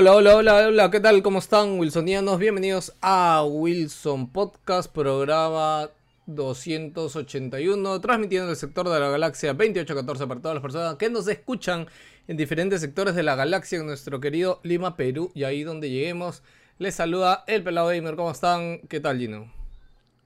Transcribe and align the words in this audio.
Hola, 0.00 0.14
hola, 0.14 0.36
hola, 0.36 0.68
hola, 0.68 0.90
¿qué 0.92 1.00
tal? 1.00 1.24
¿Cómo 1.24 1.40
están, 1.40 1.76
Wilsonianos? 1.76 2.38
Bienvenidos 2.38 2.94
a 3.02 3.42
Wilson 3.44 4.30
Podcast, 4.30 4.92
programa 4.92 5.90
281, 6.26 8.00
transmitiendo 8.00 8.48
el 8.48 8.56
sector 8.56 8.88
de 8.88 9.00
la 9.00 9.10
galaxia 9.10 9.54
2814 9.54 10.28
para 10.28 10.40
todas 10.40 10.54
las 10.54 10.62
personas 10.62 10.94
que 10.94 11.10
nos 11.10 11.26
escuchan 11.26 11.88
en 12.28 12.36
diferentes 12.36 12.80
sectores 12.80 13.16
de 13.16 13.24
la 13.24 13.34
galaxia 13.34 13.80
en 13.80 13.86
nuestro 13.86 14.20
querido 14.20 14.60
Lima, 14.62 14.96
Perú, 14.96 15.32
y 15.34 15.42
ahí 15.42 15.64
donde 15.64 15.90
lleguemos. 15.90 16.44
Les 16.78 16.94
saluda 16.94 17.42
el 17.48 17.64
Pelado 17.64 17.88
Gamer, 17.88 18.14
¿cómo 18.14 18.30
están? 18.30 18.78
¿Qué 18.88 19.00
tal, 19.00 19.18
Gino? 19.18 19.52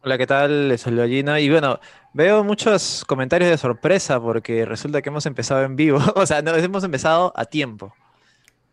Hola, 0.03 0.19
¿qué 0.19 0.27
tal? 0.27 0.69
Les 0.69 0.83
saludo 0.83 1.05
a 1.05 1.09
Gina. 1.09 1.41
Y 1.41 1.49
bueno, 1.49 1.81
veo 2.13 2.45
muchos 2.45 3.07
comentarios 3.07 3.51
de 3.51 3.57
sorpresa 3.57 4.21
porque 4.21 4.67
resulta 4.67 5.01
que 5.01 5.09
hemos 5.09 5.25
empezado 5.25 5.63
en 5.63 5.77
vivo. 5.77 5.99
O 6.15 6.27
sea, 6.27 6.43
no, 6.43 6.55
hemos 6.55 6.85
empezado 6.85 7.33
a 7.35 7.47
tiempo. 7.47 7.95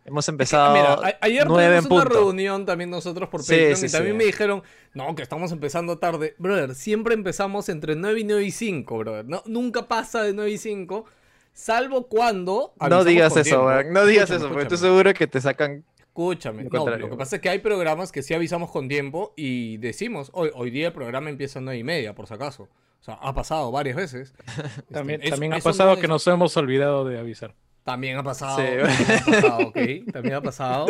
Hemos 0.04 0.28
empezado 0.28 0.72
Mira, 0.74 0.94
a- 0.94 1.18
ayer 1.20 1.46
nueve 1.46 1.76
en 1.76 1.82
tuvimos 1.84 2.04
una 2.06 2.14
reunión 2.14 2.66
también 2.66 2.90
nosotros 2.90 3.28
por 3.28 3.42
Sí, 3.42 3.52
Patreon 3.52 3.76
sí, 3.76 3.86
y 3.86 3.90
también 3.90 4.14
sí. 4.14 4.18
me 4.18 4.24
dijeron, 4.24 4.62
no, 4.94 5.14
que 5.14 5.22
estamos 5.22 5.52
empezando 5.52 5.98
tarde. 5.98 6.34
Brother, 6.38 6.74
siempre 6.74 7.14
empezamos 7.14 7.68
entre 7.68 7.94
9 7.96 8.20
y 8.20 8.24
9 8.24 8.44
y 8.44 8.50
5, 8.50 8.98
brother. 8.98 9.24
No, 9.26 9.42
nunca 9.46 9.86
pasa 9.88 10.22
de 10.22 10.32
9 10.32 10.50
y 10.52 10.58
5, 10.58 11.04
salvo 11.52 12.06
cuando... 12.08 12.72
No 12.88 13.04
digas 13.04 13.36
eso, 13.36 13.64
weón, 13.66 13.92
No 13.92 14.06
digas 14.06 14.30
Escúchame, 14.30 14.36
eso, 14.38 14.48
porque 14.48 14.62
estoy 14.62 14.78
seguro 14.78 15.12
que 15.14 15.26
te 15.26 15.40
sacan. 15.40 15.84
Escúchame. 15.98 16.64
Lo 16.64 16.70
No, 16.86 16.96
lo 16.96 17.10
que 17.10 17.16
pasa 17.16 17.36
es 17.36 17.42
que 17.42 17.50
hay 17.50 17.58
programas 17.60 18.10
que 18.10 18.22
sí 18.22 18.34
avisamos 18.34 18.70
con 18.70 18.88
tiempo 18.88 19.32
y 19.36 19.76
decimos, 19.76 20.30
hoy, 20.32 20.50
hoy 20.54 20.70
día 20.70 20.88
el 20.88 20.92
programa 20.92 21.30
empieza 21.30 21.58
a 21.60 21.62
9 21.62 21.78
y 21.78 21.84
media, 21.84 22.14
por 22.14 22.26
si 22.26 22.34
acaso. 22.34 22.64
O 22.64 23.02
sea, 23.02 23.14
ha 23.14 23.32
pasado 23.34 23.70
varias 23.70 23.96
veces. 23.96 24.34
Este, 24.48 24.94
También, 24.94 25.20
eso- 25.22 25.30
también 25.30 25.52
ha 25.54 25.58
pasado 25.60 25.90
no 25.90 25.96
que 25.96 26.02
es- 26.02 26.08
nos 26.08 26.26
hemos 26.26 26.56
olvidado 26.56 27.04
de 27.04 27.18
avisar. 27.18 27.54
También 27.84 28.18
ha 28.18 28.22
pasado. 28.22 28.58
Sí. 28.58 28.64
También 28.66 29.10
ha 29.10 29.24
pasado, 29.40 29.58
ok. 29.68 29.78
También 30.12 30.34
ha 30.34 30.40
pasado. 30.42 30.86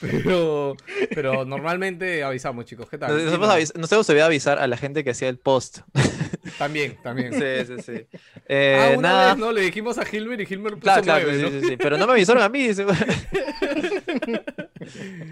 Pero, 0.00 0.76
pero 1.14 1.44
normalmente 1.44 2.22
avisamos, 2.22 2.66
chicos. 2.66 2.88
¿Qué 2.88 2.98
tal? 2.98 3.10
Nos, 3.12 3.20
Dime. 3.22 3.34
hemos 3.34 3.48
avis- 3.48 3.74
nos 3.76 3.90
hemos 3.90 4.08
olvidado 4.10 4.26
avisar 4.28 4.58
a 4.58 4.66
la 4.66 4.76
gente 4.76 5.02
que 5.04 5.10
hacía 5.10 5.28
el 5.28 5.38
post. 5.38 5.78
También, 6.58 6.98
también. 7.02 7.32
Sí, 7.32 7.66
sí, 7.66 7.82
sí. 7.82 8.06
Eh, 8.46 8.92
ah, 8.94 8.98
una 8.98 9.08
nada. 9.08 9.28
vez, 9.34 9.38
¿no? 9.38 9.50
Le 9.50 9.62
dijimos 9.62 9.96
a 9.98 10.04
Hilmer 10.08 10.40
y 10.42 10.46
Hilmer 10.48 10.72
puso 10.74 10.82
Claro, 10.82 11.02
claro, 11.02 11.24
nueve, 11.24 11.38
sí, 11.48 11.54
¿no? 11.54 11.60
sí, 11.62 11.66
sí, 11.70 11.76
Pero 11.78 11.96
no 11.96 12.06
me 12.06 12.12
avisaron 12.12 12.42
a 12.42 12.48
mí. 12.50 12.68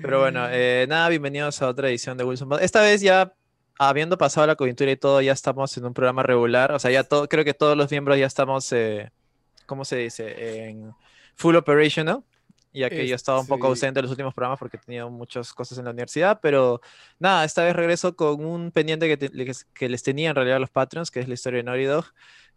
Pero 0.02 0.20
bueno, 0.20 0.46
eh, 0.50 0.86
nada, 0.88 1.08
bienvenidos 1.10 1.60
a 1.62 1.68
otra 1.68 1.88
edición 1.90 2.16
de 2.16 2.24
Wilson. 2.24 2.48
Esta 2.60 2.80
vez 2.82 3.00
ya, 3.02 3.32
habiendo 3.78 4.18
pasado 4.18 4.46
la 4.46 4.56
coyuntura 4.56 4.90
y 4.90 4.96
todo, 4.96 5.20
ya 5.20 5.32
estamos 5.32 5.76
en 5.76 5.84
un 5.84 5.94
programa 5.94 6.22
regular. 6.22 6.72
O 6.72 6.78
sea, 6.78 6.90
ya 6.90 7.04
todo, 7.04 7.28
creo 7.28 7.44
que 7.44 7.54
todos 7.54 7.76
los 7.76 7.90
miembros 7.90 8.18
ya 8.18 8.26
estamos, 8.26 8.70
eh, 8.72 9.10
¿cómo 9.66 9.84
se 9.84 9.96
dice? 9.96 10.68
En 10.68 10.92
full 11.42 11.56
operational. 11.56 12.22
Ya 12.74 12.88
que 12.88 13.06
yo 13.06 13.14
Es- 13.14 13.20
estaba 13.20 13.38
un 13.40 13.46
poco 13.46 13.66
sí. 13.66 13.70
ausente 13.72 14.00
en 14.00 14.04
los 14.04 14.10
últimos 14.10 14.32
programas 14.32 14.58
porque 14.58 14.78
he 14.78 14.80
tenido 14.80 15.10
muchas 15.10 15.52
cosas 15.52 15.76
en 15.76 15.84
la 15.84 15.90
universidad. 15.90 16.40
Pero 16.40 16.80
nada, 17.18 17.44
esta 17.44 17.62
vez 17.64 17.76
regreso 17.76 18.16
con 18.16 18.42
un 18.44 18.70
pendiente 18.70 19.06
que, 19.08 19.18
te- 19.18 19.28
les- 19.28 19.64
que 19.74 19.90
les 19.90 20.02
tenía 20.02 20.30
en 20.30 20.36
realidad 20.36 20.56
a 20.56 20.60
los 20.60 20.70
Patreons, 20.70 21.10
que 21.10 21.20
es 21.20 21.28
la 21.28 21.34
historia 21.34 21.58
de 21.58 21.64
Naughty 21.64 21.84
Dog. 21.84 22.06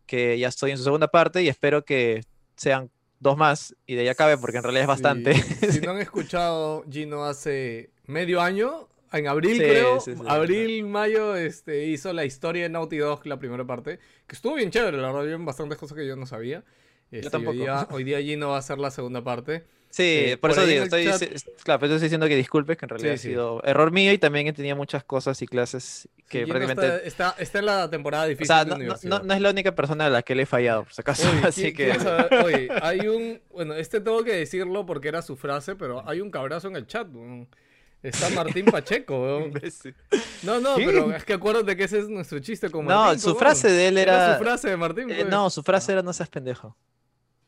Que 0.05 0.39
ya 0.39 0.47
estoy 0.47 0.71
en 0.71 0.77
su 0.77 0.83
segunda 0.85 1.09
parte 1.09 1.41
y 1.43 1.49
espero 1.49 1.83
que 1.83 2.23
sean 2.55 2.89
dos 3.19 3.35
más 3.37 3.75
y 3.87 3.95
de 3.95 4.01
ahí 4.01 4.07
acabe 4.07 4.37
porque 4.37 4.57
en 4.57 4.63
realidad 4.63 4.83
es 4.83 4.87
bastante. 4.87 5.33
Sí. 5.33 5.71
Si 5.73 5.81
no 5.81 5.91
han 5.91 5.97
escuchado, 6.01 6.85
Gino 6.89 7.25
hace 7.25 7.89
medio 8.05 8.39
año, 8.39 8.87
en 9.11 9.27
abril 9.27 9.53
Sí, 9.57 9.59
creo, 9.59 9.99
sí, 9.99 10.13
abril, 10.27 10.85
mayo, 10.85 11.35
este, 11.35 11.85
hizo 11.87 12.13
la 12.13 12.23
historia 12.23 12.63
de 12.63 12.69
Naughty 12.69 12.97
Dog, 12.97 13.25
la 13.25 13.37
primera 13.39 13.65
parte, 13.65 13.99
que 14.27 14.35
estuvo 14.35 14.55
bien 14.55 14.71
chévere, 14.71 14.95
la 14.97 15.07
verdad, 15.07 15.21
había 15.23 15.37
bastantes 15.37 15.77
cosas 15.77 15.97
que 15.97 16.05
yo 16.07 16.15
no 16.15 16.25
sabía. 16.25 16.63
Este, 17.11 17.29
tampoco. 17.29 17.51
Hoy 17.51 17.57
día, 17.59 17.87
hoy 17.91 18.03
día 18.03 18.21
Gino 18.21 18.49
va 18.49 18.55
a 18.55 18.59
hacer 18.59 18.77
la 18.77 18.91
segunda 18.91 19.23
parte. 19.23 19.63
Sí, 19.89 20.03
Eh, 20.03 20.37
por 20.37 20.49
por 20.51 20.59
eso 20.59 20.67
digo, 20.67 20.83
estoy, 20.83 21.05
chat- 21.05 21.19
sí, 21.37 21.45
claro, 21.63 21.79
por 21.79 21.85
eso 21.87 21.95
estoy 21.95 22.07
diciendo 22.07 22.27
que 22.27 22.35
disculpes, 22.35 22.75
que 22.77 22.83
en 22.85 22.89
realidad 22.89 23.11
Sí, 23.11 23.15
ha 23.15 23.17
sí. 23.17 23.27
sido 23.29 23.63
error 23.63 23.91
mío 23.91 24.11
y 24.11 24.17
también 24.17 24.45
he 24.45 24.51
tenido 24.51 24.75
muchas 24.75 25.05
cosas 25.05 25.41
y 25.41 25.47
clases 25.47 26.09
que 26.27 26.39
Gino 26.43 26.49
prácticamente... 26.53 27.07
está, 27.07 27.29
está, 27.29 27.41
está 27.41 27.59
en 27.59 27.65
la 27.67 27.89
temporada 27.89 28.25
O 28.25 28.27
difícil 28.27 28.47
sea, 28.47 28.65
de 28.65 28.65
no, 28.65 28.69
no- 28.71 28.75
universidad. 28.75 29.19
no- 29.19 29.25
no 29.25 29.33
es 29.33 29.39
la 29.39 29.49
única 29.51 29.73
persona 29.73 30.07
a 30.07 30.09
la 30.09 30.21
que 30.21 30.35
le 30.35 30.43
he 30.43 30.45
fallado, 30.45 30.83
por 30.83 30.91
si 30.93 30.99
acaso, 30.99 31.29
Oye, 31.29 31.41
así 31.47 31.63
¿qui- 31.67 31.75
que... 31.75 32.35
Oye, 32.43 32.67
hay 32.81 33.07
un. 33.07 33.39
Bueno, 33.53 33.73
este 33.75 34.01
tengo 34.01 34.21
que 34.25 34.33
decirlo 34.33 34.85
porque 34.85 35.07
era 35.07 35.21
su 35.21 35.37
frase, 35.37 35.77
pero 35.77 36.03
hay 36.09 36.19
un 36.19 36.29
cabrazo 36.29 36.67
en 36.67 36.75
el 36.75 36.87
chat. 36.87 37.07
Está 38.03 38.29
Martín 38.31 38.65
Pacheco, 38.65 39.21
weón. 39.21 39.53
No, 40.43 40.59
no, 40.59 40.75
¿Qué? 40.75 40.85
pero 40.85 41.15
es 41.15 41.23
que 41.23 41.33
acuérdate 41.33 41.75
que 41.77 41.85
ese 41.85 41.99
es 41.99 42.09
nuestro 42.09 42.37
chiste 42.39 42.69
con 42.69 42.85
No, 42.85 43.05
Martín. 43.05 43.19
su 43.21 43.27
weón. 43.29 43.39
frase 43.39 43.71
de 43.71 43.87
él 43.87 43.97
era... 43.97 44.37
su 44.37 44.43
frase 44.43 44.69
de 44.71 44.77
Martín. 44.77 45.09
eh, 45.09 45.15
pues. 45.21 45.29
no, 45.29 45.49
su 45.49 45.63
frase 45.63 45.93
era 45.93 46.01
no 46.03 46.11
seas 46.11 46.27
pendejo. 46.29 46.75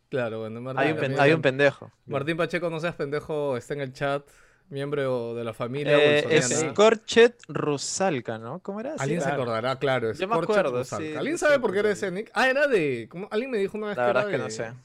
Claro, 0.09 0.39
bueno, 0.39 0.61
Martín. 0.61 0.79
Hay 0.83 0.91
un, 0.93 0.99
también- 0.99 1.19
hay 1.19 1.31
un 1.33 1.41
pendejo. 1.41 1.91
Martín 2.05 2.37
Pacheco, 2.37 2.69
no 2.69 2.79
seas 2.79 2.95
pendejo, 2.95 3.57
está 3.57 3.73
en 3.73 3.81
el 3.81 3.93
chat. 3.93 4.23
Miembro 4.69 5.33
de 5.33 5.45
la 5.45 5.53
familia 5.53 5.97
Eh, 5.97 6.25
wilsoniana. 6.29 6.71
Scorchet 6.73 7.41
Rusalka, 7.47 8.37
¿no? 8.37 8.59
¿Cómo 8.59 8.81
era? 8.81 8.95
Alguien 8.99 9.21
se 9.21 9.29
acordará, 9.29 9.77
claro. 9.79 10.09
es 10.09 10.19
Yo 10.19 10.27
me 10.27 10.35
acuerdo, 10.35 10.79
Rusalka. 10.79 11.05
sí, 11.05 11.15
¿Alguien 11.15 11.37
sí, 11.37 11.41
sabe 11.45 11.55
sí, 11.55 11.61
por 11.61 11.71
qué 11.71 11.79
era 11.79 11.91
ese 11.91 12.11
nick? 12.11 12.29
Ah, 12.33 12.49
era 12.49 12.67
de. 12.67 13.07
¿cómo? 13.09 13.29
Alguien 13.31 13.49
me 13.51 13.59
dijo 13.59 13.77
una 13.77 13.87
vez 13.87 13.97
La 13.97 14.03
que 14.03 14.07
verdad 14.07 14.29
era 14.33 14.47
es 14.47 14.55
que 14.57 14.61
de- 14.63 14.69
no 14.69 14.73
sé. 14.73 14.77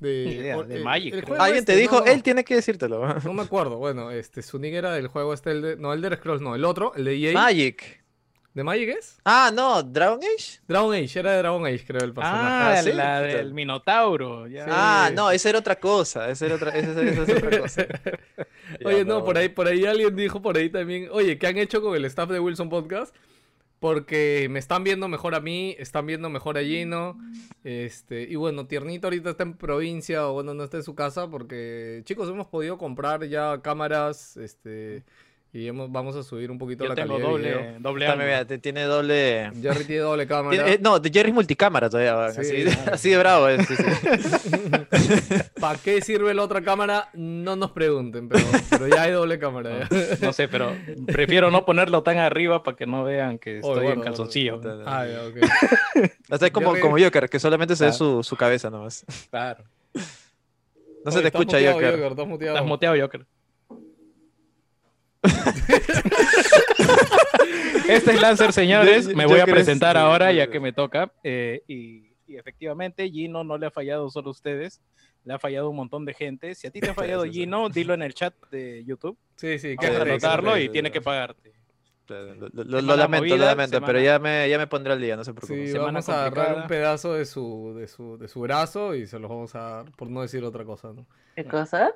De, 0.00 0.24
idea, 0.24 0.56
o- 0.58 0.64
de 0.64 0.80
Magic, 0.80 1.14
el 1.14 1.40
Alguien 1.40 1.64
te 1.64 1.72
este, 1.72 1.76
dijo, 1.76 2.00
no. 2.00 2.06
él 2.06 2.22
tiene 2.24 2.42
que 2.44 2.54
decírtelo. 2.56 3.14
No 3.24 3.32
me 3.32 3.42
acuerdo, 3.42 3.76
bueno, 3.78 4.10
este, 4.10 4.42
su 4.42 4.58
nick 4.58 4.74
era 4.74 4.92
del 4.92 5.06
juego 5.08 5.32
este, 5.34 5.50
el 5.52 5.62
de, 5.62 5.76
no, 5.76 5.92
el 5.92 6.00
de 6.02 6.16
Scrolls, 6.16 6.40
no, 6.42 6.54
el 6.56 6.64
otro, 6.64 6.92
el 6.96 7.04
de 7.04 7.16
EA. 7.16 7.32
Magic. 7.34 8.02
¿De 8.54 8.64
Magic 8.64 8.88
es? 8.88 9.18
Ah, 9.24 9.52
no, 9.54 9.82
Dragon 9.82 10.18
Age. 10.18 10.60
Dragon 10.66 10.92
Age, 10.94 11.18
era 11.20 11.32
de 11.32 11.38
Dragon 11.38 11.64
Age, 11.66 11.84
creo, 11.86 12.02
el 12.02 12.12
personaje. 12.12 12.78
Ah, 12.78 12.82
¿sí? 12.82 12.92
la 12.92 13.20
del 13.20 13.54
Minotauro. 13.54 14.48
ya. 14.48 14.64
Sí. 14.64 14.70
Ah, 14.72 15.10
no, 15.14 15.30
esa 15.30 15.50
era 15.50 15.58
otra 15.60 15.76
cosa. 15.78 16.28
Esa 16.28 16.46
era 16.46 16.56
otra, 16.56 16.70
esa, 16.70 17.00
esa 17.02 17.22
es 17.22 17.28
otra 17.30 17.60
cosa. 17.60 17.86
Oye, 18.84 18.98
Ya, 18.98 19.04
no, 19.04 19.24
por 19.24 19.38
ahí, 19.38 19.48
por 19.48 19.68
ahí 19.68 19.84
alguien 19.86 20.16
dijo 20.16 20.42
por 20.42 20.56
ahí 20.56 20.68
también, 20.70 21.08
oye, 21.12 21.38
¿qué 21.38 21.46
han 21.46 21.56
hecho 21.56 21.80
con 21.80 21.94
el 21.96 22.04
staff 22.06 22.28
de 22.30 22.40
Wilson 22.40 22.68
Podcast? 22.68 23.14
Porque 23.80 24.48
me 24.50 24.58
están 24.58 24.82
viendo 24.82 25.06
mejor 25.08 25.34
a 25.36 25.40
mí, 25.40 25.76
están 25.78 26.04
viendo 26.06 26.28
mejor 26.28 26.58
a 26.58 26.62
Gino. 26.62 27.16
Este, 27.62 28.22
y 28.22 28.34
bueno, 28.34 28.66
Tiernito 28.66 29.06
ahorita 29.06 29.30
está 29.30 29.44
en 29.44 29.54
provincia, 29.56 30.26
o 30.28 30.32
bueno, 30.32 30.52
no 30.52 30.64
está 30.64 30.78
en 30.78 30.82
su 30.82 30.94
casa, 30.96 31.28
porque 31.28 32.02
chicos, 32.04 32.28
hemos 32.28 32.48
podido 32.48 32.76
comprar 32.76 33.24
ya 33.24 33.60
cámaras, 33.62 34.36
este, 34.36 35.04
y 35.52 35.66
hemos- 35.66 35.90
vamos 35.90 36.14
a 36.14 36.22
subir 36.22 36.50
un 36.50 36.58
poquito 36.58 36.84
Yo 36.84 36.90
la 36.90 36.94
tengo 36.94 37.14
calidad 37.14 37.28
de 37.30 37.36
video. 37.38 37.56
doble, 37.58 37.76
doble 37.80 38.06
También, 38.06 38.28
mira, 38.28 38.44
te- 38.44 38.58
tiene 38.58 38.82
doble. 38.82 39.50
Jerry 39.62 39.84
tiene 39.84 40.02
doble 40.02 40.26
cámara. 40.28 40.50
tiene- 40.56 40.72
eh, 40.74 40.78
no, 40.80 41.00
de 41.00 41.10
Jerry 41.10 41.30
es 41.30 41.34
multicámara 41.34 41.88
todavía. 41.88 42.30
Sí, 42.42 42.64
así, 42.92 43.10
de 43.10 43.16
bravo. 43.18 43.48
es, 43.48 43.66
sí, 43.66 43.74
sí. 43.76 43.84
¿Para 45.60 45.78
qué 45.78 46.00
sirve 46.02 46.34
la 46.34 46.42
otra 46.42 46.60
cámara? 46.62 47.08
No 47.14 47.56
nos 47.56 47.70
pregunten, 47.72 48.28
pero, 48.28 48.44
pero 48.70 48.88
ya 48.88 49.02
hay 49.02 49.12
doble 49.12 49.38
cámara. 49.38 49.88
No 50.20 50.32
sé, 50.32 50.48
pero 50.48 50.74
prefiero 51.06 51.50
no 51.50 51.64
ponerlo 51.64 52.02
tan 52.02 52.18
arriba 52.18 52.62
para 52.62 52.76
que 52.76 52.86
no 52.86 53.04
vean 53.04 53.38
que 53.38 53.54
Oh, 53.62 53.72
estoy 53.72 53.84
guarda, 53.84 53.92
en 53.94 54.00
calzoncillo. 54.02 54.60
guarda. 54.60 54.84
Ah, 54.86 55.06
ya, 55.06 55.22
ok. 55.24 56.08
O 56.30 56.38
sea, 56.38 56.50
como, 56.50 56.70
Jerry- 56.72 56.80
como 56.82 56.98
Joker, 56.98 57.28
que 57.28 57.38
solamente 57.40 57.74
se 57.74 57.86
ve 57.86 57.92
su, 57.92 58.22
su 58.22 58.36
cabeza 58.36 58.70
nomás. 58.70 59.04
Claro. 59.30 59.64
No 61.04 61.10
se 61.12 61.20
te 61.22 61.28
escucha, 61.28 61.56
muteado, 61.56 61.74
Joker. 61.74 61.94
Estás 62.10 62.26
muteado. 62.26 62.56
Estás 62.56 62.68
muteado, 62.68 62.96
Joker. 63.00 63.26
Este 67.88 68.12
es 68.12 68.20
Lancer, 68.20 68.52
señores. 68.52 69.14
Me 69.14 69.26
voy 69.26 69.40
a 69.40 69.46
presentar 69.46 69.96
sí, 69.96 70.02
ahora 70.02 70.30
sí, 70.30 70.36
ya 70.36 70.44
sí. 70.46 70.50
que 70.50 70.60
me 70.60 70.72
toca. 70.72 71.12
eh, 71.22 71.62
y, 71.66 72.14
y 72.26 72.36
efectivamente, 72.36 73.08
Gino 73.10 73.44
no 73.44 73.58
le 73.58 73.66
ha 73.66 73.70
fallado 73.70 74.10
solo 74.10 74.28
a 74.28 74.32
ustedes. 74.32 74.80
Le 75.24 75.34
ha 75.34 75.38
fallado 75.38 75.70
un 75.70 75.76
montón 75.76 76.04
de 76.04 76.14
gente. 76.14 76.54
Si 76.54 76.66
a 76.66 76.70
ti 76.70 76.80
te 76.80 76.90
ha 76.90 76.94
fallado 76.94 77.22
Sí, 77.24 77.28
sí, 77.28 77.34
sí. 77.34 77.40
Gino, 77.40 77.68
dilo 77.68 77.94
en 77.94 78.02
el 78.02 78.14
chat 78.14 78.34
de 78.50 78.84
YouTube. 78.84 79.18
Sí, 79.36 79.58
sí, 79.58 79.76
que 79.76 79.86
anotarlo 79.86 80.54
sí, 80.56 80.62
y 80.62 80.66
sí, 80.66 80.68
tiene 80.70 80.88
sí. 80.88 80.92
que 80.92 81.00
pagarte. 81.00 81.52
Lo, 82.08 82.34
lo- 82.34 82.48
lo 82.64 82.80
Semana 82.80 82.96
lamento, 82.96 83.36
lo 83.36 83.44
lamento, 83.44 83.80
pero 83.84 84.00
ya 84.00 84.18
me, 84.18 84.48
ya 84.48 84.56
me 84.56 84.66
pondré 84.66 84.94
al 84.94 85.00
día, 85.00 85.14
no 85.14 85.24
se 85.24 85.32
Sí, 85.32 85.36
preocupe. 85.36 85.66
Semana 85.68 85.84
vamos 86.00 86.08
a 86.08 86.26
agarrar 86.26 86.56
un 86.56 86.66
pedazo 86.66 87.12
de 87.12 87.26
su, 87.26 87.74
de 87.76 87.86
su, 87.86 88.16
de 88.16 88.28
su 88.28 88.40
brazo 88.40 88.94
y 88.94 89.06
se 89.06 89.18
los 89.18 89.28
vamos 89.28 89.54
a 89.54 89.58
dar, 89.60 89.92
por 89.92 90.08
no 90.08 90.22
decir 90.22 90.42
otra 90.42 90.64
cosa, 90.64 90.90
¿no? 90.94 91.06
¿Qué 91.36 91.44
cosa? 91.44 91.90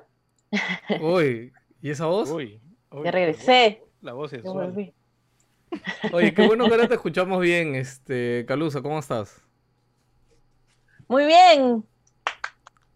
Uy, 1.01 1.51
¿y 1.81 1.89
esa 1.89 2.05
voz? 2.05 2.29
Uy, 2.29 2.61
uy, 2.93 3.03
Ya 3.05 3.11
regresé. 3.11 3.83
La 4.01 4.13
voz 4.13 4.31
es 4.33 4.43
Ya 4.43 4.49
suave. 4.51 4.67
volví. 4.67 4.93
Oye, 6.13 6.33
qué 6.33 6.45
bueno 6.47 6.65
que 6.65 6.71
ahora 6.71 6.87
te 6.87 6.93
escuchamos 6.95 7.41
bien, 7.41 7.75
este, 7.75 8.45
Calusa, 8.47 8.81
¿cómo 8.81 8.99
estás? 8.99 9.41
Muy 11.07 11.25
bien. 11.25 11.83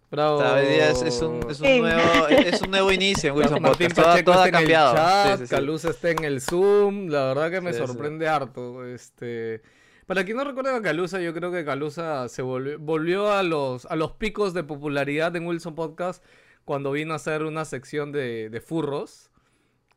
Bravo. 0.10 0.42
Está, 0.42 0.54
hoy 0.56 0.66
día 0.68 0.90
es, 0.92 1.02
es 1.02 1.22
un, 1.22 1.40
es, 1.50 1.60
un 1.60 1.68
Sí. 1.68 1.80
nuevo, 1.82 2.28
es 2.30 2.62
un 2.62 2.72
nuevo 2.72 2.92
inicio 2.92 3.30
en 3.32 3.36
Wilson 3.38 3.62
Martín 3.62 3.88
Podcast. 3.90 4.24
Todo, 4.24 4.42
ha 4.42 4.50
cambiado. 4.52 4.96
chat, 4.96 5.32
Sí, 5.34 5.38
sí, 5.40 5.48
sí. 5.48 5.56
Calusa 5.56 5.90
está 5.90 6.10
en 6.12 6.24
el 6.24 6.40
Zoom, 6.42 7.08
la 7.10 7.26
verdad 7.26 7.52
que 7.52 7.62
me 7.62 7.74
Sí, 7.74 7.80
sí. 7.82 7.88
sorprende 7.88 8.28
harto. 8.30 8.86
Este, 8.86 9.62
para 10.06 10.24
quien 10.24 10.38
no 10.38 10.46
recuerda 10.46 10.76
a 10.78 10.82
Calusa, 10.82 11.20
yo 11.20 11.34
creo 11.34 11.52
que 11.52 11.66
Calusa 11.66 12.30
se 12.30 12.42
volvió, 12.42 12.80
volvió 12.80 13.32
a 13.34 13.44
los, 13.44 13.86
a 13.88 13.96
los 13.98 14.14
picos 14.14 14.54
de 14.54 14.64
popularidad 14.64 15.36
en 15.36 15.46
Wilson 15.46 15.76
Podcast 15.76 16.24
cuando 16.64 16.92
vino 16.92 17.12
a 17.14 17.18
hacer 17.18 17.44
una 17.44 17.66
sección 17.66 18.12
de, 18.14 18.50
de 18.50 18.62
furros. 18.62 19.30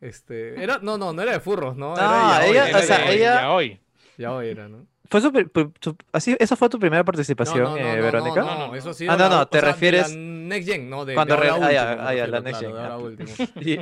Este, 0.01 0.63
era, 0.63 0.79
no, 0.83 0.97
no, 0.99 1.13
no 1.13 1.23
era 1.23 1.33
de 1.33 1.41
furros, 1.41 1.77
¿no? 1.77 1.95
No, 1.95 1.97
Era 1.97 2.47
ella- 2.47 2.55
yaoi, 2.55 2.73
o 2.75 2.79
era 2.79 2.83
sea, 2.83 3.13
ella- 3.13 3.41
Ya 3.43 3.51
hoy. 3.53 3.81
Yaoi 4.19 4.49
era, 4.49 4.69
¿no? 4.69 4.87
Fue 5.11 5.21
su, 5.21 5.33
su- 5.81 5.97
así, 6.13 6.37
¿Esa 6.39 6.55
fue 6.55 6.69
tu 6.69 6.79
primera 6.79 7.03
participación, 7.03 7.65
no, 7.65 7.71
no, 7.71 7.77
eh, 7.79 7.97
no, 7.97 8.03
Verónica? 8.03 8.43
No, 8.43 8.69
no, 8.69 8.75
eso 8.77 8.95
sí. 8.95 9.07
Ah, 9.09 9.17
no, 9.17 9.29
no, 9.29 9.41
o 9.41 9.49
te 9.49 9.61
refieres- 9.61 10.09
la 10.09 10.17
Next 10.17 10.69
Gen, 10.69 10.89
no, 10.89 11.05
de, 11.05 11.15
Cuando 11.15 11.37
de 11.37 11.49
ahora 11.49 11.59
re- 11.59 11.65
ah, 11.67 11.73
ya, 11.73 12.09
ah, 12.09 12.15
ya, 12.15 12.27
la 12.29 12.41
Next 12.41 12.61
Gen, 12.61 12.73
ah. 12.77 12.97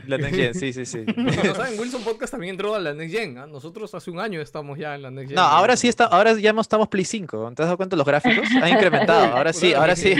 la 0.06 0.18
Next 0.18 0.34
Gen, 0.36 0.54
sí, 0.54 0.72
sí, 0.72 0.86
sí. 0.86 1.04
No 1.16 1.54
saben, 1.54 1.78
Wilson 1.78 2.02
Podcast 2.02 2.30
también 2.32 2.52
entró 2.54 2.74
a 2.74 2.78
la 2.78 2.94
Next 2.94 3.14
Gen. 3.14 3.36
¿ah? 3.38 3.46
Nosotros 3.46 3.94
hace 3.94 4.10
un 4.10 4.20
año 4.20 4.40
estamos 4.40 4.78
ya 4.78 4.94
en 4.94 5.02
la 5.02 5.10
Next 5.10 5.28
Gen. 5.28 5.36
No, 5.36 5.42
ahora 5.42 5.76
sí 5.76 5.88
está, 5.88 6.04
ahora 6.04 6.32
ya 6.34 6.52
no 6.54 6.62
estamos 6.62 6.88
Play 6.88 7.04
5. 7.04 7.52
¿Te 7.54 7.62
has 7.62 7.66
dado 7.68 7.76
cuenta 7.76 7.94
los 7.96 8.06
gráficos? 8.06 8.48
Han 8.62 8.68
incrementado. 8.70 9.26
Ahora 9.36 9.52
sí, 9.52 9.74
ahora 9.74 9.96
sí. 9.96 10.14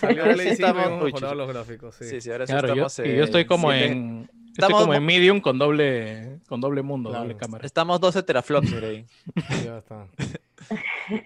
Salió 0.00 0.22
ahora 0.22 0.34
Play 0.34 0.48
sí 0.50 0.56
5 0.56 0.66
y 0.66 0.70
estamos- 0.70 0.86
hemos 0.86 0.98
uy, 1.04 1.12
mejorado 1.12 1.32
chucha. 1.32 1.34
los 1.34 1.48
gráficos, 1.48 1.94
sí. 1.96 2.04
Sí, 2.08 2.20
sí, 2.20 2.30
ahora 2.32 2.46
sí 2.46 2.52
Claro, 2.52 2.68
yo, 2.74 2.86
estamos 2.86 2.98
y 3.08 3.16
yo 3.16 3.24
estoy 3.24 3.44
como 3.44 3.70
siete- 3.70 3.86
en. 3.92 4.30
Yo 4.60 4.66
Estamos 4.66 4.80
como 4.82 4.92
mo- 4.92 4.94
en 4.94 5.04
medium 5.04 5.40
con 5.40 5.58
doble, 5.58 6.38
con 6.48 6.60
doble 6.60 6.82
mundo, 6.82 7.10
Claro. 7.10 7.24
doble 7.24 7.36
cámara. 7.36 7.66
Estamos 7.66 8.00
12 8.00 8.22
teraflops, 8.22 8.72
ahí. 8.74 9.06
Ya 9.64 9.78
está. 9.78 10.06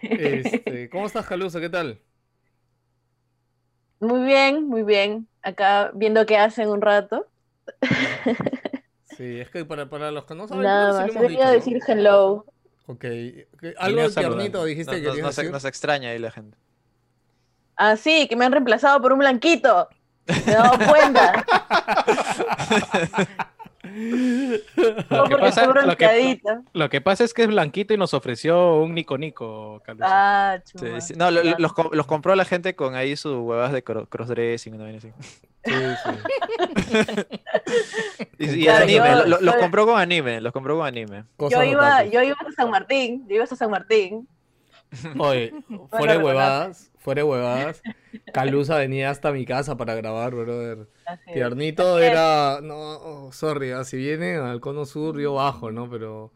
Este, 0.03 0.89
¿Cómo 0.91 1.07
estás, 1.07 1.27
Calusa? 1.27 1.61
¿Qué 1.61 1.69
tal? 1.69 1.99
Muy 4.01 4.25
bien, 4.25 4.67
muy 4.69 4.83
bien. 4.83 5.29
Acá 5.43 5.91
viendo 5.95 6.25
qué 6.27 6.37
hacen 6.37 6.69
un 6.69 6.81
rato. 6.83 7.27
Sí, 9.17 9.41
es 9.41 9.51
que 9.51 9.65
para, 9.65 9.89
para 9.89 10.11
los 10.11 10.25
que 10.25 10.35
no 10.35 10.49
saben, 10.49 10.65
Nada 10.65 11.07
sí 11.09 11.15
más. 11.19 11.29
dicho, 11.29 11.49
decir 11.51 11.79
hello. 11.87 12.45
¿no? 12.87 12.93
Ok. 12.95 13.01
¿Qué- 13.01 13.47
Algo 13.79 14.03
de 14.03 14.11
tiernito 14.11 14.65
dijiste 14.65 15.01
que 15.01 15.09
nos- 15.23 15.37
decir. 15.37 15.51
nos 15.51 15.65
extraña 15.65 16.11
ahí 16.11 16.19
la 16.19 16.31
gente. 16.31 16.57
Ah, 17.77 17.97
sí, 17.97 18.27
que 18.29 18.37
me 18.37 18.45
han 18.45 18.53
reemplazado 18.53 19.01
por 19.01 19.13
un 19.13 19.19
blanquito. 19.21 19.89
Me 20.27 20.53
dado 20.53 20.79
cuenta. 20.91 21.45
Lo 25.11 25.25
que, 25.29 25.37
pasa, 25.37 25.63
estoy 25.65 25.67
lo, 25.67 25.97
que, 25.97 26.07
bronceadita. 26.07 26.63
lo 26.73 26.89
que 26.91 27.01
pasa 27.01 27.23
es 27.25 27.35
que 27.35 27.43
es 27.43 27.49
blanquito 27.49 27.93
y 27.95 27.97
nos 27.99 28.15
ofreció 28.15 28.77
un 28.77 28.95
Nico 28.95 29.19
Nico. 29.19 29.83
Ah, 30.01 30.59
Sí, 30.65 30.73
chuma. 30.79 31.01
sí. 31.01 31.15
No, 31.17 31.31
lo- 31.31 31.43
los, 31.59 31.73
los 31.93 32.07
compró 32.07 32.35
la 32.35 32.45
gente 32.45 32.75
con 32.75 32.95
ahí 32.95 33.15
sus 33.17 33.37
huevas 33.37 33.73
de 33.73 33.85
cro- 33.85 34.09
crossdressing. 34.09 34.77
¿no? 34.79 34.91
Y, 34.91 35.01
Sí, 35.01 35.11
sí. 35.65 35.69
y, 38.39 38.51
y 38.51 38.65
Claro, 38.65 38.85
anime, 38.85 39.09
yo- 39.11 39.15
lo- 39.17 39.27
lo- 39.27 39.41
los 39.41 39.55
yo- 39.55 39.61
compró 39.61 39.87
con 39.87 39.99
anime, 40.01 40.41
los 40.41 40.53
compró 40.53 40.77
con 40.79 40.87
anime. 40.87 41.25
Yo 41.51 41.63
iba, 41.63 42.05
yo 42.05 42.23
iba 42.23 42.37
a 42.41 42.53
San 42.53 42.71
Martín, 42.71 43.27
yo 43.29 43.37
iba 43.37 43.45
a 43.45 43.47
San 43.47 43.71
Martín. 43.71 44.27
Oye, 45.19 45.53
fuera 45.91 46.13
de 46.19 46.25
huevadas, 46.25 46.91
fuera 46.99 47.21
de 47.23 47.29
huevadas, 47.29 47.83
Calusa 48.33 48.77
venía 48.79 49.11
hasta 49.11 49.33
mi 49.33 49.45
casa 49.45 49.77
para 49.77 49.95
grabar, 49.95 50.35
brother. 50.35 50.89
Tiernito 51.33 51.99
era, 51.99 52.61
no, 52.63 52.75
oh, 52.77 53.33
sorry, 53.33 53.73
ah, 53.73 53.85
si 53.85 53.97
viene 53.99 54.37
al 54.37 54.61
cono 54.61 54.87
sur 54.87 55.21
yo 55.21 55.35
bajo, 55.35 55.71
¿no? 55.71 55.91
Pero 55.91 56.33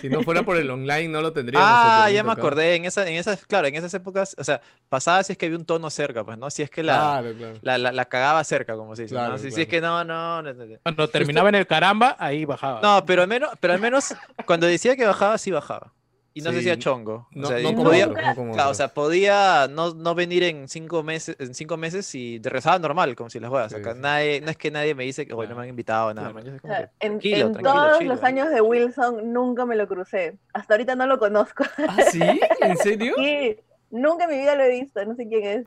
si 0.00 0.08
no 0.10 0.22
fuera 0.22 0.42
por 0.42 0.56
el 0.58 0.68
online 0.70 1.08
no 1.08 1.22
lo 1.22 1.32
tendríamos. 1.32 1.66
el 1.66 1.74
Ah, 1.74 2.10
ya 2.10 2.22
me 2.22 2.32
acá. 2.32 2.40
acordé, 2.42 2.74
en, 2.74 2.84
esa, 2.84 3.08
en 3.08 3.14
esas, 3.14 3.46
claro, 3.46 3.66
en 3.68 3.76
esas 3.76 3.94
épocas, 3.94 4.36
o 4.38 4.44
sea, 4.44 4.60
pasaba 4.90 5.22
si 5.22 5.32
es 5.32 5.38
que 5.38 5.46
había 5.46 5.56
un 5.58 5.64
tono 5.64 5.88
cerca, 5.88 6.22
pues, 6.24 6.36
¿no? 6.36 6.50
Si 6.50 6.62
es 6.62 6.70
que 6.70 6.82
la, 6.82 7.20
Claro, 7.22 7.34
claro. 7.36 7.58
la, 7.62 7.78
la, 7.78 7.92
la 7.92 8.04
cagaba 8.04 8.44
cerca, 8.44 8.76
como 8.76 8.94
se 8.94 9.02
dice, 9.04 9.14
Si, 9.14 9.20
si 9.20 9.48
claro. 9.48 9.62
es 9.62 9.68
que 9.68 9.80
no, 9.80 10.04
no, 10.04 10.42
no, 10.42 10.52
no, 10.52 10.66
no. 10.66 10.76
Cuando 10.82 11.08
terminaba 11.08 11.48
en 11.48 11.54
el 11.54 11.66
caramba, 11.66 12.16
ahí 12.18 12.44
bajaba. 12.44 12.80
No, 12.82 13.04
pero 13.06 13.22
al 13.22 13.28
menos, 13.28 13.50
pero 13.60 13.72
al 13.72 13.80
menos 13.80 14.14
cuando 14.44 14.66
decía 14.66 14.96
que 14.96 15.06
bajaba, 15.06 15.38
sí 15.38 15.50
bajaba. 15.50 15.92
Y 16.32 16.42
no 16.42 16.50
Sí, 16.50 16.56
se 16.56 16.60
hacía 16.60 16.78
chongo. 16.78 17.14
O 17.14 17.28
No, 17.32 17.48
sea, 17.48 17.58
no 17.58 17.70
y 17.70 17.74
como 17.74 17.84
podía, 17.84 18.06
no 18.06 18.12
claro, 18.14 18.70
o 18.70 18.74
sea, 18.74 18.88
podía 18.88 19.66
no, 19.68 19.94
no 19.94 20.14
venir 20.14 20.44
en 20.44 20.68
cinco 20.68 21.02
meses, 21.02 21.34
en 21.40 21.54
cinco 21.54 21.76
meses 21.76 22.14
y 22.14 22.38
regresaba 22.40 22.78
normal, 22.78 23.16
como 23.16 23.30
si 23.30 23.40
las 23.40 23.50
juegas. 23.50 23.72
Sí, 23.72 23.78
Acá 23.78 23.94
sí. 23.94 24.00
nadie, 24.00 24.40
no 24.40 24.50
es 24.50 24.56
que 24.56 24.70
nadie 24.70 24.94
me 24.94 25.02
dice 25.04 25.26
que 25.26 25.34
hoy 25.34 25.48
no 25.48 25.56
me 25.56 25.62
han 25.62 25.68
invitado, 25.70 26.14
nada. 26.14 26.30
Claro. 26.30 26.34
man, 26.34 26.44
yo 26.44 26.50
soy 26.50 26.58
O 26.58 26.62
como 26.62 26.74
sea, 26.74 26.86
que, 26.86 26.92
en, 27.06 27.12
tranquilo, 27.18 27.46
en 27.46 27.52
tranquilo, 27.54 27.74
todos 27.84 28.04
los 28.04 28.22
años 28.22 28.48
de 28.50 28.60
Wilson 28.60 29.32
nunca 29.32 29.66
me 29.66 29.74
lo 29.74 29.88
crucé. 29.88 30.38
Hasta 30.52 30.74
ahorita 30.74 30.94
no 30.94 31.06
lo 31.06 31.18
conozco. 31.18 31.64
¿Ah, 31.88 31.96
sí? 32.10 32.20
¿En 32.60 32.76
serio? 32.76 33.14
Sí, 33.18 33.56
nunca 33.90 34.24
en 34.24 34.30
mi 34.30 34.36
vida 34.38 34.54
lo 34.54 34.62
he 34.62 34.70
visto, 34.70 35.04
no 35.04 35.16
sé 35.16 35.26
quién 35.28 35.44
es. 35.44 35.66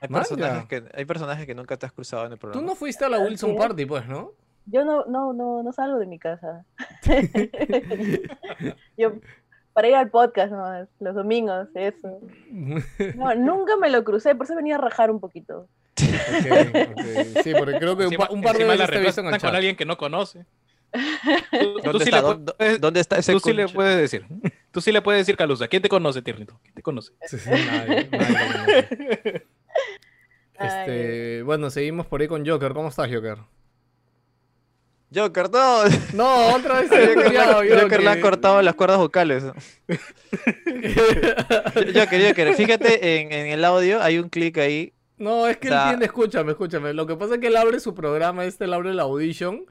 Hay 0.00 0.08
personajes, 0.08 0.66
que, 0.68 0.84
hay 0.94 1.04
personajes 1.06 1.46
que 1.46 1.54
nunca 1.54 1.76
te 1.78 1.86
has 1.86 1.92
cruzado 1.92 2.26
en 2.26 2.32
el 2.32 2.38
Tú 2.38 2.40
programa. 2.42 2.66
no 2.66 2.74
fuiste 2.74 3.04
a 3.04 3.08
la 3.08 3.18
Wilson 3.18 3.50
Sí. 3.52 3.56
Party, 3.56 3.86
pues, 3.86 4.06
¿no? 4.06 4.32
Yo 4.66 4.84
no, 4.84 5.04
no, 5.06 5.32
no, 5.32 5.62
no 5.62 5.72
salgo 5.72 5.98
de 5.98 6.06
mi 6.06 6.18
casa. 6.18 6.64
Yo, 8.96 9.12
para 9.72 9.88
ir 9.88 9.94
al 9.94 10.10
podcast 10.10 10.50
nomás, 10.52 10.88
los 11.00 11.14
domingos, 11.14 11.68
eso. 11.74 12.20
No, 12.50 13.34
nunca 13.36 13.76
me 13.76 13.90
lo 13.90 14.04
crucé, 14.04 14.34
por 14.34 14.46
eso 14.46 14.54
venía 14.56 14.76
a 14.76 14.78
rajar 14.78 15.10
un 15.10 15.20
poquito. 15.20 15.66
Sí, 15.96 17.52
porque 17.58 17.78
creo 17.78 17.96
que 17.96 18.06
un, 18.06 18.12
Encima- 18.12 18.28
un 18.30 18.42
par 18.42 18.56
de 18.56 18.64
veces 18.64 18.90
te 18.90 18.96
he 18.96 19.00
visto 19.00 19.20
en 19.20 19.26
el 19.26 19.32
reemplazan 19.32 19.40
con 19.50 19.56
alguien 19.56 19.76
que 19.76 19.84
no 19.84 19.96
conoce. 19.96 20.44
Tú, 20.92 21.80
tú 21.80 21.80
¿Dónde 21.92 22.04
sí 22.04 22.10
está? 22.10 22.16
le 22.20 22.22
¿Dó- 22.44 22.56
puedes- 22.56 22.80
¿Dónde 22.80 23.00
está 23.00 23.16
ese 23.16 23.32
tú 23.32 23.40
sí 23.40 23.52
le 23.54 23.66
puedes 23.68 23.96
decir. 23.96 24.26
Tú 24.70 24.80
sí 24.82 24.92
le 24.92 25.00
puedes 25.00 25.20
decir, 25.22 25.36
Calusa. 25.38 25.66
¿Quién 25.68 25.80
te 25.80 25.88
conoce, 25.88 26.20
Tiernito? 26.20 26.58
¿Quién 26.62 26.74
te 26.74 26.82
conoce? 26.82 27.12
Sí, 27.22 27.38
sí, 27.38 27.48
nadie, 27.48 28.08
nadie 28.10 28.28
lo 28.30 28.52
conoce. 28.52 29.46
Ay, 30.58 30.68
Este, 30.68 31.42
bueno, 31.44 31.70
seguimos 31.70 32.06
por 32.06 32.20
ahí 32.20 32.28
con 32.28 32.46
Joker. 32.46 32.74
¿Cómo 32.74 32.88
estás, 32.88 33.08
Joker? 33.12 33.38
Joker, 35.14 35.50
no. 35.50 35.82
No, 36.14 36.54
otra 36.54 36.80
vez 36.80 36.88
se 36.88 37.06
Joker, 37.14 37.36
han- 37.38 37.54
Joker 37.54 38.00
le 38.02 38.08
han 38.08 38.16
Joker. 38.16 38.20
cortado 38.20 38.62
las 38.62 38.74
cuerdas 38.74 38.98
vocales. 38.98 39.44
Joker, 41.94 42.26
Joker, 42.28 42.54
fíjate 42.54 43.20
en, 43.20 43.32
en 43.32 43.46
el 43.48 43.64
audio, 43.64 44.02
hay 44.02 44.18
un 44.18 44.28
clic 44.28 44.58
ahí. 44.58 44.92
No, 45.18 45.46
es 45.46 45.56
que 45.58 45.68
él 45.68 45.74
tiene, 45.88 46.04
escúchame, 46.06 46.52
escúchame. 46.52 46.92
Lo 46.94 47.06
que 47.06 47.14
pasa 47.16 47.34
es 47.34 47.40
que 47.40 47.46
él 47.46 47.56
abre 47.56 47.78
su 47.80 47.94
programa, 47.94 48.44
este, 48.44 48.64
él 48.64 48.72
abre 48.74 48.92
la 48.94 49.02
Audition. 49.02 49.64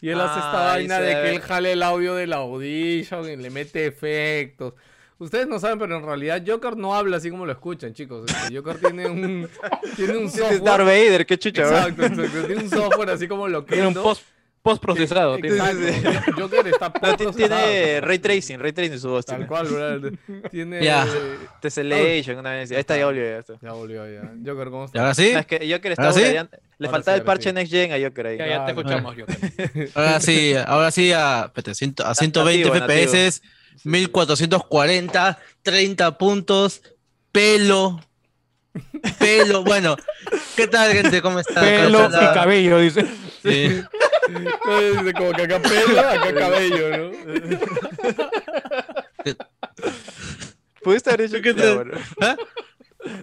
Y 0.00 0.10
él 0.10 0.20
hace 0.20 0.38
esta 0.38 0.62
Ah, 0.72 0.74
vaina 0.76 1.00
de 1.00 1.12
que 1.12 1.30
él 1.34 1.40
jale 1.40 1.72
el 1.72 1.82
audio 1.82 2.14
de 2.14 2.26
la 2.28 2.36
Audition 2.36 3.28
y 3.28 3.36
le 3.36 3.50
mete 3.50 3.86
efectos. 3.86 4.74
Ustedes 5.18 5.48
no 5.48 5.58
saben, 5.58 5.80
pero 5.80 5.96
en 5.96 6.04
realidad 6.04 6.40
Joker 6.46 6.76
no 6.76 6.94
habla 6.94 7.16
así 7.16 7.30
como 7.30 7.44
lo 7.44 7.50
escuchan, 7.52 7.92
chicos. 7.94 8.30
Este, 8.30 8.56
Joker 8.56 8.78
tiene 8.78 9.08
un, 9.08 9.48
tiene 9.96 10.16
un 10.16 10.26
Es 10.26 10.36
Darth 10.36 10.52
software. 10.58 10.78
Vader, 10.84 11.26
qué 11.26 11.36
chucha. 11.38 11.62
Exacto, 11.62 12.02
exacto. 12.06 12.46
Tiene 12.46 12.62
un 12.62 12.70
software 12.70 13.10
así 13.10 13.26
como 13.26 13.48
lo 13.48 13.64
que 13.66 13.72
Tiene 13.74 13.88
un 13.88 13.94
post, 13.94 14.22
post 14.68 14.82
procesado. 14.82 15.36
Exacto. 15.38 15.80
Sí, 15.80 16.32
Joker 16.40 16.66
está 16.68 16.92
post-procesado. 16.92 17.32
tiene 17.32 18.00
ray 18.02 18.18
tracing, 18.18 18.58
ray 18.58 18.72
tracing 18.72 18.98
su 18.98 19.08
voz. 19.08 19.24
Tal 19.24 19.36
tiene. 19.36 19.48
cual, 19.48 19.66
bro. 19.66 20.10
Tiene. 20.50 20.84
Ya. 20.84 21.06
Tessellation, 21.60 22.38
una 22.38 22.50
vez. 22.52 22.70
Ahí 22.70 22.78
está, 22.78 22.96
ya 22.96 23.06
volvió. 23.06 23.22
Ya 23.24 23.38
está. 23.38 23.54
Ya 23.62 23.72
volvió 23.72 24.06
ya. 24.06 24.30
Joker, 24.44 24.68
¿cómo 24.70 24.82
¿Y 24.82 24.86
estás? 24.86 25.00
ahora 25.00 25.14
sí? 25.14 25.30
No, 25.32 25.38
es 25.38 25.46
que 25.46 25.72
Joker 25.72 25.92
está 25.92 26.02
¿Ahora 26.04 26.14
sí? 26.14 26.20
Le 26.22 26.38
Ahora 26.86 26.90
faltaba 26.90 27.16
sí, 27.16 27.20
el 27.20 27.24
parche 27.24 27.48
sí. 27.50 27.54
Next 27.54 27.72
Gen 27.72 27.92
a 27.92 28.06
Joker 28.08 28.26
ahí. 28.26 28.38
Ya, 28.38 28.46
ya 28.46 28.64
te 28.66 28.70
escuchamos, 28.72 29.16
Joker. 29.16 29.90
Ahora 29.94 30.20
sí, 30.20 30.54
ahora 30.66 30.90
sí 30.90 31.12
a, 31.12 31.44
espérate, 31.46 31.74
ciento- 31.74 32.04
a 32.06 32.14
120 32.14 32.68
nativo, 32.68 32.86
nativo. 32.86 33.12
FPS, 33.12 33.42
1440, 33.84 35.38
30 35.62 36.18
puntos, 36.18 36.82
pelo, 37.32 38.00
pelo, 39.18 39.64
bueno, 39.64 39.96
¿qué 40.56 40.66
tal 40.66 40.92
gente? 40.92 41.20
¿Cómo 41.22 41.40
están? 41.40 41.64
Pelo 41.64 42.04
¿Cómo 42.10 42.16
y 42.16 42.34
cabello, 42.34 42.78
dice. 42.78 43.06
Sí. 43.42 43.82
Como 45.16 45.32
que 45.32 45.42
acá 45.42 45.60
pelo, 45.62 46.00
acá 46.00 46.34
cabello, 46.34 46.96
¿no? 46.96 47.10
¿Pudiste 50.82 51.10
haber 51.10 51.22
hecho 51.26 51.42
¿Qué 51.42 51.54
Ya, 51.54 51.62
te- 51.62 51.74
bueno. 51.74 51.98
¿Ah? 52.20 52.36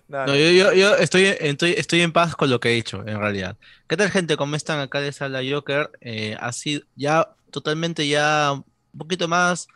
No, 0.08 0.20
No, 0.20 0.28
no. 0.28 0.36
yo, 0.36 0.50
yo, 0.52 0.74
yo 0.74 0.96
estoy, 0.96 1.26
estoy, 1.40 1.72
estoy 1.78 2.02
en 2.02 2.12
paz 2.12 2.36
con 2.36 2.50
lo 2.50 2.60
que 2.60 2.70
he 2.72 2.76
dicho, 2.76 3.04
en 3.06 3.20
realidad. 3.20 3.58
¿Qué 3.88 3.98
tal, 3.98 4.10
gente? 4.10 4.38
¿Cómo 4.38 4.56
están 4.56 4.80
acá 4.80 5.00
de 5.02 5.12
Sala 5.12 5.42
Joker? 5.48 5.92
Eh, 6.02 6.36
ha 6.40 6.52
sido 6.54 6.82
ya 6.96 7.30
totalmente 7.52 8.08
ya 8.08 8.54
un 8.54 8.64
poquito 8.98 9.28
más 9.28 9.68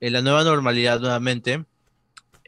en 0.00 0.12
la 0.12 0.22
nueva 0.22 0.44
normalidad 0.44 1.00
nuevamente. 1.00 1.64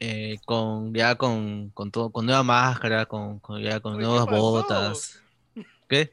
eh, 0.05 0.39
con 0.45 0.93
ya 0.95 1.15
con, 1.15 1.71
con 1.71 1.91
todo, 1.93 2.11
con 2.11 2.27
nueva 2.27 2.43
máscara, 2.43 3.07
con, 3.07 3.39
con- 3.39 3.63
ya 3.63 3.79
con 3.81 3.95
Uy, 3.95 3.99
¿qué 4.01 4.05
nuevas 4.05 4.27
botas. 4.27 5.23
¿Qué? 5.89 6.13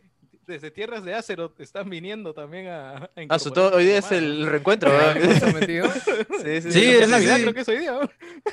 Desde 0.50 0.72
tierras 0.72 1.04
de 1.06 1.14
Azeroth 1.14 1.60
están 1.60 1.88
viniendo 1.92 2.34
también 2.34 2.70
a, 2.70 2.92
a 2.96 3.10
Ah, 3.30 3.38
su 3.38 3.52
todo- 3.52 3.66
incorporarse 3.68 3.76
hoy 3.78 3.86
día 3.86 3.98
es 4.00 4.12
el 4.12 4.48
reencuentro, 4.48 4.90
¿Qué 4.90 4.98
¿verdad? 5.20 5.54
metido? 5.54 5.88
Sí, 6.44 6.62
sí, 6.64 6.72
Sí, 6.72 6.90
Es 6.90 7.02
es 7.04 7.10
Navidad, 7.10 7.36
sí. 7.36 7.42
creo 7.44 7.54
que 7.54 7.60
es 7.62 7.68
hoy 7.68 7.78
día. 7.78 8.00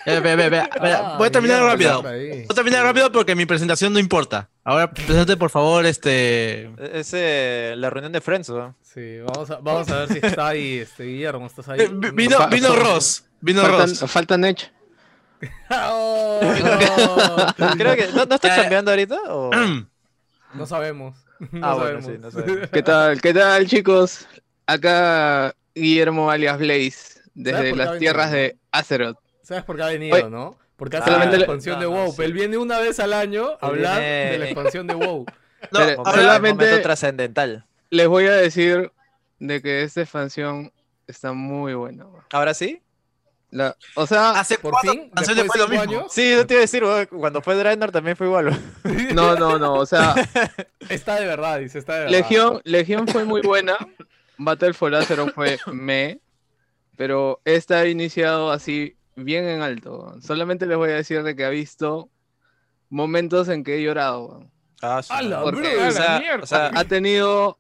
Eh, 0.05 0.21
ve, 0.21 0.37
ve, 0.37 0.59
Ah, 0.59 1.15
voy 1.17 1.29
a 1.29 1.31
terminar 1.31 1.63
rápido. 1.63 2.03
Voy 2.03 2.45
a 2.51 2.55
terminar 2.55 2.83
rápido 2.85 3.11
porque 3.11 3.35
mi 3.35 3.47
presentación 3.47 3.95
no 3.95 3.99
importa. 3.99 4.51
Ahora, 4.63 4.91
presente 4.91 5.39
por 5.39 5.49
favor, 5.49 5.87
este. 5.87 6.71
Es 6.99 7.13
eh, 7.15 7.73
la 7.79 7.89
reunión 7.89 8.13
de 8.13 8.21
Friends, 8.21 8.51
¿no? 8.51 8.77
Sí, 8.83 9.19
vamos 9.21 9.51
a, 9.51 9.57
vamos 9.57 9.89
a 9.91 10.01
ver 10.05 10.09
si 10.13 10.19
está 10.27 10.49
ahí, 10.49 10.79
este, 10.81 11.05
Guillermo, 11.05 11.47
¿estás 11.47 11.67
ahí? 11.71 11.81
eh, 11.81 11.89
vi- 11.91 12.11
Vino, 12.11 12.47
vino 12.49 12.77
Ross. 12.77 13.25
Vino 13.41 13.63
Faltan, 13.63 13.89
Ross. 13.89 14.11
faltan 14.11 14.45
Edge. 14.45 14.71
¡Oh, 15.71 16.41
no! 17.59 17.75
Creo 17.79 17.97
que. 17.97 18.09
¿No, 18.15 18.27
no 18.27 18.35
está 18.35 18.55
cambiando 18.55 18.91
ahorita? 18.91 19.19
O... 19.29 19.51
No 20.55 20.65
sabemos. 20.65 21.17
No 21.51 21.67
ah, 21.67 21.75
bueno, 21.75 22.01
sabemos. 22.03 22.05
sí, 22.07 22.13
no 22.21 22.31
sabemos. 22.31 22.69
¿Qué 22.71 22.83
tal? 22.83 23.21
¿Qué 23.21 23.35
tal, 23.35 23.67
chicos? 23.67 24.27
Acá 24.67 25.55
Guillermo 25.75 26.31
alias 26.31 26.59
Blaze, 26.59 26.91
¿Sabes 26.93 27.25
desde 27.35 27.77
las 27.77 27.99
tierras 27.99 28.31
de 28.33 28.57
Azeroth. 28.73 29.19
¿Sabes 29.43 29.63
por 29.65 29.77
qué 29.77 29.83
ha 29.83 29.87
venido, 29.89 30.31
no? 30.31 30.59
Porque 30.77 30.97
hace 30.97 31.07
solamente 31.07 31.37
la 31.39 31.45
expansión 31.45 31.79
de 31.81 31.87
no, 31.87 31.91
WoW. 31.93 32.15
él 32.23 32.33
viene 32.33 32.57
una 32.59 32.79
vez 32.79 32.99
al 33.01 33.13
año 33.13 33.51
a 33.61 33.67
hablar 33.67 34.01
viene- 34.01 34.31
de 34.33 34.39
la 34.39 34.45
expansión 34.47 34.87
de 34.87 34.95
WoW. 34.95 35.25
No, 35.73 35.79
Pero- 35.81 36.05
solamente- 36.05 36.79
trascendental. 36.81 37.65
Les 37.91 38.07
voy 38.07 38.27
a 38.27 38.33
decir 38.33 38.93
de 39.39 39.63
que 39.63 39.83
esta 39.83 40.03
expansión 40.03 40.71
está 41.07 41.33
muy 41.33 41.75
buena. 41.75 42.05
¿Ahora 42.31 42.53
sí? 42.55 42.83
La- 43.57 43.77
o 43.95 44.07
sea, 44.07 44.31
hace 44.33 44.59
Por 44.59 44.73
cuatro 44.73 44.93
fin, 44.93 45.11
después 45.15 45.47
fue 45.47 45.59
de 45.59 45.63
lo 45.65 45.69
mismo. 45.69 45.83
años, 45.83 46.13
Sí, 46.13 46.31
yo 46.33 46.47
te 46.47 46.55
iba 46.55 46.59
a 46.59 46.63
decir, 46.63 46.83
cuando 47.09 47.41
fue 47.41 47.55
Draenor 47.55 47.91
también 47.91 48.15
fue 48.17 48.27
igual. 48.27 48.51
no, 49.15 49.35
no, 49.37 49.59
no. 49.59 49.75
O 49.75 49.87
sea, 49.87 50.15
está 50.91 51.15
de 51.19 51.27
verdad, 51.27 51.59
dice, 51.61 51.79
está 51.79 51.95
de 51.95 51.99
verdad. 52.01 52.13
Legión, 52.19 52.61
Legión 52.65 53.09
fue 53.09 53.25
muy 53.25 53.41
buena. 53.41 53.77
Battle 54.37 54.75
for 54.75 54.95
Azeroth 54.95 55.33
fue 55.33 55.59
me. 55.73 56.21
Pero 56.97 57.41
esta 57.45 57.79
ha 57.81 57.87
iniciado 57.87 58.51
así 58.53 58.97
bien 59.15 59.47
en 59.47 59.63
alto. 59.63 60.15
Solamente 60.21 60.67
les 60.67 60.77
voy 60.77 60.91
a 60.91 60.95
decir 60.97 61.23
de 61.23 61.35
que 61.35 61.45
ha 61.45 61.51
visto 61.51 62.11
momentos 62.91 63.49
en 63.49 63.65
que 63.65 63.77
he 63.77 63.83
llorado. 63.83 64.51
Ah, 64.83 65.03
sí, 65.03 65.13
¡A 65.13 65.23
la 65.23 65.39
no. 65.39 65.45
Porque- 65.45 65.61
bro! 65.75 65.79
O 65.79 65.83
¡A 65.83 65.85
la 65.87 65.93
sea, 65.93 66.19
mierda! 66.21 66.43
o 66.45 66.47
sea, 66.47 66.71
ha 66.75 66.85
tenido, 66.85 67.59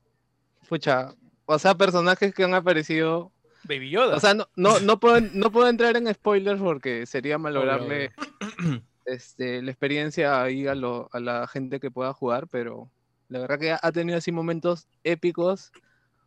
pucha, 0.68 1.14
o 1.46 1.58
sea, 1.58 1.74
personajes 1.74 2.34
que 2.34 2.44
han 2.44 2.54
aparecido. 2.54 3.32
Baby 3.66 3.90
Yoda. 3.90 4.16
O 4.16 4.20
sea, 4.20 4.34
no, 4.34 4.46
no, 4.56 4.80
no, 4.80 4.98
puedo, 5.00 5.20
no 5.20 5.50
puedo 5.52 5.68
entrar 5.68 5.96
en 5.96 6.12
spoilers 6.12 6.60
porque 6.60 7.06
sería 7.06 7.38
malograrle 7.38 8.12
este, 9.04 9.62
la 9.62 9.70
experiencia 9.70 10.42
ahí 10.42 10.66
a, 10.66 10.74
lo- 10.74 11.08
a 11.12 11.20
la 11.20 11.46
gente 11.46 11.80
que 11.80 11.90
pueda 11.90 12.12
jugar, 12.12 12.48
pero 12.48 12.90
la 13.28 13.40
verdad 13.40 13.58
que 13.58 13.72
ha- 13.72 13.92
tenido 13.92 14.18
así 14.18 14.32
momentos 14.32 14.88
épicos, 15.04 15.72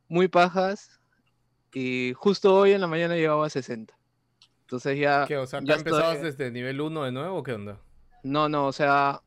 muy 0.08 0.28
pajas, 0.28 1.00
y 1.74 2.14
justo 2.16 2.56
hoy 2.56 2.72
en 2.72 2.82
la 2.82 2.88
mañana 2.88 3.16
llegaba 3.16 3.46
a 3.46 3.50
60. 3.50 3.94
Entonces 4.62 5.00
ya... 5.00 5.26
¿Qué? 5.28 5.38
O 5.38 5.46
sea, 5.48 5.60
ya 5.62 5.74
¿acá 5.74 5.80
empezabas 5.80 6.16
estoy- 6.18 6.26
desde 6.32 6.52
nivel 6.52 6.82
1 6.82 7.04
de 7.04 7.12
nuevo 7.12 7.38
o 7.38 7.44
qué 7.44 7.54
onda? 7.54 7.80
No, 8.24 8.50
no, 8.50 8.68
o 8.68 8.72
sea, 8.72 9.22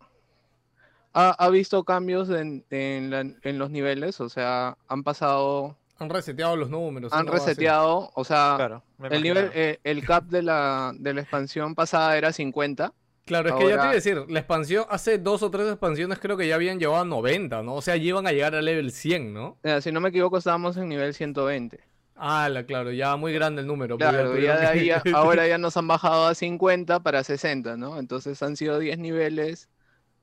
ha, 1.14 1.30
ha 1.30 1.48
visto 1.50 1.84
cambios 1.84 2.30
en, 2.30 2.64
en 2.70 3.10
la- 3.10 3.20
en 3.20 3.58
los 3.58 3.70
niveles, 3.70 4.20
o 4.20 4.28
sea, 4.28 4.76
han 4.88 5.02
pasado, 5.02 5.76
Han 5.98 6.10
reseteado 6.10 6.56
los 6.56 6.68
números. 6.70 7.12
han 7.12 7.26
reseteado, 7.26 8.10
o 8.14 8.24
sea, 8.24 8.54
claro. 8.56 8.82
el 9.10 9.22
nivel, 9.22 9.50
eh, 9.54 9.78
el 9.84 10.04
cap 10.04 10.24
de 10.24 10.42
la, 10.42 10.92
de 10.98 11.14
la 11.14 11.20
expansión 11.20 11.74
pasada 11.74 12.16
era 12.16 12.32
50. 12.32 12.92
Claro, 13.24 13.50
es 13.50 13.54
que 13.54 13.62
ya 13.62 13.68
te 13.68 13.74
iba 13.74 13.90
a 13.90 13.94
decir, 13.94 14.24
la 14.28 14.40
expansión, 14.40 14.84
hace 14.90 15.18
dos 15.18 15.44
o 15.44 15.50
tres 15.50 15.68
expansiones 15.68 16.18
creo 16.18 16.36
que 16.36 16.48
ya 16.48 16.56
habían 16.56 16.80
llevado 16.80 17.02
a 17.02 17.04
90, 17.04 17.62
¿no? 17.62 17.74
O 17.74 17.82
sea, 17.82 17.96
llevan 17.96 18.26
a 18.26 18.32
llegar 18.32 18.54
a 18.56 18.62
level 18.62 18.90
100, 18.90 19.32
¿no? 19.32 19.58
Eh, 19.62 19.80
si 19.80 19.92
no 19.92 20.00
me 20.00 20.08
equivoco, 20.08 20.38
estábamos 20.38 20.76
en 20.76 20.88
nivel 20.88 21.14
120. 21.14 21.78
Ah, 22.16 22.48
la, 22.48 22.64
claro, 22.66 22.90
ya 22.90 23.14
muy 23.16 23.32
grande 23.32 23.60
el 23.62 23.68
número. 23.68 23.96
Claro, 23.96 24.36
ya 24.38 24.58
de 24.58 24.66
ahí 24.66 24.86
ya- 24.86 25.02
ahora 25.14 25.46
ya 25.46 25.58
nos 25.58 25.76
han 25.76 25.86
bajado 25.86 26.26
a 26.26 26.34
50 26.34 27.00
para 27.00 27.22
60, 27.22 27.76
¿no? 27.76 27.98
Entonces 27.98 28.42
han 28.42 28.56
sido 28.56 28.78
10 28.80 28.98
niveles. 28.98 29.68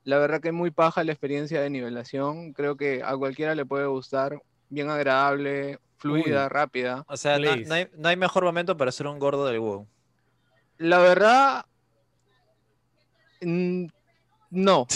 La 0.04 0.18
verdad 0.18 0.40
que 0.40 0.52
muy 0.52 0.70
paja 0.70 1.02
la 1.04 1.12
experiencia 1.12 1.60
de 1.60 1.68
nivelación. 1.70 2.52
Creo 2.52 2.76
que 2.76 3.02
a 3.02 3.16
cualquiera 3.16 3.54
le 3.54 3.66
puede 3.66 3.86
gustar. 3.86 4.40
Bien 4.70 4.88
agradable, 4.88 5.78
fluida, 5.98 6.44
Uy. 6.44 6.48
rápida. 6.48 7.04
O 7.08 7.16
sea, 7.16 7.38
no, 7.38 7.50
hay, 7.50 7.88
no 7.96 8.08
hay 8.08 8.16
mejor 8.16 8.44
momento 8.44 8.76
para 8.76 8.90
ser 8.92 9.06
un 9.06 9.18
gordo 9.18 9.46
del 9.46 9.58
WoW. 9.60 9.86
La 10.78 10.98
verdad... 10.98 11.66
No. 14.50 14.86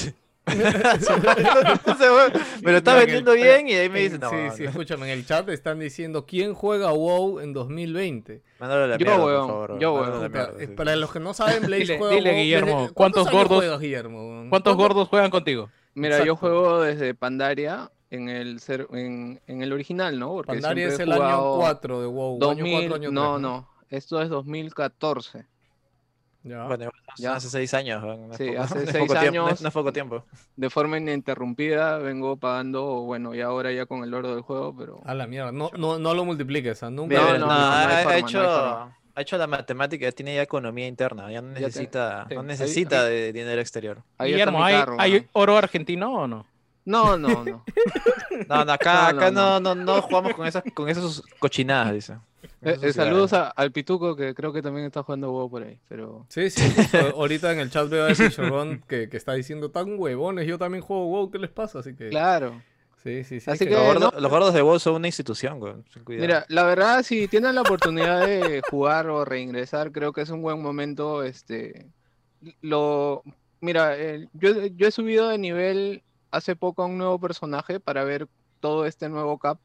Weón, 0.54 2.32
me 2.62 2.72
lo 2.72 2.78
está 2.78 2.94
vendiendo 2.94 3.32
el- 3.32 3.42
bien 3.42 3.66
y 3.68 3.72
ahí 3.74 3.88
me 3.88 4.00
en- 4.04 4.12
dice, 4.12 4.18
no, 4.18 4.28
sí, 4.30 4.36
sí, 4.56 4.64
escúchame, 4.64 5.06
en 5.10 5.18
el 5.18 5.26
chat 5.26 5.48
están 5.48 5.78
diciendo 5.78 6.26
quién 6.26 6.52
juega 6.54 6.92
WoW 6.92 7.40
en 7.40 7.52
2020. 7.54 8.42
mándalo 8.58 8.86
la 8.86 8.98
Yo, 8.98 9.06
mierda, 9.06 9.20
por 9.22 9.26
weón, 9.32 9.46
favor, 9.48 9.78
yo, 9.80 9.94
la 9.94 10.00
weón. 10.10 10.20
mierda, 10.30 10.46
Puta, 10.48 10.58
sí, 10.58 10.64
eh. 10.64 10.68
Para 10.68 10.96
los 10.96 11.10
que 11.12 11.20
no 11.20 11.32
saben, 11.34 11.62
Blaze 11.66 11.84
Dile- 11.84 11.98
juega 11.98 12.14
dile, 12.14 12.30
WoW 12.30 12.38
Guillermo, 12.42 12.80
desde- 12.82 12.94
¿cuántos 12.94 13.30
gordos- 13.30 13.58
juegas, 13.58 13.80
Guillermo? 13.80 14.18
¿Cuántos 14.50 14.50
¿Cuánto- 14.50 14.76
gordos 14.76 15.08
juegan 15.08 15.30
contigo? 15.30 15.70
Mira, 15.94 16.22
yo 16.24 16.36
juego 16.36 16.82
desde 16.82 17.14
Pandaria 17.14 17.90
en 18.14 18.28
el, 18.28 18.60
ser- 18.60 18.88
en, 18.92 19.40
en 19.46 19.62
el 19.62 19.72
original, 19.72 20.18
¿no? 20.18 20.28
Porque 20.34 20.52
Pandaria 20.52 20.88
es 20.88 20.98
el 20.98 21.12
año 21.12 21.20
jugado 21.22 21.56
4 21.56 22.00
de 22.00 22.06
WoW. 22.06 22.34
año 22.36 22.46
2000, 22.46 22.72
4, 22.88 22.94
año 22.96 23.10
no, 23.10 23.30
3, 23.32 23.42
no. 23.42 23.68
Esto 23.90 24.20
es 24.22 24.28
2014. 24.28 25.46
Ya. 26.42 26.64
Bueno, 26.66 26.90
Ya. 27.16 27.36
hace 27.36 27.48
seis 27.48 27.72
años. 27.72 28.02
no 28.04 28.34
Sí, 28.34 28.48
poco- 28.48 28.60
hace 28.60 28.74
no 28.84 28.92
seis 28.92 28.98
poco 29.06 29.18
tiempo, 29.20 29.38
no 29.38 29.44
es- 29.46 29.50
años. 29.52 29.62
no 29.62 29.68
es 29.68 29.74
poco 29.74 29.92
tiempo. 29.92 30.24
de 30.56 30.70
forma 30.70 30.98
ininterrumpida 30.98 31.96
vengo 31.98 32.36
pagando, 32.36 32.84
bueno, 33.02 33.34
y 33.34 33.40
ahora 33.40 33.72
ya 33.72 33.86
con 33.86 34.04
el 34.04 34.12
oro 34.12 34.34
del 34.34 34.42
juego, 34.42 34.76
pero 34.76 35.00
A 35.06 35.14
la 35.14 35.26
mierda, 35.26 35.52
no, 35.52 35.70
no, 35.78 35.98
no 35.98 36.12
lo 36.14 36.24
multipliques, 36.26 36.82
¿ah? 36.82 36.90
nunca. 36.90 37.14
No, 37.16 37.32
lo 37.32 37.38
no, 37.38 37.46
no, 37.46 37.46
no 37.46 37.52
ha, 37.52 37.88
forma, 37.88 38.04
no 38.04 38.10
hecho, 38.18 38.40
ha 39.16 39.20
hecho 39.22 39.38
la 39.38 39.46
matemática, 39.46 40.10
tiene 40.12 40.34
ya 40.34 40.42
economía 40.42 40.86
interna, 40.86 41.32
ya 41.32 41.40
no 41.40 41.54
te- 41.54 41.60
necesita, 41.60 42.26
sí, 42.28 42.34
no 42.34 42.40
ahí- 42.42 42.46
necesita 42.46 43.04
ahí- 43.06 43.10
de 43.14 43.32
dinero 43.32 43.60
exterior. 43.62 44.02
ahí 44.18 44.32
Guillermo, 44.32 44.62
¿hay, 44.62 44.74
carro, 44.74 44.96
hay 44.98 45.20
¿no? 45.20 45.26
oro 45.32 45.56
argentino 45.56 46.12
o 46.14 46.26
no? 46.26 46.46
No, 46.84 47.16
no, 47.16 47.44
no. 47.44 47.64
No, 48.48 48.64
no, 48.64 48.72
acá, 48.72 49.12
No, 49.12 49.18
acá 49.20 49.30
no, 49.30 49.60
no, 49.60 49.74
no, 49.74 49.84
no 49.84 50.02
jugamos 50.02 50.34
con 50.34 50.46
esas, 50.46 50.62
con 50.74 50.88
esas 50.88 51.22
cochinadas, 51.38 51.92
dice. 51.94 52.14
Eh, 52.62 52.76
eh, 52.82 52.92
saludos 52.92 53.32
a- 53.32 53.48
al 53.50 53.70
Pituco, 53.72 54.16
que 54.16 54.34
creo 54.34 54.52
que 54.52 54.60
también 54.60 54.86
está 54.86 55.02
jugando 55.02 55.30
huevo 55.32 55.48
por 55.50 55.62
ahí, 55.62 55.78
pero... 55.88 56.26
Sí, 56.28 56.50
sí, 56.50 56.62
ahorita 57.14 57.52
en 57.52 57.60
el 57.60 57.70
chat 57.70 57.88
veo 57.88 58.06
a 58.06 58.12
Chicharrón 58.14 58.82
que, 58.88 59.08
que 59.08 59.16
está 59.16 59.32
diciendo 59.34 59.70
tan 59.70 59.98
huevones, 59.98 60.46
yo 60.46 60.58
también 60.58 60.82
juego 60.82 61.06
WoW, 61.06 61.30
¿qué 61.30 61.38
les 61.38 61.50
pasa? 61.50 61.78
Así 61.78 61.94
que, 61.94 62.08
Claro. 62.10 62.60
sí, 63.02 63.22
sí, 63.24 63.38
sí. 63.40 63.50
Así 63.50 63.64
que- 63.64 63.70
que- 63.70 63.76
Los 63.76 63.84
gordos, 63.86 64.12
no. 64.14 64.20
los 64.20 64.30
gordos 64.30 64.54
de 64.54 64.62
WoW 64.62 64.78
son 64.78 64.94
una 64.96 65.08
institución, 65.08 65.60
güey. 65.60 65.74
Mira, 66.08 66.44
la 66.48 66.64
verdad, 66.64 67.02
si 67.02 67.28
tienen 67.28 67.54
la 67.54 67.60
oportunidad 67.62 68.26
de 68.26 68.62
jugar 68.70 69.08
o 69.08 69.24
reingresar, 69.24 69.92
creo 69.92 70.12
que 70.12 70.22
es 70.22 70.30
un 70.30 70.42
buen 70.42 70.60
momento, 70.60 71.22
este... 71.22 71.86
Lo... 72.60 73.22
Mira, 73.60 73.96
eh, 73.96 74.28
yo, 74.34 74.66
yo 74.66 74.88
he 74.88 74.90
subido 74.90 75.28
de 75.28 75.38
nivel 75.38 76.02
hace 76.34 76.56
poco 76.56 76.82
a 76.82 76.86
un 76.86 76.98
nuevo 76.98 77.18
personaje 77.18 77.80
para 77.80 78.04
ver 78.04 78.26
todo 78.60 78.86
este 78.86 79.08
nuevo 79.08 79.38
cap. 79.38 79.58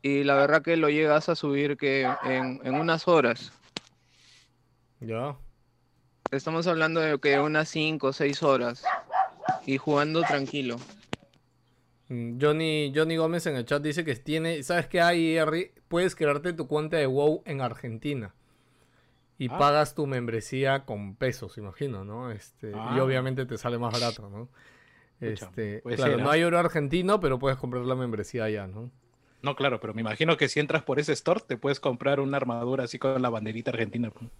Y 0.00 0.24
la 0.24 0.34
verdad 0.34 0.62
que 0.62 0.76
lo 0.76 0.88
llegas 0.88 1.28
a 1.28 1.36
subir 1.36 1.76
que 1.76 2.02
en, 2.24 2.60
en 2.64 2.74
unas 2.74 3.06
horas. 3.06 3.52
Ya. 5.00 5.36
Estamos 6.30 6.66
hablando 6.66 7.00
de 7.00 7.18
que 7.18 7.38
unas 7.38 7.68
5 7.68 8.08
o 8.08 8.12
6 8.12 8.42
horas. 8.42 8.84
Y 9.66 9.76
jugando 9.78 10.22
tranquilo. 10.22 10.76
Mm, 12.08 12.38
Johnny, 12.40 12.92
Johnny 12.94 13.16
Gómez 13.16 13.46
en 13.46 13.56
el 13.56 13.64
chat 13.66 13.82
dice 13.82 14.04
que 14.04 14.14
tiene, 14.16 14.62
¿sabes 14.62 14.86
qué 14.86 15.00
hay, 15.00 15.36
Harry? 15.38 15.72
Puedes 15.88 16.16
crearte 16.16 16.52
tu 16.52 16.66
cuenta 16.66 16.96
de 16.96 17.06
WoW 17.06 17.42
en 17.44 17.60
Argentina. 17.60 18.34
Y 19.38 19.48
Ah. 19.50 19.58
pagas 19.58 19.94
tu 19.94 20.06
membresía 20.06 20.84
con 20.84 21.16
pesos, 21.16 21.58
imagino, 21.58 22.04
¿no? 22.04 22.30
Este, 22.30 22.70
Y 22.70 22.74
Ah. 22.74 23.04
obviamente 23.04 23.44
te 23.46 23.58
sale 23.58 23.78
más 23.78 23.92
barato, 23.92 24.28
¿no? 24.30 24.48
Este, 25.22 25.78
puede 25.82 25.96
claro, 25.96 26.18
no 26.18 26.30
hay 26.30 26.42
oro 26.42 26.58
argentino, 26.58 27.20
pero 27.20 27.38
puedes 27.38 27.58
comprar 27.58 27.84
la 27.84 27.94
membresía 27.94 28.44
allá, 28.44 28.66
¿no? 28.66 28.90
No, 29.42 29.56
claro, 29.56 29.80
pero 29.80 29.92
me 29.94 30.00
imagino 30.02 30.36
que 30.36 30.48
si 30.48 30.60
entras 30.60 30.82
por 30.82 31.00
ese 31.00 31.12
store 31.12 31.40
te 31.46 31.56
puedes 31.56 31.80
comprar 31.80 32.20
una 32.20 32.36
armadura 32.36 32.84
así 32.84 32.98
con 32.98 33.20
la 33.20 33.28
banderita 33.28 33.70
argentina. 33.72 34.10
pues. 34.10 34.30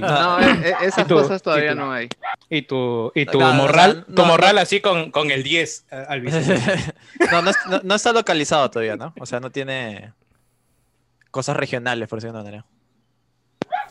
No, 0.00 0.40
e- 0.40 0.68
e- 0.70 0.74
esas 0.82 1.06
tú? 1.06 1.14
cosas 1.14 1.40
¿Y 1.40 1.44
todavía 1.44 1.72
tú? 1.72 1.78
no 1.78 1.92
hay. 1.92 2.08
y 2.50 2.62
tu, 2.62 3.12
y 3.14 3.26
tu 3.26 3.38
Claro, 3.38 3.54
morral, 3.54 4.04
tu 4.06 4.22
no, 4.22 4.24
morral 4.26 4.58
así 4.58 4.80
con, 4.80 5.10
con 5.12 5.30
el 5.30 5.42
10 5.44 5.86
eh, 5.90 6.04
al 6.08 6.22
no, 7.32 7.42
no, 7.42 7.80
no- 7.84 7.94
está 7.94 8.12
localizado 8.12 8.68
todavía, 8.70 8.96
¿no? 8.96 9.14
O 9.20 9.26
sea, 9.26 9.38
no 9.40 9.50
tiene 9.50 10.12
cosas 11.30 11.56
regionales, 11.56 12.08
por 12.08 12.18
decirlo 12.20 12.38
de 12.38 12.44
manera. 12.44 12.64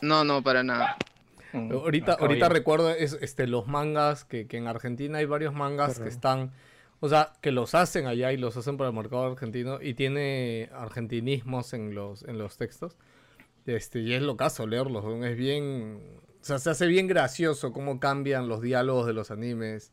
No, 0.01 0.23
no, 0.23 0.43
para 0.43 0.61
nada. 0.63 0.97
Mm, 1.53 1.71
Ahorita, 1.71 2.13
ahorita 2.13 2.49
recuerdo 2.49 2.89
es, 2.89 3.17
este, 3.21 3.47
los 3.47 3.67
mangas, 3.67 4.25
que, 4.25 4.47
que 4.47 4.57
en 4.57 4.67
Argentina 4.67 5.19
hay 5.19 5.25
varios 5.25 5.53
mangas 5.53 5.99
que 5.99 6.09
están, 6.09 6.51
o 6.99 7.09
sea, 7.09 7.33
que 7.41 7.51
los 7.51 7.75
hacen 7.75 8.07
allá 8.07 8.31
y 8.31 8.37
los 8.37 8.57
hacen 8.57 8.77
para 8.77 8.89
el 8.89 8.95
mercado 8.95 9.25
argentino 9.25 9.79
y 9.81 9.93
tiene 9.93 10.69
argentinismos 10.73 11.73
en 11.73 11.95
los, 11.95 12.23
en 12.23 12.37
los 12.37 12.57
textos. 12.57 12.97
Este, 13.65 13.99
y 13.99 14.13
es 14.13 14.21
lo 14.21 14.37
caso 14.37 14.65
leerlos, 14.65 15.03
es 15.25 15.37
bien, 15.37 16.01
o 16.41 16.45
sea, 16.45 16.57
se 16.59 16.69
hace 16.69 16.87
bien 16.87 17.07
gracioso 17.07 17.73
cómo 17.73 17.99
cambian 17.99 18.47
los 18.47 18.61
diálogos 18.61 19.05
de 19.05 19.13
los 19.13 19.29
animes. 19.31 19.91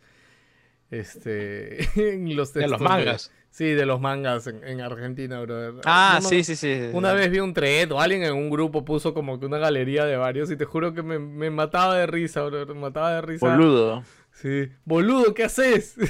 Este, 0.91 1.85
en 2.15 2.37
los 2.37 2.53
De 2.53 2.69
los 2.69 2.81
mangas. 2.81 3.31
sí, 3.51 3.65
de 3.67 3.87
los 3.87 4.01
mangas 4.01 4.47
en, 4.47 4.63
en 4.65 4.81
Argentina, 4.81 5.41
brother. 5.41 5.75
Ah, 5.85 6.21
sí, 6.23 6.45
sí, 6.45 6.55
sí. 6.57 6.91
una 6.93 7.13
vez 7.13 7.31
vi 7.31 7.41
un 7.41 7.53
thread 7.55 7.91
o 7.93 8.01
alguien 8.01 8.23
en 8.23 8.35
un 8.35 8.51
grupo 8.51 8.85
puso 8.85 9.13
como 9.15 9.41
que 9.41 9.47
una 9.47 9.59
galería 9.59 10.05
de 10.05 10.17
varios 10.17 10.51
y 10.51 10.57
te 10.57 10.65
juro 10.65 10.95
que 10.95 11.03
me, 11.03 11.19
me 11.19 11.51
mataba 11.51 11.97
de 11.97 12.07
risa, 12.07 12.43
bro. 12.43 12.67
Me 12.67 12.75
mataba 12.75 13.15
de 13.15 13.23
risa. 13.23 13.49
Boludo. 13.49 14.05
Sí. 14.33 14.69
Boludo, 14.85 15.33
¿qué 15.33 15.45
haces? 15.45 15.95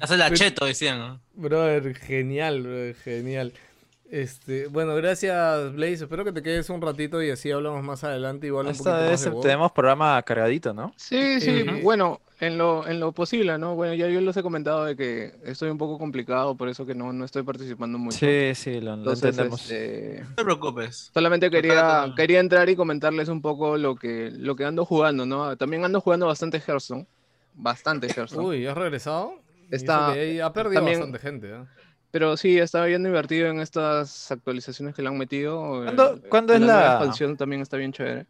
Hace 0.00 0.16
la 0.16 0.30
cheto, 0.32 0.66
decían. 0.66 0.98
¿no? 0.98 1.20
brother, 1.34 1.94
genial, 1.94 2.62
brother, 2.62 2.94
genial. 2.96 3.52
Este, 4.10 4.68
bueno, 4.68 4.94
gracias 4.94 5.72
Blaze. 5.74 6.04
Espero 6.04 6.24
que 6.24 6.32
te 6.32 6.42
quedes 6.42 6.70
un 6.70 6.80
ratito 6.80 7.22
y 7.22 7.30
así 7.30 7.50
hablamos 7.50 7.82
más 7.84 8.04
adelante. 8.04 8.46
Igual 8.46 8.66
un 8.66 8.72
poquito 8.72 8.90
Esta 8.90 9.00
más 9.02 9.10
vez 9.10 9.24
de 9.24 9.30
WoW. 9.30 9.42
tenemos 9.42 9.72
programa 9.72 10.22
cargadito, 10.22 10.72
¿no? 10.72 10.92
Sí, 10.96 11.40
sí, 11.40 11.62
Ujú. 11.68 11.80
bueno, 11.82 12.20
en 12.40 12.56
lo, 12.56 12.86
en 12.88 13.00
lo 13.00 13.12
posible, 13.12 13.58
¿no? 13.58 13.74
Bueno, 13.74 13.92
ya 13.94 14.08
yo 14.08 14.20
les 14.22 14.34
he 14.36 14.42
comentado 14.42 14.84
de 14.86 14.96
que 14.96 15.34
estoy 15.44 15.68
un 15.70 15.76
poco 15.76 15.98
complicado, 15.98 16.56
por 16.56 16.68
eso 16.70 16.86
que 16.86 16.94
no, 16.94 17.12
no 17.12 17.24
estoy 17.26 17.42
participando 17.42 17.98
mucho. 17.98 18.16
Sí, 18.16 18.52
sí, 18.54 18.80
lo, 18.80 18.92
lo 18.92 18.94
Entonces, 18.94 19.24
entendemos. 19.30 19.60
este, 19.70 20.22
No 20.26 20.34
te 20.36 20.44
preocupes. 20.44 21.10
solamente 21.12 21.50
quería, 21.50 22.10
quería 22.16 22.40
entrar 22.40 22.68
y 22.70 22.76
comentarles 22.76 23.28
un 23.28 23.42
poco 23.42 23.76
lo 23.76 23.94
que, 23.96 24.30
lo 24.32 24.56
que 24.56 24.64
ando 24.64 24.86
jugando, 24.86 25.26
¿no? 25.26 25.54
También 25.58 25.84
ando 25.84 26.00
jugando 26.00 26.26
bastante 26.26 26.62
Hearthstone, 26.66 27.06
bastante 27.54 28.06
Hearthstone. 28.06 28.46
Uy, 28.46 28.66
¿has 28.66 28.76
regresado? 28.78 29.34
Está- 29.70 30.12
ha 30.12 30.52
perdido 30.54 30.72
también- 30.80 31.00
bastante 31.00 31.18
gente. 31.18 31.48
¿eh? 31.50 31.64
Pero 32.10 32.36
sí, 32.36 32.58
estaba 32.58 32.86
bien 32.86 33.04
divertido 33.04 33.48
en 33.48 33.60
estas 33.60 34.30
actualizaciones 34.32 34.94
que 34.94 35.02
le 35.02 35.08
han 35.08 35.18
metido. 35.18 35.82
¿Cuándo- 35.84 36.20
cuándo 36.28 36.54
es 36.54 36.60
nueva 36.60 36.80
la- 36.80 36.90
expansión 36.94 37.36
también 37.36 37.60
está 37.62 37.76
bien 37.76 37.92
chévere. 37.92 38.26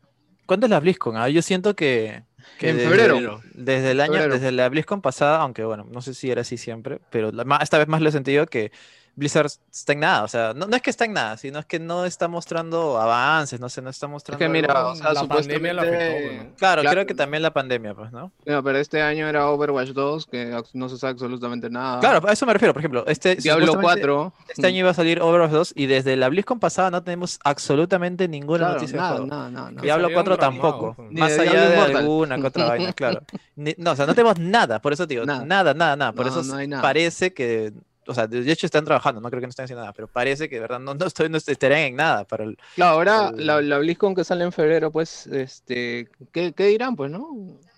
¿Cuándo 0.47 0.67
es 0.67 0.71
la 0.71 0.81
BlizzCon? 0.81 1.17
Ah, 1.17 1.29
yo 1.29 1.43
siento 1.43 1.77
que, 1.77 2.23
que 2.59 2.71
En 2.71 2.77
desde, 2.79 2.89
febrero. 2.89 3.41
desde 3.55 3.91
el 3.91 4.01
año, 4.01 4.13
Febrero. 4.15 4.35
desde 4.35 4.51
la 4.53 4.69
BlizzCon 4.69 5.03
pasada, 5.03 5.41
aunque 5.43 5.63
bueno, 5.65 5.87
no 5.91 6.01
sé 6.01 6.15
si 6.15 6.31
era 6.31 6.41
así 6.41 6.57
siempre, 6.57 7.01
pero 7.11 7.31
la- 7.33 7.59
esta 7.63 7.77
vez 7.79 7.87
más 7.87 8.01
lo 8.01 8.09
he 8.09 8.13
sentido 8.13 8.47
que 8.47 8.73
Blizzard 9.19 9.51
está 9.73 9.93
en 9.93 10.01
nada. 10.01 10.23
O 10.23 10.29
sea, 10.29 10.55
no, 10.55 10.67
no 10.67 10.77
es 10.77 10.81
que 10.83 10.91
está 10.91 11.05
en 11.05 11.13
nada, 11.13 11.37
sino 11.37 11.59
es 11.59 11.67
que 11.67 11.81
no 11.81 12.05
está 12.05 12.29
mostrando 12.29 13.01
avances, 13.01 13.59
no 13.59 13.69
sé, 13.69 13.83
no 13.83 13.91
está 13.91 14.07
Es 14.07 14.11
mostrando. 14.13 14.39
que 14.39 14.49
mira, 14.49 14.73
algo- 14.73 14.91
o 14.93 14.95
sea, 14.95 15.13
la 15.13 15.25
pandemia 15.25 15.73
lo 15.73 15.83
supuestamente- 15.83 16.27
afectó, 16.29 16.45
¿no? 16.45 16.57
claro, 16.57 16.83
claro. 16.83 16.95
creo 16.95 17.07
que 17.07 17.15
también 17.15 17.43
la 17.43 17.53
pandemia, 17.53 17.95
pues, 17.95 18.13
¿no? 18.13 18.31
No, 18.47 18.63
pero 18.63 18.79
este 18.79 19.03
año 19.03 19.29
era 19.29 19.49
Overwatch 19.51 19.89
2, 19.91 20.27
que 20.27 20.57
no 20.75 20.89
se 20.89 20.97
sabe 20.99 21.13
absolutamente 21.13 21.69
nada. 21.69 22.01
Claro, 22.01 22.29
a 22.29 22.33
eso 22.33 22.47
me 22.47 22.53
refiero. 22.53 22.73
Por 22.73 22.81
ejemplo, 22.81 23.05
este 23.07 23.35
Diablo 23.37 23.67
supuestamente 23.67 24.07
4. 24.07 24.33
Este 24.49 24.67
año 24.67 24.77
iba 24.79 24.91
a 24.91 24.95
salir 24.95 25.21
Overwatch 25.21 25.51
2 25.51 25.73
y 25.77 25.87
desde 25.87 26.17
la 26.17 26.29
BlizzCon 26.29 26.61
pasada 26.61 26.91
no 26.91 27.03
tenemos 27.03 27.41
absolutamente 27.45 28.29
ninguna 28.29 28.59
Claro, 28.59 28.75
noticia 28.75 28.97
de 28.97 29.01
nada, 29.03 29.11
juego. 29.13 29.27
nada, 29.27 29.51
nada, 29.51 29.71
nada. 29.73 29.83
Diablo 29.83 30.05
Salieron 30.09 30.25
4 30.25 30.37
ramados, 30.37 30.63
tampoco. 30.63 30.95
pues. 30.95 31.11
Ni 31.11 31.21
Más 31.21 31.37
de 31.37 31.41
allá 31.43 31.51
Diablo 31.51 31.69
de 31.69 31.75
Immortal. 31.77 31.97
alguna 31.97 32.37
que 32.37 32.47
otra 32.47 32.65
vaina, 32.67 32.93
claro. 32.93 33.23
Ni- 33.57 33.75
no, 33.79 33.91
o 33.93 33.97
sea, 33.97 34.07
no 34.07 34.15
tenemos 34.15 34.39
nada, 34.39 34.81
por 34.81 34.93
eso 34.93 35.07
digo, 35.07 35.25
Nada. 35.25 35.45
nada, 35.45 35.75
nada, 35.75 35.97
nada. 35.97 36.13
Por 36.13 36.27
No, 36.27 36.33
eso 36.33 36.43
no 36.45 36.57
hay 36.59 36.69
nada. 36.69 36.81
parece 36.83 37.33
que, 37.35 37.73
o 38.09 38.15
sea, 38.15 38.27
de 38.27 38.51
hecho 38.51 38.67
están 38.67 38.85
trabajando, 38.85 39.21
no 39.21 39.29
creo 39.31 39.41
que 39.41 39.47
no 39.47 39.51
estén 39.51 39.65
haciendo 39.65 39.83
nada, 39.83 39.93
pero 39.93 40.09
parece 40.09 40.49
que 40.49 40.57
de 40.57 40.61
verdad 40.63 40.81
no, 40.81 40.95
no, 40.95 41.07
estoy, 41.07 41.29
no 41.29 41.37
estarían 41.37 41.81
en 41.81 41.97
nada 41.97 42.25
para 42.25 42.45
el... 42.45 42.57
Claro, 42.75 42.93
ahora 42.93 43.33
el- 43.37 43.47
la, 43.47 43.61
la 43.61 43.79
BlizzCon 43.79 44.15
que 44.15 44.25
sale 44.25 44.45
en 44.45 44.53
febrero, 44.53 44.91
pues, 44.91 45.27
este, 45.27 46.09
¿qué, 46.33 46.53
qué 46.53 46.67
dirán? 46.67 46.97
Pues, 46.97 47.11
¿no? 47.11 47.29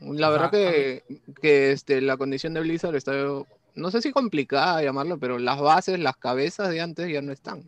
La 0.01 0.29
Ajá, 0.29 0.33
verdad 0.37 0.51
que, 0.51 1.05
que 1.43 1.73
este, 1.73 2.01
la 2.01 2.17
condición 2.17 2.55
de 2.55 2.61
Blizzard 2.61 2.95
está, 2.97 3.13
no 3.75 3.91
sé 3.91 4.01
si 4.03 4.13
complicada 4.13 4.83
llamarlo, 4.83 5.19
pero 5.19 5.39
las 5.39 5.61
bases, 5.61 5.99
las 5.99 6.17
cabezas 6.17 6.71
de 6.71 6.81
antes 6.81 7.09
ya 7.13 7.21
no 7.23 7.33
están. 7.33 7.63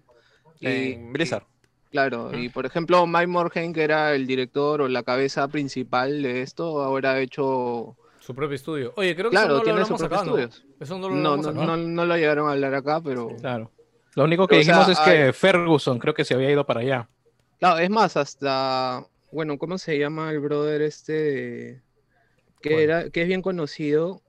Y- 0.60 0.66
en 0.92 1.12
Blizzard. 1.12 1.44
Claro, 1.90 2.30
y 2.38 2.48
por 2.48 2.64
ejemplo, 2.64 3.06
Mike 3.06 3.26
Morhaime, 3.26 3.74
que 3.74 3.82
era 3.82 4.14
el 4.14 4.26
director 4.26 4.80
o 4.80 4.88
la 4.88 5.02
cabeza 5.02 5.46
principal 5.48 6.22
de 6.22 6.40
esto, 6.40 6.82
ahora 6.82 7.12
ha 7.12 7.20
hecho... 7.20 7.96
Su 8.20 8.34
propio 8.34 8.54
estudio. 8.54 8.94
Oye, 8.96 9.14
creo 9.14 9.28
que 9.28 9.36
Claro, 9.36 9.46
eso 9.46 9.52
no 9.52 9.58
lo 9.58 9.64
tiene 9.64 9.80
hablamos 9.80 10.00
sus 10.00 10.06
acá, 10.06 10.24
propios 10.24 10.64
¿no? 10.64 10.71
Eso 10.82 10.98
no 10.98 11.08
lo 11.08 11.14
No, 11.14 11.36
no, 11.36 11.52
no, 11.52 11.76
no 11.76 12.04
lo 12.06 12.16
llegaron 12.16 12.48
a 12.48 12.52
hablar 12.52 12.74
acá, 12.74 13.00
pero... 13.00 13.28
Claro. 13.40 13.70
Lo 14.14 14.24
único 14.24 14.46
que 14.46 14.58
O 14.58 14.62
sea, 14.62 14.74
dijimos 14.78 14.98
es 14.98 15.04
que 15.04 15.32
Ferguson 15.32 15.98
creo 15.98 16.12
que 16.12 16.24
se 16.24 16.34
había 16.34 16.50
ido 16.50 16.66
para 16.66 16.80
allá. 16.80 17.08
Claro, 17.58 17.78
es 17.78 17.88
más, 17.88 18.16
hasta, 18.16 19.06
bueno, 19.30 19.56
¿cómo 19.58 19.78
se 19.78 19.98
llama 19.98 20.30
el 20.30 20.40
brother 20.40 20.82
este 20.82 21.12
de- 21.12 21.80
que 22.60 22.82
era, 22.82 23.08
que 23.10 23.22
es 23.22 23.28
bien 23.28 23.40
conocido? 23.42 24.20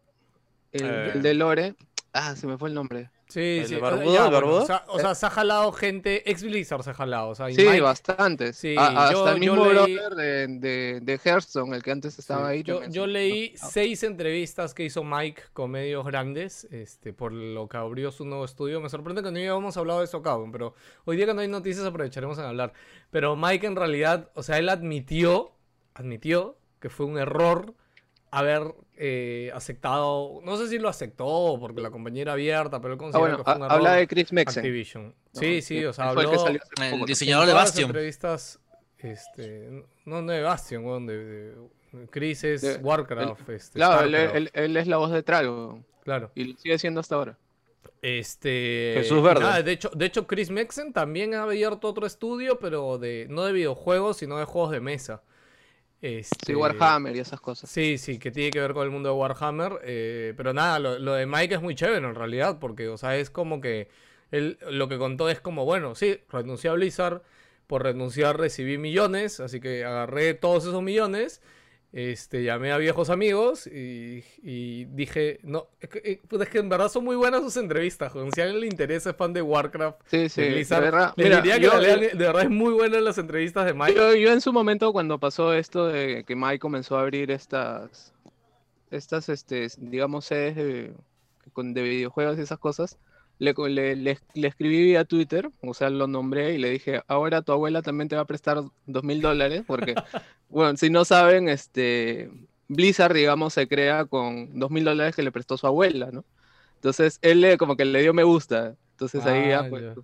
El, 0.72 0.86
Eh. 0.86 1.12
el 1.16 1.22
de 1.22 1.34
Lore. 1.34 1.76
Ah, 2.13 2.36
se 2.36 2.48
me 2.48 2.58
fue 2.58 2.70
el 2.70 2.76
nombre. 2.76 3.10
Sí, 3.34 3.58
¿El 3.62 3.65
sí. 3.67 3.76
de 3.76 3.82
o 3.82 3.86
sea, 3.86 3.89
barbudo, 3.89 4.13
ya, 4.13 4.26
el 4.26 4.32
bueno, 4.32 4.32
barbudo? 4.48 4.62
o 4.62 4.65
sea, 4.67 4.84
o 4.89 5.00
sea, 5.00 5.15
se 5.15 5.26
ha 5.26 5.30
jalado 5.32 5.72
gente, 5.72 6.30
ex 6.30 6.43
Blizzard 6.43 6.84
se 6.84 6.91
ha 6.91 6.93
jalado. 6.93 7.30
O 7.30 7.36
sea, 7.36 7.48
Sí, 7.50 7.65
Mike- 7.65 7.82
bastantes. 7.82 8.56
sí, 8.58 8.76
A- 8.78 9.12
yo- 9.12 9.19
hasta 9.19 9.32
el 9.32 9.39
mismo 9.39 9.65
leí- 9.65 9.96
brother 9.96 10.13
de, 10.15 10.48
de, 10.60 11.00
de 11.02 11.19
Hearthstone, 11.26 11.76
el 11.76 11.82
que 11.82 11.89
antes 11.91 12.19
estaba 12.19 12.50
ahí. 12.50 12.62
Yo, 12.63 13.08
leí 13.08 13.54
seis 13.58 14.04
entrevistas 14.04 14.76
que 14.76 14.84
hizo 14.84 15.04
Mike 15.04 15.41
con 15.54 15.72
medios 15.72 16.06
grandes, 16.06 16.65
este, 16.72 17.12
por 17.12 17.32
lo 17.34 17.67
que 17.67 17.78
abrió 17.78 18.12
su 18.12 18.24
nuevo 18.24 18.46
estudio. 18.46 18.80
Me 18.82 18.89
sorprende 18.89 19.24
que 19.24 19.32
no 19.32 19.38
habíamos 19.38 19.76
hablado 19.78 20.00
de 20.00 20.06
eso, 20.06 20.22
cabrón, 20.22 20.52
pero 20.52 20.76
hoy 21.06 21.17
día 21.17 21.26
que 21.26 21.34
no 21.34 21.41
hay 21.41 21.48
noticias 21.48 21.86
aprovecharemos 21.88 22.38
en 22.38 22.46
hablar. 22.46 22.74
Pero 23.10 23.36
Mike 23.36 23.65
en 23.65 23.76
realidad, 23.76 24.30
o 24.36 24.43
sea, 24.43 24.60
él 24.60 24.69
admitió, 24.69 25.54
admitió 25.96 26.56
que 26.80 26.89
fue 26.89 27.08
un 27.08 27.17
error 27.17 27.74
haber 28.30 28.76
eh, 28.97 29.51
aceptado, 29.53 30.39
no 30.43 30.56
sé 30.58 30.67
si 30.67 30.77
lo 30.79 30.88
aceptó 30.89 31.58
porque 31.60 31.82
la 31.82 31.89
compañía 31.91 32.21
era 32.23 32.34
abierta, 32.34 32.79
pero 32.82 32.93
él 32.93 32.99
Ah, 32.99 33.03
considera 33.03 33.19
bueno, 33.19 33.38
que 33.38 33.43
fue 33.43 33.56
un 33.56 33.62
error. 33.63 33.71
habla 33.77 33.93
de 33.93 34.08
Chris 34.08 34.32
Mexen. 34.34 34.60
Activision. 34.62 35.08
¿no? 35.34 35.39
Sí, 35.39 35.62
sí, 35.62 35.84
o 35.86 35.93
sea, 35.93 36.13
fue 36.13 36.23
el 36.23 36.29
que 36.29 36.36
habló 36.38 37.06
diseñador 37.06 37.47
de 37.47 37.53
Bastion. 37.53 37.89
entrevistas, 37.89 38.60
este, 38.99 39.84
no, 40.06 40.21
no 40.21 40.32
de 40.32 40.41
Bastion, 40.41 40.86
weón, 40.86 41.06
de, 41.08 41.17
de- 41.25 41.56
Chris 42.10 42.43
es 42.43 42.62
De- 42.62 42.75
Warcraft, 42.77 43.49
este, 43.49 43.73
Claro, 43.77 44.06
él, 44.06 44.15
él- 44.15 44.51
él 44.53 44.77
es 44.77 44.88
la 44.88 44.97
voz 44.97 45.12
de 45.12 45.21
Trago. 45.23 45.84
claro. 46.03 46.32
Y 46.36 46.45
lo 46.53 46.58
sigue 46.58 46.77
siendo 46.79 46.99
hasta 46.99 47.15
ahora. 47.15 47.38
Este, 48.01 48.93
Jesús 48.97 49.23
Verde. 49.23 49.41
nada, 49.41 49.62
de 49.63 49.71
hecho, 49.71 49.89
de 49.95 50.06
hecho 50.06 50.27
Chris 50.27 50.49
Mexen 50.49 50.91
también 50.91 51.34
ha 51.36 51.43
abierto 51.43 51.88
otro 51.88 52.06
estudio, 52.06 52.60
pero 52.60 52.97
de 52.97 53.27
no 53.29 53.43
de 53.45 53.53
videojuegos, 53.53 54.17
sino 54.17 54.38
de 54.38 54.45
juegos 54.45 54.71
de 54.71 54.82
mesa. 54.82 55.21
Este, 56.04 56.48
Sí, 56.48 56.54
Warhammer 56.54 57.16
y 57.16 57.20
esas 57.20 57.39
cosas. 57.39 57.70
Sí, 57.70 57.98
sí, 57.98 58.20
que 58.20 58.30
tiene 58.30 58.52
que 58.52 58.60
ver 58.60 58.74
con 58.74 58.84
el 58.84 58.92
mundo 58.92 59.08
de 59.10 59.16
Warhammer. 59.16 59.80
eh, 59.84 60.34
pero 60.36 60.54
nada, 60.54 60.78
lo, 60.78 61.00
lo 61.00 61.13
de 61.13 61.26
Mike 61.26 61.56
es 61.56 61.62
muy 61.62 61.76
chévere 61.76 62.06
en 62.06 62.13
realidad, 62.16 62.60
porque, 62.60 62.89
o 62.89 62.98
sea, 62.98 63.16
es 63.18 63.30
como 63.30 63.62
que 63.62 63.88
él 64.32 64.58
lo 64.70 64.89
que 64.89 64.98
contó 64.98 65.30
es 65.30 65.39
como, 65.39 65.63
bueno, 65.63 65.96
sí, 65.96 66.20
renuncié 66.30 66.70
a 66.70 66.74
Blizzard, 66.74 67.22
por 67.68 67.84
renunciar 67.84 68.38
recibí 68.38 68.78
millones, 68.78 69.39
así 69.39 69.62
que 69.62 69.86
agarré 69.86 70.34
todos 70.34 70.66
esos 70.66 70.84
millones, 70.84 71.42
este, 71.95 72.43
llamé 72.43 72.71
a 72.71 72.77
viejos 72.77 73.12
amigos 73.12 73.67
y, 73.67 74.23
y 74.41 74.86
dije, 74.86 75.39
no, 75.43 75.67
es 75.79 75.89
que, 75.89 76.01
eh, 76.03 76.21
pues 76.27 76.41
es 76.41 76.49
que 76.49 76.58
en 76.58 76.67
verdad 76.67 76.89
son 76.89 77.03
muy 77.03 77.15
buenas 77.15 77.43
sus 77.43 77.56
entrevistas, 77.56 78.12
joder. 78.12 78.29
si 78.34 78.41
a 78.41 78.45
alguien 78.45 78.62
le 78.62 78.67
interesa, 78.67 79.12
es 79.12 79.15
fan 79.15 79.32
de 79.32 79.43
Warcraft, 79.43 80.01
Sí, 80.08 80.27
sí. 80.27 80.41
de 80.41 80.65
verdad. 80.69 81.13
les 81.15 81.25
Mira, 81.27 81.38
diría 81.41 81.56
que 81.58 81.62
yo- 81.65 81.73
la 81.73 81.79
lean, 81.79 81.99
de 82.17 82.25
verdad 82.25 82.41
es 82.43 82.49
muy 82.49 82.73
buenas 82.73 83.01
las 83.03 83.17
entrevistas 83.19 83.65
de 83.67 83.73
Mike. 83.75 83.93
Yo, 83.95 84.15
yo 84.15 84.32
en 84.34 84.41
su 84.41 84.51
momento 84.51 84.91
cuando 84.91 85.19
pasó 85.19 85.53
esto 85.53 85.86
de 85.88 86.23
que 86.25 86.36
Mike 86.36 86.58
comenzó 86.60 86.97
a 86.97 87.01
abrir 87.01 87.29
estas, 87.29 88.12
estas, 88.89 89.29
este, 89.29 89.67
digamos, 89.77 90.25
sedes 90.25 90.56
de 90.56 90.93
videojuegos 91.84 92.39
y 92.39 92.41
esas 92.41 92.58
cosas, 92.58 92.97
le, 93.43 93.53
co- 93.53 93.67
le, 93.67 93.95
le- 93.95 94.19
le 94.34 94.47
escribí 94.47 94.84
vía 94.84 95.06
Twitter, 95.06 95.49
o 95.62 95.73
sea, 95.73 95.89
lo 95.89 96.08
nombré 96.08 96.53
y 96.56 96.58
le 96.58 96.69
dije, 96.71 97.01
ahora 97.08 97.41
tu 97.41 97.51
abuela 97.51 97.82
también 97.82 98.08
te 98.10 98.15
va 98.15 98.23
a 98.23 98.25
prestar 98.27 98.62
dos 98.86 99.03
mil 99.03 99.21
dólares, 99.21 99.63
porque, 99.67 99.99
bueno, 100.49 100.77
si 100.77 100.89
no 100.89 101.06
saben, 101.06 101.49
este, 101.49 102.29
Blizzard, 102.67 103.13
digamos, 103.13 103.53
se 103.53 103.67
crea 103.67 104.06
con 104.06 104.58
dos 104.60 104.71
mil 104.71 104.84
dólares 104.86 105.15
que 105.15 105.23
le 105.23 105.32
prestó 105.32 105.58
su 105.58 105.67
abuela, 105.67 106.10
¿no? 106.12 106.25
Entonces, 106.75 107.19
él 107.21 107.41
le, 107.41 107.58
como 107.58 107.75
que 107.77 107.86
le 107.86 108.01
dio 108.01 108.13
me 108.13 108.23
gusta, 108.23 108.75
entonces 108.91 109.25
ahí 109.25 109.49
Ah, 109.53 109.63
ya, 109.63 109.69
pues, 109.69 109.84
ya. 109.84 109.95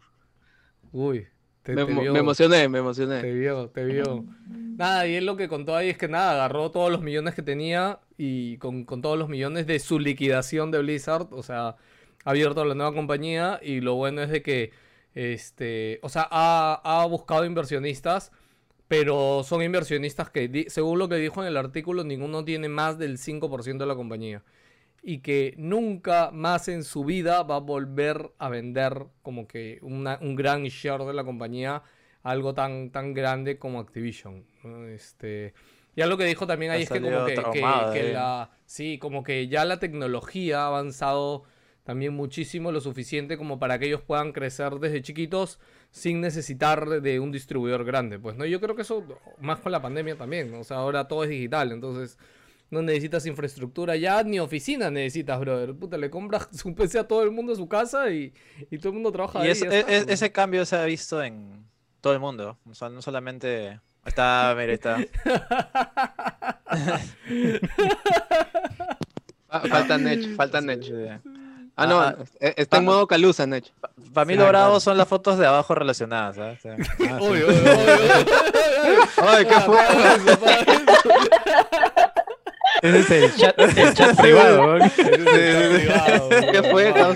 Uy, 0.92 1.28
te, 1.64 1.76
me, 1.76 1.86
te 1.86 1.92
emo- 1.92 2.02
vio- 2.02 2.14
me 2.14 2.20
emocioné, 2.20 2.70
me 2.70 2.80
emocioné. 2.80 3.22
Te 3.22 3.34
vio, 3.34 3.70
te 3.70 3.86
vio. 3.86 4.26
Nada, 4.78 5.08
y 5.08 5.16
él 5.16 5.26
lo 5.26 5.36
que 5.36 5.50
contó 5.50 5.76
ahí 5.76 5.90
es 5.90 5.98
que 5.98 6.08
nada, 6.08 6.32
agarró 6.34 6.72
todos 6.72 6.90
los 6.92 7.02
millones 7.02 7.36
que 7.36 7.42
tenía 7.42 8.00
y 8.18 8.58
con, 8.58 8.86
con 8.86 9.02
todos 9.02 9.18
los 9.20 9.28
millones 9.30 9.68
de 9.68 9.80
su 9.80 10.00
liquidación 10.00 10.72
de 10.72 10.80
Blizzard, 10.80 11.28
o 11.32 11.44
sea, 11.44 11.76
abierto 12.30 12.64
la 12.66 12.76
nueva 12.76 12.94
compañía 12.94 13.60
y 13.62 13.82
lo 13.82 13.96
bueno 13.96 14.22
es 14.22 14.30
de 14.30 14.42
que, 14.42 14.72
este, 15.14 16.00
o 16.02 16.10
sea, 16.10 16.28
ha, 16.30 16.82
ha 16.84 17.06
buscado 17.06 17.46
inversionistas, 17.46 18.32
pero 18.88 19.44
son 19.44 19.62
inversionistas 19.62 20.30
que, 20.30 20.66
según 20.70 21.00
lo 21.00 21.10
que 21.10 21.16
dijo 21.16 21.42
en 21.42 21.48
el 21.48 21.58
artículo, 21.58 22.04
ninguno 22.04 22.44
tiene 22.44 22.70
más 22.70 22.98
del 22.98 23.18
5% 23.18 23.84
de 23.84 23.88
la 23.88 23.96
compañía. 23.96 24.44
Y 25.02 25.20
que 25.20 25.54
nunca 25.58 26.30
más 26.34 26.68
en 26.68 26.84
su 26.84 27.06
vida 27.06 27.44
va 27.44 27.56
a 27.58 27.60
volver 27.60 28.32
a 28.38 28.50
vender 28.50 29.06
como 29.22 29.48
que 29.48 29.80
una- 29.82 30.18
un 30.22 30.36
gran 30.36 30.64
share 30.66 31.04
de 31.06 31.14
la 31.14 31.24
compañía 31.24 31.84
algo 32.22 32.54
tan, 32.54 32.90
tan 32.92 33.14
grande 33.14 33.58
como 33.58 33.80
Activision. 33.80 34.44
¿no? 34.64 34.86
Este, 34.88 35.54
ya 35.96 36.06
lo 36.06 36.18
que 36.18 36.26
dijo 36.26 36.48
también 36.48 36.72
ahí 36.74 36.82
Ha 36.82 36.84
es 36.84 36.90
que 36.90 37.00
como 37.00 37.26
que, 37.26 37.36
que- 37.94 38.14
la, 38.14 38.50
sí, 38.66 38.98
como 39.00 39.24
que 39.24 39.48
ya 39.48 39.64
la 39.66 39.80
tecnología 39.80 40.64
ha 40.64 40.68
avanzado 40.68 41.44
también 41.84 42.14
muchísimo, 42.14 42.72
lo 42.72 42.82
suficiente 42.82 43.38
como 43.38 43.58
para 43.60 43.80
que 43.80 43.88
ellos 43.88 44.02
puedan 44.02 44.32
crecer 44.32 44.74
desde 44.76 45.02
chiquitos 45.02 45.60
sin 45.92 46.22
necesitar 46.22 47.02
de 47.02 47.20
un 47.20 47.32
distribuidor 47.32 47.84
grande. 47.84 48.20
Pues 48.20 48.36
no, 48.38 48.46
yo 48.46 48.60
creo 48.62 48.76
que 48.76 48.84
eso, 48.84 49.04
más 49.40 49.60
con 49.60 49.72
la 49.72 49.82
pandemia 49.82 50.16
también, 50.18 50.52
¿no? 50.52 50.60
o 50.60 50.64
sea, 50.64 50.78
ahora 50.78 51.08
todo 51.08 51.24
es 51.24 51.30
digital, 51.32 51.72
entonces 51.72 52.18
no 52.70 52.84
necesitas 52.84 53.26
infraestructura 53.26 53.96
ya, 53.96 54.22
ni 54.22 54.40
oficina 54.40 54.92
necesitas, 54.92 55.40
brother. 55.40 55.74
Puta, 55.74 55.98
le 55.98 56.12
compras 56.12 56.48
un 56.66 56.76
PC 56.76 57.00
a 57.00 57.08
todo 57.08 57.24
el 57.24 57.32
mundo 57.32 57.54
a 57.54 57.56
su 57.56 57.68
casa 57.68 58.12
y, 58.12 58.32
y 58.70 58.78
todo 58.78 58.90
el 58.90 58.94
mundo 58.96 59.12
trabaja 59.12 59.40
Y 59.40 59.46
ahí. 59.46 59.52
es- 59.52 59.60
ya 59.62 59.70
e- 59.70 59.80
está, 59.80 59.92
e- 59.98 60.02
pues. 60.04 60.14
ese 60.14 60.32
cambio 60.32 60.64
se 60.66 60.76
ha 60.76 60.86
visto 60.86 61.24
en 61.24 61.66
todo 62.02 62.14
el 62.14 62.20
mundo. 62.20 62.60
O 62.70 62.74
sea, 62.76 62.90
no 62.90 63.02
solamente. 63.02 63.70
Ahí 63.70 63.80
Está, 64.06 64.56
mira, 64.56 64.68
ahí 64.68 64.74
está. 64.76 64.98
Fa- 69.48 69.62
Falta 69.68 69.98
Nech, 69.98 70.36
falta 70.36 70.62
Sí, 70.62 70.68
Nech. 70.68 70.84
sí. 70.84 71.30
Ah, 71.82 71.88
no, 71.88 72.00
Ah, 72.02 72.16
eh, 72.40 72.54
está 72.58 72.78
en 72.78 72.84
ah, 72.84 72.86
modo 72.86 73.08
Calusa, 73.08 73.46
Nech. 73.48 73.66
Para 74.14 74.26
mí 74.26 74.34
Sí, 74.34 74.40
lo 74.40 74.48
bravo 74.48 74.66
claro. 74.68 74.80
son 74.80 74.98
las 74.98 75.08
fotos 75.08 75.38
de 75.38 75.46
abajo 75.48 75.74
relacionadas, 75.76 76.36
¿sabes? 76.36 76.60
O 76.60 76.62
sea, 76.62 76.76
Obvio, 77.20 77.48
obvio, 77.48 77.48
obvio. 77.48 79.04
Ay, 79.28 79.46
¿qué 79.46 79.60
fue? 79.62 79.80
Apaga 79.80 80.16
eso, 80.16 80.34
apaga 80.34 80.60
eso. 80.60 81.10
Ese 82.82 83.00
es 83.00 83.12
el 83.12 83.36
chat, 83.36 83.60
el 83.60 83.94
chat 83.94 84.16
privado. 84.20 84.62
weón. 84.62 84.82
Ese 84.84 85.02
es 85.02 85.10
el 85.10 85.88
chat 85.88 86.08
privado, 86.08 86.30
¿Qué 86.52 86.64
fue, 86.64 86.94
no, 86.94 87.14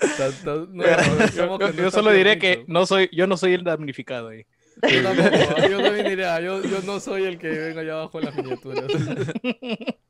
Yo- 1.76 1.90
solo 1.90 2.10
diré 2.12 2.38
que 2.38 2.64
no 2.68 2.86
soy, 2.86 3.10
yo 3.12 3.26
no 3.26 3.36
soy 3.36 3.54
el 3.54 3.64
damnificado 3.64 4.28
ahí. 4.28 4.46
Yo 4.82 5.02
tampoco, 5.02 5.68
yo 5.68 5.82
también 5.82 6.06
diría, 6.08 6.40
yo, 6.40 6.62
yo 6.62 6.80
no 6.82 7.00
soy 7.00 7.24
el 7.24 7.38
que 7.38 7.48
venga 7.48 7.80
allá 7.82 7.92
abajo 7.94 8.18
en 8.20 8.24
las 8.26 8.34
miniaturas. 8.36 8.84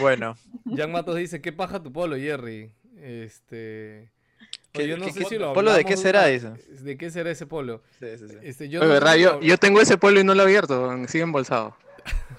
bueno, 0.00 0.36
Jan 0.76 0.92
Matos 0.92 1.16
dice, 1.16 1.40
¿qué 1.40 1.52
paja 1.52 1.82
tu 1.82 1.92
polo, 1.92 2.16
Jerry? 2.16 2.70
Este... 3.00 4.10
¿Qué- 4.72 4.82
oye, 4.82 4.88
yo 4.88 4.96
no 4.98 5.06
qué- 5.06 5.12
sé 5.12 5.18
qué- 5.20 5.24
si 5.26 5.38
lo 5.38 5.52
polo 5.54 5.72
de 5.72 5.84
qué 5.84 5.96
será, 5.96 6.26
dice? 6.26 6.50
¿De 6.82 6.96
qué 6.96 7.10
será 7.10 7.30
ese 7.30 7.46
polo? 7.46 7.82
sí, 7.98 8.06
sí, 8.18 8.28
sí. 8.28 8.36
Este, 8.42 8.68
yo 8.68 8.80
Oye, 8.80 8.88
no 8.88 8.94
sé 8.94 9.00
¿verdad? 9.00 9.40
Yo, 9.40 9.56
tengo 9.58 9.80
ese 9.80 9.96
pueblo 9.96 10.20
y 10.20 10.24
no 10.24 10.34
lo 10.34 10.42
he 10.42 10.44
abierto, 10.44 10.96
sigue 11.08 11.24
embolsado. 11.24 11.76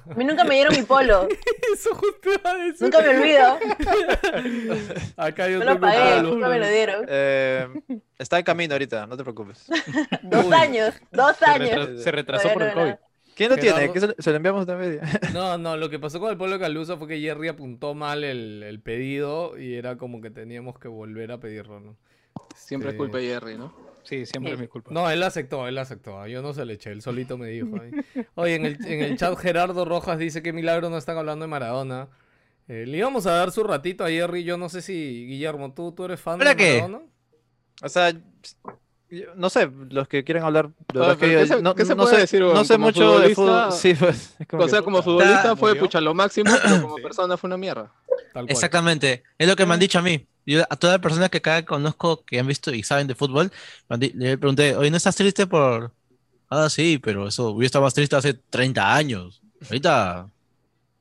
A 0.09 0.13
mí 0.15 0.23
nunca 0.25 0.43
me 0.43 0.55
dieron 0.55 0.75
mi 0.75 0.83
polo. 0.83 1.27
Eso 1.73 1.93
justo 1.95 2.29
iba 2.33 2.51
a 2.51 2.57
decir. 2.57 2.81
Nunca 2.81 3.01
me 3.01 3.09
olvido. 3.09 3.57
Acá 5.17 5.47
yo 5.49 5.59
No 5.59 5.65
lo 5.65 5.79
pagué, 5.79 6.21
nunca 6.23 6.49
me 6.49 6.59
lo 6.59 6.67
dieron. 6.67 7.05
Eh, 7.07 7.67
está 8.17 8.39
en 8.39 8.43
camino 8.45 8.73
ahorita, 8.73 9.05
no 9.07 9.15
te 9.17 9.23
preocupes. 9.23 9.65
Dos 10.23 10.51
años, 10.51 10.95
dos 11.11 11.35
Se, 11.37 11.45
años. 11.45 12.01
se 12.03 12.11
retrasó 12.11 12.49
Todavía 12.49 12.73
por 12.73 12.77
no 12.83 12.87
el. 12.87 12.93
COVID. 12.95 13.05
¿Quién 13.35 13.49
lo 13.51 13.57
tiene? 13.57 13.91
¿Qué 13.93 13.99
se, 14.01 14.31
lo- 14.31 14.35
enviamos 14.37 14.65
también? 14.65 14.99
No, 15.33 15.57
no, 15.57 15.77
lo 15.77 15.89
que 15.89 15.97
pasó 15.97 16.19
con 16.19 16.29
el 16.29 16.37
polo 16.37 16.53
de 16.53 16.59
Calusa 16.59 16.97
fue 16.97 17.07
que 17.07 17.19
Jerry 17.21 17.47
apuntó 17.47 17.93
mal 17.93 18.25
el, 18.25 18.63
el 18.63 18.81
pedido 18.81 19.57
y 19.57 19.75
era 19.75 19.97
como 19.97 20.19
que 20.21 20.29
teníamos 20.29 20.77
que 20.77 20.89
volver 20.89 21.31
a 21.31 21.39
pedirlo, 21.39 21.79
¿no? 21.79 21.95
Siempre 22.55 22.89
es 22.91 22.95
culpa 22.97 23.19
de 23.19 23.27
Jerry, 23.27 23.57
¿no? 23.57 23.73
Sí, 24.09 24.25
siempre 24.25 24.53
es 24.53 24.59
mi 24.59 24.67
culpa. 24.67 24.91
No, 24.91 25.07
él 25.09 25.21
aceptó, 25.21 25.67
él 25.67 25.77
aceptó. 25.77 26.25
Yo 26.25 26.41
no 26.41 26.53
se 26.55 26.65
le 26.65 26.73
eché, 26.73 26.91
él 26.91 27.03
solito 27.03 27.37
me 27.37 27.47
dijo. 27.47 27.67
Oye, 28.33 28.55
en 28.55 28.65
el, 28.65 28.85
en 28.85 29.01
el 29.03 29.17
chat 29.17 29.37
Gerardo 29.37 29.85
Rojas 29.85 30.17
dice 30.17 30.41
que 30.41 30.51
milagro 30.51 30.89
no 30.89 30.97
están 30.97 31.17
hablando 31.17 31.43
de 31.43 31.47
Maradona. 31.49 32.07
Eh, 32.67 32.85
le 32.87 32.97
íbamos 32.97 33.27
a 33.27 33.33
dar 33.33 33.51
su 33.51 33.63
ratito 33.63 34.03
a 34.03 34.09
Jerry. 34.09 34.43
Yo 34.43 34.57
no 34.57 34.67
sé 34.67 34.81
si, 34.81 35.25
Guillermo, 35.27 35.73
¿tú, 35.73 35.91
tú 35.91 36.05
eres 36.05 36.19
fan 36.19 36.39
de 36.39 36.45
¿Para 36.45 36.55
qué? 36.55 36.81
Maradona? 36.81 37.01
O 37.83 37.89
sea, 37.89 38.13
no 39.35 39.49
sé, 39.49 39.69
los 39.89 40.07
que 40.07 40.23
quieren 40.23 40.43
hablar. 40.43 40.69
la 40.93 41.11
Ah, 41.11 41.15
que 41.17 41.27
¿qué 41.27 41.47
se- 41.47 41.61
no, 41.61 41.73
qué 41.75 41.85
se 41.85 41.95
no 41.95 42.03
puede 42.03 42.15
sé, 42.15 42.21
decir, 42.21 42.41
no 42.41 42.63
sé 42.63 42.77
mucho 42.77 43.19
de 43.19 43.33
fútbol. 43.35 43.71
Sí, 43.71 43.93
pues, 43.95 44.35
O 44.53 44.67
sea, 44.67 44.79
que- 44.79 44.85
como 44.85 45.01
futbolista 45.01 45.55
fue 45.55 45.69
murió. 45.71 45.83
pucha 45.83 45.99
lo 46.01 46.13
máximo, 46.13 46.51
pero 46.63 46.81
como 46.81 46.95
persona 46.97 47.37
fue 47.37 47.47
una 47.47 47.57
mierda. 47.57 47.91
Tal 48.33 48.45
cual. 48.45 48.49
Exactamente, 48.49 49.23
es 49.37 49.47
lo 49.47 49.55
que 49.55 49.65
me 49.65 49.73
han 49.73 49.79
dicho 49.79 49.97
a 49.99 50.01
mí. 50.03 50.27
Yo 50.49 50.63
a 50.67 50.75
todas 50.75 50.95
las 50.95 51.01
personas 51.03 51.29
que 51.29 51.37
acá 51.37 51.63
conozco 51.63 52.25
que 52.25 52.39
han 52.39 52.47
visto 52.47 52.73
y 52.73 52.81
saben 52.81 53.05
de 53.05 53.13
fútbol, 53.13 53.51
le 53.87 54.35
pregunté, 54.35 54.75
oye, 54.75 54.89
¿no 54.89 54.97
estás 54.97 55.15
triste 55.15 55.45
por...? 55.45 55.91
Ah, 56.49 56.71
sí, 56.71 56.97
pero 56.97 57.27
eso, 57.27 57.51
hubiera 57.51 57.67
estado 57.67 57.85
más 57.85 57.93
triste 57.93 58.15
hace 58.15 58.33
30 58.33 58.95
años. 58.95 59.43
Ahorita 59.61 60.27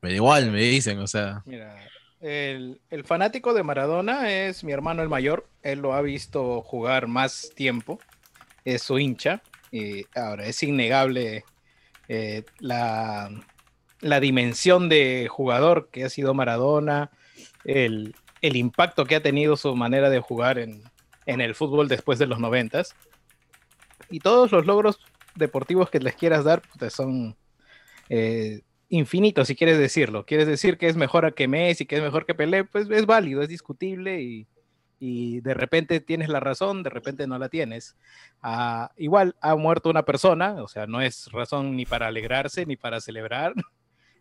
me 0.02 0.10
da 0.10 0.14
igual, 0.14 0.50
me 0.50 0.60
dicen, 0.60 0.98
o 0.98 1.06
sea... 1.06 1.42
Mira, 1.46 1.74
el, 2.20 2.78
el 2.90 3.04
fanático 3.04 3.54
de 3.54 3.62
Maradona 3.62 4.30
es 4.30 4.62
mi 4.64 4.72
hermano 4.72 5.02
el 5.02 5.08
mayor. 5.08 5.48
Él 5.62 5.78
lo 5.78 5.94
ha 5.94 6.02
visto 6.02 6.60
jugar 6.60 7.06
más 7.06 7.50
tiempo. 7.54 7.98
Es 8.66 8.82
su 8.82 8.98
hincha. 8.98 9.40
Y 9.72 10.04
ahora 10.14 10.44
es 10.44 10.62
innegable 10.62 11.46
eh, 12.08 12.44
la, 12.58 13.30
la 14.00 14.20
dimensión 14.20 14.90
de 14.90 15.26
jugador 15.30 15.88
que 15.90 16.04
ha 16.04 16.10
sido 16.10 16.34
Maradona, 16.34 17.10
el, 17.64 18.14
el 18.40 18.56
impacto 18.56 19.04
que 19.04 19.16
ha 19.16 19.22
tenido 19.22 19.56
su 19.56 19.74
manera 19.74 20.10
de 20.10 20.20
jugar 20.20 20.58
en, 20.58 20.82
en 21.26 21.40
el 21.40 21.54
fútbol 21.54 21.88
después 21.88 22.18
de 22.18 22.26
los 22.26 22.40
noventas. 22.40 22.96
Y 24.10 24.20
todos 24.20 24.50
los 24.50 24.66
logros 24.66 24.98
deportivos 25.34 25.90
que 25.90 26.00
les 26.00 26.16
quieras 26.16 26.44
dar 26.44 26.62
puta, 26.62 26.90
son 26.90 27.36
eh, 28.08 28.62
infinitos, 28.88 29.48
si 29.48 29.54
quieres 29.54 29.78
decirlo. 29.78 30.24
Quieres 30.24 30.46
decir 30.46 30.78
que 30.78 30.88
es 30.88 30.96
mejor 30.96 31.34
que 31.34 31.46
Messi, 31.46 31.86
que 31.86 31.96
es 31.96 32.02
mejor 32.02 32.26
que 32.26 32.34
Pelé, 32.34 32.64
pues 32.64 32.88
es 32.90 33.06
válido, 33.06 33.42
es 33.42 33.48
discutible 33.48 34.22
y, 34.22 34.46
y 34.98 35.40
de 35.42 35.54
repente 35.54 36.00
tienes 36.00 36.30
la 36.30 36.40
razón, 36.40 36.82
de 36.82 36.90
repente 36.90 37.26
no 37.26 37.38
la 37.38 37.50
tienes. 37.50 37.96
Ah, 38.42 38.90
igual 38.96 39.36
ha 39.40 39.54
muerto 39.54 39.90
una 39.90 40.04
persona, 40.04 40.62
o 40.62 40.68
sea, 40.68 40.86
no 40.86 41.02
es 41.02 41.30
razón 41.30 41.76
ni 41.76 41.84
para 41.84 42.06
alegrarse 42.06 42.66
ni 42.66 42.76
para 42.76 43.00
celebrar. 43.00 43.54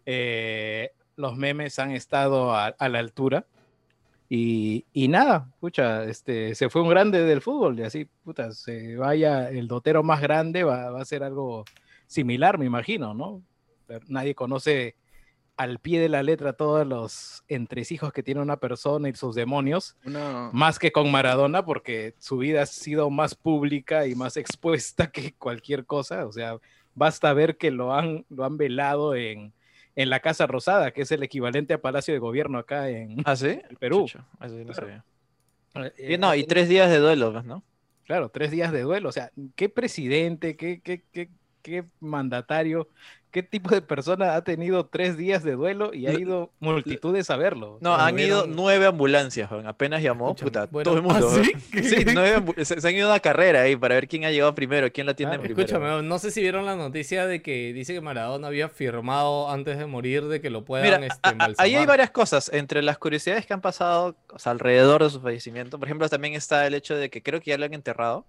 Eh, 0.09 0.91
los 1.17 1.35
memes 1.35 1.79
han 1.79 1.91
estado 1.91 2.55
a 2.55 2.73
la 2.79 2.99
altura. 2.99 3.45
Y, 4.29 4.85
y 4.91 5.07
nada, 5.07 5.49
pucha, 5.59 6.03
este, 6.03 6.53
se 6.53 6.69
fue 6.69 6.81
un 6.81 6.89
grande 6.89 7.23
del 7.23 7.41
fútbol 7.41 7.79
y 7.79 7.83
así, 7.83 8.05
puta, 8.23 8.51
se 8.51 8.97
vaya 8.97 9.49
el 9.49 9.67
dotero 9.67 10.03
más 10.03 10.21
grande, 10.21 10.63
va, 10.63 10.91
va 10.91 11.01
a 11.01 11.05
ser 11.05 11.23
algo 11.23 11.63
similar, 12.07 12.57
me 12.57 12.65
imagino, 12.65 13.13
¿no? 13.13 13.41
Nadie 14.07 14.35
conoce 14.35 14.95
al 15.57 15.79
pie 15.79 15.99
de 15.99 16.09
la 16.09 16.23
letra 16.23 16.53
todos 16.53 16.85
los 16.85 17.43
entresijos 17.47 18.13
que 18.13 18.21
tiene 18.21 18.41
una 18.41 18.57
persona 18.57 19.09
y 19.09 19.15
sus 19.15 19.33
demonios, 19.33 19.97
Una, 20.05 20.51
más 20.53 20.77
que 20.77 20.91
con 20.91 21.11
Maradona, 21.11 21.65
porque 21.65 22.13
su 22.19 22.37
vida 22.37 22.61
ha 22.61 22.65
sido 22.67 23.09
más 23.09 23.33
pública 23.33 24.05
y 24.05 24.15
más 24.15 24.37
expuesta 24.37 25.07
que 25.11 25.33
cualquier 25.33 25.85
cosa. 25.85 26.27
O 26.27 26.31
sea, 26.31 26.57
basta 26.93 27.33
ver 27.33 27.57
que 27.57 27.71
lo 27.71 27.93
han, 27.93 28.25
lo 28.29 28.45
han 28.45 28.57
velado 28.57 29.15
en, 29.15 29.51
en 29.97 30.09
la 30.11 30.19
Casa 30.21 30.45
Rosada, 30.47 30.91
que 30.91 31.01
es 31.01 31.11
el 31.11 31.23
equivalente 31.23 31.73
a 31.73 31.81
Palacio 31.81 32.13
de 32.13 32.19
Gobierno 32.19 32.59
acá 32.59 32.89
en 32.89 33.17
¿Ah, 33.25 33.35
sí? 33.35 33.47
el 33.69 33.77
Perú. 33.77 34.05
Chucha, 34.07 34.25
eso 34.41 34.55
sí 34.57 34.63
no 34.63 34.71
Claro. 34.73 34.73
sabía. 34.73 35.05
Eh, 35.97 36.13
Y, 36.13 36.17
no, 36.17 36.33
y 36.35 36.41
eh, 36.41 36.45
tres 36.47 36.69
días 36.69 36.89
de 36.89 36.99
duelo, 36.99 37.33
pues, 37.33 37.43
¿no? 37.45 37.63
Claro, 38.05 38.29
tres 38.29 38.51
días 38.51 38.71
de 38.71 38.83
duelo. 38.83 39.09
O 39.09 39.11
sea, 39.11 39.31
¿qué 39.55 39.69
presidente, 39.69 40.55
qué, 40.55 40.79
qué, 40.81 41.03
qué, 41.11 41.29
qué 41.67 41.83
mandatario, 41.99 42.87
qué 43.29 43.43
tipo 43.43 43.69
de 43.69 43.81
persona 43.81 44.35
ha 44.35 44.43
tenido 44.43 44.85
tres 44.85 45.17
días 45.17 45.43
de 45.43 45.51
duelo 45.51 45.93
y 45.93 46.07
ha 46.07 46.13
ido 46.13 46.49
multitudes 46.59 47.29
a 47.29 47.35
verlo? 47.35 47.77
No, 47.81 47.93
han 47.93 48.17
ido 48.17 48.47
nueve 48.47 48.85
ambulancias, 48.85 49.51
weón. 49.51 49.67
apenas 49.67 50.01
llamó, 50.01 50.33
puta, 50.33 50.65
bueno, 50.71 50.85
todo 50.85 50.95
el 50.97 51.03
mundo. 51.03 51.29
¿ah, 51.29 51.43
sí? 51.43 51.51
Sí, 51.83 52.05
nueve 52.13 52.37
ambu- 52.37 52.63
se, 52.63 52.79
se 52.79 52.87
han 52.87 52.95
ido 52.95 53.07
a 53.07 53.11
una 53.11 53.19
carrera 53.19 53.61
ahí 53.63 53.75
para 53.75 53.95
ver 53.95 54.07
quién 54.07 54.23
ha 54.23 54.31
llegado 54.31 54.55
primero, 54.55 54.89
quién 54.91 55.05
la 55.05 55.13
tiene 55.13 55.31
Claro. 55.33 55.43
primero. 55.43 55.61
Escúchame, 55.61 56.01
no 56.03 56.19
sé 56.19 56.31
si 56.31 56.41
vieron 56.41 56.65
la 56.65 56.75
noticia 56.77 57.27
de 57.27 57.41
que 57.41 57.73
dice 57.73 57.93
que 57.93 57.99
Maradona 58.01 58.47
había 58.47 58.69
firmado 58.69 59.51
antes 59.51 59.77
de 59.77 59.85
morir 59.85 60.23
de 60.25 60.39
que 60.39 60.49
lo 60.49 60.63
puedan 60.63 60.85
Mira, 61.01 61.05
este, 61.13 61.19
a- 61.29 61.35
a- 61.37 61.53
ahí 61.57 61.75
hay 61.75 61.85
varias 61.85 62.11
cosas. 62.11 62.49
Entre 62.53 62.81
las 62.81 62.97
curiosidades 62.97 63.45
que 63.45 63.53
han 63.53 63.61
pasado 63.61 64.15
o 64.33 64.39
sea, 64.39 64.53
alrededor 64.53 65.03
de 65.03 65.09
su 65.09 65.19
fallecimiento, 65.19 65.77
por 65.77 65.87
ejemplo, 65.89 66.07
también 66.07 66.33
está 66.33 66.65
el 66.65 66.73
hecho 66.73 66.95
de 66.95 67.09
que 67.09 67.21
creo 67.21 67.41
que 67.41 67.51
ya 67.51 67.57
lo 67.57 67.65
han 67.65 67.73
enterrado. 67.73 68.25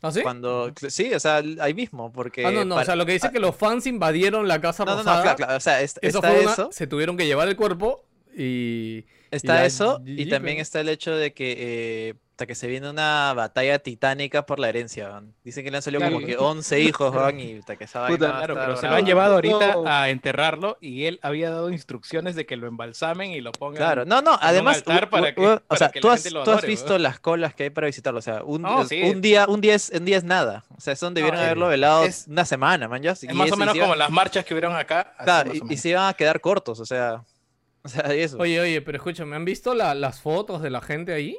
¿Ah, 0.00 0.12
sí? 0.12 0.22
Cuando, 0.22 0.72
sí, 0.88 1.12
o 1.12 1.18
sea, 1.18 1.42
ahí 1.60 1.74
mismo, 1.74 2.12
porque... 2.12 2.46
Ah, 2.46 2.50
no, 2.52 2.64
no, 2.64 2.76
o 2.76 2.84
sea, 2.84 2.94
lo 2.94 3.04
que 3.04 3.12
dice 3.12 3.26
es 3.26 3.32
que 3.32 3.40
los 3.40 3.56
fans 3.56 3.86
invadieron 3.86 4.46
la 4.46 4.60
Casa 4.60 4.84
no, 4.84 4.92
no, 4.92 4.96
no, 4.98 5.02
Rosada. 5.02 5.22
claro, 5.22 5.36
claro, 5.36 5.56
o 5.56 5.60
sea, 5.60 5.80
es- 5.82 5.98
Eso 6.00 6.18
está 6.18 6.30
fue 6.30 6.40
una- 6.42 6.52
eso, 6.52 6.68
se 6.70 6.86
tuvieron 6.86 7.16
que 7.16 7.26
llevar 7.26 7.48
el 7.48 7.56
cuerpo 7.56 8.04
y... 8.36 9.04
está 9.32 9.64
eso, 9.66 10.00
y 10.06 10.26
también 10.26 10.58
está 10.58 10.80
el 10.80 10.88
hecho 10.88 11.16
de 11.16 11.32
que, 11.32 11.56
eh, 11.58 12.14
hasta 12.38 12.46
que 12.46 12.54
se 12.54 12.68
viene 12.68 12.88
una 12.88 13.32
batalla 13.34 13.80
titánica 13.80 14.46
por 14.46 14.60
la 14.60 14.68
herencia. 14.68 15.24
Dicen 15.42 15.64
que 15.64 15.72
le 15.72 15.78
han 15.78 15.82
salido 15.82 16.04
como 16.04 16.24
que 16.24 16.36
11 16.36 16.78
hijos, 16.78 17.12
y 17.36 17.58
hasta 17.58 17.74
que 17.74 17.82
esa 17.82 17.98
vaina 18.02 18.16
Puta, 18.16 18.28
va 18.30 18.36
a 18.36 18.38
Claro, 18.38 18.54
pero 18.54 18.76
se 18.76 18.86
lo 18.86 18.94
han 18.94 19.04
llevado 19.04 19.34
ahorita 19.34 19.72
No. 19.72 19.82
a 19.88 20.08
enterrarlo 20.08 20.78
y 20.80 21.06
él 21.06 21.18
había 21.22 21.50
dado 21.50 21.68
instrucciones 21.70 22.36
de 22.36 22.46
que 22.46 22.54
lo 22.56 22.68
embalsamen 22.68 23.32
y 23.32 23.40
lo 23.40 23.50
pongan. 23.50 23.78
Claro, 23.78 24.04
no, 24.04 24.22
no, 24.22 24.38
además, 24.40 24.84
u- 24.86 25.10
para 25.10 25.34
que- 25.34 25.40
u- 25.40 25.46
o 25.54 25.58
para 25.66 25.78
sea, 25.80 25.88
que 25.88 25.98
tú 26.00 26.08
has, 26.10 26.22
tú 26.22 26.48
has 26.52 26.62
visto 26.64 26.96
las 26.96 27.18
colas 27.18 27.54
que 27.56 27.64
hay 27.64 27.70
para 27.70 27.88
visitarlo, 27.88 28.20
o 28.20 28.22
sea, 28.22 28.44
un, 28.44 28.64
sí. 28.88 29.14
día, 29.14 29.46
un 29.48 29.60
día 29.60 29.74
es, 29.74 29.90
un 29.90 30.04
día 30.04 30.18
es 30.18 30.22
nada, 30.22 30.64
o 30.76 30.80
sea, 30.80 30.94
son 30.94 31.14
debieron 31.14 31.40
No, 31.40 31.44
haberlo 31.44 31.66
velado 31.66 32.04
es- 32.04 32.28
una 32.28 32.44
semana, 32.44 32.86
man, 32.86 33.02
ya, 33.02 33.10
Es 33.20 33.34
más 33.34 33.50
o 33.50 33.56
menos 33.56 33.76
como 33.76 33.96
las 33.96 34.10
marchas 34.10 34.44
que 34.44 34.54
hubieron 34.54 34.76
acá. 34.76 35.12
claro, 35.24 35.50
y, 35.68 35.76
se 35.76 35.88
iban 35.88 36.06
a 36.08 36.14
quedar 36.14 36.40
cortos, 36.40 36.78
o 36.78 36.86
sea, 36.86 37.24
o 37.82 37.88
sea, 37.88 38.14
eso. 38.14 38.38
Oye, 38.38 38.60
oye, 38.60 38.80
pero 38.80 38.96
escúchame, 38.98 39.34
¿han 39.34 39.44
visto 39.44 39.74
la- 39.74 39.96
las 39.96 40.20
fotos 40.20 40.62
de 40.62 40.70
la 40.70 40.80
gente 40.80 41.12
ahí? 41.12 41.36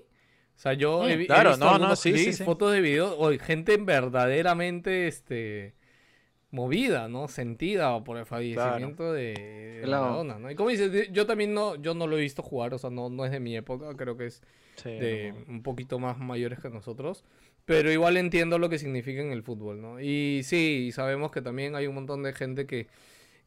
O 0.59 0.61
sea, 0.61 0.73
yo 0.73 1.07
he, 1.07 1.15
vi- 1.15 1.23
he 1.23 1.27
claro, 1.27 1.51
visto 1.51 1.65
no, 1.65 1.79
no, 1.79 1.95
sí, 1.95 2.11
sí, 2.11 2.23
clips, 2.25 2.37
sí. 2.39 2.43
fotos 2.43 2.73
de 2.73 2.81
video, 2.81 3.17
o 3.17 3.31
gente 3.39 3.77
verdaderamente 3.77 5.07
este, 5.07 5.73
movida, 6.51 7.07
¿no? 7.07 7.27
Sentida 7.29 8.03
por 8.03 8.17
el 8.17 8.25
fallecimiento 8.25 9.13
de, 9.13 9.33
de 9.33 9.81
Claro. 9.85 10.03
Maradona, 10.03 10.39
¿no? 10.39 10.51
Y 10.51 10.55
como 10.55 10.69
dices, 10.69 11.09
yo 11.13 11.25
también 11.25 11.53
no, 11.53 11.75
yo 11.75 11.93
no 11.93 12.07
lo 12.07 12.17
he 12.17 12.21
visto 12.21 12.43
jugar, 12.43 12.73
o 12.73 12.77
sea, 12.77 12.89
no, 12.89 13.09
no 13.09 13.23
es 13.25 13.31
de 13.31 13.39
mi 13.39 13.55
época, 13.55 13.95
creo 13.95 14.17
que 14.17 14.25
es 14.27 14.41
Sí, 14.75 14.89
de 14.89 15.33
no. 15.47 15.53
un 15.53 15.63
poquito 15.63 15.99
más 15.99 16.17
mayores 16.17 16.59
que 16.59 16.69
nosotros. 16.69 17.23
Pero 17.65 17.91
igual 17.91 18.17
entiendo 18.17 18.57
lo 18.59 18.67
que 18.69 18.79
significa 18.79 19.21
en 19.21 19.31
el 19.31 19.43
fútbol, 19.43 19.81
¿no? 19.81 20.01
Y 20.01 20.41
sí, 20.43 20.91
sabemos 20.93 21.31
que 21.31 21.41
también 21.41 21.75
hay 21.75 21.87
un 21.87 21.95
montón 21.95 22.23
de 22.23 22.33
gente 22.33 22.65
que, 22.65 22.87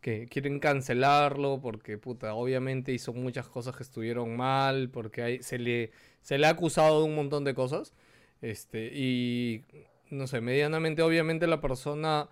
que 0.02 0.26
quieren 0.26 0.58
cancelarlo 0.60 1.60
porque, 1.62 1.96
puta, 1.96 2.34
obviamente 2.34 2.92
hizo 2.92 3.14
muchas 3.14 3.48
cosas 3.48 3.74
que 3.76 3.84
estuvieron 3.84 4.36
mal, 4.36 4.90
porque 4.90 5.22
hay, 5.22 5.42
se, 5.42 5.58
le, 5.58 5.92
se 6.20 6.36
le 6.36 6.46
ha 6.46 6.50
acusado 6.50 6.98
de 7.00 7.06
un 7.08 7.14
montón 7.14 7.44
de 7.44 7.54
cosas. 7.54 7.94
Este, 8.42 8.90
y, 8.92 9.64
no 10.10 10.26
sé, 10.26 10.40
medianamente, 10.42 11.00
obviamente 11.02 11.46
la 11.46 11.60
persona 11.62 12.28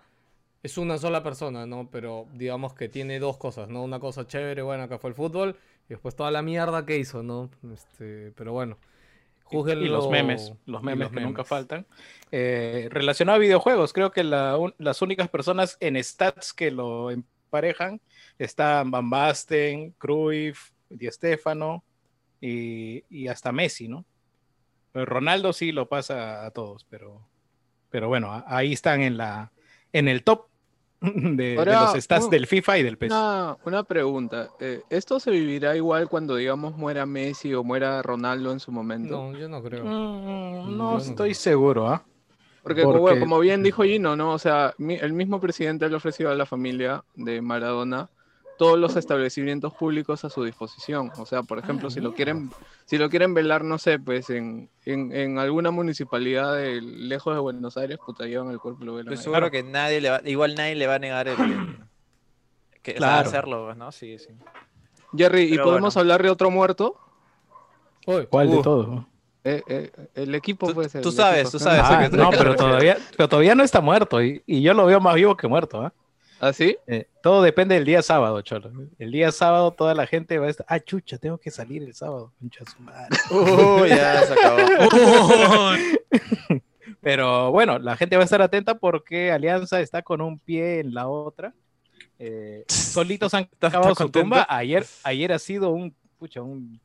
es 0.61 0.77
una 0.77 0.97
sola 0.99 1.23
persona, 1.23 1.65
¿no? 1.65 1.89
Pero 1.89 2.27
digamos 2.33 2.73
que 2.75 2.89
tiene 2.89 3.17
dos 3.19 3.37
cosas, 3.37 3.69
¿no? 3.69 3.81
Una 3.83 3.99
cosa 3.99 4.27
chévere, 4.27 4.61
bueno, 4.61 4.87
que 4.89 4.99
fue 4.99 5.09
el 5.09 5.15
fútbol, 5.15 5.55
y 5.85 5.89
después 5.93 6.15
toda 6.15 6.29
la 6.29 6.41
mierda 6.43 6.85
que 6.85 6.97
hizo, 6.97 7.23
¿no? 7.23 7.49
Este, 7.73 8.31
pero 8.35 8.51
bueno. 8.53 8.77
Y 9.49 9.55
los 9.55 9.65
júzguenlo- 9.65 10.11
memes, 10.11 10.53
los 10.65 10.83
memes 10.83 11.09
que 11.09 11.15
nunca 11.21 11.37
memes. 11.43 11.47
faltan. 11.47 11.85
Eh, 12.31 12.87
relacionado 12.91 13.37
a 13.37 13.39
videojuegos, 13.39 13.91
creo 13.93 14.11
que 14.11 14.23
la 14.23 14.57
un- 14.57 14.75
las 14.77 15.01
únicas 15.01 15.29
personas 15.29 15.77
en 15.79 16.01
stats 16.03 16.53
que 16.53 16.69
lo 16.71 17.09
emparejan 17.55 17.99
están 18.39 18.89
Van 18.91 19.09
Basten, 19.09 19.91
Cruyff, 19.97 20.71
Di 20.89 21.07
Stefano 21.11 21.83
y, 22.39 23.03
y 23.09 23.27
hasta 23.27 23.51
Messi, 23.51 23.89
¿no? 23.89 24.05
Pero 24.93 25.05
Ronaldo 25.05 25.51
sí 25.53 25.71
lo 25.73 25.87
pasa 25.87 26.45
a 26.45 26.51
todos, 26.51 26.85
pero, 26.89 27.21
pero 27.89 28.07
bueno, 28.07 28.43
ahí 28.47 28.71
están 28.73 29.01
en, 29.01 29.17
la, 29.17 29.51
en 29.91 30.07
el 30.07 30.23
top 30.23 30.47
de, 31.01 31.55
los 31.65 31.93
stats 32.01 32.29
del 32.29 32.47
FIFA 32.47 32.77
y 32.77 32.83
del 32.83 32.97
PES. 32.97 33.11
Una, 33.11 33.57
una 33.65 33.83
pregunta. 33.83 34.49
eh, 34.59 34.83
¿Esto 34.89 35.19
se 35.19 35.31
vivirá 35.31 35.75
igual 35.75 36.07
cuando, 36.07 36.35
digamos, 36.35 36.77
muera 36.77 37.05
Messi 37.05 37.53
o 37.53 37.63
muera 37.63 38.01
Ronaldo 38.01 38.51
en 38.53 38.59
su 38.59 38.71
momento? 38.71 39.15
No, 39.31 39.37
yo 39.37 39.49
no 39.49 39.61
creo. 39.63 39.83
Mm, 39.83 39.89
Yo 39.89 40.65
no 40.67 40.91
no 40.91 40.97
estoy 40.99 41.31
creo. 41.31 41.35
seguro, 41.35 41.87
¿ah? 41.89 42.05
Porque, 42.63 42.83
como- 42.83 42.99
Porque- 42.99 43.19
como 43.19 43.39
bien 43.39 43.63
dijo 43.63 43.83
Gino, 43.83 44.15
¿no? 44.15 44.33
O 44.33 44.39
sea, 44.39 44.73
mi- 44.77 44.95
el 44.95 45.13
mismo 45.13 45.39
presidente 45.39 45.89
le 45.89 45.95
ofreció 45.95 46.29
a 46.29 46.35
la 46.35 46.45
familia 46.45 47.03
de 47.15 47.41
Maradona 47.41 48.09
todos 48.57 48.77
los 48.77 48.95
establecimientos 48.95 49.73
públicos 49.73 50.23
a 50.23 50.29
su 50.29 50.43
disposición. 50.43 51.11
O 51.17 51.25
sea, 51.25 51.41
por 51.41 51.57
ejemplo, 51.57 51.89
si 51.89 51.99
lo 51.99 52.13
quieren, 52.13 52.51
si 52.85 52.99
lo 52.99 53.09
quieren 53.09 53.33
velar, 53.33 53.63
no 53.63 53.79
sé, 53.79 53.97
pues 53.97 54.29
en, 54.29 54.69
en, 54.85 55.11
en 55.15 55.39
alguna 55.39 55.71
municipalidad 55.71 56.55
de, 56.55 56.79
lejos 56.81 57.33
de 57.33 57.39
Buenos 57.41 57.75
Aires, 57.77 57.97
puta, 58.05 58.25
llevan 58.27 58.51
el 58.51 58.59
cuerpo 58.59 58.83
y 58.83 58.85
lo 58.85 58.93
velan 58.93 59.13
ahí. 59.13 59.17
seguro 59.17 59.49
que 59.49 59.63
nadie 59.63 59.99
le 59.99 60.11
va, 60.11 60.21
igual 60.25 60.53
nadie 60.53 60.75
le 60.75 60.85
va 60.85 60.95
a 60.95 60.99
negar 60.99 61.27
el, 61.27 61.39
el- 61.41 61.77
que, 62.83 62.91
o 62.91 62.93
sea, 62.93 62.97
Claro. 62.99 63.27
hacerlo, 63.29 63.65
pues, 63.65 63.77
¿no? 63.77 63.91
Sí, 63.91 64.19
sí. 64.19 64.29
Jerry, 65.17 65.43
¿y 65.53 65.57
podemos 65.57 65.95
bueno. 65.95 66.01
hablar 66.01 66.21
de 66.21 66.29
otro 66.29 66.51
muerto? 66.51 66.95
¿Cuál 68.29 68.51
de 68.51 68.61
todos? 68.61 69.05
Eh, 69.43 69.61
eh, 69.67 69.91
el 70.15 70.35
equipo, 70.35 70.67
Tú- 70.67 70.73
pues. 70.75 70.91
tú 71.01 71.11
sabes, 71.11 71.41
equipo. 71.41 71.51
tú 71.51 71.59
sabes. 71.59 71.81
Ah, 71.83 72.07
no, 72.11 72.29
pero 72.29 72.55
todavía, 72.55 72.97
pero 73.17 73.27
todavía 73.27 73.55
no 73.55 73.63
está 73.63 73.81
muerto 73.81 74.21
y, 74.23 74.41
y 74.45 74.61
yo 74.61 74.73
lo 74.73 74.85
veo 74.85 74.99
más 74.99 75.15
vivo 75.15 75.35
que 75.35 75.47
muerto. 75.47 75.81
¿ah? 75.81 75.93
¿Ah, 76.39 76.53
sí? 76.53 76.77
Eh, 76.87 77.07
todo 77.23 77.41
depende 77.43 77.75
del 77.75 77.85
día 77.85 78.01
sábado, 78.01 78.41
Cholo. 78.41 78.71
El 78.99 79.11
día 79.11 79.31
sábado 79.31 79.71
toda 79.71 79.93
la 79.95 80.05
gente 80.07 80.37
va 80.39 80.47
a 80.47 80.49
estar, 80.49 80.65
ah, 80.69 80.79
chucha, 80.79 81.17
tengo 81.17 81.37
que 81.39 81.51
salir 81.51 81.83
el 81.83 81.93
sábado. 81.93 82.31
concha 82.39 82.63
su 82.65 82.81
madre". 82.81 83.09
Uy, 83.31 83.89
ya 83.89 84.23
se 84.23 84.33
acabó. 84.33 84.57
Pero 87.01 87.51
bueno, 87.51 87.79
la 87.79 87.95
gente 87.97 88.15
va 88.15 88.21
a 88.21 88.25
estar 88.25 88.41
atenta 88.41 88.75
porque 88.77 89.31
Alianza 89.31 89.79
está 89.81 90.01
con 90.03 90.21
un 90.21 90.37
pie 90.39 90.79
en 90.79 90.93
la 90.93 91.07
otra. 91.07 91.53
Eh, 92.19 92.63
solitos 92.67 93.33
han 93.33 93.43
¿Está- 93.51 93.67
acabado 93.67 93.95
su 93.95 94.09
tumba. 94.09 94.45
Ayer, 94.49 94.85
ayer 95.03 95.31
ha 95.31 95.39
sido 95.39 95.71
un, 95.71 95.95
pucha, 96.19 96.41
un, 96.41 96.79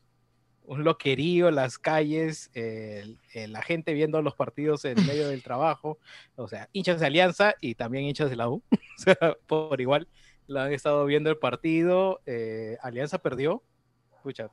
un 0.66 0.84
loquerío, 0.84 1.50
las 1.50 1.78
calles, 1.78 2.50
el- 2.54 3.18
la 3.34 3.62
gente 3.62 3.94
viendo 3.94 4.20
los 4.22 4.34
partidos 4.34 4.84
en 4.84 4.96
medio 5.06 5.28
del 5.28 5.42
trabajo. 5.42 5.98
O 6.36 6.48
sea, 6.48 6.68
hinchas 6.72 7.00
de 7.00 7.06
Alianza 7.06 7.54
y 7.60 7.74
también 7.74 8.04
hinchas 8.04 8.30
de 8.30 8.36
la 8.36 8.48
U. 8.48 8.62
O 8.98 8.98
sea, 9.02 9.36
por 9.46 9.80
igual, 9.80 10.08
la 10.46 10.64
han 10.64 10.72
estado 10.72 11.04
viendo 11.06 11.30
el 11.30 11.38
partido. 11.38 12.20
eh, 12.26 12.76
Alianza 12.82 13.18
perdió. 13.18 13.62
Pucha, 14.22 14.50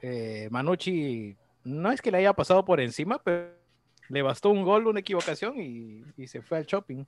eh, 0.00 0.48
Manucci 0.50 1.36
no 1.64 1.92
es 1.92 2.00
que 2.02 2.10
le 2.10 2.18
haya 2.18 2.32
pasado 2.32 2.64
por 2.64 2.80
encima, 2.80 3.20
pero 3.22 3.52
le 4.08 4.22
bastó 4.22 4.50
un 4.50 4.62
gol, 4.64 4.86
una 4.86 5.00
equivocación 5.00 5.60
y, 5.60 6.04
y 6.16 6.26
se 6.26 6.42
fue 6.42 6.58
al 6.58 6.66
shopping. 6.66 7.04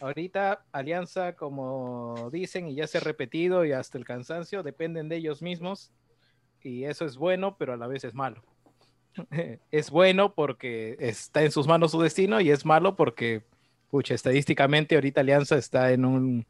Ahorita 0.00 0.64
Alianza, 0.72 1.34
como 1.36 2.30
dicen 2.32 2.68
y 2.68 2.74
ya 2.74 2.86
se 2.86 2.98
ha 2.98 3.02
repetido 3.02 3.64
y 3.64 3.72
hasta 3.72 3.98
el 3.98 4.04
cansancio, 4.04 4.62
dependen 4.62 5.08
de 5.08 5.16
ellos 5.16 5.42
mismos 5.42 5.92
y 6.64 6.84
eso 6.84 7.04
es 7.04 7.16
bueno, 7.16 7.56
pero 7.58 7.72
a 7.72 7.76
la 7.76 7.86
vez 7.86 8.04
es 8.04 8.14
malo. 8.14 8.42
es 9.70 9.90
bueno 9.90 10.34
porque 10.34 10.96
está 10.98 11.42
en 11.42 11.50
sus 11.50 11.66
manos 11.66 11.92
su 11.92 12.00
destino 12.00 12.40
y 12.40 12.50
es 12.50 12.64
malo 12.64 12.96
porque, 12.96 13.42
pucha, 13.90 14.14
estadísticamente 14.14 14.94
ahorita 14.94 15.20
Alianza 15.20 15.56
está 15.56 15.92
en 15.92 16.04
un 16.04 16.46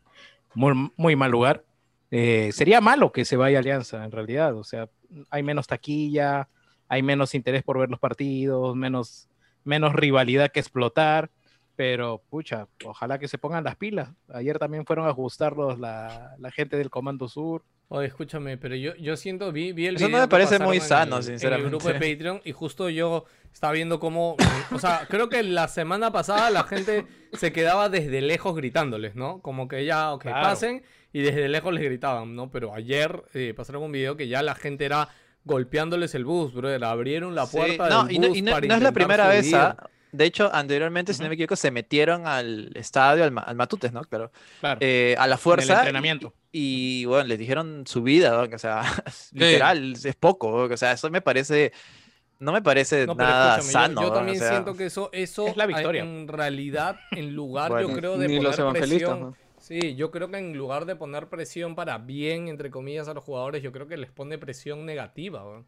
muy, 0.55 1.17
mal 1.17 1.31
lugar. 1.31 1.65
Eh, 2.11 2.51
sería 2.53 2.81
malo 2.81 3.11
que 3.11 3.25
se 3.25 3.37
vaya 3.37 3.59
Alianza 3.59 4.05
en 4.05 4.13
realidad, 4.13 4.55
o 4.57 4.65
sea, 4.65 4.89
hay 5.31 5.43
menos 5.43 5.67
taquilla, 5.67 6.49
hay 6.89 7.03
menos 7.03 7.35
interés 7.35 7.63
por 7.63 7.79
ver 7.79 7.89
los 7.89 7.99
partidos, 7.99 8.77
menos, 8.77 9.29
menos 9.65 9.95
rivalidad 9.95 10.53
que 10.53 10.61
explotar, 10.61 11.31
pero 11.75 12.23
pucha, 12.29 12.69
ojalá 12.85 13.19
que 13.19 13.29
se 13.29 13.39
pongan 13.39 13.65
las 13.65 13.77
pilas. 13.77 14.11
Ayer 14.29 14.59
también 14.59 14.85
fueron 14.85 15.07
a 15.07 15.11
ajustarlos 15.11 15.79
la, 15.79 16.37
la 16.39 16.51
gente 16.51 16.77
del 16.77 16.91
Comando 16.91 17.29
Sur. 17.29 17.65
Oye, 17.89 18.07
escúchame, 18.07 18.57
pero 18.57 18.75
yo, 18.75 18.95
yo 18.97 19.17
siento, 19.17 19.53
vi, 19.53 19.73
vi 19.73 19.87
el 19.87 19.97
Eso 19.97 20.09
no 20.09 20.19
me 20.19 20.29
parece 20.29 20.59
muy 20.59 20.79
en 20.79 20.83
sano, 20.83 21.17
el- 21.19 21.25
En 21.25 21.33
el 21.33 21.39
sinceramente. 21.39 21.69
grupo 21.69 21.89
de 21.89 21.95
Patreon 21.95 22.41
y 22.45 22.53
justo 22.53 22.89
yo 22.89 23.27
estaba 23.53 23.75
viendo 23.75 24.01
cómo, 24.01 24.37
o 24.73 24.79
sea, 24.79 25.07
creo 25.11 25.29
que 25.29 25.43
la 25.43 25.69
semana 25.69 26.11
pasada 26.11 26.49
la 26.51 26.65
gente 26.65 27.05
se 27.35 27.53
quedaba 27.53 27.91
desde 27.91 28.23
lejos 28.23 28.57
gritándoles, 28.57 29.15
¿no? 29.15 29.41
Como 29.43 29.69
que 29.69 29.85
ya, 29.85 30.13
ok, 30.15 30.23
Claro. 30.23 30.41
pasen 30.43 30.83
y 31.13 31.21
desde 31.21 31.49
lejos 31.51 31.75
les 31.75 31.85
gritaban, 31.85 32.35
¿no? 32.35 32.51
Pero 32.51 32.73
ayer 32.75 33.25
eh, 33.35 33.53
pasaron 33.55 33.83
un 33.83 33.93
video 33.93 34.17
que 34.17 34.27
ya 34.27 34.43
la 34.43 34.55
gente 34.55 34.87
era 34.87 35.09
golpeándoles 35.45 36.15
el 36.15 36.25
bus, 36.25 36.55
brother, 36.55 36.83
abrieron 36.85 37.35
la 37.35 37.45
Sí, 37.45 37.57
puerta 37.59 37.89
no, 37.91 38.05
del 38.05 38.17
y 38.17 38.19
no, 38.21 38.29
bus 38.29 38.39
y 38.39 38.43
no- 38.43 38.53
para 38.53 38.67
no 38.69 38.75
es 38.75 38.81
la 38.83 38.93
primera 38.93 39.29
vez. 39.29 39.53
¿ah? 39.53 39.77
De 40.13 40.25
hecho, 40.27 40.55
anteriormente, 40.55 41.15
si 41.15 41.23
no 41.23 41.29
me 41.29 41.35
equivoco, 41.35 41.57
se 41.57 41.71
metieron 41.71 42.27
al 42.27 42.71
estadio, 42.77 43.25
al, 43.25 43.31
Ma- 43.31 43.41
al 43.43 43.57
Matutes, 43.57 43.93
¿no? 43.93 44.03
Claro. 44.05 44.31
Claro, 44.61 44.79
Eh, 44.83 45.15
a 45.19 45.21
la 45.21 45.25
en 45.27 45.33
el 45.33 45.39
fuerza. 45.39 45.73
y- 45.73 45.77
entrenamiento. 45.79 46.35
Y, 46.53 47.05
bueno, 47.07 47.25
les 47.29 47.39
dijeron 47.39 47.85
su 47.87 48.03
vida, 48.03 48.31
¿no? 48.47 48.55
O 48.55 48.59
sea, 48.59 48.83
literal, 49.33 49.95
es 49.95 50.15
poco, 50.17 50.51
¿no? 50.69 50.75
o 50.75 50.77
sea, 50.77 50.93
eso 50.93 51.09
me 51.11 51.23
parece, 51.23 51.73
no 52.41 52.53
me 52.53 52.61
parece 52.61 53.07
No, 53.07 53.15
nada 53.15 53.57
yo- 53.57 53.63
sano. 53.63 54.03
yo, 54.03 54.09
¿no? 54.09 54.13
también 54.15 54.37
O 54.37 54.41
sea, 54.41 54.51
siento 54.51 54.75
que 54.77 54.85
eso, 54.87 55.09
eso 55.13 55.47
Es 55.47 55.57
la 55.57 55.65
victoria. 55.65 56.03
en 56.03 56.29
realidad, 56.29 56.97
en 57.13 57.35
lugar, 57.35 57.71
Bueno, 57.71 57.89
yo 57.89 57.97
creo, 57.97 58.19
de 58.19 58.29
Ni 58.29 58.35
los 58.41 58.57
poner 58.57 58.61
evangelistas, 58.61 59.09
presión, 59.11 59.21
¿no? 59.21 59.37
Sí, 59.59 59.95
yo 59.95 60.11
creo 60.11 60.29
que 60.29 60.37
en 60.39 60.55
lugar 60.59 60.85
de 60.87 60.97
poner 60.97 61.29
presión 61.29 61.75
para 61.77 61.97
bien, 61.97 62.49
entre 62.49 62.71
comillas, 62.71 63.09
a 63.09 63.15
los 63.15 63.25
jugadores, 63.25 63.63
yo 63.63 63.71
creo 63.73 63.87
que 63.89 63.97
les 63.97 64.11
pone 64.11 64.37
presión 64.37 64.85
negativa. 64.85 65.43
weón. 65.47 65.65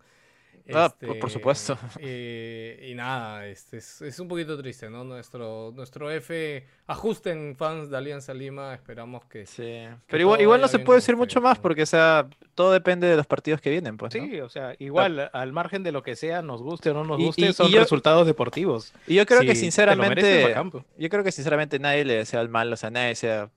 Ah, 0.73 0.95
por- 0.99 1.19
por 1.19 1.31
supuesto. 1.31 1.77
eh, 2.01 2.89
y 2.91 2.95
nada, 2.95 3.47
este, 3.47 3.77
es, 3.77 4.01
es 4.01 4.19
un 4.19 4.29
poquito 4.29 4.57
triste, 4.57 4.89
¿no? 4.89 5.05
Nuestro, 5.05 5.73
nuestro 5.75 6.11
F, 6.11 6.67
ajusten 6.87 7.55
fans 7.57 7.91
de 7.91 7.97
Alianza 7.99 8.33
Lima, 8.33 8.73
esperamos 8.73 9.25
que... 9.27 9.45
Sí. 9.45 9.63
que 9.63 9.91
Pero 10.07 10.21
igual, 10.23 10.41
igual 10.41 10.61
no 10.63 10.69
se 10.69 10.79
puede 10.79 10.99
decir 11.01 11.17
mucho 11.17 11.41
más 11.43 11.59
porque, 11.59 11.83
o 11.83 11.87
sea, 11.87 12.27
todo 12.55 12.73
depende 12.73 13.07
de 13.07 13.17
los 13.17 13.27
partidos 13.27 13.61
que 13.61 13.69
vienen, 13.71 13.97
pues, 13.99 14.15
¿no? 14.15 14.25
Sí, 14.25 14.41
o 14.41 14.49
sea, 14.49 14.75
igual, 14.79 15.29
al 15.33 15.53
margen 15.53 15.83
de 15.83 15.93
lo 15.93 16.03
que 16.03 16.17
sea, 16.17 16.41
nos 16.41 16.63
guste 16.63 16.91
o 16.91 16.95
no 16.95 17.05
nos 17.05 17.19
guste, 17.19 17.43
y- 17.43 17.47
y 17.49 17.53
son 17.53 17.69
yo- 17.71 17.81
resultados 17.81 18.27
deportivos. 18.27 18.95
Y 19.07 19.17
yo 19.17 19.27
creo 19.27 19.41
que 19.41 19.55
Si 19.55 19.67
mereces, 19.67 19.75
sinceramente, 19.75 20.55
yo 20.97 21.09
creo 21.11 21.25
que 21.25 21.33
sinceramente 21.33 21.79
nadie 21.79 22.05
le 22.07 22.15
desea 22.15 22.41
el 22.41 22.49
mal, 22.49 22.73
o 22.73 22.77
sea, 22.77 22.91
nadie 22.91 23.09
desea 23.09 23.51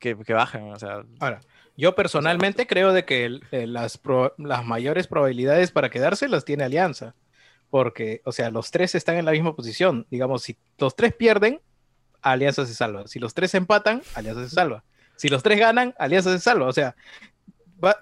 que, 0.00 0.16
que 0.16 0.32
bajen, 0.32 0.72
o 0.72 0.78
sea, 0.78 1.02
Ahora, 1.20 1.40
yo 1.78 1.94
personalmente 1.94 2.66
creo 2.66 2.92
de 2.92 3.06
que 3.06 3.24
el- 3.24 3.42
eh, 3.52 3.66
las, 3.66 3.96
pro- 3.96 4.34
las 4.36 4.64
mayores 4.66 5.06
probabilidades 5.06 5.70
para 5.70 5.88
quedarse 5.88 6.28
las 6.28 6.44
tiene 6.44 6.64
Alianza. 6.64 7.14
Porque, 7.70 8.20
o 8.24 8.32
sea, 8.32 8.50
los 8.50 8.70
tres 8.70 8.94
están 8.94 9.16
en 9.16 9.24
la 9.24 9.32
misma 9.32 9.54
posición. 9.54 10.06
Digamos, 10.10 10.42
si 10.42 10.56
los 10.78 10.94
tres 10.96 11.14
pierden, 11.14 11.60
Alianza 12.22 12.66
se 12.66 12.74
salva. 12.74 13.06
Si 13.06 13.18
los 13.18 13.32
tres 13.34 13.54
empatan, 13.54 14.02
Alianza 14.14 14.42
se 14.48 14.54
salva. 14.54 14.84
Si 15.16 15.28
los 15.28 15.42
tres 15.42 15.58
ganan, 15.58 15.94
Alianza 15.98 16.32
se 16.32 16.40
salva. 16.40 16.66
O 16.66 16.72
sea, 16.72 16.96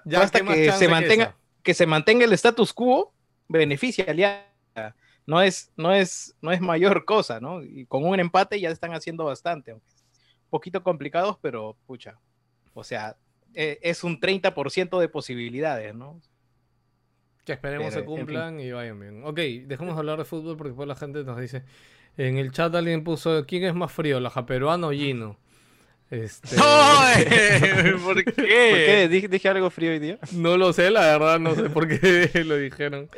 Ya, 0.05 0.19
basta 0.19 0.39
¿qué 0.39 0.43
más 0.43 0.55
que 0.55 0.71
se, 0.71 0.87
mantenga, 0.87 1.35
que 1.63 1.73
se 1.73 1.85
mantenga 1.85 2.25
el 2.25 2.33
status 2.33 2.73
quo, 2.73 3.13
beneficia 3.47 4.05
a 4.07 4.11
Alianza. 4.11 4.95
No 5.25 5.41
es, 5.41 5.71
no, 5.75 5.93
es, 5.93 6.33
no 6.41 6.51
es 6.53 6.61
mayor 6.61 7.03
cosa, 7.03 7.41
¿no? 7.41 7.61
Y 7.61 7.85
con 7.85 8.05
un 8.05 8.17
empate 8.19 8.59
ya 8.61 8.69
están 8.69 8.93
haciendo 8.93 9.25
bastante. 9.25 9.71
aunque 9.71 9.87
es 9.87 10.03
Un 10.45 10.49
poquito 10.49 10.81
complicados, 10.81 11.37
pero 11.41 11.75
pucha. 11.85 12.17
O 12.73 12.83
sea, 12.85 13.17
eh, 13.53 13.79
es 13.81 14.03
un 14.03 14.19
30% 14.19 14.99
de 14.99 15.09
posibilidades, 15.09 15.95
¿no? 15.95 16.21
Que 17.45 17.53
esperemos 17.53 17.93
Pero, 17.93 17.93
se 17.93 17.99
en 17.99 18.17
cumplan 18.17 18.59
y 18.59 18.71
vayan 18.71 18.99
bien. 18.99 19.23
Ok, 19.23 19.37
dejemos 19.37 19.95
de 19.95 19.99
hablar 19.99 20.17
de 20.17 20.25
fútbol 20.25 20.57
porque 20.57 20.69
después 20.69 20.87
la 20.87 20.95
gente 20.95 21.23
nos 21.23 21.39
dice. 21.39 21.63
En 22.17 22.37
el 22.37 22.51
chat 22.51 22.73
alguien 22.75 23.03
puso 23.03 23.45
¿quién 23.45 23.63
es 23.63 23.75
más 23.75 23.91
frío, 23.91 24.19
la 24.19 24.29
japeruana 24.29 24.87
o 24.87 24.91
Gino? 24.91 25.37
Este, 26.09 26.55
¡No! 26.57 26.63
¿Por 28.03 28.23
qué? 28.23 28.31
¿Por 28.31 28.45
qué? 28.45 29.07
¿Dije, 29.09 29.27
dije 29.27 29.49
algo 29.49 29.69
frío 29.69 29.91
hoy 29.91 29.99
día? 29.99 30.19
No 30.31 30.57
lo 30.57 30.73
sé, 30.73 30.89
la 30.89 31.01
verdad, 31.01 31.39
no 31.39 31.55
sé 31.55 31.69
por 31.69 31.87
qué 31.87 32.31
lo 32.45 32.57
dijeron. 32.57 33.09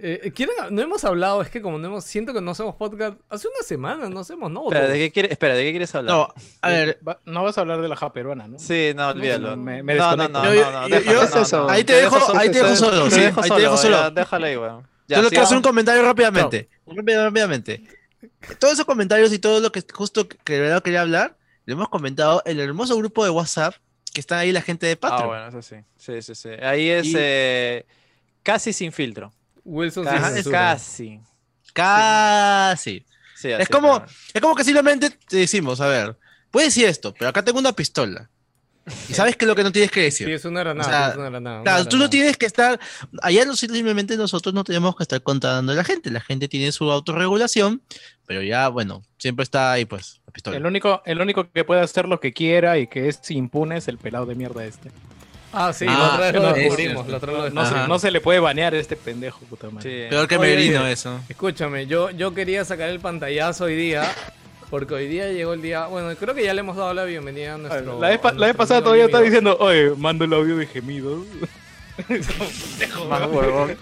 Eh, 0.00 0.32
¿quieren- 0.34 0.54
no 0.70 0.80
hemos 0.80 1.04
hablado, 1.04 1.42
es 1.42 1.50
que 1.50 1.60
como 1.60 1.76
no 1.78 1.86
hemos, 1.88 2.04
siento 2.04 2.32
que 2.32 2.40
no 2.40 2.52
hacemos 2.52 2.76
podcast. 2.76 3.18
Hace 3.28 3.48
una 3.48 3.66
semana 3.66 4.08
no 4.08 4.20
hacemos, 4.20 4.48
¿no? 4.50 4.64
Espera, 4.66 4.86
¿de 4.88 4.98
qué 4.98 5.10
quieres, 5.10 5.32
espera, 5.32 5.54
¿de 5.54 5.64
qué 5.64 5.70
quieres 5.70 5.92
hablar? 5.94 6.14
No, 6.14 6.34
a 6.62 6.68
ver, 6.68 6.98
Va- 7.06 7.20
no 7.24 7.42
vas 7.42 7.58
a 7.58 7.62
hablar 7.62 7.80
de 7.82 7.88
la 7.88 7.96
ja 7.96 8.12
peruana, 8.12 8.46
¿no? 8.46 8.58
Sí, 8.60 8.92
no, 8.94 9.08
olvídalo. 9.08 9.56
me- 9.56 9.82
me 9.82 9.94
no, 9.96 10.14
no, 10.16 10.28
no, 10.28 10.54
Yo- 10.54 10.64
no, 10.70 10.70
no, 10.82 10.88
yo- 10.88 11.00
yo- 11.00 11.22
eso. 11.22 11.68
ahí 11.68 11.82
te 11.82 11.94
dejo, 11.94 12.16
ahí 12.38 12.48
te 12.50 12.58
dejo 12.62 12.76
solo, 12.76 13.10
sí, 13.10 13.20
dejo 13.20 13.42
ahí 13.42 13.50
te 13.50 13.60
dejo 13.60 13.76
solo, 13.76 14.10
déjalo 14.12 14.46
ahí, 14.46 14.56
weón. 14.56 14.86
Ya, 15.08 15.16
Solo 15.16 15.28
quiero 15.30 15.44
hacer 15.44 15.56
un 15.56 15.62
comentario 15.62 16.02
rápidamente. 16.02 16.68
Rápido, 16.86 17.24
rápidamente. 17.24 17.82
Todos 18.60 18.74
esos 18.74 18.84
comentarios 18.84 19.32
y 19.32 19.38
todo 19.38 19.58
lo 19.60 19.72
que 19.72 19.82
justo 19.92 20.28
que 20.28 20.52
de 20.52 20.60
verdad 20.60 20.82
quería 20.82 21.00
hablar, 21.00 21.36
lo 21.64 21.74
hemos 21.74 21.88
comentado 21.88 22.42
en 22.44 22.58
el 22.60 22.68
hermoso 22.68 22.96
grupo 22.96 23.24
de 23.24 23.30
WhatsApp 23.30 23.74
que 24.12 24.20
está 24.20 24.38
ahí 24.38 24.52
la 24.52 24.60
gente 24.62 24.86
de 24.86 24.92
Ah, 24.92 25.00
Patreon. 25.00 25.28
bueno, 25.28 25.48
eso 25.48 25.62
sí. 25.62 25.76
Sí, 25.96 26.20
sí, 26.22 26.34
sí. 26.34 26.50
Ahí 26.62 26.88
es 26.88 27.06
Y- 27.06 27.14
eh, 27.16 27.86
casi 28.42 28.72
sin 28.72 28.92
filtro. 28.92 29.32
Wilson 29.68 30.04
Casi. 30.04 30.34
censura. 30.34 30.58
casi. 30.58 31.20
Casi. 31.72 33.04
Sí, 33.36 33.50
Es 33.50 33.68
como, 33.68 34.02
es 34.34 34.40
como 34.40 34.54
que 34.54 34.64
simplemente 34.64 35.10
te 35.10 35.36
decimos, 35.36 35.80
a 35.80 35.86
ver, 35.86 36.16
puedes 36.50 36.74
decir 36.74 36.88
esto, 36.88 37.14
pero 37.14 37.28
acá 37.28 37.44
tengo 37.44 37.60
una 37.60 37.72
pistola. 37.72 38.28
Y 39.08 39.12
sabes 39.12 39.36
que 39.36 39.44
es 39.44 39.48
lo 39.48 39.54
que 39.54 39.62
no 39.62 39.70
tienes 39.70 39.90
que 39.90 40.00
decir. 40.00 40.26
Sí, 40.26 40.32
es 40.32 40.44
una 40.46 40.60
granada, 40.60 40.88
O 40.88 40.90
sea, 40.90 41.08
es 41.10 41.16
una 41.16 41.28
granada. 41.28 41.56
una 41.56 41.64
Claro, 41.64 41.84
tú 41.86 41.98
no 41.98 42.08
tienes 42.08 42.38
que 42.38 42.46
estar, 42.46 42.80
allá 43.20 43.44
no, 43.44 43.54
simplemente 43.54 44.16
nosotros 44.16 44.54
no 44.54 44.64
tenemos 44.64 44.96
que 44.96 45.02
estar 45.02 45.22
contando 45.22 45.72
a 45.72 45.74
la 45.74 45.84
gente, 45.84 46.10
la 46.10 46.20
gente 46.20 46.48
tiene 46.48 46.72
su 46.72 46.90
autorregulación, 46.90 47.82
pero 48.26 48.42
ya, 48.42 48.68
bueno, 48.68 49.02
siempre 49.18 49.42
está 49.42 49.72
ahí 49.72 49.84
pues 49.84 50.22
la 50.26 50.32
pistola. 50.32 50.56
El 50.56 50.66
único, 50.66 51.02
el 51.04 51.20
único 51.20 51.50
que 51.52 51.64
puede 51.64 51.82
hacer 51.82 52.08
lo 52.08 52.18
que 52.18 52.32
quiera 52.32 52.78
y 52.78 52.86
que 52.86 53.08
es 53.08 53.30
impune 53.30 53.76
es 53.76 53.88
el 53.88 53.98
pelado 53.98 54.24
de 54.24 54.34
mierda 54.34 54.64
este. 54.64 54.90
Ah, 55.52 55.72
sí, 55.72 55.86
Ah, 55.88 55.96
la 55.98 56.06
otra 56.14 56.18
vez 56.26 56.34
lo 56.34 56.40
no, 56.42 56.52
descubrimos. 56.52 57.04
es 57.06 57.10
la 57.10 57.16
otra 57.16 57.32
vez 57.32 57.42
lo 57.44 57.50
No 57.50 57.66
se, 57.66 57.74
Ajá. 57.74 57.86
no 57.88 57.98
se 57.98 58.10
le 58.10 58.20
puede 58.20 58.38
banear 58.40 58.74
a 58.74 58.78
este 58.78 58.96
pendejo, 58.96 59.40
puta 59.48 59.70
madre. 59.70 60.04
Sí. 60.04 60.10
Peor 60.10 60.28
que 60.28 60.36
Oye, 60.36 60.54
Merino 60.56 60.86
eso. 60.86 61.20
Escúchame, 61.28 61.86
yo, 61.86 62.10
yo 62.10 62.34
quería 62.34 62.64
sacar 62.64 62.90
el 62.90 63.00
pantallazo 63.00 63.64
hoy 63.64 63.74
día, 63.76 64.10
porque 64.68 64.92
hoy 64.94 65.06
día 65.08 65.32
llegó 65.32 65.54
el 65.54 65.62
día, 65.62 65.86
bueno, 65.86 66.14
creo 66.16 66.34
que 66.34 66.44
ya 66.44 66.52
le 66.52 66.60
hemos 66.60 66.76
dado 66.76 66.92
la 66.92 67.04
bienvenida 67.04 67.54
a 67.54 67.58
nuestro... 67.58 67.98
La 67.98 68.08
vez, 68.10 68.20
la 68.36 68.46
vez 68.46 68.56
pasada 68.56 68.82
todavía 68.82 69.06
estaba 69.06 69.24
diciendo, 69.24 69.56
oye, 69.58 69.90
mando 69.96 70.24
el 70.26 70.32
audio 70.34 70.56
de 70.58 70.66
gemidos. 70.66 71.24
Más 73.08 73.26
huevón. 73.28 73.76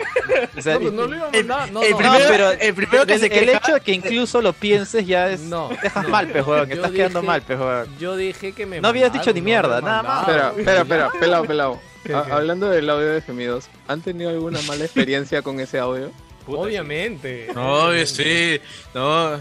O 0.57 0.63
sea, 0.63 0.75
No, 0.75 0.81
pues 0.81 0.93
no 0.93 1.07
lo 1.07 1.17
iba 1.17 1.29
a 1.29 1.31
mandar, 1.31 1.73
no, 1.73 1.83
el 1.83 1.91
no. 1.91 1.97
primero- 1.99 2.25
pero 2.29 2.51
el 2.53 2.75
primero 2.75 3.07
que 3.07 3.15
el, 3.15 3.21
se 3.21 3.27
el 3.27 3.49
hecho 3.51 3.75
de 3.75 3.81
que 3.81 3.93
incluso 3.93 4.41
lo 4.41 4.53
pienses 4.53 5.07
ya 5.07 5.31
es. 5.31 5.41
No, 5.41 5.69
dejas 5.83 6.05
no. 6.05 6.09
mal, 6.11 6.27
pejuón. 6.29 6.69
Yo 6.69 6.75
Estás 6.77 6.91
quedando 6.93 7.21
dije- 7.21 7.27
mal, 7.27 7.43
pejuón. 7.43 7.99
Yo 7.99 8.17
dije 8.17 8.53
que 8.53 8.67
me 8.67 8.81
No 8.81 8.89
habías 8.89 9.13
dicho 9.13 9.33
ni 9.33 9.41
mierda, 9.41 9.81
nada 9.81 10.03
más. 10.03 10.21
Espera, 10.29 10.53
espera, 10.57 10.81
espera, 10.83 11.11
pelado, 11.21 11.45
pelado. 11.45 11.81
Hablando 12.31 12.69
del 12.71 12.89
audio 12.89 13.09
de 13.09 13.21
gemidos, 13.21 13.67
¿han 13.89 14.01
tenido 14.01 14.31
alguna 14.31 14.61
mala 14.63 14.85
experiencia 14.85 15.43
con 15.43 15.59
ese 15.61 15.79
audio? 15.79 16.11
Obviamente. 16.47 17.49
Oye, 17.57 18.07
sí, 18.07 18.61
no. 18.95 19.37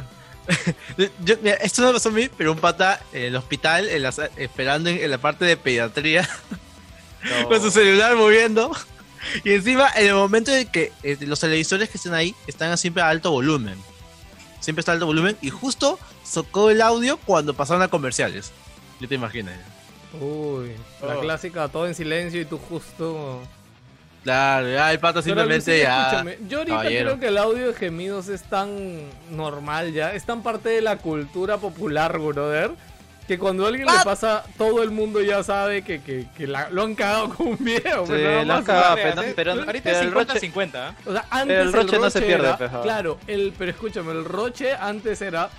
Yo- 1.23 1.35
mira, 1.41 1.55
esto 1.55 1.81
no 1.81 1.91
pasó 1.93 2.09
a 2.09 2.11
mí, 2.11 2.29
pero 2.35 2.51
un 2.51 2.57
pata 2.59 2.99
en 3.13 3.23
el 3.23 3.35
hospital, 3.35 3.87
en 3.89 4.03
la 4.03 4.13
esperando 4.37 4.89
en, 4.89 4.97
en 4.97 5.09
la 5.11 5.17
parte 5.17 5.45
de 5.45 5.57
pediatría, 5.57 6.27
con 7.47 7.61
su 7.61 7.71
celular 7.71 8.15
moviendo. 8.15 8.71
Y 9.43 9.53
encima, 9.53 9.89
en 9.95 10.07
el 10.07 10.13
momento 10.13 10.51
en 10.55 10.67
que 10.67 10.91
eh, 11.03 11.17
los 11.21 11.39
televisores 11.39 11.89
que 11.89 11.97
están 11.97 12.13
ahí 12.13 12.35
están 12.47 12.77
siempre 12.77 13.01
a 13.01 13.09
alto 13.09 13.31
volumen. 13.31 13.75
Siempre 14.59 14.81
está 14.81 14.91
a 14.91 14.93
alto 14.93 15.07
volumen. 15.07 15.35
Y 15.41 15.49
justo 15.49 15.99
socó 16.23 16.69
el 16.69 16.81
audio 16.81 17.17
cuando 17.17 17.53
pasaron 17.53 17.81
a 17.81 17.87
comerciales. 17.87 18.51
Yo 18.99 19.07
te 19.07 19.15
imaginas. 19.15 19.55
Uy, 20.21 20.71
la 21.01 21.17
Oh. 21.17 21.21
clásica, 21.21 21.67
todo 21.67 21.87
en 21.87 21.95
silencio 21.95 22.39
y 22.41 22.45
tú 22.45 22.57
justo... 22.57 23.41
Claro, 24.23 24.67
ya 24.71 24.91
el 24.91 24.97
pata 24.99 25.21
Pero, 25.21 25.23
simplemente 25.35 25.71
Lucía, 25.71 25.83
ya. 25.83 26.01
escúchame, 26.03 26.37
yo 26.47 26.57
ahorita 26.59 26.77
caballero. 26.77 27.05
creo 27.09 27.19
que 27.19 27.27
el 27.27 27.37
audio 27.37 27.67
de 27.67 27.73
gemidos 27.75 28.27
es 28.27 28.41
tan 28.41 29.01
normal 29.29 29.93
ya, 29.93 30.13
es 30.15 30.25
tan 30.25 30.41
parte 30.41 30.69
de 30.69 30.81
la 30.81 30.97
cultura 30.97 31.57
popular, 31.57 32.17
brother, 32.17 32.71
que 33.27 33.39
cuando 33.39 33.65
a 33.65 33.69
alguien 33.69 33.87
le 33.87 33.91
Ah. 33.93 34.01
pasa, 34.03 34.43
todo 34.57 34.83
el 34.83 34.91
mundo 34.91 35.21
ya 35.21 35.41
sabe 35.43 35.81
que, 35.81 36.01
que, 36.01 36.25
que 36.37 36.45
la- 36.47 36.69
lo 36.69 36.83
han 36.83 36.93
cagado 36.95 37.29
con 37.29 37.47
un 37.47 37.57
video. 37.59 38.05
Sí, 38.05 38.11
pues, 38.13 38.45
lo 38.47 38.53
han 38.53 38.63
cagado, 38.63 38.95
Vale, 38.95 39.33
pero, 39.35 39.51
ahorita 39.53 39.83
pero 39.83 39.97
es 39.97 40.01
el 40.03 40.11
Roche, 40.11 40.39
50-50. 40.39 40.89
¿eh? 40.89 40.93
O 41.05 41.11
sea, 41.11 41.25
antes 41.31 41.57
el 41.59 41.73
Roche 41.73 41.97
no 41.99 42.09
se 42.09 42.21
pierde, 42.21 42.47
era- 42.47 42.57
peja. 42.57 42.81
Claro, 42.81 43.17
el, 43.27 43.53
pero 43.57 43.71
escúchame, 43.71 44.11
el 44.11 44.25
Roche 44.25 44.73
antes 44.73 45.21
era 45.21 45.49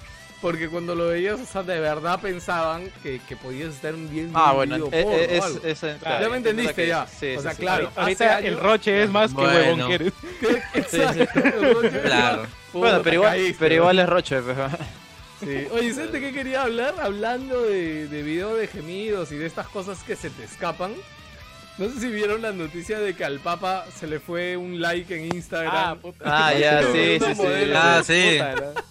porque 0.43 0.69
cuando 0.69 0.95
lo 0.95 1.09
veías, 1.09 1.41
o 1.41 1.47
sea, 1.47 1.63
de 1.63 1.81
verdad 1.81 2.21
pensaban 2.21 2.91
que, 3.03 3.21
que 3.27 3.37
podías 3.37 3.75
estar 3.75 3.95
bien 3.95 4.31
Ah, 4.35 4.53
bueno, 4.53 4.77
video 4.77 4.89
eh, 4.93 5.03
porno 5.03 5.19
eh, 5.19 5.41
o 5.65 5.67
es, 5.67 5.81
ya 5.81 6.29
me 6.29 6.37
entendiste 6.37 6.75
que- 6.75 6.87
ya. 6.89 7.07
sí, 7.07 7.35
o 7.35 7.37
sí, 7.39 7.43
sea, 7.43 7.53
sí. 7.53 7.57
claro. 7.63 7.91
Ahorita 7.97 8.37
hace 8.37 8.47
el 8.49 8.61
Roche 8.61 9.03
es 9.03 9.11
más 9.11 9.31
que 9.31 9.41
Bueno. 9.41 9.59
huevón 9.59 9.89
que 9.89 9.95
eres. 9.95 10.13
Exacto, 10.75 11.41
Roche- 11.41 12.03
Claro. 12.03 12.47
Bueno, 12.75 13.01
pero 13.03 13.15
igual, 13.15 13.31
caíste, 13.33 13.57
pero 13.59 13.75
igual 13.77 13.99
es 13.99 14.07
Roche, 14.09 14.41
pejuón. 14.43 14.71
Sí. 15.41 15.67
Oye, 15.73 15.93
¿sabes 15.93 16.13
de 16.13 16.21
qué 16.21 16.33
quería 16.33 16.63
hablar? 16.63 16.95
Hablando 17.01 17.63
de, 17.63 18.09
de 18.09 18.23
video 18.23 18.55
de 18.57 18.67
gemidos 18.67 19.33
y 19.33 19.37
de 19.37 19.47
estas 19.47 19.69
cosas 19.69 20.03
que 20.03 20.17
se 20.17 20.31
te 20.31 20.45
escapan. 20.45 20.93
No 21.79 21.91
sé 21.91 22.01
si 22.01 22.09
vieron 22.09 22.41
la 22.41 22.53
noticia 22.53 22.99
de 22.99 23.15
que 23.15 23.23
al 23.25 23.39
Papa 23.41 23.85
se 23.95 24.07
le 24.07 24.19
fue 24.19 24.57
un 24.57 24.81
like 24.81 25.15
en 25.15 25.27
Instagram. 25.37 25.99
Ah, 26.25 26.55
ya, 26.55 26.81
Una 26.81 26.93
sí, 26.93 27.19
sí, 27.21 27.35
sí. 27.35 27.43
modelo. 27.43 27.79
Ah, 27.79 28.03
sí. 28.03 28.39
Puta, 28.41 28.83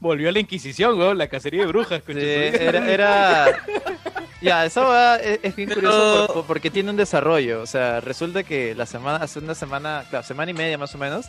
Volvió 0.00 0.28
a 0.30 0.32
la 0.32 0.40
Inquisición, 0.40 0.98
weón, 0.98 1.18
la 1.18 1.28
cacería 1.28 1.60
de 1.60 1.66
brujas. 1.68 2.02
Sí, 2.04 2.12
era, 2.14 2.90
era... 2.90 3.58
Ya, 4.42 4.66
esa 4.66 4.82
va 4.82 5.16
es, 5.16 5.40
es 5.42 5.56
bien 5.56 5.68
Pero- 5.70 5.80
curioso 5.80 6.26
por- 6.26 6.34
por- 6.36 6.46
porque 6.46 6.70
tiene 6.70 6.90
un 6.90 6.96
desarrollo. 6.96 7.62
O 7.62 7.66
sea, 7.66 8.00
resulta 8.00 8.42
que 8.42 8.74
la 8.74 8.84
semana, 8.84 9.24
hace 9.24 9.38
una 9.38 9.54
semana, 9.54 10.04
claro, 10.10 10.26
semana 10.26 10.50
y 10.50 10.54
media 10.54 10.76
más 10.76 10.94
o 10.94 10.98
menos, 10.98 11.24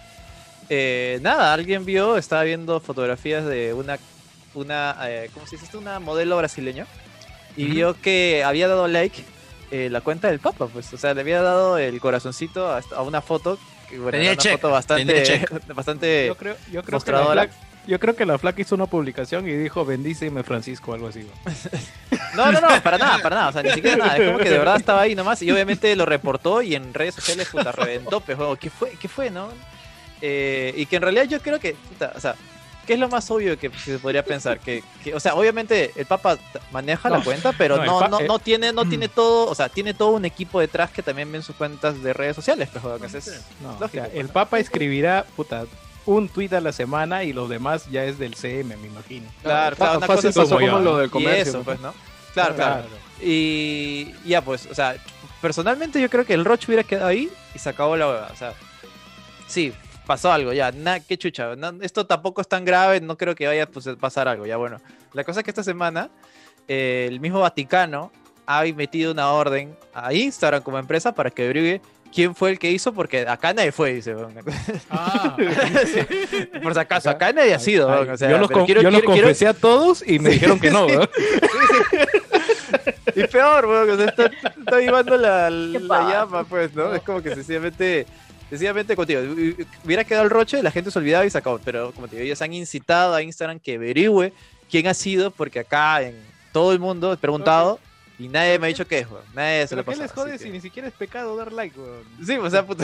eh, 0.70 1.17
nada, 1.22 1.54
alguien 1.54 1.86
vio, 1.86 2.17
estaba 2.17 2.43
viendo 2.43 2.82
fotografías 2.82 3.46
de 3.46 3.74
una, 3.74 3.98
una 4.58 4.96
eh, 5.04 5.30
¿cómo 5.34 5.46
se 5.46 5.56
dice 5.56 5.65
esto? 5.65 5.80
Una 5.80 6.00
modelo 6.00 6.38
brasileña 6.38 6.86
y 7.56 7.65
vio 7.65 8.00
que 8.00 8.43
había 8.43 8.67
dado 8.67 8.88
like 8.88 9.24
eh, 9.72 9.89
la 9.89 10.02
cuenta 10.02 10.30
del 10.30 10.39
Papa, 10.39 10.67
pues, 10.67 10.93
o 10.93 10.98
sea, 10.98 11.13
le 11.13 11.22
había 11.22 11.41
dado 11.41 11.78
el 11.78 12.00
corazoncito 12.00 12.72
a, 12.72 12.82
a 12.96 13.02
una 13.02 13.22
foto, 13.22 13.58
que 13.89 13.98
bueno, 13.98 14.12
Tenía 14.12 14.32
una 14.32 14.38
check, 14.41 14.54
foto 14.54 14.70
bastante, 14.70 15.22
tenía 15.22 15.46
bastante 15.76 16.28
Yo 16.28 16.36
creo, 16.36 16.56
yo, 16.72 16.84
creo 16.84 16.84
que 16.84 16.91
la 16.91 16.96
mostradora. 16.96 17.43
flaca, 17.43 17.54
yo 17.88 18.00
creo 18.00 18.15
que 18.15 18.26
la 18.26 18.38
flaca 18.38 18.62
hizo 18.62 18.76
una 18.76 18.86
publicación 18.86 19.48
y 19.48 19.52
dijo 19.54 19.84
bendíceme 19.86 20.43
Francisco 20.43 20.91
o 20.91 20.93
algo 20.93 21.08
así. 21.08 21.28
No, 22.36 22.52
no, 22.52 22.62
no, 22.62 22.67
para 22.84 23.00
nada, 23.00 23.17
para 23.17 23.36
nada, 23.36 23.50
o 23.50 23.52
sea, 23.52 23.63
ni 23.63 23.72
siquiera 23.72 23.98
nada, 23.98 24.17
es 24.17 24.28
como 24.28 24.38
que 24.38 24.50
de 24.50 24.60
verdad 24.60 24.78
estaba 24.78 25.02
ahí 25.02 25.15
nomás 25.15 25.41
y 25.41 25.50
obviamente 25.50 25.96
lo 25.96 26.06
reportó 26.06 26.62
y 26.62 26.76
en 26.76 26.93
redes 26.93 27.15
sociales, 27.15 27.48
puta, 27.50 27.72
reventó, 27.72 28.20
pues, 28.22 28.38
juego, 28.38 28.56
¿qué 28.58 28.70
fue? 28.70 28.91
¿Qué 28.91 29.08
fue, 29.08 29.32
no? 29.32 29.50
Eh, 30.22 30.72
y 30.78 30.86
que 30.86 30.98
en 30.98 31.02
realidad 31.02 31.24
yo 31.24 31.41
creo 31.41 31.60
que, 31.60 31.74
puta, 31.74 32.13
o 32.15 32.20
sea, 32.20 32.36
¿qué 32.88 32.93
es 32.93 33.00
lo 33.00 33.10
más 33.10 33.30
obvio 33.30 33.60
que 33.60 33.69
se 33.69 34.00
podría 34.00 34.23
pensar? 34.23 34.60
Que, 34.60 34.84
que, 35.04 35.13
o 35.13 35.19
sea, 35.19 35.36
obviamente 35.36 35.91
el 35.95 36.06
Papa 36.06 36.39
maneja 36.71 37.10
la 37.10 37.21
cuenta, 37.21 37.52
pero 37.52 37.78
no, 37.84 38.08
no, 38.08 38.19
el 38.19 38.28
no, 38.28 38.38
eh, 38.38 38.41
tiene, 38.43 38.73
no 38.73 38.88
tiene 38.88 39.10
todo, 39.10 39.47
o 39.50 39.54
sea, 39.54 39.69
tiene 39.69 39.93
todo 39.93 40.12
un 40.12 40.26
equipo 40.26 40.60
detrás 40.60 40.89
que 40.89 41.04
también 41.04 41.32
ven 41.32 41.43
sus 41.43 41.56
cuentas 41.56 42.02
de 42.02 42.13
redes 42.13 42.36
sociales, 42.36 42.69
pues, 42.71 43.12
que 43.12 43.17
es 43.17 43.43
No, 43.62 43.69
o 43.69 43.80
lógico, 43.80 43.89
sea, 43.91 44.04
pues, 44.06 44.15
el 44.15 44.28
¿no? 44.28 44.34
Papa 44.34 44.58
escribirá, 44.60 45.26
puta, 45.36 45.65
un 46.06 46.30
tuit 46.30 46.54
a 46.54 46.62
la 46.62 46.71
semana 46.71 47.23
y 47.26 47.34
los 47.34 47.50
demás 47.50 47.88
ya 47.91 48.06
es 48.06 48.17
del 48.17 48.36
CM, 48.36 48.78
me 48.78 48.88
imagino. 48.88 49.28
Claro, 49.43 49.76
claro, 49.76 49.97
una 49.97 50.08
fácil 50.08 50.30
cosa 50.34 50.43
es 50.43 50.50
pasó 50.50 50.60
como 50.60 50.80
lo 50.80 50.97
del 50.97 51.08
y 51.08 51.10
comercio. 51.12 51.41
eso, 51.41 51.58
¿no? 51.60 51.63
pues, 51.65 51.80
¿no? 51.82 51.93
Claro, 52.34 52.56
claro. 52.56 52.86
Y 53.21 54.13
ya, 54.26 54.41
pues, 54.41 54.67
o 54.67 54.76
sea, 54.76 54.95
personalmente 55.41 56.00
yo 56.00 56.10
creo 56.10 56.26
que 56.26 56.34
el 56.34 56.45
Roche 56.45 56.67
hubiera 56.67 56.84
quedado 56.84 57.08
ahí 57.08 57.30
y 57.54 57.60
se 57.60 57.67
acabó 57.69 57.97
la 57.97 58.08
hueva. 58.08 58.30
O 58.32 58.36
sea, 58.36 58.54
sí, 59.47 59.73
pasó 60.08 60.32
algo, 60.32 60.54
ya, 60.54 60.72
na, 60.72 61.00
qué 61.02 61.17
chucha. 61.17 61.56
no, 61.56 61.74
esto 61.82 62.08
tampoco 62.08 62.41
es 62.41 62.48
tan 62.48 62.65
grave, 62.65 63.00
no 63.02 63.17
creo 63.17 63.36
que 63.36 63.46
vaya 63.46 63.67
pues, 63.70 63.86
a 63.88 63.96
pasar 63.96 64.28
algo, 64.28 64.46
ya 64.48 64.58
bueno. 64.58 64.82
La 65.13 65.24
cosa 65.24 65.41
es 65.41 65.43
que 65.43 65.52
esta 65.52 65.63
semana 65.63 66.10
eh, 66.67 67.06
el 67.10 67.19
mismo 67.19 67.42
Vaticano 67.42 68.12
ha 68.46 68.63
metido 68.75 69.12
una 69.12 69.32
orden 69.32 69.75
a 69.94 70.13
Instagram 70.13 70.63
como 70.63 70.79
empresa 70.79 71.13
para 71.13 71.29
que 71.29 71.44
averigüe 71.44 71.82
quién 72.13 72.34
fue 72.34 72.52
el 72.52 72.58
que 72.60 72.71
hizo, 72.71 72.94
porque 72.94 73.27
acá 73.27 73.54
nadie 73.54 73.71
fue, 73.73 73.94
dice. 73.94 74.15
Ah, 74.90 75.36
Por 76.63 76.73
si 76.73 76.79
acaso, 76.79 77.10
acá 77.10 77.34
nadie 77.34 77.54
ha 77.54 77.60
sido. 77.60 77.90
Ay, 77.92 78.00
weón, 78.04 78.10
o 78.12 78.17
sea, 78.17 78.29
yo 78.29 78.38
los, 78.38 78.50
con- 78.50 78.65
quiero- 78.65 78.82
yo 78.82 78.90
los 78.90 79.02
quiero- 79.02 79.13
quiero- 79.13 79.27
confesé 79.27 79.48
a 79.48 79.54
todos 79.54 80.08
y 80.08 80.17
me 80.19 80.29
dijeron 80.29 80.60
que 80.60 80.71
no, 80.71 80.86
weón. 80.86 81.10
Y 83.15 83.27
peor, 83.27 83.65
weón, 83.65 83.90
o 83.90 83.96
sea, 83.98 84.06
está, 84.06 84.25
está 84.25 84.77
vivando 84.77 85.17
la, 85.17 85.50
la 85.50 86.10
llama, 86.10 86.44
pues, 86.44 86.73
¿no? 86.75 86.94
Es 86.94 87.02
como 87.02 87.21
que 87.21 87.34
sencillamente, 87.34 88.06
sencillamente 88.50 88.95
contigo. 88.95 89.21
Hubiera 89.83 90.04
quedado 90.04 90.23
el 90.23 90.29
roche, 90.29 90.62
la 90.63 90.71
gente 90.71 90.91
se 90.91 91.00
olvidaba 91.00 91.25
y 91.25 91.29
se 91.29 91.37
acabó. 91.37 91.60
Pero, 91.63 91.91
como 91.91 92.08
te 92.08 92.15
digo, 92.15 92.25
ellos 92.25 92.41
han 92.41 92.54
incitado 92.54 93.13
a 93.15 93.21
Instagram 93.21 93.60
que 93.60 93.75
averigüe 93.75 94.33
quién 94.69 94.87
ha 94.87 94.93
sido, 94.93 95.31
porque 95.31 95.60
acá 95.60 96.02
en 96.02 96.15
todo 96.52 96.73
el 96.73 96.79
mundo 96.79 97.13
he 97.13 97.17
preguntado 97.17 97.79
y 98.19 98.27
nadie 98.27 98.58
me 98.58 98.67
ha 98.67 98.69
dicho 98.69 98.87
qué 98.87 99.00
es, 99.00 99.10
weón. 99.10 99.23
Nadie 99.33 99.67
se 99.67 99.75
lo 99.75 99.83
¿Pero 99.83 99.98
qué 99.98 100.04
les 100.04 100.12
jode 100.12 100.37
si 100.39 100.50
ni 100.50 100.60
siquiera 100.60 100.87
es 100.87 100.93
pecado 100.93 101.35
dar 101.35 101.52
like, 101.52 101.79
weón? 101.79 102.04
Sí, 102.25 102.35
o 102.35 102.50
sea, 102.50 102.65
puta. 102.65 102.83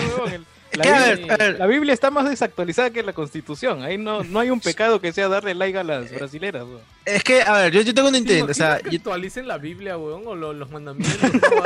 La 0.76 0.84
Biblia, 1.16 1.38
ver, 1.38 1.60
la 1.60 1.68
Biblia 1.68 1.94
está 1.94 2.10
más 2.12 2.30
desactualizada 2.30 2.90
que 2.90 3.04
la 3.04 3.14
Constitución. 3.14 3.84
Ahí 3.84 3.98
no, 3.98 4.24
no 4.24 4.40
hay 4.40 4.50
un 4.50 4.60
pecado 4.60 5.00
que 5.00 5.14
sea 5.14 5.28
darle 5.28 5.54
like 5.56 5.78
a 5.78 5.84
las 5.84 6.12
brasileras. 6.12 6.64
weón. 6.64 6.80
es 7.06 7.24
que, 7.24 7.42
a 7.42 7.54
ver, 7.54 7.72
yo, 7.74 7.82
yo 7.82 7.94
tengo 7.94 8.08
un 8.08 8.14
¿Te 8.14 8.20
intento, 8.20 8.52
o 8.52 8.54
sea, 8.56 8.80
que 8.80 8.90
yo- 8.92 8.98
actualicen 8.98 9.48
la 9.48 9.58
Biblia, 9.58 9.98
weón, 9.98 10.24
o 10.26 10.36
lo- 10.36 10.54
los 10.54 10.70
mandamientos 10.72 11.20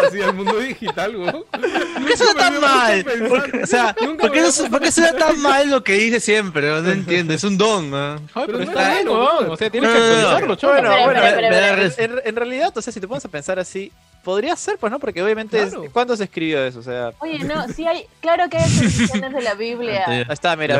así 0.08 0.22
al 0.22 0.34
mundo 0.34 0.58
digital, 0.60 1.16
weón. 1.16 1.44
¿por 1.52 2.06
qué 2.06 2.18
suena 2.18 2.34
tan 2.34 2.60
mal? 2.62 3.04
puesto 3.04 3.26
a 3.26 3.30
¿Por- 3.30 3.52
pensar. 3.52 3.64
o 3.64 3.68
sea, 3.68 3.96
Nunca 4.06 4.22
¿por 4.24 4.32
qué, 4.32 4.42
puesto 4.42 4.70
por 4.70 4.80
qué 4.82 4.92
suena 4.92 5.14
tan 5.14 5.40
mal 5.42 5.70
lo 5.70 5.84
que 5.84 5.94
dice 5.94 6.20
siempre? 6.20 6.68
No 6.70 6.90
entiendo, 6.92 7.34
es 7.34 7.44
un 7.44 7.58
don, 7.58 7.90
¿no? 7.90 8.14
Ay, 8.16 8.20
Pero 8.34 8.46
pero 8.46 8.58
no 8.58 8.64
está 8.66 8.82
es 8.90 8.94
bien, 8.96 9.08
malo, 9.08 9.20
weón. 9.26 9.38
weón. 9.40 9.52
O 9.52 9.58
sea, 9.58 9.70
tienes 9.70 9.90
No, 9.90 9.96
que 9.96 10.02
no, 10.02 10.08
no. 10.08 10.28
actualizarlo. 10.30 10.58
Bueno, 10.74 11.04
bueno, 11.06 11.94
en, 11.98 12.22
en- 12.26 12.36
realidad, 12.36 12.74
o 12.78 12.82
sea, 12.82 12.92
si 12.94 13.00
te 13.00 13.08
pones 13.08 13.24
a 13.26 13.30
pensar 13.30 13.58
así, 13.60 13.92
podría 14.24 14.56
ser, 14.58 14.78
pues, 14.78 14.92
¿no? 14.92 15.00
Porque 15.00 15.22
obviamente, 15.24 15.62
es- 15.62 15.70
Claro. 15.70 15.86
¿cuándo 15.94 16.18
se 16.18 16.26
escribió 16.26 16.62
eso? 16.66 16.80
O 16.80 16.84
sea, 16.84 17.12
Oye, 17.20 17.40
no, 17.46 17.68
sí 17.70 17.86
hay, 17.88 18.06
claro 18.20 18.50
que 18.50 18.58
hay 18.58 18.70
de 18.98 19.42
la 19.42 19.54
Biblia. 19.54 20.04
ahí 20.08 20.26
está, 20.30 20.56
mira, 20.56 20.80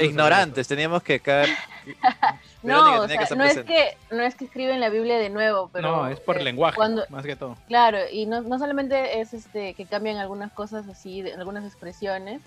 ignorantes, 0.00 0.68
teníamos 0.68 1.02
que 1.02 1.20
caer. 1.20 1.48
No, 2.62 3.00
o 3.02 3.06
que 3.06 3.26
sea, 3.26 3.36
no 3.36 3.44
es 3.44 3.58
que 3.60 3.96
no 4.10 4.22
es 4.22 4.34
que 4.34 4.44
escriben 4.44 4.80
la 4.80 4.90
Biblia 4.90 5.18
de 5.18 5.30
nuevo, 5.30 5.70
pero 5.72 5.90
No, 5.96 6.08
es 6.08 6.20
por 6.20 6.36
eh, 6.38 6.44
lenguaje, 6.44 6.76
cuando- 6.76 7.04
más 7.08 7.24
que 7.24 7.34
todo. 7.34 7.56
Claro, 7.68 7.98
y 8.12 8.26
no, 8.26 8.42
no 8.42 8.58
solamente 8.58 9.20
es 9.20 9.32
este 9.32 9.72
que 9.72 9.86
cambian 9.86 10.18
algunas 10.18 10.52
cosas 10.52 10.86
así, 10.88 11.22
de- 11.22 11.32
algunas 11.32 11.64
expresiones, 11.64 12.42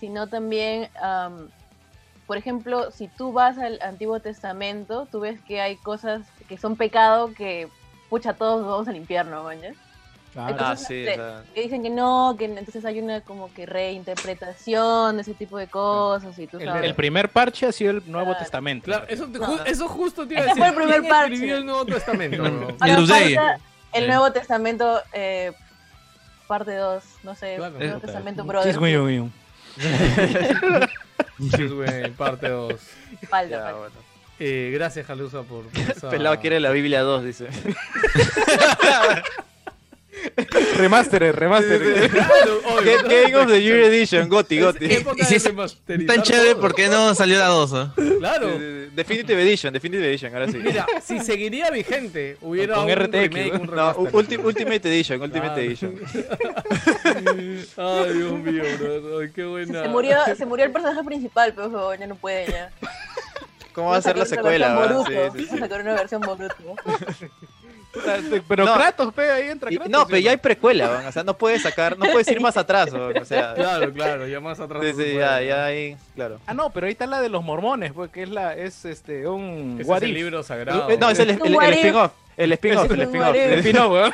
sino 0.00 0.26
también, 0.26 0.88
am, 1.02 1.50
por 2.26 2.38
ejemplo, 2.38 2.90
si 2.92 3.08
tú 3.08 3.32
vas 3.32 3.58
al 3.58 3.78
Antiguo 3.82 4.20
Testamento, 4.20 5.06
tú 5.12 5.20
ves 5.20 5.38
que 5.42 5.60
hay 5.60 5.76
cosas 5.76 6.22
que 6.48 6.56
son 6.56 6.76
pecado 6.76 7.34
que, 7.34 7.68
pucha, 8.08 8.32
todos 8.32 8.64
vamos 8.64 8.88
al 8.88 8.96
infierno, 8.96 9.44
¿mañas? 9.44 9.76
Claro. 10.32 10.56
Ah, 10.60 10.76
sí, 10.76 11.06
este, 11.06 11.20
o 11.20 11.24
sea, 11.42 11.42
Que 11.54 11.60
dicen 11.62 11.82
que 11.82 11.90
no, 11.90 12.34
que 12.38 12.46
entonces 12.46 12.82
hay 12.86 12.98
una 13.00 13.20
como 13.20 13.52
que 13.52 13.66
reinterpretación 13.66 15.16
de 15.16 15.22
ese 15.22 15.34
tipo 15.34 15.58
de 15.58 15.66
cosas 15.66 16.38
y 16.38 16.46
tú 16.46 16.58
El, 16.58 16.66
sabes. 16.68 16.84
el 16.84 16.94
primer 16.94 17.28
parche 17.28 17.66
ha 17.66 17.72
sido 17.72 17.90
el 17.90 18.02
Nuevo 18.10 18.28
Claro. 18.28 18.38
Testamento. 18.42 18.84
Claro, 18.86 19.04
eso, 19.08 19.26
ju- 19.28 19.62
eso 19.66 19.88
justo 19.88 20.26
te 20.26 20.32
iba 20.34 20.42
a 20.42 20.46
decir. 20.46 20.58
fue 20.58 20.68
el 20.68 20.74
primer 20.74 21.00
¿Quién 21.00 21.10
parche. 21.12 21.34
escribió 21.34 21.56
el 21.58 21.66
Nuevo 21.66 21.84
Testamento? 21.84 22.42
Ahora 22.80 23.58
el. 23.92 24.06
Nuevo 24.06 24.32
Testamento, 24.32 25.02
eh, 25.12 25.52
parte 26.46 26.76
2, 26.76 27.04
no 27.24 27.34
sé, 27.34 27.56
Claro. 27.56 27.78
Nuevo 27.78 27.98
Eh, 27.98 28.00
Testamento 28.00 28.44
Brother. 28.44 28.70
es 28.70 28.78
muy, 28.78 28.96
muy, 28.96 29.18
muy. 29.20 29.30
Parte 32.16 32.48
2. 32.48 32.74
Falta, 33.28 33.50
ya, 33.50 33.62
falta. 33.64 33.78
bueno. 33.78 33.94
Eh, 34.40 34.70
gracias, 34.74 35.06
Jalusa, 35.06 35.42
por 35.42 35.64
esa... 35.94 36.08
Pelado 36.08 36.40
quiere 36.40 36.58
la 36.58 36.70
Biblia 36.70 37.02
2, 37.02 37.22
dice. 37.24 37.48
Remaster, 40.78 41.34
remaster. 41.34 42.10
Claro, 42.10 42.60
oye, 42.78 42.96
Ga- 42.98 43.08
Game 43.08 43.34
of 43.36 43.46
the 43.48 43.62
Year 43.62 43.80
Edition, 43.84 44.28
Goti, 44.28 44.60
Goti. 44.60 44.86
Y 44.86 45.24
si 45.24 45.36
es 45.36 45.44
Tan 46.06 46.22
chévere. 46.22 46.56
¿por 46.56 46.74
qué 46.74 46.88
no 46.88 47.14
salió 47.14 47.38
la 47.38 47.46
2? 47.46 47.72
ah? 47.74 47.94
Claro. 48.18 48.48
Definitive 48.94 49.42
Edition, 49.42 49.72
Definitive 49.72 50.06
Edition, 50.08 50.34
ahora 50.34 50.48
sí. 50.50 50.58
Mira, 50.58 50.86
si 51.02 51.18
seguiría 51.20 51.70
vigente, 51.70 52.36
hubiera 52.42 52.74
Con 52.74 52.84
un 52.84 52.90
RTX, 52.94 53.12
remake, 53.12 53.52
¿no? 53.54 53.60
un 53.60 53.66
No, 53.66 53.72
remaster. 53.92 54.12
ulti- 54.12 54.44
Ultimate 54.44 54.88
Edition, 54.88 55.22
Ultimate 55.22 55.48
Claro. 55.48 55.62
Edition. 55.62 55.94
Ay, 57.76 58.12
Dios 58.14 58.32
mío, 58.32 58.62
bro. 58.78 59.18
Ay, 59.20 59.30
qué 59.34 59.44
buena. 59.44 59.82
Se 59.82 59.88
murió, 59.88 60.16
se 60.36 60.46
murió 60.46 60.64
el 60.66 60.72
personaje 60.72 61.02
principal, 61.04 61.52
pero 61.54 61.94
ya 61.94 62.06
no 62.06 62.14
puede 62.16 62.46
ya. 62.50 62.70
¿Cómo 63.72 63.90
va 63.90 63.96
a 63.96 64.02
ser 64.02 64.16
la 64.18 64.26
secuela? 64.26 64.74
Vamos 64.74 65.08
a 65.08 65.58
sacar 65.58 65.80
una 65.80 65.94
versión 65.94 66.20
Boruto. 66.20 66.54
Pero 68.48 68.64
No. 68.64 68.74
Kratos, 68.74 69.12
pe, 69.12 69.30
ahí 69.30 69.48
entra 69.48 69.70
Y- 69.70 69.76
Kratos. 69.76 69.90
no, 69.92 70.00
¿sí 70.00 70.06
pero 70.08 70.18
ya 70.20 70.30
hay 70.30 70.36
precuela, 70.38 70.88
weón, 70.88 71.06
o 71.06 71.12
sea, 71.12 71.22
no 71.22 71.36
puedes 71.36 71.62
sacar, 71.62 71.98
no 71.98 72.06
puedes 72.06 72.26
ir 72.28 72.40
más 72.40 72.56
atrás, 72.56 72.90
o 72.92 73.24
sea, 73.24 73.52
Claro, 73.54 73.92
claro, 73.92 74.26
ya 74.26 74.40
más 74.40 74.58
atrás. 74.60 74.82
sí, 74.82 74.88
sí, 74.90 74.94
puede, 74.94 75.14
ya, 75.18 75.36
¿no? 75.38 75.42
ya 75.42 75.64
ahí, 75.66 75.96
claro. 76.14 76.38
Ah, 76.46 76.54
no, 76.54 76.70
pero 76.70 76.86
ahí 76.86 76.92
está 76.92 77.06
la 77.06 77.20
de 77.20 77.28
los 77.28 77.42
mormones, 77.44 77.92
pues, 77.92 78.10
que 78.10 78.22
es 78.22 78.28
la, 78.30 78.54
es 78.56 78.84
este, 78.84 79.26
un 79.28 79.78
es 79.80 80.02
el 80.02 80.14
libro 80.14 80.42
sagrado. 80.42 80.88
Eh, 80.90 80.96
No, 80.98 81.10
es 81.10 81.18
el, 81.18 81.30
el, 81.30 81.40
el 81.42 81.54
if? 81.54 81.76
spin-off, 81.76 82.12
el 82.36 82.52
spin-off, 82.52 82.90
el 82.90 83.00
Es 83.00 83.08
un 83.08 83.14
spin-off. 83.14 83.32
sí. 83.34 83.38
Defino, 83.56 83.88
weón. 83.88 84.12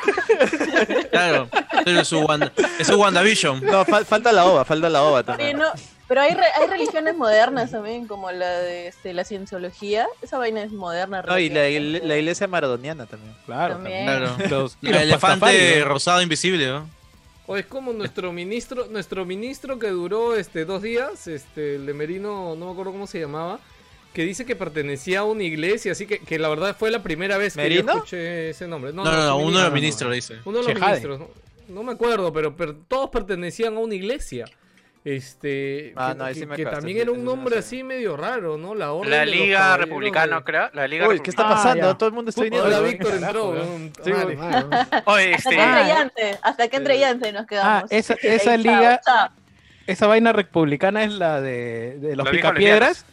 Claro, 1.11 1.47
pero 1.85 2.03
su 2.05 2.19
Wanda, 2.19 2.51
es 2.79 2.87
su 2.87 2.99
WandaVision. 2.99 3.63
No, 3.65 3.85
fal- 3.85 4.05
falta 4.05 4.31
la 4.31 4.45
ova, 4.45 4.65
falta 4.65 4.89
la 4.89 5.03
ova 5.03 5.23
también. 5.23 5.57
no, 5.57 5.65
pero 6.09 6.19
hay, 6.21 6.33
re- 6.33 6.51
hay 6.59 6.67
religiones 6.67 7.15
modernas 7.15 7.71
también, 7.71 8.05
como 8.07 8.29
la 8.31 8.59
de 8.59 8.87
este, 8.87 9.13
la 9.13 9.23
cienciología. 9.23 10.05
Esa 10.21 10.37
vaina 10.37 10.61
es 10.63 10.71
moderna. 10.73 11.21
No, 11.21 11.39
y 11.39 11.47
la, 11.49 11.61
la 11.63 12.17
iglesia 12.17 12.47
maradoniana 12.47 13.05
también. 13.05 13.33
Claro, 13.45 13.75
También. 13.75 14.03
Claro. 14.05 14.35
Los, 14.49 14.77
y 14.81 14.87
El 14.87 14.93
los 14.93 15.01
elefante 15.03 15.39
pastafari, 15.39 15.79
¿no? 15.79 15.85
rosado 15.85 16.21
invisible, 16.21 16.67
¿no? 16.67 16.89
O 17.47 17.55
es 17.57 17.65
como 17.65 17.93
nuestro 17.93 18.31
ministro, 18.33 18.87
nuestro 18.91 19.25
ministro 19.25 19.79
que 19.79 19.87
duró 19.87 20.35
este 20.35 20.65
dos 20.65 20.81
días, 20.81 21.25
este, 21.27 21.75
el 21.75 21.85
de 21.85 21.93
Merino, 21.93 22.55
no 22.55 22.65
me 22.67 22.71
acuerdo 22.73 22.91
cómo 22.91 23.07
se 23.07 23.19
llamaba, 23.19 23.59
que 24.13 24.23
dice 24.23 24.45
que 24.45 24.55
pertenecía 24.55 25.19
a 25.19 25.23
una 25.23 25.43
iglesia, 25.43 25.93
así 25.93 26.05
que, 26.05 26.19
que 26.19 26.37
la 26.37 26.49
verdad 26.49 26.75
fue 26.77 26.91
la 26.91 27.01
primera 27.01 27.37
vez 27.37 27.55
que 27.55 27.61
¿Merino? 27.63 27.91
yo 27.93 27.97
escuché 27.99 28.49
ese 28.51 28.67
nombre. 28.67 28.93
No, 28.93 29.03
no, 29.03 29.37
uno 29.37 29.57
de 29.59 29.63
los 29.65 29.73
ministro. 29.73 30.09
ministros 30.09 30.13
dice. 30.13 30.35
Uno 30.45 30.59
de 30.59 30.63
los 30.65 30.73
Chejade. 30.73 31.01
ministros, 31.01 31.19
no, 31.19 31.27
no 31.73 31.83
me 31.83 31.91
acuerdo, 31.93 32.31
pero, 32.33 32.55
pero 32.55 32.75
todos 32.87 33.09
pertenecían 33.09 33.75
a 33.77 33.79
una 33.79 33.95
iglesia. 33.95 34.45
Este, 35.05 35.93
Ah, 35.95 36.09
que, 36.11 36.17
no, 36.19 36.25
que- 36.27 36.33
sí 36.35 36.45
me 36.45 36.55
que 36.57 36.65
también 36.65 36.97
era 36.97 37.11
un 37.11 37.23
nombre 37.23 37.57
así 37.57 37.83
medio 37.83 38.17
raro, 38.17 38.57
¿no? 38.57 38.75
La 38.75 38.91
orden 38.91 39.09
La 39.11 39.25
Liga 39.25 39.77
Republicana, 39.77 40.37
de- 40.39 40.43
creo. 40.43 40.69
La 40.73 40.87
Liga 40.87 41.07
Uy, 41.07 41.21
¿qué 41.21 41.29
está 41.29 41.45
Ah, 41.47 41.55
pasando? 41.55 41.87
ya. 41.91 41.97
Todo 41.97 42.09
el 42.09 42.15
mundo 42.15 42.29
está 42.29 42.43
viniendo. 42.43 42.67
Hola, 42.67 42.81
Víctor 42.81 43.13
entró. 43.15 43.55
Sí, 44.03 44.11
weón. 44.11 44.69
Oye, 45.05 45.33
Hasta 45.35 45.49
este. 45.49 45.55
que 45.55 46.01
entre 46.01 46.31
Ah. 46.33 46.39
Hasta 46.43 46.67
que 46.67 46.75
entre 46.77 47.31
nos 47.31 47.47
quedamos. 47.47 47.83
Ah, 47.83 47.85
esa- 47.89 48.13
esa 48.21 48.57
liga-. 48.57 49.01
Esa 49.87 50.05
vaina 50.05 50.33
republicana 50.33 51.03
es 51.03 51.13
la 51.13 51.41
de, 51.41 51.97
de 51.99 52.15
los 52.15 52.29
picapiedras. 52.29 53.05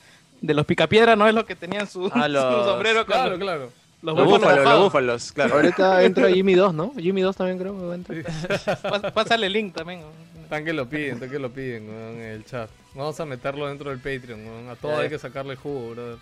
De 0.42 0.52
los 0.54 0.66
picapiedras 0.66 1.16
no 1.16 1.26
es 1.28 1.34
lo 1.34 1.46
que 1.46 1.54
tenían 1.56 1.86
su, 1.86 2.10
Ah, 2.12 2.28
los- 2.28 2.64
su 2.64 2.70
sombrero 2.70 3.06
Claro, 3.06 3.30
los, 3.30 3.38
claro. 3.38 3.72
los 4.02 4.16
Los 4.16 4.26
búfalos 4.26 4.64
los 4.64 4.80
búfalos, 4.82 5.32
claro. 5.32 5.54
Ahorita 5.54 6.02
entra 6.02 6.28
Jimmy 6.30 6.54
2, 6.54 6.74
¿no? 6.74 6.92
Jimmy 6.98 7.22
2 7.22 7.34
también 7.36 7.58
creo 7.58 7.74
que 7.78 7.86
va 7.86 7.92
a 7.92 7.94
entrar. 7.94 9.12
Pásale 9.14 9.46
el 9.46 9.52
link 9.54 9.74
también. 9.74 10.02
Están 10.46 10.64
que 10.64 10.72
lo 10.72 10.88
piden, 10.88 11.14
están 11.14 11.28
que 11.28 11.40
lo 11.40 11.52
piden, 11.52 11.88
weón, 11.88 12.20
en 12.20 12.30
el 12.30 12.44
chat. 12.44 12.70
Vamos 12.94 13.18
a 13.18 13.26
meterlo 13.26 13.66
dentro 13.66 13.90
del 13.90 13.98
Patreon, 13.98 14.46
weón. 14.46 14.68
A 14.68 14.76
todo 14.76 14.92
Ya, 14.92 15.00
hay 15.00 15.08
que 15.08 15.18
sacarle 15.18 15.56
jugo, 15.56 15.90
brother. 15.90 16.18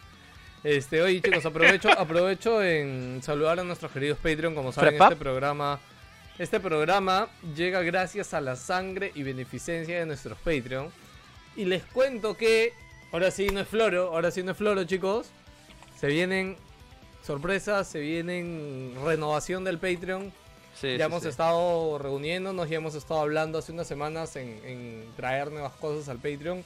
Este, 0.62 1.02
oye 1.02 1.20
chicos, 1.20 1.44
aprovecho, 1.44 1.90
aprovecho 1.98 2.62
en 2.62 3.20
saludar 3.22 3.60
a 3.60 3.64
nuestros 3.64 3.92
queridos 3.92 4.16
Patreon. 4.16 4.54
Como 4.54 4.72
saben, 4.72 4.94
este 4.94 5.16
programa, 5.16 5.78
este 6.38 6.58
programa 6.58 7.28
llega 7.54 7.82
gracias 7.82 8.32
a 8.32 8.40
la 8.40 8.56
sangre 8.56 9.12
y 9.14 9.22
beneficencia 9.24 9.98
de 9.98 10.06
nuestros 10.06 10.38
Patreon. 10.38 10.90
Y 11.54 11.66
les 11.66 11.82
cuento 11.84 12.34
que 12.34 12.72
ahora 13.12 13.30
sí 13.30 13.48
no 13.48 13.60
es 13.60 13.68
floro, 13.68 14.04
ahora 14.06 14.30
sí 14.30 14.42
no 14.42 14.52
es 14.52 14.56
floro, 14.56 14.84
chicos. 14.84 15.26
Se 16.00 16.06
vienen 16.06 16.56
sorpresas, 17.22 17.86
se 17.86 18.00
vienen 18.00 18.94
renovación 19.04 19.64
del 19.64 19.76
Patreon. 19.76 20.32
Sí, 20.80 20.88
Ya 20.96 21.06
sí, 21.06 21.10
hemos 21.12 21.22
sí. 21.22 21.28
estado 21.28 21.98
reuniéndonos, 21.98 22.68
ya 22.68 22.76
hemos 22.76 22.94
estado 22.94 23.20
hablando 23.20 23.58
hace 23.58 23.72
unas 23.72 23.86
semanas 23.86 24.36
en, 24.36 24.60
en 24.64 25.04
traer 25.16 25.50
nuevas 25.52 25.72
cosas 25.74 26.08
al 26.08 26.16
Patreon. 26.18 26.64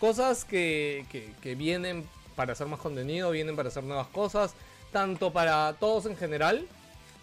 Cosas 0.00 0.44
que, 0.44 1.06
que- 1.10 1.32
que 1.40 1.54
vienen 1.54 2.06
para 2.36 2.52
hacer 2.52 2.66
más 2.66 2.80
contenido, 2.80 3.30
vienen 3.30 3.54
para 3.56 3.68
hacer 3.68 3.84
nuevas 3.84 4.08
cosas, 4.08 4.54
tanto 4.92 5.32
para 5.32 5.72
todos 5.74 6.06
en 6.06 6.16
general 6.16 6.66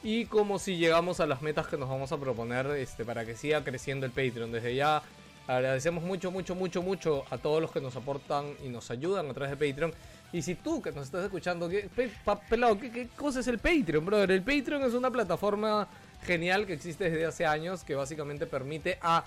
y 0.04 0.26
como 0.26 0.58
si 0.58 0.78
llegamos 0.78 1.20
a 1.20 1.28
las 1.28 1.42
metas 1.42 1.68
que 1.68 1.78
nos 1.78 1.90
vamos 1.90 2.12
a 2.12 2.18
proponer 2.18 2.66
este, 2.68 3.04
para 3.06 3.26
que 3.26 3.36
siga 3.36 3.64
creciendo 3.64 4.06
el 4.06 4.12
Patreon. 4.12 4.52
Desde 4.52 4.74
ya 4.74 5.04
agradecemos 5.48 6.04
mucho, 6.04 6.32
mucho, 6.32 6.56
mucho, 6.56 6.82
mucho 6.82 7.26
a 7.30 7.38
todos 7.38 7.62
los 7.62 7.72
que 7.72 7.82
nos 7.82 7.96
aportan 7.98 8.46
y 8.64 8.70
nos 8.70 8.90
ayudan 8.90 9.30
a 9.30 9.34
través 9.34 9.58
de 9.60 9.70
Patreon. 9.70 9.94
Y 10.34 10.42
si 10.42 10.56
tú 10.56 10.82
que 10.82 10.92
nos 10.94 11.06
estás 11.06 11.26
escuchando, 11.26 11.68
¿qué, 11.68 11.90
pe- 11.94 12.10
pa- 12.24 12.40
pelado, 12.40 12.80
¿qué, 12.80 12.90
qué 12.90 13.10
cosa 13.10 13.42
es 13.42 13.48
el 13.48 13.60
Patreon, 13.60 14.06
brother? 14.06 14.32
El 14.32 14.42
Patreon 14.44 14.82
es 14.84 14.94
una 14.94 15.12
plataforma 15.12 15.88
genial 16.24 16.66
que 16.66 16.74
existe 16.74 17.10
desde 17.10 17.26
hace 17.26 17.46
años 17.46 17.84
que 17.84 17.96
básicamente 17.96 18.46
permite 18.46 18.98
a, 19.02 19.24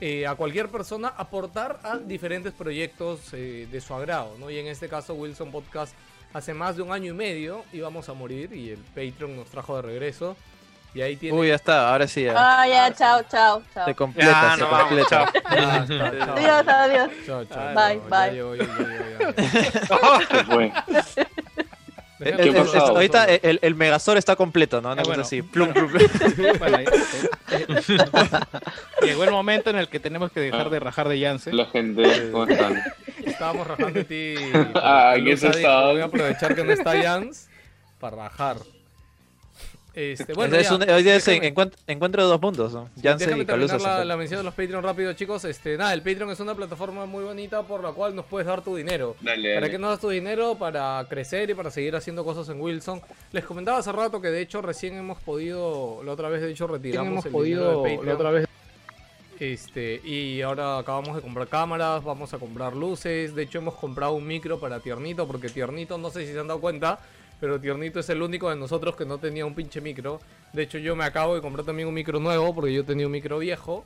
eh, 0.00 0.26
a 0.26 0.34
cualquier 0.34 0.68
persona 0.68 1.08
aportar 1.16 1.80
a 1.82 1.98
diferentes 1.98 2.52
proyectos 2.52 3.20
eh, 3.32 3.66
de 3.70 3.80
su 3.80 3.94
agrado, 3.94 4.36
¿no? 4.38 4.50
Y 4.50 4.58
en 4.58 4.66
este 4.66 4.88
caso 4.88 5.14
Wilson 5.14 5.50
Podcast 5.50 5.94
hace 6.32 6.54
más 6.54 6.76
de 6.76 6.82
un 6.82 6.92
año 6.92 7.12
y 7.12 7.16
medio 7.16 7.64
íbamos 7.72 8.08
a 8.08 8.14
morir 8.14 8.52
y 8.52 8.70
el 8.70 8.78
Patreon 8.78 9.36
nos 9.36 9.48
trajo 9.48 9.76
de 9.76 9.82
regreso. 9.82 10.36
Y 10.94 11.02
ahí 11.02 11.16
tiene... 11.16 11.38
Uy, 11.38 11.48
ya 11.48 11.54
está, 11.54 11.90
ahora 11.92 12.08
sí 12.08 12.24
ya. 12.24 12.32
Ah, 12.34 12.66
ya, 12.66 12.94
chao, 12.94 13.22
chao, 13.30 13.62
chao. 13.74 13.84
Se 13.84 13.94
completa, 13.94 14.30
Ya, 14.32 14.54
se 14.54 14.60
no 14.62 14.70
completa. 14.70 15.08
chao. 15.10 16.34
Adiós, 16.34 16.66
adiós. 16.66 17.10
Chao, 17.26 17.44
chao, 17.44 17.74
Bye, 17.74 18.00
chao. 18.08 18.50
bye. 18.50 18.56
Ya 18.56 18.64
ya. 21.16 21.28
Ahorita 22.20 23.24
el, 23.26 23.58
el- 23.62 23.74
Megazord 23.74 24.18
está 24.18 24.34
completo, 24.36 24.80
¿no? 24.80 24.92
Una 24.92 25.02
Eh, 25.02 25.04
cosa 25.04 25.08
bueno, 25.10 25.22
así. 25.22 25.42
Plum, 25.42 25.68
plum, 25.72 25.88
plum. 25.90 26.58
Bueno, 26.58 26.78
eh, 26.78 26.88
llegó 29.02 29.24
el 29.24 29.30
momento 29.30 29.70
en 29.70 29.76
el 29.76 29.88
que 29.88 30.00
tenemos 30.00 30.32
que 30.32 30.40
dejar 30.40 30.70
de 30.70 30.80
rajar 30.80 31.08
de 31.08 31.18
Yance. 31.18 31.52
La 31.52 31.66
gente, 31.66 32.30
¿cómo 32.32 32.44
están? 32.44 32.82
Estábamos 33.24 33.66
rajando 33.66 33.92
de 34.00 34.04
ti. 34.04 34.34
Ah, 34.74 35.12
pero 35.14 35.26
¿en 35.26 35.28
eso 35.28 35.46
Calusa 35.46 35.46
dijo, 35.46 35.58
estaba? 35.58 35.92
Voy 35.92 36.00
a 36.00 36.04
aprovechar 36.04 36.54
que 36.54 36.64
no 36.64 36.72
está 36.72 37.02
Jans 37.02 37.48
para 38.00 38.16
rajar. 38.16 38.56
Este, 39.94 40.32
bueno, 40.32 40.56
un- 40.56 40.90
hoy 40.90 41.02
día 41.02 41.16
es 41.16 41.26
déjame- 41.26 41.52
encuent- 41.54 41.72
encuentro 41.88 42.22
de 42.22 42.28
dos 42.28 42.40
mundos, 42.40 42.72
¿no? 42.72 42.88
Janssen 43.02 43.30
Déjame 43.30 43.42
y 43.42 43.46
Calusa. 43.46 43.72
terminar 43.78 44.06
la, 44.06 44.16
mención 44.16 44.38
de 44.40 44.44
los 44.44 44.54
Patreon 44.54 44.82
rápido, 44.84 45.12
chicos. 45.14 45.44
Este, 45.44 45.76
nada, 45.76 45.92
el 45.92 46.02
Patreon 46.02 46.30
es 46.30 46.38
una 46.40 46.54
plataforma 46.54 47.04
muy 47.06 47.24
bonita 47.24 47.62
por 47.64 47.82
la 47.82 47.90
cual 47.92 48.14
nos 48.14 48.24
puedes 48.26 48.46
dar 48.46 48.62
tu 48.62 48.76
dinero. 48.76 49.16
Dale, 49.20 49.54
¿Para 49.54 49.60
dale. 49.62 49.70
qué 49.72 49.78
nos 49.78 49.90
das 49.90 50.00
tu 50.00 50.08
dinero? 50.10 50.54
Para 50.56 51.04
crecer 51.08 51.50
y 51.50 51.54
para 51.54 51.70
seguir 51.72 51.96
haciendo 51.96 52.24
cosas 52.24 52.48
en 52.48 52.60
Wilson. 52.60 53.00
Les 53.32 53.44
comentaba 53.44 53.78
hace 53.78 53.90
rato 53.90 54.20
que 54.20 54.28
de 54.28 54.40
hecho 54.40 54.62
recién 54.62 54.94
hemos 54.94 55.18
podido, 55.18 56.00
la 56.04 56.12
otra 56.12 56.28
vez 56.28 56.42
de 56.42 56.50
hecho 56.52 56.66
retiramos 56.68 57.10
hemos 57.10 57.26
el 57.26 57.32
podido, 57.32 57.62
dinero 57.64 57.82
de 57.82 57.88
Patreon. 57.96 58.06
la 58.06 58.14
otra 58.14 58.30
vez. 58.30 58.48
Este, 59.40 60.00
y 60.04 60.42
ahora 60.42 60.78
acabamos 60.78 61.14
de 61.14 61.22
comprar 61.22 61.46
cámaras, 61.46 62.02
vamos 62.02 62.34
a 62.34 62.38
comprar 62.38 62.74
luces. 62.74 63.34
De 63.36 63.42
hecho, 63.42 63.58
hemos 63.58 63.74
comprado 63.74 64.12
un 64.12 64.26
micro 64.26 64.58
para 64.58 64.80
Tiernito, 64.80 65.26
porque 65.28 65.48
Tiernito, 65.48 65.96
no 65.96 66.10
sé 66.10 66.26
si 66.26 66.32
se 66.32 66.38
han 66.40 66.48
dado 66.48 66.60
cuenta, 66.60 66.98
pero 67.40 67.60
Tiernito 67.60 68.00
es 68.00 68.08
el 68.10 68.22
único 68.22 68.50
de 68.50 68.56
nosotros 68.56 68.96
que 68.96 69.04
no 69.04 69.18
tenía 69.18 69.44
un 69.46 69.54
pinche 69.54 69.80
micro. 69.80 70.20
De 70.52 70.62
hecho, 70.62 70.78
yo 70.78 70.96
me 70.96 71.04
acabo 71.04 71.34
de 71.34 71.40
comprar 71.40 71.64
también 71.64 71.88
un 71.88 71.94
micro 71.94 72.18
nuevo, 72.20 72.54
porque 72.54 72.72
yo 72.72 72.84
tenía 72.84 73.06
un 73.06 73.12
micro 73.12 73.38
viejo. 73.38 73.84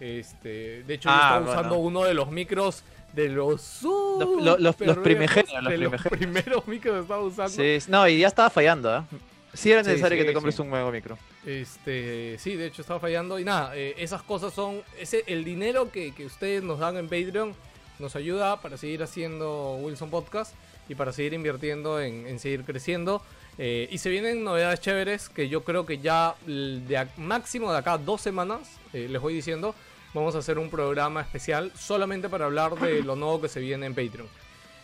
Este, 0.00 0.82
de 0.82 0.94
hecho, 0.94 1.08
yo 1.08 1.14
Ah, 1.14 1.18
estaba 1.18 1.38
bueno. 1.40 1.52
usando 1.52 1.76
uno 1.76 2.04
de 2.04 2.14
los 2.14 2.30
micros 2.30 2.82
de 3.12 3.28
los 3.28 3.82
Los- 3.82 4.42
los- 4.42 4.60
los- 4.60 4.80
los 4.80 4.96
primigenios, 4.98 5.62
los 5.62 5.72
primigenios. 5.72 6.02
primeros 6.10 6.66
micros 6.66 6.94
que 6.96 7.00
estaba 7.02 7.22
usando. 7.22 7.50
Sí, 7.52 7.78
no, 7.88 8.08
y 8.08 8.18
ya 8.18 8.26
estaba 8.28 8.50
fallando, 8.50 8.90
¿ah? 8.90 9.06
Sí 9.52 9.70
era 9.70 9.84
Sí, 9.84 9.90
necesario 9.90 10.16
sí, 10.18 10.22
que 10.24 10.28
te 10.28 10.34
compres 10.34 10.56
sí. 10.56 10.62
un 10.62 10.70
nuevo 10.70 10.90
micro. 10.90 11.16
Este, 11.46 12.36
sí, 12.40 12.56
de 12.56 12.66
hecho 12.66 12.82
estaba 12.82 12.98
fallando. 12.98 13.38
Y 13.38 13.44
nada, 13.44 13.76
eh, 13.76 13.94
esas 13.98 14.22
cosas 14.24 14.52
son. 14.52 14.82
Ese, 14.98 15.22
el 15.28 15.44
dinero 15.44 15.92
que, 15.92 16.12
que 16.12 16.26
ustedes 16.26 16.62
nos 16.64 16.80
dan 16.80 16.96
en 16.96 17.04
Patreon 17.08 17.54
nos 18.00 18.16
ayuda 18.16 18.60
para 18.60 18.76
seguir 18.76 19.00
haciendo 19.04 19.76
Wilson 19.76 20.10
Podcast 20.10 20.54
y 20.88 20.94
para 20.94 21.12
seguir 21.12 21.32
invirtiendo 21.34 22.00
en, 22.00 22.26
en 22.26 22.38
seguir 22.38 22.64
creciendo. 22.64 23.22
Eh, 23.56 23.88
y 23.90 23.98
se 23.98 24.10
vienen 24.10 24.42
novedades 24.42 24.80
chéveres 24.80 25.28
que 25.28 25.48
yo 25.48 25.62
creo 25.64 25.86
que 25.86 25.98
ya 25.98 26.34
de 26.46 26.96
a- 26.98 27.08
máximo 27.16 27.70
de 27.72 27.78
acá 27.78 27.92
a 27.94 27.98
dos 27.98 28.20
semanas, 28.20 28.60
eh, 28.92 29.06
les 29.08 29.20
voy 29.22 29.32
diciendo, 29.34 29.74
vamos 30.12 30.34
a 30.34 30.38
hacer 30.38 30.58
un 30.58 30.70
programa 30.70 31.20
especial 31.20 31.70
solamente 31.76 32.28
para 32.28 32.46
hablar 32.46 32.74
de 32.74 33.02
lo 33.02 33.14
nuevo 33.16 33.40
que 33.40 33.48
se 33.48 33.60
viene 33.60 33.86
en 33.86 33.94
Patreon. 33.94 34.28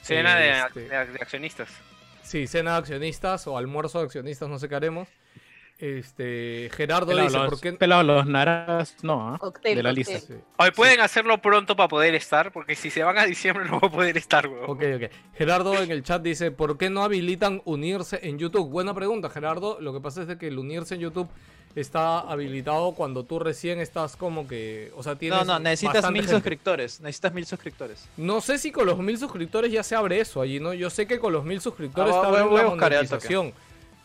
Cena 0.02 0.36
de, 0.36 0.50
Este, 0.60 0.80
de- 0.88 0.88
de 1.06 1.18
accionistas. 1.20 1.68
Sí, 2.22 2.46
cena 2.46 2.72
de 2.72 2.78
accionistas 2.78 3.46
o 3.48 3.58
almuerzo 3.58 3.98
de 3.98 4.04
accionistas, 4.06 4.48
no 4.48 4.58
sé 4.58 4.68
qué 4.68 4.76
haremos. 4.76 5.08
Este, 5.80 6.70
Gerardo 6.74 7.06
Pelado 7.08 7.26
dice, 7.28 7.38
los, 7.38 7.48
¿por 7.48 7.60
qué? 7.60 7.72
pelado 7.72 8.02
los 8.02 8.26
naranjas, 8.26 8.96
no, 9.02 9.28
¿ah? 9.34 9.40
De 9.62 9.82
la 9.82 9.92
lista. 9.92 10.20
Sí. 10.20 10.34
Hoy 10.58 10.70
pueden 10.72 11.00
hacerlo 11.00 11.38
pronto 11.40 11.74
para 11.74 11.88
poder 11.88 12.14
estar, 12.14 12.52
porque 12.52 12.74
si 12.76 12.90
se 12.90 13.02
van 13.02 13.16
a 13.18 13.24
diciembre 13.24 13.64
no 13.70 13.80
va 13.80 13.88
a 13.88 13.90
poder 13.90 14.16
estar, 14.18 14.46
weón. 14.46 14.64
Ok, 14.70 14.82
ok. 14.96 15.10
Gerardo 15.34 15.74
en 15.82 15.90
el 15.90 16.02
chat 16.02 16.20
dice, 16.22 16.50
¿por 16.50 16.76
qué 16.76 16.90
no 16.90 17.02
habilitan 17.02 17.62
unirse 17.64 18.20
en 18.22 18.38
YouTube? 18.38 18.68
Buena 18.68 18.92
pregunta, 18.94 19.30
Gerardo. 19.30 19.78
Lo 19.80 19.92
que 19.94 20.00
pasa 20.00 20.22
es 20.22 20.28
de 20.28 20.36
que 20.38 20.48
el 20.48 20.58
unirse 20.58 20.94
en 20.96 21.00
YouTube 21.00 21.28
está 21.74 22.18
habilitado 22.20 22.92
cuando 22.92 23.24
tú 23.24 23.38
recién 23.38 23.78
estás 23.80 24.16
como 24.16 24.46
que, 24.48 24.90
o 24.96 25.02
sea, 25.02 25.14
tienes 25.16 25.38
No, 25.38 25.44
no, 25.54 25.58
necesitas 25.60 26.04
mil 26.10 26.22
gente. 26.22 26.32
suscriptores. 26.34 27.00
Necesitas 27.00 27.32
mil 27.32 27.46
suscriptores. 27.46 28.08
No 28.16 28.40
sé 28.40 28.58
si 28.58 28.70
con 28.72 28.86
los 28.86 28.98
mil 28.98 29.16
suscriptores 29.16 29.70
ya 29.72 29.82
se 29.82 29.94
abre 29.94 30.20
eso 30.20 30.42
allí, 30.42 30.60
¿no? 30.60 30.74
Yo 30.74 30.90
sé 30.90 31.06
que 31.06 31.18
con 31.18 31.32
los 31.32 31.44
mil 31.44 31.60
suscriptores 31.60 32.12
Ah, 32.14 32.18
está 32.18 32.28
voy- 32.28 32.38
la 32.58 32.64
buscar 32.68 32.90
monetización. 32.92 33.52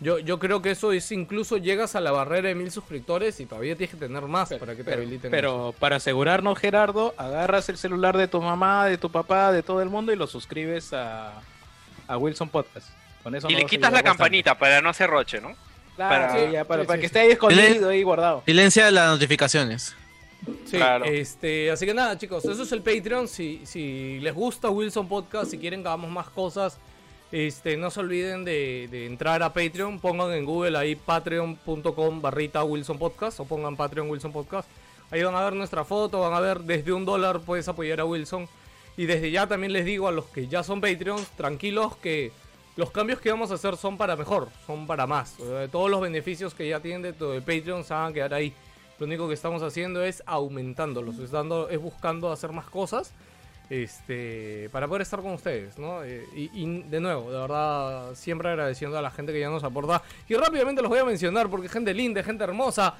Yo, 0.02 0.20
yo 0.20 0.40
creo 0.40 0.62
que 0.62 0.72
eso 0.72 0.92
es 0.92 1.10
incluso 1.14 1.56
llegas 1.58 1.96
a 1.96 2.02
la 2.02 2.12
barrera 2.12 2.50
de 2.50 2.56
mil 2.56 2.70
suscriptores 2.70 3.40
y 3.40 3.46
todavía 3.46 3.76
tienes 3.78 3.96
que 3.96 4.00
tener 4.06 4.24
más 4.24 4.50
para 4.50 4.74
que 4.76 4.84
te 4.84 4.92
Pero, 4.92 4.98
habiliten. 4.98 5.28
eso. 5.28 5.32
pero 5.32 5.76
para 5.80 5.96
asegurarnos, 5.96 6.60
Gerardo, 6.60 7.14
agarras 7.18 7.70
el 7.70 7.78
celular 7.78 8.18
de 8.18 8.28
tu 8.28 8.42
mamá, 8.42 8.86
de 8.88 8.98
tu 8.98 9.10
papá, 9.10 9.52
de 9.54 9.64
todo 9.64 9.82
el 9.82 9.90
mundo 9.90 10.12
y 10.12 10.18
lo 10.18 10.28
suscribes 10.28 10.92
a, 10.92 11.32
a 12.08 12.18
Wilson 12.18 12.50
Podcast. 12.50 12.90
Con 13.24 13.36
eso 13.36 13.50
Y 13.50 13.56
le 13.56 13.66
quitas 13.66 13.90
la 13.92 13.98
bastante. 14.00 14.18
campanita 14.18 14.58
para 14.58 14.82
no 14.82 14.90
hacer 14.90 15.10
roche, 15.10 15.40
¿no? 15.40 15.56
Claro, 15.96 16.28
para- 16.34 16.52
ya, 16.52 16.66
para, 16.66 16.82
sí, 16.84 16.88
para 16.88 16.98
sí, 16.98 17.00
que 17.00 17.06
esté 17.06 17.20
ahí 17.20 17.32
escondido, 17.32 17.90
ahí 17.90 18.04
guardado. 18.04 18.44
Silencia 18.46 18.92
las 18.92 19.10
notificaciones. 19.12 19.96
Sí, 20.66 20.76
Claro. 20.78 21.06
este, 21.06 21.72
así 21.72 21.86
que 21.86 21.94
nada, 21.94 22.18
chicos, 22.18 22.44
eso 22.44 22.62
es 22.64 22.72
el 22.74 22.82
Patreon. 22.82 23.28
Si, 23.30 23.62
si 23.66 24.20
les 24.20 24.34
gusta 24.34 24.70
Wilson 24.70 25.08
Podcast, 25.08 25.50
si 25.52 25.58
quieren 25.58 25.82
que 25.82 25.88
hagamos 25.88 26.12
más 26.12 26.28
cosas, 26.30 26.78
este, 27.32 27.78
no 27.78 27.90
se 27.92 28.00
olviden 28.00 28.46
de, 28.46 28.88
de 28.90 29.06
entrar 29.06 29.44
a 29.44 29.54
Patreon. 29.54 30.00
Pongan 30.00 30.32
en 30.32 30.46
Google 30.46 30.78
ahí 30.78 30.96
patreon.com 30.96 32.22
barrita 32.22 32.64
Wilson 32.64 32.98
Podcast 32.98 33.40
o 33.40 33.46
pongan 33.46 33.76
Patreon 33.76 34.10
Wilson 34.10 34.32
Podcast. 34.32 34.70
Ahí 35.12 35.24
van 35.24 35.36
a 35.36 35.44
ver 35.44 35.54
nuestra 35.54 35.84
foto, 35.84 36.22
van 36.22 36.34
a 36.34 36.40
ver 36.40 36.62
desde 36.62 36.92
un 36.92 37.06
dólar 37.06 37.40
puedes 37.40 37.68
apoyar 37.68 38.00
a 38.00 38.06
Wilson. 38.06 38.48
Y 38.98 39.06
desde 39.06 39.30
ya 39.32 39.48
también 39.48 39.74
les 39.74 39.86
digo 39.86 40.08
a 40.08 40.12
los 40.12 40.26
que 40.26 40.48
ya 40.48 40.64
son 40.64 40.82
Patreons, 40.82 41.28
tranquilos 41.32 41.96
que 41.98 42.32
los 42.76 42.92
cambios 42.92 43.20
que 43.20 43.30
vamos 43.30 43.52
a 43.52 43.56
hacer 43.56 43.78
son 43.78 43.98
para 43.98 44.16
mejor, 44.16 44.50
son 44.66 44.88
para 44.88 45.06
más. 45.06 45.36
Todos 45.72 45.90
los 45.90 46.02
beneficios 46.02 46.54
que 46.54 46.68
ya 46.68 46.80
tienen 46.80 47.02
de 47.02 47.14
todo 47.14 47.34
el 47.34 47.42
Patreon 47.42 47.84
se 47.84 47.94
van 47.94 48.12
a 48.12 48.14
quedar 48.14 48.34
ahí. 48.34 48.54
Lo 49.00 49.06
único 49.06 49.28
que 49.28 49.34
estamos 49.34 49.62
haciendo 49.64 50.04
es 50.04 50.24
aumentándolos, 50.26 51.20
es, 51.20 51.32
dando, 51.32 51.68
es 51.70 51.80
buscando 51.80 52.32
hacer 52.32 52.52
más 52.52 52.66
cosas 52.70 53.12
este, 53.70 54.70
para 54.72 54.88
poder 54.88 55.02
estar 55.02 55.22
con 55.22 55.34
ustedes, 55.34 55.78
¿no? 55.78 56.04
Eh, 56.04 56.24
y, 56.36 56.50
y 56.54 56.84
de 56.84 57.00
nuevo, 57.00 57.32
de 57.32 57.40
verdad, 57.40 58.16
siempre 58.16 58.50
agradeciendo 58.50 58.98
a 58.98 59.02
la 59.02 59.12
gente 59.12 59.34
que 59.34 59.40
ya 59.40 59.50
nos 59.50 59.64
aporta. 59.64 60.02
Y 60.28 60.36
rápidamente 60.36 60.82
los 60.82 60.90
voy 60.90 61.00
a 61.00 61.06
mencionar 61.06 61.50
porque 61.50 61.70
gente 61.70 61.94
linda, 61.94 62.24
gente 62.24 62.44
hermosa. 62.44 62.96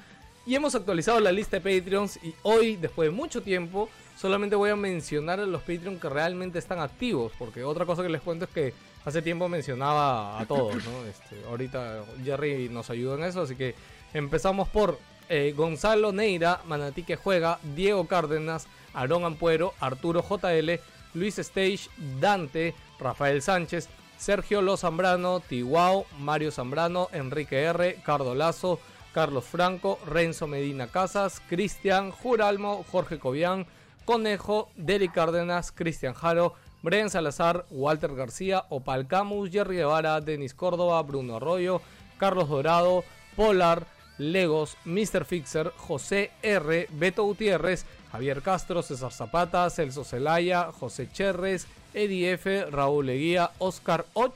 Y 0.46 0.54
hemos 0.54 0.74
actualizado 0.76 1.18
la 1.18 1.32
lista 1.32 1.58
de 1.58 1.80
Patreons 1.80 2.18
y 2.22 2.32
hoy, 2.42 2.76
después 2.76 3.10
de 3.10 3.14
mucho 3.14 3.42
tiempo, 3.42 3.88
solamente 4.16 4.54
voy 4.54 4.70
a 4.70 4.76
mencionar 4.76 5.40
a 5.40 5.46
los 5.46 5.60
Patreons 5.62 6.00
que 6.00 6.08
realmente 6.08 6.58
están 6.58 6.78
activos. 6.78 7.32
Porque 7.38 7.64
otra 7.64 7.84
cosa 7.84 8.02
que 8.02 8.08
les 8.08 8.22
cuento 8.22 8.44
es 8.44 8.50
que 8.52 8.72
hace 9.04 9.22
tiempo 9.22 9.48
mencionaba 9.48 10.38
a 10.38 10.46
todos, 10.46 10.76
¿no? 10.84 11.04
Este, 11.06 11.44
ahorita 11.48 12.04
Jerry 12.24 12.68
nos 12.68 12.90
ayuda 12.90 13.16
en 13.16 13.24
eso, 13.24 13.42
así 13.42 13.56
que 13.56 13.74
empezamos 14.14 14.68
por 14.68 14.98
eh, 15.28 15.52
Gonzalo 15.56 16.12
Neira, 16.12 16.60
Manatí 16.66 17.02
que 17.02 17.16
juega, 17.16 17.58
Diego 17.74 18.06
Cárdenas, 18.06 18.68
Aarón 18.96 19.24
Ampuero, 19.24 19.74
Arturo 19.78 20.24
JL, 20.28 20.80
Luis 21.14 21.38
Stage, 21.38 21.88
Dante, 22.18 22.74
Rafael 22.98 23.42
Sánchez, 23.42 23.88
Sergio 24.16 24.62
Lo 24.62 24.76
Zambrano, 24.76 25.40
Tiwao, 25.40 26.06
Mario 26.18 26.50
Zambrano, 26.50 27.08
Enrique 27.12 27.62
R, 27.62 28.00
Cardo 28.04 28.34
Lazo, 28.34 28.80
Carlos 29.12 29.44
Franco, 29.44 29.98
Renzo 30.06 30.46
Medina 30.46 30.88
Casas, 30.88 31.40
Cristian, 31.48 32.10
Juralmo, 32.10 32.84
Jorge 32.90 33.18
Cobian, 33.18 33.66
Conejo, 34.04 34.68
Derek 34.76 35.12
Cárdenas, 35.12 35.72
Cristian 35.72 36.14
Jaro, 36.14 36.54
Brian 36.82 37.10
Salazar, 37.10 37.66
Walter 37.70 38.14
García, 38.14 38.64
Opal 38.68 39.06
Camus, 39.06 39.50
Jerry 39.50 39.76
Guevara, 39.76 40.20
Denis 40.20 40.54
Córdoba, 40.54 41.02
Bruno 41.02 41.36
Arroyo, 41.36 41.80
Carlos 42.18 42.48
Dorado, 42.48 43.04
Polar, 43.34 43.86
Legos, 44.18 44.76
Mr. 44.84 45.24
Fixer, 45.24 45.72
José 45.76 46.30
R, 46.42 46.88
Beto 46.92 47.24
Gutiérrez, 47.24 47.84
Javier 48.12 48.42
Castro, 48.42 48.82
César 48.82 49.12
Zapata, 49.12 49.68
Celso 49.70 50.04
Celaya, 50.04 50.70
José 50.72 51.08
Cherres, 51.12 51.66
Eddie 51.94 52.32
F, 52.32 52.66
Raúl 52.70 53.06
Leguía, 53.06 53.50
Oscar 53.58 54.06
Och, 54.14 54.34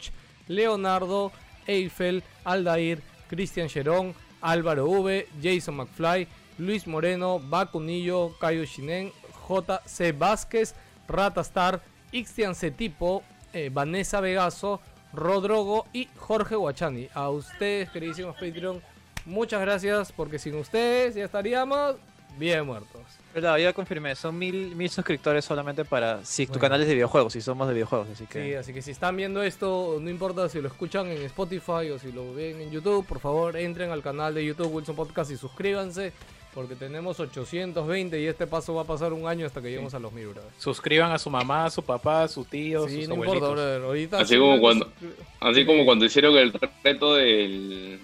Leonardo, 0.48 1.32
Eiffel, 1.66 2.22
Aldair, 2.44 3.02
Cristian 3.28 3.68
Cherón, 3.68 4.14
Álvaro 4.40 4.86
V, 4.86 5.28
Jason 5.42 5.76
McFly, 5.76 6.26
Luis 6.58 6.86
Moreno, 6.86 7.38
Bacunillo, 7.38 8.36
Cayo 8.38 8.64
Shinen, 8.64 9.12
JC 9.48 10.16
Vázquez, 10.16 10.74
Ratastar, 11.08 11.80
Ixtian 12.12 12.54
Cetipo, 12.54 13.22
eh, 13.52 13.70
Vanessa 13.72 14.20
Vegaso, 14.20 14.80
Rodrogo 15.12 15.86
y 15.92 16.08
Jorge 16.16 16.56
Guachani. 16.56 17.08
A 17.14 17.30
ustedes, 17.30 17.90
queridísimos 17.90 18.34
Patreon, 18.34 18.82
muchas 19.24 19.60
gracias 19.60 20.12
porque 20.12 20.38
sin 20.38 20.54
ustedes 20.56 21.14
ya 21.14 21.24
estaríamos 21.24 21.96
bien 22.38 22.66
muertos. 22.66 23.19
Verdad, 23.32 23.58
ya 23.58 23.72
confirmé, 23.72 24.16
son 24.16 24.36
mil, 24.36 24.74
mil 24.74 24.90
suscriptores 24.90 25.44
solamente 25.44 25.84
para 25.84 26.24
si 26.24 26.46
tu 26.46 26.52
Bueno. 26.54 26.60
canal 26.62 26.80
es 26.82 26.88
de 26.88 26.94
videojuegos, 26.94 27.32
si 27.32 27.40
somos 27.40 27.68
de 27.68 27.74
videojuegos, 27.74 28.08
así 28.10 28.26
que... 28.26 28.42
Sí, 28.44 28.54
así 28.54 28.72
que 28.72 28.82
si 28.82 28.90
están 28.90 29.16
viendo 29.16 29.40
esto, 29.42 29.98
no 30.00 30.10
importa 30.10 30.48
si 30.48 30.60
lo 30.60 30.66
escuchan 30.66 31.06
en 31.06 31.22
Spotify 31.22 31.90
o 31.94 31.98
si 32.00 32.10
lo 32.10 32.34
ven 32.34 32.60
en 32.60 32.72
YouTube, 32.72 33.06
por 33.06 33.20
favor 33.20 33.56
entren 33.56 33.90
al 33.92 34.02
canal 34.02 34.34
de 34.34 34.44
YouTube 34.44 34.74
Wilson 34.74 34.96
Podcast 34.96 35.30
y 35.30 35.36
suscríbanse, 35.36 36.12
porque 36.52 36.74
tenemos 36.74 37.20
820 37.20 38.20
y 38.20 38.26
este 38.26 38.48
paso 38.48 38.74
va 38.74 38.82
a 38.82 38.84
pasar 38.84 39.12
un 39.12 39.28
año 39.28 39.46
hasta 39.46 39.62
que 39.62 39.68
lleguemos 39.68 39.94
a 39.94 40.00
los 40.00 40.12
mil, 40.12 40.26
brother. 40.26 40.50
Suscriban 40.58 41.12
a 41.12 41.18
su 41.18 41.30
mamá, 41.30 41.66
a 41.66 41.70
su 41.70 41.84
papá, 41.84 42.24
a 42.24 42.28
su 42.28 42.44
tío, 42.44 42.88
Sí, 42.88 43.02
sus 43.02 43.08
no 43.10 43.14
importa, 43.14 43.30
abuelitos. 43.46 43.52
brother. 43.52 43.82
Ahorita 43.84 44.18
Así 44.18 44.34
sí 44.34 44.40
como 44.40 44.58
cuando- 44.60 44.92
Así 45.38 45.64
como 45.64 45.84
cuando 45.84 46.04
hicieron 46.04 46.36
el 46.36 46.52
reto 46.82 47.14
del, 47.14 48.00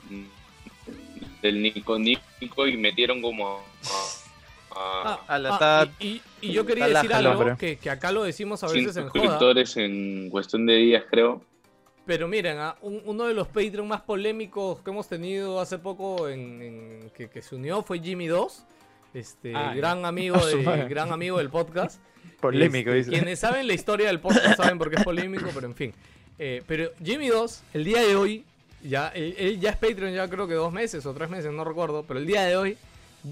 del 1.43 1.63
Nico 1.63 1.99
Nico 1.99 2.67
y 2.69 2.77
metieron 2.77 3.21
como 3.21 3.61
Ah, 4.79 5.39
la 5.39 5.55
ah, 5.55 5.59
tad- 5.59 5.89
y, 5.99 6.07
y- 6.07 6.23
y 6.43 6.53
yo 6.53 6.65
quería 6.67 6.89
decir 6.89 7.13
algo 7.13 7.57
que, 7.57 7.77
que 7.77 7.91
acá 7.91 8.13
lo 8.13 8.23
decimos 8.25 8.63
a 8.63 8.69
100 8.69 8.85
veces 8.87 8.97
en 8.99 9.09
joda. 9.09 9.23
suscriptores 9.23 9.77
en 9.77 10.31
cuestión 10.31 10.67
de 10.67 10.75
días, 10.77 11.05
creo. 11.11 11.43
Pero 12.05 12.29
miren, 12.29 12.59
ah, 12.59 12.77
un- 12.83 13.03
uno 13.05 13.25
de 13.25 13.35
los 13.35 13.49
Patreon 13.49 13.89
más 13.89 14.01
polémicos 14.03 14.81
que 14.83 14.91
hemos 14.91 15.09
tenido 15.09 15.61
hace 15.61 15.79
poco 15.79 16.29
en, 16.29 16.63
en- 16.63 17.11
que, 17.11 17.29
que 17.29 17.43
se 17.43 17.55
unió 17.57 17.83
fue 17.83 17.99
Jimmy 18.01 18.27
2, 18.27 18.65
este 19.15 19.53
Ah, 19.57 19.73
gran 19.75 20.05
amigo 20.05 20.37
de, 20.47 20.87
gran 20.89 21.13
amigo 21.13 21.39
del 21.39 21.51
podcast. 21.51 22.01
Polémico, 22.41 22.91
Este, 22.91 22.97
dice. 22.99 23.11
Quienes 23.11 23.39
saben 23.41 23.67
la 23.67 23.75
historia 23.75 24.07
del 24.09 24.21
podcast 24.21 24.57
saben 24.63 24.79
por 24.79 24.91
qué 24.91 24.97
es 24.97 25.05
polémico, 25.05 25.47
pero 25.55 25.67
en 25.67 25.75
fin. 25.75 25.93
Eh, 26.39 26.63
pero 26.67 26.91
Jimmy 27.03 27.29
2, 27.29 27.63
el 27.75 27.85
día 27.85 28.03
de 28.03 28.15
hoy, 28.15 28.45
Ya, 28.83 29.09
él, 29.09 29.35
él 29.39 29.59
ya 29.59 29.71
es 29.71 29.77
Patreon 29.79 30.13
ya 30.13 30.29
creo 30.29 30.47
que 30.47 30.55
dos 30.55 30.71
meses 30.73 31.05
o 31.07 31.15
tres 31.15 31.29
meses, 31.31 31.51
no 31.51 31.65
recuerdo. 31.65 32.05
Pero 32.07 32.21
el 32.21 32.27
día 32.27 32.43
de 32.45 32.57
hoy, 32.57 32.77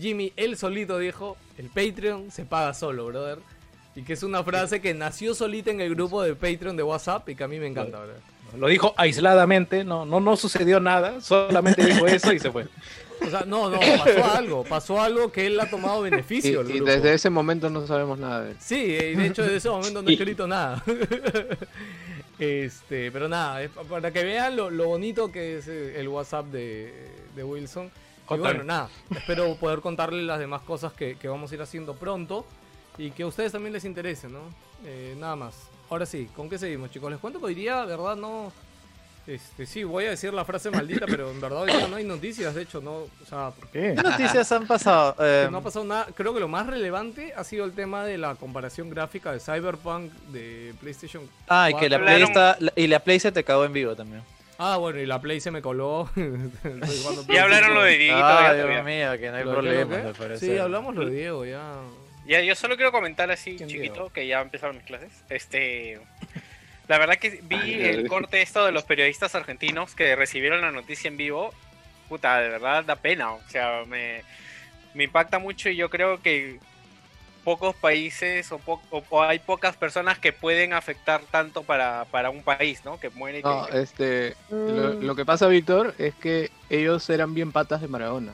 Jimmy, 0.01 0.32
él 0.36 0.57
solito 0.57 0.99
dijo, 0.99 1.36
el 1.59 1.68
Patreon 1.68 2.30
se 2.30 2.45
paga 2.45 2.74
solo, 2.74 3.07
brother. 3.07 3.38
Y 3.97 4.03
que 4.03 4.14
es 4.14 4.22
una 4.22 4.42
frase 4.42 4.80
que 4.80 4.92
nació 4.92 5.34
solita 5.34 5.70
en 5.70 5.80
el 5.80 5.95
grupo 5.95 6.22
de 6.22 6.34
Patreon 6.34 6.76
de 6.76 6.82
WhatsApp 6.82 7.28
y 7.28 7.36
que 7.36 7.45
a 7.45 7.49
mí 7.49 7.59
me 7.61 7.66
encanta, 7.68 7.99
brother. 7.99 8.16
Lo 8.59 8.68
dijo 8.68 8.95
aisladamente, 8.97 9.84
no, 9.84 10.05
no, 10.05 10.20
no 10.20 10.36
sucedió 10.36 10.78
nada, 10.80 11.20
solamente 11.20 11.84
dijo 11.84 12.07
eso 12.07 12.32
y 12.32 12.38
se 12.38 12.51
fue. 12.53 12.66
O 13.24 13.30
sea, 13.30 13.45
no, 13.47 13.70
no, 13.70 13.78
pasó 13.80 14.24
algo, 14.32 14.64
pasó 14.64 15.01
algo 15.01 15.32
que 15.32 15.47
él 15.47 15.59
ha 15.59 15.70
tomado 15.70 16.07
Y, 16.07 16.11
beneficio. 16.11 16.62
y 16.62 16.64
grupo. 16.74 16.84
desde 16.84 17.14
ese 17.14 17.30
momento 17.30 17.70
no 17.70 17.86
sabemos 17.86 18.18
nada 18.18 18.42
de 18.42 18.51
él. 18.53 18.57
Sí, 18.61 18.76
y 18.76 19.14
de 19.14 19.26
hecho 19.26 19.42
desde 19.42 19.57
ese 19.57 19.70
momento 19.70 20.03
no 20.03 20.09
he 20.09 20.12
escrito 20.14 20.47
nada. 20.47 20.82
Este, 22.36 23.12
pero 23.12 23.28
nada, 23.28 23.68
para 23.88 24.11
que 24.11 24.24
vean 24.24 24.57
lo, 24.57 24.68
lo 24.68 24.86
bonito 24.86 25.30
que 25.30 25.59
es 25.59 25.68
eh, 25.68 26.01
el 26.01 26.09
WhatsApp 26.09 26.47
de, 26.47 26.92
de 27.36 27.45
Wilson. 27.45 27.92
Y 28.31 28.39
bueno, 28.39 28.64
nada, 28.64 28.89
espero 29.11 29.55
poder 29.57 29.81
contarles 29.81 30.25
las 30.25 30.39
demás 30.39 30.62
cosas 30.62 30.93
que, 30.93 31.16
que 31.16 31.29
vamos 31.29 31.51
a 31.53 31.55
ir 31.55 31.62
haciendo 31.62 31.95
pronto 31.95 32.45
y 32.97 33.11
que 33.11 33.25
a 33.25 33.27
ustedes 33.27 33.53
también 33.53 33.72
les 33.72 33.85
interese, 33.85 34.29
¿no? 34.29 34.41
Eh, 34.85 35.14
nada 35.18 35.37
más. 35.37 35.55
Ahora 35.91 36.07
sí, 36.07 36.29
¿con 36.35 36.49
qué 36.49 36.59
seguimos, 36.59 36.91
chicos? 36.91 37.11
Les 37.11 37.20
cuento 37.20 37.39
que 37.39 37.47
hoy 37.47 37.55
día, 37.55 37.85
verdad, 37.85 38.16
no. 38.16 38.53
Este, 39.27 39.64
sí, 39.64 39.85
voy 39.85 40.05
a 40.05 40.11
decir 40.11 40.35
la 40.35 40.45
frase 40.45 40.70
maldita, 40.70 41.07
pero 41.07 41.31
en 41.31 41.41
verdad 41.41 41.62
hoy 41.62 41.72
día 41.72 41.89
no 41.89 41.97
hay 41.97 42.05
noticias, 42.05 42.55
de 42.55 42.62
hecho, 42.62 42.81
no. 42.81 42.93
O 42.93 43.27
sea, 43.27 43.53
¿Qué? 43.72 43.95
¿Qué 43.97 44.03
noticias 44.03 44.53
han 44.53 44.66
pasado? 44.66 45.16
Eh, 45.18 45.49
no 45.51 45.59
ha 45.59 45.61
pasado 45.62 45.85
nada. 45.85 46.07
Creo 46.14 46.35
que 46.35 46.41
lo 46.41 46.49
más 46.49 46.66
relevante 46.66 47.33
ha 47.35 47.43
sido 47.43 47.64
el 47.64 47.72
tema 47.72 48.05
de 48.05 48.18
la 48.18 48.35
comparación 48.35 48.91
gráfica 48.91 49.33
de 49.33 49.41
Cyberpunk 49.41 50.12
de 50.31 50.75
PlayStation. 50.81 51.22
ah, 51.49 51.70
y 51.70 51.75
que 51.75 51.89
la 51.89 51.99
4. 51.99 52.05
Play 52.05 52.22
está, 52.22 52.59
y 52.77 52.87
la 52.87 53.01
Play 53.01 53.18
se 53.18 53.33
te 53.33 53.45
cagó 53.45 53.64
en 53.64 53.72
vivo 53.72 53.95
también. 53.97 54.22
Ah, 54.59 54.76
bueno, 54.76 55.00
y 55.00 55.07
la 55.07 55.20
Play 55.20 55.40
se 55.40 55.50
me 55.50 55.61
coló. 55.62 56.11
Ya 57.28 57.42
hablaron 57.42 57.74
lo 57.74 57.82
de. 57.82 57.98
Dieguito. 57.98 58.16
Ah, 58.24 58.40
ya 58.48 58.55
Dios 58.55 58.66
todavía. 58.66 58.82
mío, 58.82 59.18
que 59.20 59.30
no 59.30 59.36
hay 59.36 59.44
¿Lo 59.44 59.50
de 59.50 59.57
problema, 59.57 59.96
me 59.98 60.14
parece. 60.14 60.46
Sí, 60.46 60.59
hablamos 60.59 60.94
lo 60.94 61.07
de 61.07 61.14
Diego, 61.14 61.44
ya. 61.44 61.74
Ya, 62.26 62.40
yo 62.40 62.55
solo 62.55 62.76
quiero 62.76 62.92
comentar 62.92 63.30
así, 63.30 63.57
¿Quién 63.57 63.68
chiquito, 63.68 63.92
Diego? 63.94 64.12
que 64.12 64.26
ya 64.26 64.40
empezaron 64.40 64.76
mis 64.76 64.84
clases. 64.86 65.12
Este. 65.28 66.00
La 66.88 66.98
verdad 66.98 67.16
que 67.16 67.40
vi 67.42 67.74
el 67.82 68.07
corte 68.09 68.42
esto 68.42 68.64
de 68.66 68.72
los 68.72 68.84
periodistas 68.84 69.34
argentinos 69.34 69.94
que 69.94 70.14
recibieron 70.16 70.61
la 70.61 70.70
noticia 70.70 71.09
en 71.09 71.16
vivo. 71.16 71.52
Puta, 72.09 72.38
de 72.40 72.48
verdad 72.50 72.84
da 72.84 72.96
pena. 72.96 73.32
O 73.32 73.40
sea, 73.48 73.84
me, 73.86 74.22
me 74.92 75.05
impacta 75.05 75.38
mucho 75.38 75.68
y 75.70 75.76
yo 75.76 75.88
creo 75.88 76.20
que 76.20 76.59
pocos 77.45 77.76
países 77.76 78.51
o, 78.53 78.59
po- 78.59 78.80
o- 78.90 79.22
hay 79.22 79.38
pocas 79.38 79.76
personas 79.76 80.18
que 80.18 80.32
pueden 80.32 80.72
afectar 80.72 81.20
tanto 81.30 81.62
para, 81.62 82.07
para 82.11 82.30
un 82.30 82.42
país, 82.42 82.80
¿no? 82.84 82.99
Que 82.99 83.11
muere. 83.11 83.38
que- 83.42 83.49
No, 83.49 83.68
este, 83.68 84.34
lo, 84.51 84.95
Mm. 84.95 85.01
lo 85.05 85.14
que 85.14 85.24
pasa, 85.24 85.47
Víctor, 85.47 85.95
es 85.99 86.14
que 86.14 86.51
ellos 86.70 87.09
eran 87.11 87.34
bien 87.34 87.53
patas 87.53 87.80
de 87.82 87.88
Maradona. 87.88 88.32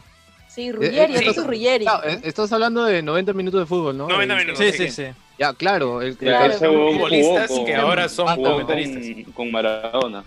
Sí, 0.48 0.72
Ruggeri, 0.72 0.96
eh, 1.14 1.18
esto 1.18 1.32
sí. 1.34 1.40
es 1.40 1.46
Ruggeri. 1.46 1.84
Claro, 1.84 2.08
eh, 2.08 2.20
estás 2.24 2.52
hablando 2.52 2.84
de 2.84 3.02
90 3.02 3.32
minutos 3.32 3.61
de 3.61 3.66
fútbol, 3.66 3.96
¿no? 3.96 4.08
90 4.08 4.34
Eh, 4.34 4.38
minutos. 4.38 4.58
Sí, 4.64 4.72
Sí, 4.72 4.88
sí, 4.88 5.06
sí. 5.06 5.12
Ya, 5.38 5.52
claro. 5.54 6.02
El, 6.02 6.16
Claro, 6.16 6.52
el- 6.52 6.58
futbolistas 6.58 7.48
jugó 7.48 7.64
que 7.66 7.74
ahora 7.76 8.08
son 8.08 8.26
comentaristas. 8.42 9.24
con, 9.24 9.32
con 9.32 9.50
Maradona. 9.52 10.24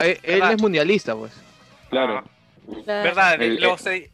eh, 0.00 0.18
él 0.22 0.42
es 0.42 0.60
mundialista, 0.60 1.14
pues. 1.14 1.32
Claro. 1.90 2.24
Claro. 2.84 3.02
¿Verdad? 3.04 3.42
El- 3.42 3.60
los, 3.60 3.86
eh, 3.86 4.10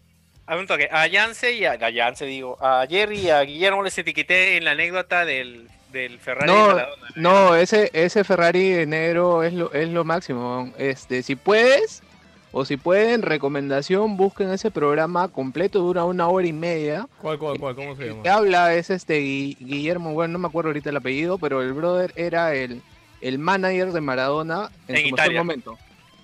a 0.51 0.57
un 0.57 0.67
toque. 0.67 0.89
A 0.91 1.07
Yance 1.07 1.53
y 1.53 1.65
a, 1.65 1.73
a 1.73 1.91
Yance, 1.91 2.25
digo. 2.27 2.57
A 2.61 2.87
Jerry 2.89 3.19
y 3.21 3.31
a 3.31 3.41
Guillermo 3.43 3.83
les 3.83 3.97
etiqueté 3.97 4.57
en 4.57 4.65
la 4.65 4.73
anécdota 4.73 5.25
del, 5.25 5.69
del 5.93 6.19
Ferrari 6.19 6.51
de 6.53 6.59
No, 6.59 6.67
Maradona. 6.67 7.07
no, 7.17 7.55
ese, 7.57 7.91
ese 7.93 8.25
Ferrari 8.25 8.87
negro 8.87 9.43
es 9.43 9.53
lo, 9.53 9.73
es 9.73 9.89
lo 9.89 10.05
máximo. 10.05 10.73
Este, 10.79 11.23
si 11.23 11.37
puedes, 11.37 12.03
o 12.53 12.65
si 12.65 12.77
pueden, 12.77 13.23
recomendación, 13.23 14.17
busquen 14.17 14.51
ese 14.51 14.71
programa 14.73 15.29
completo, 15.29 15.79
dura 15.79 16.05
una 16.05 16.27
hora 16.29 16.47
y 16.47 16.53
media. 16.53 17.07
¿Cuál, 17.23 17.39
cuál, 17.39 17.59
cuál? 17.61 17.77
¿Cómo 17.77 17.95
se 17.97 18.03
El 18.03 18.09
llama? 18.11 18.23
que 18.25 18.29
habla 18.29 18.75
es 18.75 18.91
este 18.91 19.21
Gui- 19.21 19.57
Guillermo, 19.61 20.13
bueno, 20.15 20.33
no 20.33 20.39
me 20.41 20.49
acuerdo 20.49 20.71
ahorita 20.71 20.91
el 20.91 20.97
apellido, 20.97 21.39
pero 21.39 21.63
el 21.63 21.73
brother 21.73 22.13
era 22.17 22.55
el, 22.55 22.83
el 23.21 23.39
manager 23.39 23.93
de 23.93 24.01
Maradona 24.01 24.69
en, 24.89 24.97
En 24.97 25.09
su 25.11 25.15
mejor 25.17 25.35
momento. 25.35 25.79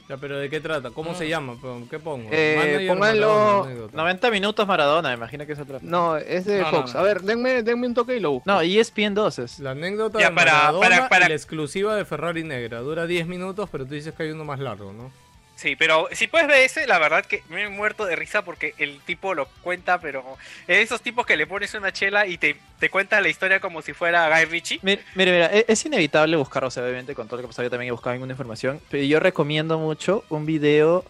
Ya, 0.08 0.16
pero 0.18 0.38
¿de 0.38 0.48
qué 0.48 0.60
trata? 0.60 0.90
¿Cómo 0.90 1.14
se 1.14 1.28
llama? 1.28 1.56
¿Qué 1.90 1.98
pongo? 1.98 2.28
Eh, 2.30 2.86
pónganlo- 2.88 3.26
Maradona, 3.28 3.64
anécdota. 3.64 3.96
90 3.96 4.30
minutos 4.30 4.66
Maradona, 4.68 5.08
me 5.08 5.14
imagino 5.16 5.46
que 5.46 5.52
es 5.54 5.58
otra. 5.58 5.78
No, 5.82 6.16
es 6.16 6.44
de 6.44 6.58
No, 6.60 6.70
no, 6.70 6.70
Fox. 6.70 6.94
no. 6.94 7.00
A 7.00 7.02
ver, 7.02 7.22
denme, 7.22 7.62
denme 7.64 7.88
un 7.88 7.94
toque 7.94 8.16
y 8.16 8.20
lo 8.20 8.30
busco. 8.32 8.44
No, 8.48 8.60
ESPN 8.60 9.14
2 9.14 9.38
es. 9.40 9.58
La 9.58 9.72
anécdota 9.72 10.20
Ya, 10.20 10.28
de 10.30 10.34
para- 10.36 10.52
Maradona 10.52 10.88
para- 10.88 11.08
para- 11.08 11.26
y 11.26 11.28
la 11.30 11.34
exclusiva 11.34 11.96
de 11.96 12.04
Ferrari 12.04 12.44
Negra. 12.44 12.78
Dura 12.80 13.06
10 13.06 13.26
minutos, 13.26 13.68
pero 13.72 13.84
tú 13.84 13.94
dices 13.94 14.14
que 14.14 14.22
hay 14.22 14.30
uno 14.30 14.44
más 14.44 14.60
largo, 14.60 14.92
¿no? 14.92 15.10
Sí, 15.56 15.74
pero 15.74 16.06
si 16.12 16.26
puedes 16.26 16.46
ver 16.48 16.60
ese, 16.60 16.86
la 16.86 16.98
verdad 16.98 17.24
que 17.24 17.42
me 17.48 17.62
he 17.62 17.68
muerto 17.70 18.04
de 18.04 18.14
risa 18.14 18.42
porque 18.42 18.74
el 18.76 19.00
tipo 19.00 19.32
lo 19.32 19.46
cuenta, 19.62 19.98
pero 19.98 20.22
es 20.68 20.78
esos 20.78 21.00
tipos 21.00 21.24
que 21.24 21.34
le 21.36 21.46
pones 21.46 21.72
una 21.72 21.92
chela 21.92 22.26
y 22.26 22.36
te, 22.36 22.56
te 22.78 22.90
cuenta 22.90 23.22
la 23.22 23.30
historia 23.30 23.58
como 23.58 23.80
si 23.80 23.94
fuera 23.94 24.28
Guy 24.28 24.44
Ritchie. 24.44 24.80
Mira, 24.82 25.00
mira, 25.14 25.46
e- 25.46 25.64
es 25.66 25.84
inevitable 25.86 26.36
buscar, 26.36 26.62
o 26.64 26.70
sea, 26.70 26.82
obviamente 26.84 27.14
con 27.14 27.26
todo 27.26 27.38
lo 27.38 27.42
que 27.42 27.48
pasó 27.48 27.62
yo 27.62 27.70
también 27.70 27.88
he 27.88 27.92
buscado 27.92 28.12
alguna 28.12 28.34
información, 28.34 28.82
pero 28.90 29.02
yo 29.04 29.18
recomiendo 29.18 29.78
mucho 29.78 30.24
un 30.28 30.44
video, 30.44 31.06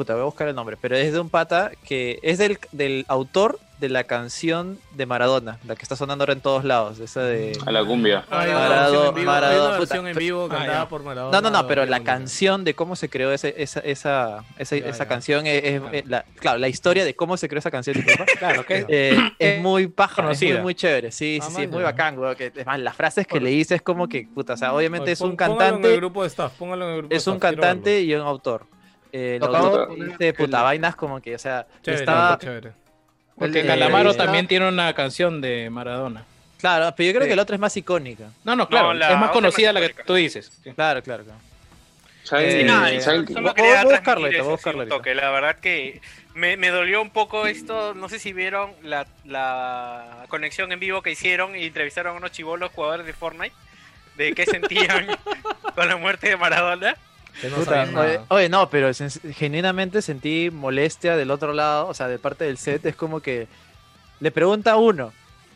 puta, 0.00 0.14
voy 0.14 0.22
a 0.22 0.24
buscar 0.24 0.48
el 0.48 0.54
nombre, 0.54 0.78
pero 0.80 0.96
es 0.96 1.12
de 1.12 1.20
un 1.20 1.28
pata 1.28 1.72
que 1.86 2.18
es 2.22 2.38
del, 2.38 2.58
del 2.72 3.04
autor 3.06 3.58
de 3.80 3.90
la 3.90 4.04
canción 4.04 4.78
de 4.92 5.04
Maradona, 5.04 5.58
la 5.66 5.74
que 5.76 5.82
está 5.82 5.94
sonando 5.94 6.22
ahora 6.22 6.32
en 6.32 6.40
todos 6.40 6.64
lados, 6.64 6.98
esa 7.00 7.22
de... 7.22 7.52
A 7.66 7.70
la 7.70 7.84
cumbia. 7.84 8.24
Hay 8.30 8.50
Marado- 8.50 9.68
una 9.68 9.78
versión 9.78 10.06
en 10.08 10.16
vivo, 10.16 10.48
versión 10.48 10.62
en 10.62 10.62
Ah, 10.62 10.66
cantada 10.72 10.88
por 10.88 11.02
Maradona. 11.02 11.38
No, 11.40 11.50
no, 11.50 11.62
no, 11.62 11.66
pero 11.66 11.84
la 11.84 12.00
canción 12.02 12.64
de 12.64 12.72
cómo 12.74 12.96
se 12.96 13.10
creó 13.10 13.30
ese- 13.32 13.54
esa, 13.58 13.80
esa, 13.80 14.44
esa, 14.58 14.76
Ya, 14.76 14.86
esa 14.86 15.04
ya. 15.04 15.08
canción 15.08 15.46
es, 15.46 15.64
es- 15.64 15.80
Claro. 15.82 16.02
la, 16.08 16.24
claro, 16.38 16.58
la 16.58 16.68
historia 16.68 17.04
de 17.04 17.14
cómo 17.14 17.36
se 17.36 17.46
creó 17.48 17.58
esa 17.58 17.70
canción, 17.70 17.96
Claro, 18.38 18.64
que 18.64 18.86
eh, 18.88 19.18
es 19.38 19.60
muy 19.60 19.86
paja, 19.88 20.12
es 20.12 20.16
muy, 20.24 20.24
Conocida. 20.48 20.62
muy 20.62 20.74
chévere, 20.74 21.12
sí, 21.12 21.38
Ah, 21.42 21.46
sí, 21.46 21.56
sí, 21.56 21.62
es 21.64 21.70
muy 21.70 21.82
bacán, 21.82 22.18
weón, 22.18 22.36
que, 22.36 22.52
es 22.54 22.64
más, 22.66 22.78
las 22.80 22.96
frases 22.96 23.26
que 23.26 23.38
le 23.40 23.50
hice 23.50 23.74
es 23.74 23.82
como 23.82 24.08
que, 24.08 24.26
puta, 24.34 24.54
o 24.54 24.56
sea, 24.56 24.72
obviamente 24.74 25.04
Oye, 25.04 25.12
es 25.12 25.20
un 25.20 25.36
pon- 25.36 25.48
póngalo 25.48 25.60
en 25.60 25.66
el 25.66 25.72
cantante, 25.80 25.96
grupo 25.96 26.22
de 26.22 26.28
staff, 26.28 26.52
póngalo 26.58 26.84
en 26.86 26.90
el 26.92 26.98
grupo 27.00 27.14
es 27.14 27.24
de 27.24 27.30
un 27.30 27.36
staff, 27.36 27.50
cantante 27.50 28.00
y 28.02 28.14
un 28.14 28.22
autor. 28.22 28.66
Eh, 29.12 29.38
autor 29.42 29.96
de 30.18 30.32
puta, 30.34 30.58
el- 30.58 30.64
vainas 30.64 30.96
como 30.96 31.20
que, 31.20 31.34
o 31.34 31.38
sea. 31.38 31.66
Chévere, 31.82 32.02
estaba... 32.02 32.38
chévere. 32.38 32.72
Porque 33.36 33.60
El- 33.60 33.66
Calamaro 33.66 34.10
eh, 34.12 34.14
también 34.16 34.46
tiene 34.46 34.68
una 34.68 34.92
canción 34.94 35.40
de 35.40 35.68
Maradona. 35.70 36.24
Claro, 36.58 36.92
pero 36.96 37.06
yo 37.06 37.12
creo 37.14 37.22
Sí. 37.24 37.30
que 37.30 37.36
la 37.36 37.42
otra 37.42 37.56
es 37.56 37.60
más 37.60 37.76
icónica. 37.76 38.24
No, 38.44 38.54
no, 38.54 38.68
claro, 38.68 38.92
la 38.92 39.12
es 39.12 39.18
más 39.18 39.30
conocida 39.30 39.72
más 39.72 39.82
la 39.82 39.88
que 39.88 40.04
tú 40.04 40.14
dices. 40.14 40.52
Sí. 40.62 40.72
Claro, 40.72 41.02
claro, 41.02 41.24
claro. 41.24 41.40
¿Saben- 42.22 42.50
Eh, 42.50 42.64
nada, 42.64 43.00
solo 43.00 43.24
quería 43.54 43.80
transmitir 44.02 44.36
eso, 44.40 44.50
un 44.52 44.58
ahorita. 44.76 44.94
toque. 44.94 45.14
La 45.14 45.30
verdad 45.30 45.56
que 45.56 46.02
me, 46.34 46.56
me 46.58 46.68
dolió 46.68 47.00
un 47.00 47.08
poco 47.10 47.46
esto. 47.46 47.94
No 47.94 48.08
sé 48.10 48.18
si 48.18 48.34
vieron 48.34 48.72
la, 48.82 49.06
la 49.24 50.26
conexión 50.28 50.70
en 50.70 50.78
vivo 50.80 51.00
que 51.02 51.10
hicieron 51.10 51.56
y 51.56 51.64
entrevistaron 51.64 52.14
a 52.14 52.18
unos 52.18 52.30
chivolos 52.32 52.70
jugadores 52.72 53.06
de 53.06 53.14
Fortnite. 53.14 53.54
De 54.16 54.34
qué 54.34 54.44
sentían 54.44 55.06
con 55.74 55.88
la 55.88 55.96
muerte 55.96 56.28
de 56.28 56.36
Maradona. 56.36 56.94
No 57.42 57.56
Puta, 57.56 57.86
oye, 58.28 58.48
no, 58.48 58.68
pero 58.70 58.90
sen- 58.90 59.32
genuinamente 59.32 60.02
sentí 60.02 60.50
molestia 60.50 61.16
del 61.16 61.30
otro 61.30 61.52
lado, 61.52 61.88
o 61.88 61.94
sea, 61.94 62.08
de 62.08 62.18
parte 62.18 62.44
del 62.44 62.58
set, 62.58 62.84
es 62.86 62.96
como 62.96 63.20
que 63.20 63.48
le 64.20 64.30
pregunta 64.30 64.72
a 64.72 64.76
uno. 64.76 65.12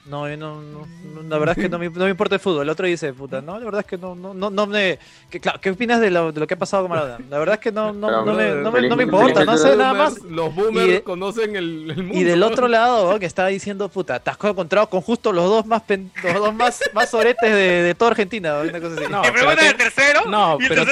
No, 0.07 0.29
yo 0.29 0.37
no, 0.37 0.61
no, 0.61 0.87
no, 1.15 1.23
la 1.23 1.39
verdad 1.39 1.57
es 1.59 1.63
que 1.65 1.69
no 1.71 1.79
me, 1.79 1.89
no 1.89 2.05
me 2.05 2.11
importa 2.11 2.35
el 2.35 2.41
fútbol. 2.41 2.63
El 2.65 2.69
otro 2.69 2.87
dice, 2.87 3.13
puta, 3.15 3.41
no, 3.41 3.59
la 3.59 3.65
verdad 3.65 3.81
es 3.81 3.87
que 3.87 3.97
no, 3.97 4.15
no, 4.15 4.35
no, 4.35 4.51
no 4.51 4.67
me... 4.67 4.99
Que, 5.31 5.41
claro, 5.41 5.59
¿Qué 5.63 5.71
opinas 5.71 6.01
de 6.01 6.11
lo, 6.11 6.31
de 6.31 6.41
lo 6.41 6.47
que 6.47 6.55
ha 6.55 6.59
pasado 6.59 6.83
con 6.83 6.91
Maradona? 6.91 7.25
La 7.31 7.39
verdad 7.39 7.55
es 7.55 7.61
que 7.63 7.73
no, 7.73 7.93
no, 7.93 8.11
no, 8.25 8.35
me, 8.35 8.51
no, 8.51 8.71
me, 8.71 8.89
no 8.89 8.97
me 8.97 9.05
importa, 9.05 9.45
no 9.47 9.57
sé 9.57 9.75
nada 9.77 9.95
más. 9.95 10.21
Los 10.23 10.55
boomers 10.55 10.89
de- 10.89 11.03
conocen 11.03 11.57
el, 11.57 11.91
el 11.91 12.03
mundo. 12.03 12.19
Y 12.19 12.23
del 12.25 12.43
otro 12.43 12.69
lado, 12.69 13.19
que 13.19 13.25
estaba 13.27 13.49
diciendo, 13.49 13.89
puta, 13.89 14.21
te 14.21 14.29
has 14.31 14.37
encontrado 14.43 14.91
con 14.91 15.01
justo 15.01 15.33
los 15.33 15.47
dos 15.49 15.65
más 15.67 15.81
pen- 15.83 16.11
los 16.23 16.35
dos 16.35 16.55
más, 16.55 16.81
más 16.93 17.09
soretes 17.11 17.51
de, 17.51 17.83
de 17.83 17.95
toda 17.95 18.11
Argentina, 18.11 18.63
¿no? 18.63 18.69
una 18.69 18.81
cosa 18.81 18.95
así. 18.97 19.05
No, 19.11 19.21
y 19.21 19.23
pero 19.23 19.33
preguntan 19.33 19.57
ten- 19.57 19.67
el 19.69 19.77
tercero. 19.77 20.25
No, 20.27 20.59
pero. 20.69 20.85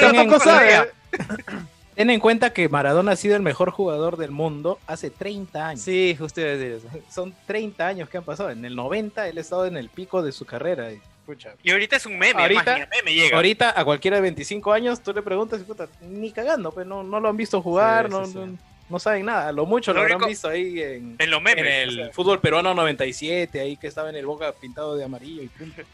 Ten 1.95 2.09
en 2.09 2.19
cuenta 2.19 2.51
que 2.53 2.69
Maradona 2.69 3.11
ha 3.13 3.15
sido 3.15 3.35
el 3.35 3.41
mejor 3.41 3.71
jugador 3.71 4.17
del 4.17 4.31
mundo 4.31 4.79
hace 4.87 5.09
30 5.09 5.67
años. 5.69 5.81
Sí, 5.81 6.15
justo 6.17 6.41
iba 6.41 6.49
a 6.49 6.53
decir 6.53 6.71
eso. 6.73 6.87
Son 7.09 7.33
30 7.47 7.87
años 7.87 8.09
que 8.09 8.17
han 8.17 8.23
pasado. 8.23 8.49
En 8.51 8.63
el 8.65 8.75
90 8.75 9.27
él 9.27 9.37
ha 9.37 9.41
estado 9.41 9.65
en 9.65 9.77
el 9.77 9.89
pico 9.89 10.21
de 10.21 10.31
su 10.31 10.45
carrera. 10.45 10.91
Y, 10.91 10.99
pucha, 11.25 11.53
Y 11.63 11.71
ahorita 11.71 11.95
es 11.95 12.05
un 12.05 12.17
meme. 12.17 12.41
Ahorita- 12.41 12.77
más 12.79 12.89
meme 12.89 13.13
llega. 13.13 13.35
Ahorita 13.35 13.79
a 13.79 13.85
cualquiera 13.85 14.17
de 14.17 14.21
25 14.21 14.71
años 14.73 15.01
tú 15.01 15.13
le 15.13 15.21
preguntas 15.21 15.61
y 15.61 15.63
puta, 15.63 15.87
ni 16.01 16.31
cagando, 16.31 16.71
pues 16.71 16.85
no, 16.87 17.03
no 17.03 17.19
lo 17.19 17.29
han 17.29 17.37
visto 17.37 17.61
jugar, 17.61 18.07
Sí, 18.07 18.11
no, 18.11 18.25
sí, 18.25 18.33
no, 18.35 18.57
no 18.89 18.99
saben 18.99 19.25
nada. 19.25 19.51
Lo 19.51 19.65
mucho 19.65 19.91
Lo 19.93 19.99
lo, 19.99 20.13
habrán 20.13 20.27
visto 20.29 20.49
ahí 20.49 20.81
en, 20.81 21.15
En 21.17 21.29
los 21.31 21.41
memes. 21.41 21.65
en 21.65 21.71
el 21.71 21.89
o 21.89 22.03
sea. 22.05 22.13
fútbol 22.13 22.39
peruano 22.41 22.73
97, 22.73 23.59
ahí 23.59 23.77
que 23.77 23.87
estaba 23.87 24.09
en 24.09 24.15
el 24.17 24.25
Boca 24.25 24.51
pintado 24.51 24.95
de 24.95 25.03
amarillo 25.05 25.41
y 25.43 25.47
punto. 25.47 25.81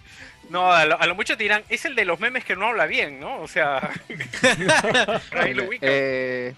No, 0.50 0.72
a 0.72 0.86
lo, 0.86 1.00
a 1.00 1.06
lo 1.08 1.16
mucho 1.16 1.38
te 1.38 1.44
dirán, 1.44 1.64
es 1.70 1.86
el 1.86 1.96
de 1.96 2.06
los 2.06 2.20
memes 2.20 2.44
que 2.44 2.56
no 2.56 2.68
habla 2.68 2.86
bien, 2.88 3.20
¿no? 3.20 3.40
O 3.42 3.48
sea, 3.48 3.92
ahí 5.32 5.54
lo 5.54 5.66
ubican. 5.66 5.90
Eh, 5.92 6.54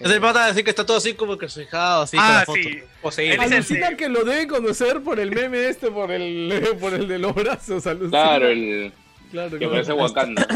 Es 0.00 0.10
el 0.10 0.20
pata 0.20 0.46
decir 0.46 0.64
que 0.64 0.70
está 0.70 0.84
todo 0.84 0.96
así 0.96 1.14
como 1.14 1.36
que 1.38 1.48
fijado, 1.48 2.02
así 2.02 2.16
con 2.16 2.26
ah, 2.26 2.38
la 2.40 2.44
foto. 2.46 2.58
sí. 2.62 2.82
Poseído. 3.02 3.34
Él 3.34 3.40
es 3.42 3.46
el 3.48 3.52
Alucina 3.54 3.90
de- 3.90 3.96
que 3.96 4.08
lo 4.08 4.24
deben 4.24 4.48
conocer 4.48 5.00
por 5.02 5.20
el 5.20 5.30
meme 5.30 5.68
este, 5.68 5.90
por 5.90 6.10
el, 6.10 6.76
por 6.80 6.94
el 6.94 7.06
de 7.06 7.18
los 7.18 7.34
brazos. 7.34 7.86
alucina. 7.86 8.10
Claro, 8.10 8.48
el 8.48 8.92
Claro, 9.30 9.50
que 9.50 9.58
claro. 9.58 9.72
parece 9.72 9.92
Wakanda. 9.92 10.46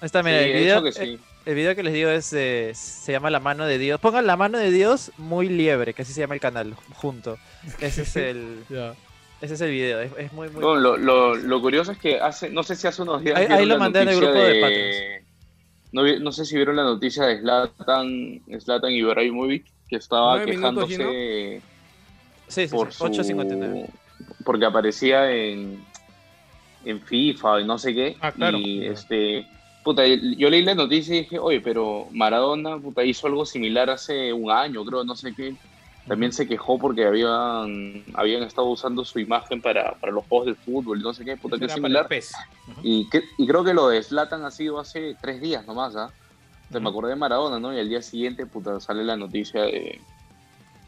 Ahí 0.00 0.06
está, 0.06 0.22
mira, 0.22 0.38
Sí, 0.40 0.44
el 0.44 0.52
de 0.52 0.58
video, 0.60 0.76
hecho 0.78 0.84
que 0.84 0.92
sí. 0.92 1.20
el 1.46 1.54
video 1.54 1.74
que 1.76 1.82
les 1.84 1.94
digo 1.94 2.10
es 2.10 2.32
eh, 2.32 2.72
se 2.74 3.12
llama 3.12 3.30
La 3.30 3.40
mano 3.40 3.66
de 3.66 3.78
Dios. 3.78 4.00
Pongan 4.00 4.26
La 4.26 4.36
mano 4.36 4.58
de 4.58 4.70
Dios 4.70 5.12
muy 5.16 5.48
liebre, 5.48 5.94
que 5.94 6.02
así 6.02 6.12
se 6.12 6.20
llama 6.20 6.34
el 6.34 6.40
canal, 6.40 6.74
junto. 6.94 7.38
Ese 7.80 8.02
es 8.02 8.16
el 8.16 8.64
Ya. 8.68 8.94
Ese 9.40 9.54
es 9.54 9.60
el 9.60 9.70
video, 9.70 10.00
es, 10.00 10.12
es 10.18 10.32
muy 10.32 10.48
muy 10.48 10.60
No, 10.60 10.74
lo, 10.76 10.96
lo, 10.96 11.34
lo 11.34 11.60
curioso 11.60 11.92
es 11.92 11.98
que 11.98 12.18
hace, 12.20 12.50
no 12.50 12.62
sé 12.62 12.74
si 12.76 12.86
hace 12.86 13.02
unos 13.02 13.22
días. 13.22 13.36
Ahí- 13.50 13.66
lo 13.66 13.78
mandé 13.78 14.02
en 14.02 14.08
el 14.08 14.16
grupo 14.16 14.32
de 14.32 15.24
No, 15.92 16.02
vi- 16.02 16.20
no 16.20 16.32
sé 16.32 16.44
si 16.44 16.56
vieron 16.56 16.76
la 16.76 16.84
noticia 16.84 17.24
de 17.24 17.40
Zlatan, 17.40 18.42
Zlatan 18.60 18.92
Ibrahimovic, 18.92 19.66
que 19.88 19.96
estaba 19.96 20.36
¿Nueve 20.36 20.56
minutos, 20.56 20.88
quejándose 20.88 21.62
Sí, 22.48 22.68
sí, 22.68 22.68
por 22.68 22.92
sí, 22.92 22.98
su... 22.98 23.04
8.59. 23.04 23.88
Porque 24.44 24.64
aparecía 24.64 25.30
en, 25.32 25.84
en 26.84 27.00
FIFA 27.02 27.60
y 27.60 27.64
no 27.64 27.78
sé 27.78 27.94
qué. 27.94 28.16
Ah, 28.20 28.32
claro. 28.32 28.58
Y 28.58 28.84
este. 28.86 29.46
Puta, 29.82 30.04
yo 30.06 30.50
leí 30.50 30.62
la 30.62 30.74
noticia 30.74 31.14
y 31.14 31.20
dije, 31.20 31.38
oye, 31.38 31.60
pero 31.60 32.08
Maradona 32.12 32.76
puta, 32.78 33.04
hizo 33.04 33.28
algo 33.28 33.44
similar 33.46 33.88
hace 33.90 34.32
un 34.32 34.50
año, 34.50 34.84
creo, 34.84 35.04
no 35.04 35.14
sé 35.14 35.32
qué. 35.34 35.54
También 36.06 36.32
se 36.32 36.46
quejó 36.46 36.78
porque 36.78 37.04
habían, 37.04 38.04
habían 38.14 38.42
estado 38.44 38.68
usando 38.68 39.04
su 39.04 39.18
imagen 39.18 39.60
para, 39.60 39.92
para 39.96 40.12
los 40.12 40.24
juegos 40.26 40.46
de 40.46 40.54
fútbol, 40.54 41.00
no 41.02 41.12
sé 41.12 41.24
qué, 41.24 41.36
puta, 41.36 41.56
que 41.58 41.66
para 41.66 41.72
el 41.74 41.82
similar. 41.88 42.08
Y, 42.84 43.08
que- 43.10 43.24
y 43.38 43.46
creo 43.46 43.64
que 43.64 43.74
lo 43.74 43.88
de 43.88 44.02
Zlatan 44.02 44.44
ha 44.44 44.50
sido 44.52 44.78
hace 44.78 45.16
tres 45.20 45.40
días 45.40 45.66
nomás, 45.66 45.96
¿ah? 45.96 46.10
O 46.68 46.72
sea, 46.72 46.80
me 46.80 46.88
acordé 46.90 47.10
de 47.10 47.16
Maradona, 47.16 47.58
¿no? 47.58 47.74
Y 47.74 47.78
al 47.80 47.88
día 47.88 48.02
siguiente, 48.02 48.46
puta, 48.46 48.78
sale 48.80 49.02
la 49.04 49.16
noticia 49.16 49.62
de 49.62 50.00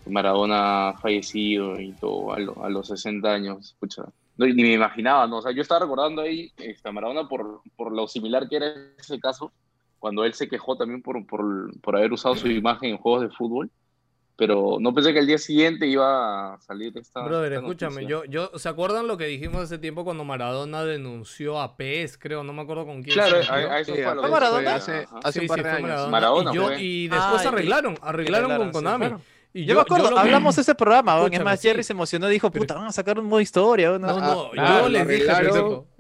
que 0.05 0.11
Maradona 0.11 0.95
fallecido 1.01 1.81
y 1.81 1.93
todo 1.93 2.33
a, 2.33 2.39
lo- 2.39 2.65
a 2.65 2.69
los 2.69 2.87
60 2.89 3.29
años, 3.33 3.67
escucha. 3.73 4.05
No, 4.37 4.47
y 4.47 4.55
ni 4.55 4.63
me 4.63 4.73
imaginaba, 4.75 5.27
¿no? 5.27 5.39
O 5.39 5.43
sea, 5.43 5.51
yo 5.53 5.63
estaba 5.63 5.81
recordando 5.81 6.23
ahí 6.23 6.53
este, 6.59 6.89
a 6.89 6.93
Maradona 6.93 7.29
por, 7.29 7.61
por 7.77 7.93
lo 7.93 8.07
similar 8.07 8.49
que 8.49 8.57
era 8.57 8.73
ese 8.99 9.19
caso, 9.19 9.53
cuando 9.99 10.25
él 10.25 10.33
se 10.35 10.49
quejó 10.49 10.77
también 10.77 11.03
por, 11.03 11.27
por, 11.27 11.77
por 11.81 11.97
haber 11.97 12.13
usado 12.13 12.37
su 12.37 12.47
imagen 12.49 12.91
en 12.91 12.99
juegos 12.99 13.23
de 13.23 13.31
fútbol. 13.31 13.69
Pero 14.39 14.77
no 14.79 14.95
pensé 14.95 15.13
que 15.13 15.19
al 15.19 15.27
día 15.27 15.37
siguiente 15.37 15.89
iba 15.89 16.55
a 16.55 16.61
salir 16.61 16.97
esta. 16.97 17.23
Brother, 17.25 17.55
esta 17.55 17.65
escúchame, 17.67 18.07
yo, 18.07 18.25
yo, 18.25 18.53
¿se 18.55 18.69
acuerdan 18.69 19.09
lo 19.09 19.17
que 19.17 19.25
dijimos 19.27 19.61
hace 19.63 19.79
tiempo 19.79 20.05
cuando 20.05 20.23
Maradona 20.25 20.85
denunció 20.85 21.61
a 21.61 21.77
PES, 21.77 22.19
creo, 22.19 22.45
no 22.45 22.53
me 22.53 22.63
acuerdo 22.63 22.87
con 22.87 23.03
quién? 23.03 23.15
Claro, 23.15 23.35
a, 23.37 23.39
metió? 23.57 23.71
a 23.73 23.81
eso 23.81 23.95
Sí, 23.97 24.01
fue 24.01 24.11
a 24.13 24.15
lo 24.15 24.21
fue 24.21 24.29
que 24.31 24.35
Maradona? 24.35 24.79
fue, 24.79 25.07
hace- 25.25 25.41
un 25.41 25.47
par 25.49 25.59
sí, 25.59 25.65
de 25.65 25.71
años. 25.71 25.83
Maradona. 25.83 26.11
Maradona 26.11 26.51
y, 26.53 26.55
yo- 26.55 26.73
y 26.79 27.09
después 27.09 27.45
Ah, 27.45 27.49
arreglaron, 27.49 27.99
arreglaron 28.01 28.57
con 28.59 28.71
Konami. 28.71 29.07
claro. 29.09 29.21
Y 29.55 29.65
Yo, 29.65 29.75
me 29.75 29.81
acuerdo, 29.81 30.11
que- 30.11 30.19
hablamos 30.21 30.55
de 30.57 30.63
ese 30.63 30.75
programa, 30.75 31.27
es 31.31 31.43
más, 31.43 31.59
sí. 31.61 31.69
Jerry 31.69 31.83
se 31.83 31.95
emocionó 31.95 32.29
y 32.29 32.33
dijo, 32.35 32.51
Pero- 32.51 32.63
puta, 32.65 32.75
van 32.75 32.87
a 32.87 32.93
sacar 32.93 33.19
un 33.19 33.27
modo 33.27 33.41
historia. 33.41 33.91
No, 33.91 33.99
no, 33.99 34.51
Claro, 34.51 34.83
yo 34.83 34.89
les 34.91 35.09
dije, 35.09 35.27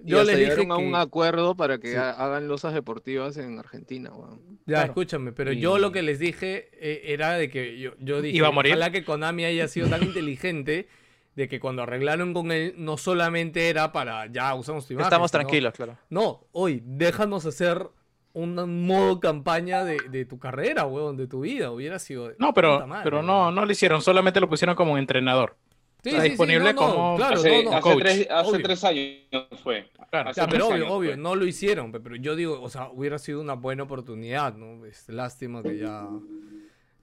yo 0.04 0.22
les 0.24 0.36
dije 0.38 0.50
llegaron 0.50 0.72
a 0.72 0.76
un 0.76 0.90
que... 0.92 0.96
acuerdo 0.98 1.56
para 1.56 1.78
que 1.78 1.92
Sí. 1.92 1.96
hagan 1.96 2.46
losas 2.46 2.74
deportivas 2.74 3.36
en 3.38 3.58
Argentina, 3.58 4.10
weón. 4.12 4.40
Ya, 4.66 4.74
Claro. 4.74 4.86
escúchame, 4.88 5.32
pero 5.32 5.52
Y- 5.52 5.60
yo 5.60 5.78
lo 5.78 5.92
que 5.92 6.02
les 6.02 6.18
dije 6.18 6.68
eh, 6.74 7.12
era 7.12 7.32
de 7.32 7.48
que 7.50 7.78
yo, 7.78 7.92
yo 8.00 8.20
dije, 8.20 8.36
Iba 8.36 8.48
a 8.48 8.52
morir. 8.52 8.72
ojalá 8.74 8.90
que 8.92 9.04
Konami 9.04 9.44
haya 9.44 9.66
sido 9.66 9.88
tan 9.88 10.00
inteligente 10.18 10.88
de 11.34 11.48
que 11.48 11.58
cuando 11.58 11.82
arreglaron 11.82 12.34
con 12.34 12.52
él 12.52 12.74
no 12.76 12.96
solamente 12.98 13.70
era 13.70 13.92
para 13.92 14.26
ya 14.26 14.54
usamos 14.54 14.86
tu 14.86 14.92
imagen. 14.92 15.06
Estamos 15.06 15.30
sino- 15.30 15.40
tranquilos, 15.40 15.72
claro. 15.72 15.96
No, 16.10 16.44
hoy 16.52 16.82
déjanos 16.84 17.46
hacer 17.46 17.88
un 18.34 18.86
modo 18.86 19.20
campaña 19.20 19.84
de, 19.84 19.98
de 20.10 20.24
tu 20.24 20.38
carrera, 20.38 20.86
weón, 20.86 21.16
de 21.16 21.26
tu 21.26 21.40
vida. 21.40 21.70
Hubiera 21.70 21.98
sido. 21.98 22.32
No, 22.38 22.52
pero, 22.54 22.86
madre, 22.86 23.02
pero 23.04 23.22
no, 23.22 23.50
no 23.50 23.64
lo 23.64 23.72
hicieron, 23.72 24.00
solamente 24.02 24.40
lo 24.40 24.48
pusieron 24.48 24.76
como 24.76 24.96
entrenador. 24.98 25.56
Sí, 26.04 26.10
está 26.10 26.22
sí, 26.22 26.28
disponible 26.30 26.72
no, 26.72 26.78
como- 26.78 27.16
Claro, 27.16 27.34
hace, 27.36 27.64
no, 27.64 27.70
no. 27.70 27.76
hace 27.76 27.82
coach, 27.82 27.98
tres, 28.02 28.28
hace 28.30 28.58
tres 28.60 28.84
años 28.84 29.16
fue. 29.64 29.90
Claro. 30.10 30.30
Hace 30.30 30.40
Ya, 30.40 30.46
pero 30.46 30.68
obvio, 30.68 30.88
obvio, 30.92 31.10
fue. 31.10 31.16
no 31.16 31.34
lo 31.34 31.44
hicieron, 31.44 31.90
pe- 31.90 31.98
pero 32.00 32.14
yo 32.16 32.36
digo, 32.36 32.62
o 32.62 32.68
sea, 32.70 32.88
hubiera 32.90 33.18
sido 33.18 33.40
una 33.40 33.54
buena 33.54 33.82
oportunidad, 33.82 34.54
¿no? 34.54 34.84
Es 34.86 35.08
lástima 35.08 35.60
que 35.62 35.76
ya, 35.76 36.06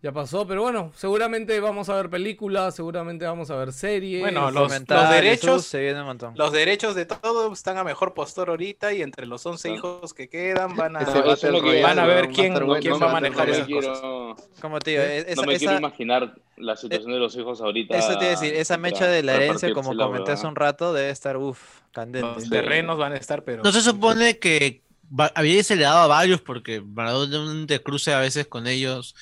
ya 0.06 0.12
pasó, 0.12 0.46
pero 0.46 0.62
bueno, 0.62 0.92
seguramente 0.96 1.60
vamos 1.60 1.90
a 1.90 1.96
ver 1.96 2.12
películas, 2.12 2.76
seguramente 2.76 3.26
vamos 3.26 3.50
a 3.50 3.56
ver 3.56 3.74
series. 3.74 4.22
Bueno, 4.22 4.52
los- 4.52 4.62
Comentarios, 4.68 5.10
derechos- 5.42 5.66
se 5.66 5.82
viene 5.82 6.00
un 6.02 6.06
montón. 6.06 6.34
Los 6.38 6.52
derechos 6.52 6.94
de 6.94 7.08
todo 7.08 7.52
están 7.52 7.80
a 7.80 7.84
mejor 7.84 8.14
postor 8.14 8.50
ahorita 8.50 8.94
y 8.94 9.02
entre 9.02 9.26
los 9.26 9.44
11 9.48 9.72
hijos 9.74 10.14
que 10.14 10.30
quedan 10.30 10.76
van 10.76 10.96
a, 10.96 11.00
que- 11.60 11.82
van 11.82 11.98
a 11.98 12.06
ver 12.06 12.26
a 12.26 12.28
quién, 12.28 12.54
bueno, 12.54 12.76
quién 12.80 12.94
va 12.94 12.98
va 13.00 13.06
a 13.08 13.10
a 13.10 13.14
manejar 13.14 13.48
no 13.48 13.54
esas 13.56 13.66
quiero, 13.66 13.88
cosas. 14.36 14.48
Como 14.62 14.78
te 14.78 14.92
digo, 14.92 15.02
no 15.04 15.10
esa, 15.32 15.42
me 15.48 15.58
quiero 15.58 15.78
imaginar 15.80 16.36
la 16.58 16.76
situación 16.76 17.12
de 17.12 17.18
los 17.20 17.36
hijos 17.36 17.60
ahorita. 17.62 17.98
eso 17.98 18.10
te 18.20 18.26
iba 18.26 18.26
a 18.26 18.30
decir, 18.40 18.54
esa 18.54 18.78
mecha 18.78 19.00
para- 19.00 19.12
de 19.12 19.24
la 19.24 19.32
para 19.34 19.46
herencia, 19.46 19.74
como 19.74 19.96
comenté 19.98 20.34
hace 20.34 20.46
un 20.46 20.56
rato, 20.56 20.94
debe 20.94 21.10
estar, 21.10 21.36
uff, 21.38 21.80
candente. 21.92 22.28
Los 22.32 22.48
terrenos 22.48 23.00
van 23.00 23.14
a 23.14 23.18
estar, 23.18 23.44
pero... 23.44 23.64
No 23.64 23.72
se 23.72 23.82
supone 23.82 24.38
que 24.38 24.84
va- 25.20 25.32
había 25.34 25.60
acelerado 25.60 25.98
a 25.98 26.06
varios 26.08 26.42
porque 26.42 26.80
Maradona 26.82 27.66
de 27.66 27.82
cruce 27.82 28.14
a 28.14 28.20
veces 28.20 28.46
con 28.46 28.68
ellos 28.68 29.16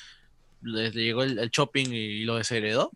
les 0.64 0.94
llegó 0.94 1.22
el, 1.22 1.38
el 1.38 1.50
shopping 1.50 1.86
y 1.92 2.24
lo 2.24 2.36
desheredó. 2.36 2.90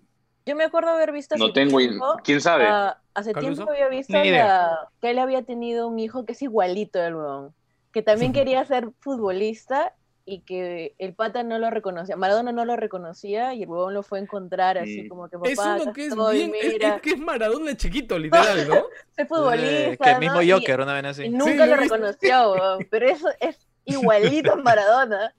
Yo 0.47 0.57
me 0.57 0.65
acuerdo 0.65 0.89
haber 0.91 1.13
visto 1.13 1.37
No 1.37 1.53
tengo. 1.53 1.81
i- 1.81 1.89
tiempo, 1.89 2.17
¿Quién 2.25 2.41
sabe? 2.41 2.65
ah, 2.67 2.99
hace 3.15 3.33
¿Caluso? 3.33 3.55
tiempo 3.67 3.73
había 3.73 3.89
visto 3.89 4.15
la- 4.15 4.89
que 5.01 5.11
él 5.11 5.19
había 5.19 5.43
tenido 5.43 5.87
un 5.89 5.99
hijo 5.99 6.25
que 6.25 6.33
es 6.33 6.41
igualito 6.43 7.01
al 7.03 7.15
weón, 7.17 7.55
que 7.93 8.03
también 8.03 8.33
quería 8.49 8.65
ser 8.65 8.89
futbolista 9.01 9.95
y 10.25 10.41
que 10.41 10.95
el 10.99 11.15
pata 11.15 11.43
no 11.43 11.59
lo 11.59 11.71
reconocía, 11.71 12.15
Maradona 12.17 12.53
no 12.53 12.65
lo 12.67 12.77
reconocía 12.77 13.55
y 13.55 13.63
el 13.63 13.69
huevón 13.69 13.95
lo 13.95 14.03
fue 14.03 14.19
a 14.19 14.23
encontrar 14.23 14.77
así 14.79 15.03
Mm. 15.03 15.09
como 15.09 15.29
que 15.29 15.39
papá, 15.39 15.51
Es 15.77 15.83
uno 15.83 15.93
que 15.95 16.03
es 16.03 16.09
estoy, 16.09 16.37
bien, 16.37 16.53
es, 16.55 16.75
es 16.81 17.01
que 17.03 17.11
es 17.11 17.19
Maradona 17.19 17.77
chiquito, 17.77 18.19
literal, 18.19 18.69
¿no? 18.69 18.75
soy 19.17 19.25
futbolista, 19.27 19.71
Eh, 19.93 19.99
que 20.03 20.11
el 20.11 20.19
mismo 20.19 20.35
¿no? 20.37 20.43
Y- 20.43 20.51
Joker, 20.51 20.81
una 20.81 20.95
vez 20.95 21.05
así. 21.05 21.25
Y 21.25 21.29
nunca 21.31 21.53
Sí, 21.53 21.59
lo 21.59 21.67
lo 21.67 21.77
reconoció, 21.77 22.53
weón, 22.53 22.87
pero 22.91 23.07
eso 23.09 23.29
es 23.41 23.59
igualito 23.85 24.53
a 24.53 24.57
Maradona. 24.57 25.35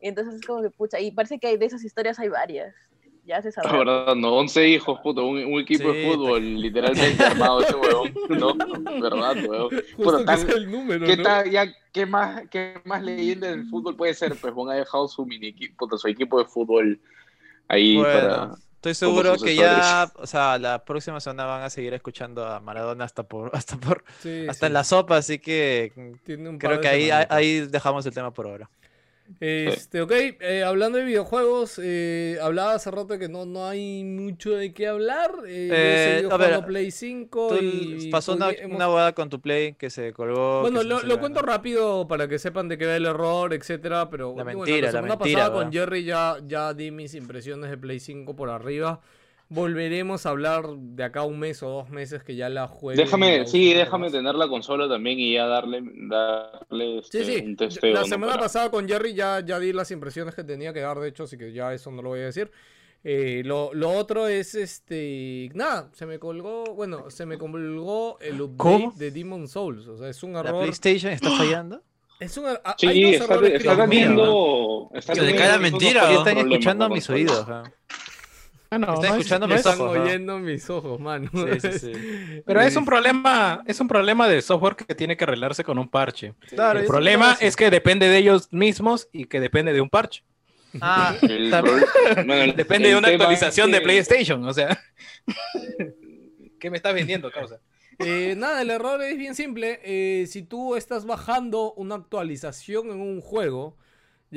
Entonces 0.00 0.34
es 0.34 0.46
como 0.46 0.62
que, 0.62 0.70
pucha, 0.70 1.00
y 1.00 1.10
parece 1.10 1.38
que 1.38 1.48
hay, 1.48 1.56
de 1.56 1.66
esas 1.66 1.84
historias 1.84 2.18
hay 2.18 2.28
varias. 2.28 2.74
Ya 3.24 3.42
se 3.42 3.50
sabe. 3.50 3.68
La 3.72 3.78
verdad, 3.78 4.14
no, 4.14 4.36
11 4.36 4.68
hijos, 4.68 5.00
puto, 5.02 5.26
un, 5.26 5.44
un 5.44 5.60
equipo 5.60 5.90
Sí, 5.92 5.98
de 5.98 6.04
fútbol 6.12 6.60
literalmente 6.60 7.24
armado 7.24 7.60
ese 7.60 7.74
huevón. 7.74 8.14
No, 8.28 8.54
verdad, 9.00 9.36
huevón. 9.44 9.70
Justo 9.96 10.24
que 10.46 10.52
el 10.52 10.70
número, 10.70 11.04
¿Qué, 11.06 11.16
¿no? 11.16 11.22
tal, 11.24 11.50
ya, 11.50 11.66
¿qué, 11.92 12.06
más, 12.06 12.42
¿Qué 12.50 12.80
más 12.84 13.02
leyenda 13.02 13.48
del 13.48 13.64
fútbol 13.66 13.96
puede 13.96 14.14
ser? 14.14 14.36
Pues 14.36 14.54
Juan 14.54 14.70
ha 14.70 14.78
dejado 14.78 15.08
su 15.08 15.26
mini 15.26 15.48
equipo, 15.48 15.88
su 15.98 16.06
equipo 16.06 16.38
de 16.38 16.44
fútbol 16.44 17.00
ahí 17.68 17.96
Bueno, 17.96 18.12
para. 18.12 18.54
estoy 18.76 18.94
seguro 18.94 19.36
que 19.38 19.56
ya, 19.56 20.08
o 20.16 20.26
sea, 20.28 20.56
la 20.58 20.84
próxima 20.84 21.18
semana 21.18 21.46
van 21.46 21.62
a 21.64 21.70
seguir 21.70 21.94
escuchando 21.94 22.46
a 22.46 22.60
Maradona 22.60 23.04
hasta 23.04 23.24
por, 23.24 23.50
hasta 23.56 23.76
por, 23.76 24.04
Sí, 24.20 24.46
hasta 24.48 24.66
sí. 24.66 24.68
en 24.68 24.72
la 24.72 24.84
sopa, 24.84 25.16
así 25.16 25.40
que 25.40 25.92
Tiene 26.22 26.48
un 26.48 26.60
par 26.60 26.78
creo 26.78 26.80
que 26.80 26.88
ahí, 26.88 27.10
ahí 27.10 27.60
dejamos 27.66 28.06
el 28.06 28.14
tema 28.14 28.32
por 28.32 28.46
ahora. 28.46 28.70
Este, 29.40 30.00
ok, 30.00 30.12
eh, 30.12 30.62
hablando 30.64 30.98
de 30.98 31.04
videojuegos, 31.04 31.80
eh, 31.82 32.38
hablaba 32.40 32.74
hace 32.74 32.90
rato 32.90 33.18
que 33.18 33.28
no, 33.28 33.44
no 33.44 33.66
hay 33.66 34.02
mucho 34.04 34.52
de 34.52 34.72
qué 34.72 34.86
hablar. 34.88 35.30
Eh, 35.46 36.20
yo 36.22 36.28
Eh, 36.28 36.32
a 36.32 36.36
ver, 36.36 36.64
Play 36.64 36.90
5 36.90 37.48
Tú 37.48 37.58
y 37.60 38.10
pasó 38.10 38.34
una, 38.34 38.50
hemos- 38.50 38.76
una 38.76 38.86
boda 38.86 39.12
con 39.14 39.28
tu 39.28 39.40
play 39.40 39.74
que 39.74 39.90
se 39.90 40.12
colgó. 40.12 40.62
Bueno, 40.62 40.82
lo, 40.82 41.20
cuento 41.20 41.42
rápido 41.42 42.06
para 42.08 42.28
que 42.28 42.38
sepan 42.38 42.68
de 42.68 42.78
qué 42.78 42.86
va 42.86 42.96
el 42.96 43.06
error, 43.06 43.52
etcétera, 43.52 44.08
pero 44.10 44.34
La 44.36 44.44
bueno, 44.44 44.60
mentira, 44.60 44.86
la 44.86 44.92
semana 44.92 45.16
mentira, 45.16 45.40
pasada 45.40 45.62
con. 45.64 45.72
Jerry 45.72 46.04
ya, 46.04 46.36
ya 46.46 46.72
di 46.74 46.90
mis 46.90 47.14
impresiones 47.14 47.70
de 47.70 47.76
Play 47.76 48.00
5 48.00 48.34
por 48.36 48.50
arriba. 48.50 49.00
Volveremos 49.48 50.26
a 50.26 50.30
hablar 50.30 50.66
de 50.76 51.04
acá 51.04 51.22
un 51.22 51.38
mes 51.38 51.62
o 51.62 51.68
dos 51.68 51.88
meses 51.90 52.24
que 52.24 52.34
ya 52.34 52.48
la 52.48 52.66
juegue. 52.66 53.00
Déjame, 53.00 53.38
la 53.38 53.46
sí, 53.46 53.72
déjame 53.74 54.06
más. 54.06 54.12
tener 54.12 54.34
la 54.34 54.48
consola 54.48 54.88
también 54.88 55.20
y 55.20 55.34
ya 55.34 55.46
darle, 55.46 55.82
darle 56.08 57.00
Sí, 57.04 57.18
este, 57.18 57.24
sí. 57.38 57.44
un 57.46 57.56
testeo. 57.56 57.94
La 57.94 58.04
semana 58.04 58.32
Para- 58.32 58.42
pasada 58.42 58.70
con 58.72 58.88
Jerry 58.88 59.14
ya, 59.14 59.38
ya 59.46 59.60
di 59.60 59.72
las 59.72 59.90
impresiones 59.92 60.34
que 60.34 60.42
tenía 60.42 60.72
que 60.72 60.80
dar, 60.80 60.98
de 60.98 61.08
hecho, 61.08 61.24
así 61.24 61.38
que 61.38 61.52
ya 61.52 61.72
eso 61.72 61.92
no 61.92 62.02
lo 62.02 62.08
voy 62.10 62.20
a 62.20 62.24
decir. 62.24 62.50
Eh, 63.04 63.42
lo, 63.44 63.72
lo 63.72 63.90
otro 63.90 64.26
es 64.26 64.56
este. 64.56 65.48
Nada, 65.54 65.90
se 65.92 66.06
me 66.06 66.18
colgó. 66.18 66.74
Bueno, 66.74 67.08
se 67.10 67.24
me 67.24 67.38
colgó 67.38 68.18
el 68.20 68.40
update 68.40 68.56
¿Cómo? 68.56 68.92
de 68.96 69.12
Demon 69.12 69.46
Souls. 69.46 69.86
O 69.86 69.96
sea, 69.96 70.08
es 70.08 70.20
un 70.24 70.32
¿La 70.32 70.40
error. 70.40 70.62
PlayStation 70.62 71.12
está 71.12 71.30
fallando? 71.30 71.82
Es 72.18 72.36
un 72.36 72.46
er- 72.46 72.60
ah, 72.64 72.74
Sí, 72.76 72.88
hay 72.88 73.02
dos 73.04 73.12
está, 73.12 73.24
errores 73.34 73.52
está. 73.52 73.72
Está 73.74 75.14
Se 75.14 75.20
le 75.20 75.26
teniendo 75.28 75.38
cae 75.38 75.48
la 75.48 75.56
unos 75.58 75.60
mentira. 75.70 76.12
Están 76.14 76.38
escuchando 76.38 76.84
a 76.84 76.88
mis 76.88 77.08
oídos. 77.10 77.46
Ah, 78.70 78.78
no, 78.78 78.94
Están 78.94 79.10
no 79.10 79.14
es- 79.14 79.20
escuchando 79.20 79.46
no 79.46 79.54
mis 79.54 79.60
es- 79.60 79.66
Están 79.66 79.80
ojos, 79.86 79.96
¿no? 79.96 80.02
oyendo 80.02 80.38
mis 80.38 80.70
ojos, 80.70 81.00
mano. 81.00 81.30
Sí, 81.32 81.60
sí, 81.60 81.78
sí. 81.78 81.92
Pero 82.44 82.60
es 82.60 82.76
un 82.76 82.84
problema, 82.84 83.62
es 83.66 83.80
un 83.80 83.88
problema 83.88 84.28
de 84.28 84.42
software 84.42 84.76
que 84.76 84.94
tiene 84.94 85.16
que 85.16 85.24
arreglarse 85.24 85.62
con 85.64 85.78
un 85.78 85.88
parche. 85.88 86.34
Claro, 86.48 86.80
el 86.80 86.86
problema 86.86 87.36
es 87.40 87.54
que 87.56 87.70
depende 87.70 88.08
de 88.08 88.18
ellos 88.18 88.48
mismos 88.52 89.08
y 89.12 89.26
que 89.26 89.40
depende 89.40 89.72
de 89.72 89.80
un 89.80 89.88
parche. 89.88 90.24
Ah, 90.80 91.14
El 91.22 91.50
bueno, 92.26 92.52
Depende 92.54 92.88
de 92.90 92.96
una 92.96 93.08
actualización 93.08 93.68
es 93.70 93.76
de 93.76 93.80
PlayStation, 93.80 94.44
o 94.44 94.52
sea. 94.52 94.78
¿Qué 96.58 96.70
me 96.70 96.76
estás 96.76 96.94
vendiendo, 96.94 97.30
causa? 97.30 97.60
Eh, 97.98 98.34
nada, 98.36 98.60
el 98.62 98.70
error 98.70 99.02
es 99.02 99.16
bien 99.16 99.34
simple. 99.34 99.80
Eh, 99.84 100.26
si 100.26 100.42
tú 100.42 100.76
estás 100.76 101.06
bajando 101.06 101.72
una 101.74 101.94
actualización 101.94 102.90
en 102.90 103.00
un 103.00 103.20
juego, 103.20 103.76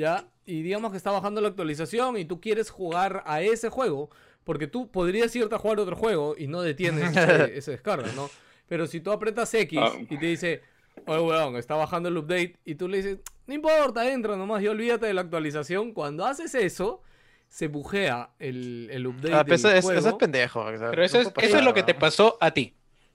¿ya? 0.00 0.26
Y 0.46 0.62
digamos 0.62 0.90
que 0.90 0.96
está 0.96 1.10
bajando 1.12 1.40
la 1.40 1.48
actualización 1.48 2.16
y 2.16 2.24
tú 2.24 2.40
quieres 2.40 2.70
jugar 2.70 3.22
a 3.26 3.40
ese 3.42 3.68
juego, 3.68 4.10
porque 4.44 4.66
tú 4.66 4.90
podrías 4.90 5.34
irte 5.36 5.54
a 5.54 5.58
jugar 5.58 5.78
otro 5.78 5.94
juego 5.94 6.34
y 6.36 6.46
no 6.48 6.62
detienes 6.62 7.10
ese, 7.16 7.56
ese 7.58 7.70
descarga, 7.72 8.10
¿no? 8.16 8.28
Pero 8.66 8.86
si 8.86 9.00
tú 9.00 9.12
apretas 9.12 9.52
X 9.54 9.78
Ah. 9.80 9.92
y 10.00 10.16
te 10.16 10.26
dice, 10.26 10.62
oye, 11.06 11.20
weón, 11.22 11.56
está 11.56 11.74
bajando 11.76 12.08
el 12.08 12.16
update, 12.16 12.56
y 12.64 12.74
tú 12.74 12.88
le 12.88 12.96
dices, 12.98 13.18
No 13.46 13.54
importa, 13.54 14.10
entra 14.10 14.36
nomás 14.36 14.62
y 14.62 14.68
olvídate 14.68 15.06
de 15.06 15.14
la 15.14 15.20
actualización. 15.22 15.92
Cuando 15.92 16.24
haces 16.24 16.54
eso, 16.54 17.02
se 17.48 17.66
bujea 17.68 18.30
el, 18.38 18.88
el 18.92 19.06
update. 19.08 19.34
Ah, 19.34 19.42
pero 19.44 19.56
eso, 19.56 19.68
es, 19.70 19.78
eso 19.84 19.92
es 19.92 20.00
juego. 20.02 20.18
pendejo. 20.18 20.60
o 20.60 20.78
sea, 20.78 20.90
Pero 20.90 21.02
eso 21.04 21.16
no 21.16 21.22
es, 21.28 21.32
eso 21.42 21.58
es 21.58 21.64
lo 21.64 21.74
que 21.74 21.82
te 21.82 21.94
pasó 21.94 22.38
a 22.40 22.52
ti. 22.52 22.74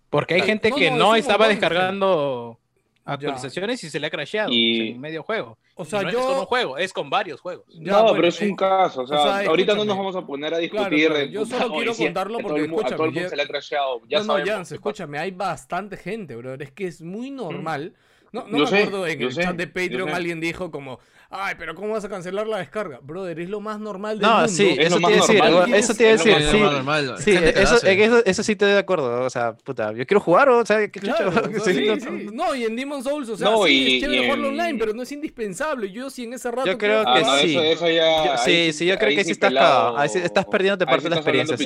Porque 0.09 0.33
hay 0.35 0.41
Ah, 0.41 0.45
gente 0.45 0.69
no, 0.71 0.75
que 0.75 0.91
no, 0.91 1.15
estaba 1.15 1.47
descargando 1.47 2.59
actualizaciones 3.05 3.83
y 3.83 3.89
se 3.89 3.99
le 3.99 4.07
ha 4.07 4.09
crasheado 4.09 4.49
Y- 4.51 4.89
en 4.91 4.99
medio 4.99 5.23
juego. 5.23 5.57
O 5.75 5.85
sea, 5.85 6.01
no 6.01 6.11
yo- 6.11 6.19
es 6.19 6.25
con 6.25 6.39
un 6.39 6.45
juego, 6.45 6.77
es 6.77 6.93
con 6.93 7.09
varios 7.09 7.39
juegos. 7.41 7.65
Ya, 7.79 7.91
no, 7.93 8.01
bueno, 8.03 8.15
pero 8.15 8.27
es 8.29 8.41
eh, 8.41 8.49
un 8.49 8.55
caso. 8.55 9.01
O 9.01 9.07
sea, 9.07 9.19
o 9.19 9.23
sea, 9.23 9.49
ahorita 9.49 9.75
no 9.75 9.85
nos 9.85 9.97
vamos 9.97 10.15
a 10.15 10.25
poner 10.25 10.53
a 10.53 10.57
discutir. 10.57 11.07
claro, 11.07 11.15
de, 11.19 11.29
yo 11.31 11.45
solo 11.45 11.71
quiero 11.73 11.93
contarlo 11.95 12.35
a 12.37 12.41
todo 12.41 12.47
porque, 12.49 12.63
el 12.63 12.69
mu- 12.69 12.79
a 12.79 12.83
todo 12.83 12.85
el 12.87 12.91
escúchame, 12.93 13.05
mundo 13.11 13.21
ya- 13.21 13.29
se 13.29 13.35
le 13.35 13.41
ha 13.41 13.47
crasheado. 13.47 14.01
Ya 14.07 14.19
no, 14.23 14.37
no, 14.37 14.45
Jans, 14.45 14.71
escúchame, 14.71 15.19
hay 15.19 15.31
bastante 15.31 15.97
gente, 15.97 16.35
brother. 16.35 16.61
Es 16.63 16.71
que 16.71 16.87
es 16.87 17.01
muy 17.01 17.29
normal. 17.31 17.93
No, 18.31 18.45
no 18.47 18.57
me 18.59 18.67
sé, 18.67 18.79
acuerdo 18.79 19.07
en 19.07 19.21
el 19.21 19.31
sé, 19.33 19.43
chat 19.43 19.55
de 19.55 19.67
Patreon 19.67 20.09
alguien 20.09 20.41
dijo 20.41 20.69
como, 20.71 20.99
ay, 21.29 21.55
pero 21.57 21.75
¿cómo 21.75 21.93
vas 21.93 22.03
a 22.05 22.09
cancelar 22.09 22.47
la 22.47 22.57
descarga? 22.57 22.99
Brother, 23.01 23.39
es 23.39 23.49
lo 23.49 23.59
más 23.59 23.79
normal 23.79 24.19
del 24.19 24.27
No, 24.27 24.33
mundo. 24.35 24.47
sí, 24.49 24.75
Es 24.77 24.87
eso 24.87 24.95
te 24.95 25.01
iba 25.01 25.07
a 25.09 25.11
decir, 25.15 25.39
normal. 25.43 25.73
eso 25.73 25.93
te 25.93 26.03
iba 26.03 26.11
decir, 26.13 26.51
sí. 26.51 26.59
normal. 26.59 27.15
Sí, 27.19 27.31
eso, 27.31 27.75
hace. 27.75 27.91
en 27.91 27.99
eso, 28.01 28.25
eso 28.25 28.43
sí 28.43 28.55
te 28.55 28.65
de 28.65 28.77
acuerdo. 28.77 29.21
O 29.23 29.29
sea, 29.29 29.53
puta, 29.53 29.91
yo 29.93 30.05
quiero 30.05 30.19
jugar, 30.19 30.49
o 30.49 30.65
sea, 30.65 30.87
qué. 30.89 30.99
Claro, 30.99 31.29
o 31.29 31.31
sea, 31.63 31.73
Sí, 31.73 31.73
sí, 31.73 31.85
no- 31.87 31.95
sí. 31.95 32.27
No, 32.33 32.55
y 32.55 32.63
en 32.65 32.75
Demon 32.75 33.03
Souls, 33.03 33.29
o 33.29 33.37
sea, 33.37 33.49
No, 33.49 33.63
sí, 33.65 33.71
y- 33.71 33.95
es 33.97 34.01
chévere 34.01 34.15
y 34.15 34.19
en- 34.19 34.25
jugarlo 34.25 34.47
online, 34.49 34.79
pero 34.79 34.93
no 34.93 35.03
es 35.03 35.11
indispensable. 35.11 35.91
Yo 35.91 36.09
sí 36.09 36.23
en 36.25 36.33
ese 36.33 36.51
rato 36.51 36.67
Yo 36.67 36.77
creo 36.77 37.03
Ah, 37.05 37.15
que 37.15 37.21
no, 37.21 37.37
sí. 37.37 37.51
eso, 37.51 37.63
eso 37.63 37.89
ya. 37.89 38.25
Yo- 38.25 38.31
ahí 38.33 38.37
sí, 38.45 38.73
sí, 38.73 38.85
yo 38.85 38.97
creo 38.97 39.09
ahí 39.09 39.15
que 39.15 39.23
sí 39.23 39.31
estás 39.31 39.49
pelado. 39.49 39.67
cagado. 39.75 39.97
Ahí 39.97 40.09
sí 40.09 40.19
estás 40.19 40.45
perdiéndote 40.45 40.83
Ahí 40.83 40.89
parte 40.89 41.01
sí 41.01 41.03
de 41.05 41.09
la 41.09 41.15
experiencia, 41.17 41.57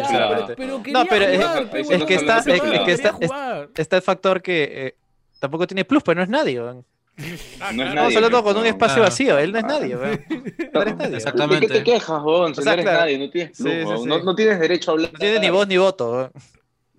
pero, 0.55 0.55
pero 0.55 0.91
No, 0.91 1.05
pero 1.09 1.25
es- 1.25 2.05
que 2.05 2.13
está-. 2.93 3.67
Está 3.75 3.95
el 3.97 4.01
factor 4.01 4.41
que 4.41 4.63
eh, 4.87 4.95
tampoco 5.39 5.67
tiene 5.67 5.85
plus, 5.85 6.03
pues 6.03 6.15
no 6.17 6.23
es 6.23 6.29
nadie. 6.29 6.59
Weón. 7.19 7.29
No 7.29 7.83
es 7.83 7.89
Estamos 7.89 7.95
nadie, 7.95 8.15
hablando 8.17 8.43
con 8.43 8.57
un 8.57 8.63
no. 8.63 8.69
espacio 8.69 9.01
Ah. 9.01 9.05
vacío, 9.05 9.37
él 9.37 9.51
no 9.51 9.57
es 9.59 9.63
nadie. 9.65 9.95
weón. 9.95 10.25
No 10.73 10.81
eres 10.81 10.95
nadie. 10.97 11.15
Exactamente. 11.17 11.67
¿De 11.67 11.73
qué 11.73 11.79
te 11.79 11.83
quejas, 11.83 12.21
weón? 12.23 12.55
Si 12.55 12.61
O 12.61 12.63
sea, 12.63 12.71
no 12.71 12.73
eres 12.73 12.85
claro. 12.85 12.99
nadie, 13.01 13.17
no 13.19 13.29
tienes 13.29 13.57
Sí, 13.57 13.63
sí, 13.63 13.69
weón. 13.69 13.97
sí. 13.99 14.05
No, 14.05 14.23
no 14.23 14.35
tienes 14.35 14.59
derecho 14.59 14.91
a 14.91 14.93
hablar. 14.93 15.13
No 15.13 15.19
tiene 15.19 15.39
ni 15.39 15.49
voz 15.49 15.67
ni 15.67 15.77
voto. 15.77 16.11
weón. 16.11 16.31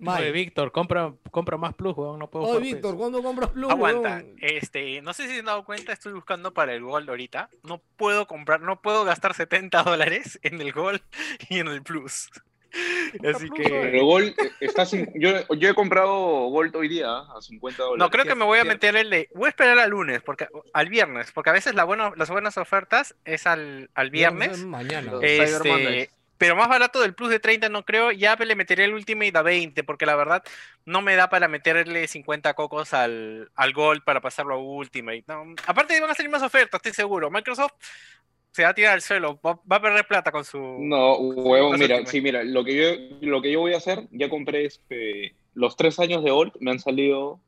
Oye, 0.03 0.31
Víctor, 0.31 0.71
compra, 0.71 1.13
compra 1.29 1.57
más 1.57 1.75
plus, 1.75 1.95
weón, 1.95 2.17
no 2.17 2.27
puedo 2.27 2.45
Oye, 2.45 2.73
Víctor. 2.73 2.97
¿cuándo 2.97 3.21
compras 3.21 3.51
Plus? 3.51 3.69
Aguanta, 3.69 4.15
huevón? 4.15 4.35
este, 4.41 4.99
no 5.03 5.13
sé 5.13 5.27
si 5.27 5.33
se 5.33 5.39
han 5.41 5.45
dado 5.45 5.63
cuenta, 5.63 5.93
estoy 5.93 6.13
buscando 6.13 6.55
para 6.55 6.73
el 6.73 6.81
Gold 6.81 7.07
ahorita. 7.07 7.49
No 7.61 7.83
puedo 7.97 8.25
comprar, 8.25 8.61
no 8.61 8.81
puedo 8.81 9.05
gastar 9.05 9.35
70 9.35 9.83
dólares 9.83 10.39
en 10.41 10.59
el 10.59 10.71
Gold 10.71 11.01
y 11.49 11.59
en 11.59 11.67
el 11.67 11.83
Plus. 11.83 12.29
Así 13.35 13.49
que. 13.49 13.97
el 13.97 14.01
Gold 14.01 14.29
eh, 14.39 14.51
está 14.61 14.85
sin- 14.85 15.11
yo, 15.15 15.31
yo 15.55 15.69
he 15.69 15.73
comprado 15.73 16.47
Gold 16.49 16.75
hoy 16.75 16.87
día 16.87 17.07
a 17.09 17.41
50 17.41 17.83
dólares. 17.83 17.99
No, 17.99 18.09
creo 18.09 18.25
que 18.25 18.35
me 18.35 18.45
voy 18.45 18.59
a 18.59 18.63
meter 18.63 18.95
el 18.95 19.09
de. 19.09 19.29
Voy 19.33 19.47
a 19.47 19.49
esperar 19.49 19.77
al 19.79 19.89
lunes, 19.89 20.21
porque 20.21 20.47
al 20.73 20.89
viernes, 20.89 21.31
porque 21.31 21.49
a 21.49 21.53
veces 21.53 21.75
la 21.75 21.83
buena, 21.83 22.11
las 22.15 22.29
buenas 22.29 22.57
ofertas 22.57 23.15
es 23.25 23.47
al, 23.47 23.89
al 23.93 24.09
viernes. 24.09 24.63
Mañana. 24.65 25.11
Eh, 25.21 25.45
Cyber 25.45 25.67
Este, 25.67 26.09
pero 26.37 26.55
más 26.55 26.69
barato 26.69 26.99
del 27.01 27.13
Plus 27.13 27.29
de 27.29 27.39
30 27.39 27.69
no 27.69 27.85
creo. 27.85 28.11
Ya 28.11 28.35
le 28.35 28.55
meteré 28.55 28.85
el 28.85 28.95
Ultimate 28.95 29.37
a 29.37 29.43
20, 29.43 29.83
porque 29.83 30.07
la 30.07 30.15
verdad 30.15 30.43
no 30.85 31.01
me 31.03 31.15
da 31.15 31.29
para 31.29 31.47
meterle 31.47 32.07
50 32.07 32.55
cocos 32.55 32.95
al, 32.95 33.51
al 33.55 33.73
Gold 33.73 34.03
para 34.03 34.21
pasarlo 34.21 34.55
a 34.55 34.57
Ultimate. 34.57 35.23
No, 35.27 35.53
Aparte 35.67 35.99
van 36.01 36.09
a 36.09 36.15
salir 36.15 36.31
más 36.31 36.41
ofertas, 36.41 36.79
estoy 36.79 36.93
seguro. 36.93 37.29
Microsoft 37.29 37.73
se 38.51 38.63
va 38.63 38.69
a 38.69 38.73
tirar 38.73 38.93
al 38.93 39.01
suelo, 39.01 39.39
va, 39.45 39.59
va 39.71 39.77
a 39.77 39.81
perder 39.81 40.05
plata 40.07 40.31
con 40.31 40.43
su... 40.43 40.57
No, 40.59 41.15
huevón, 41.17 41.71
Más 41.71 41.79
mira, 41.79 42.05
sí, 42.05 42.21
mira, 42.21 42.43
lo 42.43 42.63
que 42.63 42.75
yo, 42.75 43.17
lo 43.27 43.41
que 43.41 43.51
yo 43.51 43.59
voy 43.61 43.73
a 43.73 43.77
hacer, 43.77 44.07
ya 44.11 44.29
compré 44.29 44.65
este, 44.65 45.35
los 45.53 45.75
tres 45.77 45.99
años 45.99 46.23
de 46.23 46.31
Gold, 46.31 46.53
me 46.59 46.71
han 46.71 46.79
salido 46.79 47.39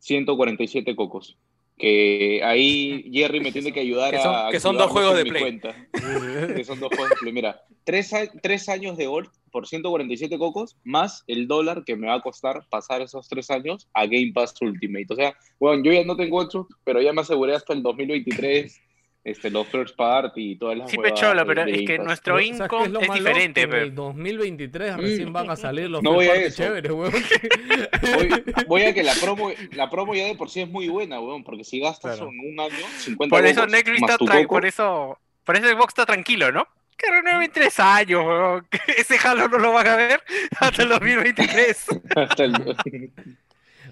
147 0.00 0.94
cocos. 0.96 1.36
Que 1.78 2.40
ahí 2.44 3.08
Jerry 3.12 3.40
me 3.40 3.52
tiene 3.52 3.72
que 3.72 3.80
ayudar 3.80 4.12
Que 4.14 4.20
son- 4.22 4.34
a. 4.34 4.48
que 4.50 4.60
son 4.60 4.76
dos 4.78 4.90
juegos 4.90 5.16
de 5.16 5.24
Play. 5.26 5.42
cuenta. 5.42 5.74
que 6.56 6.64
son 6.64 6.80
dos 6.80 6.88
juegos 6.90 7.10
de 7.10 7.16
Play. 7.16 7.32
Mira, 7.32 7.60
tres, 7.84 8.12
tres 8.42 8.68
años 8.68 8.96
de 8.96 9.06
Gold 9.06 9.28
por 9.50 9.66
147 9.66 10.38
cocos, 10.38 10.76
más 10.84 11.24
el 11.26 11.46
dólar 11.48 11.84
que 11.84 11.96
me 11.96 12.06
va 12.08 12.14
a 12.14 12.20
costar 12.22 12.62
pasar 12.70 13.00
esos 13.02 13.28
tres 13.28 13.50
años 13.50 13.88
a 13.94 14.04
Game 14.04 14.32
Pass 14.34 14.54
Ultimate. 14.60 15.06
O 15.10 15.16
sea, 15.16 15.34
bueno, 15.58 15.82
yo 15.82 15.92
ya 15.92 16.04
no 16.04 16.16
tengo 16.16 16.42
Xbox, 16.42 16.74
pero 16.84 17.00
ya 17.00 17.12
me 17.12 17.22
aseguré 17.22 17.54
hasta 17.54 17.72
el 17.72 17.82
2023 17.82 18.80
este, 19.26 19.50
los 19.50 19.66
first 19.66 19.96
party 19.96 20.52
y 20.52 20.56
todas 20.56 20.78
las 20.78 20.88
Sí, 20.90 20.98
Pechola, 20.98 21.44
pero 21.44 21.64
de 21.64 21.72
es 21.72 21.86
que 21.86 21.96
Pass. 21.96 22.06
nuestro 22.06 22.34
¿Sabes 22.34 22.48
qué 22.48 22.54
income 22.64 22.88
lo 22.90 23.00
es, 23.00 23.08
malo? 23.08 23.20
diferente, 23.20 23.60
En 23.62 23.70
pero... 23.70 23.82
el 23.82 23.94
2023 23.94 24.96
recién 24.98 25.32
van 25.32 25.50
a 25.50 25.56
salir 25.56 25.90
los 25.90 26.02
No 26.02 26.12
voy 26.12 26.26
a 26.26 26.34
eso. 26.36 26.56
chéveres, 26.62 26.92
huevón. 26.92 27.12
Voy, 27.12 28.44
voy 28.68 28.82
a 28.84 28.94
que 28.94 29.02
la 29.02 29.14
promo, 29.20 29.50
la 29.72 29.90
promo 29.90 30.14
ya 30.14 30.26
de 30.26 30.36
por 30.36 30.48
sí 30.48 30.60
es 30.60 30.68
muy 30.68 30.88
buena, 30.88 31.18
weón, 31.20 31.42
porque 31.42 31.64
si 31.64 31.80
gastas 31.80 32.16
Claro. 32.18 32.30
en 32.30 32.52
un 32.52 32.60
año 32.60 32.86
50 32.98 33.34
Por 33.34 33.44
eso 33.44 33.66
Netflix 33.66 34.00
está 34.02 34.16
coco, 34.18 34.46
por 34.48 34.64
eso, 34.64 35.18
por 35.44 35.56
eso 35.56 35.66
Xbox 35.68 35.88
está 35.88 36.06
tranquilo, 36.06 36.52
¿no? 36.52 36.66
Que 36.96 37.10
renueve 37.10 37.44
en 37.46 37.50
tres 37.52 37.78
años, 37.80 38.24
weón. 38.24 38.66
Ese 38.96 39.16
Halo 39.22 39.48
no 39.48 39.58
lo 39.58 39.72
van 39.72 39.86
a 39.88 39.96
ver 39.96 40.22
hasta 40.60 40.82
el 40.82 40.88
2023. 40.88 41.86
hasta 42.16 42.44
el- 42.44 42.76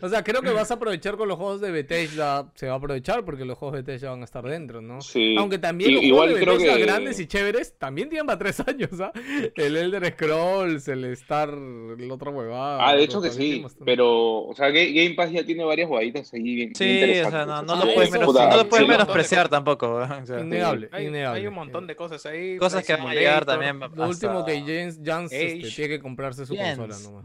O 0.03 0.09
sea, 0.09 0.23
creo 0.25 0.43
que 0.43 0.51
vas 0.51 0.71
a 0.71 0.75
aprovechar 0.75 1.17
con 1.17 1.29
los 1.29 1.37
juegos 1.37 1.61
de 1.61 1.71
Bethesda. 1.71 2.51
Se 2.55 2.67
va 2.67 2.75
a 2.75 2.77
aprovechar 2.77 3.25
porque 3.25 3.45
los 3.45 3.57
juegos 3.59 3.77
de 3.77 3.83
Bethesda 3.83 4.11
van 4.11 4.21
a 4.23 4.25
estar 4.25 4.45
dentro, 4.45 4.81
¿no? 4.81 5.01
Sí. 5.01 5.35
Aunque 5.39 5.59
también 5.59 5.91
I- 5.91 5.95
los 5.95 6.03
igual 6.05 6.29
juegos 6.31 6.39
de 6.41 6.45
creo 6.45 6.55
Bethesda 6.59 6.77
que- 6.77 6.83
grandes 6.85 7.21
y 7.21 7.27
chéveres 7.27 7.75
también 7.79 8.09
tienen 8.09 8.27
para 8.27 8.39
tres 8.39 8.61
años, 8.69 8.91
¿ah? 9.01 9.13
El 9.57 9.77
Elder 9.77 10.13
Scrolls, 10.13 10.89
el 10.89 11.05
Star, 11.07 11.49
el 11.51 12.11
otro 12.11 12.31
huevada. 12.33 12.89
Ah, 12.89 12.95
de 12.95 13.05
hecho 13.05 13.21
que 13.21 13.31
sí, 13.31 13.65
pero, 13.85 14.45
o 14.45 14.55
sea, 14.55 14.69
Ga- 14.71 14.93
Game 14.95 15.15
Pass 15.15 15.31
ya 15.33 15.45
tiene 15.45 15.65
varias 15.65 15.89
guaditas 15.89 16.33
ahí 16.35 16.43
bien, 16.43 16.57
bien 16.57 16.75
Sí, 16.75 16.85
o 16.85 16.93
interesantes. 16.93 17.31
sea, 17.33 17.47
no, 17.47 17.63
no 17.63 17.73
Ah, 17.73 17.77
lo 17.85 17.95
puedes, 17.95 18.09
eso 18.11 18.19
menos- 18.21 18.37
sí. 18.37 18.43
no 18.51 18.57
lo 18.57 18.69
puedes 18.69 18.85
Sí. 18.87 18.91
menospreciar 18.91 19.49
tampoco. 19.49 19.97
weón, 19.97 20.13
o 20.23 20.27
sea, 20.27 20.41
Innegable, 20.41 20.89
Hay, 20.93 21.07
innegable. 21.07 21.41
hay 21.41 21.47
un 21.47 21.55
montón 21.55 21.87
de 21.87 21.97
cosas 21.97 22.25
ahí. 22.27 22.57
Cosas 22.59 22.85
que 22.87 22.95
van 22.95 23.07
a 23.09 23.15
llegar 23.15 23.45
también. 23.45 23.79
Lo 23.81 23.87
hasta- 23.87 24.07
último 24.07 24.45
que 24.45 24.61
James 24.61 25.01
Jans 25.05 25.33
este, 25.33 25.69
tiene 25.71 25.89
que 25.97 26.01
comprarse 26.01 26.47
su 26.47 26.55
Jens. 26.55 26.79
consola 26.79 26.99
nomás. 27.11 27.25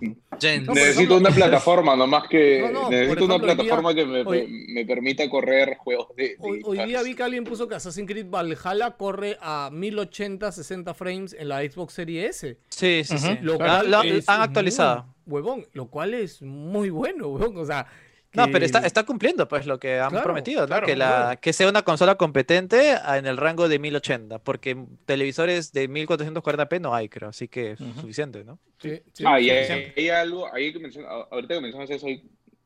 No, 0.65 0.73
Necesito 0.73 1.01
ejemplo- 1.15 1.17
una 1.17 1.29
plataforma 1.35 1.95
nomás 1.95 2.27
que 2.27 2.61
No, 2.61 2.71
no, 2.71 2.81
por 2.83 2.91
necesito 2.91 3.25
una 3.25 3.33
día- 3.37 3.43
plataforma 3.55 3.93
que 3.95 4.05
me, 4.05 4.21
hoy- 4.21 4.65
me 4.69 4.85
permita 4.85 5.29
correr 5.29 5.77
juegos 5.77 6.15
de, 6.15 6.23
de 6.29 6.61
Hoy, 6.63 6.77
día 6.85 7.01
vi 7.03 7.15
que 7.15 7.23
alguien 7.23 7.43
puso 7.43 7.67
que 7.67 7.75
Assassin's 7.75 8.07
Creed 8.07 8.27
Valhalla 8.29 8.91
corre 8.97 9.37
a 9.41 9.69
1080 9.71 10.51
60 10.51 10.93
frames 10.93 11.35
en 11.37 11.49
la 11.49 11.61
Xbox 11.61 11.93
Series 11.93 12.43
S. 12.43 12.57
Sí, 12.69 13.03
sí, 13.03 13.17
sí. 13.17 13.37
Lo 13.41 13.53
Ah, 13.55 13.57
cual 13.57 13.91
lo- 13.91 14.03
es 14.03 14.27
han 14.29 14.41
actualizado. 14.41 15.03
muy- 15.03 15.13
huevón, 15.41 15.67
lo 15.73 15.87
cual 15.87 16.13
es 16.13 16.41
muy 16.41 16.89
bueno, 16.89 17.27
huevón. 17.27 17.57
O 17.57 17.65
sea, 17.65 17.85
No, 18.33 18.51
pero 18.51 18.63
está, 18.63 18.79
está 18.79 19.03
cumpliendo 19.05 19.47
pues 19.47 19.65
lo 19.65 19.79
que 19.79 19.99
han 19.99 20.09
Claro, 20.09 20.23
prometido, 20.23 20.61
¿no? 20.61 20.67
claro, 20.67 20.85
que, 20.85 20.95
la, 20.95 21.39
que 21.41 21.51
sea 21.51 21.67
una 21.67 21.81
consola 21.81 22.13
competente 22.15 22.91
en 23.15 23.25
el 23.25 23.37
rango 23.37 23.67
de 23.67 23.79
1080, 23.79 24.37
porque 24.39 24.77
televisores 25.05 25.71
de 25.73 25.89
1440p 25.89 26.79
no 26.79 26.93
hay, 26.93 27.09
creo, 27.09 27.29
así 27.29 27.47
que 27.47 27.71
es 27.71 27.81
Ujú. 27.81 28.01
suficiente, 28.01 28.43
¿no? 28.43 28.59
Sí, 28.79 29.01
sí, 29.13 29.23
Ah, 29.25 29.39
y 29.39 29.49
hay, 29.49 29.91
hay 29.97 30.09
algo, 30.09 30.53
ahí 30.53 30.71
que 30.71 30.79
menciona- 30.79 31.09
ahorita 31.31 31.55
que 31.55 31.61
mencionas 31.61 31.89
eso, 31.89 32.05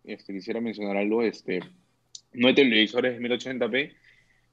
este, 0.04 0.34
quisiera 0.34 0.60
mencionar 0.60 0.98
algo, 0.98 1.24
este, 1.24 1.62
no 2.34 2.50
hay 2.50 2.56
televisores 2.56 3.18
1080p, 3.22 3.94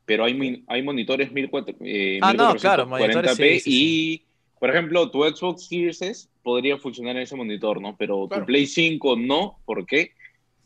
pero 0.05 0.25
hay, 0.25 0.65
hay 0.69 0.83
monitores 0.83 1.33
1400, 1.33 1.77
eh, 1.89 2.21
Ah, 2.23 2.33
no, 2.33 2.55
claro, 2.55 2.87
1440p 2.87 2.99
monitores 2.99 3.63
sí, 3.65 3.71
sí, 3.71 3.71
y, 3.73 4.27
por 4.61 4.71
ejemplo, 4.71 5.11
tu 5.11 5.25
Xbox 5.25 5.67
Series 5.67 6.03
S 6.03 6.29
podría 6.45 6.79
funcionar 6.79 7.17
en 7.17 7.23
ese 7.23 7.35
monitor, 7.35 7.81
¿no? 7.81 7.97
Pero 7.97 8.29
Claro. 8.29 8.43
tu 8.43 8.47
Play 8.47 8.67
5 8.67 9.17
no, 9.17 9.59
¿por 9.65 9.85
qué? 9.87 10.13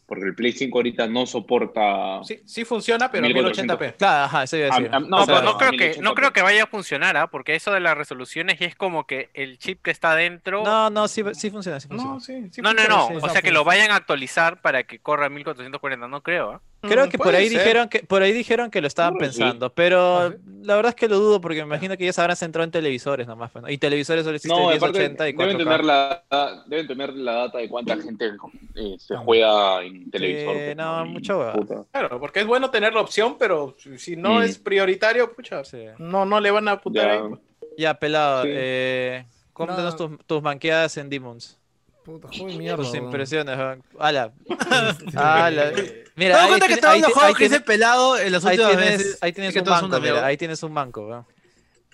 Porque 0.07 0.25
el 0.27 0.35
Play 0.35 0.53
5 0.53 0.77
ahorita 0.79 1.07
no 1.07 1.25
soporta... 1.25 2.23
Sí, 2.25 2.41
sí 2.45 2.65
funciona, 2.65 3.11
pero 3.11 3.25
1400. 3.27 3.79
1080p. 3.79 3.97
Claro, 3.97 4.25
ajá, 4.25 4.43
eso 4.43 4.57
iba 4.59 4.67
a 4.67 4.71
Ah, 4.75 4.79
decir. 4.79 4.91
ah, 4.95 5.01
No, 5.01 5.09
No, 5.09 5.17
pero 5.27 5.39
claro, 5.39 5.45
no 5.53 5.59
creo 5.59 5.71
que 5.73 5.93
1080p. 5.95 6.01
no 6.03 6.15
creo 6.15 6.33
que 6.33 6.43
vaya 6.43 6.63
a 6.65 6.67
funcionar, 6.67 7.17
¿ah? 7.17 7.27
Porque 7.29 7.55
eso 7.55 7.73
de 7.73 7.81
las 7.81 7.97
resoluciones 7.97 8.61
es 8.61 8.77
como 8.77 9.07
que 9.07 9.31
el 9.35 9.59
chip 9.59 9.81
que 9.83 9.91
está 9.91 10.15
dentro. 10.15 10.63
No, 10.63 10.91
no, 10.91 11.09
sí, 11.09 11.23
sí 11.33 11.51
funciona, 11.51 11.81
sí 11.81 11.89
funciona. 11.89 12.13
No, 12.15 12.21
sí, 12.21 12.49
sí 12.53 12.61
no, 12.61 12.75
no, 12.75 12.83
funciona, 12.83 12.89
no. 13.15 13.21
sí. 13.21 13.27
O 13.27 13.29
sea 13.31 13.41
que 13.43 13.51
lo 13.51 13.65
vayan 13.65 13.91
a 13.93 13.97
actualizar 13.97 14.61
para 14.61 14.83
que 14.85 14.99
corra 14.99 15.29
1440, 15.31 16.07
no 16.09 16.23
creo, 16.23 16.51
¿ah? 16.53 16.61
Creo 16.89 17.07
Mm, 17.07 17.09
que 17.09 17.19
por 17.19 17.35
ahí 17.35 17.49
ser. 17.49 17.59
dijeron 17.59 17.89
que 17.89 17.99
por 18.01 18.23
ahí 18.23 18.33
dijeron 18.33 18.71
que 18.71 18.81
lo 18.81 18.87
estaban 18.87 19.15
sí. 19.15 19.19
pensando, 19.21 19.73
pero 19.73 20.17
¿Ah, 20.19 20.35
la 20.63 20.77
verdad 20.77 20.91
es 20.91 20.95
que 20.97 21.09
lo 21.09 21.19
dudo 21.19 21.41
porque 21.41 21.61
me 21.61 21.67
imagino 21.67 21.97
que 21.97 22.05
ya 22.05 22.13
se 22.13 22.21
habrán 22.21 22.37
centrado 22.37 22.65
en 22.65 22.71
televisores 22.71 23.27
nomás, 23.27 23.51
pues, 23.51 23.63
¿no? 23.63 23.71
y 23.71 23.79
televisores 23.79 24.25
solo 24.25 24.37
existen 24.37 24.59
No, 24.59 24.71
aparte 24.71 24.99
1080 24.99 25.29
y 25.29 25.33
deben 25.33 25.57
4K. 25.57 25.59
tener, 25.59 25.85
la, 25.85 26.23
deben 26.67 26.87
tener 26.87 27.13
la 27.15 27.33
data 27.33 27.59
de 27.59 27.69
cuánta 27.69 27.97
gente 27.97 28.31
eh, 28.75 28.97
se 28.99 29.17
juega 29.17 29.83
en 29.83 30.11
televisor. 30.11 30.55
pues, 30.55 30.77
no, 30.77 31.53
puta. 31.55 31.85
Claro, 31.93 32.21
porque 32.21 32.41
es 32.41 32.47
bueno 32.47 32.71
tener 32.71 32.93
la 32.95 33.01
opción, 33.01 33.37
pero 33.39 33.77
si- 33.99 34.17
no 34.17 34.43
es 34.43 34.59
prioritario, 34.59 35.33
pucha, 35.33 35.65
Sí. 35.65 35.85
no, 35.99 36.25
no 36.25 36.41
le 36.41 36.51
van 36.51 36.69
a 36.69 36.81
putar 36.81 37.07
Ya. 37.07 37.13
ahí. 37.15 37.21
pues. 37.29 37.41
Ya, 37.77 37.95
pelado, 37.95 38.43
Sí. 38.45 38.51
eh, 38.53 39.27
cuéntanos 39.53 39.99
No. 39.99 40.09
tus, 40.17 40.27
tus 40.27 40.43
manqueadas 40.43 40.97
en 40.97 41.11
Demons. 41.11 41.59
Puta, 42.05 42.29
joder, 42.29 42.57
mierda. 42.59 42.77
Tus 42.77 42.95
impresiones. 42.95 43.59
Ala. 43.99 44.31
Ala. 45.17 45.73
Me 46.17 46.27
Mira, 46.27 46.43
ahí, 46.43 46.49
cuenta 46.49 46.69
que 46.69 46.75
estaba 46.75 46.95
los 46.97 47.07
ti- 47.09 47.13
juegos 47.13 47.39
dice 47.45 47.49
tiene- 47.51 47.65
pelado 47.65 48.19
en 48.19 48.33
las 48.33 48.45
ahí 48.45 48.57
últimas 48.59 48.77
tienes, 48.77 48.99
veces. 48.99 49.19
ahí 49.21 49.33
tienes 49.33 49.53
que 49.53 49.61
un 49.61 49.69
una 49.69 49.99
mira, 49.99 50.27
ahí 50.27 50.37
tienes 50.37 50.63
un 50.63 50.73
weón. 50.73 51.27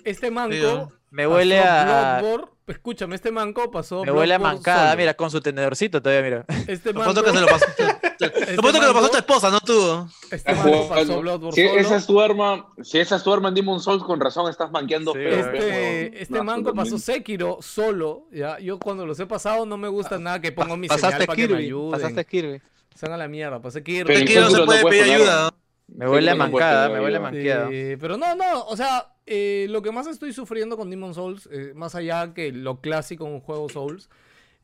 Este 0.05 0.31
manco. 0.31 0.93
Me 1.11 1.27
huele 1.27 1.59
a. 1.61 2.19
Bloodborne. 2.21 2.47
Escúchame, 2.67 3.17
este 3.17 3.33
manco 3.33 3.69
pasó. 3.73 4.05
Me 4.05 4.13
huele 4.13 4.35
a 4.35 4.39
mancada, 4.39 4.91
solo. 4.91 4.97
mira, 4.99 5.15
con 5.15 5.29
su 5.29 5.41
tenedorcito 5.41 6.01
todavía, 6.01 6.23
mira. 6.23 6.45
Este 6.69 6.93
Te 6.93 6.93
manco, 6.93 7.21
que 7.25 7.33
se 7.33 7.41
lo 7.41 7.47
pasó. 7.49 7.67
Te 7.77 7.85
este 8.27 8.57
que 8.81 8.87
lo 8.87 8.95
pasó 8.95 9.09
tu 9.09 9.17
esposa, 9.17 9.51
no 9.51 9.61
tú. 9.61 10.07
este 10.31 10.55
manco 10.55 10.89
pasó. 10.89 11.21
Bloodborne 11.21 11.53
Si 11.57 11.67
solo. 11.67 11.81
esa 11.81 11.97
es 11.97 12.07
tu 12.07 12.21
arma, 12.21 12.67
si 12.83 12.99
esa 13.01 13.17
es 13.17 13.25
tu 13.25 13.33
arma 13.33 13.49
en 13.49 13.55
Demon 13.57 13.81
Souls, 13.81 14.05
con 14.05 14.21
razón 14.21 14.49
estás 14.49 14.71
manqueando 14.71 15.13
Sí, 15.15 15.19
feo, 15.19 15.31
weón. 15.31 15.51
feo, 15.51 15.61
weón. 15.61 15.75
Este, 15.75 16.23
este 16.23 16.43
manco 16.43 16.73
pasó. 16.75 16.97
Sekiro 16.99 17.59
solo, 17.61 18.27
ya. 18.31 18.61
Yo 18.61 18.79
cuando 18.79 19.05
los 19.05 19.19
he 19.19 19.27
pasado 19.27 19.67
no 19.67 19.77
me 19.77 19.89
gusta 19.89 20.19
nada 20.19 20.41
que 20.41 20.53
pongo 20.53 20.77
mi 20.77 20.87
Pasaste 20.87 21.07
señal 21.15 21.27
para 21.27 21.37
que 21.37 21.49
me 21.49 21.59
ayuden. 21.59 21.91
Pasaste 21.91 22.25
Kirby. 22.25 22.63
Se 23.01 23.07
hagan 23.07 23.15
a 23.19 23.23
la 23.25 23.29
mierda, 23.29 23.63
pasé 23.63 23.83
Kirby. 23.83 24.05
Pero 24.05 24.19
en 24.19 24.25
Aquí 24.25 24.35
no 24.35 24.51
se 24.51 24.63
puede 24.65 24.85
pedir 24.85 25.03
poner- 25.05 25.15
ayuda. 25.17 25.55
Me 25.89 26.07
huele 26.07 26.31
a 26.31 26.35
no 26.35 26.39
mancada, 26.45 26.89
me 26.91 27.01
huele 27.01 27.17
a. 27.17 27.69
Eh, 27.73 27.97
pero 27.99 28.19
no, 28.19 28.35
no, 28.37 28.65
o 28.67 28.77
sea, 28.77 29.15
eh, 29.25 29.67
lo 29.71 29.81
que 29.81 29.91
más 29.91 30.07
estoy 30.07 30.35
sufriendo 30.35 30.77
con 30.77 30.91
Demon 30.91 31.15
Souls, 31.15 31.49
eh, 31.51 31.73
más 31.75 31.95
allá 31.95 32.35
que 32.35 32.53
lo 32.53 32.83
clásico 32.83 33.27
en 33.27 33.33
un 33.33 33.41
juego 33.41 33.71
Souls, 33.71 34.11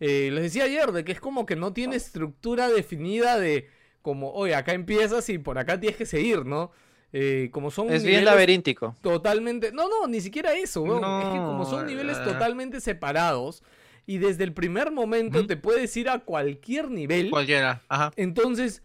eh, 0.01 0.28
les 0.34 0.43
decía 0.43 0.64
ayer 0.64 0.93
de 0.93 1.03
que 1.03 1.12
es 1.12 1.20
como 1.20 1.47
que 1.47 1.57
no 1.57 1.72
tiene 1.72 1.97
estructura 1.97 2.68
definida 2.68 3.39
de 3.41 3.68
como, 4.03 4.32
oye, 4.34 4.55
acá 4.55 4.74
empiezas 4.74 5.26
y 5.30 5.39
por 5.39 5.57
acá 5.59 5.80
tienes 5.80 5.97
que 5.97 6.05
seguir, 6.05 6.45
¿no? 6.45 6.70
Eh, 7.14 7.49
como 7.53 7.70
son 7.70 7.89
Es 7.91 8.05
bien 8.05 8.26
laberíntico. 8.26 8.95
totalmente... 9.01 9.72
No, 9.72 9.89
no, 9.89 10.07
ni 10.09 10.20
siquiera 10.20 10.53
eso, 10.55 10.82
weón. 10.82 10.97
Es 10.99 11.24
que 11.30 11.37
como 11.39 11.59
No, 11.61 11.64
son 11.64 11.87
niveles 11.87 12.18
eh. 12.18 12.20
totalmente 12.24 12.82
separados 12.82 13.62
y 14.07 14.18
desde 14.18 14.44
el 14.44 14.52
primer 14.52 14.90
momento 14.92 15.46
te 15.46 15.57
puedes 15.57 15.96
ir 15.96 16.09
a 16.09 16.20
cualquier 16.20 16.90
nivel. 16.90 17.30
Cualquiera. 17.30 17.82
Ajá. 17.88 18.12
Entonces, 18.16 18.82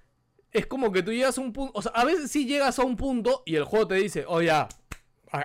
es 0.51 0.65
como 0.65 0.91
que 0.91 1.03
tú 1.03 1.11
llegas 1.13 1.37
a 1.37 1.41
un 1.41 1.53
punto. 1.53 1.71
O 1.77 1.81
sea, 1.81 1.91
a 1.93 2.03
veces 2.05 2.31
sí 2.31 2.45
llegas 2.45 2.79
a 2.79 2.83
un 2.83 2.97
punto 2.97 3.43
y 3.45 3.55
el 3.55 3.63
juego 3.63 3.87
te 3.87 3.95
dice, 3.95 4.25
oye, 4.27 4.49
a- 4.51 4.67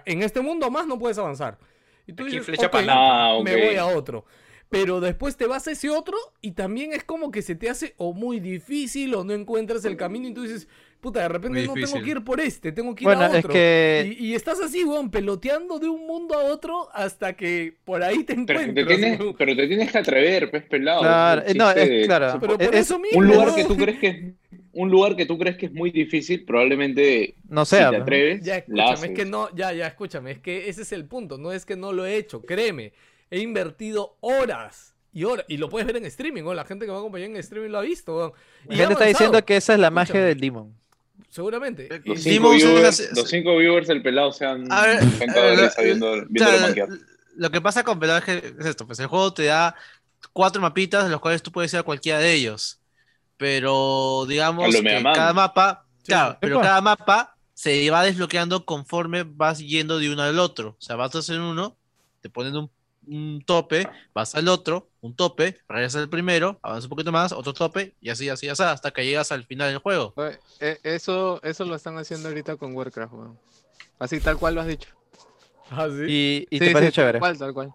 en 0.04 0.22
este 0.22 0.40
mundo 0.40 0.70
más 0.70 0.86
no 0.86 0.98
puedes 0.98 1.18
avanzar. 1.18 1.58
Y 2.06 2.12
tú 2.12 2.22
Aquí 2.24 2.32
dices, 2.32 2.46
flecha 2.46 2.66
"Ok, 2.66 2.72
para 2.72 2.86
Ah, 2.92 3.40
me 3.42 3.66
voy 3.66 3.76
a 3.76 3.86
otro. 3.86 4.24
Pero 4.68 4.98
después 5.00 5.36
te 5.36 5.46
vas 5.46 5.68
a 5.68 5.72
ese 5.72 5.90
otro 5.90 6.16
y 6.40 6.52
también 6.52 6.92
es 6.92 7.04
como 7.04 7.30
que 7.30 7.40
se 7.42 7.54
te 7.54 7.70
hace 7.70 7.94
o 7.98 8.12
muy 8.12 8.40
difícil 8.40 9.14
o 9.14 9.22
no 9.22 9.32
encuentras 9.32 9.84
el 9.84 9.96
camino 9.96 10.26
y 10.26 10.34
tú 10.34 10.42
dices, 10.42 10.66
puta, 11.00 11.20
de 11.20 11.28
repente 11.28 11.66
no 11.66 11.74
tengo 11.74 12.02
que 12.02 12.10
ir 12.10 12.24
por 12.24 12.40
este, 12.40 12.72
tengo 12.72 12.94
que 12.94 13.04
ir 13.04 13.06
Bueno, 13.06 13.22
a 13.22 13.26
es 13.28 13.38
otro. 13.44 13.52
que. 13.52 14.16
Y, 14.18 14.26
y 14.28 14.34
estás 14.34 14.60
así, 14.60 14.84
weón, 14.84 15.10
peloteando 15.10 15.78
de 15.78 15.88
un 15.88 16.06
mundo 16.06 16.34
a 16.38 16.44
otro 16.44 16.88
hasta 16.92 17.34
que 17.34 17.76
por 17.84 18.02
ahí 18.02 18.24
te 18.24 18.34
Pero 18.34 18.60
encuentras. 18.60 18.74
te, 18.74 18.94
tienes, 18.96 19.20
weón. 19.20 19.34
pero 19.38 19.56
te 19.56 19.66
tienes 19.68 19.92
que 19.92 19.98
atrever, 19.98 20.50
pez 20.50 20.64
pelado. 20.64 21.00
Claro, 21.02 21.42
no, 21.54 21.70
es 21.70 22.06
claro. 22.06 22.38
Pero 22.40 22.58
por 22.58 22.74
es- 22.74 22.80
eso 22.80 22.98
mismo. 22.98 23.18
Un 23.18 23.26
lugar 23.28 23.54
que 23.54 23.64
tú 23.64 23.76
crees 23.76 23.98
que 23.98 24.06
es 24.08 24.24
un 24.72 24.90
lugar 24.90 25.16
que 25.16 25.24
tú 25.24 25.38
crees 25.38 25.56
que 25.56 25.66
es 25.66 25.72
muy 25.72 25.90
difícil, 25.90 26.44
probablemente 26.44 27.34
No 27.48 27.64
si 27.64 27.76
sea. 27.76 27.90
te 27.90 27.96
¿no? 27.96 28.02
atreves, 28.02 28.42
Ya, 28.42 28.52
la 28.52 28.58
escúchame, 28.58 28.92
haces. 28.92 29.10
es 29.10 29.16
que 29.16 29.24
no, 29.24 29.54
ya, 29.56 29.72
ya, 29.72 29.86
escúchame, 29.86 30.30
es 30.32 30.38
que 30.40 30.68
ese 30.68 30.82
es 30.82 30.92
el 30.92 31.06
punto, 31.06 31.38
no 31.38 31.50
es 31.52 31.64
que 31.64 31.76
no 31.76 31.92
lo 31.94 32.04
he 32.04 32.16
hecho, 32.16 32.42
créeme, 32.42 32.92
he 33.30 33.40
invertido 33.40 34.16
horas 34.20 34.94
y 35.14 35.24
horas, 35.24 35.46
y 35.48 35.56
lo 35.56 35.70
puedes 35.70 35.86
ver 35.86 35.96
en 35.96 36.04
streaming, 36.04 36.42
¿no? 36.42 36.52
la 36.52 36.66
gente 36.66 36.84
que 36.84 36.92
me 36.92 36.98
acompañar 36.98 37.30
en 37.30 37.36
streaming 37.36 37.70
lo 37.70 37.78
ha 37.78 37.82
visto, 37.82 38.14
weón. 38.18 38.32
Y 38.68 38.72
La 38.72 38.76
gente 38.76 38.92
está 38.92 39.04
diciendo 39.06 39.42
que 39.46 39.56
esa 39.56 39.72
es 39.72 39.80
la 39.80 39.90
magia 39.90 40.22
del 40.22 40.38
Demon. 40.38 40.74
Seguramente. 41.30 41.88
Los 42.04 42.20
cinco, 42.20 42.50
Demon 42.50 42.60
Souls 42.60 42.74
viewers, 42.74 43.00
es- 43.00 43.16
los 43.16 43.28
cinco 43.28 43.56
viewers 43.58 43.88
del 43.88 44.02
pelado 44.02 44.32
se 44.32 44.46
han, 44.46 44.66
eh. 44.70 44.98
Lo 47.36 47.50
que 47.50 47.60
pasa 47.60 47.84
con 47.84 48.00
Pelado 48.00 48.18
es 48.18 48.24
que 48.24 48.54
es 48.58 48.66
esto, 48.66 48.86
pues 48.86 48.98
el 48.98 49.06
juego 49.08 49.32
te 49.34 49.44
da 49.44 49.74
cuatro 50.32 50.62
mapitas 50.62 51.04
de 51.04 51.10
los 51.10 51.20
cuales 51.20 51.42
tú 51.42 51.52
puedes 51.52 51.72
ir 51.74 51.78
a 51.80 51.82
cualquiera 51.82 52.18
de 52.18 52.32
ellos. 52.32 52.80
Pero 53.36 54.24
digamos 54.26 54.64
que 54.74 55.02
cada 55.14 55.32
mapa, 55.34 55.84
Sí, 55.98 56.12
claro, 56.12 56.38
pero 56.40 56.60
cada 56.60 56.80
mapa 56.80 57.36
se 57.52 57.90
va 57.90 58.04
desbloqueando 58.04 58.64
conforme 58.64 59.24
vas 59.24 59.58
yendo 59.58 59.98
de 59.98 60.10
uno 60.10 60.22
al 60.22 60.38
otro. 60.38 60.70
O 60.70 60.80
sea, 60.80 60.96
vas 60.96 61.14
a 61.14 61.18
hacer 61.18 61.40
uno, 61.40 61.76
te 62.20 62.30
ponen 62.30 62.56
un, 62.56 62.70
un 63.06 63.42
tope, 63.46 63.88
vas 64.14 64.34
al 64.34 64.48
otro, 64.48 64.88
un 65.00 65.14
tope, 65.14 65.58
regresas 65.68 66.02
al 66.02 66.08
primero, 66.08 66.58
avanzas 66.62 66.84
un 66.84 66.90
poquito 66.90 67.12
más, 67.12 67.32
otro 67.32 67.52
tope, 67.52 67.94
y 68.00 68.10
así, 68.10 68.28
así, 68.28 68.48
así, 68.48 68.62
hasta 68.62 68.90
que 68.90 69.04
llegas 69.04 69.30
al 69.32 69.44
final 69.44 69.68
del 69.70 69.78
juego. 69.78 70.14
Eh, 70.60 70.78
Eso, 70.82 71.40
eso 71.42 71.64
lo 71.64 71.74
están 71.74 71.96
haciendo 71.98 72.28
ahorita 72.28 72.56
con 72.56 72.74
Warcraft, 72.74 73.12
weón. 73.12 73.38
Así 73.98 74.20
tal 74.20 74.36
cual 74.38 74.54
lo 74.54 74.60
has 74.60 74.66
dicho. 74.66 74.90
Ah, 75.70 75.88
sí. 75.88 76.04
Y, 76.06 76.46
y 76.50 76.58
Sí, 76.58 76.64
te 76.66 76.72
parece 76.72 76.90
sí, 76.90 76.94
chévere. 76.96 77.20
Tal 77.20 77.20
cual, 77.20 77.38
tal 77.38 77.54
cual. 77.54 77.74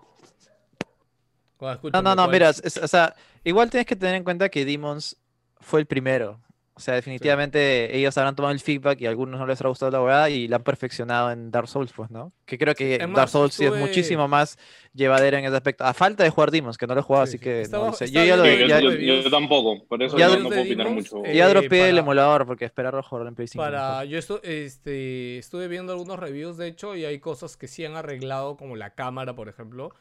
No, 1.93 2.01
no, 2.01 2.15
no, 2.15 2.23
¿cuál? 2.23 2.31
mira, 2.31 2.49
es- 2.49 2.77
o 2.77 2.87
sea, 2.87 3.15
igual 3.43 3.69
tienes 3.69 3.85
que 3.85 3.95
tener 3.95 4.15
en 4.15 4.23
cuenta 4.23 4.49
que 4.49 4.65
Demons 4.65 5.15
fue 5.59 5.79
el 5.79 5.85
primero. 5.85 6.39
O 6.73 6.79
sea, 6.79 6.95
definitivamente 6.95 7.95
ellos 7.95 8.17
habrán 8.17 8.35
tomado 8.35 8.53
el 8.53 8.59
feedback 8.59 9.01
y 9.01 9.05
a 9.05 9.09
algunos 9.09 9.39
no 9.39 9.45
les 9.45 9.59
habrá 9.59 9.69
gustado 9.69 9.91
la 9.91 10.01
hueá 10.01 10.29
y 10.29 10.47
la 10.47 10.55
han 10.55 10.63
perfeccionado 10.63 11.29
en 11.31 11.51
Dark 11.51 11.67
Souls, 11.67 11.91
pues, 11.93 12.09
¿no? 12.09 12.31
Que 12.45 12.57
creo 12.57 12.73
que 12.73 12.97
Dark 13.13 13.29
Souls 13.29 13.53
sí 13.53 13.65
es 13.65 13.71
estuve- 13.71 13.79
muchísimo 13.85 14.27
más 14.29 14.57
llevadera 14.93 15.37
en 15.37 15.45
ese 15.45 15.55
aspecto. 15.55 15.83
A 15.83 15.93
falta 15.93 16.23
de 16.23 16.29
jugar 16.29 16.49
Demons, 16.49 16.77
que 16.77 16.87
no 16.87 16.95
lo 16.95 17.01
he 17.01 17.03
jugado, 17.03 17.25
Sí, 17.25 17.31
así 17.31 17.37
sí. 17.39 17.43
que 17.43 17.61
Estaba- 17.61 17.87
no 17.87 17.93
sé. 17.93 18.09
Yo 18.09 18.23
ya, 18.23 18.37
lo, 18.37 18.45
Sí, 18.45 18.67
ya, 18.67 18.79
yo, 18.79 18.91
yo- 18.93 19.15
yo 19.21 19.29
tampoco, 19.29 19.83
por 19.85 20.01
eso 20.01 20.17
Ya 20.17 20.29
no, 20.29 20.47
puedo 20.47 20.61
opinar 20.61 20.87
Demons, 20.87 21.13
mucho. 21.13 21.25
eh, 21.29 21.35
ya 21.35 21.49
dropeé 21.49 21.89
el 21.89 21.95
para- 21.95 21.99
emulador 21.99 22.45
porque 22.47 22.65
esperar 22.65 22.95
a 22.95 23.03
jugarlo 23.03 23.27
en 23.29 23.35
Play 23.35 23.47
5. 23.49 23.63
Para, 23.63 23.89
mejor. 23.89 24.05
yo 24.05 24.17
estu- 24.19 24.39
este, 24.43 25.37
estuve 25.37 25.67
viendo 25.67 25.91
algunos 25.91 26.17
reviews, 26.19 26.57
de 26.57 26.67
hecho, 26.67 26.95
y 26.95 27.03
hay 27.05 27.19
cosas 27.19 27.57
que 27.57 27.67
sí 27.67 27.83
han 27.85 27.95
arreglado, 27.95 28.55
como 28.57 28.75
la 28.77 28.91
cámara, 28.91 29.35
por 29.35 29.49
ejemplo. 29.49 29.91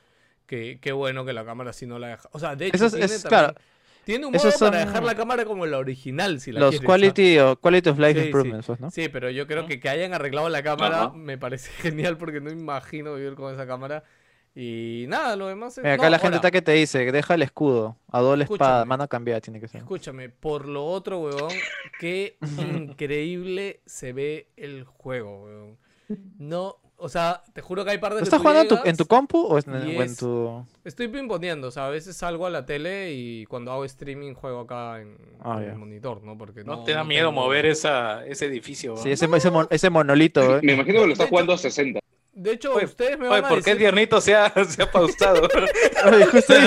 Que 0.46 0.78
qué 0.80 0.90
bueno 0.92 1.24
que 1.24 1.32
la 1.32 1.44
cámara 1.44 1.72
sí 1.72 1.86
no 1.86 1.98
la 2.00 2.08
deja. 2.08 2.28
O 2.32 2.38
sea, 2.40 2.56
de 2.56 2.66
hecho, 2.66 2.76
Eso 2.76 2.86
es- 2.86 2.92
tiene, 2.92 3.06
es- 3.06 3.22
también- 3.22 3.40
claro, 3.40 3.54
tiene 4.04 4.26
un 4.26 4.34
esos 4.34 4.60
modo 4.60 4.70
para 4.70 4.80
son 4.80 4.88
dejar 4.88 5.02
la 5.04 5.14
cámara 5.14 5.44
como 5.44 5.66
la 5.66 5.78
original, 5.78 6.40
si 6.40 6.52
la 6.52 6.60
Los 6.60 6.70
quieres, 6.70 6.86
quality, 6.86 7.38
o 7.38 7.56
quality 7.56 7.90
of 7.90 7.98
life 7.98 8.20
Sí, 8.20 8.26
improvements, 8.26 8.66
pues, 8.66 8.80
¿no? 8.80 8.90
Sí, 8.90 9.08
pero 9.08 9.30
yo 9.30 9.46
creo 9.46 9.66
que 9.66 9.80
que 9.80 9.88
hayan 9.88 10.12
arreglado 10.14 10.48
la 10.48 10.62
cámara 10.62 11.04
Ajá. 11.04 11.12
me 11.14 11.38
parece 11.38 11.70
genial 11.82 12.16
porque 12.16 12.40
no 12.40 12.50
imagino 12.50 13.14
vivir 13.14 13.34
con 13.34 13.52
esa 13.52 13.66
cámara. 13.66 14.04
Y 14.54 15.04
nada, 15.08 15.36
lo 15.36 15.46
demás 15.46 15.78
es... 15.78 15.84
Mira, 15.84 15.94
acá 15.94 16.04
no, 16.04 16.10
la 16.10 16.18
gente 16.18 16.36
ahora, 16.36 16.36
está 16.38 16.50
que 16.50 16.60
te 16.60 16.72
dice, 16.72 17.12
deja 17.12 17.34
el 17.34 17.42
escudo, 17.42 17.96
a 18.08 18.20
doble 18.20 18.44
espada, 18.44 18.84
mano 18.84 19.06
cambiada 19.08 19.40
tiene 19.40 19.60
que 19.60 19.68
ser. 19.68 19.82
Escúchame, 19.82 20.28
por 20.28 20.66
lo 20.66 20.84
otro, 20.84 21.20
weón, 21.20 21.52
qué 22.00 22.36
increíble 22.58 23.80
se 23.86 24.12
ve 24.12 24.48
el 24.56 24.84
juego, 24.84 25.44
weón. 25.44 25.78
No, 26.38 26.78
o 27.00 27.08
sea, 27.08 27.42
te 27.52 27.60
juro 27.62 27.84
que 27.84 27.90
hay 27.92 27.98
¿Lo 27.98 28.16
que 28.16 28.22
estás 28.22 28.40
jugando 28.40 28.60
en 28.62 28.68
tu, 28.68 28.74
llegas- 28.76 28.88
en 28.88 28.96
tu 28.96 29.06
compu 29.06 29.38
o 29.38 29.54
o 29.54 29.58
en 29.58 30.00
es- 30.02 30.16
tu...? 30.16 30.64
Estoy 30.84 31.08
pimponeando, 31.08 31.68
o 31.68 31.70
sea, 31.70 31.86
a 31.86 31.90
veces 31.90 32.16
salgo 32.16 32.46
a 32.46 32.50
la 32.50 32.64
tele 32.66 33.12
y 33.12 33.46
cuando 33.46 33.72
hago 33.72 33.84
streaming 33.84 34.34
juego 34.34 34.60
acá 34.60 35.00
en, 35.00 35.16
Ah, 35.42 35.58
en 35.62 35.70
el 35.70 35.76
monitor, 35.76 36.22
¿no? 36.22 36.36
Porque 36.38 36.62
¿No, 36.64 36.76
no, 36.76 36.84
te 36.84 36.92
da 36.92 36.98
no 36.98 37.04
miedo 37.06 37.28
tengo- 37.30 37.42
mover 37.42 37.66
esa, 37.66 38.24
ese 38.26 38.46
edificio? 38.46 38.96
Sí, 38.96 39.10
ese, 39.12 39.26
ese, 39.34 39.50
mon- 39.50 39.66
ese 39.70 39.90
monolito, 39.90 40.56
¿eh? 40.58 40.60
Me 40.62 40.74
imagino 40.74 41.00
que 41.00 41.06
lo 41.06 41.12
estás 41.12 41.26
De 41.26 41.30
jugando 41.30 41.52
a 41.54 41.58
60. 41.58 42.00
De 42.32 42.52
hecho, 42.52 42.74
Oye, 42.74 42.84
ustedes 42.86 43.18
me 43.18 43.26
Oye, 43.28 43.40
van 43.40 43.44
a 43.44 43.48
¿por 43.48 43.62
qué 43.64 43.70
el 43.72 43.78
decir... 43.78 43.92
tiernito 43.92 44.20
se 44.20 44.34
ha, 44.34 44.52
se 44.64 44.82
ha 44.82 44.90
pausado? 44.90 45.48
Ay, 46.04 46.22
justo. 46.30 46.54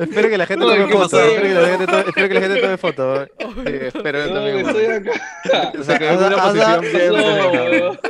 Espero 0.00 0.28
que 0.28 0.38
la 0.38 0.46
gente 0.46 0.64
tome 0.64 0.86
¿qué 0.86 0.92
foto. 0.92 1.18
Espero 1.24 1.42
que 1.42 1.54
la 1.54 1.68
gente 1.68 1.86
tome, 1.86 2.00
espero 2.08 2.28
que 2.28 2.34
la 2.34 2.40
gente 2.40 2.60
tome 2.60 2.76
foto. 2.78 3.24
Sí, 3.26 3.72
espero 3.82 4.18
yo 4.20 4.28
No, 4.28 4.34
también, 4.34 4.58
estoy 4.66 4.86
weón. 4.86 5.08
acá. 5.08 5.72
O 5.78 5.82
sea, 5.84 5.98
que 5.98 6.08
Has 6.08 6.14
es 6.14 6.20
da- 6.20 6.26
una 6.28 6.36
has 6.44 6.54
da- 6.54 6.76
posición 6.76 7.10
bien 7.12 7.12
No, 7.12 7.52
femenina. 7.94 8.00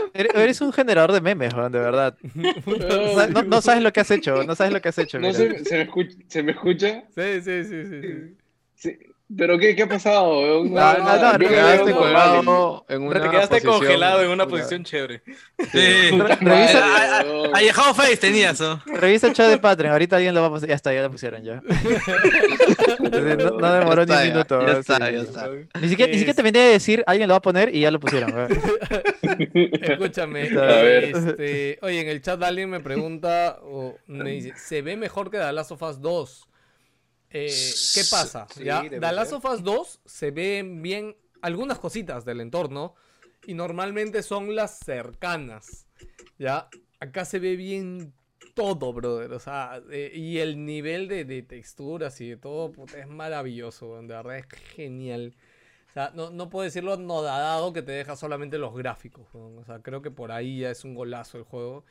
Eres 0.43 0.61
un 0.61 0.73
generador 0.73 1.13
de 1.13 1.21
memes, 1.21 1.55
weón, 1.55 1.73
de 1.73 1.79
verdad. 1.81 2.17
No, 2.35 3.15
sa- 3.15 3.27
no- 3.29 3.43
no 3.43 3.61
sabes 3.63 3.83
lo 3.83 3.93
que 3.93 4.01
has 4.01 4.11
hecho, 4.11 4.45
no 4.45 4.55
sabes 4.55 4.73
lo 4.73 4.81
que 4.81 4.89
has 4.89 4.99
hecho. 4.99 5.19
No 5.19 5.33
¿se 5.33 5.49
me 5.49 5.83
escucha? 5.83 6.17
¿Se 6.29 6.43
me 6.43 6.53
escucha? 6.53 7.03
Sí, 7.15 7.43
sí, 7.43 7.65
sí, 7.65 7.85
sí, 7.87 8.37
sí. 8.77 8.99
¿Pero 9.37 9.59
qué, 9.59 9.75
qué 9.77 9.83
ha 9.85 9.89
pasado? 9.89 10.65
No, 10.65 10.99
no, 10.99 11.33
no, 11.33 11.39
te 11.39 11.47
quedaste 11.47 11.93
colgado 11.93 12.85
en 12.89 13.03
una 13.03 13.23
te 13.23 13.31
quedaste 13.31 13.57
posición- 13.61 13.79
congelado 13.79 14.23
en 14.23 14.31
una 14.31 14.47
posición 14.47 14.85
chévere. 14.85 15.23
Sí. 15.73 16.11
Revisa- 16.13 16.81
madre, 16.87 17.31
weón. 17.31 17.57
Allejado 17.57 17.95
Face 17.95 18.17
tenías, 18.17 18.61
¿no? 18.61 18.83
Revisa 18.87 19.29
el 19.29 19.33
chat 19.33 19.49
de 19.49 19.59
Patreon, 19.59 19.93
ahorita 19.93 20.17
alguien 20.17 20.35
lo 20.35 20.41
va 20.43 20.49
a 20.49 20.51
poner. 20.51 20.69
Ya 20.69 20.75
está, 20.75 20.93
ya 20.93 21.03
lo 21.03 21.11
pusieron 21.11 21.43
ya. 21.43 21.63
No, 23.01 23.51
no 23.59 23.73
demoró 23.73 24.05
ni 24.07 24.13
un 24.13 24.19
Ya 24.19 24.25
ya, 24.25 24.31
minuto. 24.33 24.61
ya 24.61 24.67
weón, 24.67 24.81
está, 24.81 25.11
ya 25.11 25.21
está. 25.21 25.49
Ni 25.81 25.89
siquiera, 25.89 26.11
ni 26.13 26.19
siquiera 26.19 26.35
te 26.37 26.43
venía 26.43 26.63
a 26.63 26.69
decir, 26.69 27.03
alguien 27.07 27.29
lo 27.29 27.35
va 27.35 27.39
a 27.39 27.43
poner 27.43 27.75
y 27.75 27.81
ya 27.81 27.91
lo 27.91 28.01
pusieron. 28.01 28.33
Escúchame, 29.23 30.49
A 30.59 30.63
ver. 30.83 31.05
este, 31.05 31.79
oye, 31.83 32.01
en 32.01 32.09
el 32.09 32.21
chat 32.23 32.43
alguien 32.43 32.71
me 32.71 32.81
pregunta 32.81 33.59
o 33.63 33.97
me 34.07 34.31
dice, 34.31 34.53
¿se 34.57 34.83
ve 34.83 34.97
mejor 34.97 35.31
que 35.31 35.39
The 35.39 35.53
Last 35.53 35.73
of 35.73 35.83
Us 35.83 36.01
2? 36.01 36.49
Eh, 37.33 37.73
¿Qué 37.95 38.03
pasa? 38.11 38.47
Sí, 38.55 38.65
¿Ya? 38.65 38.83
The 38.89 39.01
Last 39.01 39.33
of 39.33 39.45
Us 39.45 39.63
2 39.63 40.01
se 40.05 40.31
ven 40.31 40.83
bien 40.83 41.17
algunas 41.41 41.79
cositas 41.79 42.25
del 42.25 42.41
entorno 42.41 42.95
y 43.47 43.55
normalmente 43.55 44.23
son 44.23 44.55
las 44.55 44.79
cercanas, 44.79 45.87
¿ya? 46.39 46.69
Acá 47.01 47.25
se 47.25 47.39
ve 47.39 47.57
bien 47.57 48.13
todo, 48.55 48.93
brother, 48.93 49.33
o 49.33 49.39
sea, 49.41 49.83
eh, 49.91 50.13
y 50.15 50.39
el 50.39 50.65
nivel 50.65 51.09
de, 51.09 51.25
de 51.25 51.43
texturas 51.43 52.21
y 52.21 52.29
de 52.29 52.37
todo, 52.37 52.71
puta, 52.71 52.99
es 52.99 53.09
maravilloso, 53.09 54.01
de 54.01 54.07
verdad 54.07 54.39
es 54.39 54.47
genial. 54.75 55.35
O 55.89 55.93
sea, 55.93 56.11
no, 56.15 56.31
no 56.31 56.49
puedo 56.49 56.65
decirlo 56.65 56.95
anodadado 56.95 57.73
que 57.73 57.83
te 57.83 57.93
deja 57.93 58.17
solamente 58.17 58.57
los 58.57 58.75
gráficos. 58.75 59.27
O 59.35 59.63
sea, 59.67 59.81
creo 59.81 60.01
que 60.01 60.11
por 60.11 60.33
ahí 60.33 60.61
ya 60.61 60.71
es 60.71 60.85
un 60.85 60.95
golazo 60.95 61.37
el 61.37 61.45
juego. 61.45 61.85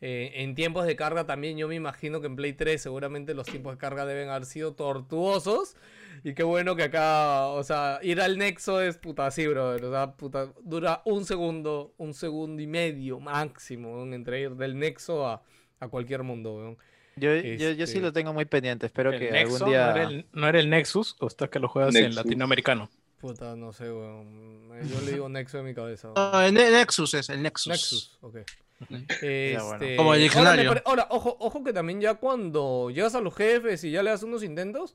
Eh, 0.00 0.32
en 0.42 0.54
tiempos 0.54 0.86
de 0.86 0.96
carga 0.96 1.24
también 1.24 1.56
yo 1.56 1.66
me 1.66 1.76
imagino 1.76 2.20
que 2.20 2.26
en 2.26 2.36
Play 2.36 2.52
3 2.52 2.82
seguramente 2.82 3.32
los 3.32 3.46
tiempos 3.46 3.72
de 3.74 3.78
carga 3.78 4.04
deben 4.04 4.28
haber 4.28 4.44
sido 4.44 4.74
tortuosos. 4.74 5.76
Y 6.24 6.34
qué 6.34 6.42
bueno 6.42 6.76
que 6.76 6.84
acá, 6.84 7.46
o 7.48 7.62
sea, 7.64 7.98
ir 8.02 8.20
al 8.20 8.38
Nexo 8.38 8.80
es 8.80 8.96
puta 8.98 9.26
así, 9.26 9.46
brother. 9.46 9.84
O 9.84 9.90
sea, 9.90 10.12
puta, 10.12 10.52
dura 10.62 11.02
un 11.04 11.24
segundo, 11.24 11.94
un 11.96 12.14
segundo 12.14 12.62
y 12.62 12.66
medio 12.66 13.20
máximo, 13.20 13.94
weón, 13.94 14.14
entre 14.14 14.40
ir 14.40 14.50
del 14.56 14.78
Nexo 14.78 15.26
a, 15.26 15.42
a 15.80 15.88
cualquier 15.88 16.22
mundo, 16.22 16.54
weón. 16.56 16.78
Yo, 17.16 17.34
yo, 17.36 17.70
yo 17.70 17.86
sí 17.86 17.92
Este- 17.94 18.00
lo 18.00 18.12
tengo 18.12 18.32
muy 18.32 18.44
pendiente. 18.44 18.86
Espero 18.86 19.12
El 19.12 19.18
que 19.20 19.30
Nexo 19.30 19.54
algún 19.66 19.70
día. 19.70 19.86
no, 19.86 19.90
era 19.96 20.02
el, 20.08 20.26
no 20.32 20.48
era 20.48 20.60
el 20.60 20.68
Nexus, 20.70 21.16
o 21.20 21.26
está 21.28 21.48
que 21.48 21.58
lo 21.60 21.68
juegas 21.68 21.94
en 21.94 22.02
Nexus. 22.04 22.16
latinoamericano. 22.16 22.90
Puta, 23.20 23.54
no 23.56 23.72
sé, 23.72 23.84
weón. 23.92 24.68
Yo 24.88 25.00
le 25.02 25.12
digo 25.12 25.28
Nexo 25.28 25.58
en 25.58 25.64
mi 25.66 25.74
cabeza. 25.74 26.10
weón. 26.10 26.32
No, 26.32 26.40
el 26.42 26.54
Ne- 26.54 26.70
Nexus 26.70 27.14
es, 27.14 27.28
el 27.30 27.42
Nexus. 27.42 27.70
Nexus, 27.70 28.18
ok. 28.20 28.36
Bueno. 28.88 29.04
Este, 29.80 29.96
Como 29.96 30.14
el 30.14 30.20
ahora, 30.38 30.82
ahora, 30.84 31.06
ojo, 31.10 31.36
ojo 31.40 31.64
que 31.64 31.72
también 31.72 32.00
ya 32.00 32.14
cuando 32.14 32.90
llegas 32.90 33.14
a 33.14 33.20
los 33.20 33.34
jefes 33.34 33.84
y 33.84 33.90
ya 33.90 34.02
le 34.02 34.10
das 34.10 34.22
unos 34.22 34.42
intentos, 34.42 34.94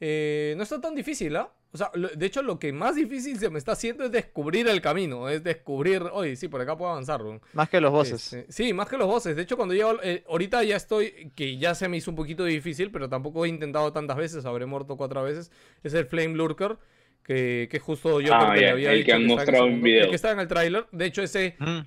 eh, 0.00 0.54
no 0.56 0.62
está 0.62 0.80
tan 0.80 0.94
difícil, 0.94 1.36
¿ah? 1.36 1.50
O 1.74 1.78
sea, 1.78 1.90
lo- 1.94 2.08
de 2.08 2.26
hecho 2.26 2.42
lo 2.42 2.58
que 2.58 2.70
más 2.72 2.96
difícil 2.96 3.38
se 3.38 3.48
me 3.48 3.58
está 3.58 3.72
haciendo 3.72 4.04
es 4.04 4.10
descubrir 4.12 4.68
el 4.68 4.82
camino, 4.82 5.28
es 5.30 5.42
descubrir, 5.42 6.02
oye, 6.12 6.36
sí, 6.36 6.48
por 6.48 6.60
acá 6.60 6.76
puedo 6.76 6.90
avanzar. 6.90 7.22
Más 7.54 7.68
que 7.70 7.80
los 7.80 7.90
bosses. 7.92 8.32
Este, 8.34 8.52
sí, 8.52 8.72
más 8.74 8.88
que 8.88 8.98
los 8.98 9.06
bosses. 9.06 9.34
De 9.36 9.42
hecho, 9.42 9.56
cuando 9.56 9.72
llego, 9.72 9.94
eh, 10.02 10.22
ahorita 10.28 10.62
ya 10.64 10.76
estoy, 10.76 11.32
que 11.34 11.56
ya 11.56 11.74
se 11.74 11.88
me 11.88 11.96
hizo 11.96 12.10
un 12.10 12.16
poquito 12.16 12.44
difícil, 12.44 12.90
pero 12.90 13.08
tampoco 13.08 13.46
he 13.46 13.48
intentado 13.48 13.90
tantas 13.92 14.16
veces, 14.18 14.44
habré 14.44 14.66
muerto 14.66 14.96
cuatro 14.98 15.22
veces, 15.22 15.50
es 15.82 15.94
el 15.94 16.04
Flame 16.04 16.34
Lurker. 16.34 16.76
Que, 17.22 17.68
que 17.70 17.78
justo 17.78 18.20
yo 18.20 18.34
Ah, 18.34 18.38
creo 18.40 18.52
que 18.54 18.60
le 18.60 18.66
ya, 18.66 18.72
había 18.72 18.90
el 18.92 18.96
dicho 18.98 19.06
que 19.06 19.12
han 19.12 19.20
el 19.22 19.26
mostrado 19.28 19.50
en 19.50 19.70
segundo, 19.70 19.76
el 19.86 19.92
video. 19.92 20.10
que 20.10 20.16
está 20.16 20.30
en 20.32 20.40
el 20.40 20.48
tráiler. 20.48 20.86
De 20.90 21.06
hecho, 21.06 21.22
ese 21.22 21.54
Mm. 21.58 21.80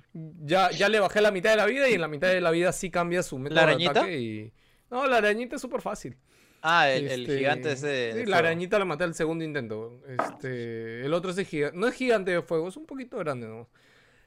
ya, 0.46 0.70
ya 0.70 0.88
le 0.88 0.98
bajé 1.00 1.20
la 1.20 1.30
mitad 1.30 1.50
de 1.50 1.56
la 1.56 1.66
vida 1.66 1.88
y 1.90 1.94
en 1.94 2.00
la 2.00 2.08
mitad 2.08 2.28
de 2.28 2.40
la 2.40 2.50
vida 2.50 2.72
sí 2.72 2.90
cambia 2.90 3.22
su 3.22 3.38
método 3.38 3.58
de 3.58 3.64
arañita? 3.64 3.90
ataque 3.90 4.18
y... 4.18 4.52
No, 4.90 5.06
la 5.06 5.18
arañita 5.18 5.56
es 5.56 5.62
súper 5.62 5.82
fácil. 5.82 6.16
Ah, 6.62 6.90
el, 6.90 7.06
el 7.08 7.20
Este, 7.22 7.36
gigante 7.38 7.72
ese. 7.72 7.86
de 7.86 8.24
sí, 8.24 8.30
la 8.30 8.38
arañita 8.38 8.78
la 8.78 8.84
maté 8.86 9.04
al 9.04 9.14
segundo 9.14 9.44
intento. 9.44 10.00
Este, 10.08 11.04
el 11.04 11.12
otro 11.12 11.30
es 11.30 11.36
de 11.36 11.44
gigante. 11.44 11.76
No 11.76 11.86
es 11.86 11.94
gigante 11.94 12.30
de 12.30 12.42
fuego, 12.42 12.68
es 12.68 12.76
un 12.76 12.86
poquito 12.86 13.18
grande, 13.18 13.46
¿no? 13.46 13.68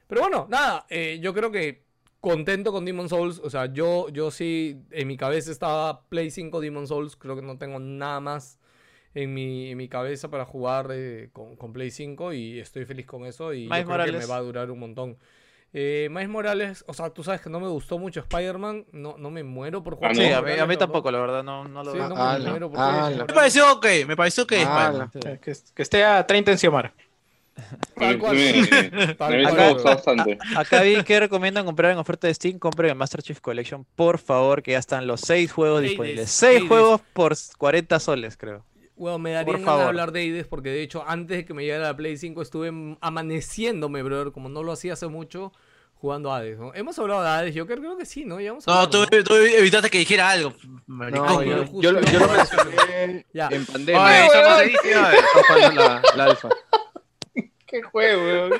Pero 0.06 0.22
bueno, 0.22 0.46
nada, 0.48 0.86
eh, 0.90 1.18
yo 1.20 1.34
creo 1.34 1.50
que 1.50 1.84
contento 2.20 2.72
con 2.72 2.84
Demon 2.84 3.08
Souls. 3.08 3.40
O 3.42 3.50
sea, 3.50 3.66
yo, 3.72 4.08
yo 4.10 4.30
sí, 4.30 4.78
en 4.90 5.08
mi 5.08 5.16
cabeza 5.16 5.50
estaba 5.50 6.08
Play 6.08 6.30
5 6.30 6.60
Demon 6.60 6.86
Souls. 6.86 7.16
Creo 7.16 7.34
que 7.36 7.42
no 7.42 7.58
tengo 7.58 7.78
nada 7.78 8.20
más 8.20 8.58
en 9.14 9.34
mi, 9.34 9.70
en 9.70 9.76
mi 9.78 9.88
cabeza 9.88 10.28
para 10.28 10.44
jugar 10.44 10.88
eh, 10.92 11.30
con, 11.32 11.56
con 11.56 11.72
Play 11.72 11.90
5 11.90 12.32
y 12.32 12.60
estoy 12.60 12.84
feliz 12.84 13.06
con 13.06 13.26
eso. 13.26 13.52
Y 13.52 13.64
yo 13.64 13.70
creo 13.70 14.04
que 14.06 14.12
me 14.12 14.26
va 14.26 14.36
a 14.36 14.40
durar 14.40 14.70
un 14.70 14.78
montón. 14.78 15.16
Eh, 15.72 16.08
Miles 16.10 16.28
Morales, 16.28 16.84
o 16.88 16.94
sea, 16.94 17.10
tú 17.10 17.22
sabes 17.22 17.40
que 17.40 17.48
no 17.48 17.60
me 17.60 17.68
gustó 17.68 17.96
mucho 17.98 18.20
Spider-Man. 18.20 18.86
No, 18.92 19.16
no 19.18 19.30
me 19.30 19.44
muero 19.44 19.82
por 19.84 19.94
jugar. 19.94 20.10
Ah, 20.10 20.14
Sí, 20.14 20.20
Miles 20.22 20.36
a 20.36 20.42
mí, 20.42 20.52
a 20.58 20.66
mí 20.66 20.76
tampoco, 20.76 21.10
la 21.12 21.20
verdad, 21.20 21.44
no, 21.44 21.66
no 21.68 21.84
lo 21.84 21.92
Sí, 21.92 21.98
veo. 21.98 22.08
no 22.08 22.38
me 22.38 22.50
muero 22.50 22.70
por. 22.70 22.80
Miles 22.80 23.18
Me 23.18 23.24
pareció 23.34 23.72
ok, 23.74 23.86
me 24.06 24.16
pareció 24.16 24.46
que 24.46 24.66
Que, 25.40 25.54
que 25.74 25.82
esté 25.82 26.04
a 26.04 26.26
30 26.26 26.52
en 26.52 26.58
Xiomara. 26.58 26.92
Tal 27.94 28.18
cual. 28.18 28.36
Acá 30.56 30.82
vi 30.82 31.02
que 31.04 31.20
recomiendan 31.20 31.64
comprar 31.64 31.92
en 31.92 31.98
oferta 31.98 32.26
de 32.26 32.34
Steam. 32.34 32.58
Compren 32.58 32.90
el 32.90 32.96
Master 32.96 33.22
Chief 33.22 33.40
Collection, 33.40 33.84
por 33.96 34.18
favor, 34.18 34.62
que 34.62 34.72
ya 34.72 34.78
están 34.78 35.06
los 35.06 35.20
6 35.22 35.52
juegos 35.52 35.82
disponibles. 35.82 36.30
6 36.30 36.54
Eides. 36.56 36.68
juegos 36.68 37.00
por 37.12 37.34
40 37.58 38.00
soles, 38.00 38.36
creo. 38.36 38.64
Bueno, 39.00 39.18
me 39.18 39.32
daría 39.32 39.54
Por 39.54 39.64
favor. 39.64 39.86
hablar 39.86 40.12
de 40.12 40.20
Aides 40.20 40.46
porque 40.46 40.68
de 40.68 40.82
hecho 40.82 41.02
antes 41.06 41.38
de 41.38 41.44
que 41.46 41.54
me 41.54 41.62
llegara 41.64 41.84
la 41.84 41.96
Play 41.96 42.18
5 42.18 42.42
estuve 42.42 42.70
amaneciéndome, 43.00 44.02
brother, 44.02 44.30
como 44.30 44.48
no 44.50 44.62
lo 44.62 44.72
hacía 44.72 44.92
hace 44.92 45.06
mucho, 45.06 45.52
jugando 45.94 46.30
a 46.32 46.36
Hades, 46.36 46.58
¿no? 46.58 46.74
Hemos 46.74 46.98
hablado 46.98 47.22
de 47.22 47.28
Hades, 47.30 47.54
yo 47.54 47.66
creo, 47.66 47.78
creo 47.78 47.96
que 47.96 48.04
sí, 48.04 48.24
¿no? 48.26 48.40
Ya 48.40 48.50
hemos 48.50 48.66
No, 48.66 48.90
tú, 48.90 49.06
tú 49.06 49.34
evitaste 49.36 49.88
que 49.88 49.98
dijera 49.98 50.28
algo. 50.30 50.52
No, 50.86 51.42
yo, 51.42 51.92
lo- 51.92 52.00
yo 52.02 52.28
mencioné 52.28 53.24
Ya. 53.32 53.48
en 53.50 53.64
pandemia. 53.64 54.04
Oye, 54.04 54.26
eso 54.26 54.42
no 54.50 54.56
se 54.58 54.64
dice, 54.66 54.94
jugando 55.48 55.82
la, 55.82 56.02
la 56.16 56.24
alfa. 56.24 56.48
¿Qué 57.66 57.82
juego, 57.82 58.54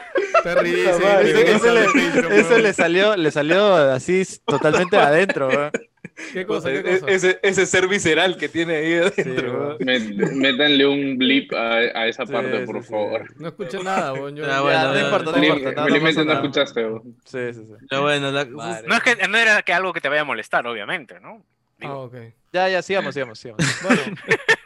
ese 2.30 2.58
le 2.60 2.72
salió, 2.72 3.16
le 3.16 3.30
salió 3.30 3.74
así 3.74 4.22
totalmente 4.46 4.96
adentro. 4.96 5.48
weón. 5.48 5.70
¿Qué 6.32 6.46
cosa, 6.46 6.70
qué 6.70 6.78
E- 6.78 6.82
cosa? 7.00 7.06
Ese, 7.12 7.38
ese 7.42 7.66
ser 7.66 7.88
visceral 7.88 8.36
que 8.36 8.48
tiene 8.48 8.76
ahí 8.76 8.94
adentro. 8.94 9.78
Met- 9.80 10.32
métanle 10.32 10.86
un 10.86 11.18
blip 11.18 11.52
a, 11.52 11.76
a 11.76 12.06
esa 12.08 12.24
Sí, 12.26 12.32
parte, 12.32 12.60
sí, 12.60 12.66
por 12.66 12.82
sí. 12.82 12.90
favor. 12.90 13.40
No 13.40 13.48
escuché 13.48 13.82
nada, 13.82 14.12
weón. 14.12 14.36
Yo, 14.36 14.44
Ah, 14.44 14.48
ya- 14.48 14.60
bueno, 14.60 14.92
no 14.94 15.00
importa, 15.00 15.24
no 15.26 15.32
Felizmente 15.32 15.58
importa. 15.60 15.80
No, 15.80 15.86
no 15.88 15.94
felizmente 15.94 16.24
no 16.24 16.32
escuchaste. 16.32 16.84
weón. 16.86 17.16
Sí, 17.24 17.38
sí, 17.52 17.64
sí. 17.66 17.72
Pero 17.88 18.02
bueno, 18.02 18.30
la- 18.30 18.44
Madre. 18.46 18.88
No 18.88 18.94
es 18.96 19.02
que 19.02 19.28
no 19.28 19.36
era 19.38 19.62
que 19.62 19.72
algo 19.72 19.92
que 19.92 20.00
te 20.00 20.08
vaya 20.08 20.22
a 20.22 20.24
molestar, 20.24 20.66
obviamente, 20.66 21.20
¿no? 21.20 21.44
Ah, 21.82 21.94
ok. 21.96 22.14
Ya, 22.52 22.68
ya, 22.68 22.82
sigamos, 22.82 23.14
sigamos, 23.14 23.38
sigamos. 23.38 23.64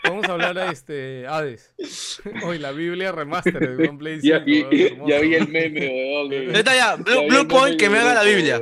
Bueno, 0.05 0.17
vamos 0.21 0.29
a 0.29 0.33
hablar 0.33 0.55
de 0.55 0.71
este 0.73 1.27
Hades. 1.27 1.73
Hoy 2.45 2.59
la 2.59 2.73
Biblia 2.73 3.11
remaster 3.13 3.59
de 3.77 3.89
One 3.89 3.99
Play 3.99 4.21
5. 4.21 4.27
Ya 4.27 4.39
vi, 4.41 4.67
ya 5.07 5.19
vi 5.21 5.35
el 5.35 5.49
meme, 5.49 5.89
weón. 6.31 6.53
Neta 6.53 6.75
ya, 6.75 6.97
Blue, 6.97 7.47
Point 7.49 7.79
que 7.79 7.89
me 7.89 7.99
haga 7.99 8.15
la 8.15 8.23
Biblia. 8.25 8.59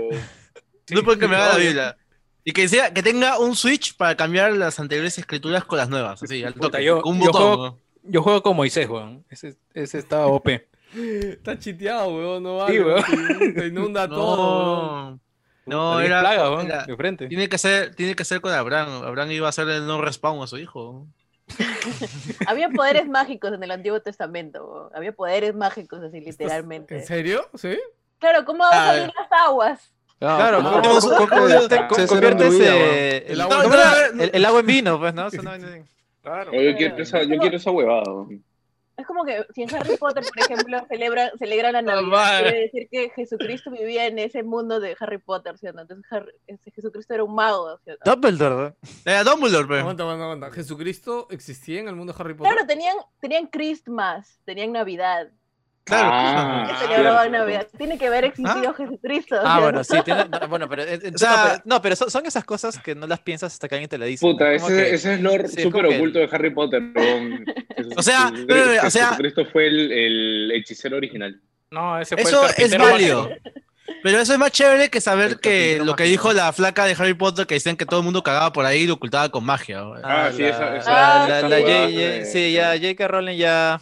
Blue 0.90 1.02
Point 1.04 1.20
que 1.20 1.28
me 1.28 1.36
haga 1.36 1.48
la. 1.54 1.56
Biblia. 1.58 1.96
Y 2.44 2.52
que 2.52 2.66
sea, 2.68 2.92
que 2.92 3.02
tenga 3.02 3.38
un 3.38 3.54
switch 3.54 3.96
para 3.96 4.16
cambiar 4.16 4.52
las 4.54 4.80
anteriores 4.80 5.16
escrituras 5.18 5.64
con 5.64 5.78
las 5.78 5.88
nuevas. 5.88 6.22
Así, 6.22 6.42
al 6.42 6.54
toque. 6.54 6.82
yo- 6.82 7.00
juego- 7.02 7.56
¿no? 7.56 7.78
Yo 8.02 8.22
juego 8.22 8.42
con 8.42 8.56
Moisés, 8.56 8.88
weón. 8.88 9.24
Ese, 9.30 9.54
ese 9.74 9.98
está 9.98 10.26
OP. 10.26 10.48
Está 10.94 11.58
chiteado, 11.58 12.08
weón, 12.14 12.42
no 12.42 12.66
Sí, 12.66 12.78
vale. 12.78 12.84
weón. 12.84 13.54
te- 13.54 13.66
inunda 13.68 14.08
todo. 14.08 15.10
No, 15.14 15.20
no, 15.66 15.98
Diez 15.98 16.10
era, 16.10 16.20
plagas, 16.20 16.50
weón, 16.50 16.66
era- 16.66 16.84
de 16.84 16.96
frente. 16.96 17.28
tiene 17.28 17.48
que 17.48 17.58
ser, 17.58 17.94
tiene 17.94 18.14
que 18.16 18.24
ser 18.24 18.40
con 18.40 18.52
Abraham. 18.52 19.04
Abraham 19.04 19.30
iba 19.30 19.46
a 19.46 19.50
hacer 19.50 19.68
el 19.68 19.86
no 19.86 20.00
respawn 20.02 20.42
a 20.42 20.46
su 20.48 20.58
hijo. 20.58 21.06
Había 22.46 22.68
poderes 22.70 23.08
mágicos 23.08 23.52
en 23.52 23.62
el 23.62 23.70
Antiguo 23.70 24.00
Testamento. 24.00 24.64
weón. 24.66 24.90
Había 24.94 25.12
poderes 25.12 25.54
mágicos 25.54 26.02
así, 26.02 26.20
literalmente. 26.20 26.96
¿En 26.96 27.06
serio? 27.06 27.48
¿Sí? 27.54 27.78
Claro, 28.18 28.44
¿cómo 28.44 28.60
van 28.60 28.72
a 28.74 28.82
Ah, 28.82 28.86
salir 28.94 29.12
las 29.16 29.32
aguas? 29.46 29.92
Claro, 30.36 30.62
no, 30.62 30.70
¿cómo- 30.82 31.00
cómo- 31.00 31.28
cómo 31.28 31.48
no, 31.48 32.06
conviertes 32.06 32.54
eh, 32.60 33.24
El 33.26 33.32
el 33.32 33.40
agua 33.40 33.64
el- 34.18 34.30
el 34.34 34.44
agua 34.44 34.60
en 34.60 34.66
vino? 34.66 34.98
Pues, 34.98 35.14
¿no? 35.14 35.26
Eso 35.26 35.42
no- 35.42 35.50
Claro. 36.22 36.50
Oye, 36.52 36.70
yo 36.72 36.76
quiero 36.76 37.02
esa, 37.02 37.22
yo 37.24 37.36
quiero 37.38 37.56
esa 37.56 37.70
huevada. 37.72 38.04
Es 38.96 39.06
como 39.06 39.24
que 39.24 39.44
si 39.54 39.62
en 39.62 39.74
Harry 39.74 39.96
Potter, 39.96 40.22
por 40.22 40.38
ejemplo, 40.38 40.86
celebran, 40.88 41.30
celebran 41.38 41.72
la 41.72 41.82
Navidad, 41.82 42.42
quiere 42.42 42.60
decir 42.60 42.88
que 42.90 43.10
Jesucristo 43.10 43.70
vivía 43.72 44.06
en 44.06 44.18
ese 44.20 44.44
mundo 44.44 44.78
de 44.78 44.94
Harry 45.00 45.18
Potter, 45.18 45.58
¿sí 45.58 45.66
o 45.66 45.72
no? 45.72 45.80
Entonces 45.82 46.06
Harry- 46.12 46.32
Jesucristo 46.72 47.12
era 47.14 47.24
un 47.24 47.34
mago, 47.34 47.76
¿sí 47.84 47.90
o 47.90 47.94
no? 47.94 48.12
Dumbledore. 48.14 48.74
Era 49.04 49.24
Dumbledore, 49.24 49.66
pe. 49.66 49.78
Aguanta, 49.80 50.02
aguanta, 50.04 50.24
aguanta. 50.24 50.50
¿Jesucristo 50.52 51.26
existía 51.30 51.80
en 51.80 51.88
el 51.88 51.96
mundo 51.96 52.12
de 52.12 52.20
Harry 52.22 52.34
Potter? 52.34 52.52
Claro, 52.52 52.66
tenían, 52.68 52.96
tenían 53.18 53.46
Christmas, 53.48 54.38
tenían 54.44 54.70
Navidad, 54.70 55.28
Claro. 55.84 56.08
Ah, 56.12 57.22
que. 57.24 57.30
Navidad. 57.30 57.66
Tiene 57.76 57.98
que 57.98 58.06
haber 58.06 58.24
existido 58.24 58.72
Jesucristo. 58.74 59.36
Ah, 59.42 59.42
¿sí 59.56 59.58
o 59.58 59.62
bueno, 59.62 59.78
no? 59.78 59.84
sí, 59.84 59.96
tiene, 60.04 60.24
no, 60.28 60.48
bueno, 60.48 60.68
pero, 60.68 60.82
eh, 60.82 60.94
eh, 61.02 61.12
O 61.14 61.18
sea- 61.18 61.30
no, 61.30 61.42
pero, 61.42 61.62
no, 61.64 61.82
pero 61.82 61.96
son, 61.96 62.10
son 62.10 62.26
esas 62.26 62.44
cosas 62.44 62.78
que 62.78 62.94
no 62.94 63.06
las 63.06 63.20
piensas 63.20 63.52
hasta 63.52 63.68
que 63.68 63.74
alguien 63.74 63.88
te 63.88 63.98
la 63.98 64.06
dice. 64.06 64.24
Puta, 64.24 64.44
¿no? 64.44 64.50
Ese, 64.52 64.66
que- 64.68 64.94
ese 64.94 65.14
es 65.14 65.20
lore 65.20 65.48
sí, 65.48 65.62
súper 65.62 65.88
que- 65.88 65.96
oculto 65.96 66.18
de 66.20 66.28
Harry 66.30 66.50
Potter. 66.54 66.82
O 67.96 68.02
sea, 68.02 68.30
Jesucristo- 68.30 68.46
pero, 68.46 68.86
o 68.86 68.90
sea- 68.90 69.06
Jesucristo 69.08 69.44
fue 69.52 69.66
el, 69.66 69.92
el 69.92 70.52
hechicero 70.54 70.96
original. 70.96 71.40
No, 71.70 71.98
ese 71.98 72.14
fue 72.16 72.22
Eso 72.24 72.44
el 72.46 72.64
es 72.64 72.78
válido. 72.78 73.28
mágico. 73.28 73.50
Pero 74.04 74.18
eso 74.20 74.32
es 74.32 74.38
más 74.38 74.52
chévere 74.52 74.88
que 74.88 75.00
saber 75.00 75.38
que 75.40 75.80
lo 75.84 75.96
que 75.96 76.04
dijo 76.04 76.32
la 76.32 76.52
flaca 76.52 76.84
de 76.84 76.92
Harry 76.92 77.14
Potter, 77.14 77.46
que 77.46 77.54
decían 77.54 77.76
que 77.76 77.86
todo 77.86 78.00
el 78.00 78.04
mundo 78.04 78.22
cagaba 78.22 78.52
por 78.52 78.64
ahí 78.64 78.82
y 78.82 78.86
lo 78.86 78.94
ocultaba 78.94 79.28
con 79.30 79.44
magia. 79.44 79.78
¿no? 79.80 79.94
Ah, 80.04 80.30
sí, 80.34 80.44
esa- 80.44 80.60
la- 80.70 80.76
esa- 80.76 80.90
la- 80.92 81.24
esa 81.38 81.48
la- 81.48 81.48
la 81.48 81.56
jugada 81.60 81.80
J- 81.88 81.88
de- 81.98 82.18
J- 82.20 82.24
Sí, 82.26 82.52
ya 82.52 82.72
J.K. 82.76 83.08
Rowling 83.08 83.36
ya... 83.36 83.80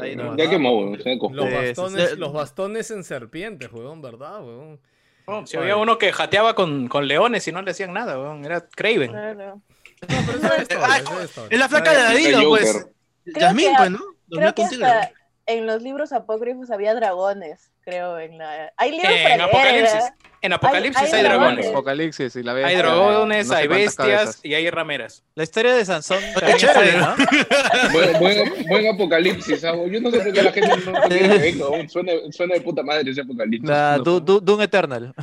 Ahí 0.00 0.16
no, 0.16 0.36
ya 0.36 0.48
quemó, 0.48 0.78
weón. 0.78 1.00
se. 1.02 1.16
Los 1.16 1.52
bastones, 1.52 2.10
sí. 2.10 2.16
los 2.16 2.32
bastones 2.32 2.90
en 2.90 3.04
serpientes, 3.04 3.72
weón, 3.72 4.02
¿verdad, 4.02 4.42
weón? 4.42 4.80
No, 5.26 5.46
si 5.46 5.56
había 5.56 5.76
uno 5.76 5.98
que 5.98 6.12
jateaba 6.12 6.54
con, 6.54 6.88
con 6.88 7.08
leones 7.08 7.46
y 7.48 7.52
no 7.52 7.62
le 7.62 7.72
hacían 7.72 7.92
nada, 7.92 8.18
weón. 8.18 8.44
Era 8.44 8.60
Craven. 8.68 9.10
Claro. 9.10 9.60
No, 10.08 10.16
pero 10.26 10.38
eso 10.38 10.54
es 10.54 10.62
historia, 10.62 10.96
eso 10.98 11.18
es 11.20 11.24
historia. 11.30 11.48
Es 11.50 11.58
la 11.58 11.68
flaca 11.68 11.90
de 11.90 11.96
El 11.96 12.04
Ladino, 12.32 12.48
pues. 12.48 12.86
Yasmín, 13.24 13.70
pues, 13.76 13.90
¿no? 13.90 14.00
Creo 14.30 14.54
que 14.54 14.62
hasta 14.62 15.12
en 15.46 15.66
los 15.66 15.82
libros 15.82 16.12
apócrifos 16.12 16.70
había 16.70 16.94
dragones, 16.94 17.70
creo, 17.80 18.18
en 18.18 18.38
la... 18.38 18.72
Hay 18.76 18.90
libros 18.92 19.10
En 19.10 19.22
para 19.22 19.36
leer, 19.36 19.48
Apocalipsis. 19.48 19.92
¿verdad? 19.94 20.14
En 20.42 20.52
Apocalipsis 20.52 21.02
hay, 21.02 21.12
hay 21.12 21.22
dragones. 21.24 21.48
dragones. 21.56 21.66
Apocalipsis 21.68 22.36
y 22.36 22.42
la 22.42 22.52
bestia. 22.52 22.68
Hay 22.68 22.76
dragones, 22.76 23.46
no 23.48 23.54
sé 23.54 23.60
hay 23.60 23.68
bestias 23.68 23.94
cabezas. 23.96 24.40
y 24.44 24.54
hay 24.54 24.70
rameras. 24.70 25.24
La 25.34 25.42
historia 25.42 25.74
de 25.74 25.84
Sansón 25.84 26.18
Qué 26.46 26.54
chévere, 26.56 26.98
¿no? 26.98 27.14
Buen, 27.92 28.18
buen, 28.20 28.66
buen 28.68 28.94
apocalipsis. 28.94 29.64
¿ah? 29.64 29.74
Yo 29.90 30.00
no 30.00 30.10
sé 30.10 30.20
por 30.20 30.32
qué 30.32 30.42
la 30.42 30.52
gente 30.52 30.70
no 30.84 30.92
quiere. 31.08 31.88
Suena, 31.88 32.12
suena 32.30 32.54
de 32.54 32.60
puta 32.60 32.82
madre 32.82 33.10
ese 33.10 33.22
apocalipsis. 33.22 33.68
La 33.68 33.96
No. 33.98 34.04
Du- 34.04 34.20
Du- 34.20 34.40
Doom 34.40 34.60
Eternal. 34.62 35.14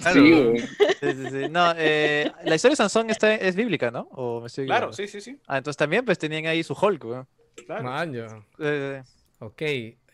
Claro. 0.00 0.20
Sí, 0.20 0.32
weón. 0.32 0.56
Sí, 0.58 0.66
sí, 1.00 1.30
sí. 1.30 1.48
No, 1.50 1.72
eh, 1.76 2.30
la 2.44 2.54
historia 2.54 2.72
de 2.72 2.76
Sansón 2.76 3.08
está, 3.10 3.34
es 3.34 3.56
bíblica, 3.56 3.90
¿no? 3.90 4.08
¿O 4.12 4.40
me 4.42 4.46
estoy 4.48 4.66
Claro, 4.66 4.92
sí, 4.92 5.08
sí, 5.08 5.20
sí. 5.22 5.38
Ah, 5.46 5.56
entonces 5.58 5.78
también 5.78 6.04
pues 6.04 6.18
tenían 6.18 6.46
ahí 6.46 6.62
su 6.62 6.74
Hulk, 6.74 7.04
weón. 7.04 7.26
Claro. 7.66 7.82
Man. 7.84 8.44
Eh, 8.60 9.02
Ok. 9.38 9.62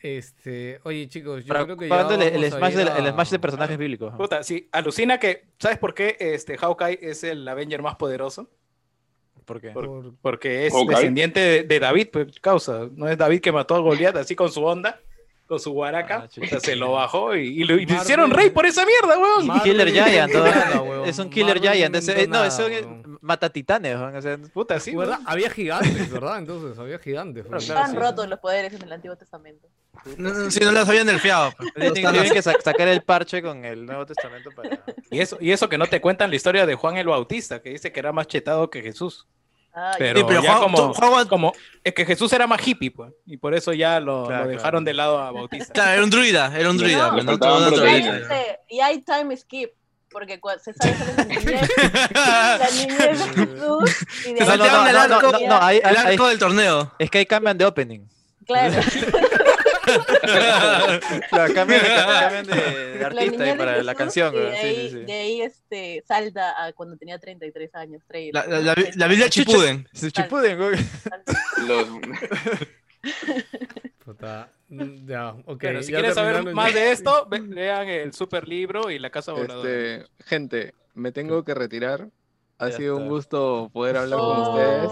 Este, 0.03 0.81
oye 0.83 1.09
chicos, 1.09 1.45
yo 1.45 1.49
Para- 1.49 1.65
creo 1.65 1.77
que 1.77 1.89
ya 1.89 2.01
el, 2.01 2.23
el 2.23 2.33
vamos 2.33 2.55
a 2.55 2.57
smash 2.59 2.73
ir 2.73 2.79
de, 2.79 2.91
a- 2.91 2.97
el 2.99 3.13
smash 3.13 3.31
de 3.31 3.39
personajes 3.39 3.79
bíblicos. 3.79 4.13
Puta, 4.17 4.43
sí, 4.43 4.69
alucina 4.73 5.19
que. 5.19 5.45
¿Sabes 5.59 5.79
por 5.79 5.95
qué 5.95 6.17
este 6.19 6.59
Hawkeye 6.59 6.99
es 7.01 7.23
el 7.23 7.47
Avenger 7.47 7.83
más 7.83 7.95
poderoso? 7.97 8.49
¿Por 9.45 9.61
qué? 9.61 9.71
por- 9.71 10.15
Porque 10.21 10.67
es 10.67 10.73
Hawkeye. 10.73 10.95
descendiente 10.97 11.41
de, 11.41 11.63
de 11.65 11.81
David, 11.81 12.09
pues 12.13 12.41
causa. 12.41 12.89
No 12.93 13.09
es 13.09 13.17
David 13.17 13.41
que 13.41 13.53
mató 13.53 13.77
a 13.77 13.79
Goliat 13.79 14.17
así 14.17 14.35
con 14.35 14.51
su 14.51 14.65
onda, 14.65 15.01
con 15.47 15.61
su 15.61 15.71
guaraca. 15.73 16.29
Ah, 16.29 16.59
se 16.61 16.75
lo 16.75 16.93
bajó 16.93 17.37
y, 17.37 17.61
y 17.61 17.65
lo, 17.65 17.75
y 17.77 17.87
lo 17.87 17.93
Marvel- 17.95 18.03
hicieron 18.03 18.31
rey 18.33 18.51
por 18.51 18.67
esa 18.67 18.85
mierda, 18.85 19.17
weón. 19.19 19.47
Marvel 19.47 19.63
Killer 19.73 19.91
Giant, 19.93 20.33
es 21.07 21.19
un 21.21 21.31
Killer 21.31 21.61
Marvel 21.61 21.73
Giant. 21.77 22.29
no 22.29 22.45
eso 22.45 22.67
weón. 22.67 23.19
mata 23.21 23.51
titanes. 23.51 23.97
weón, 23.97 24.17
o 24.17 24.23
sea, 24.23 24.37
Puta, 24.53 24.81
sí, 24.81 24.97
¿Verdad? 24.97 25.21
Había 25.27 25.49
gigantes, 25.51 26.11
¿verdad? 26.11 26.39
Entonces, 26.39 26.77
había 26.79 26.99
gigantes. 26.99 27.45
Están 27.47 27.91
sí. 27.93 27.97
rotos 27.97 28.29
los 28.29 28.41
poderes 28.41 28.73
en 28.75 28.83
el 28.83 28.93
Antiguo 28.93 29.17
Testamento. 29.17 29.69
No, 30.17 30.31
no, 30.33 30.51
si 30.51 30.61
no 30.61 30.73
las 30.73 30.89
habían 30.89 31.07
nerfeado. 31.07 31.53
pues. 31.75 31.93
tienen, 31.93 32.31
que 32.33 32.43
sa- 32.43 32.61
sacar 32.63 32.89
el 32.89 33.03
parche 33.03 33.41
con 33.43 33.65
el 33.65 33.87
Nuevo 33.87 34.05
Testamento 34.07 34.51
para. 34.51 34.83
Y 35.11 35.21
eso, 35.21 35.37
y 35.41 35.53
eso 35.53 35.69
que 35.69 35.79
no 35.79 35.87
te 35.87 36.01
cuentan 36.01 36.31
la 36.31 36.37
historia 36.37 36.67
de 36.67 36.75
Juan 36.75 36.97
el 36.97 37.07
Bautista, 37.07 37.61
que 37.63 37.71
dice 37.71 37.93
que 37.93 38.01
era 38.01 38.11
más 38.13 38.27
chetado 38.27 38.69
que 38.71 38.83
Jesús. 38.83 39.27
Ah, 39.75 39.93
Pero, 39.99 40.19
Sí, 40.21 40.25
pero 40.29 40.43
ya 40.43 40.51
Juan- 40.57 40.63
como, 40.63 40.93
Juan- 40.95 41.29
como 41.29 41.53
es 41.85 41.95
que 41.95 42.05
Jesús 42.05 42.33
era 42.33 42.47
más 42.47 42.67
hippie, 42.67 42.91
pues, 42.91 43.13
y 43.27 43.37
por 43.39 43.55
eso 43.55 43.73
ya 43.73 44.01
lo, 44.01 44.27
Claro, 44.27 44.45
lo 44.45 44.51
dejaron 44.51 44.85
de 44.85 44.93
lado 44.93 45.19
a 45.19 45.31
Bautista. 45.31 45.73
Claro, 45.73 45.93
era 45.93 46.03
un 46.05 46.11
druida, 46.11 46.53
era 46.59 46.69
un 46.69 46.77
druida. 46.77 47.11
no. 47.13 47.23
no 47.23 47.39
todo 47.39 47.87
y 47.87 47.89
hay, 47.89 48.81
hay 48.81 49.01
time 49.03 49.35
skip, 49.37 49.71
porque 50.11 50.39
se 50.63 50.75
sabe 50.75 50.95
solo 50.95 51.13
la 51.17 51.25
niñez, 51.25 51.71
la 52.13 52.71
niñez 52.77 53.35
de 53.37 53.47
Jesús. 53.47 54.07
Y 54.27 54.33
de 54.35 54.39
Se 54.41 54.45
saltearon 54.47 54.89
el 54.89 54.97
arco, 54.97 55.33
no, 55.33 55.39
no, 55.49 55.63
hay- 55.63 55.79
el 55.79 55.87
hay- 55.97 56.13
arco 56.15 56.29
del 56.29 56.39
torneo. 56.39 56.93
Es 56.99 57.11
que 57.11 57.19
ahí 57.19 57.27
cambian 57.27 57.57
de 57.57 57.65
opening. 57.65 58.01
Claro. 58.47 58.75
Claro, 61.31 61.55
cambian, 61.55 61.81
cambian 61.81 62.47
de, 62.47 62.55
de 62.55 62.99
La 63.01 63.07
artista 63.07 63.45
de 63.45 63.55
para 63.55 63.83
la 63.83 63.95
canción. 63.95 64.35
de 64.35 64.51
sí, 64.53 64.57
ahí, 64.67 64.77
sí, 64.77 64.91
sí. 64.99 65.05
de 65.05 65.13
ahí, 65.13 65.41
este, 65.43 66.05
salta 66.07 66.65
a 66.65 66.73
cuando 66.73 66.97
tenía 66.97 67.19
33 67.19 67.75
años. 67.75 68.03
30, 68.07 68.39
La, 68.39 68.47
la, 68.47 68.61
la, 68.61 68.75
la 68.95 69.07
Biblia 69.09 69.29
Chipuden. 69.29 69.89
Chipuden. 70.13 70.59
Los- 71.67 71.89
Puta, 74.05 74.49
mm, 74.69 75.07
Ya, 75.07 75.31
ok. 75.47 75.59
Pero 75.61 75.83
si 75.83 75.93
ya 75.93 75.99
quieren 75.99 76.15
saber 76.15 76.55
más 76.55 76.75
de 76.75 76.93
esto, 76.93 77.27
ve- 77.31 77.41
lean 77.41 77.89
el 77.89 78.13
super 78.13 78.47
libro 78.49 78.91
y 78.91 78.99
la 78.99 79.11
casa 79.11 79.33
voladora. 79.33 79.69
Este, 79.71 80.07
gente, 80.25 80.75
me 80.95 81.13
tengo 81.13 81.45
que 81.45 81.55
retirar. 81.55 82.09
Ha 82.63 82.69
Ya 82.69 82.77
sido 82.77 82.97
un 82.97 83.09
gusto 83.09 83.71
poder 83.73 83.97
hablar 83.97 84.19
con 84.21 84.29
Oh. 84.39 84.51
ustedes. 84.53 84.89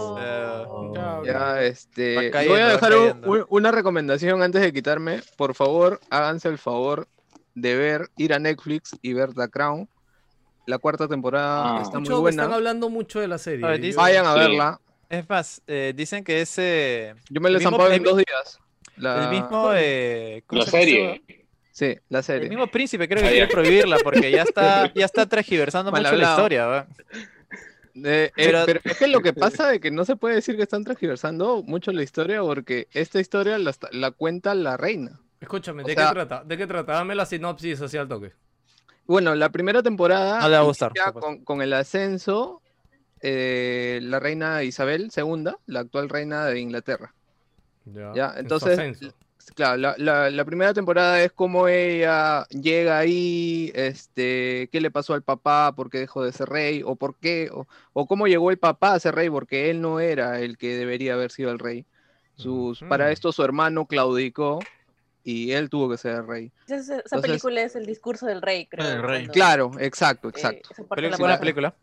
Chao. 0.93 1.23
Ya, 1.23 1.61
este, 1.63 2.29
cayendo, 2.29 2.53
voy 2.55 2.61
a 2.63 2.67
dejar 2.67 2.93
un- 2.97 3.45
una 3.49 3.71
recomendación 3.71 4.41
antes 4.43 4.61
de 4.61 4.73
quitarme. 4.73 5.21
Por 5.37 5.55
favor, 5.55 6.01
háganse 6.09 6.49
el 6.49 6.57
favor 6.57 7.07
de 7.55 7.75
ver, 7.77 8.09
ir 8.17 8.33
a 8.33 8.39
Netflix 8.39 8.97
y 9.01 9.13
ver 9.13 9.33
The 9.33 9.49
Crown. 9.49 9.87
La 10.65 10.79
cuarta 10.79 11.07
temporada 11.07 11.77
Ah. 11.77 11.81
está 11.81 11.99
muy 11.99 12.03
Escucho 12.03 12.17
que 12.17 12.21
buena. 12.21 12.43
están 12.43 12.53
hablando 12.55 12.89
mucho 12.89 13.21
de 13.21 13.27
la 13.29 13.37
serie. 13.37 13.65
A 13.65 13.69
ver, 13.69 13.95
Vayan 13.95 14.25
a 14.25 14.33
Sí. 14.33 14.39
verla. 14.39 14.81
Es 15.09 15.29
más, 15.29 15.61
eh, 15.67 15.93
dicen 15.95 16.23
que 16.25 16.41
ese. 16.41 17.15
Yo 17.29 17.39
me 17.39 17.47
el 17.49 17.55
mismo- 17.55 17.69
zampado 17.71 17.89
en 17.89 17.95
el- 17.95 18.03
dos 18.03 18.17
días. 18.17 18.59
La, 18.97 19.23
El 19.23 19.29
mismo. 19.29 19.71
eh, 19.75 20.43
¿cómo 20.45 20.61
La 20.61 20.67
serie. 20.69 21.23
Sí, 21.71 21.97
la 22.09 22.19
El 22.19 22.23
serie. 22.25 22.49
mismo 22.49 22.67
príncipe 22.67 23.07
creo 23.07 23.21
que 23.21 23.29
Ah, 23.29 23.31
quiere 23.31 23.47
prohibirla 23.47 23.97
porque 24.03 24.29
ya 24.29 24.43
está, 24.43 24.93
ya 24.93 25.05
está 25.05 25.25
transgiversando 25.29 25.89
Mal 25.89 26.03
mucho 26.03 26.15
la 26.17 26.29
historia. 26.31 26.67
weón. 26.67 26.85
Eh, 27.95 28.01
eh, 28.03 28.31
Pero- 28.35 28.63
pero... 28.65 28.79
es 28.83 28.97
que 28.97 29.07
lo 29.07 29.21
que 29.21 29.33
pasa 29.33 29.73
es 29.73 29.79
que 29.81 29.91
no 29.91 30.05
se 30.05 30.15
puede 30.15 30.35
decir 30.35 30.55
que 30.55 30.63
están 30.63 30.83
transgiversando 30.83 31.61
mucho 31.63 31.91
la 31.91 32.03
historia 32.03 32.41
porque 32.41 32.87
esta 32.93 33.19
historia 33.19 33.57
la, 33.57 34.11
cuenta 34.11 34.53
la 34.55 34.77
reina. 34.77 35.19
Escúchame, 35.39 35.83
O 35.83 35.87
¿de 35.87 35.95
sea- 35.95 36.07
qué 36.07 36.13
trata? 36.13 36.43
¿De 36.43 36.57
qué 36.57 36.67
trata? 36.67 36.93
Dame 36.93 37.15
la 37.15 37.25
sinopsis 37.25 37.81
así 37.81 37.97
al 37.97 38.07
toque. 38.07 38.31
Bueno, 39.07 39.33
la 39.35 39.49
primera 39.49 39.81
temporada 39.83 40.39
No 40.41 40.47
le 40.49 40.55
va 40.55 40.61
a 40.61 40.65
gustar, 40.65 40.91
inicia 40.91 41.05
supuesto. 41.07 41.27
con, 41.27 41.43
con 41.43 41.61
el 41.61 41.73
ascenso 41.73 42.61
eh, 43.21 43.99
la 44.03 44.19
reina 44.19 44.63
Isabel 44.63 45.11
II, 45.15 45.51
la 45.65 45.79
actual 45.81 46.09
reina 46.09 46.45
de 46.45 46.59
Inglaterra. 46.59 47.13
Ya, 48.15 48.33
entonces. 48.37 48.79
Claro, 49.55 49.77
la, 49.77 49.95
la- 49.97 50.29
la 50.29 50.45
primera 50.45 50.73
temporada 50.73 51.21
es 51.23 51.31
cómo 51.31 51.67
ella 51.67 52.45
llega 52.49 52.97
ahí, 52.99 53.71
este, 53.75 54.69
qué 54.71 54.79
le 54.81 54.91
pasó 54.91 55.13
al 55.13 55.23
papá, 55.23 55.73
por 55.75 55.89
qué 55.89 55.99
dejó 55.99 56.23
de 56.23 56.31
ser 56.31 56.49
rey, 56.49 56.81
o 56.85 56.95
por 56.95 57.15
qué, 57.17 57.49
o, 57.51 57.67
o 57.93 58.07
cómo 58.07 58.27
llegó 58.27 58.51
el 58.51 58.57
papá 58.57 58.93
a 58.93 58.99
ser 58.99 59.15
rey, 59.15 59.29
porque 59.29 59.69
él 59.69 59.81
no 59.81 59.99
era 59.99 60.39
el 60.39 60.57
que 60.57 60.75
debería 60.77 61.13
haber 61.13 61.31
sido 61.31 61.51
el 61.51 61.59
rey. 61.59 61.85
Sus, 62.35 62.79
Para 62.81 63.11
esto 63.11 63.31
su 63.31 63.43
hermano 63.43 63.85
claudicó 63.85 64.59
y 65.23 65.51
él 65.51 65.69
tuvo 65.69 65.89
que 65.91 65.97
ser 65.97 66.15
el 66.15 66.27
rey. 66.27 66.51
Esa, 66.65 66.77
esa 66.79 66.93
Entonces- 66.95 67.21
película 67.21 67.61
es 67.61 67.75
el 67.75 67.85
discurso 67.85 68.25
del 68.25 68.41
rey, 68.41 68.65
creo. 68.65 68.87
El 68.87 69.01
rey. 69.03 69.17
cuando, 69.25 69.33
Claro, 69.33 69.71
exacto, 69.79 70.29
eh, 70.29 70.31
exacto. 70.31 70.69
esa 70.71 70.83
parte 70.83 71.03
Película- 71.03 71.37
buena 71.53 71.75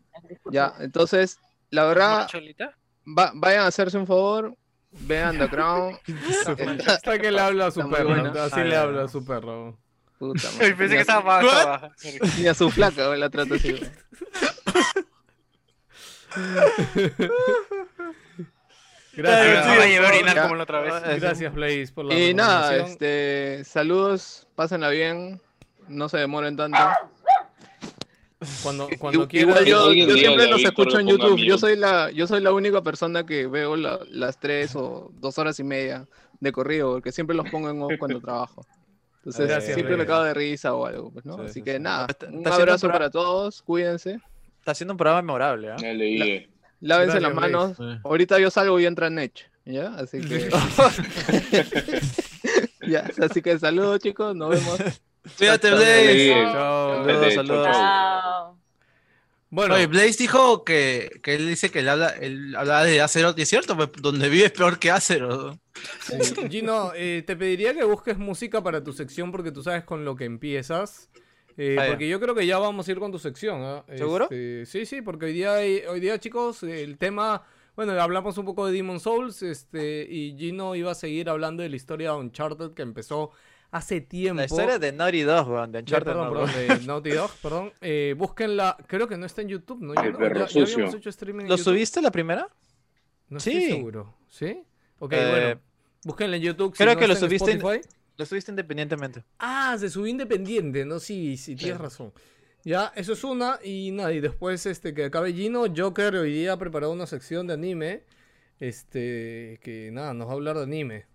Ya, 0.51 0.73
entonces, 0.79 1.37
la 1.69 1.85
verdad, 1.85 2.27
Cholita? 2.27 2.73
va- 3.05 3.31
vayan 3.35 3.61
a 3.63 3.67
hacerse 3.67 3.97
un 3.97 4.07
favor, 4.07 4.55
vean 4.91 5.37
The 5.37 5.49
Crown. 5.49 5.97
Está- 6.05 6.93
Hasta 6.93 7.19
que 7.19 7.31
le 7.31 7.39
habla 7.39 7.67
a 7.67 7.71
su 7.71 7.89
perro. 7.89 8.13
Así 8.41 8.59
Ah, 8.59 8.63
le 8.63 8.75
habla 8.75 9.03
a 9.03 9.07
su 9.07 9.23
perro. 9.25 9.77
puta 10.17 10.49
madre, 10.53 10.75
Pensé 10.75 10.93
que 10.93 10.97
a 10.97 11.01
estaba 11.01 11.41
su- 11.41 11.47
más. 11.47 11.91
Ni 12.39 12.47
a 12.47 12.53
su 12.53 12.69
flaca 12.69 13.15
la 13.15 13.29
trata 13.29 13.55
así. 13.55 13.79
Gracias. 19.13 19.65
No, 19.67 19.75
vaya 19.77 19.99
a 20.05 20.07
orinar 20.09 20.35
Ya. 20.35 20.41
como 20.43 20.55
la 20.55 20.63
otra 20.63 20.79
vez. 20.81 21.21
Gracias, 21.21 21.53
Blaze, 21.53 21.91
por 21.93 22.05
la 22.05 22.13
Y 22.17 22.33
nada, 22.33 22.75
este, 22.77 23.63
saludos, 23.65 24.47
pásenla 24.55 24.89
bien, 24.89 25.41
no 25.87 26.07
se 26.09 26.17
demoren 26.19 26.55
tanto. 26.55 26.77
Cuando, 28.63 28.87
cuando. 28.99 29.27
Igual 29.31 29.65
yo, 29.65 29.93
yo 29.93 30.15
siempre 30.15 30.47
los 30.47 30.63
escucho 30.63 30.99
en 30.99 31.07
YouTube. 31.07 31.37
Yo 31.39 31.57
soy 31.57 31.75
la, 31.75 32.09
yo 32.11 32.27
soy 32.27 32.41
la 32.41 32.53
única 32.53 32.81
persona 32.81 33.25
que 33.25 33.47
veo 33.47 33.75
la- 33.75 33.99
las 34.09 34.39
tres 34.39 34.75
o 34.75 35.11
dos 35.19 35.37
horas 35.37 35.59
y 35.59 35.63
media 35.63 36.07
de 36.39 36.51
corrido, 36.51 36.93
porque 36.93 37.11
siempre 37.11 37.35
los 37.35 37.49
pongo 37.49 37.69
en 37.69 37.81
off 37.81 37.91
cuando 37.99 38.19
trabajo. 38.21 38.65
Entonces 39.17 39.47
Gracias, 39.47 39.73
siempre 39.75 39.97
me 39.97 40.05
cago 40.05 40.23
de 40.23 40.33
risa 40.33 40.73
o 40.73 40.85
algo, 40.85 41.11
pues, 41.11 41.25
¿no? 41.25 41.35
Sí, 41.35 41.41
Así 41.43 41.53
sí, 41.55 41.61
que 41.63 41.73
sí. 41.73 41.79
nada, 41.79 42.07
Está- 42.09 42.27
un 42.27 42.37
está 42.37 42.55
abrazo 42.55 42.87
para 42.87 43.09
todos, 43.09 43.61
cuídense, 43.61 44.19
Está 44.59 44.71
haciendo 44.71 44.93
un 44.93 44.97
programa 44.97 45.21
memorable. 45.21 45.67
Ya 45.77 45.93
leí. 45.93 46.47
lávense 46.79 47.19
Gracias, 47.19 47.23
las 47.23 47.33
manos. 47.33 47.77
Ahorita 48.05 48.39
yo 48.39 48.49
salgo 48.49 48.79
y 48.79 48.85
entra 48.85 49.09
Nech, 49.09 49.49
¿ya? 49.65 49.93
Así 49.95 50.21
que... 50.21 50.49
ya, 52.87 53.09
así 53.21 53.41
que 53.41 53.59
saludos 53.59 53.99
chicos, 53.99 54.33
nos 54.35 54.49
vemos. 54.51 54.79
Cuídate. 55.37 55.69
Blaze. 55.71 56.29
Chao. 56.51 57.05
Saludos, 57.05 57.33
saludos. 57.33 57.67
chao. 57.71 58.59
Bueno, 59.51 59.73
Oye, 59.75 59.87
Blaze 59.87 60.15
dijo 60.19 60.63
que, 60.63 61.09
que 61.23 61.33
él 61.33 61.47
dice 61.47 61.71
que 61.71 61.79
él 61.79 61.89
habla, 61.89 62.09
él 62.09 62.55
habla 62.55 62.83
de 62.83 63.01
Azeroth, 63.01 63.37
y 63.39 63.41
es 63.41 63.49
cierto, 63.49 63.75
pues, 63.75 63.89
donde 63.99 64.29
vive 64.29 64.45
es 64.45 64.51
peor 64.51 64.77
que 64.77 64.91
Azeroth. 64.91 65.57
sí, 66.21 66.47
Gino, 66.51 66.91
eh, 66.95 67.23
te 67.25 67.35
pediría 67.35 67.73
que 67.73 67.83
busques 67.83 68.15
música 68.19 68.61
para 68.61 68.83
tu 68.83 68.93
sección 68.93 69.31
porque 69.31 69.51
tú 69.51 69.63
sabes 69.63 69.83
con 69.85 70.05
lo 70.05 70.15
que 70.15 70.25
empiezas. 70.25 71.09
Eh, 71.57 71.75
Ah, 71.79 71.85
porque 71.89 72.07
yo 72.07 72.19
creo 72.19 72.35
que 72.35 72.45
ya 72.45 72.59
vamos 72.59 72.87
a 72.87 72.91
ir 72.91 72.99
con 72.99 73.11
tu 73.11 73.17
sección. 73.17 73.61
¿ah? 73.63 73.83
¿Seguro? 73.97 74.25
Este, 74.25 74.65
sí, 74.67 74.85
sí, 74.85 75.01
porque 75.01 75.25
hoy 75.25 75.33
día, 75.33 75.55
hay- 75.55 75.81
hoy 75.89 75.99
día, 75.99 76.19
chicos, 76.19 76.61
el 76.63 76.97
tema. 76.99 77.43
Bueno, 77.75 77.99
hablamos 77.99 78.37
un 78.37 78.45
poco 78.45 78.67
de 78.67 78.73
Demon 78.73 78.99
Souls 78.99 79.41
este, 79.41 80.05
y 80.07 80.35
Gino 80.37 80.75
iba 80.75 80.91
a 80.91 80.95
seguir 80.95 81.27
hablando 81.27 81.63
de 81.63 81.69
la 81.69 81.75
historia 81.75 82.11
de 82.11 82.17
Uncharted 82.17 82.73
que 82.75 82.81
empezó 82.83 83.31
hace 83.71 84.01
tiempo. 84.01 84.37
La 84.39 84.45
historia 84.45 84.79
de 84.79 84.91
Naughty 84.91 85.21
Dog, 85.21 85.49
weón, 85.49 85.71
de 85.71 85.79
Uncharted. 85.79 86.05
perdón, 86.11 86.33
no, 86.33 86.45
perdón, 86.45 86.79
de 86.79 86.85
Naughty 86.87 87.09
Dog, 87.11 87.31
perdón. 87.41 87.73
Eh, 87.81 88.15
búsquenla, 88.17 88.77
creo 88.87 89.07
que 89.07 89.17
no 89.17 89.25
está 89.25 89.41
en 89.41 89.49
YouTube, 89.49 89.81
¿no? 89.81 89.93
El 90.01 90.13
perro 90.15 90.35
¿Ya, 90.35 90.41
ya 90.41 90.47
sucio. 90.47 90.75
habíamos 90.75 90.95
hecho 90.95 91.09
streaming 91.09 91.43
en 91.43 91.49
¿Lo 91.49 91.55
YouTube? 91.57 91.71
subiste 91.73 92.01
la 92.01 92.11
primera? 92.11 92.47
No 93.29 93.37
estoy 93.37 93.53
Sí. 93.53 93.67
seguro. 93.71 94.15
¿Sí? 94.27 94.63
Ok, 94.99 95.13
Eh, 95.13 95.29
bueno. 95.31 95.61
Búsquenla 96.05 96.37
en 96.37 96.41
YouTube. 96.43 96.73
si 96.75 96.83
creo 96.83 96.93
no 96.95 96.99
que 96.99 97.07
lo 97.07 97.13
está 97.13 97.25
en 97.25 97.29
subiste 97.29 97.51
en- 97.51 97.57
Spotify. 97.57 97.87
Lo 98.17 98.25
subiste 98.25 98.51
independientemente. 98.51 99.23
Ah, 99.37 99.77
se 99.79 99.89
subió 99.89 100.07
independiente, 100.07 100.83
¿no? 100.85 100.99
Sí, 100.99 101.37
sí, 101.37 101.55
tienes 101.55 101.77
razón. 101.79 102.11
Ya, 102.65 102.91
eso 102.95 103.13
es 103.13 103.23
una. 103.23 103.59
Y 103.63 103.91
nada, 103.91 104.11
y 104.11 104.19
después 104.19 104.65
este, 104.65 104.93
que 104.93 105.05
acabe 105.05 105.31
Gino, 105.33 105.65
Joker 105.73 106.15
hoy 106.15 106.33
día 106.33 106.53
ha 106.53 106.57
preparado 106.57 106.91
una 106.91 107.05
sección 107.07 107.47
de 107.47 107.53
anime. 107.53 108.03
Este, 108.59 109.57
que 109.63 109.89
nada, 109.91 110.13
nos 110.13 110.27
va 110.27 110.31
a 110.31 110.35
hablar 110.35 110.57
de 110.57 110.63
anime. 110.63 111.05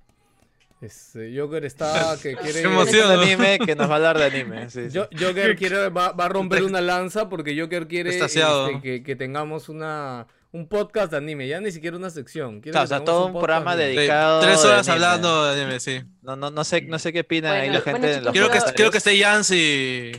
Este, 0.80 1.32
Joker 1.38 1.64
está 1.64 2.16
que 2.22 2.34
quiere. 2.36 2.60
Qué 2.60 2.66
emoción. 2.66 3.10
Un 3.10 3.20
anime 3.22 3.58
que 3.58 3.74
nos 3.74 3.88
va 3.88 3.94
a 3.94 3.96
hablar 3.96 4.18
de 4.18 4.24
anime. 4.24 4.68
sí, 4.70 4.90
sí. 4.90 4.98
Jo- 4.98 5.08
Joker 5.18 5.56
quiere, 5.56 5.88
va, 5.88 6.12
va 6.12 6.24
a 6.26 6.28
romper 6.28 6.62
una 6.62 6.80
lanza 6.80 7.28
porque 7.28 7.58
Joker 7.58 7.86
quiere 7.88 8.10
este, 8.16 8.40
que, 8.82 9.02
que 9.02 9.16
tengamos 9.16 9.68
una, 9.68 10.26
un 10.52 10.68
podcast 10.68 11.10
de 11.12 11.16
anime, 11.16 11.48
ya 11.48 11.60
ni 11.60 11.72
siquiera 11.72 11.96
una 11.96 12.10
sección. 12.10 12.60
Quiere 12.60 12.72
Claro, 12.72 12.84
o 12.84 12.88
sea, 12.88 13.04
todo 13.04 13.26
un 13.26 13.32
programa 13.32 13.76
de. 13.76 13.90
Sí, 13.90 13.96
dedicado. 13.96 14.40
tres 14.40 14.62
de 14.62 14.68
horas 14.68 14.88
anime. 14.88 15.04
hablando 15.06 15.44
de 15.46 15.62
anime, 15.62 15.80
sí. 15.80 16.02
No, 16.22 16.36
no, 16.36 16.50
no 16.50 16.64
sé, 16.64 16.82
no 16.82 16.98
sé 16.98 17.12
qué 17.12 17.20
opina 17.20 17.52
ahí 17.52 17.68
Bueno, 17.70 17.72
la 17.74 17.80
gente 17.80 17.98
bueno, 18.00 18.18
chicos, 18.18 18.32
Quiero 18.32 18.50
que, 18.50 18.72
quiero 18.74 18.90
que 18.90 18.98
esté 18.98 19.18
Jans 19.18 19.50
y... 19.52 20.12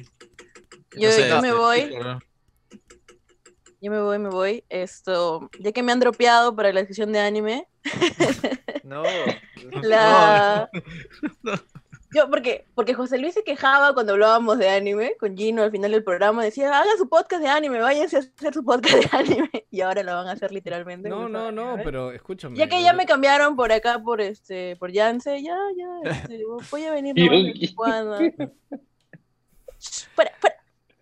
Yo, 0.97 1.09
no 1.09 1.11
sé, 1.13 1.29
yo 1.29 1.41
me 1.41 1.51
voy, 1.53 1.93
yo 3.81 3.91
me 3.91 4.01
voy, 4.01 4.19
me 4.19 4.29
voy. 4.29 4.63
Esto, 4.69 5.49
ya 5.59 5.71
que 5.71 5.83
me 5.83 5.91
han 5.91 5.99
dropeado 5.99 6.55
para 6.55 6.71
la 6.73 6.81
sección 6.81 7.11
de 7.11 7.19
anime, 7.19 7.67
No. 8.83 9.03
la, 9.81 10.69
Yo, 12.13 12.29
porque, 12.29 12.65
porque 12.75 12.93
José 12.93 13.17
Luis 13.17 13.33
se 13.33 13.43
quejaba 13.43 13.93
cuando 13.93 14.13
hablábamos 14.13 14.57
de 14.57 14.69
anime 14.69 15.15
con 15.19 15.35
Gino 15.35 15.63
al 15.63 15.71
final 15.71 15.91
del 15.91 16.03
programa, 16.03 16.45
decía, 16.45 16.69
haga 16.69 16.91
su 16.97 17.09
podcast 17.09 17.41
de 17.41 17.49
anime, 17.49 17.79
váyanse 17.79 18.15
a 18.15 18.19
hacer 18.19 18.53
su 18.53 18.63
podcast 18.63 18.95
de 18.95 19.09
anime. 19.11 19.65
Y 19.69 19.81
ahora 19.81 20.01
lo 20.01 20.13
van 20.13 20.27
a 20.29 20.31
hacer 20.31 20.53
literalmente. 20.53 21.09
No, 21.09 21.27
no, 21.27 21.51
no, 21.51 21.77
pero 21.83 22.13
escúchame. 22.13 22.55
Ya 22.55 22.69
que 22.69 22.81
ya 22.81 22.93
me 22.93 23.05
cambiaron 23.05 23.57
por 23.57 23.69
acá, 23.73 24.01
por 24.01 24.21
este, 24.21 24.77
por 24.77 24.93
Yance, 24.93 25.43
ya, 25.43 25.57
ya, 25.75 26.09
este, 26.09 26.41
voy 26.71 26.85
a 26.85 26.91
venir 26.91 27.15
cuando. 27.75 28.17
Fuera, 30.15 30.31
fuera, 30.39 30.54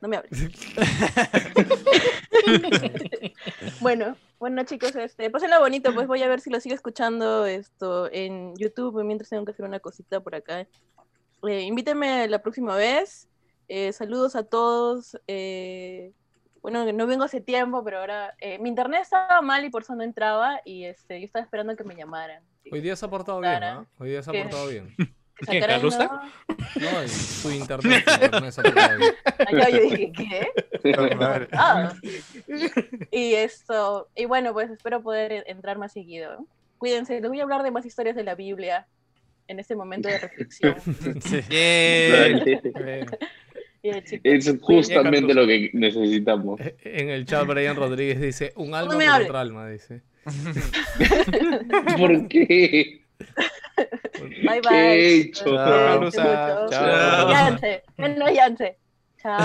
no 0.04 0.10
me 0.10 0.18
hables. 0.18 0.38
bueno, 3.80 4.18
bueno 4.38 4.64
chicos, 4.66 4.94
este, 4.98 5.30
pásenla 5.30 5.60
bonito, 5.60 5.94
pues 5.94 6.08
voy 6.08 6.22
a 6.22 6.28
ver 6.28 6.42
si 6.42 6.50
lo 6.50 6.60
sigo 6.60 6.76
escuchando 6.76 7.46
esto 7.46 8.12
en 8.12 8.54
YouTube 8.58 9.02
mientras 9.06 9.30
tengo 9.30 9.46
que 9.46 9.52
hacer 9.52 9.66
una 9.66 9.80
cosita 9.80 10.20
por 10.20 10.36
acá. 10.36 10.68
Eh, 11.48 11.62
invítenme 11.62 12.28
la 12.28 12.42
próxima 12.42 12.76
vez. 12.76 13.30
Eh, 13.70 13.94
saludos 13.94 14.36
a 14.36 14.44
todos. 14.44 15.18
eh, 15.26 16.12
bueno, 16.62 16.92
no 16.92 17.08
vengo 17.08 17.24
hace 17.24 17.40
tiempo, 17.40 17.82
pero 17.84 18.00
ahora 18.00 18.36
eh, 18.40 18.60
mi 18.60 18.70
internet 18.70 19.02
estaba 19.04 19.42
mal 19.42 19.64
y 19.64 19.70
por 19.70 19.84
eso 19.84 19.96
no 19.96 20.04
entraba 20.04 20.60
y 20.66 20.84
este, 20.84 21.20
yo 21.20 21.26
estaba 21.26 21.44
esperando 21.44 21.78
que 21.78 21.84
me 21.86 21.96
llamaran. 21.96 22.44
Hoy 22.70 22.82
día 22.82 22.98
se 22.98 23.06
ha 23.06 23.10
portado 23.10 23.40
bien, 23.40 23.64
¿ah? 23.64 23.86
Hoy 24.00 24.10
día 24.10 24.24
se 24.24 24.30
ha 24.30 24.34
¿Qué? 24.34 24.42
portado 24.44 24.68
bien. 24.68 24.94
Sacaran, 25.45 25.70
Carlusta? 25.70 26.06
¿no? 26.06 26.22
No, 26.91 27.02
el- 27.02 27.10
su 27.10 27.52
internet, 27.52 28.03
internet. 28.22 28.53
Ah, 29.40 29.45
yo, 29.52 29.70
yo 29.70 29.82
dije, 29.82 30.11
¿qué? 30.15 30.48
Ah. 31.53 31.94
Y 33.11 33.34
esto, 33.34 34.10
y 34.15 34.26
bueno, 34.26 34.53
pues 34.53 34.70
espero 34.72 35.02
poder 35.02 35.32
e- 35.32 35.44
entrar 35.48 35.78
más 35.78 35.94
seguido. 35.94 36.45
Cuídense, 36.78 37.20
les 37.22 37.30
voy 37.30 37.40
a 37.40 37.44
hablar 37.44 37.64
de 37.64 37.72
más 37.72 37.86
historias 37.86 38.15
de 38.15 38.24
la 38.24 38.36
Biblia 38.36 38.88
en 39.48 39.60
este 39.60 39.76
momento 39.76 40.10
de 40.10 40.20
reflexión. 40.20 40.76
Dale. 41.49 42.61
Bien, 43.82 44.02
chicos. 44.03 44.22
Es 44.24 44.53
justamente 44.61 45.34
lo 45.34 45.45
que 45.45 45.70
necesitamos. 45.74 46.60
En 46.84 47.10
el 47.10 47.26
chat, 47.26 47.45
Brian 47.45 47.76
Rodríguez 47.76 48.20
dice: 48.22 48.53
Un 48.56 48.74
alma 48.76 48.94
hables. 48.94 49.28
otra 49.30 49.41
alma, 49.41 49.70
dice. 49.70 50.02
¿Por 51.98 52.28
qué? 52.30 53.03
Bye 54.45 54.62
¿Qué 54.62 55.20
he 55.20 55.24
bye. 55.24 55.32
Chao, 55.32 56.70
chao. 56.70 57.30
Yance. 58.32 58.78
Chao. 59.22 59.40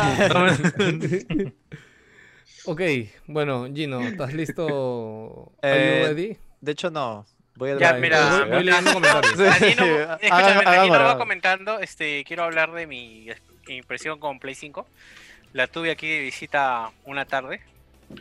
Ok, 2.64 2.82
bueno, 3.26 3.66
Gino, 3.72 4.00
¿estás 4.02 4.34
listo? 4.34 5.52
Eh, 5.62 5.68
¿Are 5.70 6.00
you 6.00 6.06
ready? 6.06 6.36
De 6.60 6.72
hecho, 6.72 6.90
no. 6.90 7.24
Voy 7.54 7.70
a 7.70 7.78
Ya, 7.78 7.92
mira, 7.94 8.40
Voy- 8.40 8.50
voy 8.50 8.64
leyendo 8.64 8.92
comentarios. 8.92 9.38
Danilo, 9.38 10.12
escúchame, 10.20 10.90
va 10.90 11.18
comentando, 11.18 11.80
este, 11.80 12.24
quiero 12.24 12.44
hablar 12.44 12.72
de 12.72 12.86
mi 12.86 13.28
impresión 13.68 14.20
con 14.20 14.38
Play 14.38 14.54
5. 14.54 14.86
La 15.54 15.66
tuve 15.66 15.90
aquí 15.90 16.08
de 16.08 16.20
visita 16.20 16.90
una 17.04 17.24
tarde. 17.24 17.60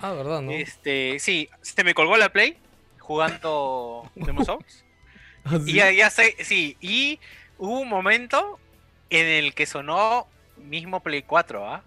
Ah, 0.02 0.14
¿verdad? 0.14 0.42
¿No? 0.42 0.52
Este, 0.52 1.18
sí, 1.20 1.50
se 1.62 1.84
me 1.84 1.94
colgó 1.94 2.16
la 2.18 2.30
Play 2.30 2.56
jugando 3.00 4.10
Demon 4.16 4.46
Souls. 4.46 4.86
¿Ah, 5.52 5.60
Y 5.66 5.74
sí? 5.74 5.76
ya, 5.76 5.92
ya 5.92 6.10
sé, 6.10 6.36
sí, 6.44 6.78
y 6.82 7.20
hubo 7.58 7.80
un 7.82 7.90
momento 7.90 8.60
en 9.10 9.28
el 9.28 9.54
que 9.56 9.66
sonó 9.66 10.28
mismo 10.58 11.02
Play 11.04 11.24
4, 11.24 11.68
¿ah? 11.70 11.86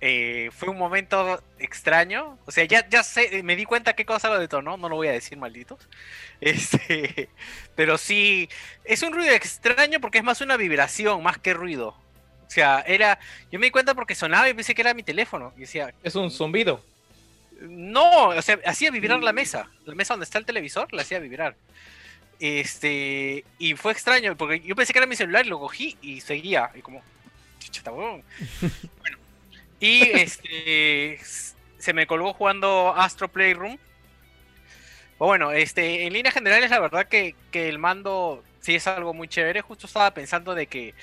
Eh, 0.00 0.50
fue 0.52 0.68
un 0.68 0.78
momento 0.78 1.42
extraño, 1.58 2.38
o 2.44 2.50
sea, 2.52 2.64
ya, 2.64 2.86
ya 2.88 3.02
sé, 3.02 3.42
me 3.42 3.56
di 3.56 3.64
cuenta 3.64 3.94
qué 3.96 4.04
cosa 4.04 4.28
lo 4.28 4.38
detonó, 4.38 4.76
no 4.76 4.88
lo 4.90 4.96
voy 4.96 5.08
a 5.08 5.12
decir, 5.12 5.38
malditos. 5.38 5.88
Este, 6.40 7.34
pero 7.74 7.98
sí, 7.98 8.48
es 8.84 9.02
un 9.02 9.12
ruido 9.14 9.32
extraño 9.34 10.00
porque 10.00 10.18
es 10.18 10.24
más 10.24 10.40
una 10.42 10.56
vibración, 10.58 11.22
más 11.22 11.38
que 11.38 11.54
ruido. 11.54 11.88
O 11.90 12.50
sea, 12.50 12.80
era, 12.86 13.18
yo 13.50 13.58
me 13.58 13.66
di 13.66 13.70
cuenta 13.72 13.94
porque 13.94 14.14
sonaba 14.14 14.48
y 14.48 14.54
pensé 14.54 14.74
que 14.74 14.82
era 14.82 14.94
mi 14.94 15.02
teléfono. 15.02 15.52
Y 15.56 15.60
decía, 15.62 15.94
Es 16.02 16.14
un 16.14 16.30
zumbido. 16.30 16.82
no, 17.60 18.28
o 18.28 18.42
sea, 18.42 18.58
hacía 18.66 18.90
vibrar 18.90 19.22
la 19.22 19.32
mesa. 19.32 19.70
La 19.84 19.94
mesa 19.94 20.14
donde 20.14 20.24
está 20.24 20.38
el 20.38 20.46
televisor 20.46 20.92
la 20.92 21.02
hacía 21.02 21.18
vibrar. 21.20 21.56
Este, 22.38 23.44
y 23.58 23.74
fue 23.74 23.92
extraño, 23.92 24.36
porque 24.36 24.60
yo 24.60 24.76
pensé 24.76 24.92
que 24.92 24.98
era 24.98 25.06
mi 25.06 25.16
celular 25.16 25.46
y 25.46 25.48
lo 25.48 25.58
cogí 25.58 25.96
y 26.02 26.20
seguía. 26.20 26.70
Y 26.74 26.80
como, 26.80 27.02
chucha. 27.58 27.82
Bueno, 27.90 28.22
y 29.80 30.02
este, 30.02 31.18
se 31.78 31.92
me 31.92 32.06
colgó 32.06 32.32
jugando 32.32 32.94
Astro 32.96 33.28
Playroom. 33.28 33.78
Bueno, 35.18 35.52
este, 35.52 36.06
en 36.06 36.12
líneas 36.12 36.34
generales, 36.34 36.70
la 36.70 36.78
verdad 36.78 37.06
que, 37.08 37.34
que 37.50 37.68
el 37.68 37.78
mando 37.78 38.44
sí 38.60 38.74
es 38.74 38.86
algo 38.86 39.14
muy 39.14 39.28
chévere. 39.28 39.62
Justo 39.62 39.86
estaba 39.86 40.10
pensando 40.12 40.54
de 40.54 40.66
que, 40.66 40.94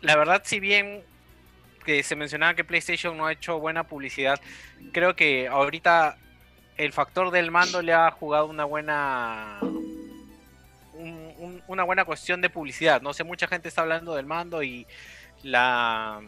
la 0.00 0.16
verdad, 0.16 0.42
si 0.44 0.60
bien 0.60 1.02
que 1.84 2.02
se 2.02 2.16
mencionaba 2.16 2.54
que 2.54 2.64
PlayStation 2.64 3.16
no 3.16 3.26
ha 3.26 3.32
hecho 3.32 3.58
buena 3.58 3.84
publicidad, 3.84 4.38
creo 4.92 5.16
que 5.16 5.48
ahorita 5.48 6.18
el 6.76 6.92
factor 6.92 7.30
del 7.30 7.50
mando 7.50 7.82
le 7.82 7.92
ha 7.92 8.10
jugado 8.10 8.46
una 8.46 8.64
buena 8.64 9.58
un- 10.98 11.34
un- 11.38 11.62
una 11.68 11.84
buena 11.84 12.04
cuestión 12.04 12.40
de 12.40 12.50
publicidad. 12.50 13.00
No 13.02 13.12
sé, 13.14 13.24
mucha 13.24 13.46
gente 13.48 13.68
está 13.68 13.82
hablando 13.82 14.14
del 14.14 14.26
mando 14.26 14.62
y 14.62 14.86
la 15.42 16.20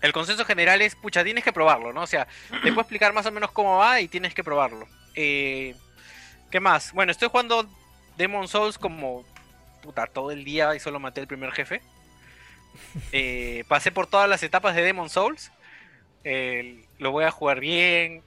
el 0.00 0.12
consenso 0.12 0.44
general 0.44 0.82
es, 0.82 0.96
pucha, 0.96 1.22
tienes 1.22 1.44
que 1.44 1.52
probarlo, 1.52 1.92
¿no? 1.92 2.02
O 2.02 2.06
sea, 2.08 2.26
te 2.50 2.68
puedo 2.70 2.80
explicar 2.80 3.12
más 3.12 3.24
o 3.26 3.30
menos 3.30 3.52
cómo 3.52 3.76
va 3.78 4.00
y 4.00 4.08
tienes 4.08 4.34
que 4.34 4.42
probarlo. 4.42 4.88
Eh, 5.14 5.76
¿Qué 6.50 6.58
más? 6.58 6.92
Bueno, 6.92 7.12
estoy 7.12 7.28
jugando 7.28 7.66
Demon 8.16 8.48
Souls 8.48 8.78
como 8.78 9.24
puta 9.80 10.06
todo 10.08 10.32
el 10.32 10.44
día 10.44 10.74
y 10.74 10.80
solo 10.80 10.98
maté 10.98 11.20
el 11.20 11.28
primer 11.28 11.52
jefe. 11.52 11.82
Eh, 13.12 13.64
pasé 13.68 13.92
por 13.92 14.06
todas 14.08 14.28
las 14.28 14.42
etapas 14.42 14.74
de 14.74 14.82
Demon 14.82 15.08
Souls. 15.08 15.52
Lo 16.98 17.10
voy 17.12 17.24
a 17.24 17.30
jugar 17.30 17.60
bien. 17.60 18.22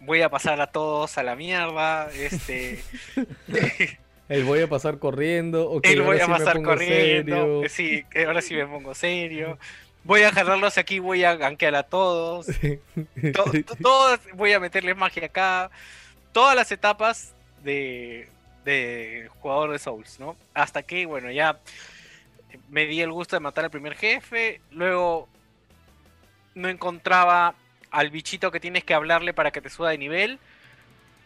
Voy 0.00 0.22
a 0.22 0.28
pasar 0.30 0.60
a 0.62 0.68
todos 0.68 1.18
a 1.18 1.22
la 1.22 1.36
mierda. 1.36 2.08
Este. 2.12 2.82
El 4.28 4.44
voy 4.44 4.60
a 4.60 4.68
pasar 4.68 4.98
corriendo. 4.98 5.70
ok, 5.70 5.84
Él 5.86 6.00
ahora 6.00 6.06
voy 6.12 6.20
a 6.20 6.24
sí 6.26 6.30
pasar 6.30 6.62
corriendo. 6.62 7.62
serio. 7.62 7.68
Sí, 7.68 8.04
ahora 8.26 8.42
sí 8.42 8.54
me 8.54 8.66
pongo 8.66 8.94
serio. 8.94 9.58
Voy 10.04 10.22
a 10.22 10.28
agarrarlos 10.28 10.78
aquí, 10.78 10.98
voy 10.98 11.24
a 11.24 11.34
gankear 11.36 11.74
a 11.74 11.82
todos. 11.82 12.46
To- 13.34 13.44
to- 13.62 13.76
todos 13.82 14.20
voy 14.34 14.52
a 14.52 14.60
meterles 14.60 14.96
magia 14.96 15.26
acá. 15.26 15.70
Todas 16.32 16.54
las 16.54 16.70
etapas 16.72 17.32
de, 17.64 18.28
de 18.64 19.28
jugador 19.40 19.72
de 19.72 19.78
Souls, 19.78 20.20
¿no? 20.20 20.36
Hasta 20.54 20.82
que, 20.82 21.06
bueno, 21.06 21.30
ya 21.30 21.58
me 22.68 22.86
di 22.86 23.00
el 23.00 23.10
gusto 23.12 23.34
de 23.36 23.40
matar 23.40 23.64
al 23.64 23.70
primer 23.70 23.94
jefe. 23.96 24.60
Luego 24.70 25.28
no 26.54 26.68
encontraba 26.68 27.54
al 27.90 28.10
bichito 28.10 28.50
que 28.50 28.60
tienes 28.60 28.84
que 28.84 28.94
hablarle 28.94 29.32
para 29.32 29.50
que 29.50 29.60
te 29.60 29.70
suba 29.70 29.90
de 29.90 29.98
nivel. 29.98 30.38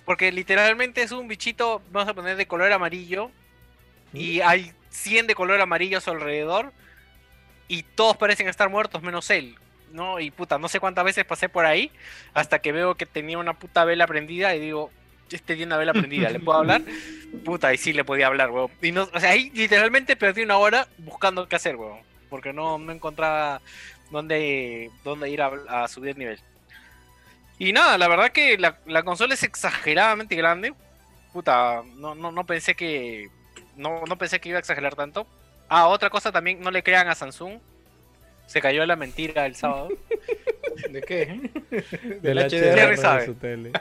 Porque 0.04 0.32
literalmente 0.32 1.02
es 1.02 1.12
un 1.12 1.28
bichito, 1.28 1.82
vamos 1.90 2.08
a 2.08 2.14
poner 2.14 2.36
de 2.36 2.46
color 2.46 2.72
amarillo. 2.72 3.30
Y 4.12 4.40
hay 4.40 4.72
100 4.90 5.28
de 5.28 5.34
color 5.34 5.60
amarillo 5.60 5.98
a 5.98 6.00
su 6.00 6.10
alrededor. 6.10 6.72
Y 7.68 7.82
todos 7.82 8.16
parecen 8.16 8.48
estar 8.48 8.68
muertos 8.68 9.02
menos 9.02 9.30
él. 9.30 9.56
¿no? 9.92 10.20
Y 10.20 10.30
puta, 10.30 10.58
no 10.58 10.68
sé 10.68 10.80
cuántas 10.80 11.04
veces 11.04 11.24
pasé 11.24 11.48
por 11.48 11.64
ahí. 11.64 11.90
Hasta 12.34 12.58
que 12.60 12.72
veo 12.72 12.96
que 12.96 13.06
tenía 13.06 13.38
una 13.38 13.54
puta 13.54 13.84
vela 13.84 14.06
prendida. 14.06 14.54
Y 14.54 14.60
digo, 14.60 14.90
este 15.30 15.54
tiene 15.54 15.66
una 15.66 15.76
vela 15.76 15.92
prendida, 15.92 16.30
¿le 16.30 16.40
puedo 16.40 16.58
hablar? 16.58 16.82
Puta, 17.44 17.72
y 17.72 17.78
sí 17.78 17.92
le 17.92 18.04
podía 18.04 18.26
hablar, 18.26 18.50
weón. 18.50 18.70
Y 18.82 18.92
no, 18.92 19.08
o 19.12 19.20
sea, 19.20 19.30
ahí 19.30 19.50
literalmente 19.54 20.16
perdí 20.16 20.42
una 20.42 20.58
hora 20.58 20.86
buscando 20.98 21.48
qué 21.48 21.56
hacer, 21.56 21.76
weón. 21.76 22.00
Porque 22.28 22.52
no, 22.52 22.78
no 22.78 22.92
encontraba 22.92 23.60
dónde, 24.10 24.90
dónde 25.04 25.30
ir 25.30 25.42
a, 25.42 25.50
a 25.68 25.88
subir 25.88 26.16
nivel. 26.16 26.38
Y 27.58 27.72
nada, 27.72 27.98
la 27.98 28.08
verdad 28.08 28.32
que 28.32 28.58
la, 28.58 28.78
la 28.86 29.02
consola 29.02 29.34
es 29.34 29.42
exageradamente 29.42 30.34
grande. 30.34 30.74
Puta, 31.32 31.82
no, 31.96 32.14
no, 32.14 32.32
no 32.32 32.46
pensé 32.46 32.74
que. 32.74 33.28
No, 33.76 34.04
no 34.06 34.18
pensé 34.18 34.40
que 34.40 34.50
iba 34.50 34.58
a 34.58 34.60
exagerar 34.60 34.94
tanto. 34.94 35.26
Ah, 35.68 35.88
otra 35.88 36.10
cosa 36.10 36.30
también, 36.32 36.60
no 36.60 36.70
le 36.70 36.82
crean 36.82 37.08
a 37.08 37.14
Samsung. 37.14 37.58
Se 38.46 38.60
cayó 38.60 38.84
la 38.84 38.96
mentira 38.96 39.46
el 39.46 39.56
sábado. 39.56 39.88
¿De 40.90 41.00
qué? 41.00 41.50
Del 42.20 42.38
HDR 42.38 42.96
HDR 42.96 43.18
de 43.18 43.26
su 43.26 43.34
tele. 43.34 43.72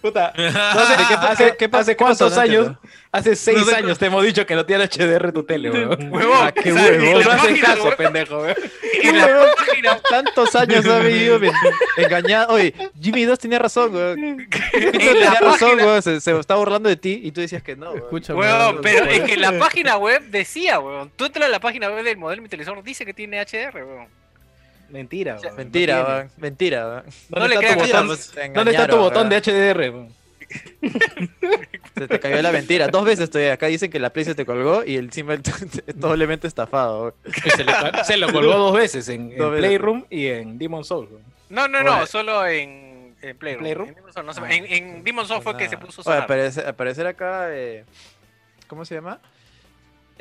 Puta, 0.00 0.32
no 0.36 0.86
sé, 0.86 0.96
¿Qué 1.08 1.14
hace, 1.14 1.56
qué- 1.56 1.68
hace 1.72 1.96
cuántos 1.96 2.34
No 2.34 2.40
años, 2.40 2.66
entiendo. 2.68 2.80
hace 3.12 3.36
seis 3.36 3.58
No 3.58 3.64
sé 3.64 3.76
años 3.76 3.98
te 3.98 4.06
hemos 4.06 4.24
dicho 4.24 4.46
que 4.46 4.54
no 4.54 4.64
tiene 4.66 4.84
HDR 4.84 5.32
tu 5.32 5.42
tele, 5.44 5.70
weón. 5.70 6.08
Huevón, 6.12 6.38
Ah, 6.42 6.52
qué 6.52 6.72
o 6.72 6.76
sea, 6.76 6.84
huevón. 6.84 7.04
en 7.06 7.18
la 7.18 7.24
No 7.24 7.30
haces 7.32 7.60
caso, 7.60 7.82
weón. 7.84 7.96
pendejo, 7.96 8.38
weón. 8.40 8.56
En 9.02 9.18
la 9.84 10.00
Tantos 10.10 10.54
años 10.56 10.86
ha 10.86 10.98
vivido 11.00 11.40
engañado. 11.96 12.54
Oye, 12.54 12.74
Jimmy 13.00 13.24
2 13.24 13.38
tenía 13.38 13.58
razón, 13.58 13.94
weón. 13.94 14.16
Jimmy 14.18 14.46
2 14.46 14.92
en 14.94 14.98
tenía 14.98 15.30
razón, 15.40 15.58
página, 15.70 15.84
weón. 15.86 16.02
Se, 16.02 16.20
se 16.20 16.38
estaba 16.38 16.60
burlando 16.60 16.88
de 16.88 16.96
ti 16.96 17.20
y 17.22 17.32
tú 17.32 17.40
decías 17.40 17.62
que 17.62 17.76
no, 17.76 17.90
weón. 17.90 17.98
Escúchame. 18.04 18.38
Weón, 18.40 18.76
no, 18.76 18.80
pero 18.82 19.04
no, 19.04 19.10
es 19.10 19.20
que 19.22 19.36
la 19.36 19.58
página 19.58 19.96
web 19.96 20.22
decía, 20.30 20.78
weón. 20.80 21.10
Tú 21.16 21.24
entras 21.26 21.46
a 21.46 21.48
la 21.48 21.60
página 21.60 21.88
web 21.88 22.04
del 22.04 22.16
modelo 22.16 22.36
de 22.40 22.42
mi 22.42 22.48
televisor, 22.48 22.82
dice 22.82 23.04
que 23.06 23.14
tiene 23.14 23.40
HDR, 23.44 23.84
weón. 23.84 24.08
Mentira, 24.90 25.38
weón. 25.42 25.56
Mentira, 25.56 26.24
no. 26.24 26.30
Mentira. 26.42 27.04
No 27.30 27.46
le 27.48 27.54
¿Dónde 27.56 27.66
está 27.66 27.74
tu 27.76 27.82
crean, 27.82 28.06
botón, 28.08 28.52
¿Dónde 28.54 28.70
está 28.72 28.88
tu 28.88 28.96
botón 28.96 29.28
de. 29.28 29.36
HDR? 29.40 30.08
Se 31.94 32.08
te 32.08 32.20
cayó 32.20 32.42
la 32.42 32.50
mentira. 32.52 32.88
Dos 32.88 33.04
veces 33.04 33.24
estoy 33.24 33.44
acá. 33.46 33.66
Dicen 33.66 33.90
que 33.90 33.98
la 34.00 34.10
Play 34.10 34.24
se 34.24 34.34
te 34.34 34.44
colgó 34.46 34.84
y 34.84 34.96
encima 34.96 35.34
el 35.34 35.42
doblemente 35.94 36.46
estafado. 36.48 37.14
Se, 37.56 37.64
le, 37.64 37.72
se 38.04 38.16
lo 38.16 38.32
colgó 38.32 38.56
dos 38.56 38.74
veces 38.74 39.08
en, 39.08 39.32
en 39.32 39.38
Dos 39.38 39.52
veces. 39.52 39.66
Playroom 39.66 40.04
y 40.10 40.26
en 40.26 40.58
Demon 40.58 40.84
Souls. 40.84 41.10
No, 41.48 41.68
no, 41.68 41.82
no, 41.82 41.98
Oye. 41.98 42.06
solo 42.06 42.46
en, 42.46 43.14
en 43.22 43.36
Playroom. 43.36 43.62
¿Playroom? 43.62 43.88
En 43.88 43.94
Demon 43.94 44.12
Souls, 44.12 44.26
no 44.26 44.32
sé, 44.32 44.40
Ah. 44.42 44.52
en, 44.54 44.66
en 44.66 45.04
Demon 45.04 45.26
Souls 45.26 45.42
fue 45.44 45.56
que 45.56 45.68
se 45.68 45.76
puso 45.78 46.02
Oye, 46.04 46.18
aparecer 46.66 47.06
acá. 47.06 47.48
eh, 47.50 47.84
¿Cómo 48.66 48.84
se 48.84 48.94
llama? 48.94 49.20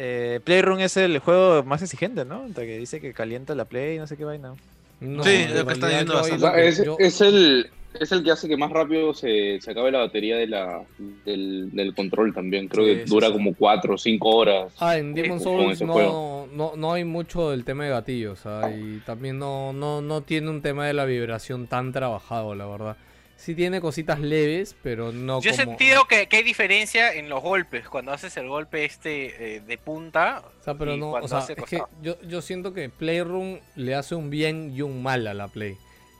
Eh, 0.01 0.39
Playroom 0.45 0.79
es 0.79 0.95
el 0.95 1.19
juego 1.19 1.61
más 1.63 1.81
exigente, 1.81 2.23
¿no? 2.23 2.45
Que 2.55 2.77
dice 2.77 3.01
que 3.01 3.13
calienta 3.13 3.53
la 3.53 3.65
Play, 3.65 3.97
no 3.97 4.07
sé 4.07 4.15
qué 4.15 4.23
vaina. 4.23 4.53
No, 5.01 5.23
Sí, 5.23 5.45
lo 5.53 5.65
que 5.65 5.73
está 5.73 5.87
diciendo 5.89 6.19
O 6.19 6.23
sea, 6.23 6.57
es, 6.61 6.83
yo- 6.85 6.95
es 6.99 7.19
el, 7.19 7.69
es 7.99 8.11
el 8.13 8.23
que 8.23 8.31
hace 8.31 8.47
que 8.47 8.55
más 8.55 8.71
rápido 8.71 9.13
se, 9.13 9.59
se 9.61 9.71
acabe 9.71 9.91
la 9.91 9.99
batería 9.99 10.37
de 10.37 10.47
la, 10.47 10.83
del, 11.25 11.69
del 11.73 11.93
control 11.93 12.33
también. 12.33 12.69
Creo 12.69 12.85
Sí, 12.85 12.95
que 12.95 13.03
sí, 13.03 13.09
dura 13.09 13.27
sí. 13.27 13.33
como 13.33 13.53
4 13.55 13.95
o 13.95 13.97
5 13.97 14.29
horas. 14.29 14.73
Ah, 14.79 14.97
en 14.97 15.13
Demon 15.13 15.37
con 15.37 15.43
Souls 15.43 15.81
no, 15.81 16.47
no, 16.53 16.73
no 16.77 16.93
hay 16.93 17.03
mucho 17.03 17.51
del 17.51 17.65
tema 17.65 17.83
de 17.83 17.89
gatillos, 17.89 18.45
ah, 18.45 18.69
y 18.71 18.99
también 19.05 19.37
no, 19.37 19.73
no, 19.73 20.01
no 20.01 20.21
tiene 20.21 20.49
un 20.49 20.61
tema 20.61 20.87
de 20.87 20.93
la 20.93 21.03
vibración 21.05 21.67
tan 21.67 21.91
trabajado, 21.91 22.55
la 22.55 22.65
verdad. 22.67 22.95
Sí 23.39 23.55
tiene 23.55 23.79
cositas 23.79 24.19
leves, 24.19 24.75
pero 24.83 25.13
no 25.13 25.39
Yo 25.41 25.51
he 25.51 25.53
como... 25.57 25.71
sentido 25.71 26.05
que, 26.05 26.27
que 26.27 26.37
hay 26.37 26.43
diferencia 26.43 27.13
en 27.13 27.29
los 27.29 27.41
golpes. 27.41 27.87
Cuando 27.87 28.11
haces 28.11 28.35
el 28.35 28.49
golpe 28.49 28.83
este 28.83 29.55
eh, 29.55 29.59
de 29.61 29.77
punta. 29.77 30.43
O 30.59 30.63
sea, 30.63 30.73
pero 30.75 30.95
y 30.95 30.99
no, 30.99 31.11
o 31.11 31.27
sea, 31.27 31.45
es 31.47 31.63
que 31.63 31.81
yo, 32.01 32.21
yo 32.21 32.41
siento 32.41 32.73
que 32.73 32.89
Playroom 32.89 33.59
le 33.75 33.95
hace 33.95 34.15
un 34.15 34.29
bien 34.29 34.73
y 34.75 34.81
un 34.81 35.01
mal 35.01 35.25
a 35.25 35.33
la 35.33 35.47
Play. 35.47 35.77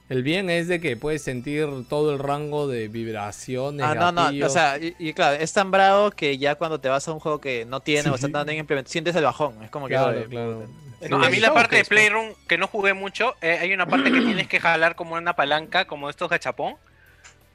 El 0.08 0.24
bien 0.24 0.50
es 0.50 0.68
de 0.68 0.80
que 0.80 0.96
puedes 0.98 1.22
sentir 1.22 1.68
todo 1.88 2.14
el 2.14 2.20
rango 2.20 2.68
de 2.68 2.88
vibraciones, 2.88 3.86
Ah, 3.86 3.94
no, 3.94 4.12
no, 4.12 4.46
o 4.46 4.50
sea, 4.50 4.80
y, 4.80 4.96
y 4.98 5.14
claro, 5.14 5.38
es 5.40 5.54
tan 5.54 5.70
bravo 5.70 6.10
que 6.10 6.40
ya 6.40 6.56
cuando 6.56 6.80
te 6.80 6.90
vas 6.90 7.08
a 7.08 7.12
un 7.12 7.20
juego 7.20 7.40
que 7.40 7.66
no 7.66 7.82
tiene 7.82 8.10
o 8.10 8.16
está 8.16 8.28
tan 8.32 8.48
bien 8.48 8.58
implementado, 8.60 8.92
sientes 8.92 9.16
el 9.16 9.24
bajón. 9.26 9.62
Es 9.62 9.70
como 9.70 9.88
que. 9.88 9.94
Claro, 9.94 10.26
claro. 10.28 10.68
No, 11.10 11.24
a 11.24 11.30
mí 11.30 11.36
Sí, 11.36 11.42
la 11.42 11.50
sí, 11.50 11.54
parte 11.54 11.76
de 11.76 11.84
sí. 11.84 11.90
Playroom, 11.90 12.34
que 12.48 12.58
no 12.58 12.68
jugué 12.68 12.94
mucho, 12.94 13.36
eh, 13.42 13.58
hay 13.62 13.72
una 13.72 13.86
parte 13.86 14.12
que 14.12 14.20
tienes 14.22 14.48
que 14.48 14.60
jalar 14.60 14.96
como 14.96 15.16
una 15.16 15.36
palanca, 15.36 15.86
como 15.86 16.10
estos 16.10 16.30
gachapón. 16.30 16.76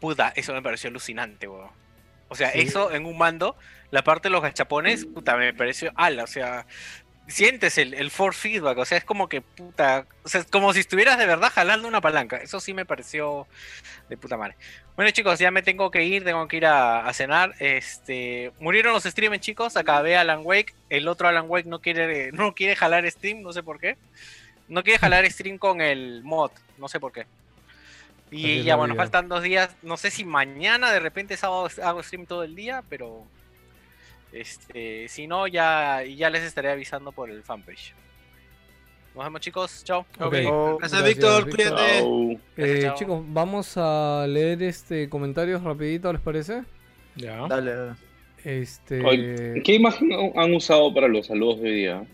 Puta, 0.04 0.34
eso 0.36 0.52
me 0.52 0.60
pareció 0.60 0.90
alucinante, 0.90 1.48
weón. 1.48 1.70
O 2.28 2.34
sea, 2.34 2.52
Sí. 2.52 2.60
eso 2.60 2.92
en 2.92 3.06
un 3.06 3.16
mando, 3.16 3.56
la 3.90 4.04
parte 4.04 4.28
de 4.28 4.32
los 4.32 4.42
gachapones, 4.42 5.06
puta, 5.06 5.34
me 5.38 5.54
pareció 5.54 5.92
ala, 5.94 6.24
o 6.24 6.26
sea, 6.26 6.66
sientes 7.26 7.78
el, 7.78 7.94
el 7.94 8.10
force 8.10 8.38
feedback, 8.38 8.76
o 8.76 8.84
sea, 8.84 8.98
es 8.98 9.04
como 9.04 9.30
que, 9.30 9.40
puta, 9.40 10.04
o 10.22 10.28
sea, 10.28 10.42
es 10.42 10.46
como 10.46 10.74
si 10.74 10.80
estuvieras 10.80 11.16
de 11.16 11.24
verdad 11.24 11.50
jalando 11.54 11.88
una 11.88 12.02
palanca. 12.02 12.36
Eso 12.36 12.60
sí 12.60 12.74
me 12.74 12.84
pareció 12.84 13.46
de 14.10 14.18
puta 14.18 14.36
madre. 14.36 14.56
Bueno, 14.94 15.10
chicos, 15.10 15.38
ya 15.38 15.50
me 15.50 15.62
tengo 15.62 15.90
que 15.90 16.04
ir, 16.04 16.22
tengo 16.22 16.46
que 16.48 16.58
ir 16.58 16.66
a, 16.66 17.06
a 17.06 17.12
cenar. 17.14 17.54
Este, 17.58 18.52
murieron 18.60 18.92
los 18.92 19.04
streamers, 19.04 19.40
chicos. 19.40 19.78
Acabé 19.78 20.18
Alan 20.18 20.40
Wake. 20.44 20.74
El 20.90 21.08
otro 21.08 21.28
Alan 21.28 21.46
Wake 21.48 21.66
no 21.66 21.80
quiere, 21.80 22.30
no 22.32 22.54
quiere 22.54 22.76
jalar 22.76 23.10
stream, 23.10 23.40
no 23.40 23.54
sé 23.54 23.62
por 23.62 23.80
qué. 23.80 23.96
No 24.68 24.82
quiere 24.82 24.98
jalar 24.98 25.24
stream 25.30 25.56
con 25.56 25.80
el 25.80 26.22
mod, 26.24 26.50
no 26.76 26.88
sé 26.88 27.00
por 27.00 27.10
qué. 27.12 27.24
Y 28.36 28.62
ya, 28.62 28.76
bueno, 28.76 28.94
vida. 28.94 29.02
faltan 29.04 29.28
dos 29.28 29.42
días. 29.42 29.76
No 29.82 29.96
sé 29.96 30.10
si 30.10 30.24
mañana 30.24 30.90
de 30.92 31.00
repente 31.00 31.36
sábado 31.36 31.68
hago 31.82 32.02
stream 32.02 32.26
todo 32.26 32.42
el 32.42 32.56
día, 32.56 32.82
pero 32.88 33.24
este, 34.32 35.08
si 35.08 35.26
no, 35.26 35.46
ya, 35.46 36.02
ya 36.02 36.30
les 36.30 36.42
estaré 36.42 36.70
avisando 36.70 37.12
por 37.12 37.30
el 37.30 37.42
fanpage. 37.44 37.94
Nos 39.14 39.24
vemos, 39.24 39.40
chicos. 39.40 39.84
Chao. 39.84 40.04
Ok. 40.18 40.34
Oh, 40.50 40.76
Gracias, 40.78 41.04
Víctor. 41.04 41.44
Víctor. 41.44 41.56
Cuídate. 41.56 42.40
Eh, 42.56 42.92
chicos, 42.96 43.22
vamos 43.28 43.74
a 43.76 44.26
leer 44.28 44.62
este 44.64 45.08
comentarios 45.08 45.62
rapidito, 45.62 46.12
¿les 46.12 46.20
parece? 46.20 46.62
Ya. 47.14 47.46
Dale, 47.46 47.74
dale. 47.74 47.92
Este... 48.42 49.62
¿Qué 49.64 49.74
imagen 49.74 50.32
han 50.36 50.52
usado 50.52 50.92
para 50.92 51.08
los 51.08 51.28
saludos 51.28 51.60
de 51.60 51.68
hoy 51.68 51.74
día? 51.76 52.04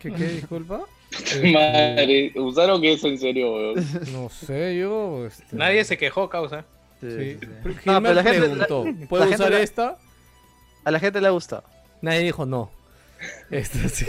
¿Qué, 0.00 0.12
qué, 0.12 0.24
disculpa? 0.24 0.84
Madre, 1.52 2.32
¿usaron 2.36 2.80
que 2.80 2.92
es 2.92 3.04
en 3.04 3.18
serio, 3.18 3.52
weón? 3.54 3.86
No 4.12 4.28
sé, 4.28 4.76
yo... 4.78 5.26
este, 5.26 5.56
Nadie 5.56 5.84
se 5.84 5.96
quejó, 5.96 6.28
causa. 6.28 6.64
Sí, 7.00 7.06
Sí. 7.10 7.16
sí, 7.18 7.38
sí. 7.40 7.46
Gilmer 7.62 7.86
No, 7.86 8.02
pero 8.02 8.14
la 8.14 8.22
gente- 8.22 8.40
preguntó, 8.40 8.84
la- 8.84 9.06
¿puedo 9.06 9.24
la 9.24 9.28
gente 9.30 9.42
usar 9.44 9.52
la- 9.52 9.62
esta? 9.62 9.98
A 10.84 10.90
la 10.90 11.00
gente 11.00 11.20
le 11.20 11.26
ha 11.28 11.30
gustado. 11.30 11.64
Nadie 12.02 12.20
dijo 12.20 12.44
no. 12.46 12.70
Esta 13.50 13.88
sí. 13.88 14.06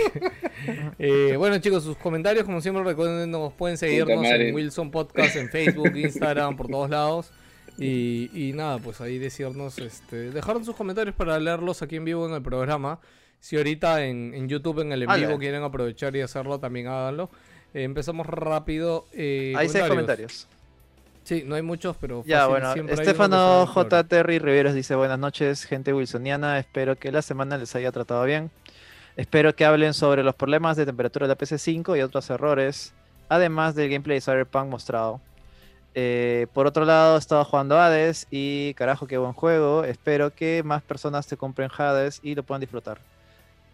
Eh, 0.99 1.35
bueno, 1.38 1.57
chicos, 1.59 1.84
sus 1.84 1.97
comentarios, 1.97 2.43
como 2.45 2.61
siempre, 2.61 2.84
recuerden, 2.84 3.31
nos 3.31 3.53
pueden 3.53 3.77
seguirnos 3.77 4.23
en 4.26 4.53
Wilson 4.53 4.91
Podcast, 4.91 5.35
en 5.35 5.49
Facebook, 5.49 5.95
Instagram, 5.95 6.55
por 6.55 6.67
todos 6.67 6.89
lados. 6.89 7.31
Y, 7.77 8.30
y 8.34 8.53
nada, 8.53 8.77
pues 8.77 8.99
ahí 9.01 9.17
decirnos, 9.17 9.80
este, 9.80 10.31
dejaron 10.31 10.63
sus 10.65 10.76
comentarios 10.76 11.15
para 11.15 11.39
leerlos 11.39 11.81
aquí 11.81 11.95
en 11.95 12.05
vivo 12.05 12.27
en 12.27 12.34
el 12.35 12.41
programa. 12.41 12.99
Si 13.39 13.57
ahorita 13.57 14.03
en, 14.05 14.33
en 14.33 14.47
YouTube, 14.49 14.79
en 14.81 14.91
el 14.91 15.03
en 15.03 15.09
vivo, 15.15 15.37
quieren 15.37 15.63
aprovechar 15.63 16.15
y 16.15 16.21
hacerlo, 16.21 16.59
también 16.59 16.87
háganlo. 16.87 17.29
Eh, 17.73 17.83
empezamos 17.83 18.27
rápido. 18.27 19.05
eh, 19.13 19.53
Hay 19.55 19.69
seis 19.69 19.85
comentarios. 19.87 20.47
Sí, 21.23 21.43
no 21.45 21.55
hay 21.55 21.61
muchos, 21.61 21.95
pero 22.01 22.23
Ya, 22.25 22.47
fácil, 22.47 22.49
bueno, 22.51 22.73
uno 22.73 22.85
que 22.87 22.93
Estefano 22.93 23.67
J. 23.67 24.03
Terry 24.05 24.39
Riveros 24.39 24.73
dice 24.73 24.95
buenas 24.95 25.19
noches, 25.19 25.63
gente 25.65 25.93
wilsoniana, 25.93 26.57
espero 26.57 26.95
que 26.95 27.11
la 27.11 27.21
semana 27.21 27.57
les 27.57 27.75
haya 27.75 27.91
tratado 27.91 28.23
bien. 28.25 28.49
Espero 29.15 29.55
que 29.55 29.65
hablen 29.65 29.93
sobre 29.93 30.23
los 30.23 30.33
problemas 30.33 30.75
de 30.77 30.85
temperatura 30.85 31.27
de 31.27 31.33
la 31.33 31.37
PC5 31.37 31.97
y 31.97 32.01
otros 32.01 32.29
errores, 32.29 32.93
además 33.27 33.75
del 33.75 33.89
gameplay 33.89 34.17
de 34.17 34.21
Cyberpunk 34.21 34.69
mostrado. 34.69 35.21
Eh, 35.93 36.47
por 36.53 36.65
otro 36.65 36.85
lado, 36.85 37.15
he 37.15 37.19
estado 37.19 37.43
jugando 37.45 37.77
Hades 37.79 38.25
y 38.31 38.73
carajo, 38.75 39.05
qué 39.05 39.17
buen 39.17 39.33
juego. 39.33 39.83
Espero 39.83 40.33
que 40.33 40.63
más 40.63 40.81
personas 40.81 41.27
te 41.27 41.37
compren 41.37 41.69
Hades 41.77 42.21
y 42.23 42.33
lo 42.33 42.43
puedan 42.43 42.61
disfrutar. 42.61 42.99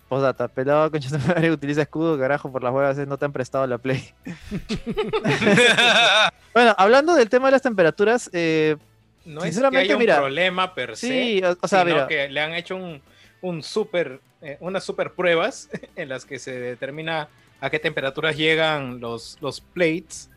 Postdata, 0.08 0.48
pelado 0.48 0.92
con 0.92 1.02
madre 1.28 1.52
utiliza 1.52 1.82
escudo, 1.82 2.20
carajo, 2.20 2.52
por 2.52 2.64
las 2.64 2.74
huevas, 2.74 2.98
eh, 2.98 3.06
no 3.06 3.18
te 3.18 3.26
han 3.26 3.34
prestado 3.34 3.66
la 3.66 3.78
Play. 3.78 4.14
bueno, 6.54 6.76
hablando 6.78 7.16
del 7.16 7.30
tema 7.30 7.48
de 7.48 7.54
las 7.54 7.62
temperaturas, 7.62 8.30
eh, 8.34 8.78
No 9.26 9.40
es 9.40 9.46
que 9.46 9.52
Sinceramente, 9.52 9.86
haya 9.86 9.96
un 9.96 10.00
mira, 10.00 10.18
problema 10.18 10.76
per 10.76 10.96
se, 10.96 11.08
sí, 11.08 11.44
o, 11.44 11.58
o 11.60 11.68
sea, 11.68 11.82
sino 11.82 11.96
mira, 11.96 12.08
que 12.08 12.30
le 12.30 12.40
han 12.40 12.54
hecho 12.54 12.76
un, 12.76 13.02
un 13.42 13.64
super, 13.64 14.20
eh, 14.42 14.58
unas 14.60 14.84
super 14.84 15.14
pruebas 15.14 15.70
en 15.96 16.10
las 16.10 16.26
que 16.26 16.38
se 16.38 16.60
determina 16.60 17.28
a 17.60 17.70
qué 17.72 17.80
temperaturas 17.80 18.38
llegan 18.38 19.00
los, 19.00 19.38
los 19.42 19.62
plates 19.62 20.30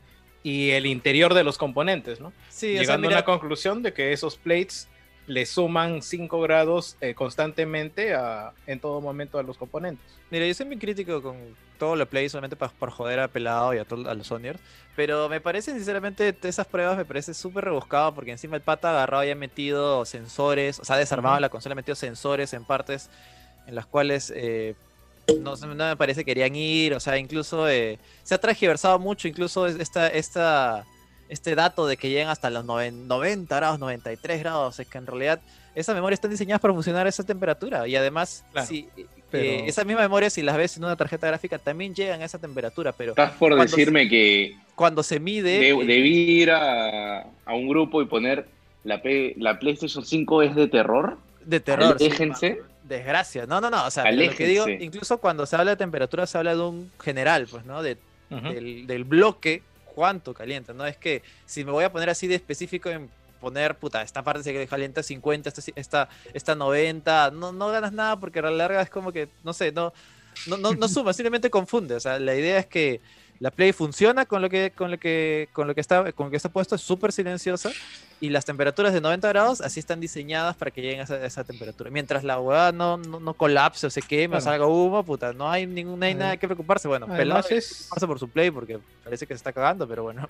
y 0.43 0.71
el 0.71 0.87
interior 0.87 1.35
de 1.35 1.45
los 1.45 1.59
componentes, 1.59 2.21
¿no? 2.21 2.33
sí, 2.49 2.69
o 2.69 2.73
sea, 2.73 2.81
Llegando 2.81 3.09
a 3.09 3.13
una 3.13 3.25
conclusión 3.25 3.83
de 3.83 3.93
que 3.93 4.13
esos 4.13 4.37
plates 4.37 4.89
le 5.29 5.47
suman 5.47 6.03
5 6.03 6.41
grados 6.41 6.97
eh, 7.01 7.15
constantemente 7.15 8.15
a- 8.15 8.53
en 8.67 8.81
todo 8.81 9.01
momento 9.01 9.39
a 9.39 9.43
los 9.43 9.57
componentes. 9.57 10.05
Mira, 10.31 10.47
yo 10.47 10.55
soy 10.55 10.67
muy 10.67 10.79
crítico 10.79 11.23
con 11.23 11.37
todo 11.79 11.95
lo 11.95 12.07
play 12.07 12.29
solamente 12.29 12.57
pa- 12.57 12.71
por 12.77 12.91
joder 12.91 13.21
a 13.21 13.29
Pelado 13.29 13.73
y 13.75 13.79
a, 13.79 13.85
todo- 13.85 14.09
a 14.11 14.15
los 14.15 14.27
Sonyers. 14.27 14.59
Pero 14.97 15.29
me 15.29 15.41
parece, 15.41 15.73
sinceramente, 15.73 16.35
esas 16.43 16.67
pruebas 16.67 16.97
me 16.97 17.05
parece 17.05 17.35
súper 17.35 17.67
rebuscado 17.67 18.15
porque 18.15 18.33
encima 18.33 18.57
el 18.57 18.63
pata 18.63 18.91
agarrado 18.91 19.23
y 19.25 19.31
ha 19.31 19.37
metido 19.37 20.05
sensores, 20.05 20.81
o 20.81 20.85
sea, 20.85 20.97
ha 20.97 20.99
desarmado 20.99 21.39
la 21.39 21.51
consola, 21.51 21.75
ha 21.75 21.77
metido 21.77 21.95
sensores 21.95 22.53
en 22.53 22.65
partes 22.65 23.09
en 23.67 23.75
las 23.75 23.87
cuales 23.87 24.33
eh, 24.35 24.75
no, 25.41 25.55
me 25.57 25.97
parece 25.97 26.23
que 26.23 26.31
querían 26.33 26.57
ir, 26.57 26.95
o 26.95 27.01
sea, 27.01 27.19
incluso 27.19 27.69
eh, 27.69 27.99
se 28.23 28.35
ha 28.35 28.39
transgiversado 28.39 28.99
mucho, 28.99 29.29
incluso 29.29 29.67
es- 29.67 29.77
esta, 29.79 30.09
esta, 30.09 30.85
este 31.29 31.55
dato 31.55 31.87
de 31.87 31.97
que 31.97 32.09
llegan 32.11 32.29
hasta 32.29 32.51
los 32.51 32.65
noven- 32.65 33.07
90 33.07 33.57
grados, 33.57 33.79
93 33.79 34.41
grados, 34.41 34.79
es 34.81 34.87
que 34.87 34.99
en 34.99 35.07
realidad 35.07 35.41
esas 35.75 35.95
memorias 35.95 36.19
están 36.19 36.31
diseñadas 36.31 36.61
para 36.61 36.75
funcionar 36.75 37.07
a 37.07 37.09
esa 37.09 37.23
temperatura 37.25 37.87
y 37.87 37.97
además, 37.97 38.45
Claro, 38.53 38.67
si, 38.67 38.89
eh, 38.97 39.07
pero- 39.31 39.65
esas 39.67 39.85
mismas 39.87 40.05
memorias, 40.05 40.33
si 40.33 40.43
las 40.43 40.57
ves 40.57 40.77
en 40.77 40.85
una 40.85 40.97
tarjeta 40.97 41.27
gráfica, 41.27 41.59
también 41.59 41.95
llegan 41.95 42.23
a 42.23 42.25
esa 42.25 42.39
temperatura, 42.39 42.93
pero 42.93 43.13
Estás 43.13 43.33
por 43.33 43.55
decirme 43.61 44.09
que 44.09 44.57
cuando 44.75 45.03
se 45.03 45.21
mide... 45.21 45.59
de- 45.61 45.69
eh, 45.71 45.85
debí 45.87 46.41
ir 46.43 46.51
a, 46.51 47.21
a 47.45 47.55
un 47.55 47.69
grupo 47.69 48.01
y 48.03 48.07
poner 48.07 48.47
la, 48.85 49.03
P- 49.03 49.35
la 49.37 49.59
PlayStation 49.59 50.05
5 50.05 50.43
es 50.43 50.55
de 50.55 50.67
terror. 50.69 51.19
de 51.45 51.61
terror. 51.61 51.97
sí, 51.99 52.07
Aléjense. 52.07 52.63
desgracia. 52.85 53.45
No, 53.47 53.61
no, 53.61 53.69
no. 53.71 53.87
O 53.87 53.91
sea, 53.91 54.11
lo 54.11 54.31
que 54.35 54.47
digo, 54.47 54.67
incluso 54.69 55.19
cuando 55.19 55.45
se 55.47 55.57
habla 55.57 55.73
de 55.73 55.77
temperatura, 55.77 56.27
se 56.27 56.39
habla 56.39 56.55
de 56.55 56.63
un 56.63 56.91
general, 57.03 57.47
pues, 57.51 57.65
¿no? 57.67 57.83
De, 57.83 57.97
del, 58.31 58.87
del 58.87 59.05
bloque, 59.05 59.63
cuánto 59.99 60.33
calienta. 60.33 60.73
No 60.73 60.87
es 60.87 60.97
que 60.97 61.25
si 61.45 61.65
me 61.65 61.73
voy 61.73 61.83
a 61.83 61.91
poner 61.91 62.09
así 62.09 62.29
de 62.29 62.37
específico 62.37 62.89
en 62.89 63.11
poner, 63.41 63.77
puta, 63.77 64.01
esta 64.03 64.23
parte 64.23 64.45
se 64.45 64.67
calienta 64.69 65.03
50, 65.03 65.49
esta, 65.49 65.63
esta, 65.75 66.09
esta 66.33 66.55
90, 66.55 67.33
no, 67.33 67.51
no 67.51 67.69
ganas 67.73 67.93
nada 67.93 68.21
porque 68.21 68.39
a 68.39 68.43
la 68.43 68.53
larga 68.53 68.81
es 68.81 68.91
como 68.91 69.11
que, 69.11 69.29
no 69.43 69.53
sé, 69.53 69.73
no, 69.73 69.93
no, 70.47 70.57
no, 70.57 70.73
no 70.73 70.87
suma, 70.95 71.13
simplemente 71.13 71.51
confunde. 71.51 71.97
O 71.97 72.01
sea, 72.01 72.21
la 72.21 72.37
idea 72.37 72.61
es 72.61 72.67
que 72.67 73.01
la 73.41 73.51
Play 73.51 73.73
funciona 73.73 74.25
con 74.25 74.41
lo 74.41 74.49
que, 74.49 74.71
con 74.71 74.93
lo 74.93 74.99
que, 74.99 75.49
con 75.53 75.67
lo 75.67 75.75
que 75.75 75.81
está, 75.81 76.13
con 76.13 76.27
lo 76.27 76.31
que 76.31 76.37
está 76.37 76.49
puesto, 76.49 76.77
es 76.77 76.81
súper 76.81 77.11
silenciosa. 77.11 77.73
Y 78.21 78.31
las 78.31 78.45
temperaturas 78.45 78.93
de 78.93 79.01
90 79.01 79.29
grados 79.29 79.61
así 79.61 79.79
están 79.79 80.01
diseñadas 80.01 80.57
para 80.57 80.73
que 80.73 80.83
lleguen 80.83 81.01
a 81.01 81.03
esa, 81.05 81.15
a 81.15 81.25
esa 81.27 81.45
temperatura. 81.45 81.89
Mientras 81.91 82.25
la 82.25 82.41
hueá 82.41 82.73
no, 82.73 82.97
no, 82.97 83.21
no 83.21 83.35
colapse 83.35 83.87
o 83.87 83.91
se 83.91 84.03
queme 84.03 84.37
o 84.37 84.41
salga 84.41 84.67
humo, 84.67 85.05
puta, 85.05 85.33
no 85.33 85.49
hay, 85.49 85.67
ningún, 85.67 86.01
no 86.01 86.07
hay 86.07 86.15
nada 86.15 86.37
que 86.37 86.49
preocuparse. 86.49 86.89
Bueno, 86.89 87.07
pelado 87.07 87.41
es, 87.51 87.69
preocuparse 87.69 88.07
por 88.09 88.19
su 88.19 88.29
Play 88.29 88.51
porque 88.51 88.79
parece 89.05 89.27
que 89.27 89.35
se 89.35 89.39
está 89.39 89.53
cagando, 89.53 89.87
pero 89.87 90.03
bueno. 90.03 90.29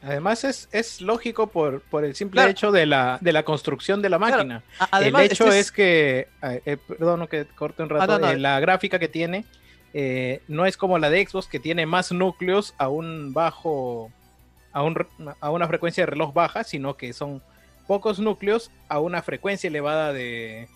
Además 0.00 0.44
es, 0.44 0.68
es 0.70 1.00
lógico 1.00 1.48
por, 1.48 1.80
por 1.82 2.04
el 2.04 2.14
simple 2.14 2.36
Claro. 2.38 2.50
hecho 2.50 2.70
de 2.72 2.86
la, 2.86 3.18
de 3.20 3.32
la 3.32 3.42
construcción 3.42 4.00
de 4.00 4.08
la 4.08 4.18
máquina. 4.18 4.62
Además, 4.92 5.22
el 5.24 5.32
hecho 5.32 5.46
este 5.48 5.58
es, 5.58 5.72
que, 5.72 6.28
eh, 6.42 6.76
perdón 6.86 7.26
que 7.26 7.46
corte 7.46 7.82
un 7.82 7.88
rato, 7.88 8.12
Ah, 8.14 8.18
no. 8.20 8.30
eh, 8.30 8.38
la 8.38 8.60
gráfica 8.60 8.98
que 9.00 9.08
tiene 9.08 9.44
eh, 9.92 10.40
no 10.48 10.66
es 10.66 10.76
como 10.76 10.98
la 10.98 11.10
de 11.10 11.26
Xbox 11.26 11.48
que 11.48 11.58
tiene 11.58 11.84
más 11.84 12.12
núcleos 12.12 12.74
a 12.78 12.88
un 12.88 13.32
bajo, 13.34 14.12
a, 14.72 14.82
un, 14.82 15.06
a 15.40 15.50
una 15.50 15.66
frecuencia 15.66 16.02
de 16.02 16.06
reloj 16.06 16.32
baja, 16.34 16.64
sino 16.64 16.96
que 16.96 17.12
son 17.12 17.42
pocos 17.86 18.18
núcleos 18.18 18.70
a 18.88 19.00
una 19.00 19.22
frecuencia 19.22 19.68
elevada 19.68 20.12
de, 20.12 20.68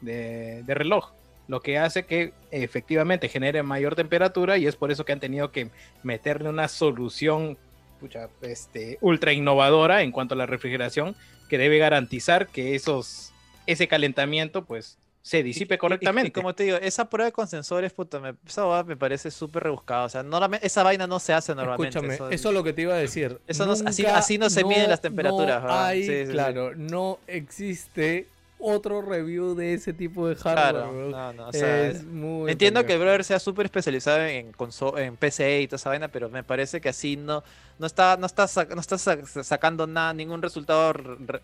de, 0.00 0.62
de 0.62 0.74
reloj. 0.74 1.12
Lo 1.48 1.60
que 1.60 1.78
hace 1.78 2.04
que 2.04 2.32
efectivamente 2.50 3.28
genere 3.28 3.62
mayor 3.62 3.96
temperatura 3.96 4.58
y 4.58 4.66
es 4.66 4.76
por 4.76 4.90
eso 4.90 5.04
que 5.04 5.12
han 5.12 5.20
tenido 5.20 5.50
que 5.50 5.70
meterle 6.02 6.48
una 6.48 6.68
solución 6.68 7.56
pucha, 7.98 8.28
este, 8.42 8.98
ultra 9.00 9.32
innovadora 9.32 10.02
en 10.02 10.12
cuanto 10.12 10.34
a 10.34 10.38
la 10.38 10.46
refrigeración 10.46 11.16
que 11.48 11.58
debe 11.58 11.78
garantizar 11.78 12.48
que 12.48 12.74
esos, 12.74 13.32
ese 13.66 13.88
calentamiento 13.88 14.64
pues 14.64 14.98
se 15.28 15.42
disipe 15.42 15.74
Y- 15.74 15.76
y- 15.76 15.78
correctamente. 15.78 16.28
Y, 16.28 16.32
como 16.32 16.54
te 16.54 16.62
digo, 16.64 16.78
esa 16.78 17.10
prueba 17.10 17.30
con 17.32 17.46
sensores, 17.46 17.92
puta, 17.92 18.18
me, 18.18 18.34
esa 18.46 18.82
me 18.84 18.96
parece 18.96 19.30
súper 19.30 19.64
rebuscada. 19.64 20.04
O 20.04 20.08
sea, 20.08 20.24
esa 20.62 20.82
vaina 20.82 21.06
no 21.06 21.20
se 21.20 21.34
hace 21.34 21.54
normalmente. 21.54 21.98
Escúchame, 21.98 22.14
eso- 22.14 22.30
eso 22.30 22.48
es 22.48 22.54
lo 22.54 22.64
que 22.64 22.72
te 22.72 22.80
iba 22.82 22.94
a 22.94 22.96
decir. 22.98 23.38
Eso 23.46 23.66
no- 23.66 23.72
así- 23.72 24.38
no 24.38 24.48
se 24.48 24.64
miden 24.64 24.88
las 24.88 25.02
temperaturas, 25.02 25.62
No 25.62 25.90
Sí, 25.90 26.02
sí, 26.06 26.26
sí. 26.26 26.32
claro, 26.32 26.74
no 26.76 27.18
existe 27.26 28.26
otro 28.58 29.02
review 29.02 29.54
de 29.54 29.74
ese 29.74 29.92
tipo 29.92 30.26
de 30.26 30.34
hardware. 30.34 30.72
Claro, 30.72 30.92
no, 31.10 31.32
no, 31.34 31.48
o 31.48 31.52
sea, 31.52 31.88
es 31.90 32.04
muy 32.04 32.50
Entiendo 32.50 32.84
que 32.86 32.94
el 32.94 32.98
brother 32.98 33.22
sea 33.22 33.38
súper 33.38 33.66
especializado 33.66 34.24
en, 34.24 34.52
conso- 34.52 34.98
en 34.98 35.14
PC 35.16 35.60
y 35.60 35.68
toda 35.68 35.76
esa 35.76 35.90
vaina, 35.90 36.08
pero 36.08 36.30
me 36.30 36.42
parece 36.42 36.80
que 36.80 36.88
así 36.88 37.16
no, 37.18 37.44
no 37.78 37.86
está, 37.86 38.16
no 38.16 38.24
está, 38.24 38.44
sac- 38.44 38.74
no 38.74 38.80
está 38.80 38.96
sac- 38.96 39.42
sacando 39.44 39.86
nada, 39.86 40.14
ningún 40.14 40.40
resultado 40.40 40.90
r- 40.90 41.40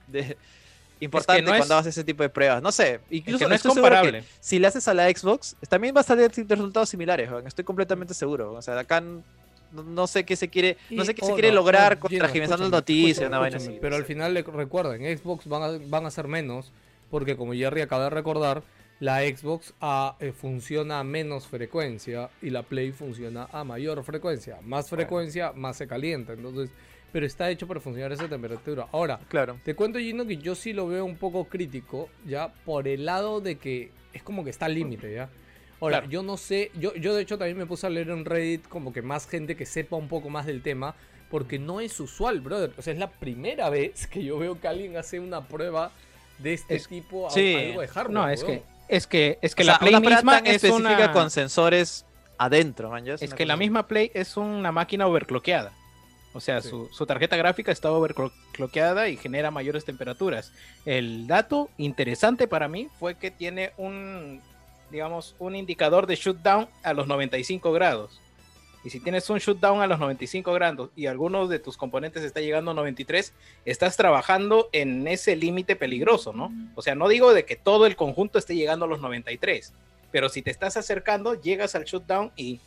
importante 1.04 1.42
no 1.42 1.52
es- 1.54 1.58
cuando 1.58 1.76
haces 1.76 1.96
ese 1.96 2.04
tipo 2.04 2.22
de 2.22 2.28
pruebas. 2.28 2.62
No 2.62 2.72
sé, 2.72 3.00
incluso 3.10 3.48
no 3.48 3.54
es 3.54 3.62
que 3.62 3.68
comparable. 3.68 4.24
si 4.40 4.58
le 4.58 4.66
haces 4.66 4.86
a 4.88 4.94
la 4.94 5.08
Xbox, 5.08 5.56
también 5.68 5.94
va 5.96 6.00
a 6.00 6.04
salir 6.04 6.30
resultados 6.48 6.88
similares, 6.88 7.30
estoy 7.46 7.64
completamente 7.64 8.14
seguro. 8.14 8.52
O 8.52 8.62
sea, 8.62 8.78
acá 8.78 9.02
no, 9.72 10.06
sé 10.06 10.24
qué 10.24 10.36
se 10.36 10.48
quiere, 10.48 10.76
no 10.90 11.04
sé 11.04 11.14
qué 11.14 11.24
se 11.24 11.32
oh, 11.32 11.34
quiere 11.34 11.48
no, 11.48 11.56
lograr 11.56 11.94
no, 11.94 12.00
con 12.00 12.10
Gino, 12.10 12.20
transgiversando 12.20 12.64
las 12.64 12.72
noticias, 12.72 13.26
una 13.26 13.38
vaina 13.38 13.56
escúchame, 13.56 13.76
así. 13.76 13.80
Pero 13.82 13.96
al 13.96 14.04
final 14.04 14.34
le 14.34 14.42
recuerden, 14.42 15.18
Xbox 15.18 15.46
van 15.46 15.62
a, 15.62 15.78
van 15.86 16.06
a 16.06 16.10
ser 16.10 16.28
menos, 16.28 16.72
porque 17.10 17.36
como 17.36 17.54
Jerry 17.54 17.80
acaba 17.80 18.04
de 18.04 18.10
recordar, 18.10 18.62
la 19.00 19.20
Xbox 19.22 19.74
a- 19.80 20.16
eh, 20.20 20.32
funciona 20.32 21.00
a 21.00 21.04
menos 21.04 21.46
frecuencia 21.46 22.30
y 22.40 22.50
la 22.50 22.62
Play 22.62 22.92
funciona 22.92 23.48
a 23.52 23.64
mayor 23.64 24.02
frecuencia. 24.04 24.58
Más 24.62 24.88
frecuencia, 24.88 25.52
más 25.52 25.76
se 25.76 25.86
calienta. 25.86 26.32
Entonces, 26.32 26.70
pero 27.12 27.26
está 27.26 27.50
hecho 27.50 27.66
para 27.68 27.80
funcionar 27.80 28.10
a 28.10 28.14
esa 28.14 28.28
temperatura. 28.28 28.88
Ahora, 28.92 29.20
Claro. 29.28 29.58
te 29.64 29.74
cuento, 29.74 29.98
Gino, 29.98 30.26
que 30.26 30.36
yo 30.36 30.54
sí 30.54 30.72
lo 30.72 30.86
veo 30.88 31.04
un 31.04 31.16
poco 31.16 31.44
crítico, 31.44 32.08
ya, 32.26 32.52
por 32.64 32.88
el 32.88 33.04
lado 33.04 33.40
de 33.40 33.56
que 33.56 33.90
es 34.12 34.22
como 34.22 34.42
que 34.44 34.50
está 34.50 34.66
al 34.66 34.74
límite, 34.74 35.12
ya. 35.14 35.28
Ahora, 35.80 35.98
Claro. 35.98 36.10
yo 36.10 36.22
no 36.22 36.36
sé, 36.36 36.70
yo, 36.78 36.94
yo 36.94 37.14
de 37.14 37.22
hecho 37.22 37.36
también 37.36 37.58
me 37.58 37.66
puse 37.66 37.86
a 37.86 37.90
leer 37.90 38.08
en 38.10 38.24
Reddit 38.24 38.66
como 38.68 38.92
que 38.92 39.02
más 39.02 39.28
gente 39.28 39.54
que 39.56 39.66
sepa 39.66 39.96
un 39.96 40.08
poco 40.08 40.30
más 40.30 40.46
del 40.46 40.62
tema, 40.62 40.94
porque 41.30 41.58
no 41.58 41.80
es 41.80 41.98
usual, 42.00 42.40
brother. 42.40 42.72
O 42.78 42.82
sea, 42.82 42.92
es 42.92 42.98
la 42.98 43.10
primera 43.10 43.68
vez 43.70 44.06
que 44.06 44.24
yo 44.24 44.38
veo 44.38 44.60
que 44.60 44.66
alguien 44.68 44.96
hace 44.96 45.20
una 45.20 45.46
prueba 45.46 45.90
de 46.38 46.54
este 46.54 46.76
Es- 46.76 46.88
tipo 46.88 47.26
a 47.26 47.30
sí. 47.30 47.54
algo 47.54 47.80
de 47.80 47.88
hardware. 47.88 48.14
No, 48.14 48.28
es 48.28 48.42
que 48.44 48.62
es 48.88 49.06
que 49.06 49.38
es 49.42 49.54
que 49.54 49.62
O 49.62 49.66
sea, 49.66 49.74
la 49.74 49.78
Play 49.78 49.94
una 49.94 50.10
misma 50.10 50.38
es 50.38 50.64
específica 50.64 50.76
una 50.94 51.12
con 51.12 51.30
sensores 51.30 52.04
adentro, 52.38 52.90
man. 52.90 53.04
es 53.06 53.34
que 53.34 53.46
la 53.46 53.56
misma 53.56 53.86
Play 53.86 54.10
es 54.14 54.36
una 54.36 54.72
máquina 54.72 55.06
overclockeada. 55.06 55.72
O 56.32 56.40
sea, 56.40 56.60
Sí. 56.60 56.68
su, 56.70 56.88
su 56.92 57.06
tarjeta 57.06 57.36
gráfica 57.36 57.70
está 57.70 57.92
overclockeada 57.92 59.08
y 59.08 59.16
genera 59.16 59.50
mayores 59.52 59.84
temperaturas. 59.84 60.52
El 60.84 61.28
dato 61.28 61.70
interesante 61.78 62.48
para 62.48 62.66
mí 62.66 62.88
fue 62.98 63.14
que 63.14 63.30
tiene 63.30 63.72
un, 63.76 64.40
digamos, 64.90 65.36
un 65.38 65.54
indicador 65.54 66.06
de 66.08 66.16
shutdown 66.16 66.68
a 66.82 66.92
los 66.92 67.06
95 67.06 67.72
grados. 67.72 68.20
Y 68.84 68.90
si 68.90 69.00
tienes 69.00 69.28
un 69.30 69.38
shutdown 69.38 69.80
a 69.80 69.86
los 69.86 69.98
95 69.98 70.52
grados 70.52 70.90
y 70.94 71.06
alguno 71.06 71.48
de 71.48 71.58
tus 71.58 71.78
componentes 71.78 72.22
está 72.22 72.40
llegando 72.40 72.72
a 72.72 72.74
93, 72.74 73.32
estás 73.64 73.96
trabajando 73.96 74.68
en 74.72 75.08
ese 75.08 75.36
límite 75.36 75.74
peligroso, 75.74 76.34
¿no? 76.34 76.52
O 76.74 76.82
sea, 76.82 76.94
no 76.94 77.08
digo 77.08 77.32
de 77.32 77.46
que 77.46 77.56
todo 77.56 77.86
el 77.86 77.96
conjunto 77.96 78.38
esté 78.38 78.54
llegando 78.54 78.84
a 78.84 78.88
los 78.88 79.00
93, 79.00 79.72
pero 80.12 80.28
si 80.28 80.42
te 80.42 80.50
estás 80.50 80.76
acercando, 80.76 81.40
llegas 81.40 81.74
al 81.74 81.84
shutdown 81.84 82.30
y, 82.36 82.60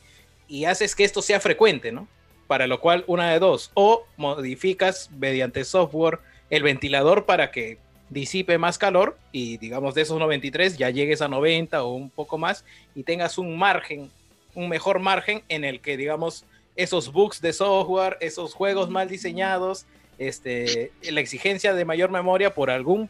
y 0.48 0.66
haces 0.66 0.96
que 0.96 1.04
esto 1.04 1.22
sea 1.22 1.40
frecuente, 1.40 1.92
¿no? 1.92 2.08
Para 2.48 2.66
lo 2.66 2.82
cual, 2.82 3.04
una 3.06 3.32
de 3.32 3.38
dos, 3.38 3.70
o 3.76 4.06
modificas 4.18 5.12
mediante 5.12 5.64
software 5.66 6.20
el 6.50 6.64
ventilador 6.64 7.26
para 7.26 7.52
que 7.52 7.78
disipe 8.10 8.58
más 8.58 8.78
calor 8.78 9.18
y 9.32 9.58
digamos 9.58 9.94
de 9.94 10.02
esos 10.02 10.18
93 10.18 10.78
ya 10.78 10.90
llegues 10.90 11.22
a 11.22 11.28
90 11.28 11.84
o 11.84 11.94
un 11.94 12.10
poco 12.10 12.38
más 12.38 12.64
y 12.96 13.04
tengas 13.04 13.38
un 13.38 13.58
margen, 13.58 14.10
un 14.56 14.70
mejor 14.70 15.00
margen 15.00 15.44
en 15.50 15.64
el 15.64 15.82
que 15.82 15.98
digamos 15.98 16.46
esos 16.76 17.12
bugs 17.12 17.42
de 17.42 17.54
software, 17.54 18.18
esos 18.22 18.54
juegos 18.54 18.90
mal 18.90 19.08
diseñados, 19.10 19.86
este, 20.20 20.92
la 21.10 21.20
exigencia 21.22 21.74
de 21.74 21.86
mayor 21.86 22.10
memoria 22.12 22.54
por 22.54 22.70
algún 22.70 23.10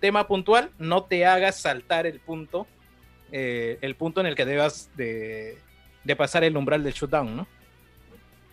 tema 0.00 0.26
puntual 0.26 0.70
no 0.78 1.04
te 1.04 1.24
haga 1.26 1.50
saltar 1.52 2.06
el 2.06 2.20
punto, 2.20 2.66
eh, 3.32 3.78
el 3.80 3.94
punto 3.94 4.20
en 4.20 4.26
el 4.26 4.34
que 4.34 4.44
debas 4.44 4.90
de, 4.96 5.58
de 6.04 6.16
pasar 6.16 6.44
el 6.44 6.56
umbral 6.56 6.82
del 6.84 6.92
shutdown, 6.92 7.36
¿no? 7.36 7.46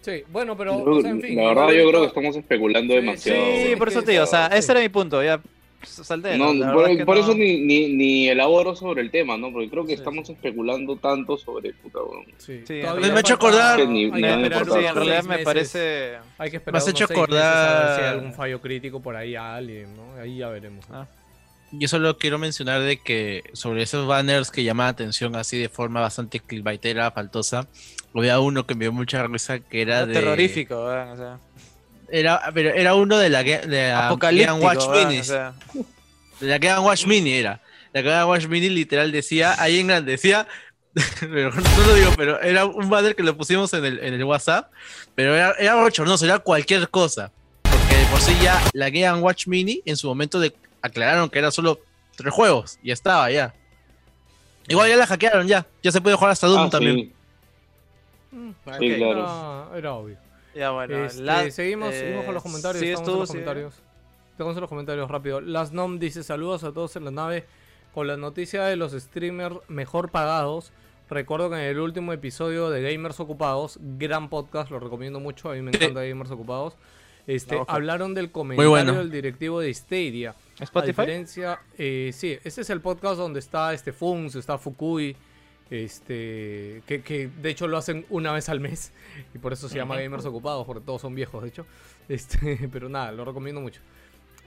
Sí, 0.02 0.24
bueno, 0.32 0.58
pero. 0.58 0.84
Yo- 0.84 0.92
o 0.96 1.02
sea, 1.02 1.12
en 1.12 1.22
fin, 1.22 1.36
la 1.38 1.50
verdad, 1.50 1.70
yo 1.74 1.88
creo 1.90 2.02
que 2.02 2.08
estamos 2.08 2.36
especulando 2.36 2.94
Sí, 2.94 3.00
demasiado. 3.02 3.46
Sí, 3.58 3.76
por 3.76 3.88
eso 3.90 4.02
te 4.02 4.12
digo, 4.12 4.24
o 4.24 4.28
sea, 4.28 4.50
sí. 4.52 4.58
ese 4.58 4.72
era 4.72 4.82
mi 4.82 4.90
punto, 4.90 5.24
ya 5.24 5.40
s- 5.84 6.04
salté. 6.04 6.38
No, 6.38 6.54
la 6.54 6.68
por, 6.68 6.76
verdad 6.78 6.92
es 6.92 6.98
que 7.00 7.06
por 7.06 7.18
no- 7.18 7.24
eso 7.24 7.34
ni, 7.36 7.62
ni, 7.62 7.94
ni 7.94 8.30
elaboro 8.30 8.76
sobre 8.76 9.02
el 9.02 9.12
tema, 9.12 9.38
¿no? 9.38 9.52
Porque 9.52 9.70
creo 9.70 9.84
que 9.84 9.90
Sí, 9.94 10.00
estamos 10.00 10.30
especulando 10.30 10.96
tanto 10.98 11.38
sobre 11.38 11.74
puta, 11.74 12.00
weón. 12.04 12.26
Sí, 12.38 12.62
Sí, 12.68 12.74
me 12.74 13.08
ha 13.08 13.20
hecho 13.20 13.36
acordar- 13.36 13.78
Que 13.78 13.88
ni- 13.88 14.06
hay 14.06 14.12
que 14.12 14.30
esperar 14.44 14.66
Sí, 14.66 14.86
en 14.86 14.96
realidad 14.96 15.24
me 15.24 15.40
parece... 15.40 16.14
Hay 16.38 16.50
que 16.52 16.58
esperar 16.58 16.74
Me 16.74 16.78
has 16.78 16.88
hecho 16.88 17.08
meses 17.08 17.18
a 17.18 17.20
ver 17.22 17.30
si 17.30 17.36
hay 17.36 17.40
acordar- 18.00 18.14
algún 18.14 18.34
fallo 18.34 18.62
crítico 18.62 19.02
por 19.02 19.16
ahí 19.16 19.36
a 19.36 19.56
alguien, 19.56 19.96
¿no? 19.96 20.14
Ahí 20.22 20.38
ya 20.38 20.50
veremos. 20.50 20.86
Ah. 20.92 21.08
Yo 21.74 21.88
solo 21.88 22.18
quiero 22.18 22.38
mencionar 22.38 22.82
de 22.82 22.98
que 22.98 23.44
sobre 23.54 23.84
esos 23.84 24.06
banners 24.06 24.52
que 24.52 24.64
llaman 24.66 24.88
la 24.88 24.90
atención 24.90 25.36
así 25.38 25.58
de 25.58 25.70
forma 25.70 26.02
bastante 26.02 26.42
clickbaitera, 26.42 27.12
faltosa, 27.12 27.68
había 28.14 28.42
uno 28.42 28.68
que 28.68 28.76
me 28.76 28.84
dio 28.86 28.92
mucha 28.92 29.26
risa 29.26 29.60
que 29.60 29.82
era 29.82 30.06
de... 30.06 30.14
terrorífico, 30.14 30.76
weón, 30.86 31.08
o 31.10 31.16
sea, 31.16 31.40
Era, 32.12 32.42
pero 32.54 32.70
era 32.74 32.94
uno 32.96 33.18
de 33.18 33.30
la, 33.30 33.42
Ga- 33.44 33.62
de 33.66 33.90
la 33.90 34.08
apocalíptico, 34.08 34.54
Game 34.54 34.66
Watch 34.66 34.86
o 34.86 35.24
sea, 35.24 35.54
De 36.40 36.48
la 36.48 36.58
Game 36.58 36.80
Watch 36.80 37.06
Mini 37.06 37.34
era. 37.34 37.62
La 37.94 38.02
Game 38.02 38.26
Watch 38.26 38.46
Mini 38.48 38.70
literal 38.70 39.12
decía, 39.12 39.56
ahí 39.62 39.80
en 39.80 39.88
grande 39.88 40.12
decía, 40.14 40.46
pero 41.22 41.52
no 41.52 41.86
lo 41.88 41.94
digo, 41.94 42.12
pero 42.18 42.42
era 42.42 42.66
un 42.66 42.90
banner 42.90 43.16
que 43.16 43.24
lo 43.24 43.36
pusimos 43.38 43.74
en 43.74 43.86
el, 43.86 44.00
en 44.00 44.14
el 44.14 44.24
WhatsApp, 44.26 44.72
pero 45.16 45.36
era, 45.36 45.54
era 45.58 45.76
bochornoso, 45.76 46.26
era 46.26 46.40
cualquier 46.40 46.90
cosa. 46.90 47.32
Porque 47.64 47.96
de 47.96 48.06
por 48.08 48.20
sí 48.20 48.36
ya 48.42 48.62
la 48.74 48.90
Game 48.90 49.20
Watch 49.22 49.48
Mini 49.48 49.82
en 49.86 49.96
su 49.96 50.08
momento 50.08 50.40
de, 50.40 50.54
aclararon 50.82 51.30
que 51.30 51.40
era 51.40 51.50
solo 51.52 51.80
tres 52.18 52.34
juegos, 52.34 52.78
y 52.84 52.92
estaba 52.92 53.32
ya. 53.32 53.54
Igual 54.68 54.90
ya 54.90 54.98
la 54.98 55.08
hackearon 55.08 55.48
ya, 55.48 55.66
ya 55.82 55.92
se 55.92 56.02
puede 56.02 56.16
jugar 56.18 56.32
hasta 56.32 56.48
Doom 56.48 56.62
Ah, 56.68 56.70
también. 56.70 56.96
sí. 56.98 57.14
ok, 58.66 58.76
Sí, 58.80 58.96
claro. 58.98 59.68
Era, 59.72 59.78
era 59.80 59.94
obvio. 59.94 60.18
Ya 60.56 60.72
bueno, 60.72 61.06
Este, 61.06 61.22
la- 61.24 61.50
seguimos, 61.52 61.94
eh, 61.94 62.00
seguimos 62.00 62.26
con 62.26 62.34
los 62.34 62.44
comentarios. 62.44 62.80
sigues 62.80 63.00
estamos 63.00 63.10
en 63.10 63.14
tú, 63.14 63.20
los 63.20 63.30
sí. 63.30 63.34
comentarios. 63.34 63.74
Estamos 64.32 64.56
en 64.56 64.62
los 64.62 64.70
comentarios 64.70 65.10
rápido. 65.12 65.42
Las 65.42 65.72
Nom 65.72 66.00
dice 66.00 66.24
saludos 66.24 66.64
a 66.64 66.72
todos 66.74 66.96
en 66.96 67.06
la 67.06 67.12
nave. 67.12 67.46
Con 67.94 68.08
la 68.08 68.16
noticia 68.18 68.64
de 68.64 68.76
los 68.78 68.94
streamers 68.94 69.58
mejor 69.68 70.12
pagados. 70.12 70.72
Recuerdo 71.10 71.50
que 71.50 71.56
en 71.58 71.62
el 71.64 71.80
último 71.80 72.14
episodio 72.14 72.70
de 72.70 72.82
Gamers 72.82 73.20
Ocupados, 73.20 73.78
gran 73.98 74.30
podcast, 74.30 74.72
lo 74.72 74.80
recomiendo 74.80 75.20
mucho, 75.20 75.50
a 75.52 75.56
mí 75.56 75.62
me 75.62 75.72
Sí. 75.72 75.78
encanta 75.78 76.04
Gamers 76.06 76.32
Ocupados. 76.32 76.78
Este, 77.28 77.62
hablaron 77.68 78.14
del 78.14 78.32
comentario 78.32 78.70
bueno. 78.70 78.94
del 78.94 79.12
directivo 79.12 79.60
de 79.60 79.74
Stadia. 79.74 80.34
A 80.60 80.64
¿Spotify? 80.64 80.88
diferencia, 80.92 81.60
eh, 81.78 82.12
sí, 82.14 82.38
este 82.44 82.62
es 82.62 82.70
el 82.70 82.80
podcast 82.82 83.18
donde 83.18 83.40
está 83.40 83.74
este 83.74 83.92
Funs, 83.92 84.36
está 84.36 84.58
Fukui, 84.58 85.16
este, 85.72 86.84
que, 86.86 87.02
que 87.02 87.30
de 87.30 87.50
hecho 87.50 87.66
lo 87.68 87.78
hacen 87.78 88.06
una 88.10 88.34
vez 88.34 88.50
al 88.50 88.60
mes 88.60 88.92
y 89.34 89.40
por 89.40 89.54
eso 89.54 89.70
se 89.70 89.78
llama 89.78 90.00
Gamers 90.00 90.26
Ocupados, 90.26 90.66
porque 90.68 90.86
todos 90.86 91.02
son 91.02 91.16
viejos, 91.16 91.42
de 91.42 91.50
hecho. 91.50 91.66
Este, 92.10 92.70
pero 92.72 92.90
nada, 92.90 93.12
lo 93.14 93.26
recomiendo 93.26 93.62
mucho. 93.62 93.82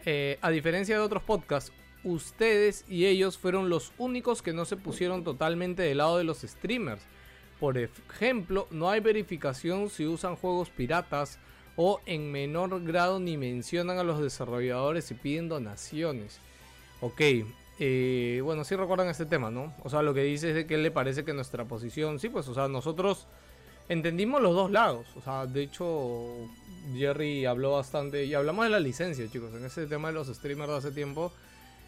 Eh, 0.04 0.38
a 0.42 0.50
diferencia 0.50 0.96
de 0.96 1.00
otros 1.00 1.22
podcasts, 1.22 1.72
ustedes 2.04 2.84
y 2.88 3.06
ellos 3.06 3.38
fueron 3.38 3.70
los 3.70 3.92
únicos 3.96 4.42
que 4.42 4.52
no 4.52 4.66
se 4.66 4.76
pusieron 4.76 5.24
totalmente 5.24 5.82
del 5.82 5.98
lado 5.98 6.18
de 6.18 6.24
los 6.24 6.42
streamers. 6.42 7.02
Por 7.58 7.78
ejemplo, 7.78 8.68
no 8.70 8.90
hay 8.90 9.00
verificación 9.00 9.88
si 9.88 10.06
usan 10.06 10.36
juegos 10.36 10.68
piratas 10.68 11.38
o 11.76 12.00
en 12.04 12.30
menor 12.30 12.84
grado 12.84 13.18
ni 13.18 13.38
mencionan 13.38 13.98
a 13.98 14.04
los 14.04 14.20
desarrolladores 14.20 15.10
y 15.10 15.14
piden 15.14 15.48
donaciones. 15.48 16.38
Ok, 17.00 17.20
eh, 17.78 18.40
bueno, 18.44 18.64
sí 18.64 18.76
recuerdan 18.76 19.08
este 19.08 19.26
tema, 19.26 19.50
¿no? 19.50 19.72
O 19.82 19.90
sea, 19.90 20.02
lo 20.02 20.14
que 20.14 20.22
dice 20.22 20.50
es 20.50 20.54
de 20.54 20.66
que 20.66 20.78
le 20.78 20.90
parece 20.90 21.24
que 21.24 21.32
nuestra 21.32 21.64
posición, 21.64 22.20
sí, 22.20 22.28
pues, 22.28 22.46
o 22.48 22.54
sea, 22.54 22.68
nosotros 22.68 23.26
entendimos 23.88 24.40
los 24.40 24.54
dos 24.54 24.70
lados. 24.70 25.06
O 25.16 25.20
sea, 25.20 25.46
de 25.46 25.62
hecho, 25.62 26.48
Jerry 26.94 27.46
habló 27.46 27.72
bastante. 27.72 28.24
Y 28.24 28.34
hablamos 28.34 28.64
de 28.64 28.70
la 28.70 28.80
licencia, 28.80 29.28
chicos. 29.30 29.54
En 29.54 29.64
ese 29.64 29.86
tema 29.86 30.08
de 30.08 30.14
los 30.14 30.28
streamers 30.28 30.70
de 30.70 30.76
hace 30.76 30.90
tiempo, 30.92 31.32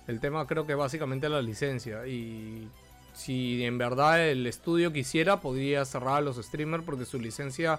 el 0.09 0.21
tema 0.21 0.47
creo 0.47 0.67
que 0.67 0.75
básicamente 0.75 1.29
la 1.29 1.43
licencia. 1.43 2.07
Y 2.07 2.69
si 3.15 3.65
en 3.65 3.79
verdad 3.79 4.29
el 4.29 4.47
estudio 4.47 4.93
quisiera, 4.93 5.41
podría 5.41 5.85
cerrar 5.85 6.19
a 6.19 6.21
los 6.21 6.37
streamers 6.37 6.85
porque 6.85 7.05
su 7.05 7.19
licencia 7.19 7.79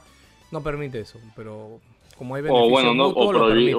no 0.51 0.61
permite 0.61 1.01
eso. 1.01 1.19
Pero 1.35 1.79
como 2.18 2.35
hay 2.35 2.44
O 2.48 2.69
bueno, 2.69 2.94
no, 2.94 3.07
mutuos, 3.10 3.27
o, 3.27 3.31
prohibir- 3.39 3.77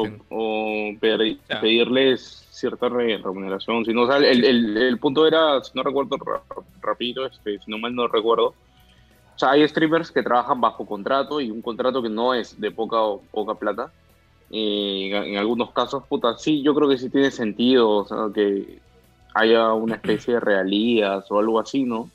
pedirles 1.61 2.47
cierta 2.51 2.89
re- 2.89 3.19
remuneración. 3.19 3.85
Si 3.85 3.93
no, 3.93 4.03
o 4.03 4.07
sea, 4.07 4.17
el, 4.19 4.45
el- 4.45 4.77
el 4.77 4.99
punto 4.99 5.27
era, 5.27 5.63
si 5.63 5.73
no 5.75 5.83
recuerdo 5.83 6.17
rapidito, 6.81 7.27
este, 7.27 7.59
si 7.59 7.71
no 7.71 7.79
mal 7.79 7.95
no 7.95 8.09
recuerdo, 8.09 8.47
o 8.49 9.39
sea, 9.39 9.51
hay 9.53 9.67
streamers 9.69 10.11
que 10.11 10.23
trabajan 10.23 10.61
bajo 10.61 10.85
contrato 10.87 11.41
y 11.41 11.51
un 11.51 11.63
contrato 11.63 12.03
que 12.03 12.09
no 12.09 12.35
es 12.35 12.61
de 12.61 12.71
poca 12.71 13.01
o 13.01 13.23
poca 13.31 13.55
plata. 13.55 13.93
Eh, 14.51 15.11
en, 15.13 15.25
en 15.35 15.37
algunos 15.37 15.71
casos, 15.73 16.05
puta, 16.09 16.37
sí, 16.39 16.63
yo 16.63 16.75
creo 16.75 16.89
que 16.89 16.99
sí 16.99 17.11
tiene 17.11 17.31
sentido, 17.31 17.89
o 17.89 18.07
sea, 18.07 18.27
que 18.35 18.79
haya 19.35 19.73
una 19.75 19.97
especie 19.97 20.35
de 20.35 20.41
realías 20.41 21.25
o 21.31 21.39
algo 21.39 21.61
así, 21.61 21.85
¿no? 21.85 22.11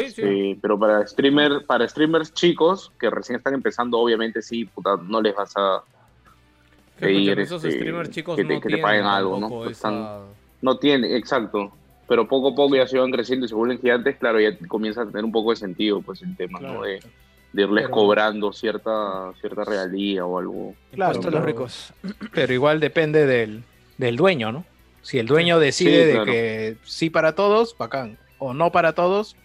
Sí, 0.00 0.06
Este, 0.06 0.58
Pero 0.60 0.78
para 0.78 1.06
streamer, 1.06 1.64
para 1.66 1.88
streamers 1.88 2.32
chicos 2.34 2.92
que 2.98 3.10
recién 3.10 3.36
están 3.36 3.54
empezando, 3.54 3.98
obviamente 3.98 4.42
sí, 4.42 4.64
puta, 4.64 4.96
no 5.02 5.20
les 5.22 5.34
vas 5.34 5.52
a 5.56 5.82
pedir 6.98 7.38
esos 7.40 7.64
este, 7.64 7.78
streamers 7.78 8.10
chicos 8.10 8.36
que 8.36 8.44
te, 8.44 8.54
no 8.54 8.60
que 8.60 8.68
te 8.68 8.78
paguen 8.78 9.04
algo, 9.04 9.38
¿no? 9.40 9.48
Pues 9.48 9.72
esa- 9.72 9.88
están- 9.88 10.20
no 10.62 10.78
tiene, 10.78 11.16
exacto. 11.16 11.72
Pero 12.06 12.28
poco 12.28 12.48
a 12.50 12.54
poco 12.54 12.76
ya 12.76 12.86
se 12.86 12.98
van 12.98 13.10
creciendo 13.10 13.46
y 13.46 13.48
se 13.48 13.54
vuelven 13.54 13.80
gigantes, 13.80 14.16
claro, 14.16 14.38
ya 14.40 14.56
comienza 14.68 15.02
a 15.02 15.06
tener 15.06 15.24
un 15.24 15.32
poco 15.32 15.50
de 15.50 15.56
sentido, 15.56 16.02
pues 16.02 16.22
el 16.22 16.36
tema, 16.36 16.60
¿no? 16.60 16.82
De, 16.82 17.00
de 17.52 17.62
irles 17.62 17.84
Pero- 17.84 17.94
cobrando 17.94 18.52
cierta 18.52 19.32
cierta 19.40 19.64
realía 19.64 20.24
o 20.26 20.38
algo. 20.38 20.74
Claro, 20.92 21.12
a 21.12 21.14
los 21.16 21.24
pero- 21.24 21.40
ricos. 21.44 21.92
Pero 22.32 22.52
igual 22.52 22.80
depende 22.80 23.26
del, 23.26 23.64
del 23.98 24.16
dueño, 24.16 24.52
¿no? 24.52 24.64
Si 25.02 25.18
el 25.18 25.26
dueño 25.26 25.58
decide 25.58 26.12
Sí, 26.12 26.18
de 26.18 26.24
que 26.24 26.76
sí 26.84 27.10
para 27.10 27.34
todos, 27.34 27.76
bacán. 27.76 28.18
O 28.38 28.54
no 28.54 28.70
para 28.72 28.94
todos, 28.94 29.36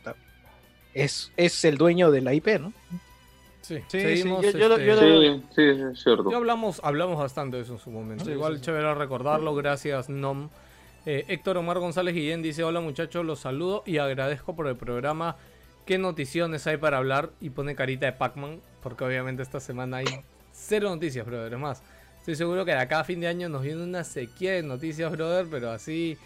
es, 0.93 1.31
es 1.37 1.63
el 1.65 1.77
dueño 1.77 2.11
de 2.11 2.21
la 2.21 2.33
IP, 2.33 2.59
¿no? 2.59 2.73
Sí, 3.61 3.77
Sí, 3.87 4.01
seguimos, 4.01 4.43
sí, 4.45 4.51
yo- 4.53 4.57
yo 4.59 4.69
lo- 4.69 4.75
este, 4.77 4.85
yo 4.87 4.95
lo- 4.95 5.37
Sí, 5.37 5.43
sí, 5.55 5.61
es 5.91 6.01
cierto. 6.03 6.35
Hablamos, 6.35 6.81
hablamos 6.83 7.17
bastante 7.19 7.57
de 7.57 7.63
eso 7.63 7.73
en 7.73 7.79
su 7.79 7.91
momento. 7.91 8.25
Sí, 8.25 8.31
Igual 8.31 8.53
sí, 8.53 8.59
sí. 8.59 8.65
chévere 8.65 8.93
recordarlo, 8.95 9.53
gracias 9.53 10.09
Nom. 10.09 10.49
Eh, 11.05 11.25
Héctor 11.27 11.57
Omar 11.57 11.77
González 11.79 12.13
Guillén 12.15 12.41
dice, 12.41 12.63
hola 12.63 12.81
muchachos, 12.81 13.23
los 13.25 13.39
saludo 13.39 13.83
y 13.85 13.97
agradezco 13.99 14.55
por 14.55 14.67
el 14.67 14.75
programa. 14.75 15.37
¿Qué 15.85 15.97
noticiones 15.97 16.65
hay 16.67 16.77
para 16.77 16.97
hablar? 16.97 17.31
Y 17.41 17.51
pone 17.51 17.75
carita 17.75 18.05
de 18.07 18.13
Pac-Man, 18.13 18.59
porque 18.81 19.03
obviamente 19.03 19.41
esta 19.43 19.59
semana 19.59 19.97
hay 19.97 20.05
cero 20.51 20.89
noticias, 20.89 21.25
brother. 21.25 21.53
Es 21.53 21.59
más, 21.59 21.83
estoy 22.19 22.35
seguro 22.35 22.65
que 22.65 22.71
de 22.71 22.77
acá 22.79 22.99
a 23.01 23.03
fin 23.03 23.19
de 23.19 23.27
año 23.27 23.49
nos 23.49 23.61
viene 23.63 23.83
una 23.83 24.03
sequía 24.03 24.53
de 24.53 24.63
noticias, 24.63 25.11
brother, 25.11 25.45
pero 25.49 25.71
así... 25.71 26.17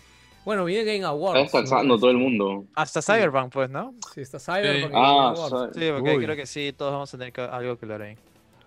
Bueno, 0.46 0.66
viene 0.66 0.84
Game 0.94 1.06
Awards. 1.06 1.40
Está 1.46 1.58
descansando 1.60 1.94
¿no? 1.96 2.00
todo 2.00 2.12
el 2.12 2.18
mundo. 2.18 2.66
Hasta 2.76 3.02
Cyberpunk, 3.02 3.52
pues, 3.54 3.70
¿no? 3.70 3.94
Sí, 4.14 4.22
está 4.22 4.40
Cyberpunk. 4.40 4.92
y 4.92 4.96
Ah, 4.96 5.00
Game 5.00 5.40
Awards. 5.40 5.50
sa- 5.50 5.80
Sí, 5.80 5.90
porque 5.96 6.16
Uy. 6.18 6.24
creo 6.26 6.36
que 6.36 6.46
sí, 6.46 6.74
todos 6.78 6.92
vamos 6.92 7.14
a 7.14 7.18
tener 7.18 7.34
que- 7.34 7.42
algo 7.42 7.78
que 7.78 7.86
hablar 7.86 8.02
ahí. 8.02 8.18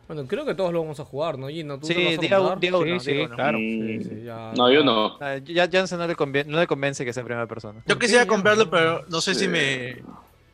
Bueno, 0.09 0.25
creo 0.29 0.45
que 0.47 0.55
todos 0.55 0.73
lo 0.73 0.81
vamos 0.83 1.01
a 1.01 1.05
jugar, 1.05 1.37
¿no? 1.37 1.49
Gino, 1.49 1.75
¿tú 1.81 1.89
lo 1.89 1.95
Sí, 1.95 2.05
vas 2.05 2.19
a 2.19 2.21
diga, 2.21 2.39
jugar? 2.39 2.55
un- 2.55 2.61
diga 2.61 2.79
uno, 2.79 3.01
Sí, 3.01 3.11
sí, 3.13 3.19
uno. 3.23 3.35
claro. 3.35 3.59
Mm, 3.59 3.87
Sí, 3.87 4.05
sí, 4.05 4.23
ya- 4.25 4.53
no, 4.57 4.71
yo 4.73 4.85
no. 4.85 5.17
Ah, 5.21 5.37
Ya 5.45 5.69
Jansen 5.69 5.99
no 5.99 6.07
le, 6.07 6.15
convien- 6.15 6.47
no 6.47 6.59
le 6.61 6.67
convence 6.69 7.05
que 7.05 7.13
sea 7.13 7.23
en 7.23 7.27
primera 7.27 7.47
persona. 7.47 7.83
Yo 7.87 7.99
quisiera 7.99 8.25
comprarlo, 8.27 8.71
pero 8.71 9.05
no 9.09 9.21
sé 9.21 9.35
si 9.35 9.49
me. 9.49 9.97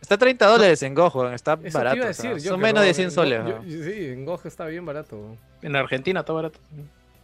Está 0.01 0.17
30 0.19 0.47
dólares 0.47 0.83
en 0.83 0.95
Go, 0.95 1.09
weón, 1.15 1.35
está 1.35 1.59
Eso 1.63 1.79
barato. 1.79 1.97
iba 1.99 2.07
a 2.07 2.11
o 2.11 2.15
sea, 2.15 2.33
decir, 2.35 2.49
son 2.49 2.59
menos 2.61 2.81
no, 2.83 2.87
de 2.87 2.95
100 2.95 3.05
en 3.09 3.11
soles. 3.13 3.43
Go- 3.45 3.49
¿no? 3.51 3.65
yo- 3.65 3.85
Sí, 3.85 4.07
en 4.07 4.25
GOG 4.25 4.47
está 4.47 4.67
bien 4.67 4.85
barato. 4.85 5.37
En 5.63 5.77
Argentina 5.77 6.21
está 6.21 6.33
barato. 6.33 6.59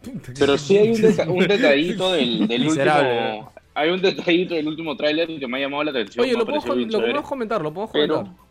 Pero 0.39 0.57
sí 0.57 0.77
hay 0.77 0.91
un, 0.91 1.29
un 1.31 1.39
detallito 1.47 2.13
del, 2.13 2.47
del 2.47 2.67
último. 2.67 3.51
Hay 3.79 3.89
un 3.91 4.01
detallito 4.01 4.55
del 4.55 4.67
último 4.67 4.95
tráiler 4.97 5.27
que 5.27 5.47
me 5.47 5.57
ha 5.57 5.61
llamado 5.61 5.83
la 5.83 5.91
atención. 5.91 6.23
Oye, 6.23 6.33
lo 6.33 6.45
bien 6.45 6.91
lo 6.91 6.99
podemos 6.99 7.27
comentar, 7.27 7.61
lo 7.61 7.73
podemos 7.73 7.91
Pero 7.93 8.15
comentar. 8.15 8.43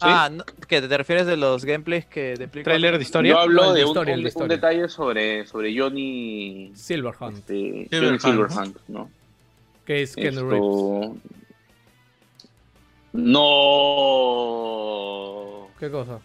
Ah, 0.00 0.28
no, 0.30 0.44
¿qué? 0.68 0.82
¿Te 0.82 0.96
refieres 0.96 1.26
de 1.26 1.36
los 1.38 1.64
gameplays 1.64 2.04
que 2.06 2.34
de 2.36 2.48
Trailer 2.48 2.92
de 2.92 2.98
yo 2.98 3.02
historia. 3.02 3.32
No, 3.32 3.38
hablo 3.40 3.62
el 3.64 3.68
de 3.72 3.78
de 3.78 3.84
un, 3.84 3.88
historia, 3.90 4.14
un- 4.14 4.22
de 4.24 4.32
un 4.36 4.48
detalle 4.48 4.88
sobre, 4.88 5.46
sobre 5.46 5.78
Johnny, 5.78 6.70
Silverhand, 6.74 7.38
este, 7.38 7.88
Silverhand. 7.90 7.90
Johnny 7.90 8.18
Silverhand, 8.18 8.76
¿no? 8.88 9.10
que 9.86 10.02
es 10.02 10.14
Ken 10.14 10.34
Reeves. 10.34 10.52
Esto... 10.54 11.16
No. 14.76 15.68
¿Qué 15.78 15.90
cosa? 15.90 16.18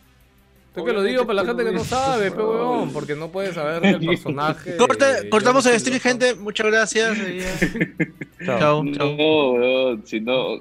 Yo 0.75 0.85
que 0.85 0.93
lo 0.93 1.03
digo 1.03 1.25
para 1.27 1.41
la 1.41 1.45
gente 1.45 1.65
que 1.65 1.71
no 1.71 1.83
sabe, 1.83 2.31
pe 2.31 2.37
huevón, 2.41 2.93
porque 2.93 3.13
no 3.15 3.29
puede 3.29 3.53
saber 3.53 3.85
el 3.85 3.99
personaje. 4.05 4.77
Corta- 4.77 5.27
cortamos 5.29 5.65
el 5.65 5.77
stream, 5.79 5.99
gente. 5.99 6.35
Muchas 6.35 6.67
gracias. 6.67 7.17
Chao. 8.45 8.57
Chao, 8.57 8.83
No, 8.83 9.51
weón, 9.51 10.03
si 10.05 10.19
no. 10.21 10.59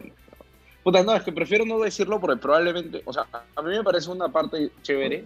Puta, 0.82 1.02
no, 1.02 1.14
es 1.14 1.22
que 1.22 1.30
prefiero 1.32 1.64
no 1.64 1.78
decirlo 1.78 2.18
porque 2.20 2.40
probablemente. 2.40 3.02
O 3.04 3.12
sea, 3.12 3.26
a 3.54 3.62
mí 3.62 3.70
me 3.70 3.84
parece 3.84 4.10
una 4.10 4.28
parte 4.28 4.70
chévere. 4.82 5.22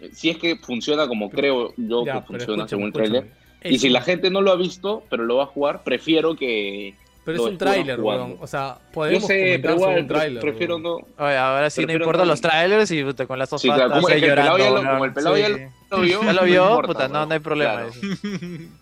eh, 0.00 0.10
Si 0.12 0.28
es 0.30 0.36
que 0.36 0.56
funciona 0.56 1.06
como 1.08 1.30
creo 1.30 1.72
yo 1.76 2.04
Ya, 2.04 2.14
que 2.20 2.26
funciona 2.26 2.64
escúchame, 2.64 2.68
según 2.68 2.84
el 2.86 2.92
trailer. 2.92 3.26
Y 3.62 3.78
si 3.78 3.88
la 3.88 4.02
gente 4.02 4.30
no 4.30 4.40
lo 4.40 4.50
ha 4.52 4.56
visto, 4.56 5.04
pero 5.10 5.24
lo 5.24 5.36
va 5.36 5.44
a 5.44 5.46
jugar, 5.46 5.82
prefiero 5.84 6.34
que. 6.36 6.94
Pero 7.24 7.36
es 7.44 7.50
un 7.52 7.58
tráiler, 7.58 8.00
weón. 8.00 8.36
O 8.40 8.46
sea, 8.46 8.78
Yo 8.86 8.92
podemos 8.92 9.26
sé, 9.26 9.38
comentar 9.38 9.60
pero 9.60 9.72
sobre 9.74 9.90
igual, 9.90 10.00
un 10.02 10.08
tráiler. 10.08 10.40
prefiero 10.42 10.78
no. 10.78 10.94
Oye, 11.18 11.36
ahora 11.36 11.70
sí 11.70 11.84
no 11.86 11.92
importan 11.92 12.22
no- 12.26 12.32
los 12.32 12.40
trailers 12.40 12.90
y 12.90 13.04
puta, 13.04 13.26
con 13.26 13.38
las 13.38 13.48
Sí, 13.50 13.58
sofatas 13.58 13.76
claro, 13.86 13.94
como 14.00 14.08
el 14.08 14.20
pelado 14.20 14.58
ya 14.58 14.64
lo- 14.64 14.70
llorando. 14.70 14.90
como 14.92 15.04
el 15.04 15.12
pelado 15.12 15.36
ya 15.36 15.46
Sí. 15.48 15.52
lo 15.90 16.00
vio, 16.00 16.20
Ya 16.24 16.32
lo 16.32 16.40
no 16.40 16.46
vio, 16.46 16.64
importa, 16.70 16.86
puta, 16.86 17.08
no, 17.08 17.26
no 17.26 17.32
hay 17.34 17.40
problema. 17.40 17.72
Claro. 17.74 17.88
eso. 18.02 18.08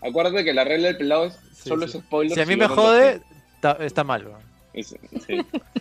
Acuérdate 0.01 0.43
que 0.45 0.53
la 0.53 0.63
regla 0.63 0.87
del 0.87 0.97
pelado 0.97 1.25
es 1.25 1.33
Sí, 1.53 1.69
solo 1.69 1.87
sí. 1.87 1.97
es 1.97 2.03
spoiler. 2.03 2.33
Si 2.35 2.41
a 2.41 2.45
mí 2.45 2.55
me 2.55 2.67
no 2.67 2.75
jode, 2.75 3.21
está, 3.55 3.71
está 3.81 4.03
mal. 4.03 4.25
weón. 4.25 4.49
Sí. 4.81 4.95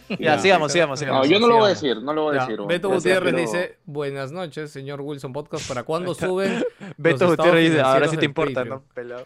Ya, 0.08 0.16
Ya. 0.18 0.38
sigamos, 0.40 0.72
sigamos, 0.72 0.98
No, 1.00 1.06
sigamos. 1.06 1.28
yo 1.28 1.38
no 1.38 1.46
lo 1.46 1.58
voy 1.58 1.70
a 1.70 1.74
sigamos. 1.76 1.82
decir, 1.98 2.02
no 2.04 2.12
lo 2.14 2.22
voy 2.24 2.34
a 2.36 2.38
Ya, 2.40 2.44
decir. 2.46 2.56
weón. 2.58 2.68
Beto 2.68 2.88
Gutiérrez 2.88 3.34
pero- 3.34 3.38
dice, 3.38 3.76
buenas 3.84 4.32
noches, 4.32 4.70
señor 4.72 5.00
Wilson 5.00 5.32
Podcast, 5.32 5.68
¿para 5.68 5.84
cuándo 5.84 6.14
suben? 6.14 6.64
Beto 6.96 7.28
Gutiérrez 7.28 7.70
dice, 7.70 7.80
ahora 7.82 8.08
sí 8.08 8.16
te 8.16 8.24
importa, 8.24 8.60
Patreon". 8.62 8.78
¿no? 8.80 8.94
Pelado. 8.94 9.22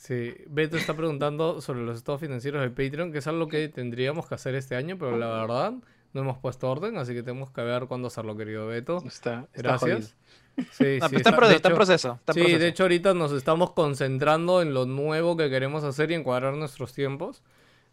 Sí, 0.00 0.34
Beto 0.46 0.78
está 0.78 0.94
preguntando 0.96 1.60
sobre 1.60 1.82
los 1.82 1.98
estados 1.98 2.22
financieros 2.22 2.62
del 2.62 2.70
Patreon, 2.72 3.12
que 3.12 3.18
es 3.18 3.26
algo 3.26 3.48
que 3.48 3.68
tendríamos 3.68 4.26
que 4.26 4.34
hacer 4.34 4.54
este 4.54 4.74
año, 4.74 4.96
pero 4.98 5.18
la 5.18 5.28
verdad 5.28 5.74
no 6.14 6.20
hemos 6.22 6.38
puesto 6.38 6.70
orden, 6.70 6.96
así 6.96 7.12
que 7.12 7.22
tenemos 7.22 7.50
que 7.50 7.60
ver 7.60 7.84
cuándo 7.84 8.08
hacerlo, 8.08 8.34
querido 8.34 8.66
Beto. 8.66 9.02
Está, 9.06 9.46
está 9.52 9.62
Gracias. 9.62 10.16
Sí, 10.72 10.98
No, 11.00 11.08
sí, 11.10 11.16
está, 11.16 11.30
en 11.30 11.36
proceso, 11.36 11.48
de 11.50 11.56
está 11.56 11.68
en 11.68 11.72
hecho- 11.72 11.76
proceso. 11.76 12.12
está 12.18 12.32
en 12.32 12.34
Sí, 12.34 12.40
proceso. 12.40 12.58
de 12.60 12.68
hecho 12.68 12.82
ahorita 12.84 13.12
nos 13.14 13.32
estamos 13.32 13.72
concentrando 13.72 14.62
en 14.62 14.72
lo 14.72 14.86
nuevo 14.86 15.36
que 15.36 15.50
queremos 15.50 15.84
hacer 15.84 16.10
y 16.10 16.14
encuadrar 16.14 16.54
nuestros 16.54 16.94
tiempos. 16.94 17.42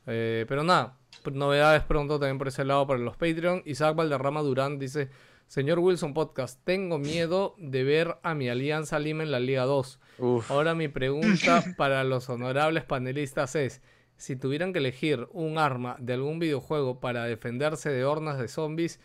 Eh, 0.08 0.46
pero 0.48 0.64
nada, 0.64 0.96
novedades 1.32 1.84
pronto 1.84 2.18
también 2.20 2.38
por 2.38 2.48
ese 2.48 2.64
lado 2.64 2.88
para 2.88 3.00
los 3.00 3.18
Patreon. 3.18 3.64
Isaac 3.66 3.96
Valderrama 3.98 4.42
Durán 4.44 4.80
dice, 4.80 5.10
señor 5.48 5.80
Wilson 5.80 6.14
Podcast, 6.14 6.60
tengo 6.64 6.98
miedo 6.98 7.56
de 7.58 7.84
ver 7.84 8.18
a 8.24 8.36
mi 8.36 8.50
Alianza 8.50 9.00
Lima 9.00 9.24
en 9.24 9.32
la 9.32 9.40
Liga 9.40 9.64
2. 9.64 10.00
Uf. 10.20 10.52
Ahora 10.52 10.76
mi 10.76 10.88
pregunta 10.88 11.64
para 11.78 12.04
los 12.04 12.30
honorables 12.30 12.84
panelistas 12.84 13.56
es, 13.56 13.82
si 14.18 14.36
tuvieran 14.36 14.74
que 14.74 14.80
elegir 14.80 15.28
un 15.32 15.58
arma 15.58 15.96
de 16.00 16.14
algún 16.14 16.40
videojuego 16.40 17.00
para 17.00 17.26
defenderse 17.26 17.90
de 17.90 18.06
hornas 18.06 18.38
de 18.38 18.48
zombies, 18.48 19.00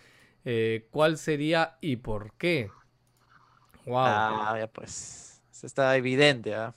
eh, 0.44 0.88
¿cuál 0.90 1.18
sería 1.18 1.76
y 1.80 1.96
por 1.96 2.32
qué? 2.34 2.70
Wow. 3.86 3.96
Ah, 3.98 4.56
ya 4.58 4.66
pues. 4.66 5.42
Eso 5.50 5.66
está 5.66 5.96
evidente, 5.96 6.54
¿ah? 6.54 6.74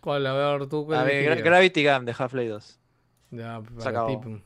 ¿Cuál? 0.00 0.26
A 0.26 0.32
ver, 0.32 0.66
tú 0.68 0.92
A 0.92 1.04
ver? 1.04 1.42
Gravity 1.42 1.86
Gun 1.86 2.04
de 2.04 2.14
Half-Life 2.16 2.48
2. 2.48 2.80
Ya, 3.30 3.62
Se 3.62 3.74
para 3.84 3.90
acabó. 3.90 4.42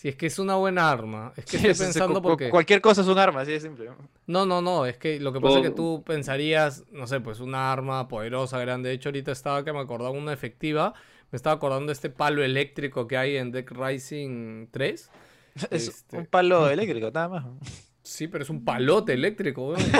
Si 0.00 0.08
es 0.08 0.16
que 0.16 0.26
es 0.26 0.38
una 0.38 0.54
buena 0.54 0.90
arma. 0.90 1.34
Es 1.36 1.44
que 1.44 1.50
Sí, 1.50 1.56
estoy 1.58 1.70
es- 1.72 1.80
es- 1.80 1.86
pensando 1.88 2.22
porque... 2.22 2.48
Cualquier 2.48 2.80
cosa 2.80 3.02
es 3.02 3.06
un 3.08 3.18
arma, 3.18 3.42
así 3.42 3.52
de 3.52 3.60
simple. 3.60 3.90
No, 4.26 4.46
no, 4.46 4.62
no. 4.62 4.86
Es 4.86 4.96
que 4.96 5.20
lo 5.20 5.30
que 5.30 5.40
pasa 5.40 5.56
es 5.58 5.62
que 5.62 5.68
Oh. 5.68 5.74
tú 5.74 6.02
pensarías, 6.06 6.84
no 6.90 7.06
sé, 7.06 7.20
pues 7.20 7.40
una 7.40 7.70
arma 7.70 8.08
poderosa, 8.08 8.58
grande. 8.58 8.88
De 8.88 8.94
hecho, 8.94 9.10
ahorita 9.10 9.30
estaba 9.32 9.62
que 9.62 9.74
me 9.74 9.78
acordaba 9.80 10.10
una 10.12 10.32
efectiva. 10.32 10.94
Me 11.30 11.36
estaba 11.36 11.56
acordando 11.56 11.86
de 11.88 11.92
este 11.92 12.08
palo 12.08 12.42
eléctrico 12.42 13.06
que 13.06 13.18
hay 13.18 13.36
en 13.36 13.50
Deck 13.52 13.70
Rising 13.72 14.68
3. 14.70 15.10
Es 15.70 15.88
Este- 15.88 16.16
un 16.16 16.24
palo 16.26 16.70
eléctrico, 16.70 17.10
nada 17.12 17.28
más. 17.28 17.44
Sí, 18.02 18.26
pero 18.26 18.42
es 18.42 18.48
un 18.48 18.64
palote 18.64 19.12
eléctrico, 19.12 19.68
weón. 19.72 19.80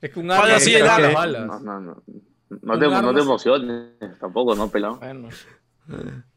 es 0.00 0.10
que 0.10 0.18
un 0.20 0.26
¿Cuál 0.26 0.40
arma 0.42 0.58
tiene 0.58 0.78
el 0.78 0.84
las 0.86 1.14
balas. 1.14 1.46
No, 1.46 1.58
no, 1.60 1.80
no. 1.80 2.02
No 2.62 3.12
te 3.14 3.20
emociones 3.20 3.90
tampoco, 4.20 4.54
¿no, 4.54 4.70
pelado? 4.70 4.98
Bueno, 4.98 5.28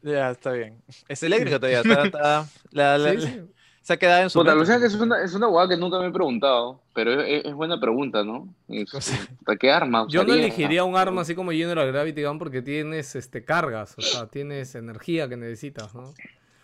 Ya, 0.02 0.30
está 0.30 0.52
bien. 0.52 0.82
Es 1.08 1.22
eléctrico 1.22 1.58
todavía. 1.60 1.80
Está, 1.80 2.02
está- 2.06 2.46
la- 2.70 2.98
la- 2.98 3.10
Sí, 3.10 3.16
la- 3.16 3.22
sí. 3.26 3.40
se 3.82 3.92
ha 3.92 3.96
quedado 3.98 4.22
en 4.22 4.30
su. 4.30 4.38
Puta, 4.38 4.50
mente. 4.54 4.60
Luciano, 4.60 4.80
que 4.80 4.86
es 4.86 4.94
una, 4.94 5.22
es 5.22 5.34
una 5.34 5.48
hueá 5.48 5.68
que 5.68 5.76
nunca 5.76 5.98
me 5.98 6.06
he 6.06 6.10
preguntado, 6.10 6.80
pero 6.94 7.20
es, 7.20 7.52
buena 7.52 7.78
pregunta, 7.78 8.24
¿no? 8.24 8.48
Es- 8.68 8.90
puta, 9.38 9.56
¿Qué 9.56 9.70
arma 9.70 10.06
Yo 10.08 10.24
no 10.24 10.32
elegiría 10.34 10.84
un 10.84 10.96
arma 10.96 11.22
así 11.22 11.34
como 11.34 11.50
General 11.52 11.86
Gravity 11.92 12.22
Gun 12.24 12.38
porque 12.38 12.62
tienes 12.62 13.14
este 13.14 13.44
cargas, 13.44 13.94
o 13.98 14.00
sea, 14.02 14.26
tienes 14.26 14.74
energía 14.74 15.28
que 15.28 15.36
necesitas, 15.36 15.94
¿no? 15.94 16.12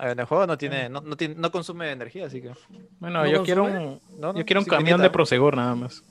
En 0.00 0.18
el 0.18 0.26
juego 0.26 0.46
no 0.46 0.56
tiene, 0.56 0.88
no, 0.88 1.00
no 1.00 1.16
tiene, 1.16 1.34
no 1.34 1.50
consume 1.50 1.90
energía, 1.90 2.26
así 2.26 2.40
que. 2.40 2.52
Bueno, 3.00 3.24
¿No 3.24 3.26
yo 3.28 3.42
quiero 3.42 3.64
un, 3.64 3.72
No, 4.18 4.32
no, 4.32 4.38
yo 4.38 4.44
quiero 4.46 4.60
un 4.60 4.66
camión 4.66 5.02
de 5.02 5.10
Prosegur 5.10 5.56
nada 5.56 5.74
más. 5.74 6.04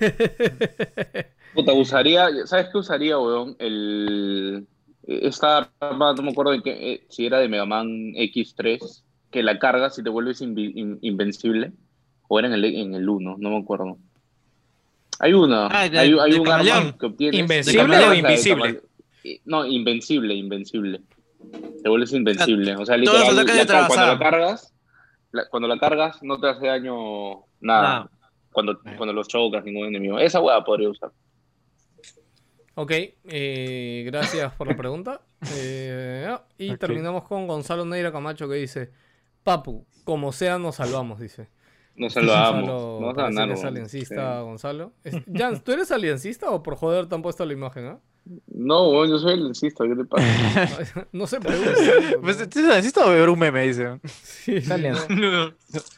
Puta, 1.54 1.72
usaría, 1.72 2.28
¿sabes 2.46 2.68
qué 2.70 2.78
usaría, 2.78 3.18
weón? 3.18 3.56
El, 3.58 4.66
esta 5.06 5.70
arma, 5.80 6.12
no 6.14 6.22
me 6.22 6.30
acuerdo 6.30 6.52
de 6.52 6.62
qué, 6.62 6.92
eh, 6.92 7.06
si 7.08 7.26
era 7.26 7.38
de 7.38 7.48
Mega 7.48 7.64
Man 7.66 7.88
X3, 8.14 9.02
que 9.30 9.42
la 9.42 9.58
cargas 9.58 9.98
y 9.98 10.02
te 10.02 10.10
vuelves 10.10 10.40
in- 10.40 10.98
invencible, 11.02 11.72
o 12.28 12.38
era 12.38 12.48
en 12.48 12.54
el, 12.54 12.64
en 12.64 12.94
el 12.94 13.08
1, 13.08 13.36
no 13.38 13.50
me 13.50 13.58
acuerdo. 13.58 13.98
Hay 15.18 15.32
una, 15.32 15.66
Ah, 15.68 15.88
de- 15.88 15.98
hay, 15.98 16.12
hay 16.18 16.32
de 16.32 16.40
un 16.40 16.48
arma 16.48 16.64
camaleón. 16.64 16.98
que 16.98 17.06
obtienes. 17.06 17.40
¿Invencible 17.40 17.82
o 17.82 17.86
la 18.10 18.14
invisible? 18.16 18.80
No, 19.44 19.66
invencible, 19.66 20.34
invencible. 20.34 21.00
Te 21.82 21.88
vuelves 21.88 22.12
invencible. 22.12 22.76
O 22.76 22.84
sea, 22.84 22.96
literal, 22.96 23.20
de 23.46 23.52
la- 23.64 23.86
cuando 23.88 24.06
la 24.06 24.18
cargas, 24.18 24.74
la- 25.32 25.48
cuando 25.48 25.68
la 25.68 25.78
cargas 25.78 26.22
no 26.22 26.38
te 26.38 26.48
hace 26.48 26.66
daño 26.66 27.40
nada. 27.60 27.82
Nada. 27.82 28.10
Cuando, 28.52 28.78
cuando 28.96 29.12
los 29.12 29.28
chocas, 29.28 29.64
ningún 29.64 29.86
enemigo. 29.88 30.18
Esa 30.18 30.40
hueá 30.40 30.62
podría 30.64 30.88
usar. 30.90 31.10
Ok, 32.78 32.92
eh, 33.24 34.02
gracias 34.06 34.52
por 34.54 34.68
la 34.68 34.76
pregunta. 34.76 35.20
Eh, 35.54 36.26
ah, 36.28 36.42
y 36.58 36.70
Ok. 36.72 36.78
terminamos 36.78 37.24
con 37.24 37.46
Gonzalo 37.46 37.84
Neira 37.84 38.10
Camacho 38.10 38.48
que 38.48 38.54
dice: 38.56 38.90
Papu, 39.44 39.84
como 40.04 40.32
sea, 40.32 40.58
nos 40.58 40.76
salvamos, 40.76 41.20
dice. 41.20 41.48
No 41.94 42.08
salvamos. 42.10 42.68
Gonzalo 42.68 42.98
No 43.00 43.14
parece 43.14 43.34
ganar, 43.34 43.48
que 43.48 43.52
es 43.54 43.60
weón. 43.60 43.68
aliencista, 43.74 44.40
Gonzalo. 44.40 44.92
Es- 45.04 45.22
Jan, 45.32 45.60
¿tú 45.62 45.72
eres 45.72 45.90
aliencista 45.90 46.50
o 46.50 46.62
por 46.62 46.76
joder 46.76 47.06
te 47.06 47.14
han 47.14 47.22
puesto 47.22 47.44
la 47.44 47.52
imagen? 47.52 47.86
ah? 47.86 47.98
No, 48.52 49.04
yo 49.06 49.18
soy 49.18 49.34
el 49.34 49.40
insisto, 49.40 49.84
¿qué 49.84 49.94
te 49.94 50.04
pasa? 50.04 51.06
No 51.12 51.26
se 51.28 51.38
pregunta. 51.40 51.72
Pues, 52.22 52.48
¿tú 52.50 52.60
necesito 52.60 53.08
ver 53.08 53.28
un 53.28 53.38
meme? 53.38 53.62
Dice. 53.68 54.00
Sí, 54.22 54.56
Es, 54.56 54.68
alien- 54.70 54.96
no. 55.10 55.52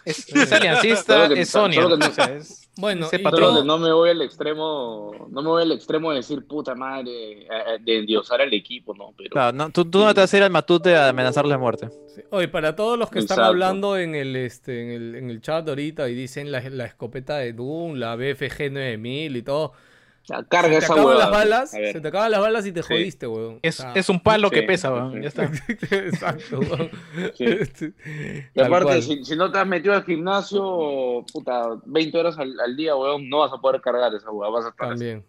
es- 0.05 0.29
es 0.35 0.53
aliancista, 0.53 1.27
es 1.27 1.49
Sonia. 1.49 1.83
no- 1.89 1.95
o 1.95 2.11
sea, 2.13 2.27
es- 2.37 2.69
Bueno, 2.77 3.07
ese 3.07 3.19
patrón. 3.21 3.67
No 3.67 3.79
me 3.79 3.91
voy 3.93 4.11
al 4.11 4.21
extremo, 4.21 5.29
no 5.31 5.41
me 5.43 5.49
voy 5.49 5.63
al 5.63 5.73
extremo 5.73 6.11
de 6.11 6.17
decir 6.19 6.47
puta 6.47 6.75
madre, 6.75 7.11
eh, 7.11 7.47
eh, 7.49 7.79
de 7.81 7.99
endiosar 8.01 8.43
al 8.43 8.53
equipo, 8.53 8.95
no, 8.95 9.15
pero 9.17 9.31
Claro, 9.31 9.57
no, 9.57 9.71
tú, 9.71 9.85
tú 9.87 10.01
no 10.01 10.13
te 10.13 10.21
vas 10.21 10.35
a 10.35 10.37
ir 10.37 10.43
al 10.43 10.51
matute 10.51 10.95
a 10.97 11.09
amenazarle 11.09 11.53
de 11.53 11.59
muerte. 11.59 11.89
Sí. 12.15 12.21
Oye, 12.31 12.49
para 12.49 12.77
todos 12.77 12.99
los 12.99 13.09
que 13.11 13.21
están 13.21 13.41
hablando 13.41 13.97
en 13.97 14.15
el, 14.15 14.37
este, 14.37 14.83
en 14.83 14.91
el, 14.91 15.15
en 15.15 15.31
el 15.31 15.41
chat 15.41 15.67
ahorita 15.67 16.09
y 16.11 16.15
dicen 16.15 16.53
la, 16.53 16.61
la 16.69 16.85
escopeta 16.85 17.39
de 17.39 17.55
Doom, 17.55 17.95
la 17.95 18.17
BFG 18.17 18.71
9000 18.71 19.37
y 19.37 19.43
todo. 19.43 19.73
Ya, 20.29 20.39
Se 20.41 20.47
carga 20.49 20.69
te 20.69 20.77
esa 20.77 20.87
acaban 20.93 21.05
huevada. 21.07 21.25
las 21.25 21.31
balas, 21.39 21.71
se 21.71 22.01
te 22.01 22.09
acaban 22.09 22.31
las 22.31 22.41
balas 22.41 22.67
y 22.67 22.73
te 22.73 22.83
Sí. 22.83 22.89
jodiste, 22.93 23.27
weón. 23.27 23.59
Es, 23.63 23.81
O 23.81 23.83
sea, 23.83 23.93
es 23.95 24.09
un 24.11 24.21
palo 24.21 24.51
que 24.51 24.61
Sí, 24.61 24.67
pesa, 24.67 24.89
sí, 24.89 24.95
weón, 24.95 25.13
sí. 25.15 25.21
ya 25.23 25.29
está. 25.29 25.43
Exacto, 25.91 26.59
weón. 26.61 26.91
Sí. 27.35 27.45
Este, 27.45 27.95
Y 28.55 28.61
aparte, 28.61 29.01
si, 29.03 29.25
si 29.25 29.37
no 29.37 29.51
te 29.51 29.59
has 29.59 29.67
metido 29.67 29.95
al 29.95 30.05
gimnasio, 30.05 31.25
puta, 31.33 31.69
20 31.87 32.19
horas 32.19 32.39
al, 32.39 32.59
al 32.61 32.77
día, 32.77 32.95
weón, 32.95 33.29
no 33.29 33.39
vas 33.39 33.53
a 33.53 33.59
poder 33.59 33.81
cargar 33.81 34.15
esa 34.15 34.31
hueá, 34.31 34.51
vas 34.51 34.67
a 34.67 34.69
estar 34.69 34.87
así. 34.93 34.99
También. 34.99 35.25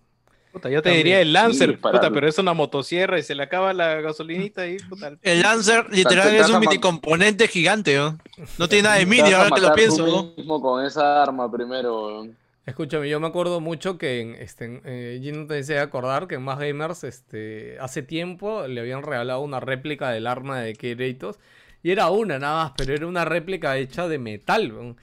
Puta, 0.51 0.67
yo 0.67 0.81
te 0.81 0.89
También. 0.89 1.03
diría 1.03 1.21
el 1.21 1.31
Lancer, 1.31 1.69
Sí, 1.69 1.75
puta, 1.77 2.09
pero 2.09 2.27
es 2.27 2.37
una 2.39 2.53
motosierra 2.53 3.19
y 3.19 3.23
se 3.23 3.35
le 3.35 3.43
acaba 3.43 3.71
la 3.71 4.01
gasolinita 4.01 4.65
y 4.67 4.77
puta. 4.79 5.13
El 5.21 5.41
Lancer 5.43 5.85
literal 5.91 6.27
te 6.29 6.39
es 6.39 6.49
un 6.49 6.59
minicomponente 6.59 7.47
gigante, 7.47 7.95
¿no? 7.95 8.17
No 8.57 8.67
tiene 8.67 8.83
nada 8.83 8.95
de 8.95 9.05
mini, 9.05 9.31
ahora 9.31 9.51
que 9.53 9.61
lo 9.61 9.73
pienso, 9.73 10.03
tú 10.05 10.11
¿no? 10.11 10.33
mismo 10.35 10.59
con 10.59 10.83
esa 10.83 11.21
arma 11.21 11.51
primero, 11.51 12.07
weón. 12.07 12.35
Escúchame, 12.65 13.09
yo 13.09 13.19
me 13.19 13.27
acuerdo 13.27 13.59
mucho 13.61 13.97
que 13.97 14.21
en, 14.21 14.35
este, 14.35 14.81
eh, 14.85 15.19
Gino 15.21 15.47
te 15.47 15.55
decía 15.55 15.81
acordar 15.81 16.27
que 16.27 16.35
en 16.35 16.43
Más 16.43 16.59
Gamers 16.59 17.03
este, 17.03 17.77
hace 17.79 18.03
tiempo 18.03 18.67
le 18.67 18.79
habían 18.81 19.01
regalado 19.01 19.41
una 19.41 19.59
réplica 19.59 20.11
del 20.11 20.27
arma 20.27 20.59
de 20.61 20.75
Kratos. 20.75 21.39
Y 21.81 21.91
era 21.91 22.09
una 22.09 22.37
nada 22.39 22.65
más, 22.65 22.73
pero 22.77 22.93
era 22.93 23.07
una 23.07 23.25
réplica 23.25 23.77
hecha 23.77 24.07
de 24.07 24.19
metal. 24.19 24.95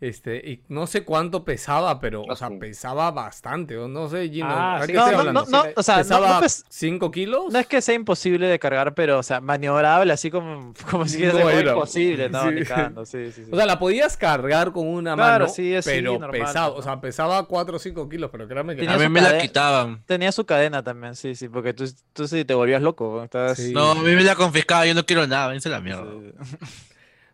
Este, 0.00 0.36
y 0.36 0.62
no 0.68 0.86
sé 0.86 1.04
cuánto 1.04 1.44
pesaba, 1.44 1.98
pero, 1.98 2.22
o 2.24 2.36
sea, 2.36 2.48
Asu. 2.48 2.58
pesaba 2.58 3.10
bastante. 3.10 3.76
weón. 3.78 3.92
No 3.92 4.08
sé, 4.08 4.28
Gino, 4.28 4.48
Ah, 4.50 4.76
¿a 4.82 4.86
qué 4.86 4.92
sí, 4.92 4.98
estoy 4.98 5.12
No, 5.14 5.22
no, 5.24 5.32
no, 5.32 5.44
no, 5.46 5.64
o 5.76 5.82
sea, 5.82 5.98
¿Pesaba 5.98 6.28
no, 6.34 6.38
pues, 6.40 6.64
5 6.68 7.10
kilos? 7.10 7.52
no 7.52 7.58
es 7.58 7.66
que 7.66 7.80
sea 7.80 7.94
imposible 7.94 8.46
de 8.48 8.58
cargar, 8.58 8.94
pero, 8.94 9.18
o 9.20 9.22
sea, 9.22 9.40
maniobrable, 9.40 10.12
así 10.12 10.30
como, 10.30 10.74
como 10.90 11.06
si 11.06 11.18
fuera 11.30 11.52
era. 11.52 11.72
imposible, 11.72 12.28
no, 12.28 12.42
Sí. 12.50 12.64
sí, 13.06 13.32
sí, 13.32 13.42
sí. 13.44 13.50
O 13.50 13.56
sea, 13.56 13.64
la 13.66 13.78
podías 13.78 14.16
cargar 14.18 14.72
con 14.72 14.86
una 14.88 15.14
Claro, 15.14 15.44
mano, 15.44 15.54
sí, 15.54 15.74
así, 15.74 15.88
pero 15.88 16.18
normal, 16.18 16.30
pesaba, 16.40 16.68
o 16.74 16.82
sea, 16.82 17.00
pesaba 17.00 17.46
4 17.46 17.76
o 17.76 17.78
5 17.78 18.08
kilos, 18.08 18.28
pero 18.30 18.46
créame 18.46 18.74
que 18.74 18.80
Tenía 18.82 18.96
A 18.96 18.98
mí 18.98 19.08
me 19.08 19.22
la 19.22 19.38
quitaban. 19.38 20.02
Tenía 20.04 20.32
su 20.32 20.44
cadena 20.44 20.82
también, 20.82 21.14
sí, 21.14 21.34
sí, 21.34 21.48
porque 21.48 21.72
tú, 21.72 21.84
tú 22.12 22.28
sí 22.28 22.44
te 22.44 22.52
volvías 22.52 22.82
loco, 22.82 23.22
estabas... 23.24 23.56
Sí. 23.56 23.72
No, 23.72 23.92
a 23.92 23.94
mí 23.94 24.14
me 24.14 24.22
la 24.24 24.34
confiscaba, 24.34 24.84
yo 24.84 24.92
no 24.94 25.06
quiero 25.06 25.26
nada, 25.26 25.48
vence 25.48 25.68
la 25.70 25.80
mierda. 25.80 26.04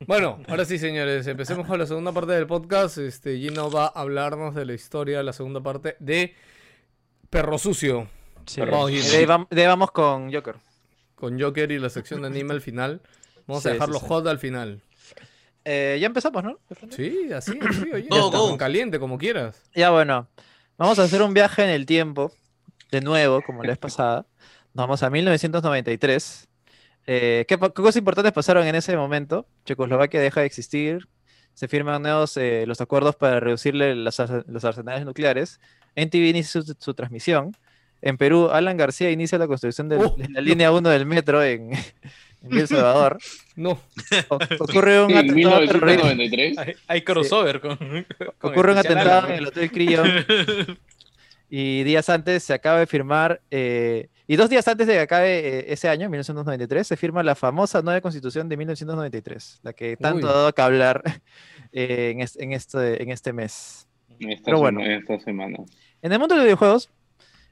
Bueno, 0.07 0.41
ahora 0.49 0.65
sí, 0.65 0.79
señores, 0.79 1.27
empecemos 1.27 1.67
con 1.67 1.79
la 1.79 1.87
segunda 1.87 2.13
parte 2.13 2.33
del 2.33 2.47
podcast. 2.47 2.99
Este, 2.99 3.37
Gino 3.39 3.71
va 3.71 3.87
a 3.87 4.01
hablarnos 4.01 4.55
de 4.55 4.65
la 4.65 4.73
historia 4.73 5.19
de 5.19 5.25
la 5.25 5.33
segunda 5.33 5.61
parte 5.63 5.97
de 6.01 6.35
Perro 7.29 7.59
Sucio, 7.59 8.09
Sí. 8.47 8.61
Vamos, 8.63 8.91
Gino. 8.91 9.05
de 9.05 9.17
ahí 9.19 9.25
vam- 9.27 9.47
de 9.51 9.61
ahí 9.63 9.67
vamos 9.69 9.91
con 9.93 10.33
Joker. 10.33 10.57
con 11.15 11.39
Joker 11.39 11.71
y 11.71 11.79
la 11.79 11.91
sección 11.91 12.23
de 12.23 12.29
anime 12.29 12.55
al 12.55 12.63
final. 12.63 13.03
Vamos 13.47 13.65
a 13.67 13.69
Sí, 13.69 13.75
dejarlo 13.75 13.97
sí, 13.97 14.01
sí. 14.01 14.07
hot 14.09 14.27
al 14.27 14.39
final. 14.39 14.83
Eh, 15.67 15.99
ya 16.01 16.07
empezamos, 16.07 16.43
¿no? 16.43 16.59
Sí, 16.89 17.31
así, 17.35 17.59
así, 17.69 17.91
oye, 17.93 18.07
go. 18.09 18.31
con 18.31 18.57
caliente, 18.57 18.99
como 18.99 19.19
quieras. 19.19 19.63
Ya 19.75 19.91
bueno, 19.91 20.29
vamos 20.79 20.99
a 20.99 21.03
hacer 21.03 21.21
un 21.21 21.35
viaje 21.35 21.63
en 21.63 21.69
el 21.69 21.85
tiempo, 21.85 22.33
de 22.91 23.03
nuevo, 23.03 23.43
como 23.43 23.63
la 23.63 23.69
vez 23.69 23.79
pasada. 23.79 24.25
Nos 24.73 24.85
vamos 24.87 25.03
a 25.03 25.11
1993. 25.11 26.49
Eh, 27.07 27.45
¿qué, 27.49 27.59
cosas 27.59 27.97
importantes 27.97 28.33
pasaron 28.33 28.67
en 28.67 28.75
ese 28.75 28.97
momento? 28.97 29.47
Checoslovaquia 29.65 30.21
deja 30.21 30.41
de 30.41 30.47
existir, 30.47 31.09
se 31.55 31.67
firman 31.69 32.03
nuevos 32.03 32.37
eh, 32.37 32.65
los 32.67 32.81
acuerdos 32.81 33.17
para 33.17 33.41
reducirle 33.41 33.95
los 33.97 34.19
arsenales 34.65 35.05
nucleares. 35.05 35.61
NTV 35.97 36.29
inicia 36.29 36.63
su, 36.63 36.75
su 36.79 36.95
transmisión. 36.95 37.57
En 38.03 38.17
Perú, 38.17 38.49
Alan 38.51 38.77
García 38.77 39.11
inicia 39.11 39.37
la 39.39 39.47
construcción 39.47 39.89
del- 39.89 40.01
Oh, 40.01 40.15
de 40.17 40.29
la 40.31 40.41
línea 40.41 40.73
1 40.73 40.89
del 40.89 41.05
metro 41.05 41.43
en, 41.43 41.73
en 42.43 42.59
El 42.59 42.67
Salvador. 42.69 43.19
No, 43.57 43.79
O- 44.29 44.39
ocurre 44.61 45.05
un 45.05 45.11
En 45.11 45.19
atentado 45.19 45.67
terrorista. 45.67 46.05
1993. 46.15 46.59
Hay, 46.59 46.75
hay 46.87 47.03
crossover 47.03 47.61
con, 47.61 47.77
con 48.39 48.53
Ocurre 48.53 48.73
un 48.73 48.79
atentado 48.79 49.29
en 49.29 49.35
el 49.35 49.47
Hotel 49.49 49.71
Crillon 49.71 50.09
y 51.51 51.83
días 51.83 52.09
antes 52.09 52.45
se 52.45 52.55
acaba 52.55 52.79
de 52.79 52.87
firmar, 52.87 53.41
eh, 53.51 54.09
y 54.33 54.37
dos 54.37 54.49
días 54.49 54.67
antes 54.69 54.87
de 54.87 54.93
que 54.95 55.01
acabe 55.01 55.39
eh, 55.61 55.65
ese 55.73 55.89
año, 55.89 56.09
1993, 56.09 56.87
se 56.87 56.97
firma 56.97 57.23
la 57.23 57.35
famosa 57.35 57.83
nueva 57.83 58.01
constitución 58.01 58.49
de 58.49 58.57
1993, 58.57 59.61
la 59.63 59.73
que 59.73 59.97
tanto 59.97 60.27
Uy. 60.27 60.31
ha 60.33 60.35
dado 60.37 60.53
que 60.55 60.63
hablar 60.63 61.03
eh, 61.73 62.11
en, 62.13 62.21
es- 62.21 62.37
en 62.37 62.53
este, 62.53 63.03
en 63.03 63.11
este 63.11 63.33
mes. 63.33 63.89
Esta 64.21 64.45
Pero 64.45 64.59
bueno. 64.59 64.81
esta 64.83 65.19
semana. 65.21 65.59
En 66.03 66.13
el 66.13 66.19
mundo 66.19 66.35
de 66.35 66.39
los 66.41 66.45
videojuegos, 66.45 66.91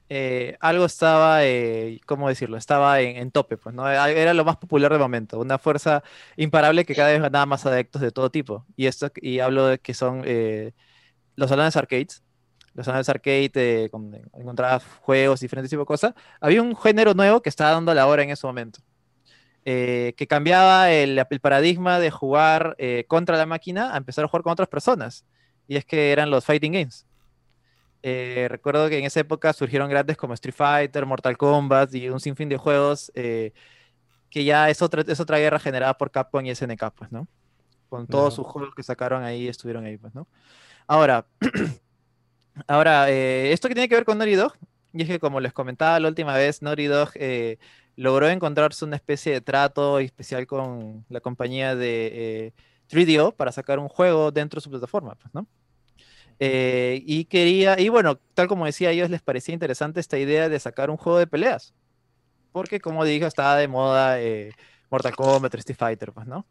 eh, 0.09 0.57
algo 0.59 0.85
estaba, 0.85 1.45
eh, 1.45 1.99
¿cómo 2.05 2.29
decirlo? 2.29 2.57
Estaba 2.57 3.01
en, 3.01 3.17
en 3.17 3.31
tope, 3.31 3.57
pues, 3.57 3.75
¿no? 3.75 3.87
Era 3.89 4.09
era 4.09 4.33
lo 4.33 4.45
más 4.45 4.57
popular 4.57 4.91
de 4.91 4.99
momento, 4.99 5.39
una 5.39 5.57
fuerza 5.59 6.03
imparable 6.37 6.85
que 6.85 6.95
cada 6.95 7.09
vez 7.09 7.21
ganaba 7.21 7.45
más 7.45 7.65
adeptos 7.65 8.01
de 8.01 8.11
todo 8.11 8.31
tipo. 8.31 8.65
Y 8.75 8.87
esto, 8.87 9.11
y 9.15 9.39
hablo 9.39 9.67
de 9.67 9.79
que 9.79 9.93
son 9.93 10.23
eh, 10.25 10.71
los 11.35 11.49
salones 11.49 11.75
arcades. 11.75 12.23
Los 12.79 12.85
salones 12.87 13.09
arcade, 13.09 13.51
eh, 13.55 13.89
con- 13.91 14.15
encontrabas 14.33 14.83
juegos, 15.01 15.41
diferentes 15.41 15.69
tipos 15.71 15.83
de 15.83 15.87
cosas. 15.87 16.15
Había 16.41 16.63
un 16.63 16.75
género 16.77 17.13
nuevo 17.15 17.41
que 17.43 17.49
estaba 17.49 17.73
dando 17.73 17.93
la 17.93 18.07
hora 18.07 18.23
en 18.23 18.31
ese 18.31 18.47
momento. 18.47 18.81
eh, 19.65 20.13
que 20.17 20.27
cambiaba 20.27 20.91
el, 20.91 21.19
el 21.29 21.41
paradigma 21.41 21.99
de 21.99 22.11
jugar 22.11 22.75
eh, 22.79 23.05
contra 23.07 23.37
la 23.37 23.45
máquina 23.47 23.93
a 23.93 23.97
empezar 23.97 24.25
a 24.25 24.29
jugar 24.29 24.43
con 24.43 24.53
otras 24.53 24.69
personas. 24.69 25.25
Y 25.67 25.77
es 25.77 25.85
que 25.85 26.11
eran 26.13 26.31
los 26.31 26.45
fighting 26.45 26.73
games. 26.73 27.07
Eh, 28.03 28.47
recuerdo 28.49 28.89
que 28.89 28.97
en 28.99 29.05
esa 29.05 29.19
época 29.21 29.53
surgieron 29.53 29.89
grandes 29.89 30.17
como 30.17 30.33
Street 30.35 30.55
Fighter, 30.55 31.05
Mortal 31.05 31.37
Kombat 31.37 31.93
y 31.95 32.09
un 32.09 32.19
sinfín 32.21 32.49
de 32.49 32.57
juegos 32.57 33.11
eh, 33.15 33.53
que 34.29 34.43
ya 34.45 34.69
es 34.69 34.81
otra, 34.81 35.03
es 35.07 35.19
otra 35.21 35.39
guerra 35.39 35.59
generada 35.59 35.97
por 35.97 36.11
Capcom 36.11 36.45
y 36.45 36.51
SNK, 36.51 36.91
pues, 36.95 37.11
¿no? 37.11 37.27
Con 37.89 38.07
todos 38.07 38.33
Ya. 38.33 38.35
sus 38.35 38.47
juegos 38.47 38.75
que 38.75 38.83
sacaron 38.83 39.23
ahí, 39.23 39.47
estuvieron 39.49 39.85
ahí, 39.85 39.97
pues, 39.97 40.15
¿no? 40.15 40.27
Ahora, 40.87 41.27
ahora 42.67 43.09
eh, 43.09 43.51
esto 43.51 43.67
que 43.67 43.75
tiene 43.75 43.89
que 43.89 43.95
ver 43.95 44.05
con 44.05 44.17
Naughty 44.17 44.35
Dog, 44.35 44.53
y 44.93 45.03
es 45.03 45.07
que 45.07 45.19
como 45.19 45.39
les 45.39 45.53
comentaba 45.53 45.99
la 45.99 46.07
última 46.07 46.35
vez, 46.35 46.61
Naughty 46.61 46.85
Dog 46.85 47.11
eh, 47.15 47.57
logró 47.95 48.27
encontrarse 48.27 48.85
una 48.85 48.95
especie 48.95 49.33
de 49.33 49.41
trato 49.41 49.99
especial 49.99 50.47
con 50.47 51.05
la 51.09 51.21
compañía 51.21 51.75
de 51.75 52.47
eh, 52.47 52.53
3DO 52.89 53.35
para 53.35 53.51
sacar 53.51 53.77
un 53.79 53.87
juego 53.87 54.31
dentro 54.31 54.57
de 54.57 54.63
su 54.63 54.69
plataforma, 54.69 55.15
pues, 55.15 55.33
¿no? 55.33 55.47
Eh, 56.39 57.03
y 57.05 57.25
quería, 57.25 57.79
y 57.79 57.89
bueno, 57.89 58.17
tal 58.33 58.47
como 58.47 58.65
decía, 58.65 58.89
a 58.89 58.91
ellos 58.93 59.09
les 59.09 59.21
parecía 59.21 59.53
interesante 59.53 59.99
esta 59.99 60.17
idea 60.17 60.49
de 60.49 60.59
sacar 60.59 60.89
un 60.89 60.97
juego 60.97 61.19
de 61.19 61.27
peleas. 61.27 61.73
Porque, 62.51 62.79
como 62.79 63.03
dije, 63.05 63.25
estaba 63.25 63.57
de 63.57 63.67
moda 63.67 64.17
Mortal 64.89 65.15
Kombat, 65.15 65.53
Street 65.55 65.77
Fighter, 65.77 66.13
pues, 66.13 66.25
¿no? 66.25 66.47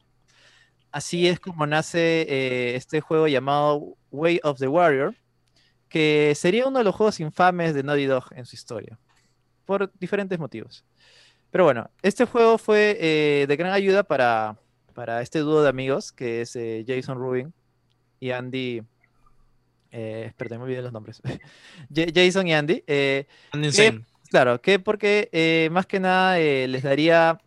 Así 0.93 1.27
es 1.27 1.41
como 1.41 1.67
nace 1.67 2.77
este 2.77 3.01
juego 3.01 3.27
llamado 3.27 3.97
Way 4.11 4.41
of 4.45 4.59
the 4.59 4.69
Warrior, 4.69 5.15
que 5.89 6.33
sería 6.37 6.67
uno 6.67 6.79
de 6.79 6.85
los 6.85 6.95
juegos 6.95 7.21
infames 7.21 7.75
de 7.75 7.83
Naughty 7.83 8.07
Dog 8.07 8.25
en 8.33 8.45
su 8.47 8.55
historia, 8.57 8.99
por 9.65 9.91
diferentes 9.99 10.39
motivos. 10.39 10.85
Pero 11.51 11.65
bueno, 11.65 11.91
este 12.03 12.25
juego 12.27 12.59
fue 12.59 12.97
eh, 13.01 13.47
de 13.49 13.57
gran 13.57 13.73
ayuda 13.73 14.03
para, 14.03 14.57
para 14.95 15.23
este 15.23 15.39
dúo 15.41 15.63
de 15.63 15.69
amigos 15.71 16.13
que 16.13 16.43
es 16.43 16.55
eh, 16.57 16.85
Jason 16.87 17.19
Rubin 17.19 17.53
y 18.21 18.31
Andy. 18.33 18.83
Eh, 19.91 20.25
espérate, 20.27 20.59
me 20.59 20.65
olvidé 20.65 20.83
los 20.83 20.93
nombres. 20.93 21.23
Ja- 21.95 22.07
Jason 22.15 22.47
y 22.47 22.55
Andy. 22.55 22.85
eh, 22.87 23.27
Andy 23.53 23.71
que- 23.73 24.01
claro, 24.31 24.61
que 24.61 24.79
porque 24.79 25.69
más 25.73 25.87
que 25.87 26.01
nada 26.01 26.37
les 26.39 26.83
daría. 26.83 27.39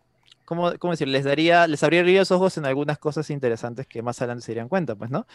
¿Cómo, 0.44 0.72
cómo 0.78 0.92
decir? 0.92 1.06
Les 1.08 1.24
daría, 1.24 1.66
les 1.68 1.82
abriría 1.82 2.18
los 2.18 2.30
ojos 2.32 2.58
en 2.58 2.66
algunas 2.66 2.98
cosas 2.98 3.30
interesantes 3.30 3.86
que 3.86 4.02
más 4.02 4.20
adelante 4.20 4.44
se 4.44 4.52
darían 4.52 4.68
cuenta, 4.68 4.94
pues, 4.96 5.08
¿no? 5.10 5.26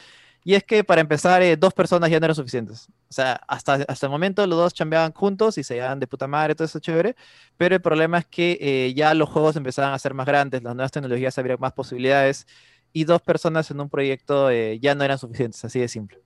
Y 0.48 0.56
es 0.56 0.64
que 0.64 0.82
para 0.82 1.02
empezar, 1.02 1.42
eh, 1.42 1.58
dos 1.58 1.74
personas 1.74 2.10
ya 2.10 2.22
no 2.22 2.26
eran 2.26 2.36
suficientes. 2.36 2.88
O 3.10 3.14
sea, 3.14 3.34
hasta, 3.50 3.74
hasta 3.86 4.06
el 4.06 4.10
momento 4.10 4.48
los 4.48 4.58
dos 4.58 4.74
chambeaban 4.74 5.12
juntos 5.12 5.58
y 5.58 5.64
se 5.64 5.74
llevaban 5.74 6.00
de 6.00 6.08
puta 6.08 6.26
madre, 6.26 6.56
todo 6.56 6.64
eso 6.64 6.80
chévere. 6.80 7.18
Pero 7.58 7.76
el 7.76 7.82
problema 7.82 8.20
es 8.20 8.26
que 8.28 8.58
eh, 8.62 8.94
ya 8.96 9.14
los 9.14 9.28
juegos 9.28 9.58
empezaban 9.58 9.94
a 9.94 10.00
ser 10.00 10.14
más 10.14 10.26
grandes, 10.26 10.64
las 10.64 10.74
nuevas 10.74 10.94
tecnologías 10.94 11.38
abrían 11.38 11.60
más 11.60 11.74
posibilidades 11.74 12.48
y 12.94 13.04
dos 13.04 13.22
personas 13.22 13.70
en 13.72 13.82
un 13.82 13.90
proyecto 13.90 14.50
eh, 14.50 14.80
ya 14.80 14.96
no 14.96 15.04
eran 15.04 15.18
suficientes, 15.18 15.66
así 15.66 15.82
de 15.82 15.90
simple. 15.90 16.20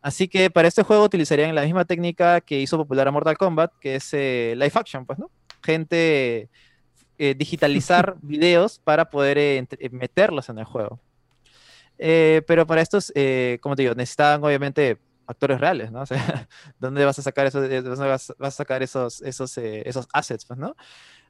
Así 0.00 0.26
que 0.26 0.48
para 0.48 0.66
este 0.68 0.82
juego 0.82 1.04
utilizarían 1.04 1.54
la 1.54 1.64
misma 1.64 1.84
técnica 1.84 2.40
que 2.40 2.60
hizo 2.60 2.78
popular 2.78 3.08
a 3.08 3.10
Mortal 3.10 3.36
Kombat, 3.36 3.72
que 3.78 3.96
es 3.96 4.08
eh, 4.14 4.54
live 4.56 4.72
action, 4.74 5.04
pues, 5.04 5.18
¿no? 5.18 5.30
Gente 5.62 6.48
eh, 7.16 7.34
digitalizar 7.36 8.16
videos 8.22 8.80
para 8.80 9.08
poder 9.10 9.36
eh, 9.38 9.66
meterlos 9.92 10.48
en 10.48 10.58
el 10.58 10.64
juego. 10.64 10.98
Eh, 11.98 12.42
pero 12.46 12.66
para 12.66 12.80
estos, 12.82 13.12
eh, 13.14 13.58
como 13.62 13.76
te 13.76 13.82
digo, 13.82 13.94
necesitaban 13.94 14.42
obviamente 14.44 14.98
actores 15.26 15.60
reales, 15.60 15.90
¿no? 15.92 16.02
O 16.02 16.06
sea, 16.06 16.48
¿dónde 16.78 17.04
vas 17.04 17.18
a 17.18 17.22
sacar 17.22 17.46
esos, 17.46 17.64
eh, 17.70 17.82
dónde 17.82 18.06
vas, 18.08 18.32
vas 18.38 18.54
a 18.54 18.56
sacar 18.56 18.82
esos, 18.82 19.22
esos, 19.22 19.56
eh, 19.58 19.82
esos 19.88 20.06
assets, 20.12 20.44
pues, 20.44 20.58
¿no? 20.58 20.76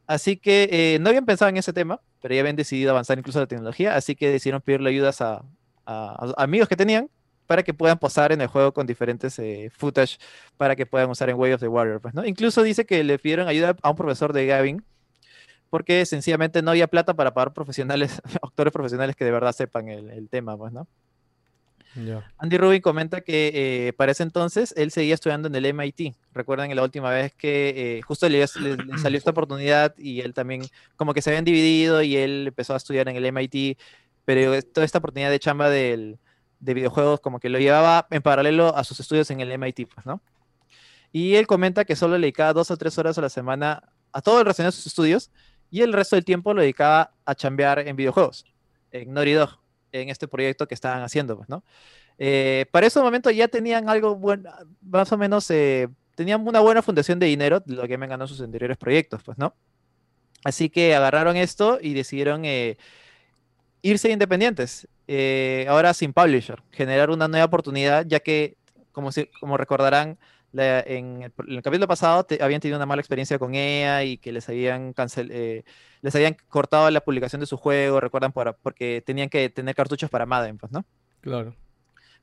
Así 0.07 0.37
que 0.37 0.69
eh, 0.71 0.99
no 1.01 1.09
habían 1.09 1.25
pensado 1.27 1.49
en 1.49 1.57
ese 1.57 1.73
tema, 1.73 2.01
pero 2.21 2.35
ya 2.35 2.41
habían 2.41 2.57
decidido 2.57 2.91
avanzar 2.91 3.19
incluso 3.19 3.41
la 3.41 3.47
tecnología, 3.47 3.97
así 3.97 4.15
que 4.17 4.29
decidieron 4.31 4.61
pedirle 4.63 4.91
ayudas 4.91 5.21
a, 5.23 5.45
a- 5.87 6.33
a 6.37 6.43
amigos 6.45 6.69
que 6.69 6.77
tenían 6.77 7.11
para 7.47 7.63
que 7.63 7.75
puedan 7.75 7.99
posar 7.99 8.33
en 8.33 8.41
el 8.41 8.47
juego 8.49 8.73
con 8.73 8.87
diferentes 8.87 9.39
eh, 9.39 9.71
footage 9.77 10.19
para 10.57 10.77
que 10.77 10.87
puedan 10.87 11.11
usar 11.11 11.29
en 11.31 11.37
Way 11.39 11.53
of 11.55 11.61
the 11.61 11.69
Warrior, 11.69 12.01
pues, 12.01 12.15
¿no? 12.15 12.25
Incluso 12.27 12.63
dice 12.63 12.85
que 12.87 13.05
le 13.05 13.19
pidieron 13.19 13.49
ayuda 13.49 13.77
a 13.83 13.91
un 13.91 13.97
profesor 13.97 14.33
de 14.33 14.47
Gavin 14.47 14.85
porque 15.75 16.07
sencillamente 16.07 16.63
no 16.63 16.71
había 16.71 16.87
plata 16.87 17.15
para 17.15 17.35
pagar 17.35 17.53
profesionales, 17.53 18.23
actores 18.43 18.73
profesionales 18.73 19.17
que 19.17 19.25
de 19.25 19.33
verdad 19.33 19.51
sepan 19.51 19.89
el, 19.89 20.09
el 20.09 20.29
tema, 20.29 20.57
pues, 20.57 20.73
¿no? 20.73 20.87
Andy 22.39 22.59
Rubin 22.59 22.81
comenta 22.81 23.23
que 23.23 23.89
eh, 23.89 23.93
para 23.95 24.13
ese 24.13 24.23
entonces 24.23 24.73
él 24.77 24.93
seguía 24.93 25.15
estudiando 25.15 25.49
en 25.49 25.55
el 25.57 25.67
MIT. 25.67 26.15
Recuerdan 26.33 26.73
la 26.77 26.83
última 26.85 27.11
vez 27.11 27.35
que 27.35 27.97
eh, 27.99 28.03
justo 28.03 28.29
le, 28.29 28.39
le- 28.61 28.77
le 28.85 28.99
salió 28.99 29.19
esta 29.19 29.31
oportunidad 29.33 29.97
y 29.99 30.21
él 30.21 30.33
también, 30.33 30.63
como 30.95 31.13
que 31.13 31.23
se 31.23 31.31
habían 31.31 31.45
dividido 31.45 32.03
y 32.03 32.19
él 32.19 32.45
empezó 32.47 32.75
a 32.75 32.77
estudiar 32.77 33.09
en 33.09 33.17
el 33.17 33.25
MIT, 33.27 33.77
pero 34.25 34.63
toda 34.63 34.85
esta 34.85 34.99
oportunidad 34.99 35.31
de 35.31 35.41
chamba 35.41 35.71
del, 35.71 36.21
de 36.61 36.75
videojuegos 36.75 37.19
como 37.19 37.41
que 37.41 37.49
lo 37.49 37.59
llevaba 37.59 38.07
en 38.13 38.23
paralelo 38.23 38.77
a 38.77 38.85
sus 38.85 39.01
estudios 39.01 39.29
en 39.33 39.41
el 39.41 39.51
MIT, 39.51 39.89
pues, 39.93 40.07
¿no? 40.07 40.23
Y 41.11 41.35
él 41.35 41.49
comenta 41.49 41.85
que 41.85 41.97
solo 41.97 42.15
le 42.17 42.27
dedicaba 42.27 42.53
dos 42.53 42.71
o 42.71 42.77
tres 42.77 42.97
horas 42.97 43.19
a 43.19 43.23
la 43.23 43.29
semana 43.29 43.83
a 44.13 44.23
todo 44.23 44.39
el 44.39 44.45
relacionado 44.45 44.69
a 44.69 44.73
sus 44.73 44.87
estudios 44.87 45.33
y 45.75 45.83
el 45.83 45.93
resto 45.93 46.15
del 46.15 46.25
tiempo 46.25 46.55
lo 46.55 46.61
dedicaba 46.61 47.11
a 47.25 47.35
chambear 47.35 47.81
en 47.81 47.97
videojuegos, 47.97 48.45
en 48.93 49.13
Naughty 49.13 49.33
Dog, 49.33 49.59
en 49.91 50.09
este 50.09 50.29
proyecto 50.29 50.69
que 50.69 50.75
estaban 50.75 51.03
haciendo, 51.03 51.37
pues, 51.37 51.49
¿no? 51.49 51.65
Eh, 52.17 52.67
para 52.71 52.87
ese 52.87 53.01
momento 53.01 53.29
ya 53.33 53.49
tenían 53.49 53.89
algo 53.89 54.15
bueno, 54.15 54.49
más 54.83 55.11
o 55.11 55.19
menos, 55.19 55.51
eh, 55.51 55.89
tenían 56.15 56.47
una 56.47 56.61
buena 56.61 56.81
fundación 56.81 57.19
de 57.19 57.27
dinero, 57.27 57.61
lo 57.67 57.89
que 57.89 57.99
me 57.99 58.07
ganó 58.07 58.29
sus 58.29 58.41
anteriores 58.41 58.77
proyectos, 58.77 59.25
pues, 59.25 59.37
¿no? 59.37 59.57
Así 60.45 60.71
que 60.71 60.95
agarraron 60.95 61.37
esto 61.37 61.79
y 61.83 61.93
decidieron 61.95 62.45
eh, 62.45 62.77
irse 63.83 64.11
independientes, 64.11 64.87
ahora 65.69 65.93
sin 65.93 66.13
publisher, 66.13 66.63
generar 66.71 67.11
una 67.11 67.27
nueva 67.27 67.47
oportunidad, 67.47 68.07
ya 68.07 68.21
que, 68.21 68.57
como, 68.93 69.11
si- 69.11 69.27
como 69.41 69.57
recordarán, 69.57 70.19
la- 70.55 70.81
en, 70.81 71.23
el, 71.23 71.33
en 71.47 71.53
el 71.57 71.63
capítulo 71.63 71.87
pasado 71.89 72.25
te- 72.25 72.43
habían 72.43 72.61
tenido 72.61 72.79
una 72.79 72.87
mala 72.87 73.01
experiencia 73.01 73.39
con 73.39 73.55
EA 73.55 74.05
y 74.05 74.17
que 74.19 74.33
les 74.33 74.49
habían 74.49 74.93
cancel, 74.93 75.31
eh, 75.33 75.65
les 76.01 76.15
habían 76.15 76.37
cortado 76.49 76.91
la 76.91 77.01
publicación 77.03 77.41
de 77.41 77.47
su 77.47 77.57
juego, 77.57 78.01
recuerdan, 78.01 78.33
por- 78.33 78.57
porque 78.63 79.03
tenían 79.05 79.29
que 79.29 79.51
tener 79.51 79.75
cartuchos 79.75 80.09
para 80.11 80.27
Madden, 80.27 80.57
pues, 80.59 80.73
¿no? 80.73 80.85
Claro. 81.21 81.55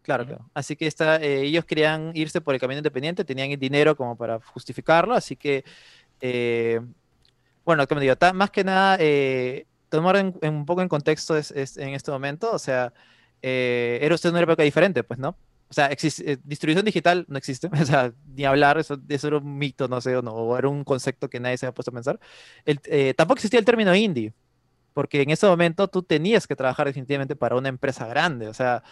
Claro, 0.02 0.26
claro. 0.26 0.50
Así 0.56 0.76
que 0.76 0.88
esta, 0.88 1.18
eh, 1.18 1.42
ellos 1.44 1.64
querían 1.66 2.12
irse 2.16 2.42
por 2.42 2.56
el 2.56 2.60
camino 2.60 2.80
independiente, 2.80 3.24
tenían 3.24 3.52
el 3.52 3.60
dinero 3.60 3.96
como 3.96 4.16
para 4.16 4.40
justificarlo, 4.40 5.14
así 5.14 5.36
que, 5.36 5.64
eh, 6.22 6.82
bueno, 7.64 7.86
como 7.88 8.02
digo, 8.02 8.16
ta- 8.16 8.34
más 8.34 8.50
que 8.50 8.64
nada, 8.64 8.98
eh, 9.00 9.68
tomar 9.90 10.16
en- 10.16 10.34
en 10.42 10.56
un 10.56 10.66
poco 10.66 10.82
en 10.82 10.88
contexto 10.88 11.38
es, 11.38 11.52
es- 11.52 11.78
en 11.78 11.90
este 11.90 12.10
momento, 12.12 12.52
o 12.52 12.58
sea, 12.60 12.94
era 13.44 14.16
usted 14.16 14.30
una 14.30 14.42
época 14.42 14.64
diferente, 14.64 15.04
pues, 15.04 15.20
¿no? 15.20 15.36
O 15.72 15.74
sea, 15.74 15.90
exis- 15.90 16.22
eh, 16.26 16.38
distribución 16.44 16.84
digital 16.86 17.26
no 17.30 17.38
existe, 17.38 17.70
o 17.74 17.86
sea, 17.86 18.14
ni 18.36 18.44
hablar, 18.44 18.78
eso, 18.78 19.00
eso 19.08 19.28
era 19.30 19.38
un 19.38 19.58
mito, 19.58 19.88
no 19.88 20.02
sé, 20.02 20.16
o, 20.18 20.22
no, 20.22 20.34
o 20.34 20.58
era 20.58 20.68
un 20.68 20.84
concepto 20.84 21.30
que 21.30 21.40
nadie 21.40 21.58
se 21.58 21.66
había 21.66 21.74
puesto 21.74 21.92
a 21.92 21.94
pensar. 21.94 22.20
El- 22.66 22.80
eh, 22.86 23.14
tampoco 23.16 23.38
existía 23.38 23.60
el 23.60 23.66
término 23.66 23.96
indie, 23.96 24.34
porque 24.94 25.22
en 25.22 25.30
ese 25.30 25.48
momento 25.48 25.88
tú 25.88 26.04
tenías 26.04 26.46
que 26.46 26.56
trabajar 26.58 26.88
definitivamente 26.88 27.38
para 27.38 27.56
una 27.56 27.70
empresa 27.70 28.06
grande, 28.06 28.48
o 28.50 28.54
sea, 28.54 28.84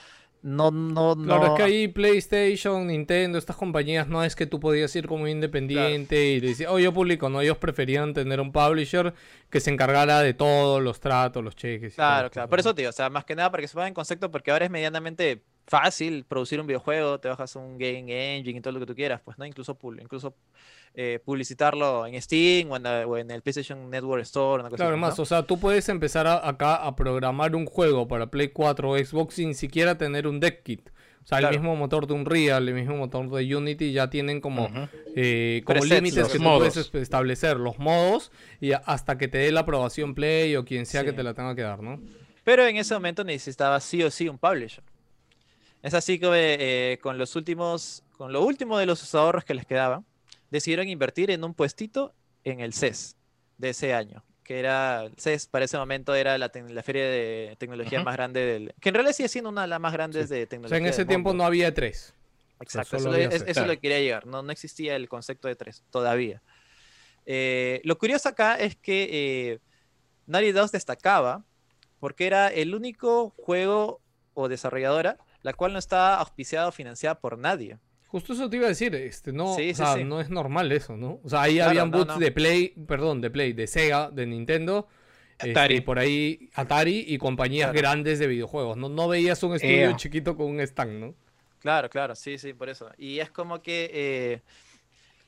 no, 0.41 0.71
no, 0.71 1.17
Claro, 1.21 1.47
no. 1.47 1.47
es 1.47 1.57
que 1.57 1.63
ahí 1.63 1.87
PlayStation, 1.89 2.87
Nintendo, 2.87 3.37
estas 3.37 3.57
compañías 3.57 4.07
no 4.07 4.23
es 4.23 4.37
que 4.37 4.45
tú 4.45 4.57
podías 4.61 4.95
ir 4.95 5.05
como 5.05 5.27
independiente 5.27 6.27
y 6.31 6.39
decir, 6.39 6.67
oh, 6.69 6.79
yo 6.79 6.93
publico, 6.93 7.27
no, 7.27 7.41
ellos 7.41 7.57
preferían 7.57 8.13
tener 8.13 8.39
un 8.39 8.53
publisher 8.53 9.13
que 9.49 9.59
se 9.59 9.69
encargara 9.69 10.21
de 10.21 10.33
todos 10.33 10.81
los 10.81 11.01
tratos, 11.01 11.43
los 11.43 11.57
cheques. 11.57 11.95
Claro, 11.95 12.29
claro. 12.31 12.47
Por 12.49 12.57
eso, 12.59 12.73
tío, 12.73 12.87
o 12.87 12.93
sea, 12.93 13.09
más 13.09 13.25
que 13.25 13.35
nada 13.35 13.51
para 13.51 13.59
que 13.59 13.67
se 13.67 13.73
pongan 13.73 13.89
en 13.89 13.93
concepto, 13.93 14.31
porque 14.31 14.51
ahora 14.51 14.63
es 14.63 14.71
medianamente 14.71 15.43
fácil 15.69 16.25
producir 16.27 16.59
un 16.59 16.67
videojuego, 16.67 17.19
te 17.19 17.29
bajas 17.29 17.55
un 17.55 17.77
game 17.77 18.35
engine 18.37 18.57
y 18.57 18.61
todo 18.61 18.73
lo 18.73 18.79
que 18.79 18.85
tú 18.87 18.95
quieras, 18.95 19.21
pues, 19.23 19.37
¿no? 19.37 19.45
Incluso, 19.45 19.77
incluso 20.01 20.35
eh, 20.95 21.19
publicitarlo 21.23 22.07
en 22.07 22.19
Steam 22.21 22.71
o 22.71 22.75
en, 22.77 22.83
la- 22.83 23.05
o 23.07 23.15
en 23.17 23.29
el 23.31 23.41
PlayStation 23.43 23.89
Network 23.89 24.23
Store, 24.23 24.61
una 24.61 24.69
cosa 24.69 24.77
Claro, 24.83 24.95
así, 24.95 25.01
más, 25.01 25.17
¿no? 25.17 25.21
o 25.21 25.25
sea, 25.25 25.43
tú 25.43 25.59
puedes 25.59 25.87
empezar 25.87 26.25
a- 26.27 26.45
acá 26.47 26.75
a 26.75 26.95
programar 26.95 27.55
un 27.55 27.65
juego 27.67 28.07
para 28.07 28.27
Play 28.31 28.49
4 28.49 28.89
o 28.89 28.97
Xbox 28.97 29.35
sin 29.35 29.53
siquiera 29.53 29.97
tener 29.97 30.27
un 30.27 30.39
deck 30.39 30.63
kit. 30.63 30.89
O 31.23 31.27
sea, 31.29 31.37
Claro. 31.37 31.53
el 31.53 31.59
mismo 31.61 31.75
motor 31.75 32.07
de 32.07 32.13
Unreal, 32.15 32.67
el 32.67 32.73
mismo 32.73 32.97
motor 32.97 33.29
de 33.29 33.55
Unity 33.55 33.91
ya 33.91 34.09
tienen 34.09 34.41
como, 34.41 34.67
eh, 35.15 35.61
como 35.63 35.79
Presets, 35.81 36.01
límites 36.01 36.27
que 36.29 36.39
modos. 36.39 36.73
puedes 36.73 36.95
establecer, 36.95 37.57
los 37.57 37.77
modos, 37.77 38.31
y 38.59 38.71
hasta 38.71 39.17
que 39.19 39.27
te 39.27 39.37
dé 39.37 39.51
la 39.51 39.59
aprobación 39.59 40.15
Play 40.15 40.55
o 40.55 40.65
quien 40.65 40.87
sea 40.87 41.03
que 41.03 41.13
te 41.13 41.21
la 41.21 41.35
tenga 41.35 41.53
que 41.55 41.61
dar, 41.61 41.83
¿no? 41.83 42.01
Pero 42.43 42.65
en 42.65 42.77
ese 42.77 42.95
momento 42.95 43.23
necesitaba 43.23 43.79
sí 43.79 44.01
o 44.01 44.09
sí 44.09 44.27
un 44.27 44.39
publisher. 44.39 44.83
Es 45.81 45.93
así 45.93 46.19
que 46.19 46.27
eh, 46.31 46.99
con 46.99 47.17
los 47.17 47.35
últimos, 47.35 48.03
con 48.17 48.33
lo 48.33 48.43
último 48.43 48.77
de 48.77 48.85
los 48.85 49.15
ahorros 49.15 49.45
que 49.45 49.53
les 49.53 49.65
quedaban, 49.65 50.05
decidieron 50.49 50.87
invertir 50.87 51.31
en 51.31 51.43
un 51.43 51.53
puestito 51.53 52.13
en 52.43 52.59
el 52.59 52.73
CES 52.73 53.15
de 53.57 53.69
ese 53.69 53.93
año, 53.93 54.23
que 54.43 54.59
era, 54.59 55.03
el 55.03 55.13
CES 55.17 55.47
para 55.47 55.65
ese 55.65 55.77
momento 55.77 56.15
era 56.15 56.37
la, 56.37 56.49
feria 56.49 57.03
de 57.05 57.55
tecnología 57.57 58.03
más 58.03 58.15
grande 58.15 58.41
del, 58.45 58.73
que 58.81 58.89
en 58.89 58.95
realidad 58.95 59.13
sigue 59.13 59.29
siendo 59.29 59.49
una 59.49 59.61
de 59.61 59.67
las 59.67 59.79
más 59.79 59.93
grandes 59.93 60.27
de 60.29 60.43
O 60.43 60.47
tecnología. 60.47 60.77
sea, 60.79 60.87
en 60.87 60.93
ese 60.93 61.05
tiempo 61.05 61.29
mundo. 61.29 61.43
no 61.43 61.47
había 61.47 61.73
tres. 61.73 62.13
Exacto, 62.59 62.97
eso, 62.97 63.13
es- 63.15 63.33
eso 63.41 63.45
Claro. 63.53 63.67
le 63.69 63.77
quería 63.79 63.99
llegar, 63.99 64.25
no, 64.25 64.41
no 64.41 64.51
existía 64.51 64.95
el 64.95 65.07
concepto 65.07 65.47
de 65.47 65.55
tres 65.55 65.83
todavía. 65.91 66.41
Eh, 67.25 67.79
lo 67.83 67.97
curioso 67.97 68.27
acá 68.27 68.55
es 68.55 68.75
que 68.75 69.07
eh, 69.11 69.59
Naughty 70.25 70.51
destacaba 70.73 71.45
porque 71.99 72.27
era 72.27 72.47
el 72.47 72.75
único 72.75 73.29
juego 73.29 74.01
o 74.33 74.47
desarrolladora 74.49 75.17
la 75.43 75.53
cual 75.53 75.73
no 75.73 75.79
estaba 75.79 76.15
auspiciada 76.15 76.67
o 76.67 76.71
financiada 76.71 77.19
por 77.19 77.37
nadie. 77.37 77.77
Justo 78.07 78.33
eso 78.33 78.49
te 78.49 78.55
iba 78.57 78.65
a 78.65 78.69
decir, 78.69 78.95
este, 78.95 79.31
no, 79.31 79.55
Sí, 79.55 79.61
o 79.69 79.73
sí, 79.73 79.73
sea, 79.75 79.93
sí. 79.95 80.03
no 80.03 80.19
es 80.19 80.29
normal 80.31 80.71
eso, 80.71 80.97
¿no? 80.97 81.19
O 81.23 81.29
sea, 81.29 81.43
ahí 81.43 81.55
Claro, 81.55 81.69
habían 81.69 81.91
no, 81.91 81.97
boots 81.99 82.13
no. 82.15 82.19
de 82.19 82.31
Play, 82.31 82.69
perdón, 82.87 83.21
de 83.21 83.29
Play, 83.29 83.53
de 83.53 83.67
Sega, 83.67 84.09
de 84.09 84.25
Nintendo, 84.25 84.87
este, 85.37 85.51
Atari. 85.51 85.75
y 85.75 85.81
por 85.81 85.99
ahí 85.99 86.49
Atari 86.55 87.05
y 87.07 87.17
compañías 87.19 87.71
Claro. 87.71 87.79
grandes 87.87 88.17
de 88.19 88.25
videojuegos. 88.27 88.77
No, 88.77 88.89
no 88.89 89.07
veías 89.07 89.41
un 89.43 89.53
estudio 89.55 89.95
chiquito 89.95 90.35
con 90.35 90.47
un 90.47 90.59
stand, 90.61 90.99
¿no? 90.99 91.13
Claro, 91.59 91.89
claro, 91.89 92.15
sí, 92.15 92.37
sí, 92.37 92.53
por 92.53 92.69
eso. 92.69 92.89
Y 92.97 93.19
es 93.19 93.29
como 93.29 93.61
que, 93.61 93.91
eh, 93.93 94.41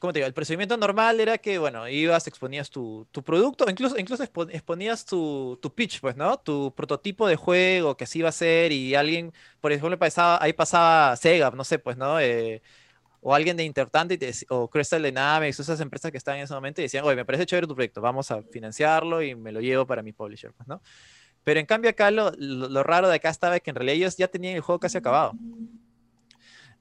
¿cómo 0.02 0.11
te 0.11 0.19
digo? 0.19 0.28
El 0.28 0.34
procedimiento 0.34 0.76
normal 0.78 1.19
era 1.19 1.38
que, 1.38 1.60
bueno, 1.60 1.88
ibas, 1.88 2.26
exponías 2.26 2.72
tu, 2.72 3.07
tu 3.11 3.22
producto, 3.23 3.69
incluso, 3.69 3.98
incluso 3.99 4.23
expo- 4.23 4.49
exponías 4.52 5.06
tu, 5.06 5.60
tu 5.61 5.73
pitch, 5.73 6.02
pues, 6.02 6.15
¿no? 6.18 6.40
Tu 6.40 6.73
prototipo 6.76 7.28
de 7.28 7.36
juego 7.36 7.95
que 7.95 8.06
así 8.06 8.19
iba 8.19 8.30
a 8.30 8.32
ser 8.32 8.72
y 8.72 8.95
alguien, 8.95 9.32
por 9.61 9.72
ejemplo, 9.72 9.98
pasaba, 9.99 10.40
ahí 10.41 10.53
pasaba 10.53 11.15
Sega, 11.15 11.52
no 11.52 11.64
sé, 11.64 11.78
pues, 11.78 11.98
¿no? 11.98 12.19
Eh, 12.19 12.64
o 13.22 13.36
alguien 13.36 13.56
de 13.56 13.64
Intertante 13.64 14.18
o 14.49 14.68
Crystal 14.68 15.03
Dynamics, 15.03 15.60
esas 15.60 15.80
empresas 15.80 16.10
que 16.11 16.18
estaban 16.18 16.40
en 16.40 16.45
ese 16.45 16.56
momento 16.56 16.82
y 16.82 16.86
decían, 16.86 17.06
oye, 17.06 17.15
me 17.15 17.23
parece 17.23 17.45
chévere 17.45 17.68
tu 17.68 17.76
proyecto, 17.76 18.02
vamos 18.02 18.32
a 18.32 18.41
financiarlo 18.41 19.22
y 19.22 19.36
me 19.36 19.52
lo 19.52 19.61
llevo 19.61 19.86
para 19.86 20.02
mi 20.02 20.11
publisher, 20.14 20.52
pues, 20.53 20.68
¿no? 20.68 20.82
Pero 21.44 21.60
en 21.60 21.68
cambio 21.68 21.91
acá 21.91 22.10
lo, 22.10 22.32
lo, 22.38 22.68
lo 22.69 22.84
raro 22.84 23.07
de 23.07 23.15
acá 23.15 23.30
estaba 23.30 23.60
que 23.60 23.69
en 23.69 23.76
realidad 23.76 23.95
ellos 23.98 24.18
ya 24.18 24.28
tenían 24.28 24.56
el 24.56 24.61
juego 24.61 24.80
casi 24.80 24.98
acabado. 24.98 25.36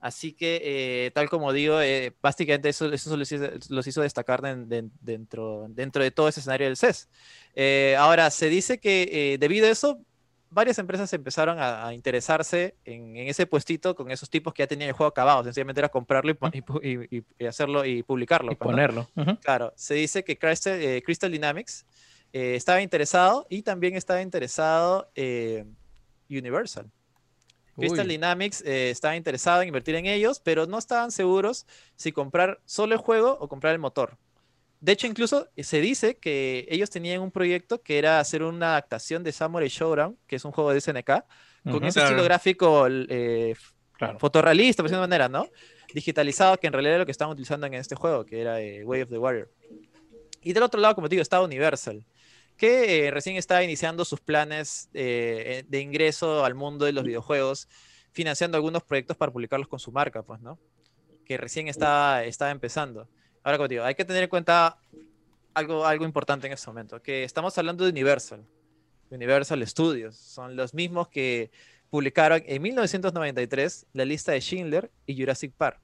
Así 0.00 0.32
que, 0.32 0.60
eh, 0.64 1.10
tal 1.10 1.28
como 1.28 1.52
digo, 1.52 1.80
eh, 1.82 2.14
básicamente 2.22 2.70
eso, 2.70 2.90
eso 2.90 3.16
los, 3.18 3.30
hizo, 3.30 3.44
los 3.68 3.86
hizo 3.86 4.00
destacar 4.00 4.40
den- 4.40 4.90
dentro, 5.00 5.66
dentro 5.68 6.02
de 6.02 6.10
todo 6.10 6.26
ese 6.28 6.40
escenario 6.40 6.66
del 6.68 6.78
CES. 6.78 7.08
Eh, 7.54 7.96
ahora, 7.98 8.30
se 8.30 8.48
dice 8.48 8.78
que 8.80 9.36
debido 9.38 9.66
a 9.66 9.70
eso, 9.70 10.00
varias 10.48 10.78
empresas 10.78 11.12
empezaron 11.12 11.58
a, 11.58 11.86
a 11.86 11.92
interesarse 11.94 12.74
en, 12.86 13.14
en 13.16 13.28
ese 13.28 13.46
puestito 13.46 13.94
con 13.94 14.10
esos 14.10 14.30
tipos 14.30 14.54
que 14.54 14.62
ya 14.62 14.66
tenían 14.66 14.88
el 14.88 14.94
juego 14.94 15.10
acabado. 15.10 15.44
Sencillamente 15.44 15.80
era 15.80 15.90
comprarlo 15.90 16.32
y, 16.82 17.24
y 17.38 17.44
hacerlo 17.44 17.84
y 17.84 18.02
publicarlo. 18.02 18.52
Y 18.52 18.54
pues, 18.56 18.66
¿no? 18.66 18.72
ponerlo. 18.72 19.38
Claro, 19.42 19.72
se 19.76 19.94
dice 19.94 20.24
que 20.24 20.38
Crystal, 20.38 20.80
Crystal 21.04 21.30
Dynamics 21.30 21.84
estaba 22.32 22.80
interesado 22.80 23.46
y 23.50 23.62
también 23.62 23.96
estaba 23.96 24.22
interesado 24.22 25.10
Universal. 26.28 26.90
Crystal 27.76 28.06
Uy. 28.06 28.12
Dynamics 28.12 28.62
eh, 28.66 28.90
estaba 28.90 29.16
interesado 29.16 29.62
en 29.62 29.68
invertir 29.68 29.94
en 29.94 30.06
ellos, 30.06 30.40
pero 30.40 30.66
no 30.66 30.78
estaban 30.78 31.10
seguros 31.10 31.66
si 31.96 32.12
comprar 32.12 32.60
solo 32.64 32.94
el 32.94 33.00
juego 33.00 33.36
o 33.40 33.48
comprar 33.48 33.72
el 33.72 33.78
motor. 33.78 34.18
De 34.80 34.92
hecho, 34.92 35.06
incluso 35.06 35.48
eh, 35.56 35.64
se 35.64 35.80
dice 35.80 36.16
que 36.16 36.66
ellos 36.70 36.88
tenían 36.90 37.20
un 37.20 37.30
proyecto 37.30 37.82
que 37.82 37.98
era 37.98 38.18
hacer 38.18 38.42
una 38.42 38.70
adaptación 38.70 39.22
de 39.22 39.32
Samurai 39.32 39.68
Showdown, 39.68 40.18
que 40.26 40.36
es 40.36 40.44
un 40.44 40.52
juego 40.52 40.72
de 40.72 40.78
SNK, 40.80 41.24
con 41.64 41.74
Ujú. 41.76 41.86
ese 41.86 42.00
Claro. 42.00 42.08
estilo 42.08 42.24
gráfico 42.24 42.86
eh, 42.88 43.54
Claro. 43.92 44.18
fotorrealista, 44.18 44.82
por 44.82 44.88
decirlo 44.88 45.02
de 45.02 45.08
manera, 45.08 45.28
¿no? 45.28 45.46
Digitalizado, 45.92 46.56
que 46.58 46.66
en 46.66 46.72
realidad 46.72 46.92
era 46.94 46.98
lo 47.00 47.04
que 47.06 47.12
estaban 47.12 47.32
utilizando 47.32 47.66
en 47.66 47.74
este 47.74 47.94
juego, 47.94 48.24
que 48.24 48.40
era 48.40 48.58
eh, 48.60 48.82
Way 48.84 49.02
of 49.02 49.10
the 49.10 49.18
Warrior. 49.18 49.50
Y 50.42 50.54
del 50.54 50.62
otro 50.62 50.80
lado, 50.80 50.94
como 50.94 51.06
te 51.08 51.16
digo, 51.16 51.22
estaba 51.22 51.44
Universal, 51.44 52.02
que 52.60 53.06
eh, 53.06 53.10
recién 53.10 53.36
estaba 53.36 53.64
iniciando 53.64 54.04
sus 54.04 54.20
planes 54.20 54.90
eh, 54.92 55.44
eh, 55.46 55.64
de 55.66 55.80
ingreso 55.80 56.44
al 56.44 56.54
mundo 56.54 56.84
de 56.84 56.92
los 56.92 57.04
videojuegos, 57.04 57.66
financiando 58.12 58.58
algunos 58.58 58.82
proyectos 58.82 59.16
para 59.16 59.32
publicarlos 59.32 59.66
con 59.66 59.78
su 59.78 59.90
marca, 59.90 60.22
pues, 60.22 60.42
¿no? 60.42 60.58
Que 61.24 61.38
recién 61.38 61.68
estaba, 61.68 62.22
estaba 62.22 62.50
empezando. 62.50 63.08
Ahora, 63.42 63.56
como 63.56 63.68
digo, 63.68 63.84
hay 63.84 63.94
que 63.94 64.04
tener 64.04 64.24
en 64.24 64.28
cuenta 64.28 64.78
algo, 65.54 65.86
algo 65.86 66.04
importante 66.04 66.48
en 66.48 66.52
este 66.52 66.66
momento, 66.66 67.00
que 67.00 67.24
estamos 67.24 67.56
hablando 67.56 67.84
de 67.84 67.92
Universal. 67.92 68.44
Universal 69.10 69.66
Studios. 69.66 70.16
Son 70.18 70.54
los 70.54 70.74
mismos 70.74 71.08
que 71.08 71.50
publicaron 71.88 72.42
en 72.44 72.60
1993 72.60 73.86
la 73.94 74.04
lista 74.04 74.32
de 74.32 74.40
Schindler 74.42 74.90
y 75.06 75.18
Jurassic 75.18 75.54
Park. 75.54 75.80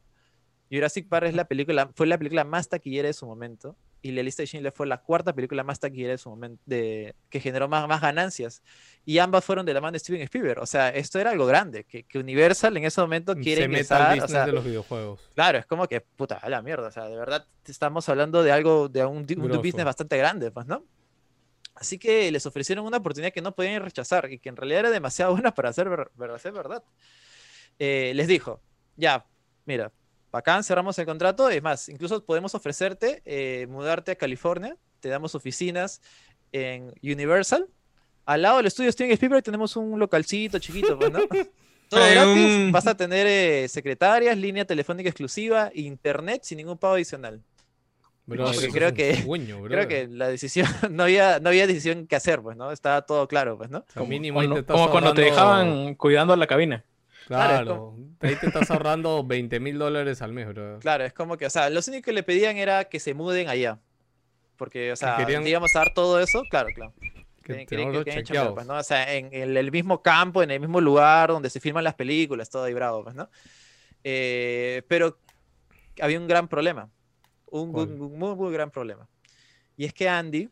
Jurassic 0.71 1.09
Park 1.09 1.29
es 1.29 1.35
la 1.35 1.47
película, 1.47 1.91
fue 1.95 2.07
la 2.07 2.19
película 2.19 2.45
más 2.45 2.69
taquillera 2.69 3.07
de 3.07 3.15
su 3.15 3.25
momento 3.25 3.79
y 4.03 4.13
la 4.13 4.23
lista 4.23 4.43
de 4.43 4.47
Schindler 4.47 4.73
fue 4.73 4.87
la 4.87 4.99
cuarta 5.03 5.33
película 5.35 5.65
más 5.65 5.81
taquillera 5.81 6.13
de 6.13 6.19
su 6.19 6.31
momento, 6.31 6.63
de, 6.67 7.15
que 7.29 7.41
generó 7.41 7.67
más, 7.69 7.89
más 7.89 8.01
ganancias. 8.01 8.63
Y 9.05 9.19
ambas 9.19 9.45
fueron 9.45 9.67
de 9.67 9.75
la 9.75 9.81
mano 9.81 9.93
de 9.93 9.99
Steven 9.99 10.21
Spielberg. 10.23 10.61
O 10.61 10.67
sea, 10.67 10.91
esto 10.91 11.19
era 11.19 11.31
algo 11.31 11.47
grande, 11.47 11.85
que, 11.85 12.05
que 12.05 12.19
Universal 12.19 12.77
en 12.77 12.85
ese 12.85 13.01
momento 13.01 13.35
quiere 13.35 13.63
Se 13.63 13.69
meta 13.69 14.11
al 14.11 14.17
ingresar. 14.17 14.25
o 14.25 14.29
sea, 14.33 14.47
de 14.47 14.53
los 14.53 14.65
videojuegos. 14.65 15.21
Claro, 15.35 15.59
es 15.59 15.67
como 15.67 15.89
que, 15.89 16.01
puta, 16.01 16.37
a 16.37 16.49
la 16.49 16.63
mierda. 16.63 16.89
O 16.89 16.93
sea, 16.93 17.05
de 17.09 17.17
verdad 17.17 17.47
estamos 17.65 18.09
hablando 18.09 18.43
de 18.43 18.53
algo, 18.53 18.89
de 18.89 19.05
un, 19.05 19.19
un 19.19 19.25
business 19.59 19.85
bastante 19.85 20.17
grande, 20.17 20.51
pues, 20.53 20.67
¿no? 20.67 20.85
Así 21.75 21.99
que 21.99 22.31
les 22.33 22.47
ofrecieron 22.47 22.87
una 22.87 22.97
oportunidad 22.99 23.33
que 23.33 23.43
no 23.43 23.55
podían 23.55 23.83
rechazar 23.83 24.33
y 24.33 24.39
que 24.39 24.49
en 24.49 24.57
realidad 24.57 24.81
era 24.81 24.91
demasiado 24.91 25.33
buena 25.37 25.53
para 25.53 25.73
ser, 25.73 25.89
ver- 25.91 26.11
para 26.17 26.39
ser 26.39 26.53
verdad. 26.53 26.83
Eh, 27.79 28.13
les 28.15 28.29
dijo, 28.29 28.61
ya, 28.97 29.27
mira, 29.67 29.93
acá 30.33 30.63
cerramos 30.63 30.99
el 30.99 31.07
contrato, 31.07 31.49
es 31.49 31.63
más, 31.63 31.89
incluso 31.89 32.25
podemos 32.25 32.55
ofrecerte 32.55 33.23
eh, 33.25 33.67
mudarte 33.69 34.13
a 34.13 34.17
California, 34.17 34.77
te 35.01 35.09
damos 35.09 35.35
oficinas 35.35 36.01
en 36.53 36.93
Universal. 37.03 37.69
Al 38.25 38.43
lado 38.43 38.57
del 38.59 38.67
estudio 38.67 38.91
Steven 38.91 39.13
Spielberg 39.13 39.43
tenemos 39.43 39.77
un 39.77 39.99
localcito 39.99 40.59
chiquito, 40.59 40.99
pues, 40.99 41.13
¿no? 41.13 41.21
Todo 41.89 42.01
gratis, 42.11 42.73
vas 42.73 42.87
a 42.89 42.97
tener 42.97 43.27
eh, 43.29 43.69
secretarias, 43.69 44.37
línea 44.37 44.65
telefónica 44.65 45.09
exclusiva, 45.09 45.71
internet 45.73 46.43
sin 46.43 46.59
ningún 46.59 46.77
pago 46.77 46.95
adicional. 46.95 47.41
Bro, 48.27 48.47
porque 48.47 48.69
creo 48.71 48.93
que- 48.93 49.23
sueño, 49.23 49.63
Creo 49.69 49.87
que 49.87 50.09
la 50.09 50.29
decisión, 50.29 50.67
no 50.91 51.05
había, 51.05 51.39
no 51.39 51.49
había 51.49 51.67
decisión 51.69 52.09
que 52.09 52.17
hacer, 52.17 52.43
pues, 52.43 52.57
¿no? 52.57 52.73
Estaba 52.73 53.03
todo 53.03 53.29
claro, 53.29 53.57
pues, 53.57 53.71
¿no? 53.71 53.79
O 53.79 53.93
sea, 53.93 54.03
mínimo 54.03 54.43
Como, 54.43 54.65
como 54.67 54.91
cuando 54.91 55.15
te 55.15 55.23
dejaban 55.23 55.95
cuidando 55.95 56.35
la 56.35 56.49
cabina. 56.49 56.85
Claro, 57.27 57.65
Claro, 57.65 57.97
ahí 58.21 58.37
te 58.37 58.47
estás 58.47 58.71
ahorrando 58.71 59.25
20 59.25 59.59
mil 59.61 59.79
dólares 59.79 60.23
al 60.23 60.33
mes, 60.33 60.47
bro. 60.49 60.79
Claro, 60.79 61.05
es 61.05 61.13
como 61.13 61.37
que, 61.37 61.47
o 61.47 61.51
sea, 61.51 61.69
lo 61.71 61.81
único 61.89 62.05
que 62.05 62.13
le 62.13 62.23
pedían 62.23 62.57
era 62.57 62.85
que 62.85 63.01
se 63.01 63.15
muden 63.15 63.49
allá. 63.49 63.79
Porque, 64.57 64.93
o 64.93 64.97
sea, 64.97 65.17
querían- 65.17 65.47
íbamos 65.47 65.75
a 65.77 65.81
dar 65.81 65.93
todo 65.93 66.21
eso, 66.21 66.43
claro, 66.49 66.69
claro. 66.75 66.95
Que 67.43 67.67
que 67.67 67.77
chambear, 67.77 68.05
chequeados. 68.05 68.55
pues, 68.55 68.67
¿no? 68.67 68.77
O 68.79 68.83
sea, 68.83 69.13
en, 69.15 69.29
en 69.33 69.57
el 69.57 69.71
mismo 69.71 70.03
campo, 70.03 70.43
en 70.43 70.51
el 70.51 70.61
mismo 70.61 70.81
lugar 70.81 71.29
donde 71.31 71.51
se 71.51 71.61
filman 71.61 71.85
las 71.85 71.95
películas, 71.95 72.49
todo 72.49 72.65
ahí 72.65 72.75
bravo, 72.75 73.05
pues, 73.05 73.15
¿no? 73.15 73.29
Eh, 74.05 74.83
pero 74.89 75.19
había 76.01 76.19
un 76.21 76.27
gran 76.29 76.49
problema. 76.49 76.91
Un, 77.47 77.73
¿Cuál? 77.73 77.89
un- 77.93 78.01
un 78.03 78.19
muy, 78.19 78.35
muy 78.37 78.53
gran 78.53 78.71
problema. 78.71 79.09
Y 79.77 79.85
es 79.85 79.93
que 79.93 80.09
Andy 80.09 80.49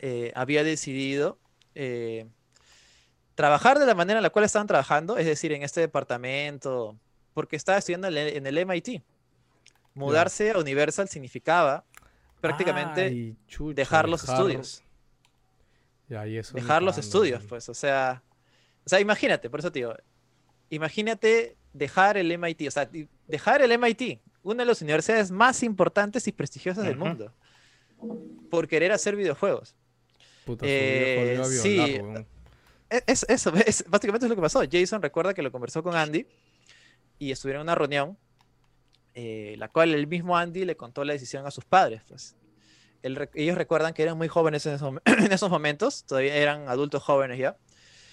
eh, 0.00 0.32
había 0.34 0.62
decidido 0.64 1.38
eh, 1.74 2.26
trabajar 3.34 3.78
de 3.78 3.86
la 3.86 3.94
manera 3.94 4.18
en 4.18 4.22
la 4.22 4.30
cual 4.30 4.44
estaban 4.44 4.66
trabajando, 4.66 5.16
es 5.18 5.26
decir, 5.26 5.52
en 5.52 5.62
este 5.62 5.80
departamento, 5.80 6.96
porque 7.34 7.56
estaba 7.56 7.78
estudiando 7.78 8.08
en 8.08 8.46
el, 8.46 8.66
MIT. 8.66 9.02
Mudarse 9.94 10.50
a 10.52 10.58
Universal 10.58 11.08
significaba 11.08 11.84
prácticamente 12.40 13.02
Ay, 13.06 13.36
chucha, 13.46 13.74
dejar 13.74 14.08
los 14.08 14.22
dejar- 14.22 14.36
estudios. 14.36 14.82
Y 16.08 16.36
eso 16.36 16.54
Dejar 16.54 16.82
los 16.82 16.98
estudios, 16.98 17.42
pues, 17.44 17.68
o 17.70 17.74
sea, 17.74 18.22
o 18.84 18.88
sea, 18.88 19.00
imagínate, 19.00 19.48
por 19.48 19.60
eso 19.60 19.72
te 19.72 19.78
digo, 19.78 19.94
imagínate 20.68 21.56
dejar 21.72 22.18
el 22.18 22.30
MIT, 22.36 22.68
o 22.68 22.70
sea, 22.70 22.88
dejar 23.26 23.62
el 23.62 23.72
MIT, 23.78 24.20
una 24.42 24.62
de 24.62 24.66
las 24.66 24.82
universidades 24.82 25.30
más 25.30 25.62
importantes 25.62 26.26
y 26.28 26.32
prestigiosas 26.32 26.84
del 26.84 26.96
mundo, 26.98 27.32
por 28.50 28.68
querer 28.68 28.92
hacer 28.92 29.16
videojuegos. 29.16 29.74
Puta, 30.44 30.66
Eh, 30.68 31.40
sí, 31.44 31.78
weón. 31.78 32.16
E- 32.18 32.26
Es, 33.06 33.24
eso, 33.28 33.52
es, 33.66 33.84
básicamente 33.88 34.26
es 34.26 34.30
lo 34.30 34.36
que 34.36 34.42
pasó. 34.42 34.62
Jason 34.70 35.02
recuerda 35.02 35.34
que 35.34 35.42
lo 35.42 35.50
conversó 35.50 35.82
con 35.82 35.96
Andy 35.96 36.26
y 37.18 37.30
estuvieron 37.30 37.60
en 37.60 37.64
una 37.64 37.74
reunión, 37.74 38.18
eh, 39.14 39.54
la 39.58 39.68
cual 39.68 39.94
el 39.94 40.06
mismo 40.06 40.36
Andy 40.36 40.64
le 40.64 40.76
contó 40.76 41.04
la 41.04 41.12
decisión 41.12 41.46
a 41.46 41.50
sus 41.50 41.64
padres. 41.64 42.02
Pues. 42.08 42.36
Ellos 43.02 43.56
recuerdan 43.56 43.94
que 43.94 44.02
eran 44.02 44.16
muy 44.16 44.28
jóvenes 44.28 44.66
en 44.66 44.74
esos, 44.74 44.94
en 45.04 45.32
esos 45.32 45.50
momentos, 45.50 46.04
todavía 46.04 46.36
eran 46.36 46.68
adultos 46.68 47.02
jóvenes 47.02 47.38
ya. 47.38 47.56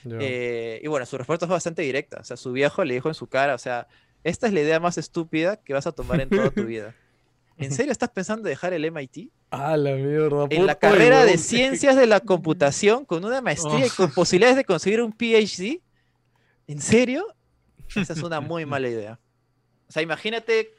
Eh, 0.05 0.79
y 0.81 0.87
bueno, 0.87 1.05
su 1.05 1.17
respuesta 1.17 1.45
fue 1.45 1.55
bastante 1.55 1.81
directa. 1.81 2.19
O 2.21 2.23
sea, 2.23 2.37
su 2.37 2.51
viejo 2.53 2.83
le 2.83 2.93
dijo 2.93 3.09
en 3.09 3.15
su 3.15 3.27
cara, 3.27 3.55
o 3.55 3.57
sea, 3.57 3.87
esta 4.23 4.47
es 4.47 4.53
la 4.53 4.61
idea 4.61 4.79
más 4.79 4.97
estúpida 4.97 5.57
que 5.57 5.73
vas 5.73 5.87
a 5.87 5.91
tomar 5.91 6.21
en 6.21 6.29
toda 6.29 6.51
tu 6.51 6.63
vida. 6.65 6.95
¿En 7.57 7.71
serio 7.71 7.91
estás 7.91 8.09
pensando 8.09 8.47
en 8.47 8.53
dejar 8.53 8.73
el 8.73 8.89
MIT? 8.89 9.31
Ah, 9.51 9.75
la 9.77 9.95
mierda. 9.95 10.47
En 10.49 10.65
la 10.65 10.75
carrera 10.75 11.25
de 11.25 11.37
ciencias 11.37 11.95
de 11.95 12.05
la 12.05 12.19
computación 12.19 13.05
con 13.05 13.25
una 13.25 13.41
maestría 13.41 13.87
y 13.87 13.89
con 13.89 14.11
posibilidades 14.11 14.57
de 14.57 14.65
conseguir 14.65 15.01
un 15.01 15.11
PhD. 15.11 15.81
¿En 16.67 16.81
serio? 16.81 17.25
Esa 17.95 18.13
es 18.13 18.21
una 18.21 18.41
muy 18.41 18.65
mala 18.65 18.89
idea. 18.89 19.19
O 19.87 19.91
sea, 19.91 20.03
imagínate 20.03 20.75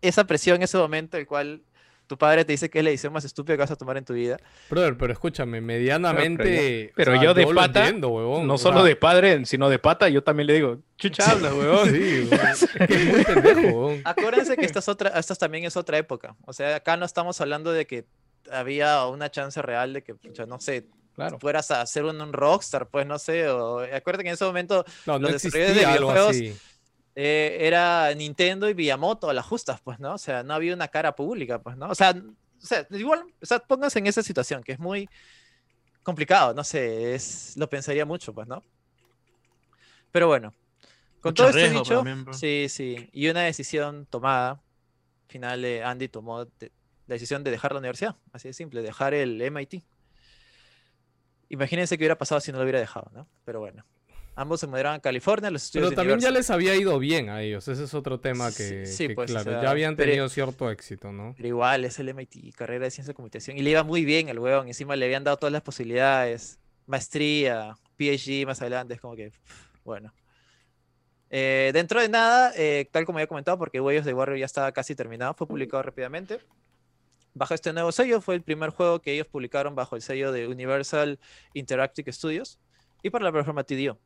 esa 0.00 0.24
presión 0.24 0.56
en 0.56 0.62
ese 0.62 0.78
momento, 0.78 1.16
el 1.16 1.26
cual 1.26 1.62
tu 2.06 2.16
padre 2.16 2.44
te 2.44 2.52
dice 2.52 2.70
que 2.70 2.78
es 2.78 2.84
la 2.84 2.90
decisión 2.90 3.12
más 3.12 3.24
estúpida 3.24 3.56
que 3.56 3.60
vas 3.62 3.70
a 3.70 3.76
tomar 3.76 3.96
en 3.96 4.04
tu 4.04 4.14
vida. 4.14 4.36
Brother, 4.70 4.96
pero 4.96 5.12
escúchame, 5.12 5.60
medianamente. 5.60 6.92
Pero 6.94 7.12
o 7.12 7.14
sea, 7.14 7.24
yo 7.24 7.34
de 7.34 7.46
pata, 7.46 7.80
entiendo, 7.84 8.08
huevón, 8.08 8.46
No 8.46 8.58
solo 8.58 8.78
sea, 8.78 8.88
de 8.88 8.96
padre, 8.96 9.44
sino 9.46 9.68
de 9.68 9.78
pata, 9.78 10.08
yo 10.08 10.22
también 10.22 10.46
le 10.46 10.54
digo, 10.54 10.78
chucha 10.96 11.30
habla, 11.30 11.52
weón. 11.54 11.90
Sí, 11.90 12.28
weón. 12.30 12.46
Es 12.46 12.68
que 12.86 12.94
es 12.94 13.04
muy 13.06 13.24
pendejo, 13.24 13.60
huevón. 13.60 14.00
Acuérdense 14.04 14.56
que 14.56 14.64
esta, 14.64 14.78
es 14.78 14.88
otra, 14.88 15.10
esta 15.10 15.34
también 15.34 15.64
es 15.64 15.76
otra 15.76 15.98
época. 15.98 16.36
O 16.44 16.52
sea, 16.52 16.76
acá 16.76 16.96
no 16.96 17.04
estamos 17.04 17.40
hablando 17.40 17.72
de 17.72 17.86
que 17.86 18.06
había 18.50 19.04
una 19.06 19.30
chance 19.30 19.60
real 19.62 19.92
de 19.92 20.02
que, 20.02 20.14
pucha, 20.14 20.46
no 20.46 20.60
sé, 20.60 20.88
Claro. 21.16 21.38
fueras 21.40 21.70
a 21.70 21.86
ser 21.86 22.04
un, 22.04 22.20
un 22.20 22.32
rockstar, 22.34 22.88
pues 22.88 23.06
no 23.06 23.18
sé. 23.18 23.48
O, 23.48 23.78
acuérdate 23.80 24.22
que 24.22 24.28
en 24.28 24.34
ese 24.34 24.44
momento 24.44 24.84
No, 25.06 25.18
no 25.18 25.30
los 25.30 25.42
desarrolladores 25.42 25.74
de 25.74 25.80
existía 25.82 25.92
algo 25.94 26.12
videojuegos 26.12 26.36
así. 26.36 26.56
Eh, 27.16 27.56
era 27.60 28.14
Nintendo 28.14 28.68
y 28.68 28.74
Miyamoto 28.74 29.28
a 29.28 29.34
las 29.34 29.44
justas, 29.46 29.80
pues, 29.80 29.98
¿no? 29.98 30.14
O 30.14 30.18
sea, 30.18 30.42
no 30.44 30.54
había 30.54 30.74
una 30.74 30.86
cara 30.88 31.16
pública, 31.16 31.58
pues, 31.60 31.76
¿no? 31.76 31.88
O 31.88 31.94
sea, 31.94 32.10
n- 32.10 32.34
o 32.62 32.66
sea 32.66 32.86
igual, 32.90 33.24
o 33.42 33.46
sea, 33.46 33.58
pónganse 33.58 33.98
en 33.98 34.06
esa 34.06 34.22
situación, 34.22 34.62
que 34.62 34.72
es 34.72 34.78
muy 34.78 35.08
complicado, 36.02 36.54
no 36.54 36.62
sé, 36.62 37.14
es, 37.14 37.56
lo 37.56 37.68
pensaría 37.68 38.04
mucho, 38.06 38.32
pues, 38.32 38.46
¿no? 38.46 38.62
Pero 40.12 40.28
bueno, 40.28 40.54
con 41.20 41.30
Mucho 41.30 41.42
todo 41.44 41.48
esto 41.48 41.60
dicho, 41.90 42.04
sí, 42.34 42.66
sí, 42.68 43.08
y 43.12 43.28
una 43.28 43.42
decisión 43.42 44.06
tomada, 44.06 44.50
al 44.50 44.60
final 45.28 45.64
eh, 45.64 45.82
Andy 45.82 46.08
tomó 46.08 46.44
de- 46.44 46.70
la 47.06 47.14
decisión 47.14 47.42
de 47.44 47.50
dejar 47.50 47.72
la 47.72 47.78
universidad, 47.78 48.16
así 48.32 48.48
de 48.48 48.54
simple, 48.54 48.82
dejar 48.82 49.14
el 49.14 49.40
MIT. 49.40 49.82
Imagínense 51.48 51.96
qué 51.96 52.02
hubiera 52.02 52.18
pasado 52.18 52.40
si 52.40 52.50
no 52.52 52.58
lo 52.58 52.64
hubiera 52.64 52.80
dejado, 52.80 53.10
¿no? 53.14 53.28
Pero 53.44 53.60
bueno, 53.60 53.84
ambos 54.36 54.60
se 54.60 54.66
mudaron 54.68 54.94
a 54.94 55.00
California, 55.00 55.50
los 55.50 55.64
estudios 55.64 55.88
Pero 55.88 55.90
de 55.90 55.96
también 55.96 56.20
ya 56.20 56.30
les 56.30 56.50
había 56.50 56.76
ido 56.76 56.98
bien 57.00 57.30
a 57.30 57.42
ellos. 57.42 57.66
Ese 57.66 57.84
es 57.84 57.94
otro 57.94 58.20
tema 58.20 58.52
que, 58.52 58.86
sí, 58.86 59.08
que, 59.08 59.14
pues, 59.14 59.30
o 59.30 59.34
claro, 59.34 59.50
sea, 59.50 59.62
ya 59.62 59.70
habían 59.70 59.96
pero- 59.96 60.10
tenido 60.10 60.28
cierto 60.28 60.70
éxito, 60.70 61.10
¿no? 61.10 61.34
Pero 61.36 61.48
igual, 61.48 61.84
es 61.84 61.98
el 61.98 62.10
MIT, 62.10 62.54
carrera 62.54 62.84
de 62.84 62.90
ciencia 62.90 63.10
de 63.10 63.14
computación. 63.16 63.56
Y 63.56 63.62
le 63.62 63.70
iba 63.70 63.82
muy 63.82 64.04
bien 64.04 64.28
el 64.28 64.38
huevón. 64.38 64.68
Encima 64.68 64.94
le 64.94 65.06
habían 65.06 65.24
dado 65.24 65.38
todas 65.38 65.52
las 65.52 65.62
posibilidades. 65.62 66.60
Maestría, 66.86 67.76
PhD 67.96 68.46
más 68.46 68.60
adelante. 68.60 68.94
Es 68.94 69.00
como 69.00 69.16
que, 69.16 69.32
bueno. 69.84 70.12
Eh, 71.30 71.70
dentro 71.72 72.00
de 72.00 72.08
nada, 72.08 72.52
eh, 72.56 72.88
tal 72.92 73.04
como 73.04 73.18
había 73.18 73.26
comentado, 73.26 73.58
porque 73.58 73.80
of 73.80 74.04
the 74.04 74.14
Warrior 74.14 74.38
ya 74.38 74.44
estaba 74.46 74.70
casi 74.72 74.94
terminado, 74.94 75.34
fue 75.34 75.46
publicado 75.48 75.82
rápidamente. 75.82 76.38
Bajo 77.34 77.52
este 77.52 77.72
nuevo 77.72 77.90
sello, 77.90 78.20
fue 78.20 78.34
el 78.36 78.42
primer 78.42 78.70
juego 78.70 79.00
que 79.00 79.12
ellos 79.12 79.26
publicaron 79.26 79.74
bajo 79.74 79.96
el 79.96 80.02
sello 80.02 80.30
de 80.30 80.46
Universal 80.46 81.18
Interactive 81.54 82.12
Studios. 82.12 82.58
y 83.02 83.10
por 83.10 83.22
la 83.22 83.30
plataforma 83.30 83.62
TDO. 83.62 83.98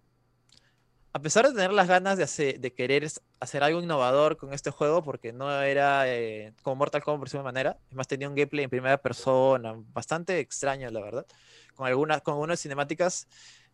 A 1.12 1.18
pesar 1.20 1.46
de 1.48 1.52
tener 1.54 1.72
las 1.72 1.88
ganas 1.88 2.16
de, 2.18 2.24
hacer- 2.24 2.60
de 2.60 2.72
querer 2.72 3.06
hacer 3.40 3.62
algo 3.64 3.80
innovador 3.82 4.36
con 4.36 4.52
este 4.52 4.70
juego, 4.70 5.02
porque 5.02 5.32
no 5.32 5.50
era 5.62 6.04
eh, 6.06 6.52
como 6.62 6.76
Mortal 6.76 7.02
Kombat 7.02 7.18
por 7.20 7.28
su 7.28 7.42
manera, 7.42 7.76
es 7.90 7.96
más, 7.96 8.06
tenía 8.06 8.28
un 8.28 8.34
gameplay 8.36 8.64
en 8.64 8.70
primera 8.70 8.96
persona, 8.96 9.74
bastante 9.92 10.38
extraño, 10.38 10.88
la 10.90 11.00
verdad, 11.00 11.26
con 11.74 11.86
algunas, 11.88 12.22
con 12.22 12.34
algunas 12.34 12.60
cinemáticas. 12.60 13.26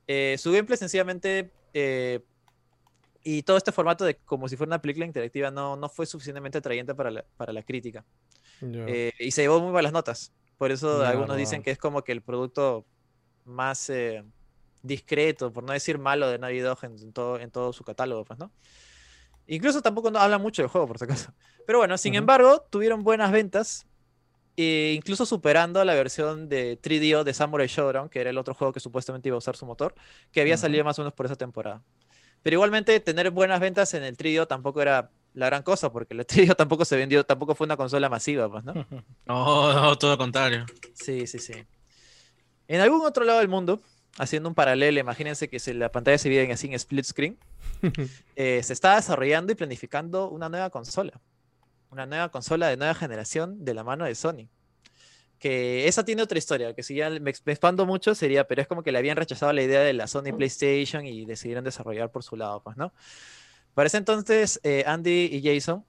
eh, 0.06 0.36
su 0.38 0.50
gameplay 0.50 0.78
sencillamente 0.78 1.50
eh, 1.74 2.20
y 3.22 3.42
todo 3.42 3.56
este 3.58 3.72
formato 3.72 4.04
de 4.04 4.16
como 4.24 4.48
si 4.48 4.56
fuera 4.56 4.68
una 4.70 4.80
película 4.80 5.04
interactiva 5.04 5.50
no, 5.50 5.76
no 5.76 5.88
fue 5.88 6.06
suficientemente 6.06 6.58
atrayente 6.58 6.94
para 6.94 7.10
la, 7.10 7.24
para 7.36 7.52
la 7.52 7.62
crítica. 7.62 8.04
Ya. 8.62 8.84
Eh, 8.86 9.12
y 9.18 9.30
se 9.30 9.42
llevó 9.42 9.60
muy 9.60 9.72
malas 9.72 9.92
notas. 9.92 10.32
Por 10.56 10.70
eso 10.70 11.04
algunos 11.04 11.36
dicen 11.36 11.62
que 11.62 11.70
es 11.72 11.78
como 11.78 12.02
que 12.02 12.12
el 12.12 12.22
producto 12.22 12.86
más 13.44 13.90
eh, 13.90 14.24
discreto, 14.82 15.52
por 15.52 15.64
no 15.64 15.72
decir 15.72 15.98
malo, 15.98 16.28
de 16.28 16.38
Naughty 16.38 16.58
Dog 16.60 16.78
en, 16.82 16.98
en 16.98 17.12
todo, 17.12 17.38
en 17.38 17.50
todo 17.50 17.72
su 17.72 17.84
catálogo, 17.84 18.24
pues, 18.24 18.38
¿no? 18.38 18.50
Incluso 19.46 19.80
tampoco 19.82 20.10
no 20.10 20.18
habla 20.18 20.38
mucho 20.38 20.62
del 20.62 20.68
juego, 20.68 20.86
por 20.88 20.98
si 20.98 21.04
acaso. 21.04 21.32
Pero 21.66 21.78
bueno, 21.78 21.96
sin 21.98 22.12
Ujú. 22.14 22.18
embargo, 22.18 22.66
tuvieron 22.70 23.02
buenas 23.04 23.30
ventas, 23.32 23.86
e 24.56 24.94
incluso 24.96 25.26
superando 25.26 25.84
la 25.84 25.94
versión 25.94 26.48
de 26.48 26.80
3DO 26.80 27.24
de 27.24 27.34
Samurai 27.34 27.66
Showdown, 27.66 28.08
que 28.08 28.20
era 28.20 28.30
el 28.30 28.38
otro 28.38 28.54
juego 28.54 28.72
que 28.72 28.80
supuestamente 28.80 29.28
iba 29.28 29.34
a 29.34 29.38
usar 29.38 29.56
su 29.56 29.66
motor, 29.66 29.94
que 30.32 30.40
había 30.40 30.56
salido 30.56 30.82
más 30.84 30.98
o 30.98 31.02
menos 31.02 31.12
por 31.12 31.26
esa 31.26 31.36
temporada. 31.36 31.82
Pero 32.42 32.54
igualmente, 32.54 32.98
tener 33.00 33.30
buenas 33.30 33.60
ventas 33.60 33.92
en 33.94 34.04
el 34.04 34.16
3DO 34.16 34.46
tampoco 34.46 34.80
era 34.80 35.10
la 35.34 35.46
gran 35.46 35.62
cosa, 35.62 35.92
porque 35.92 36.14
el 36.14 36.26
3DO 36.26 36.54
tampoco 36.56 36.84
se 36.84 36.96
vendió, 36.96 37.24
tampoco 37.24 37.54
fue 37.54 37.66
una 37.66 37.76
consola 37.76 38.08
masiva, 38.08 38.50
pues, 38.50 38.64
¿no? 38.64 38.72
No, 39.26 39.72
no, 39.74 39.98
todo 39.98 40.12
lo 40.12 40.18
contrario. 40.18 40.64
Sí, 40.94 41.26
sí, 41.26 41.38
sí. 41.38 41.52
En 42.68 42.80
algún 42.80 43.04
otro 43.04 43.24
lado 43.24 43.40
del 43.40 43.48
mundo, 43.48 43.80
haciendo 44.18 44.48
un 44.48 44.54
paralelo, 44.54 44.98
imagínense 45.00 45.48
que 45.48 45.58
si 45.58 45.72
la 45.72 45.90
pantalla 45.90 46.18
se 46.18 46.28
viene 46.28 46.52
así 46.52 46.66
en 46.66 46.74
split 46.74 47.04
screen, 47.04 47.38
eh, 48.36 48.60
se 48.62 48.72
está 48.72 48.96
desarrollando 48.96 49.52
y 49.52 49.54
planificando 49.54 50.28
una 50.30 50.48
nueva 50.48 50.70
consola. 50.70 51.20
Una 51.90 52.06
nueva 52.06 52.30
consola 52.30 52.68
de 52.68 52.76
nueva 52.76 52.94
generación 52.94 53.64
de 53.64 53.74
la 53.74 53.84
mano 53.84 54.04
de 54.04 54.14
Sony. 54.14 54.48
Que 55.38 55.86
esa 55.86 56.04
tiene 56.04 56.22
otra 56.22 56.38
historia, 56.38 56.74
que 56.74 56.82
si 56.82 56.94
ya 56.94 57.10
me, 57.10 57.30
ex- 57.30 57.42
me 57.44 57.52
expando 57.52 57.84
mucho 57.84 58.14
sería, 58.14 58.46
pero 58.46 58.62
es 58.62 58.68
como 58.68 58.82
que 58.82 58.90
le 58.90 58.98
habían 58.98 59.16
rechazado 59.18 59.52
la 59.52 59.62
idea 59.62 59.80
de 59.80 59.92
la 59.92 60.06
Sony 60.06 60.34
PlayStation 60.36 61.06
y 61.06 61.26
decidieron 61.26 61.62
desarrollar 61.64 62.10
por 62.10 62.22
su 62.22 62.36
lado, 62.36 62.62
pues, 62.62 62.76
¿no? 62.76 62.92
Para 63.74 63.86
ese 63.88 63.98
entonces, 63.98 64.58
eh, 64.62 64.82
Andy 64.86 65.28
y 65.30 65.42
Jason 65.44 65.84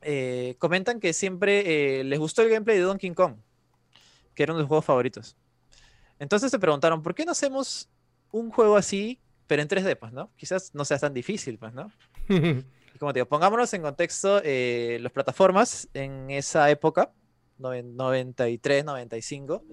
eh, 0.00 0.54
comentan 0.58 1.00
que 1.00 1.12
siempre 1.12 2.04
les 2.04 2.18
gustó 2.18 2.42
el 2.42 2.50
gameplay 2.50 2.76
de 2.78 2.84
Donkey 2.84 3.12
Kong, 3.12 3.34
que 4.34 4.44
era 4.44 4.52
uno 4.52 4.58
de 4.60 4.62
sus 4.64 4.68
juegos 4.68 4.84
favoritos. 4.84 5.36
Entonces 6.22 6.52
se 6.52 6.58
preguntaron, 6.60 7.02
¿por 7.02 7.14
qué 7.16 7.24
no 7.24 7.32
hacemos 7.32 7.88
un 8.30 8.50
juego 8.52 8.76
así, 8.76 9.18
pero 9.48 9.60
en 9.60 9.66
3D, 9.68 9.96
pues, 9.98 10.12
¿no? 10.12 10.30
Quizás 10.36 10.70
no 10.72 10.84
sea 10.84 10.96
tan 10.98 11.12
difícil, 11.12 11.58
pues, 11.58 11.72
¿no? 11.74 11.90
Y 12.94 12.98
como 12.98 13.12
te 13.12 13.18
digo, 13.18 13.26
pongámonos 13.28 13.72
en 13.74 13.82
contexto, 13.82 14.40
eh, 14.44 14.98
las 15.00 15.10
plataformas 15.10 15.88
en 15.94 16.30
esa 16.30 16.70
época, 16.70 17.10
noven- 17.58 17.96
93, 17.96 18.84
95, 18.84 19.64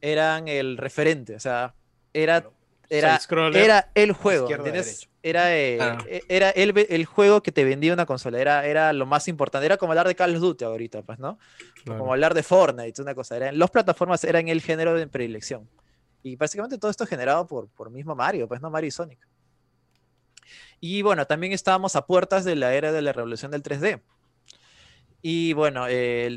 eran 0.00 0.48
el 0.48 0.76
referente, 0.78 1.34
o 1.34 1.40
sea, 1.40 1.74
era, 2.14 2.48
era, 2.88 3.18
era 3.58 3.90
el 3.94 4.12
juego, 4.12 4.46
¿entiendes? 4.64 5.08
Era, 5.24 5.56
eh, 5.58 5.76
Claro. 5.76 6.04
e- 6.08 6.22
era 6.28 6.50
el, 6.50 6.86
el 6.88 7.04
juego 7.04 7.42
que 7.42 7.52
te 7.52 7.64
vendía 7.64 7.92
una 7.92 8.06
consola, 8.06 8.40
era, 8.40 8.64
era 8.66 8.92
lo 8.92 9.06
más 9.06 9.26
importante, 9.28 9.66
era 9.66 9.76
como 9.76 9.92
hablar 9.92 10.06
de 10.08 10.14
Call 10.14 10.34
of 10.36 10.40
Duty 10.40 10.64
ahorita, 10.64 11.02
pues, 11.02 11.18
¿no? 11.18 11.38
Claro. 11.84 11.98
Como 11.98 12.12
hablar 12.12 12.32
de 12.34 12.42
Fortnite, 12.44 13.02
una 13.02 13.14
cosa, 13.14 13.36
eran, 13.36 13.58
las 13.58 13.70
plataformas 13.70 14.22
eran 14.24 14.48
el 14.48 14.60
género 14.62 14.94
de 14.94 15.06
predilección. 15.08 15.68
Y 16.22 16.36
básicamente 16.36 16.78
todo 16.78 16.90
esto 16.90 17.06
generado 17.06 17.46
por, 17.46 17.68
por 17.68 17.90
mismo 17.90 18.14
Mario, 18.14 18.48
pues, 18.48 18.60
¿no? 18.60 18.70
Mario 18.70 18.88
y 18.88 18.92
Sonic. 18.92 19.28
Y 20.80 21.02
bueno, 21.02 21.26
también 21.26 21.52
estábamos 21.52 21.96
a 21.96 22.06
puertas 22.06 22.44
de 22.44 22.56
la 22.56 22.74
era 22.74 22.92
de 22.92 23.02
la 23.02 23.12
revolución 23.12 23.50
del 23.50 23.62
3D. 23.62 24.02
Y 25.24 25.52
bueno, 25.52 25.86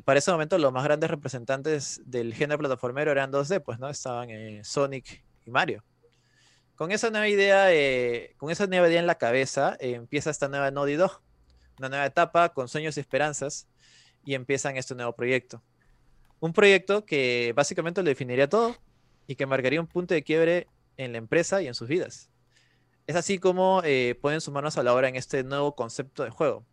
para 0.06 0.20
ese 0.20 0.32
momento 0.32 0.60
los 0.60 0.72
más 0.72 0.84
grandes 0.84 1.10
representantes 1.10 2.02
del 2.06 2.36
género 2.36 2.60
plataformero 2.60 3.12
eran 3.12 3.32
2D, 3.32 3.64
pues, 3.64 3.80
¿no? 3.80 3.90
Estaban 3.90 4.30
eh, 4.30 4.62
Sonic 4.64 5.24
y 5.44 5.50
Mario. 5.50 5.84
Con 6.76 6.92
esa 6.92 7.10
nueva 7.10 7.28
idea, 7.28 7.74
eh, 7.74 8.36
con 8.38 8.52
esa 8.52 8.68
nueva 8.68 8.88
idea 8.88 9.00
en 9.00 9.08
la 9.08 9.16
cabeza, 9.16 9.76
eh, 9.80 9.94
empieza 9.94 10.30
esta 10.30 10.48
nueva 10.48 10.70
Naughty 10.70 10.94
Dog, 10.94 11.22
una 11.80 11.90
nueva 11.90 12.06
etapa 12.06 12.50
con 12.50 12.68
sueños 12.68 12.98
y 12.98 13.00
esperanzas, 13.00 13.68
y 14.24 14.36
empiezan 14.36 14.78
este 14.78 14.94
nuevo 14.94 15.14
proyecto. 15.14 15.64
Un 16.40 16.54
proyecto 16.54 17.06
que 17.06 17.54
básicamente 17.56 18.04
lo 18.04 18.10
definiría 18.10 18.48
todo 18.48 18.76
y 19.28 19.36
que 19.36 19.46
marcaría 19.46 19.80
un 19.82 19.88
punto 19.88 20.14
de 20.14 20.24
quiebre 20.24 20.68
en 20.98 21.12
la 21.12 21.18
empresa 21.18 21.62
y 21.62 21.68
en 21.68 21.74
sus 21.74 21.88
vidas. 21.88 22.30
Es 23.08 23.16
así 23.16 23.38
como 23.38 23.82
eh, 23.84 24.18
ponen 24.22 24.42
sus 24.42 24.54
manos 24.54 24.78
a 24.78 24.84
la 24.84 24.94
obra 24.94 25.08
en 25.10 25.16
este 25.16 25.44
nuevo 25.44 25.76
concepto 25.76 26.24
de 26.24 26.30
juego. 26.32 26.66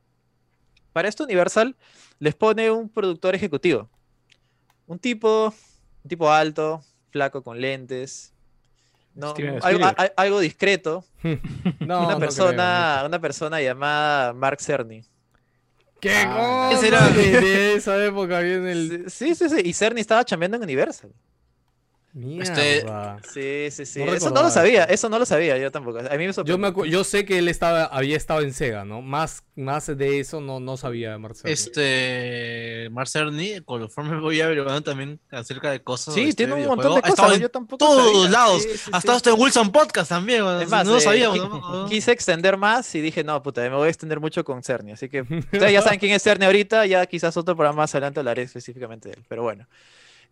Para 0.93 1.09
esto 1.09 1.25
Universal 1.25 1.77
les 2.19 2.35
pone 2.35 2.71
un 2.71 2.89
productor 2.89 3.35
ejecutivo. 3.35 3.89
Un 4.87 4.99
tipo, 4.99 5.55
un 6.05 6.09
tipo 6.09 6.31
alto, 6.31 6.83
flaco 7.11 7.43
con 7.43 7.61
lentes, 7.61 8.33
no, 9.15 9.29
algo, 9.35 9.59
Spielberg. 9.59 9.95
a- 9.99 10.03
a- 10.05 10.13
algo 10.17 10.41
discreto. 10.41 11.05
No, 11.81 12.05
una 12.05 12.13
no 12.15 12.19
persona, 12.19 13.03
una 13.07 13.21
persona 13.21 13.61
llamada 13.61 14.33
Mark 14.33 14.61
Cerny. 14.61 15.05
¿Qué 16.01 16.13
Ah, 16.27 16.77
será? 16.81 17.09
De, 17.11 17.23
de 17.41 17.75
esa 17.75 18.03
época 18.05 18.41
viene 18.41 18.73
el. 18.73 19.11
Sí, 19.11 19.35
sí, 19.35 19.49
sí. 19.49 19.57
Y 19.65 19.73
Cerny 19.73 20.01
estaba 20.01 20.25
chambeando 20.25 20.57
en 20.57 20.63
Universal. 20.63 21.13
Mierda. 22.15 23.19
Sí, 23.33 23.69
sí, 23.71 23.87
sí. 23.87 24.05
No 24.05 24.13
eso 24.13 24.31
no 24.31 24.43
lo 24.43 24.51
sabía, 24.51 24.85
eso. 24.85 25.09
no 25.09 25.19
lo 25.19 25.25
sabía 25.25 25.57
yo 25.57 25.71
tampoco. 25.71 25.99
A 25.99 26.17
mí 26.17 26.27
me 26.27 26.33
Yo, 26.45 26.59
me 26.59 26.73
yo 26.91 27.05
sé 27.05 27.25
que 27.25 27.39
él 27.39 27.49
estaba, 27.49 27.85
había 27.85 28.19
estado 28.19 28.43
en 28.43 28.53
Sega, 28.53 28.85
¿no? 28.85 29.01
Más, 29.01 29.45
más 29.57 29.87
de 29.87 30.21
eso 30.21 30.43
no, 30.43 30.61
no 30.61 30.77
sabía 30.77 31.13
de 31.13 31.19
Marcelo. 31.19 31.53
Este, 31.53 32.89
Marcerni, 32.91 33.63
conforme 33.63 34.21
voy 34.21 34.43
averiguando 34.43 34.83
también 34.83 35.21
acerca 35.31 35.71
de 35.71 35.83
cosas. 35.83 36.13
Sí, 36.13 36.25
de 36.25 36.29
este 36.29 36.45
tiene 36.45 36.53
un 36.53 36.59
videojuego, 36.59 36.91
montón 36.91 37.03
de 37.03 37.17
cosas. 37.17 37.35
en 37.35 37.41
Yo 37.41 37.49
tampoco 37.51 37.79
todos 37.79 38.13
sabía. 38.25 38.31
lados. 38.31 38.63
Sí, 38.63 38.69
sí, 38.77 38.91
ha 38.93 39.01
sí. 39.01 39.09
hasta 39.09 39.31
en 39.31 39.41
Wilson 39.41 39.73
Podcast 39.73 40.09
también. 40.11 40.45
Es 40.61 40.69
más, 40.69 40.85
no 40.85 40.93
lo 40.93 40.99
eh, 40.99 41.01
sabíamos. 41.01 41.39
¿no? 41.39 41.87
quise 41.87 42.13
extender 42.13 42.59
más 42.59 42.95
y 42.95 43.01
dije, 43.01 43.25
no, 43.25 43.43
puta, 43.43 43.63
me 43.63 43.71
voy 43.71 43.87
a 43.87 43.91
extender 43.91 44.21
mucho 44.21 44.45
con 44.45 44.63
Cerny. 44.63 44.93
Así 44.93 45.09
que 45.09 45.23
ustedes 45.53 45.73
ya 45.73 45.81
saben 45.81 45.99
quién 45.99 46.13
es 46.13 46.23
Cerny 46.23 46.45
ahorita, 46.45 46.85
ya 46.85 47.07
quizás 47.07 47.35
otro 47.39 47.57
programa 47.57 47.79
más 47.79 47.95
adelante 47.95 48.21
hablaré 48.21 48.43
específicamente 48.43 49.09
de 49.09 49.15
él. 49.15 49.25
Pero 49.29 49.43
bueno. 49.43 49.67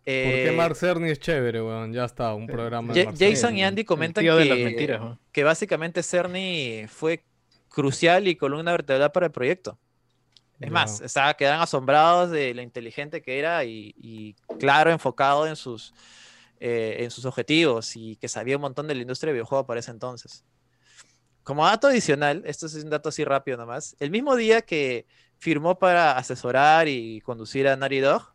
¿Por 0.03 0.13
qué 0.13 0.49
Eh, 0.49 0.55
Mark 0.55 0.75
Cerny 0.75 1.11
es 1.11 1.19
chévere, 1.19 1.61
weón? 1.61 1.93
Ya 1.93 2.05
está, 2.05 2.33
un 2.33 2.47
programa 2.47 2.93
de 2.93 3.05
Mark. 3.05 3.17
Jason 3.19 3.55
y 3.55 3.63
Andy 3.63 3.83
comentan 3.83 4.23
que, 4.23 4.63
mentiras, 4.63 4.99
¿no? 4.99 5.19
que 5.31 5.43
básicamente 5.43 6.01
Cerny 6.01 6.85
fue 6.87 7.23
crucial 7.69 8.27
y 8.27 8.35
columna 8.35 8.71
vertebral 8.71 9.11
para 9.11 9.27
el 9.27 9.31
proyecto. 9.31 9.77
Es 10.59 10.69
más, 10.69 11.01
estaba, 11.01 11.33
quedan 11.33 11.59
asombrados 11.59 12.29
de 12.29 12.53
lo 12.53 12.61
inteligente 12.61 13.21
que 13.21 13.39
era 13.39 13.63
y, 13.63 13.95
y 13.97 14.35
claro, 14.59 14.91
enfocado 14.91 15.47
en 15.47 15.55
sus, 15.55 15.91
eh, 16.59 16.97
en 16.99 17.09
sus 17.09 17.25
objetivos 17.25 17.95
y 17.95 18.15
que 18.17 18.27
sabía 18.27 18.57
un 18.57 18.61
montón 18.61 18.87
de 18.87 18.93
la 18.93 19.01
industria 19.01 19.29
de 19.29 19.33
videojuegos 19.33 19.65
para 19.65 19.79
ese 19.79 19.89
entonces. 19.89 20.45
Como 21.41 21.65
dato 21.65 21.87
adicional, 21.87 22.43
esto 22.45 22.67
es 22.67 22.75
un 22.75 22.91
dato 22.91 23.09
así 23.09 23.23
rápido 23.23 23.57
nomás, 23.57 23.95
el 23.99 24.11
mismo 24.11 24.35
día 24.35 24.61
que 24.61 25.07
firmó 25.39 25.79
para 25.79 26.15
asesorar 26.15 26.87
y 26.87 27.21
conducir 27.21 27.67
a 27.67 27.75
Naughty 27.75 27.99
Dog, 27.99 28.30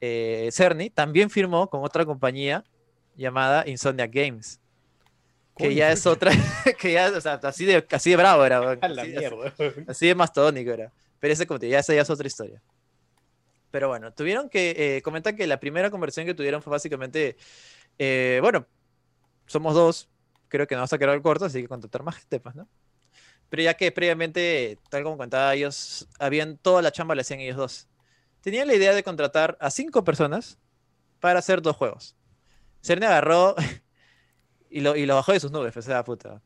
eh, 0.00 0.48
Cerny 0.52 0.90
también 0.90 1.30
firmó 1.30 1.68
con 1.68 1.84
otra 1.84 2.04
compañía 2.04 2.64
llamada 3.16 3.68
Insomniac 3.68 4.10
Games. 4.12 4.58
Que 5.56 5.74
ya 5.74 5.92
es 5.92 6.06
otra, 6.06 6.32
que 6.78 6.92
ya, 6.92 7.10
o 7.14 7.20
sea, 7.20 7.34
así 7.42 7.66
de, 7.66 7.86
así 7.90 8.10
de 8.10 8.16
bravo 8.16 8.44
era, 8.46 8.60
la 8.76 9.02
así- 9.02 9.10
mierda. 9.10 9.54
Así 9.86 10.06
de 10.06 10.14
mastodónico 10.14 10.70
era. 10.70 10.90
Pero 11.18 11.34
ese, 11.34 11.46
como 11.46 11.60
te 11.60 11.66
digo, 11.66 11.72
ya 11.74 11.80
esa 11.80 11.94
ya 11.94 12.00
es 12.02 12.08
otra 12.08 12.26
historia. 12.26 12.62
Pero 13.70 13.88
bueno, 13.88 14.12
tuvieron 14.12 14.48
que 14.48 14.96
eh, 14.96 15.02
comentar 15.02 15.36
que 15.36 15.46
la 15.46 15.60
primera 15.60 15.90
conversión 15.90 16.24
que 16.26 16.34
tuvieron 16.34 16.62
fue 16.62 16.70
básicamente, 16.70 17.36
eh, 17.98 18.38
bueno, 18.40 18.66
somos 19.46 19.74
dos, 19.74 20.08
creo 20.48 20.66
que 20.66 20.74
nos 20.74 20.80
vamos 20.80 20.92
a 20.94 20.98
quedar 20.98 21.20
corto, 21.22 21.44
así 21.44 21.60
que 21.60 21.68
contratar 21.68 22.02
más 22.02 22.16
gente, 22.16 22.40
pues, 22.40 22.54
¿no? 22.54 22.66
Pero 23.50 23.62
ya 23.64 23.74
que 23.74 23.92
previamente, 23.92 24.78
tal 24.88 25.02
como 25.02 25.18
contaba 25.18 25.54
ellos, 25.54 26.08
habían 26.18 26.56
toda 26.56 26.82
la 26.82 26.90
chamba 26.90 27.14
la 27.14 27.20
hacían 27.20 27.40
ellos 27.40 27.56
dos. 27.56 27.88
Tenían 28.40 28.68
la 28.68 28.74
idea 28.74 28.94
de 28.94 29.02
contratar 29.02 29.56
a 29.60 29.70
cinco 29.70 30.04
personas 30.04 30.58
para 31.20 31.38
hacer 31.40 31.62
dos 31.62 31.76
juegos. 31.76 32.16
Cerny 32.82 33.06
agarró 33.06 33.54
y 34.70 34.80
lo, 34.80 34.96
y 34.96 35.06
lo 35.06 35.16
bajó 35.16 35.32
de 35.32 35.40
sus 35.40 35.50
nubes, 35.52 35.72
pues, 35.72 35.86
esa 35.86 36.04
puta. 36.04 36.42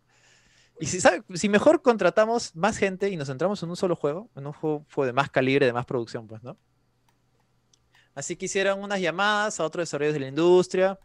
Y 0.80 0.86
si, 0.86 1.00
sabe- 1.00 1.24
si 1.34 1.48
mejor 1.48 1.82
contratamos 1.82 2.54
más 2.56 2.78
gente 2.78 3.08
y 3.10 3.16
nos 3.16 3.28
centramos 3.28 3.62
en 3.62 3.70
un 3.70 3.76
solo 3.76 3.96
juego, 3.96 4.30
en 4.36 4.46
un 4.46 4.52
juego 4.52 4.84
de 5.06 5.12
más 5.12 5.30
calibre, 5.30 5.66
de 5.66 5.72
más 5.72 5.86
producción, 5.86 6.26
pues, 6.26 6.42
¿no? 6.42 6.58
Así 8.14 8.36
que 8.36 8.46
hicieron 8.46 8.82
unas 8.82 9.00
llamadas 9.00 9.58
a 9.60 9.64
otros 9.64 9.82
desarrolladores 9.82 10.14
de 10.14 10.20
la 10.20 10.28
industria. 10.28 10.98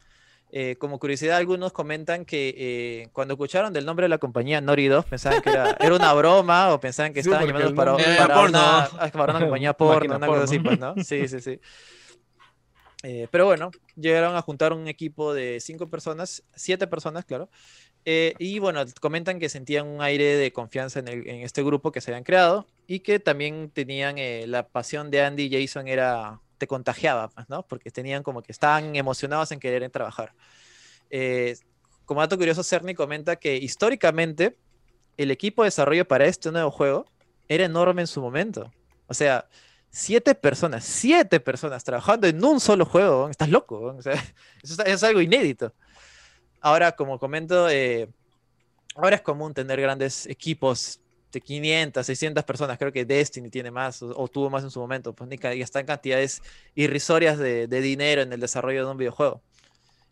Eh, 0.51 0.77
como 0.80 0.97
curiosidad, 0.97 1.38
algunos 1.38 1.71
comentan 1.73 2.26
que 2.26 2.55
eh, 2.57 3.07
cuando 3.13 3.35
escucharon 3.35 3.71
del 3.71 3.85
nombre 3.85 4.05
de 4.05 4.09
la 4.09 4.17
compañía 4.17 4.59
Naughty 4.61 4.88
Dog, 4.88 5.05
pensaban 5.05 5.41
que 5.43 5.49
era, 5.51 5.77
era 5.80 5.95
una 5.95 6.11
broma 6.13 6.73
o 6.73 6.80
pensaban 6.80 7.13
que 7.13 7.21
Sí, 7.21 7.30
estaban 7.30 7.45
llamando 7.47 7.76
para, 7.76 7.95
para 8.17 8.34
porno. 8.34 8.49
una, 8.59 8.80
ah, 8.85 9.09
para 9.13 9.34
una 9.34 9.39
compañía 9.41 9.73
porno, 9.77 10.15
una 10.15 10.26
cosa 10.27 10.43
así, 10.43 10.59
pues, 10.59 10.80
¿no? 10.80 10.95
Sí, 11.03 11.27
sí, 11.27 11.39
sí. 11.39 11.59
Eh, 13.03 13.27
pero 13.31 13.45
bueno, 13.45 13.71
llegaron 13.95 14.35
a 14.35 14.41
juntar 14.41 14.73
un 14.73 14.88
equipo 14.88 15.34
de 15.34 15.59
cinco 15.61 15.89
personas, 15.89 16.43
siete 16.55 16.85
personas, 16.88 17.23
claro. 17.26 17.49
eh, 18.05 18.34
y 18.39 18.59
bueno, 18.59 18.84
comentan 18.99 19.39
que 19.39 19.47
sentían 19.49 19.88
un 19.88 20.01
aire 20.01 20.35
de 20.35 20.51
confianza 20.51 20.99
en, 20.99 21.07
el- 21.07 21.27
en 21.30 21.41
este 21.41 21.63
grupo 21.63 21.91
que 21.91 22.01
se 22.01 22.11
habían 22.11 22.23
creado 22.26 22.67
y 22.88 22.99
que 23.01 23.19
también 23.19 23.69
tenían 23.71 24.17
eh, 24.17 24.45
la 24.47 24.67
pasión 24.67 25.11
de 25.11 25.21
Andy 25.21 25.43
y 25.43 25.61
Jason 25.61 25.88
era, 25.88 26.41
te 26.60 26.68
contagiaba, 26.68 27.30
pues, 27.30 27.49
¿no? 27.49 27.65
Porque 27.65 27.90
tenían 27.90 28.22
como 28.22 28.44
que 28.44 28.52
estaban 28.52 28.95
emocionados 28.95 29.52
en 29.52 29.60
querer 29.60 29.90
trabajar. 29.90 30.34
Eh, 31.10 31.57
como 32.06 32.22
dato 32.22 32.38
curioso, 32.38 32.64
Cerny 32.64 32.94
comenta 32.94 33.38
que 33.38 33.57
históricamente 33.57 34.57
el 35.18 35.31
equipo 35.31 35.64
de 35.64 35.68
desarrollo 35.68 36.07
para 36.07 36.26
este 36.26 36.52
nuevo 36.52 36.69
juego 36.69 37.06
era 37.48 37.65
enorme 37.65 38.02
en 38.02 38.07
su 38.07 38.22
momento. 38.22 38.72
O 39.07 39.14
sea, 39.14 39.48
siete 39.90 40.36
personas, 40.36 40.84
siete 40.84 41.40
personas 41.40 41.84
trabajando 41.84 42.27
en 42.27 42.44
un 42.44 42.60
solo 42.60 42.86
juego. 42.86 43.30
Estás 43.30 43.49
loco. 43.49 43.98
eso 44.64 44.84
es 44.84 45.03
algo 45.03 45.22
inédito. 45.22 45.73
Ahora, 46.61 46.91
como 46.91 47.19
comento, 47.19 47.69
eh, 47.69 48.10
ahora 48.95 49.15
es 49.15 49.22
común 49.22 49.53
tener 49.53 49.80
grandes 49.81 50.26
equipos 50.27 50.99
de 51.31 51.41
500, 51.41 52.06
600 52.06 52.43
personas. 52.43 52.77
Creo 52.77 52.91
que 52.91 53.06
Destiny 53.06 53.49
tiene 53.49 53.72
más 53.72 54.01
o, 54.01 54.14
o 54.18 54.27
tuvo 54.27 54.49
más 54.49 54.64
en 54.64 54.72
su 54.72 54.80
momento. 54.80 55.14
Pues, 55.14 55.30
y 55.31 55.61
están 55.61 55.85
cantidades 55.85 56.41
irrisorias 56.76 57.38
de, 57.38 57.68
de 57.68 57.81
dinero 57.81 58.22
en 58.22 58.34
el 58.34 58.39
desarrollo 58.39 58.85
de 58.85 58.91
un 58.91 58.97
videojuego. 58.97 59.41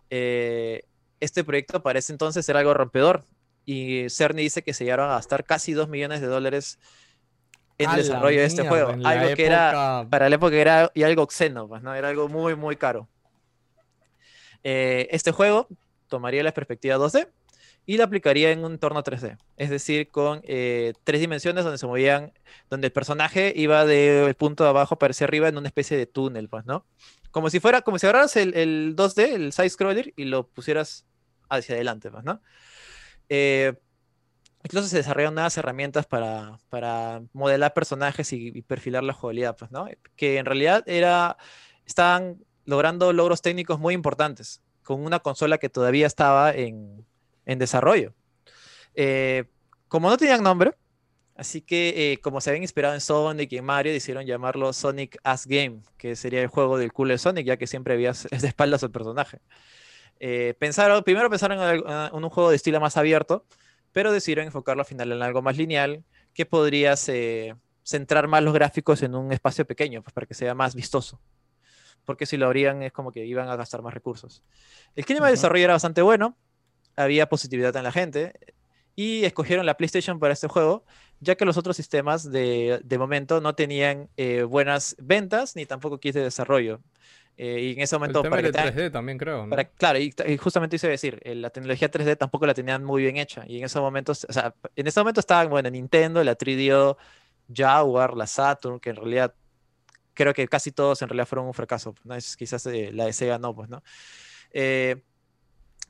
Eh, 0.10 0.84
este 1.19 1.44
proyecto 1.44 1.81
parece 1.81 2.11
entonces 2.14 2.45
ser 2.45 2.57
algo 2.57 2.73
rompedor. 2.73 3.26
Y 3.65 4.10
Cerny 4.10 4.44
dice 4.44 4.64
que 4.64 4.73
se 4.73 4.85
llegaron 4.85 5.10
a 5.10 5.15
gastar 5.15 5.44
casi 5.44 5.73
2 5.73 5.89
millones 5.89 6.22
de 6.22 6.27
dólares 6.27 6.80
en 7.77 7.89
el 7.89 7.98
desarrollo 7.98 8.39
de 8.39 8.45
este 8.45 8.68
juego. 8.68 8.95
Algo 9.03 9.35
que 9.35 9.45
era, 9.45 10.07
para 10.10 10.30
la 10.30 10.35
época 10.35 10.56
era 10.56 10.91
y 10.94 11.03
algo 11.03 11.23
obsceno, 11.23 11.68
pues, 11.68 11.81
¿no? 11.81 11.94
Era 11.94 12.10
algo 12.10 12.30
muy, 12.30 12.56
muy 12.56 12.76
caro. 12.77 13.10
Eh, 14.64 15.07
este 15.11 15.31
juego 15.31 15.68
tomaría 16.07 16.44
la 16.44 16.53
perspectiva 16.53 16.98
2D 16.98 17.27
y 17.89 17.95
la 17.95 18.03
aplicaría 18.03 18.51
en 18.51 18.65
un 18.65 18.73
entorno 18.73 19.01
3D. 19.01 19.38
Es 19.55 19.69
decir, 19.69 20.09
con 20.09 20.41
eh, 20.43 20.93
tres 21.05 21.22
dimensiones 21.22 21.64
donde 21.64 21.77
se 21.77 21.88
movían, 21.88 22.34
donde 22.69 22.88
el 22.88 22.93
personaje 22.93 23.53
iba 23.55 23.85
del 23.85 24.35
punto 24.35 24.65
de 24.65 24.69
abajo 24.69 24.99
para 24.99 25.11
hacia 25.11 25.26
arriba 25.26 25.47
en 25.47 25.57
una 25.57 25.69
especie 25.69 25.95
de 25.95 26.05
túnel, 26.05 26.49
pues, 26.49 26.65
¿no? 26.65 26.85
Como 27.31 27.49
si 27.49 27.61
fuera, 27.61 27.81
como 27.84 27.97
si 27.97 28.05
agarraras 28.05 28.35
el, 28.35 28.53
el 28.55 28.93
2D, 28.97 29.34
el 29.34 29.53
side 29.53 29.69
scroller, 29.69 30.14
y 30.18 30.26
lo 30.26 30.47
pusieras 30.49 31.05
hacia 31.47 31.76
adelante, 31.76 32.11
pues, 32.11 32.26
¿no? 32.26 32.41
Eh, 33.30 33.73
incluso 34.65 34.89
se 34.89 34.97
desarrollan 34.97 35.34
nuevas 35.34 35.57
herramientas 35.57 36.05
para, 36.05 36.59
para 36.68 37.22
modelar 37.31 37.73
personajes 37.73 38.34
y, 38.34 38.49
y 38.53 38.61
perfilar 38.64 39.03
la 39.05 39.14
jugabilidad, 39.14 39.55
pues, 39.55 39.72
¿no? 39.72 39.88
Que 40.18 40.39
en 40.39 40.45
realidad 40.45 40.84
era, 40.88 41.38
estaban 41.85 42.43
logrando 42.65 43.14
logros 43.14 43.41
técnicos 43.41 43.80
muy 43.80 43.93
importantes 43.93 44.61
con 44.84 45.05
una 45.05 45.19
consola 45.19 45.57
que 45.57 45.69
todavía 45.69 46.05
estaba 46.05 46.51
en, 46.51 47.07
en 47.48 47.57
desarrollo. 47.57 48.14
Eh, 48.94 49.45
como 49.88 50.10
no 50.10 50.18
tenían 50.18 50.44
nombre, 50.44 50.76
así 51.36 51.61
que 51.61 52.11
eh, 52.11 52.18
como 52.19 52.41
se 52.41 52.52
habían 52.52 52.64
inspirado 52.64 52.94
en 52.94 53.02
Sonic 53.02 53.52
y 53.53 53.57
en 53.57 53.65
Mario, 53.65 53.94
decidieron 53.94 54.26
llamarlo 54.26 54.72
Sonic 54.74 55.18
As 55.24 55.48
Game, 55.48 55.82
que 55.98 56.15
sería 56.15 56.41
el 56.41 56.48
juego 56.48 56.78
del 56.78 56.91
culo 56.91 57.14
de 57.14 57.18
Sonic, 57.18 57.48
ya 57.48 57.57
que 57.57 57.65
siempre 57.65 57.94
había 57.94 58.11
de 58.32 58.48
espaldas 58.48 58.84
al 58.84 58.91
personaje. 58.91 59.40
Eh, 60.19 60.56
pensaron, 60.60 61.03
primero 61.03 61.30
pensaron 61.30 61.60
en, 61.61 62.24
un 62.24 62.30
juego 62.30 62.49
de 62.49 62.57
estilo 62.57 62.80
más 62.80 62.98
abierto, 62.98 63.45
pero 63.94 64.11
decidieron 64.11 64.45
enfocarlo 64.45 64.82
al 64.82 64.88
final 64.88 65.11
en 65.11 65.24
algo 65.24 65.41
más 65.41 65.57
lineal, 65.57 66.03
que 66.34 66.45
podrías 66.45 67.10
centrar 67.84 68.28
más 68.28 68.44
los 68.44 68.53
gráficos 68.53 69.02
en 69.02 69.15
un 69.15 69.32
espacio 69.32 69.65
pequeño, 69.65 70.03
pues, 70.03 70.14
para 70.14 70.28
que 70.28 70.34
sea 70.34 70.53
más 70.53 70.76
vistoso. 70.76 71.19
Porque 72.03 72.26
si 72.26 72.38
lo 72.38 72.45
abrían 72.45 72.84
es 72.84 72.91
como 72.91 73.11
que 73.11 73.26
iban 73.26 73.49
a 73.49 73.56
gastar 73.56 73.82
más 73.82 73.94
recursos. 73.94 74.44
El 74.95 75.06
clima 75.06 75.28
de 75.28 75.34
Ujú. 75.34 75.40
desarrollo 75.40 75.64
era 75.64 75.74
bastante 75.74 76.02
bueno, 76.02 76.38
había 76.98 77.30
positividad 77.30 77.74
en 77.78 77.84
la 77.84 77.91
gente, 77.94 78.34
y 78.95 79.24
escogieron 79.26 79.65
la 79.65 79.78
PlayStation 79.78 80.19
para 80.19 80.34
este 80.34 80.48
juego, 80.48 80.84
ya 81.19 81.36
que 81.36 81.45
los 81.45 81.56
otros 81.57 81.76
sistemas 81.78 82.30
de, 82.30 82.82
de 82.84 82.98
momento 82.98 83.40
no 83.41 83.53
tenían 83.56 84.10
eh, 84.18 84.44
buenas 84.44 84.95
ventas 84.99 85.56
ni 85.56 85.65
tampoco 85.65 85.99
kits 85.99 86.15
de 86.15 86.24
desarrollo. 86.24 86.82
Eh, 87.40 87.60
y 87.61 87.74
en 87.74 87.82
ese 87.82 87.95
El 87.95 87.99
momento, 87.99 88.24
tema 88.24 88.38
para 88.38 88.41
que 88.41 88.52
del 88.52 88.56
tengan- 88.56 88.74
3D 88.76 88.91
también 88.91 89.18
creo, 89.19 89.44
¿no? 89.45 89.52
para- 89.52 89.65
claro, 89.65 89.99
y, 89.99 90.11
y 90.28 90.38
justamente 90.38 90.76
a 90.84 90.90
decir, 90.90 91.19
eh, 91.24 91.36
la 91.36 91.52
tecnología 91.52 91.91
3D 91.91 92.18
tampoco 92.18 92.48
la 92.48 92.56
tenían 92.56 92.84
muy 92.84 93.03
bien 93.03 93.18
hecha. 93.18 93.44
Y 93.48 93.60
en 93.60 93.65
esos 93.65 93.80
momentos, 93.82 94.26
o 94.28 94.34
sea, 94.34 94.56
en 94.76 94.88
ese 94.88 94.99
momento 94.99 95.19
estaban, 95.19 95.48
bueno, 95.49 95.69
Nintendo, 95.69 96.24
la 96.24 96.36
3DO, 96.36 96.98
Jaguar, 97.56 98.15
la 98.15 98.26
Saturn, 98.26 98.80
que 98.80 98.90
en 98.90 98.95
realidad 98.95 99.36
creo 100.15 100.34
que 100.34 100.48
casi 100.48 100.72
todos 100.72 100.99
en 101.03 101.10
realidad 101.10 101.28
fueron 101.28 101.45
un 101.45 101.53
fracaso. 101.53 101.94
¿no? 102.03 102.15
Es, 102.15 102.36
quizás 102.36 102.65
eh, 102.65 102.90
la 102.91 103.06
de 103.06 103.14
Sega 103.14 103.38
no, 103.38 103.53
pues, 103.53 103.69
¿no? 103.69 103.84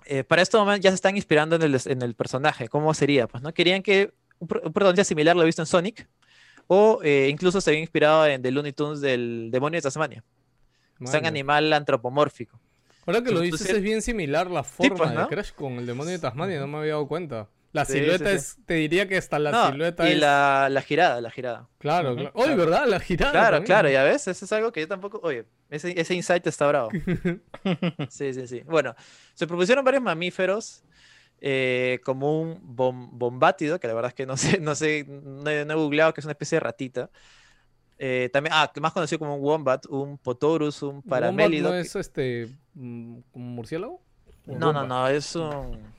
Eh, 0.09 0.23
para 0.23 0.41
este 0.41 0.57
momento 0.57 0.83
ya 0.83 0.91
se 0.91 0.95
están 0.95 1.15
inspirando 1.15 1.57
en 1.57 1.63
el, 1.63 1.81
en 1.85 2.01
el 2.01 2.15
personaje. 2.15 2.69
¿Cómo 2.69 2.93
sería? 2.93 3.27
Pues, 3.27 3.43
¿no? 3.43 3.53
Querían 3.53 3.83
que 3.83 4.13
un, 4.39 4.47
un 4.63 4.73
protagonista 4.73 5.03
similar 5.03 5.35
lo 5.35 5.43
he 5.43 5.45
visto 5.45 5.61
en 5.61 5.65
Sonic, 5.65 6.07
o 6.67 6.99
eh, 7.03 7.27
incluso 7.29 7.61
se 7.61 7.69
habían 7.69 7.81
inspirado 7.81 8.25
en 8.25 8.41
The 8.41 8.51
Looney 8.51 8.73
Tunes 8.73 9.01
del 9.01 9.49
Demonio 9.51 9.77
de 9.77 9.81
Tasmania. 9.81 10.23
Sea, 11.05 11.19
un 11.19 11.25
animal 11.25 11.71
antropomórfico. 11.73 12.59
Ahora 13.05 13.21
que 13.21 13.31
lo 13.31 13.39
dices 13.39 13.69
es 13.69 13.81
bien 13.81 14.01
similar 14.01 14.49
la 14.49 14.63
forma 14.63 14.95
pues, 14.95 15.09
de 15.11 15.15
¿no? 15.15 15.27
Crash 15.27 15.51
con 15.51 15.73
el 15.73 15.85
demonio 15.85 16.11
de 16.11 16.19
Tasmania, 16.19 16.59
no 16.59 16.67
me 16.67 16.79
había 16.79 16.93
dado 16.93 17.07
cuenta. 17.07 17.47
La 17.77 17.85
Sí, 17.85 17.93
silueta 17.93 18.25
sí, 18.25 18.31
sí. 18.31 18.35
es, 18.37 18.57
te 18.65 18.73
diría 18.75 19.07
que 19.07 19.17
hasta 19.17 19.39
la 19.39 19.51
No, 19.51 19.71
silueta 19.71 20.09
y 20.09 20.13
es... 20.13 20.19
la, 20.19 20.67
la 20.69 20.81
girada, 20.81 21.21
la 21.21 21.29
girada. 21.31 21.67
Claro, 21.77 22.15
claro. 22.15 22.31
Oye. 22.33 22.55
¿verdad? 22.55 22.87
La 22.87 22.99
girada 22.99 23.31
Claro, 23.31 23.47
también. 23.57 23.65
claro, 23.65 23.89
ya 23.89 24.03
ves, 24.03 24.27
eso 24.27 24.45
es 24.45 24.51
algo 24.51 24.71
que 24.71 24.81
yo 24.81 24.87
tampoco, 24.87 25.19
oye, 25.23 25.45
ese, 25.69 25.99
ese 25.99 26.13
insight 26.15 26.45
está 26.47 26.67
bravo. 26.67 26.89
Sí, 28.09 28.33
sí, 28.33 28.47
sí. 28.47 28.61
Bueno, 28.65 28.95
se 29.33 29.47
propusieron 29.47 29.83
varios 29.85 30.03
mamíferos, 30.03 30.83
eh, 31.39 31.99
como 32.03 32.41
un 32.41 32.75
bom- 32.75 33.09
bombátido, 33.11 33.79
que 33.79 33.87
la 33.87 33.93
verdad 33.93 34.09
es 34.09 34.15
que 34.15 34.25
no 34.25 34.37
sé, 34.37 34.59
no 34.59 34.73
sé, 34.75 35.05
no 35.07 35.49
he, 35.49 35.65
no 35.65 35.73
he 35.73 35.75
googleado, 35.77 36.13
que 36.13 36.21
es 36.21 36.25
una 36.25 36.31
especie 36.33 36.55
de 36.55 36.59
ratita. 36.61 37.09
Eh, 37.99 38.29
también, 38.31 38.53
ah, 38.55 38.71
más 38.79 38.93
conocido 38.93 39.19
como 39.19 39.35
un 39.35 39.43
wombat, 39.43 39.85
un 39.87 40.17
potorus, 40.17 40.81
un 40.83 41.03
¿Wombat 41.05 41.09
paramélido. 41.09 41.69
no 41.69 41.73
que- 41.75 41.81
es 41.81 41.95
este... 41.95 42.47
mm, 42.75 43.17
un 43.33 43.55
murciélago? 43.55 44.01
¿Un 44.45 44.59
No, 44.59 44.71
no, 44.73 44.81
wombat? 44.81 44.87
no, 44.87 45.07
es 45.09 45.35
un... 45.35 45.96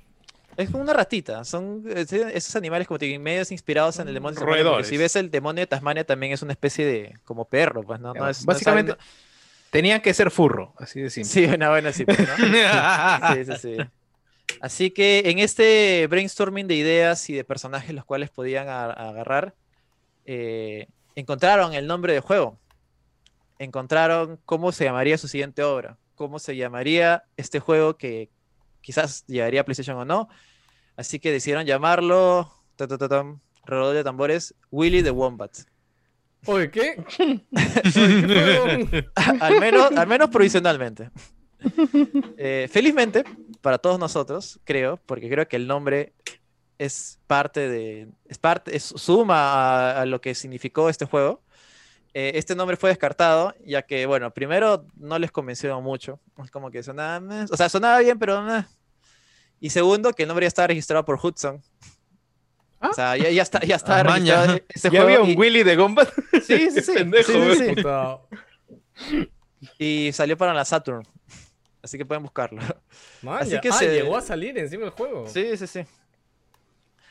Es 0.59 0.71
como 0.71 0.83
una 0.83 0.93
ratita. 0.93 1.45
Son 1.45 1.83
es- 1.95 2.13
esos 2.13 2.57
animales 2.57 2.87
como 2.89 2.99
te 2.99 3.07
digo, 3.07 3.23
medios 3.23 3.51
inspirados 3.53 3.99
en 4.01 4.09
el 4.09 4.15
demonio 4.15 4.41
de 4.41 4.45
Tasmania. 4.45 4.65
porque 4.65 4.85
Si 4.85 4.91
Roedores. 4.97 4.99
ves 4.99 5.17
el 5.17 5.31
demonio 5.31 5.61
de 5.63 5.67
Tasmania 5.69 6.05
también 6.05 6.33
es 6.33 6.43
una 6.43 6.53
especie 6.53 6.85
de 6.85 7.15
como 7.25 7.45
perro, 7.47 7.83
pues 7.83 8.01
no, 8.01 8.13
no 8.13 8.29
es, 8.29 8.41
no 8.43 8.47
Básicamente, 8.47 8.95
tenían 9.71 10.01
que 10.01 10.13
ser 10.13 10.31
furro, 10.31 10.75
así 10.79 11.01
de 11.01 11.11
simple. 11.11 11.31
Sí, 11.31 11.45
una 11.47 11.71
buena 11.71 11.93
sí, 11.93 12.05
pues, 12.05 12.19
¿no? 12.19 12.27
Sí, 13.35 13.45
sí, 13.45 13.53
sí. 13.63 13.77
Así 14.61 14.91
que 14.91 15.23
en 15.27 15.39
este 15.39 16.07
brainstorming 16.09 16.67
de 16.67 16.75
ideas 16.75 17.31
y 17.31 17.35
de 17.35 17.45
personajes 17.45 17.95
los 17.95 18.05
cuales 18.05 18.31
podían 18.31 18.69
agarrar, 18.69 19.55
eh, 20.25 20.89
encontraron 21.15 21.75
el 21.75 21.87
nombre 21.87 22.13
del 22.15 22.23
juego. 22.23 22.59
Encontraron 23.59 24.39
cómo 24.45 24.73
se 24.73 24.85
llamaría 24.85 25.19
su 25.19 25.29
siguiente 25.29 25.63
obra, 25.63 25.99
cómo 26.15 26.39
se 26.39 26.57
llamaría 26.57 27.25
este 27.37 27.61
juego 27.61 27.97
que 27.97 28.31
quizás 28.81 29.25
llegaría 29.27 29.63
a 29.63 29.65
PlayStation 29.65 29.97
o 29.97 30.05
no. 30.05 30.29
Así 30.97 31.21
que 31.21 31.31
decidieron 31.31 31.65
llamarlo, 31.65 32.53
ta, 32.77 32.89
ta, 32.89 32.99
ta, 32.99 33.09
tam, 33.09 33.41
redoble 33.65 33.99
de 33.99 34.05
tambores, 34.05 34.55
Willy 34.71 35.03
the 35.03 35.11
Wombat. 35.11 35.59
Oye, 36.47 36.71
¿qué? 36.71 37.05
Oye, 37.19 37.47
¿qué 38.27 38.89
fue? 38.91 39.11
al, 39.41 39.61
menos, 39.61 39.93
al 39.93 40.07
menos 40.07 40.29
provisionalmente. 40.31 41.11
Eh, 42.37 42.69
felizmente, 42.71 43.25
para 43.61 43.79
todos 43.79 43.99
nosotros, 43.99 44.61
creo, 44.65 44.99
porque 45.07 45.29
creo 45.29 45.49
que 45.49 45.57
el 45.57 45.67
nombre 45.67 46.15
es 46.79 47.19
parte 47.27 47.69
de. 47.69 48.09
Es 48.27 48.39
parte, 48.39 48.77
es 48.77 48.85
suma 48.85 49.53
a, 49.53 50.03
a 50.03 50.07
lo 50.07 50.21
que 50.21 50.35
significó 50.35 50.89
este 50.89 51.05
juego. 51.05 51.43
Eh, 52.15 52.33
este 52.35 52.55
nombre 52.57 52.77
fue 52.77 52.91
descartado, 52.91 53.55
ya 53.65 53.83
que, 53.83 54.07
bueno, 54.07 54.33
primero 54.33 54.87
no 54.97 55.19
les 55.19 55.31
convenció 55.31 55.81
mucho. 55.81 56.21
Es 56.43 56.51
como 56.51 56.71
que 56.71 56.83
sonaba. 56.83 57.21
meh, 57.21 57.45
O 57.51 57.57
sea, 57.57 57.69
sonaba 57.69 57.99
bien, 58.01 58.19
pero. 58.19 58.43
meh. 58.43 58.65
Y 59.61 59.71
segundo, 59.71 60.13
que 60.13 60.23
el 60.23 60.29
nombre 60.29 60.45
ya 60.45 60.49
estaba 60.49 60.69
registrado 60.69 61.05
por 61.05 61.19
Hudson. 61.23 61.63
O 62.81 62.93
sea, 62.93 63.17
ya, 63.17 63.29
ya 63.31 63.43
está, 63.43 63.61
ya 63.61 63.75
está 63.77 64.01
Ah, 64.01 64.05
maña. 64.05 64.35
registrado 64.47 64.61
este 64.69 64.91
¿Ya 64.91 65.03
había 65.03 65.17
juego 65.17 65.25
un 65.25 65.31
y- 65.31 65.37
Willy 65.37 65.63
de 65.65 65.77
Gombat? 65.77 66.09
Sí, 66.45 66.71
sí, 66.71 66.81
sí. 66.83 66.93
Pendejo, 66.95 67.33
sí, 67.33 67.55
sí, 67.59 67.75
sí. 67.75 69.31
Y 69.79 70.13
salió 70.13 70.37
para 70.37 70.55
la 70.55 70.65
Saturn. 70.65 71.03
Así 71.83 71.99
que 71.99 72.05
pueden 72.07 72.23
buscarlo. 72.23 72.61
man, 73.23 73.43
Así 73.43 73.51
ya- 73.53 73.61
que 73.61 73.69
ah, 73.69 73.73
se- 73.73 73.93
llegó 73.93 74.17
a 74.17 74.21
salir 74.23 74.57
encima 74.59 74.83
del 74.85 74.93
juego. 74.93 75.29
Sí, 75.29 75.57
sí, 75.57 75.67
sí. 75.67 75.81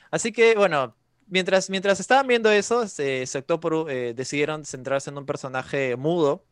Así 0.10 0.32
que, 0.32 0.56
bueno, 0.56 0.96
mientras, 1.28 1.70
mientras 1.70 2.00
estaban 2.00 2.28
viendo 2.28 2.52
eso, 2.52 2.88
se, 2.88 3.26
se 3.26 3.38
optó 3.38 3.60
por, 3.60 3.90
eh, 3.92 4.14
decidieron 4.14 4.66
centrarse 4.66 5.10
en 5.10 5.18
un 5.18 5.26
personaje 5.26 5.96
mudo 5.96 6.44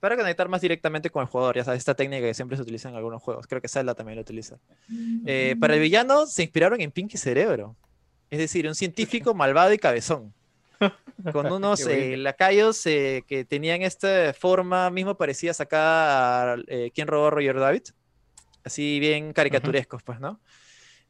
para 0.00 0.16
conectar 0.16 0.48
más 0.48 0.60
directamente 0.60 1.10
con 1.10 1.22
el 1.22 1.28
jugador. 1.28 1.56
Ya 1.56 1.64
sabes, 1.64 1.78
esta 1.78 1.94
técnica 1.94 2.26
que 2.26 2.34
siempre 2.34 2.56
se 2.56 2.62
utiliza 2.62 2.88
en 2.88 2.96
algunos 2.96 3.22
juegos. 3.22 3.46
Creo 3.46 3.60
que 3.60 3.68
Zelda 3.68 3.94
también 3.94 4.16
lo 4.16 4.22
utiliza. 4.22 4.58
Eh, 5.26 5.56
para 5.60 5.74
el 5.74 5.80
villano 5.80 6.26
se 6.26 6.42
inspiraron 6.42 6.80
en 6.80 6.90
Pinky 6.90 7.18
Cerebro. 7.18 7.76
Es 8.30 8.38
decir, 8.38 8.66
un 8.66 8.74
científico 8.74 9.34
malvado 9.34 9.72
y 9.72 9.78
cabezón. 9.78 10.32
con 11.32 11.52
unos 11.52 11.86
eh, 11.86 12.16
lacayos 12.16 12.82
que 12.84 13.46
tenían 13.46 13.82
esta 13.82 14.32
forma 14.32 14.88
mismo 14.88 15.14
parecida 15.14 15.52
sacada 15.52 16.54
a 16.54 16.56
¿Quién 16.94 17.06
robó 17.06 17.26
a 17.26 17.30
Roger 17.30 17.60
David? 17.60 17.82
Así 18.64 18.98
bien 18.98 19.32
caricaturescos, 19.32 20.02
pues, 20.02 20.20
¿no? 20.20 20.40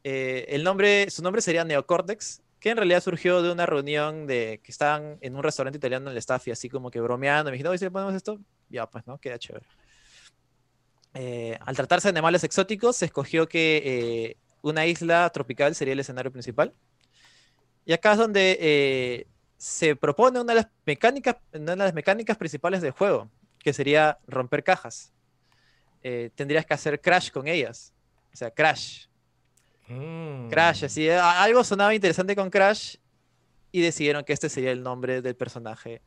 Eh, 0.04 0.46
el 0.48 0.64
nombre, 0.64 1.10
su 1.10 1.22
nombre 1.22 1.42
sería 1.42 1.64
Neocortex, 1.64 2.42
que 2.60 2.70
en 2.70 2.76
realidad 2.76 3.02
surgió 3.02 3.42
de 3.42 3.50
una 3.50 3.66
reunión 3.66 4.26
de 4.26 4.60
que 4.62 4.70
estaban 4.70 5.18
en 5.20 5.34
un 5.34 5.42
restaurante 5.42 5.78
italiano 5.78 6.06
en 6.06 6.12
el 6.12 6.18
staff 6.18 6.46
y 6.48 6.50
así 6.50 6.68
como 6.68 6.90
que 6.90 7.00
bromeando. 7.00 7.50
Me 7.50 7.56
dijeron, 7.56 7.70
oye, 7.70 7.78
si 7.78 7.86
le 7.86 7.90
ponemos 7.90 8.14
esto, 8.14 8.38
ya, 8.68 8.88
pues, 8.88 9.06
¿no? 9.06 9.18
Queda 9.18 9.38
chévere. 9.38 9.66
Eh, 11.14 11.58
al 11.60 11.74
tratarse 11.74 12.08
de 12.08 12.10
animales 12.10 12.44
exóticos, 12.44 12.96
se 12.96 13.06
escogió 13.06 13.48
que 13.48 13.82
eh, 13.84 14.36
una 14.62 14.86
isla 14.86 15.28
tropical 15.30 15.74
sería 15.74 15.94
el 15.94 16.00
escenario 16.00 16.30
principal. 16.30 16.74
Y 17.84 17.92
acá 17.92 18.12
es 18.12 18.18
donde 18.18 18.58
eh, 18.60 19.26
se 19.56 19.96
propone 19.96 20.40
una 20.40 20.52
de, 20.52 20.60
las 20.60 20.68
mecánicas, 20.86 21.36
una 21.52 21.72
de 21.72 21.76
las 21.76 21.94
mecánicas 21.94 22.36
principales 22.36 22.82
del 22.82 22.92
juego, 22.92 23.30
que 23.58 23.72
sería 23.72 24.18
romper 24.26 24.62
cajas. 24.62 25.12
Eh, 26.02 26.30
tendrías 26.34 26.64
que 26.64 26.74
hacer 26.74 27.00
crash 27.00 27.30
con 27.30 27.48
ellas. 27.48 27.92
O 28.32 28.36
sea, 28.36 28.50
crash. 28.50 29.06
Mm. 29.92 30.48
Crash, 30.50 30.84
así. 30.84 31.08
a- 31.10 31.42
Algo 31.42 31.64
sonaba 31.64 31.94
interesante 31.94 32.36
con 32.36 32.50
Crash 32.50 32.96
y 33.72 33.80
decidieron 33.82 34.24
que 34.24 34.32
este 34.32 34.48
sería 34.48 34.70
el 34.72 34.82
nombre 34.82 35.22
del 35.22 35.36
personaje 35.36 36.02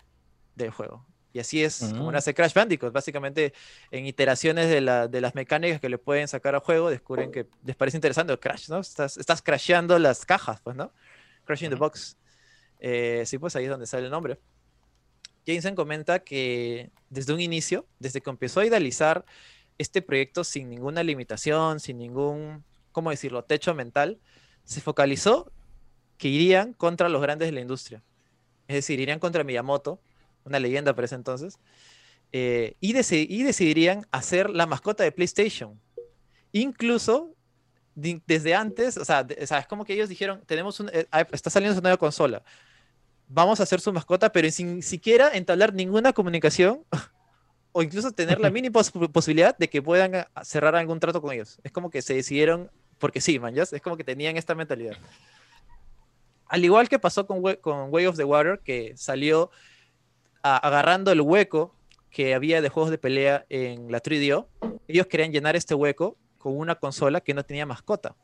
del 0.55 0.71
juego. 0.71 1.05
Y 1.33 1.39
así 1.39 1.63
es 1.63 1.79
como 1.79 2.09
Mm. 2.09 2.13
nace 2.13 2.33
Crash 2.33 2.53
Bandicoot. 2.53 2.93
Básicamente, 2.93 3.53
en 3.89 4.05
iteraciones 4.05 4.69
de, 4.69 4.81
la- 4.81 5.07
de 5.07 5.19
las 5.19 5.33
mecánicas 5.33 5.81
que 5.81 5.89
le 5.89 5.97
pueden 5.97 6.27
sacar 6.27 6.53
al 6.53 6.61
juego, 6.61 6.89
descubren 6.91 7.31
que 7.31 7.47
les 7.65 7.75
parece 7.75 7.97
interesante 7.97 8.37
Crash, 8.37 8.69
¿no? 8.69 8.79
Estás, 8.79 9.17
estás 9.17 9.41
crasheando 9.41 9.97
las 9.97 10.25
cajas, 10.25 10.61
pues, 10.61 10.75
¿no? 10.75 10.91
Crashing 11.45 11.69
the 11.71 11.75
box. 11.75 12.17
Eh, 12.79 13.23
sí, 13.25 13.37
pues 13.39 13.55
ahí 13.55 13.63
es 13.63 13.69
donde 13.69 13.87
sale 13.87 14.05
el 14.05 14.11
nombre. 14.11 14.39
Jensen 15.45 15.75
comenta 15.75 16.19
que 16.19 16.91
desde 17.09 17.33
un 17.33 17.41
inicio, 17.41 17.87
desde 17.99 18.21
que 18.21 18.29
empezó 18.29 18.59
a 18.59 18.65
idealizar 18.65 19.25
este 19.77 20.01
proyecto 20.01 20.43
sin 20.43 20.69
ninguna 20.69 21.01
limitación, 21.03 21.79
sin 21.79 21.97
ningún, 21.97 22.63
¿cómo 22.93 23.09
decirlo?, 23.09 23.43
techo 23.43 23.73
mental, 23.75 24.19
se 24.63 24.79
focalizó 24.79 25.51
que 26.17 26.29
irían 26.29 26.71
contra 26.73 27.09
los 27.09 27.21
grandes 27.21 27.49
de 27.49 27.51
la 27.51 27.59
industria. 27.59 28.01
Es 28.69 28.75
decir, 28.75 29.01
irían 29.01 29.19
contra 29.19 29.43
Miyamoto, 29.43 29.99
una 30.45 30.59
leyenda 30.59 30.93
para 30.95 31.05
ese 31.05 31.15
entonces, 31.15 31.57
eh, 32.31 32.75
y, 32.79 32.93
deci- 32.93 33.27
y 33.29 33.43
decidirían 33.43 34.07
hacer 34.11 34.49
la 34.49 34.65
mascota 34.65 35.03
de 35.03 35.11
PlayStation. 35.11 35.79
Incluso 36.51 37.35
desde 37.95 38.55
antes, 38.55 38.97
o 38.97 39.05
sea, 39.05 39.23
de- 39.23 39.37
o 39.43 39.45
sea, 39.47 39.59
es 39.59 39.67
como 39.67 39.85
que 39.85 39.93
ellos 39.93 40.09
dijeron, 40.09 40.41
tenemos 40.45 40.79
un, 40.79 40.89
eh, 40.93 41.05
está 41.31 41.49
saliendo 41.49 41.75
su 41.75 41.81
nueva 41.81 41.97
consola, 41.97 42.43
vamos 43.27 43.59
a 43.59 43.63
hacer 43.63 43.79
su 43.81 43.91
mascota, 43.93 44.31
pero 44.31 44.49
sin 44.51 44.81
siquiera 44.81 45.29
entablar 45.33 45.73
ninguna 45.73 46.13
comunicación 46.13 46.83
o 47.71 47.83
incluso 47.83 48.11
tener 48.11 48.39
la 48.39 48.49
mínima 48.51 48.73
pos- 48.73 48.91
posibilidad 49.11 49.55
de 49.57 49.69
que 49.69 49.81
puedan 49.81 50.15
ah, 50.15 50.27
cerrar 50.43 50.75
algún 50.75 50.99
trato 50.99 51.21
con 51.21 51.33
ellos. 51.33 51.59
Es 51.63 51.71
como 51.71 51.89
que 51.89 52.01
se 52.01 52.13
decidieron, 52.15 52.71
porque 53.03 53.19
sí, 53.19 53.37
man, 53.37 53.53
¿ya? 53.53 53.63
es 53.63 53.81
como 53.81 53.97
que 53.97 54.05
tenían 54.05 54.37
esta 54.37 54.55
mentalidad. 54.55 54.95
Al 56.47 56.63
igual 56.63 56.87
que 56.87 56.99
pasó 56.99 57.27
con, 57.27 57.41
con 57.57 57.93
Way 57.93 58.05
of 58.05 58.15
the 58.15 58.23
Water, 58.23 58.61
que 58.63 58.93
salió 58.95 59.51
a- 60.41 60.55
agarrando 60.55 61.11
el 61.11 61.19
hueco 61.19 61.75
que 62.09 62.33
había 62.33 62.61
de 62.61 62.69
juegos 62.69 62.91
de 62.91 62.97
pelea 62.97 63.45
en 63.49 63.91
la 63.91 64.01
3DO, 64.01 64.47
ellos 64.87 65.07
querían 65.07 65.33
llenar 65.33 65.57
este 65.57 65.75
hueco 65.75 66.15
con 66.37 66.57
una 66.57 66.75
consola 66.75 67.19
que 67.19 67.33
no 67.33 67.43
tenía 67.43 67.65
mascota. 67.65 68.15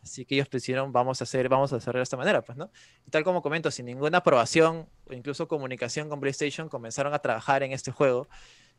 Así 0.00 0.24
que 0.24 0.36
ellos 0.36 0.48
decidieron, 0.48 0.92
vamos 0.92 1.20
a 1.20 1.24
hacer, 1.24 1.48
vamos 1.48 1.72
a 1.72 1.76
hacerlo 1.76 1.98
de 1.98 2.04
esta 2.04 2.16
manera, 2.16 2.40
pues, 2.42 2.56
¿no? 2.56 2.70
Y 3.04 3.10
tal 3.10 3.24
como 3.24 3.42
comento, 3.42 3.68
sin 3.72 3.86
ninguna 3.86 4.18
aprobación 4.18 4.88
o 5.06 5.12
incluso 5.12 5.48
comunicación 5.48 6.08
con 6.08 6.20
PlayStation, 6.20 6.68
comenzaron 6.68 7.14
a 7.14 7.18
trabajar 7.18 7.64
en 7.64 7.72
este 7.72 7.90
juego, 7.90 8.28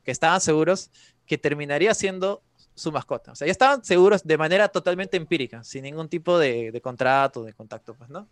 que 0.06 0.12
estaban 0.12 0.40
seguros 0.40 0.92
que 1.26 1.38
terminaría 1.38 1.94
siendo 1.94 2.42
su 2.76 2.92
mascota. 2.92 3.34
O 3.34 3.36
sea, 3.36 3.46
ya 3.46 3.52
estaban 3.52 3.84
seguros 3.84 4.24
de 4.24 4.38
manera 4.38 4.68
totalmente 4.68 5.18
empírica, 5.18 5.64
sin 5.64 5.84
ningún 5.84 6.10
tipo 6.10 6.38
de, 6.40 6.72
de 6.72 6.82
contrato, 6.82 7.44
de 7.44 7.54
contacto, 7.54 7.94
pues, 7.94 8.10
¿no? 8.10 8.28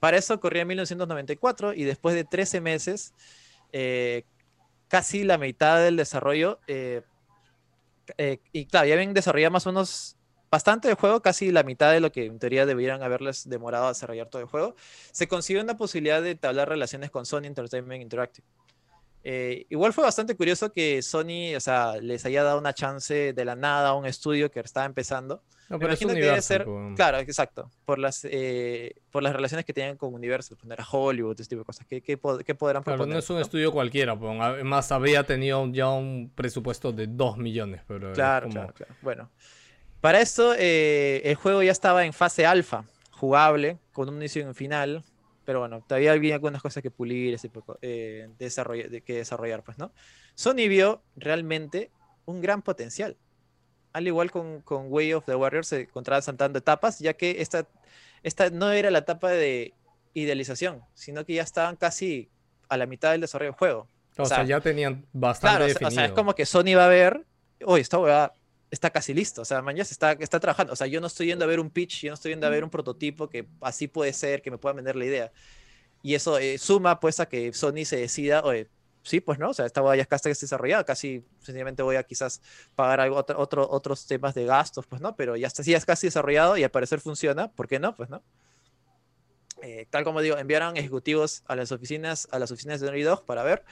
Para 0.00 0.16
eso 0.16 0.40
corría 0.40 0.64
1994 0.64 1.74
y 1.74 1.84
después 1.84 2.14
de 2.14 2.24
13 2.24 2.60
meses, 2.60 3.12
eh, 3.72 4.24
casi 4.88 5.24
la 5.24 5.38
mitad 5.38 5.80
del 5.80 5.96
desarrollo, 5.96 6.58
eh, 6.66 7.02
eh, 8.16 8.40
y 8.52 8.64
claro, 8.66 8.88
ya 8.88 8.94
habían 8.94 9.14
desarrollado 9.14 9.52
más 9.52 9.66
o 9.66 9.72
menos 9.72 10.16
bastante 10.50 10.88
del 10.88 10.96
juego, 10.96 11.20
casi 11.20 11.52
la 11.52 11.62
mitad 11.62 11.92
de 11.92 12.00
lo 12.00 12.10
que 12.10 12.24
en 12.24 12.38
teoría 12.38 12.66
deberían 12.66 13.02
haberles 13.02 13.48
demorado 13.48 13.84
a 13.84 13.88
desarrollar 13.90 14.28
todo 14.28 14.42
el 14.42 14.48
juego, 14.48 14.74
se 15.12 15.28
consiguió 15.28 15.62
una 15.62 15.76
posibilidad 15.76 16.22
de 16.22 16.32
entablar 16.32 16.68
relaciones 16.68 17.10
con 17.10 17.24
Sony 17.26 17.44
Entertainment 17.44 18.02
Interactive. 18.02 18.46
Eh, 19.22 19.66
igual 19.68 19.92
fue 19.92 20.04
bastante 20.04 20.34
curioso 20.34 20.72
que 20.72 21.02
Sony, 21.02 21.54
o 21.56 21.60
sea, 21.60 21.96
les 21.98 22.24
haya 22.24 22.42
dado 22.42 22.58
una 22.58 22.72
chance 22.72 23.32
de 23.34 23.44
la 23.44 23.54
nada 23.56 23.90
a 23.90 23.94
un 23.94 24.06
estudio 24.06 24.50
que 24.50 24.60
estaba 24.60 24.86
empezando. 24.86 25.42
No, 25.68 25.76
Me 25.76 25.82
pero 25.82 25.92
es 25.92 26.02
imagino 26.02 26.20
que 26.20 26.26
debe 26.26 26.42
ser, 26.42 26.64
pues. 26.64 26.96
claro, 26.96 27.18
exacto, 27.18 27.70
por 27.84 27.98
las, 28.00 28.24
eh, 28.24 28.94
por 29.12 29.22
las 29.22 29.32
relaciones 29.32 29.64
que 29.64 29.72
tenían 29.72 29.96
con 29.96 30.12
Universal, 30.14 30.56
pues, 30.60 30.72
era 30.72 30.84
Hollywood, 30.90 31.32
este 31.40 31.50
tipo 31.54 31.60
de 31.60 31.64
cosas. 31.66 31.86
¿Qué, 31.86 32.00
qué, 32.00 32.18
qué 32.44 32.54
podrán 32.56 32.82
Claro, 32.82 32.96
proponer? 32.96 33.12
no 33.14 33.18
es 33.18 33.30
un 33.30 33.38
estudio 33.38 33.70
cualquiera, 33.70 34.18
pues, 34.18 34.36
además 34.40 34.90
había 34.90 35.22
tenido 35.22 35.64
ya 35.70 35.88
un 35.90 36.32
presupuesto 36.34 36.90
de 36.90 37.06
2 37.06 37.36
millones, 37.36 37.82
pero 37.86 38.12
Claro, 38.14 38.48
como- 38.48 38.54
claro, 38.54 38.74
claro. 38.74 38.94
Bueno, 39.02 39.30
para 40.00 40.20
esto 40.20 40.54
eh, 40.58 41.20
el 41.24 41.36
juego 41.36 41.62
ya 41.62 41.70
estaba 41.72 42.04
en 42.04 42.12
fase 42.14 42.46
alfa, 42.46 42.84
jugable, 43.12 43.78
con 43.92 44.08
un 44.08 44.16
inicio 44.16 44.42
y 44.42 44.46
un 44.46 44.54
final, 44.56 45.04
pero 45.50 45.58
bueno, 45.58 45.82
todavía 45.84 46.12
había 46.12 46.34
algunas 46.36 46.62
cosas 46.62 46.80
que 46.80 46.92
pulir, 46.92 47.34
ese 47.34 47.48
poco, 47.48 47.76
eh, 47.82 48.28
desarrolla- 48.38 48.88
de, 48.88 49.00
que 49.00 49.14
desarrollar, 49.14 49.64
pues, 49.64 49.78
¿no? 49.78 49.90
Sony 50.36 50.68
vio 50.68 51.02
realmente 51.16 51.90
un 52.24 52.40
gran 52.40 52.62
potencial. 52.62 53.16
Al 53.92 54.06
igual 54.06 54.30
con, 54.30 54.60
con 54.60 54.86
Way 54.92 55.14
of 55.14 55.24
the 55.26 55.34
Warriors, 55.34 55.66
se 55.66 55.80
encontraba 55.80 56.22
saltando 56.22 56.60
etapas, 56.60 57.00
ya 57.00 57.14
que 57.14 57.40
esta, 57.42 57.66
esta 58.22 58.48
no 58.50 58.70
era 58.70 58.92
la 58.92 58.98
etapa 59.00 59.30
de 59.32 59.74
idealización, 60.14 60.82
sino 60.94 61.24
que 61.24 61.34
ya 61.34 61.42
estaban 61.42 61.74
casi 61.74 62.30
a 62.68 62.76
la 62.76 62.86
mitad 62.86 63.10
del 63.10 63.22
desarrollo 63.22 63.50
del 63.50 63.58
juego. 63.58 63.88
O 64.18 64.26
sea, 64.26 64.44
ya 64.44 64.60
tenían 64.60 65.04
bastante 65.12 65.56
Claro, 65.56 65.64
o 65.64 65.68
sea- 65.68 65.74
o 65.74 65.78
sea, 65.80 65.88
definido. 65.88 66.04
es 66.06 66.12
como 66.12 66.34
que 66.36 66.46
Sony 66.46 66.76
va 66.76 66.84
a 66.84 66.88
ver, 66.88 67.24
oye, 67.64 67.82
esta 67.82 67.98
hueá 67.98 68.32
está 68.70 68.90
casi 68.90 69.12
listo, 69.14 69.42
o 69.42 69.44
sea, 69.44 69.62
mañana 69.62 69.84
se 69.84 69.92
está, 69.94 70.12
está 70.12 70.38
trabajando, 70.40 70.72
o 70.72 70.76
sea, 70.76 70.86
yo 70.86 71.00
no 71.00 71.08
estoy 71.08 71.26
yendo 71.26 71.44
a 71.44 71.48
ver 71.48 71.58
un 71.60 71.70
pitch, 71.70 72.02
yo 72.02 72.10
no 72.10 72.14
estoy 72.14 72.32
yendo 72.32 72.46
a 72.46 72.50
ver 72.50 72.62
un 72.64 72.70
prototipo 72.70 73.28
que 73.28 73.46
así 73.60 73.88
puede 73.88 74.12
ser, 74.12 74.42
que 74.42 74.50
me 74.50 74.58
pueda 74.58 74.74
vender 74.74 74.94
la 74.96 75.04
idea. 75.04 75.32
Y 76.02 76.14
eso 76.14 76.38
eh, 76.38 76.56
suma 76.58 77.00
pues 77.00 77.20
a 77.20 77.26
que 77.28 77.52
Sony 77.52 77.84
se 77.84 77.96
decida, 77.96 78.42
oye, 78.42 78.68
sí, 79.02 79.20
pues 79.20 79.38
no, 79.38 79.50
o 79.50 79.54
sea, 79.54 79.66
esta 79.66 79.82
hueá 79.82 79.96
ya 79.96 80.02
está 80.02 80.16
desarrollada, 80.28 80.84
casi 80.84 81.24
sencillamente 81.40 81.82
voy 81.82 81.96
a 81.96 82.02
quizás 82.04 82.40
pagar 82.76 83.00
algo, 83.00 83.16
otro, 83.16 83.38
otro- 83.38 83.68
otros 83.70 84.06
temas 84.06 84.34
de 84.34 84.44
gastos, 84.44 84.86
pues 84.86 85.02
no, 85.02 85.16
pero 85.16 85.36
ya 85.36 85.46
está, 85.48 85.62
sí, 85.64 85.72
ya 85.72 85.78
es 85.78 85.84
casi 85.84 86.06
desarrollado 86.06 86.56
y 86.56 86.62
al 86.64 86.70
parecer 86.70 87.00
funciona, 87.00 87.50
¿por 87.50 87.66
qué 87.66 87.78
no? 87.78 87.94
Pues 87.96 88.08
no. 88.08 88.22
Eh, 89.62 89.86
tal 89.90 90.04
como 90.04 90.22
digo, 90.22 90.38
enviaron 90.38 90.76
ejecutivos 90.76 91.42
a 91.46 91.54
las 91.54 91.70
oficinas, 91.72 92.28
a 92.30 92.38
las 92.38 92.50
oficinas 92.50 92.80
de 92.80 92.86
Naughty 92.86 93.02
Dog 93.02 93.26
para 93.26 93.42
ver, 93.42 93.64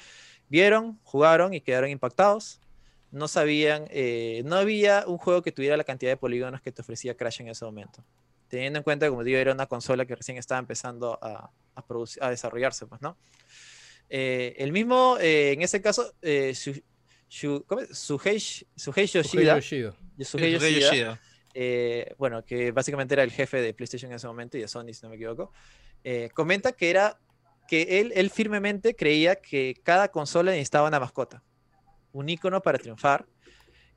vieron, 0.51 0.99
jugaron 1.03 1.55
y 1.55 1.61
quedaron 1.63 1.89
impactados. 1.89 2.61
No 3.11 3.27
sabían, 3.29 3.87
eh, 3.91 4.43
no 4.45 4.57
había 4.57 5.05
un 5.07 5.17
juego 5.19 5.43
que 5.43 5.53
tuviera 5.53 5.77
la 5.77 5.85
cantidad 5.85 6.13
de 6.13 6.17
polígonos 6.17 6.61
que 6.61 6.73
te 6.73 6.83
ofrecía 6.83 7.17
Crash 7.17 7.41
en 7.41 7.49
ese 7.49 7.65
momento. 7.65 8.05
Teniendo 8.49 8.79
en 8.79 8.83
cuenta 8.83 9.07
que, 9.07 9.11
como 9.11 9.25
digo, 9.25 9.39
era 9.39 9.53
una 9.53 9.67
consola 9.67 10.05
que 10.07 10.15
recién 10.15 10.37
estaba 10.37 10.59
empezando 10.59 11.19
a, 11.23 11.51
a 11.75 11.87
producir- 11.87 12.19
a 12.23 12.31
desarrollarse, 12.31 12.87
pues, 12.87 13.01
¿no? 13.01 13.17
Eh, 14.11 14.55
el 14.59 14.73
mismo, 14.73 15.17
eh, 15.21 15.53
en 15.53 15.63
ese 15.63 15.81
caso, 15.83 16.15
eh, 16.23 16.55
¿cómo 17.67 17.81
es? 17.83 17.97
Suhei, 17.99 18.41
Suhei 18.41 19.07
Yoshida, 19.07 19.57
Yoshida. 19.57 19.95
Suhei 20.25 20.53
Yoshida. 20.53 21.21
eh, 21.55 22.15
bueno, 22.19 22.45
que 22.45 22.73
básicamente 22.73 23.15
era 23.15 23.23
el 23.23 23.31
jefe 23.31 23.61
de 23.61 23.75
PlayStation 23.75 24.11
en 24.11 24.17
ese 24.17 24.27
momento 24.27 24.57
y 24.57 24.63
de 24.63 24.69
Sony, 24.69 24.93
si 24.93 25.01
no 25.03 25.11
me 25.11 25.17
equivoco, 25.17 25.53
eh, 26.05 26.31
comenta 26.35 26.73
que 26.73 26.91
era 26.91 27.19
que 27.67 28.01
él, 28.01 28.13
él 28.15 28.31
firmemente 28.31 28.95
creía 28.95 29.37
que 29.37 29.75
cada 29.83 30.09
consola 30.09 30.53
necesitaba 30.53 30.89
una 30.89 31.01
mascota, 31.01 31.43
un 32.13 32.29
icono 32.29 32.61
para 32.61 32.79
triunfar. 32.79 33.27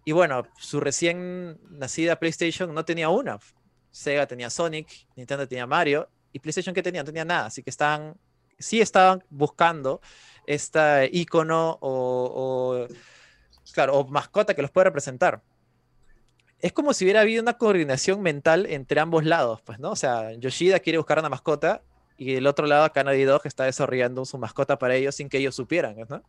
Y 0.04 0.12
bueno, 0.12 0.44
su 0.58 0.80
recién 0.80 1.60
nacida 1.70 2.18
PlayStation 2.18 2.74
no 2.74 2.86
tenía 2.86 3.10
una. 3.10 3.40
Sega 3.92 4.26
tenía 4.26 4.50
Sonic, 4.50 4.88
Nintendo 5.16 5.48
tenía 5.48 5.68
Mario, 5.68 6.10
y 6.32 6.40
PlayStation 6.40 6.74
que 6.74 6.82
tenía, 6.82 7.02
no 7.02 7.06
tenía 7.06 7.26
nada. 7.26 7.48
Así 7.48 7.62
que 7.62 7.70
estaban, 7.70 8.16
sí 8.58 8.82
estaban 8.82 9.24
buscando 9.30 10.02
este 10.48 11.10
icono 11.12 11.78
o, 11.82 12.88
claro, 13.74 14.00
o 14.00 14.08
mascota 14.08 14.54
que 14.54 14.62
los 14.62 14.72
pueda 14.72 14.86
representar 14.86 15.42
es 16.62 16.74
como 16.74 16.94
si 16.94 17.06
hubiera 17.06 17.22
habido 17.22 17.42
una 17.42 17.58
coordinación 17.58 18.22
mental 18.22 18.68
entre 18.68 19.00
ambos 19.00 19.26
lados, 19.26 19.62
pues, 19.62 19.80
¿no? 19.80 19.92
O 19.92 19.96
sea, 19.96 20.32
Yoshida 20.34 20.80
quiere 20.80 20.98
buscar 20.98 21.20
una 21.20 21.30
mascota 21.30 21.82
y 22.18 22.36
el 22.36 22.46
otro 22.46 22.68
lado, 22.68 22.92
Naughty 22.94 23.24
Dog 23.24 23.42
está 23.46 23.64
desarrollando 23.64 24.26
su 24.26 24.38
mascota 24.38 24.78
para 24.78 24.96
ellos 24.96 25.16
sin 25.16 25.28
que 25.28 25.40
ellos 25.40 25.56
supieran, 25.56 25.96
¿no? 26.08 26.22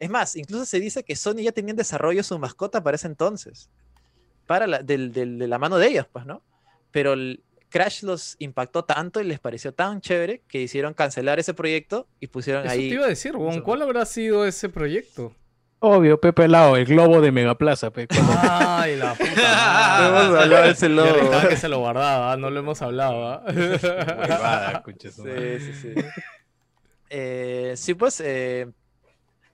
Es 0.00 0.10
más, 0.10 0.34
incluso 0.34 0.64
se 0.64 0.80
dice 0.80 1.04
que 1.04 1.14
Sony 1.14 1.42
ya 1.42 1.52
tenía 1.52 1.70
en 1.70 1.76
desarrollo 1.76 2.22
su 2.24 2.36
mascota 2.38 2.82
para 2.82 2.96
ese 2.96 3.06
entonces, 3.06 3.70
para 4.46 4.66
la, 4.66 4.78
del- 4.80 5.12
del- 5.12 5.38
de 5.38 5.46
la 5.46 5.58
mano 5.58 5.78
de 5.78 5.86
ellos, 5.86 6.06
pues, 6.10 6.26
¿no? 6.26 6.42
Pero 6.90 7.12
el- 7.12 7.42
Crash 7.68 8.02
los 8.02 8.34
impactó 8.40 8.84
tanto 8.84 9.20
y 9.20 9.24
les 9.24 9.38
pareció 9.38 9.72
tan 9.72 10.00
chévere 10.00 10.42
que 10.48 10.60
hicieron 10.60 10.92
cancelar 10.92 11.38
ese 11.38 11.54
proyecto 11.54 12.08
y 12.18 12.26
pusieron 12.26 12.64
Eso 12.64 12.72
ahí. 12.72 12.88
te 12.88 12.94
iba 12.96 13.04
a 13.04 13.08
decir, 13.08 13.36
weón, 13.36 13.60
¿cuál 13.60 13.82
habrá 13.82 14.04
sido 14.06 14.44
ese 14.44 14.68
proyecto? 14.68 15.32
Obvio, 15.78 16.20
Pepe 16.20 16.48
Lao, 16.48 16.76
el 16.76 16.84
globo 16.84 17.20
de 17.20 17.30
Megaplaza. 17.30 17.90
Pe, 17.92 18.08
cuando- 18.08 18.32
Ay, 18.42 18.96
la 18.96 19.14
puta 19.14 19.30
No 20.00 20.08
hemos 20.08 20.30
madre. 20.30 20.42
hablado 20.42 20.64
de 20.64 20.70
ese 20.72 20.88
Yo 20.94 21.04
ahorita 21.04 21.48
que 21.48 21.56
se 21.56 21.68
lo 21.68 21.78
guardaba, 21.78 22.36
no 22.36 22.50
lo 22.50 22.58
hemos 22.58 22.82
hablado. 22.82 23.28
¿ah? 23.28 23.44
Huevada, 23.46 24.82
Sí, 24.98 25.60
sí, 25.60 25.72
sí. 25.74 25.94
Eh, 27.08 27.74
sí, 27.76 27.94
pues 27.94 28.20
eh, 28.24 28.68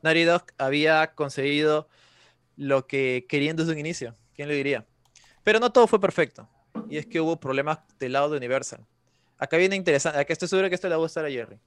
Naughty 0.02 0.24
Dog 0.24 0.44
había 0.58 1.14
conseguido 1.14 1.88
lo 2.56 2.86
que 2.86 3.26
querían 3.28 3.56
desde 3.56 3.72
un 3.72 3.78
inicio. 3.78 4.16
¿Quién 4.34 4.48
lo 4.48 4.54
diría? 4.54 4.86
Pero 5.42 5.60
no 5.60 5.70
todo 5.72 5.86
fue 5.86 6.00
perfecto. 6.00 6.48
Y 6.88 6.96
es 6.98 7.06
que 7.06 7.20
hubo 7.20 7.38
problemas 7.40 7.78
del 7.98 8.12
lado 8.12 8.30
de 8.30 8.36
Universal. 8.36 8.84
Acá 9.38 9.56
viene 9.56 9.76
interesante. 9.76 10.18
Acá 10.18 10.32
estoy 10.32 10.48
seguro 10.48 10.68
que 10.68 10.74
esto 10.74 10.88
le 10.88 10.94
va 10.94 11.00
a 11.00 11.04
gustar 11.04 11.24
a 11.24 11.30
Jerry. 11.30 11.58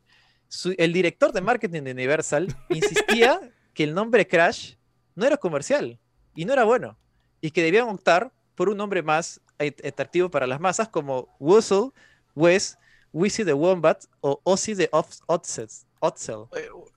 Su- 0.48 0.74
el 0.78 0.94
director 0.94 1.32
de 1.32 1.42
marketing 1.42 1.84
de 1.84 1.92
Universal 1.92 2.48
insistía 2.70 3.40
que 3.74 3.84
el 3.84 3.94
nombre 3.94 4.28
Crash 4.28 4.74
no 5.16 5.26
era 5.26 5.38
comercial 5.38 6.00
y 6.36 6.46
no 6.46 6.54
era 6.54 6.64
bueno. 6.64 6.98
Y 7.42 7.52
que 7.52 7.64
debían 7.64 7.88
optar 7.90 8.32
por 8.56 8.70
un 8.70 8.78
nombre 8.78 9.02
más 9.04 9.40
at- 9.60 9.86
atractivo 9.86 10.30
para 10.30 10.48
las 10.48 10.60
masas 10.60 10.90
como 10.90 11.36
Wuzzle, 11.40 11.92
Wes, 12.36 12.78
Wizzy 13.14 13.46
the 13.46 13.54
Wombat 13.54 14.04
o 14.22 14.40
Ozzy 14.44 14.76
the 14.76 14.90
Off- 14.92 15.22
Otzels- 15.28 15.86
Otzel. 16.00 16.46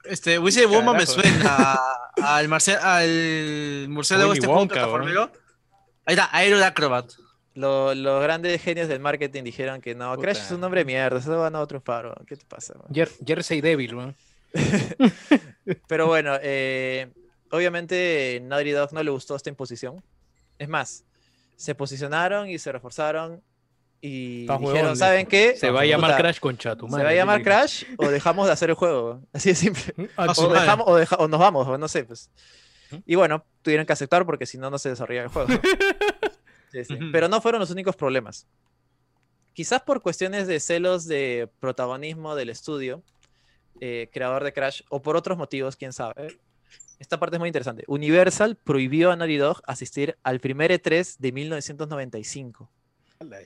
Este, 0.05 0.39
Wizzy 0.39 0.65
Woman 0.65 0.97
me 0.97 1.07
suena 1.07 1.79
al, 2.23 2.49
marcia- 2.49 2.81
al 2.99 3.87
murciélago 3.89 4.33
este 4.33 4.47
plataformero. 4.49 5.31
Ahí 6.05 6.15
está, 6.15 6.29
Aero 6.33 6.65
Acrobat. 6.65 7.11
Lo- 7.55 7.95
los 7.95 8.23
grandes 8.23 8.63
genios 8.63 8.89
del 8.89 9.01
marketing 9.01 9.43
dijeron 9.45 9.81
que 9.81 9.95
no, 9.95 10.17
Crash 10.17 10.39
es 10.39 10.51
un 10.53 10.61
nombre 10.61 10.81
de 10.81 10.85
mierda, 10.87 11.19
eso 11.19 11.39
van 11.39 11.55
a 11.57 11.67
triunfar. 11.67 12.07
weón. 12.07 12.25
¿Qué 12.27 12.37
te 12.37 12.45
pasa? 12.47 12.75
Jer- 12.91 13.11
Jersey 13.27 13.61
Devil, 13.61 13.95
weón. 13.95 14.17
Pero 15.89 16.07
bueno, 16.07 16.37
eh, 16.41 17.11
obviamente 17.51 18.41
Naughty 18.43 18.71
Dog 18.71 18.93
no 18.93 19.03
le 19.03 19.11
gustó 19.11 19.37
esta 19.37 19.49
imposición. 19.51 20.03
Es 20.59 20.69
más, 20.69 21.05
se 21.57 21.75
posicionaron 21.75 22.49
y 22.49 22.59
se 22.59 22.73
reforzaron 22.73 23.43
y 24.05 24.41
Está 24.43 24.59
dijeron, 24.59 24.81
huevón, 24.83 24.97
¿saben 24.97 25.27
qué? 25.27 25.57
Se 25.57 25.71
va 25.71 25.83
a 25.83 25.87
llamar 25.87 26.11
Puta, 26.11 26.23
Crash 26.23 26.41
Concha, 26.41 26.75
tu 26.77 26.89
Se 26.89 27.03
va 27.03 27.09
a 27.11 27.15
llamar 27.15 27.43
Crash 27.43 27.85
o 27.97 28.09
dejamos 28.09 28.47
de 28.47 28.53
hacer 28.53 28.69
el 28.71 28.75
juego. 28.75 29.23
Así 29.33 29.51
de 29.51 29.55
simple. 29.55 29.95
Ah, 30.17 30.33
O, 30.37 30.53
dejamos, 30.53 30.87
o, 30.89 30.97
deja- 30.97 31.17
o 31.17 31.29
nos 31.29 31.39
vamos, 31.41 31.67
o 31.69 31.79
no 31.79 31.87
sé, 31.89 32.05
pues. 32.05 32.29
Y 33.07 33.15
bueno, 33.15 33.45
tuvieron 33.63 33.87
que 33.87 33.93
aceptar 33.93 34.27
porque 34.27 34.45
si 34.45 34.59
no, 34.59 34.69
no 34.71 34.77
se 34.79 34.89
desarrolla 34.91 35.23
el 35.23 35.29
juego. 35.29 35.49
Sí, 36.73 36.85
sí. 36.87 36.95
Ujú. 36.95 37.05
Pero 37.13 37.29
no 37.29 37.41
fueron 37.43 37.61
los 37.61 37.71
únicos 37.71 37.95
problemas. 37.97 38.47
Quizás 39.53 39.83
por 39.83 40.01
cuestiones 40.01 40.47
de 40.47 40.59
celos 40.59 41.07
de 41.07 41.51
protagonismo 41.61 42.35
del 42.35 42.49
estudio, 42.49 43.03
eh, 43.81 44.09
creador 44.11 44.43
de 44.43 44.55
Crash, 44.55 44.81
o 44.89 45.03
por 45.03 45.15
otros 45.17 45.37
motivos, 45.37 45.77
quién 45.77 45.93
sabe. 45.93 46.39
Esta 46.99 47.21
parte 47.21 47.37
es 47.37 47.41
muy 47.41 47.49
interesante. 47.51 47.85
Universal 47.89 48.57
prohibió 48.57 49.11
a 49.11 49.17
Naughty 49.17 49.37
Dog 49.37 49.61
asistir 49.67 50.17
al 50.23 50.41
primer 50.41 50.71
E3 50.73 51.19
de 51.19 51.33
1995. 51.33 52.71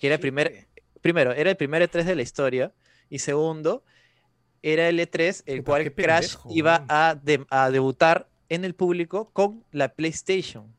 Que 0.00 0.06
era 0.06 0.14
el 0.16 0.20
primer- 0.20 0.66
Primero, 1.00 1.32
era 1.32 1.50
el 1.50 1.56
primer 1.56 1.82
E3 1.82 2.02
de 2.04 2.14
la 2.16 2.22
historia. 2.22 2.72
Y 3.08 3.20
segundo, 3.20 3.84
era 4.62 4.88
el 4.88 4.98
E3 4.98 5.42
el 5.46 5.62
cual 5.62 5.92
Crash 5.94 6.32
pendejo, 6.36 6.48
iba 6.52 6.84
a, 6.88 7.14
de- 7.14 7.46
a 7.50 7.70
debutar 7.70 8.28
en 8.48 8.64
el 8.64 8.74
público 8.74 9.30
con 9.32 9.64
la 9.72 9.88
PlayStation. 9.90 10.74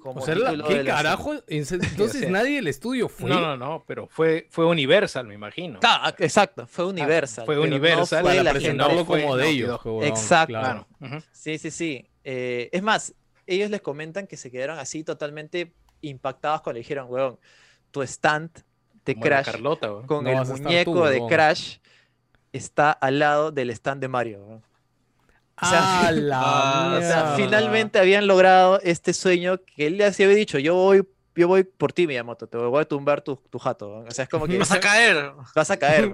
Como 0.00 0.20
O 0.20 0.24
sea, 0.24 0.34
la- 0.36 0.64
¿qué 0.66 0.84
carajo? 0.84 1.34
Entonces 1.48 2.30
nadie 2.30 2.56
del 2.56 2.68
estudio 2.68 3.08
fue. 3.08 3.28
No, 3.28 3.40
no, 3.40 3.56
no, 3.56 3.84
pero 3.86 4.06
fue, 4.06 4.46
fue 4.48 4.64
Universal, 4.64 5.26
me 5.26 5.34
imagino. 5.34 5.80
Ah, 5.82 6.14
exacto, 6.18 6.66
fue 6.66 6.86
Universal. 6.86 7.44
fue 7.44 7.56
pero 7.56 7.66
no 7.66 7.74
Universal 7.76 8.22
fue 8.22 8.36
Para 8.36 8.50
presentarlo 8.52 9.04
fue 9.04 9.22
como 9.22 9.36
de 9.36 9.48
ellos. 9.48 9.80
Exacto. 10.04 10.52
claro. 10.52 10.86
Sí, 11.32 11.58
sí, 11.58 11.70
sí. 11.70 12.06
Eh, 12.24 12.70
es 12.72 12.82
más, 12.82 13.12
ellos 13.46 13.70
les 13.70 13.80
comentan 13.82 14.26
que 14.26 14.36
se 14.36 14.50
quedaron 14.50 14.78
así 14.78 15.02
totalmente 15.04 15.72
impactados 16.00 16.62
cuando 16.62 16.74
le 16.74 16.80
dijeron, 16.80 17.08
weón, 17.10 17.38
tu 17.98 18.12
stand 18.12 18.50
de 19.04 19.14
Como 19.14 19.24
Crash 19.26 19.44
Carlota, 19.46 19.88
con 20.06 20.24
No 20.24 20.30
el 20.30 20.46
muñeco 20.48 20.92
tú, 20.92 21.02
de. 21.04 21.26
Crash 21.28 21.78
está 22.52 22.92
al 22.92 23.18
lado 23.18 23.50
del 23.52 23.70
stand 23.70 24.00
de 24.00 24.08
Mario. 24.08 24.62
O 25.60 25.66
sea, 25.66 26.06
¡A 26.08 26.12
la 26.12 26.40
Ah, 26.42 26.94
O 26.96 27.00
sea, 27.00 27.22
mierda! 27.22 27.36
finalmente 27.36 27.98
habían 27.98 28.26
logrado 28.26 28.80
este 28.82 29.12
sueño 29.12 29.60
que 29.64 29.86
él 29.86 29.96
les 29.98 30.18
había 30.20 30.34
dicho, 30.36 30.58
yo 30.58 30.74
voy, 30.74 31.06
yo 31.34 31.48
voy 31.48 31.64
por 31.64 31.92
ti, 31.92 32.06
Miyamoto, 32.06 32.46
te 32.46 32.56
voy 32.58 32.80
a 32.80 32.84
tumbar 32.84 33.22
tu, 33.22 33.36
tu 33.36 33.58
jato. 33.58 33.88
weón". 33.88 34.08
O 34.08 34.10
sea, 34.10 34.24
es 34.24 34.28
como 34.28 34.46
que 34.46 34.56
Vas 34.58 34.70
a 34.72 34.80
caer. 34.80 35.32
vas 35.54 35.70
a 35.70 35.76
caer. 35.78 36.12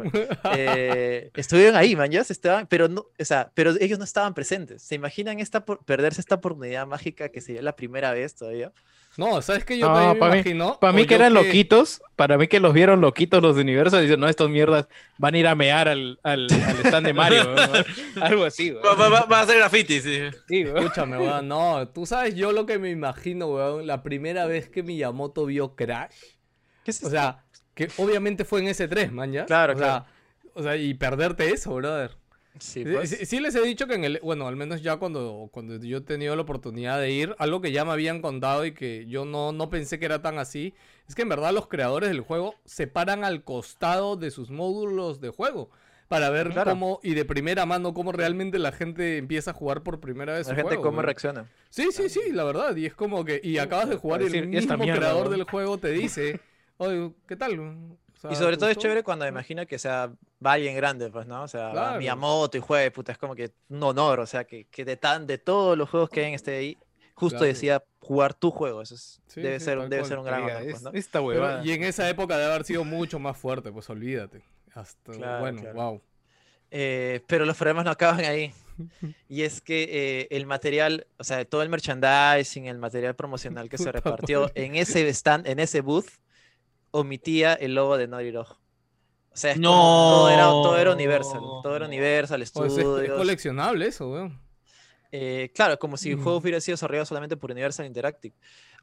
Eh, 0.56 1.30
estuvieron 1.34 1.76
ahí, 1.76 1.94
man, 1.96 2.10
ya 2.10 2.24
se 2.24 2.32
estaban, 2.32 2.66
pero 2.66 2.88
no, 2.88 3.06
o 3.18 3.24
sea, 3.24 3.50
pero 3.54 3.72
ellos 3.80 3.98
no 3.98 4.04
estaban 4.04 4.32
presentes. 4.34 4.82
¿Se 4.82 4.94
imaginan 4.94 5.40
esta 5.40 5.64
por- 5.64 5.84
perderse 5.84 6.20
esta 6.20 6.36
oportunidad 6.36 6.86
mágica 6.86 7.28
que 7.28 7.40
sería 7.40 7.60
la 7.62 7.76
primera 7.76 8.12
vez 8.12 8.34
todavía? 8.34 8.72
No, 9.16 9.40
¿sabes 9.42 9.64
qué? 9.64 9.78
Yo 9.78 9.86
No, 9.88 9.94
también 9.94 10.12
me 10.14 10.18
pa' 10.18 10.28
mí- 10.30 10.34
imagino. 10.38 10.78
Para 10.80 10.92
mí 10.92 11.06
que 11.06 11.14
eran 11.14 11.34
loquitos, 11.34 12.02
para 12.16 12.36
mí 12.36 12.48
que 12.48 12.58
los 12.58 12.72
vieron 12.74 13.00
loquitos 13.00 13.40
los 13.40 13.54
de 13.54 13.62
Universal 13.62 14.00
y 14.00 14.06
dicen, 14.06 14.18
no, 14.18 14.28
estos 14.28 14.50
mierdas 14.50 14.88
van 15.18 15.34
a 15.34 15.38
ir 15.38 15.46
a 15.46 15.54
mear 15.54 15.86
al, 15.88 16.18
al, 16.24 16.46
al 16.50 16.76
stand 16.84 17.06
de 17.06 17.14
Mario. 17.14 17.42
weón". 17.54 17.84
Algo 18.20 18.44
así, 18.44 18.72
weón. 18.72 18.84
Va, 18.84 18.94
va- 18.94 19.08
va- 19.08 19.26
va 19.26 19.38
a 19.38 19.42
hacer 19.42 19.56
graffiti, 19.58 20.00
sí. 20.00 20.18
Sí, 20.48 20.64
weón. 20.64 20.78
Escúchame, 20.78 21.18
weón, 21.18 21.46
no, 21.46 21.86
tú 21.88 22.06
sabes 22.06 22.34
yo 22.34 22.50
lo 22.52 22.66
que 22.66 22.78
me 22.78 22.90
imagino, 22.90 23.46
weón, 23.46 23.86
la 23.86 24.02
primera 24.02 24.46
vez 24.46 24.68
que 24.68 24.82
Miyamoto 24.82 25.46
vio 25.46 25.76
Crash, 25.76 26.12
¿Qué 26.84 26.90
es 26.90 27.02
o 27.04 27.08
sea, 27.08 27.44
que 27.74 27.88
obviamente 27.98 28.44
fue 28.44 28.60
en 28.60 28.68
ese 28.68 28.88
3, 28.88 29.10
man, 29.12 29.32
¿ya? 29.32 29.46
Claro, 29.46 29.74
o 29.74 29.78
sea, 29.78 30.06
o 30.54 30.62
sea, 30.62 30.76
y 30.76 30.92
perderte 30.94 31.50
eso, 31.50 31.74
brother. 31.74 32.16
Sí, 32.58 32.84
pues. 32.84 33.10
sí- 33.10 33.26
sí 33.26 33.40
les 33.40 33.54
he 33.54 33.62
dicho 33.62 33.86
que 33.86 33.94
en 33.94 34.04
el, 34.04 34.20
bueno, 34.22 34.46
al 34.46 34.54
menos 34.56 34.80
ya 34.82 34.96
cuando, 34.96 35.48
cuando 35.52 35.76
yo 35.76 35.98
he 35.98 36.00
tenido 36.00 36.36
la 36.36 36.42
oportunidad 36.42 37.00
de 37.00 37.10
ir, 37.10 37.34
algo 37.38 37.60
que 37.60 37.72
ya 37.72 37.84
me 37.84 37.90
habían 37.92 38.20
contado 38.22 38.64
y 38.64 38.72
que 38.72 39.06
yo 39.06 39.24
no, 39.24 39.52
no 39.52 39.70
pensé 39.70 39.98
que 39.98 40.04
era 40.06 40.22
tan 40.22 40.38
así, 40.38 40.72
es 41.08 41.14
que 41.14 41.22
en 41.22 41.28
verdad 41.28 41.52
los 41.52 41.66
creadores 41.66 42.10
del 42.10 42.20
juego 42.20 42.54
se 42.64 42.86
paran 42.86 43.24
al 43.24 43.42
costado 43.42 44.16
de 44.16 44.30
sus 44.30 44.50
módulos 44.50 45.20
de 45.20 45.30
juego 45.30 45.68
para 46.06 46.30
ver 46.30 46.50
Claro. 46.50 46.70
cómo, 46.70 47.00
y 47.02 47.14
de 47.14 47.24
primera 47.24 47.66
mano, 47.66 47.92
cómo 47.92 48.12
realmente 48.12 48.58
la 48.60 48.70
gente 48.72 49.16
empieza 49.16 49.50
a 49.50 49.54
jugar 49.54 49.82
por 49.82 49.98
primera 50.00 50.34
vez 50.34 50.46
La 50.46 50.54
gente 50.54 50.68
juego, 50.76 50.82
cómo 50.82 51.02
reacciona. 51.02 51.48
Sí, 51.70 51.88
sí, 51.90 52.08
sí, 52.08 52.20
la 52.30 52.44
verdad. 52.44 52.76
Y 52.76 52.86
es 52.86 52.94
como 52.94 53.24
que. 53.24 53.40
Y 53.42 53.58
acabas 53.58 53.88
de 53.88 53.96
jugar 53.96 54.20
y 54.20 54.24
decir, 54.26 54.44
el 54.44 54.54
"¿Y 54.54 54.58
esta 54.58 54.74
mismo 54.74 54.84
mierda, 54.84 55.00
creador 55.00 55.26
weón?" 55.28 55.38
del 55.38 55.44
juego 55.50 55.78
te 55.78 55.88
dice. 55.90 56.40
Oye, 56.76 57.10
¿qué 57.26 57.34
tal? 57.36 57.58
Sea, 58.28 58.32
Y 58.32 58.36
sobre 58.36 58.52
¿te 58.56 58.60
todo 58.60 58.70
es 58.70 58.76
gustó?". 58.76 58.82
chévere 58.88 59.02
cuando 59.02 59.26
imagino 59.26 59.66
que 59.66 59.78
sea 59.78 60.10
va 60.44 60.52
alguien 60.52 60.74
grande, 60.76 61.10
pues, 61.10 61.26
¿no? 61.26 61.42
O 61.42 61.48
sea, 61.48 61.70
Claro. 61.72 61.98
Miyamoto 61.98 62.56
y 62.56 62.60
juegue, 62.60 62.90
puta, 62.90 63.12
es 63.12 63.18
como 63.18 63.34
que 63.34 63.52
un 63.68 63.82
honor, 63.82 64.20
o 64.20 64.26
sea, 64.26 64.44
que, 64.44 64.64
que 64.66 64.84
de 64.84 64.96
tan, 64.96 65.26
de 65.26 65.38
todos 65.38 65.76
los 65.76 65.88
juegos 65.90 66.08
que 66.10 66.20
hay 66.20 66.26
en 66.28 66.34
este 66.34 66.56
ahí, 66.56 66.78
justo 67.14 67.38
Claro. 67.38 67.52
decía 67.52 67.84
jugar 68.00 68.34
tu 68.34 68.50
juego, 68.50 68.82
eso 68.82 68.94
es- 68.94 69.20
Sí, 69.26 69.40
debe, 69.40 69.58
sí, 69.60 69.64
ser, 69.66 69.78
debe 69.80 69.96
cual. 69.98 70.04
ser 70.08 70.18
un 70.18 70.24
gran 70.24 70.42
honor, 70.42 70.62
pues, 70.62 70.74
es- 70.76 70.82
¿no? 70.82 70.90
Esta 70.92 71.18
Pero- 71.18 71.24
huevada. 71.26 71.64
y 71.64 71.70
en 71.72 71.84
esa 71.84 72.08
época 72.08 72.36
debe 72.38 72.50
haber 72.52 72.64
sido 72.64 72.84
mucho 72.84 73.18
más 73.18 73.36
fuerte, 73.36 73.70
pues 73.70 73.88
olvídate. 73.90 74.42
Hasta, 74.74 75.12
Claro, 75.12 75.40
bueno, 75.40 75.62
wow. 75.74 76.02
Eh, 76.70 77.20
pero 77.28 77.44
los 77.44 77.56
problemas 77.56 77.84
no 77.84 77.90
acaban 77.90 78.20
ahí. 78.24 78.52
Y 79.28 79.42
es 79.42 79.60
que 79.60 79.84
eh, 80.22 80.28
el 80.30 80.46
material, 80.46 81.06
o 81.18 81.22
sea, 81.24 81.44
todo 81.44 81.62
el 81.62 81.68
merchandising, 81.68 82.66
el 82.66 82.78
material 82.78 83.14
promocional 83.14 83.68
que 83.68 83.78
se 83.78 83.92
repartió 83.92 84.50
en 84.56 84.74
ese 84.74 85.08
stand, 85.10 85.46
en 85.46 85.60
ese 85.60 85.80
booth, 85.80 86.08
omitía 86.98 87.54
el 87.54 87.74
logo 87.74 87.96
de 87.96 88.06
Naughty 88.08 88.30
Dog. 88.30 88.48
O 89.32 89.36
sea, 89.36 89.50
es 89.52 89.58
No. 89.58 89.70
todo, 89.72 90.30
era, 90.30 90.44
todo 90.44 90.76
era 90.78 90.92
Universal, 90.92 91.40
todo 91.62 91.74
era 91.76 91.86
Universal 91.86 92.40
O 92.40 92.46
sea, 92.46 92.66
es, 92.66 92.72
Studios. 92.72 93.16
coleccionable 93.16 93.86
eso, 93.88 94.08
weón. 94.08 94.40
Eh, 95.10 95.50
claro, 95.54 95.78
como 95.78 95.96
si 95.96 96.10
el 96.10 96.16
juego 96.16 96.38
Mm. 96.38 96.42
hubiera 96.42 96.60
sido 96.60 96.74
desarrollado 96.74 97.06
solamente 97.06 97.36
por 97.36 97.50
Universal 97.50 97.86
Interactive. 97.86 98.34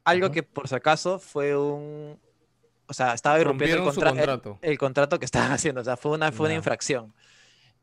Algo 0.04 0.26
Ajá. 0.26 0.34
que 0.34 0.42
por 0.42 0.68
si 0.68 0.74
acaso 0.74 1.18
fue 1.18 1.56
un... 1.56 2.18
O 2.86 2.92
sea, 2.94 3.14
estaba 3.14 3.40
irrumpiendo 3.40 3.76
el, 3.78 3.82
contra- 3.84 4.10
el- 4.10 4.16
contrato. 4.16 4.58
el 4.60 4.78
contrato 4.78 5.18
que 5.18 5.24
estaban 5.24 5.52
haciendo. 5.52 5.80
O 5.80 5.84
sea, 5.84 5.96
fue 5.96 6.12
una, 6.12 6.32
fue 6.32 6.46
una 6.46 6.54
Ya. 6.54 6.58
infracción. 6.58 7.14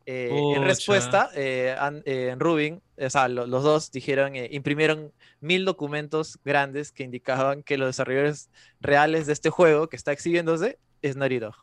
Eh, 0.06 0.30
en 0.56 0.64
respuesta, 0.64 1.30
eh, 1.34 1.76
An- 1.78 2.02
eh, 2.04 2.30
en 2.32 2.40
Rubin, 2.40 2.82
o 2.98 3.10
sea, 3.10 3.28
lo- 3.28 3.46
los 3.46 3.62
dos 3.62 3.90
dijeron, 3.92 4.34
eh, 4.34 4.48
imprimieron 4.50 5.12
mil 5.40 5.64
documentos 5.64 6.38
grandes 6.44 6.90
que 6.92 7.04
indicaban 7.04 7.62
que 7.62 7.78
los 7.78 7.88
desarrolladores 7.88 8.50
reales 8.80 9.26
de 9.26 9.32
este 9.34 9.50
juego 9.50 9.88
que 9.88 9.96
está 9.96 10.12
exhibiéndose 10.12 10.78
es 11.02 11.16
Naughty 11.16 11.38
Dog. 11.38 11.54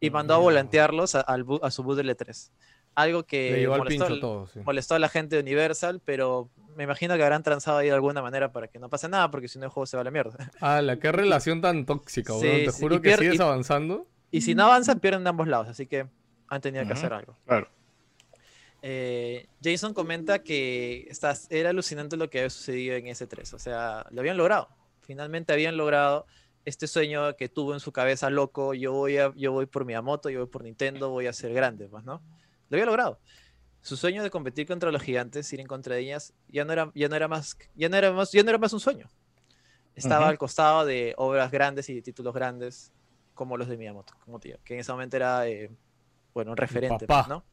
Y 0.00 0.10
mandó 0.10 0.34
a 0.34 0.38
volantearlos 0.38 1.14
a, 1.16 1.20
a 1.22 1.70
su 1.70 1.82
booth 1.82 1.96
del 1.96 2.10
E3. 2.10 2.50
Algo 2.94 3.24
que 3.24 3.66
molestó, 3.68 3.88
pincho 3.88 4.06
al- 4.06 4.20
todo, 4.20 4.46
sí. 4.48 4.60
molestó 4.64 4.94
a 4.94 4.98
la 4.98 5.08
gente 5.08 5.36
de 5.36 5.42
Universal, 5.42 6.00
pero 6.04 6.50
me 6.76 6.84
imagino 6.84 7.16
que 7.16 7.22
habrán 7.22 7.42
transado 7.42 7.78
ahí 7.78 7.88
de 7.88 7.94
alguna 7.94 8.22
manera 8.22 8.52
para 8.52 8.68
que 8.68 8.78
no 8.78 8.88
pase 8.88 9.08
nada, 9.08 9.30
porque 9.30 9.48
si 9.48 9.58
no 9.58 9.64
el 9.64 9.70
juego 9.70 9.86
se 9.86 9.96
va 9.96 10.00
a 10.02 10.04
la 10.04 10.10
mierda. 10.10 10.36
Ah, 10.60 10.82
la 10.82 10.98
qué 10.98 11.10
relación 11.12 11.60
tan 11.60 11.84
tóxica, 11.86 12.32
Sí. 12.34 12.40
Te 12.66 12.70
sí, 12.72 12.80
juro 12.82 12.96
y 12.96 13.00
que 13.00 13.16
sigues 13.16 13.38
y- 13.38 13.42
avanzando. 13.42 14.06
Y 14.30 14.40
si 14.42 14.54
no 14.54 14.64
avanzan, 14.64 15.00
pierden 15.00 15.24
de 15.24 15.30
ambos 15.30 15.48
lados, 15.48 15.68
así 15.68 15.86
que 15.86 16.06
han 16.48 16.60
tenido 16.60 16.86
que 16.86 16.92
hacer 16.92 17.12
algo. 17.12 17.36
Claro. 17.46 17.68
Eh, 18.82 19.48
Jason 19.62 19.92
comenta 19.92 20.40
que 20.40 21.06
estás, 21.10 21.46
era 21.50 21.70
alucinante 21.70 22.16
lo 22.16 22.30
que 22.30 22.38
había 22.38 22.50
sucedido 22.50 22.96
en 22.96 23.08
ese 23.08 23.26
3, 23.26 23.54
o 23.54 23.58
sea, 23.58 24.06
lo 24.10 24.20
habían 24.20 24.36
logrado. 24.36 24.68
Finalmente 25.00 25.52
habían 25.52 25.76
logrado 25.76 26.26
este 26.64 26.86
sueño 26.86 27.34
que 27.36 27.48
tuvo 27.48 27.74
en 27.74 27.80
su 27.80 27.92
cabeza 27.92 28.30
loco, 28.30 28.74
yo 28.74 28.92
voy, 28.92 29.18
a, 29.18 29.32
yo 29.34 29.52
voy 29.52 29.66
por 29.66 29.84
Miyamoto, 29.84 30.30
yo 30.30 30.40
voy 30.40 30.48
por 30.48 30.62
Nintendo, 30.62 31.10
voy 31.10 31.26
a 31.26 31.32
ser 31.32 31.52
grande, 31.52 31.88
pues, 31.88 32.04
¿no? 32.04 32.22
Lo 32.68 32.76
había 32.76 32.86
logrado. 32.86 33.18
Su 33.80 33.96
sueño 33.96 34.22
de 34.22 34.30
competir 34.30 34.66
contra 34.66 34.92
los 34.92 35.02
gigantes, 35.02 35.52
ir 35.52 35.60
en 35.60 35.66
contra 35.66 35.94
de 35.94 36.02
ellas, 36.02 36.34
ya 36.48 36.64
no 36.64 36.72
era, 36.72 36.92
ya 36.94 37.08
no 37.08 37.16
era, 37.16 37.26
más, 37.26 37.56
ya 37.74 37.88
no 37.88 37.96
era, 37.96 38.12
más, 38.12 38.32
ya 38.32 38.42
no 38.42 38.50
era 38.50 38.58
más 38.58 38.72
un 38.72 38.80
sueño. 38.80 39.08
Estaba 39.94 40.22
Ujú. 40.26 40.30
al 40.30 40.38
costado 40.38 40.84
de 40.84 41.14
obras 41.16 41.50
grandes 41.50 41.88
y 41.88 41.94
de 41.94 42.02
títulos 42.02 42.34
grandes 42.34 42.92
como 43.34 43.56
los 43.56 43.68
de 43.68 43.76
Miyamoto, 43.76 44.14
como 44.24 44.38
tío, 44.38 44.58
que 44.62 44.74
en 44.74 44.80
ese 44.80 44.92
momento 44.92 45.16
era, 45.16 45.48
eh, 45.48 45.70
bueno, 46.34 46.50
un 46.50 46.56
referente, 46.56 47.06
pues. 47.06 47.28
¿no? 47.28 47.44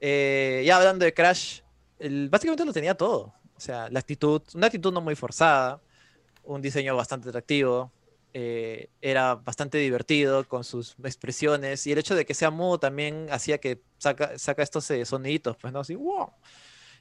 Eh, 0.00 0.62
ya 0.66 0.76
hablando 0.78 1.04
de 1.04 1.14
Crash, 1.14 1.60
el- 1.98 2.28
básicamente 2.30 2.64
lo 2.64 2.72
tenía 2.72 2.94
todo. 2.96 3.34
O 3.56 3.60
sea, 3.60 3.88
la 3.90 3.98
actitud, 4.00 4.42
una 4.54 4.66
actitud 4.68 4.92
no 4.92 5.00
muy 5.00 5.14
forzada, 5.16 5.82
un 6.44 6.62
diseño 6.62 6.96
bastante 6.96 7.28
atractivo, 7.30 7.92
eh, 8.34 8.90
era 9.02 9.36
bastante 9.36 9.78
divertido 9.78 10.46
con 10.48 10.64
sus 10.64 10.96
expresiones 11.04 11.86
y 11.86 11.92
el 11.92 11.98
hecho 11.98 12.14
de 12.14 12.24
que 12.26 12.34
sea 12.34 12.50
mudo 12.50 12.78
también 12.80 13.28
hacía 13.32 13.58
que 13.58 13.82
saca, 13.98 14.38
saca 14.38 14.62
estos 14.62 14.90
eh, 14.92 15.04
soniditos, 15.06 15.56
pues, 15.58 15.72
¿no? 15.72 15.80
Así, 15.80 15.94
wow, 15.96 16.32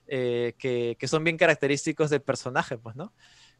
eh, 0.07 0.55
que, 0.59 0.97
que 0.99 1.07
son 1.07 1.23
bien 1.23 1.37
característicos 1.37 2.09
del 2.09 2.21
personaje, 2.21 2.77
pues, 2.77 2.95
¿no? 2.95 3.13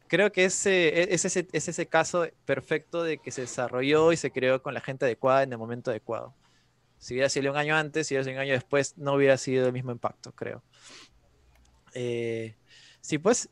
Creo 0.08 0.32
que 0.32 0.46
ese, 0.46 0.88
e- 1.02 1.14
es, 1.14 1.24
ese, 1.26 1.48
es 1.52 1.68
ese 1.68 1.88
caso 1.88 2.26
perfecto 2.46 3.02
de 3.04 3.18
que 3.20 3.30
se 3.32 3.42
desarrolló 3.42 4.12
y 4.12 4.16
se 4.18 4.32
creó 4.32 4.62
con 4.62 4.74
la 4.74 4.80
gente 4.82 5.06
adecuada 5.06 5.42
en 5.44 5.52
el 5.52 5.58
momento 5.58 5.90
adecuado. 5.92 6.34
Si 7.00 7.14
hubiera 7.14 7.28
sido 7.28 7.50
un 7.50 7.56
año 7.58 7.74
antes, 7.74 8.06
si 8.06 8.14
hubiera 8.14 8.24
sido 8.24 8.36
un 8.36 8.40
año 8.42 8.52
después, 8.52 8.96
no 8.96 9.14
hubiera 9.14 9.36
sido 9.36 9.66
el 9.66 9.72
mismo 9.72 9.90
impacto, 9.90 10.30
creo. 10.32 10.62
Eh, 11.94 12.54
sí, 13.00 13.18
pues, 13.18 13.48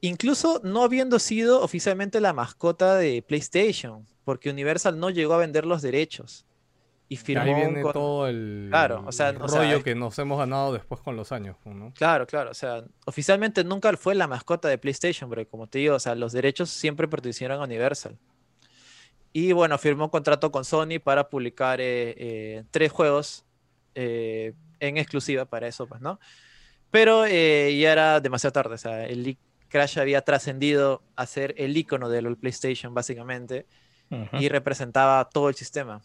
incluso 0.00 0.60
no 0.64 0.82
habiendo 0.82 1.18
sido 1.18 1.62
oficialmente 1.62 2.20
la 2.20 2.32
mascota 2.32 2.96
de 2.96 3.22
PlayStation, 3.22 4.06
porque 4.24 4.50
Universal 4.50 4.98
no 4.98 5.10
llegó 5.10 5.34
a 5.34 5.38
vender 5.38 5.66
los 5.66 5.82
derechos. 5.82 6.46
Y 7.08 7.16
firmó 7.16 7.42
ahí 7.44 7.54
viene 7.54 7.82
con- 7.82 7.92
todo 7.92 8.26
el, 8.26 8.66
Claro, 8.70 9.04
o 9.06 9.12
sea, 9.12 9.28
el 9.28 9.40
o 9.40 9.46
sea, 9.46 9.60
rollo 9.60 9.82
que 9.84 9.94
nos 9.94 10.18
hemos 10.18 10.38
ganado 10.38 10.72
después 10.72 11.00
con 11.00 11.14
los 11.16 11.30
años, 11.30 11.56
pues, 11.62 11.76
¿no? 11.76 11.92
Claro, 11.94 12.26
claro, 12.26 12.50
o 12.50 12.54
sea, 12.54 12.82
oficialmente 13.04 13.62
nunca 13.62 13.96
fue 13.96 14.16
la 14.16 14.26
mascota 14.26 14.68
de 14.68 14.76
PlayStation, 14.78 15.30
pero 15.30 15.46
como 15.48 15.68
te 15.68 15.78
digo, 15.78 15.94
o 15.94 16.00
sea, 16.00 16.16
los 16.16 16.32
derechos 16.32 16.68
siempre 16.70 17.06
pertenecieron 17.06 17.60
a 17.60 17.64
Universal. 17.64 18.18
Y 19.38 19.52
bueno, 19.52 19.76
firmó 19.76 20.04
un 20.04 20.10
contrato 20.10 20.50
con 20.50 20.64
Sony 20.64 20.98
para 21.04 21.28
publicar 21.28 21.78
eh, 21.78 22.14
eh, 22.16 22.64
tres 22.70 22.90
juegos 22.90 23.44
eh, 23.94 24.54
en 24.80 24.96
exclusiva 24.96 25.44
para 25.44 25.68
eso, 25.68 25.86
pues, 25.86 26.00
¿no? 26.00 26.18
Pero 26.90 27.26
eh, 27.26 27.76
ya 27.78 27.92
era 27.92 28.20
demasiado 28.20 28.52
tarde, 28.52 28.76
o 28.76 28.78
sea, 28.78 29.04
el 29.04 29.28
i- 29.28 29.38
Crash 29.68 29.98
había 29.98 30.22
trascendido 30.22 31.02
a 31.16 31.26
ser 31.26 31.54
el 31.58 31.76
icono 31.76 32.08
de 32.08 32.22
lo 32.22 32.34
PlayStation, 32.36 32.94
básicamente, 32.94 33.66
Ujú. 34.10 34.36
y 34.38 34.48
representaba 34.48 35.28
todo 35.28 35.50
el 35.50 35.54
sistema. 35.54 36.00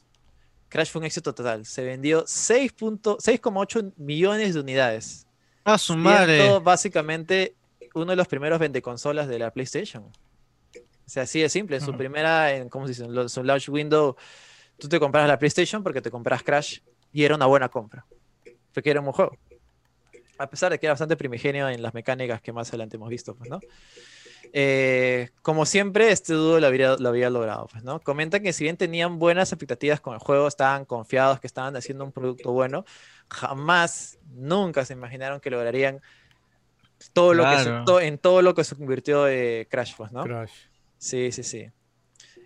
Crash 0.67 0.89
fue 0.89 0.99
un 0.99 1.05
éxito 1.05 1.33
total, 1.33 1.65
se 1.65 1.85
vendió 1.85 2.25
6.- 2.25 3.17
6,8 3.21 3.93
millones 3.95 4.55
de 4.55 4.59
unidades. 4.59 5.25
A 5.63 5.77
su 5.77 5.95
madre. 5.95 6.37
siendo 6.39 6.59
básicamente 6.59 7.55
uno 7.93 8.07
de 8.07 8.15
los 8.17 8.27
primeros 8.27 8.59
vendeconsolas 8.59 9.29
de 9.29 9.39
la 9.39 9.51
PlayStation. 9.51 10.03
Sea, 11.11 11.23
así 11.23 11.41
de 11.41 11.49
simple. 11.49 11.75
En 11.75 11.81
su 11.81 11.91
primera, 11.97 12.53
en, 12.53 12.69
¿cómo 12.69 12.85
se 12.87 12.93
dice? 12.93 13.03
En 13.03 13.27
su 13.29 13.43
launch 13.43 13.67
window, 13.67 14.15
tú 14.77 14.87
te 14.87 14.97
compras 14.97 15.27
la 15.27 15.37
PlayStation 15.37 15.83
porque 15.83 16.01
te 16.01 16.09
compras 16.09 16.41
Crash 16.41 16.79
y 17.11 17.23
era 17.25 17.35
una 17.35 17.47
buena 17.47 17.67
compra. 17.67 18.05
Porque 18.73 18.91
era 18.91 19.01
un 19.01 19.07
buen 19.07 19.13
juego. 19.15 19.37
A 20.37 20.49
pesar 20.49 20.71
de 20.71 20.79
que 20.79 20.85
era 20.85 20.93
bastante 20.93 21.17
primigenio 21.17 21.67
en 21.67 21.81
las 21.81 21.93
mecánicas 21.93 22.41
que 22.41 22.53
más 22.53 22.69
adelante 22.69 22.95
hemos 22.95 23.09
visto, 23.09 23.35
pues, 23.35 23.49
¿no? 23.49 23.59
Eh, 24.53 25.29
como 25.41 25.65
siempre, 25.65 26.11
este 26.11 26.33
dúo 26.33 26.59
lo 26.61 26.67
había, 26.67 26.95
lo 26.95 27.09
había 27.09 27.29
logrado, 27.29 27.67
pues, 27.71 27.83
¿no? 27.83 27.99
Comentan 27.99 28.41
que 28.41 28.53
si 28.53 28.63
bien 28.63 28.77
tenían 28.77 29.19
buenas 29.19 29.51
expectativas 29.51 29.99
con 29.99 30.13
el 30.13 30.19
juego, 30.19 30.47
estaban 30.47 30.85
confiados 30.85 31.39
que 31.41 31.47
estaban 31.47 31.75
haciendo 31.75 32.05
un 32.05 32.11
producto 32.13 32.51
bueno, 32.53 32.85
jamás, 33.29 34.17
nunca 34.33 34.85
se 34.85 34.93
imaginaron 34.93 35.41
que 35.41 35.49
lograrían 35.49 35.99
todo 37.13 37.33
lo 37.33 37.43
que 37.43 37.49
se- 37.63 37.69
to- 37.85 37.99
en 37.99 38.17
todo 38.17 38.41
lo 38.41 38.55
que 38.55 38.63
se 38.63 38.75
convirtió 38.75 39.27
eh, 39.27 39.67
Crash, 39.69 39.93
pues, 39.97 40.11
¿no? 40.11 40.23
Crash. 40.23 40.51
Sí, 41.01 41.31
sí, 41.31 41.41
sí. 41.41 41.65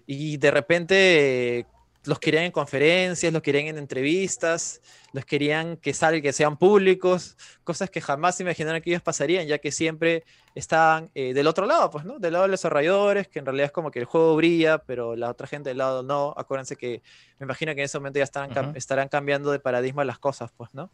Y 0.08 0.38
de 0.38 0.50
repente 0.50 1.60
eh, 1.60 1.66
los 2.06 2.20
querían 2.20 2.46
en 2.46 2.52
conferencias, 2.52 3.34
los 3.34 3.42
querían 3.42 3.68
en 3.68 3.78
entrevistas, 3.78 4.80
los 5.12 5.26
querían 5.26 5.76
que 5.76 5.94
salgan, 5.94 6.22
que 6.22 6.32
sean 6.32 6.56
públicos, 6.58 7.36
cosas 7.66 7.90
que 7.90 8.00
jamás 8.00 8.38
se 8.38 8.44
imaginaron 8.44 8.82
que 8.82 8.92
ellos 8.92 9.02
pasarían, 9.02 9.46
ya 9.46 9.58
que 9.58 9.74
siempre 9.74 10.24
estaban 10.54 11.12
eh, 11.16 11.34
del 11.34 11.48
otro 11.48 11.66
lado, 11.66 11.90
pues, 11.90 12.06
¿no? 12.06 12.18
Del 12.18 12.32
lado 12.32 12.44
de 12.44 12.50
los 12.52 12.62
desarrolladores, 12.62 13.28
que 13.28 13.40
en 13.40 13.46
realidad 13.46 13.66
es 13.66 13.72
como 13.74 13.92
que 13.92 14.00
el 14.00 14.06
juego 14.06 14.38
brilla, 14.38 14.78
pero 14.78 15.18
la 15.18 15.30
otra 15.30 15.48
gente 15.48 15.70
del 15.72 15.80
lado 15.80 16.02
no. 16.02 16.34
Acuérdense 16.38 16.78
que 16.78 17.02
me 17.40 17.44
imagino 17.44 17.74
que 17.76 17.82
en 17.82 17.86
ese 17.86 17.98
momento 18.00 18.20
ya 18.20 18.24
estarán, 18.24 18.52
cam- 18.52 18.70
Ujú. 18.70 18.78
estarán 18.78 19.10
cambiando 19.10 19.52
de 19.52 19.60
paradigma 19.60 20.06
las 20.06 20.18
cosas, 20.20 20.50
pues, 20.56 20.70
¿no? 20.74 20.90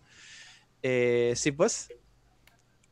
Eh, 0.81 1.33
sí, 1.35 1.51
pues. 1.51 1.89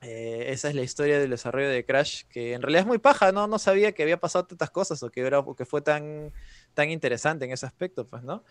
Eh, 0.01 0.45
esa 0.51 0.69
es 0.69 0.75
la 0.75 0.81
historia 0.81 1.19
del 1.19 1.29
desarrollo 1.29 1.67
de 1.69 1.85
Crash, 1.85 2.23
que 2.29 2.53
en 2.53 2.61
realidad 2.61 2.81
es 2.81 2.87
muy 2.87 2.99
paja, 2.99 3.31
¿no? 3.33 3.47
No 3.47 3.59
sabía 3.59 3.91
que 3.91 4.03
había 4.03 4.17
pasado 4.19 4.45
tantas 4.45 4.69
cosas 4.69 5.03
o 5.03 5.09
que, 5.09 5.19
era, 5.21 5.39
o 5.39 5.55
que 5.55 5.65
fue 5.65 5.81
tan, 5.81 6.31
tan 6.73 6.89
interesante 6.89 7.43
en 7.45 7.51
ese 7.51 7.65
aspecto, 7.65 8.07
pues, 8.07 8.23
¿no? 8.23 8.43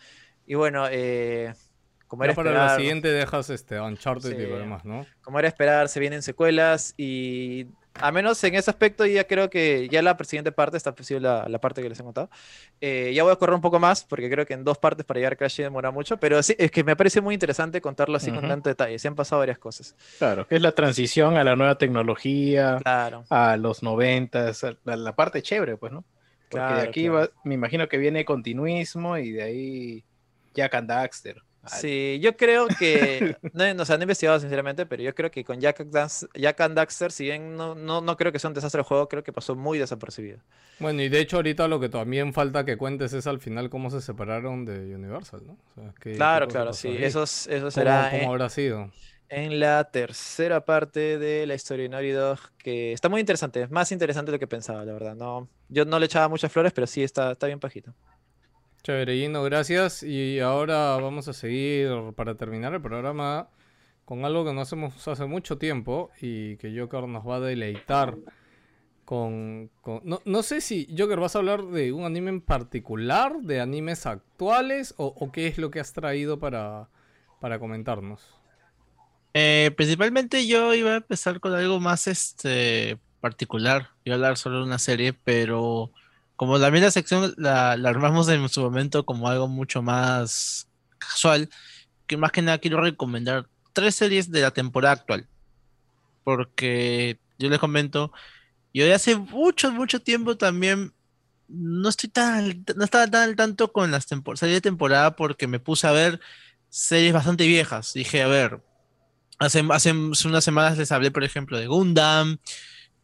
Y 0.47 0.55
bueno, 0.57 0.87
eh, 0.91 1.55
como 2.07 2.25
era 2.25 2.35
para 2.35 2.51
la 2.53 2.59
esperar, 2.59 2.77
siguiente 2.81 3.09
dejas 3.09 3.51
este 3.51 3.81
Uncharted 3.81 4.31
y 4.31 4.43
Sí. 4.45 4.47
lo 4.47 4.59
demás, 4.59 4.85
¿no? 4.85 5.07
como 5.23 5.39
era 5.39 5.49
esperar, 5.49 5.89
se 5.89 6.01
vienen 6.01 6.23
secuelas 6.23 6.95
y 6.97 7.67
a 8.01 8.13
menos 8.13 8.43
en 8.45 8.55
ese 8.55 8.71
aspecto 8.71 9.05
ya 9.07 9.25
creo 9.25 9.51
que 9.51 9.89
ya 9.89 10.03
la 10.03 10.17
siguiente 10.25 10.53
parte, 10.53 10.77
esta 10.77 10.91
ha 10.91 10.95
la, 11.21 11.47
la 11.49 11.59
parte 11.61 11.83
que 11.83 11.89
les 11.89 11.99
he 11.99 12.03
contado, 12.03 12.31
eh, 12.81 13.13
ya 13.15 13.23
voy 13.23 13.33
a 13.33 13.37
correr 13.37 13.55
un 13.55 13.61
poco 13.61 13.79
más 13.79 14.05
porque 14.05 14.31
creo 14.31 14.47
que 14.47 14.55
en 14.55 14.65
dos 14.65 14.79
partes 14.79 15.05
para 15.05 15.19
llegar 15.19 15.33
a 15.35 15.37
Crash 15.37 15.59
demora 15.59 15.91
mucho, 15.91 16.17
pero 16.19 16.43
sí, 16.43 16.55
es 16.59 16.71
que 16.71 16.85
me 16.85 16.97
parece 16.97 17.21
muy 17.21 17.35
interesante 17.35 17.81
contarlo 17.81 18.17
así 18.17 18.31
con 18.31 18.39
Ujú. 18.41 18.49
tanto 18.49 18.69
detalle, 18.69 18.99
se 18.99 19.09
han 19.09 19.15
pasado 19.15 19.41
varias 19.41 19.59
cosas. 19.59 19.95
Claro, 20.19 20.47
que 20.47 20.57
es 20.57 20.63
la 20.63 20.73
transición 20.73 21.37
a 21.37 21.45
la 21.45 21.57
nueva 21.57 21.77
tecnología, 21.77 22.79
Claro. 22.83 23.25
a 23.31 23.57
los 23.57 23.83
noventas, 23.83 24.65
a 24.65 24.77
la, 24.85 24.97
la 24.97 25.15
parte 25.17 25.43
chévere, 25.43 25.77
pues, 25.77 25.93
¿no? 25.93 26.05
Porque 26.49 26.65
de 26.67 26.73
Claro, 26.75 26.91
aquí 26.91 27.03
claro. 27.09 27.15
va- 27.19 27.31
me 27.45 27.55
imagino 27.55 27.89
que 27.89 27.99
viene 27.99 28.25
continuismo 28.25 29.19
y 29.19 29.33
de 29.33 29.43
ahí 29.43 30.05
Jack 30.55 30.75
and 30.77 30.89
Daxter. 30.89 31.43
Sí, 31.67 32.19
yo 32.23 32.37
creo 32.37 32.75
que, 32.75 33.37
no, 33.53 33.75
no, 33.75 33.83
o 33.83 33.87
sea, 33.87 33.97
no 33.97 34.03
he 34.03 34.05
investigado 34.05 34.41
sinceramente, 34.41 34.87
pero 34.87 35.03
yo 35.03 35.15
creo 35.15 35.31
que 35.31 35.45
con 35.45 35.61
Jack, 35.61 35.81
and 35.81 35.93
Dax- 35.93 36.29
Jack 36.35 36.61
and 36.63 36.75
Daxter, 36.77 37.13
si 37.13 37.25
bien 37.25 37.57
no, 37.57 37.75
no, 37.75 38.01
no 38.01 38.17
creo 38.17 38.33
que 38.33 38.39
sea 38.39 38.49
un 38.49 38.55
desastre 38.55 38.81
el 38.81 38.87
juego, 38.87 39.09
creo 39.09 39.23
que 39.23 39.33
pasó 39.33 39.55
muy 39.55 39.79
desapercibido. 39.79 40.39
Bueno, 40.79 41.03
y 41.03 41.09
de 41.09 41.21
hecho 41.21 41.37
ahorita 41.37 41.67
lo 41.69 41.81
que 41.81 41.89
también 41.89 42.33
falta 42.33 42.65
que 42.65 42.77
cuentes 42.79 43.13
es 43.13 43.27
al 43.27 43.41
final 43.41 43.69
cómo 43.69 43.91
se 43.91 44.01
separaron 44.01 44.65
de 44.65 44.95
Universal, 44.95 45.43
¿no? 45.47 45.55
O 45.55 45.75
sea, 45.75 45.93
qué- 46.01 46.13
qué 46.13 46.17
Claro, 46.17 46.47
claro, 46.49 46.73
sí, 46.73 46.89
ahí. 46.89 47.05
eso, 47.05 47.23
es- 47.25 47.47
eso 47.49 47.59
¿Cómo- 47.59 47.71
será 47.71 48.11
¿Cómo, 48.11 48.23
en, 48.25 48.31
habrá 48.31 48.49
sido? 48.49 48.93
en 49.29 49.61
la 49.61 49.91
tercera 49.91 50.65
parte 50.65 51.19
de 51.19 51.47
la 51.47 51.55
historia 51.55 51.85
de 51.85 51.89
Naughty 51.91 52.11
Dog, 52.11 52.39
que 52.59 52.93
está 52.93 53.09
muy 53.09 53.21
interesante, 53.21 53.63
es 53.63 53.71
más 53.71 53.93
interesante 53.93 54.31
de 54.31 54.37
lo 54.37 54.41
que 54.41 54.47
pensaba, 54.47 54.85
la 54.85 54.93
verdad. 54.93 55.15
No, 55.17 55.49
yo 55.69 55.85
no 55.85 55.99
le 55.99 56.07
echaba 56.07 56.29
muchas 56.29 56.53
flores, 56.53 56.73
pero 56.73 56.87
sí 56.87 57.03
está, 57.03 57.33
está 57.33 57.47
bien 57.47 57.61
pajito. 57.61 57.95
Chévere, 58.83 59.17
Gino, 59.17 59.43
gracias. 59.43 60.03
Y 60.03 60.41
ahora 60.41 60.97
vamos 60.97 61.29
a 61.29 61.33
seguir 61.33 61.91
para 62.17 62.37
terminar 62.37 62.75
el 62.75 62.81
programa 62.83 63.49
con 64.05 64.25
algo 64.25 64.45
que 64.45 64.53
no 64.55 64.61
hacemos 64.63 65.07
hace 65.07 65.27
mucho 65.27 65.59
tiempo 65.59 66.11
y 66.21 66.57
que 66.57 66.79
Joker 66.79 67.07
nos 67.09 67.27
va 67.27 67.37
a 67.37 67.41
deleitar 67.41 68.17
con... 69.05 69.71
con- 69.83 70.01
No, 70.05 70.21
no 70.25 70.43
sé 70.43 70.61
si, 70.61 70.89
Joker, 70.97 71.19
vas 71.21 71.37
a 71.37 71.41
hablar 71.41 71.63
de 71.65 71.93
un 71.93 72.05
anime 72.05 72.31
en 72.31 72.41
particular, 72.41 73.37
de 73.41 73.61
animes 73.61 74.07
actuales 74.07 74.95
o, 74.97 75.07
o 75.19 75.31
qué 75.33 75.47
es 75.47 75.59
lo 75.59 75.71
que 75.71 75.81
has 75.81 75.93
traído 75.93 76.39
para, 76.39 76.89
para 77.41 77.59
comentarnos. 77.59 78.23
Eh, 79.35 79.73
principalmente 79.77 80.47
yo 80.47 80.73
iba 80.75 80.93
a 80.93 80.97
empezar 80.97 81.39
con 81.41 81.53
algo 81.55 81.79
más 81.81 82.07
este 82.07 82.99
particular. 83.21 83.91
Iba 84.05 84.15
a 84.15 84.17
hablar 84.17 84.37
solo 84.39 84.59
de 84.59 84.65
una 84.65 84.79
serie, 84.79 85.13
pero 85.13 85.91
como 86.39 86.61
también 86.61 86.85
la 86.85 86.93
sección 86.93 87.35
la, 87.37 87.73
armamos 87.73 88.29
en 88.29 88.49
su 88.49 88.61
momento 88.61 89.05
como 89.05 89.29
algo 89.29 89.49
mucho 89.49 89.83
más 89.83 90.69
casual, 90.99 91.51
que 92.07 92.17
más 92.17 92.31
que 92.31 92.43
nada 92.43 92.59
quiero 92.59 92.81
recomendar 92.81 93.49
tres 93.73 93.97
series 93.97 94.31
de 94.31 94.43
la 94.43 94.53
temporada 94.53 94.95
actual. 94.95 95.27
Porque 96.23 97.19
yo 97.41 97.51
les 97.51 97.59
comento, 97.59 98.13
yo 98.73 98.85
de 98.85 98.95
hace 98.95 99.17
mucho, 99.17 99.73
mucho 99.73 100.01
tiempo 100.01 100.37
también 100.37 100.93
no 101.49 101.89
estoy 101.89 102.09
tan, 102.09 102.65
no 102.77 102.85
estaba 102.85 103.09
tan 103.09 103.31
al 103.31 103.35
tanto 103.35 103.73
con 103.73 103.91
las 103.91 104.07
series 104.07 104.39
de 104.39 104.61
temporada 104.61 105.17
porque 105.17 105.49
me 105.49 105.59
puse 105.59 105.89
a 105.89 105.93
ver 105.93 106.21
series 106.69 107.13
bastante 107.13 107.49
viejas. 107.49 107.95
Dije, 107.95 108.23
a 108.23 108.29
ver, 108.29 108.63
Hace, 109.41 109.65
hace 109.71 109.93
unas 109.93 110.43
semanas 110.43 110.79
les 110.79 110.91
hablé, 110.91 111.13
por 111.13 111.23
ejemplo, 111.23 111.59
de 111.59 111.69
Gundam, 111.69 112.39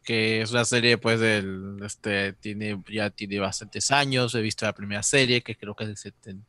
que 0.05 0.41
es 0.41 0.51
una 0.51 0.65
serie, 0.65 0.97
pues, 0.99 1.19
del, 1.19 1.77
este, 1.85 2.33
tiene, 2.33 2.81
ya 2.91 3.09
tiene 3.11 3.39
bastantes 3.39 3.91
años. 3.91 4.35
He 4.35 4.41
visto 4.41 4.65
la 4.65 4.73
primera 4.73 5.03
serie, 5.03 5.41
que 5.43 5.55
creo 5.57 5.75
que 5.75 5.85
es 5.85 5.89
del 5.89 5.97
70 5.97 6.47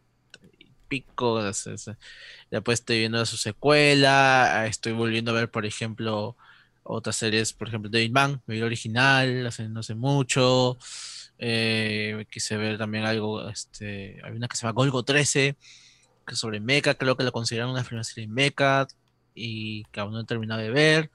y 0.58 0.72
pico. 0.88 1.46
es- 1.48 1.66
es- 1.68 1.90
después 2.50 2.80
estoy 2.80 2.98
viendo 3.00 3.24
su 3.26 3.36
secuela. 3.36 4.62
ah, 4.62 4.66
Estoy 4.66 4.92
volviendo 4.92 5.30
a 5.32 5.34
ver, 5.34 5.50
por 5.50 5.66
ejemplo, 5.66 6.36
otras 6.84 7.16
series, 7.16 7.52
por 7.52 7.68
ejemplo, 7.68 7.90
David 7.90 8.12
Man, 8.12 8.42
el 8.48 8.62
original 8.62 9.46
hace 9.46 9.68
no 9.68 9.80
hace 9.80 9.94
mucho. 9.94 10.78
Eh, 11.38 12.26
quise 12.30 12.56
ver 12.56 12.78
también 12.78 13.04
algo, 13.04 13.48
este, 13.50 14.20
hay 14.24 14.32
una 14.32 14.48
que 14.48 14.56
se 14.56 14.62
llama 14.62 14.72
Golgo 14.74 15.04
13, 15.04 15.56
que 16.26 16.34
es 16.34 16.40
sobre 16.40 16.60
Mecha, 16.60 16.94
creo 16.94 17.16
que 17.16 17.24
lo 17.24 17.32
consideran 17.32 17.70
una 17.70 17.84
primera 17.84 18.04
serie 18.04 18.28
Mecha, 18.28 18.86
y 19.34 19.84
que 19.86 20.00
aún 20.00 20.12
no 20.12 20.20
he 20.20 20.24
terminado 20.26 20.60
de 20.62 20.70
ver. 20.70 21.10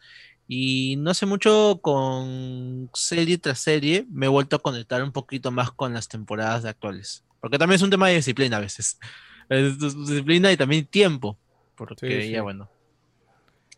Y 0.53 0.97
no 0.97 1.13
sé 1.13 1.25
mucho 1.25 1.79
con 1.81 2.89
serie 2.93 3.37
tras 3.37 3.57
serie, 3.57 4.05
me 4.11 4.25
he 4.25 4.29
vuelto 4.29 4.57
a 4.57 4.59
conectar 4.59 5.01
un 5.01 5.13
poquito 5.13 5.49
más 5.49 5.71
con 5.71 5.93
las 5.93 6.09
temporadas 6.09 6.65
actuales. 6.65 7.23
Porque 7.39 7.57
también 7.57 7.77
es 7.77 7.81
un 7.83 7.89
tema 7.89 8.09
de 8.09 8.15
disciplina 8.15 8.57
a 8.57 8.59
veces. 8.59 8.99
Es 9.47 9.79
disciplina 9.79 10.51
y 10.51 10.57
también 10.57 10.85
tiempo. 10.87 11.37
Porque 11.75 12.23
Sí, 12.23 12.31
ya 12.31 12.41
bueno. 12.41 12.69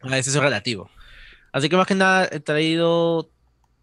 A 0.02 0.08
veces 0.08 0.34
es 0.34 0.41
relativo. 0.41 0.90
Así 1.52 1.70
que 1.70 1.78
más 1.78 1.86
que 1.86 1.94
nada 1.94 2.28
he 2.32 2.40
traído 2.40 3.30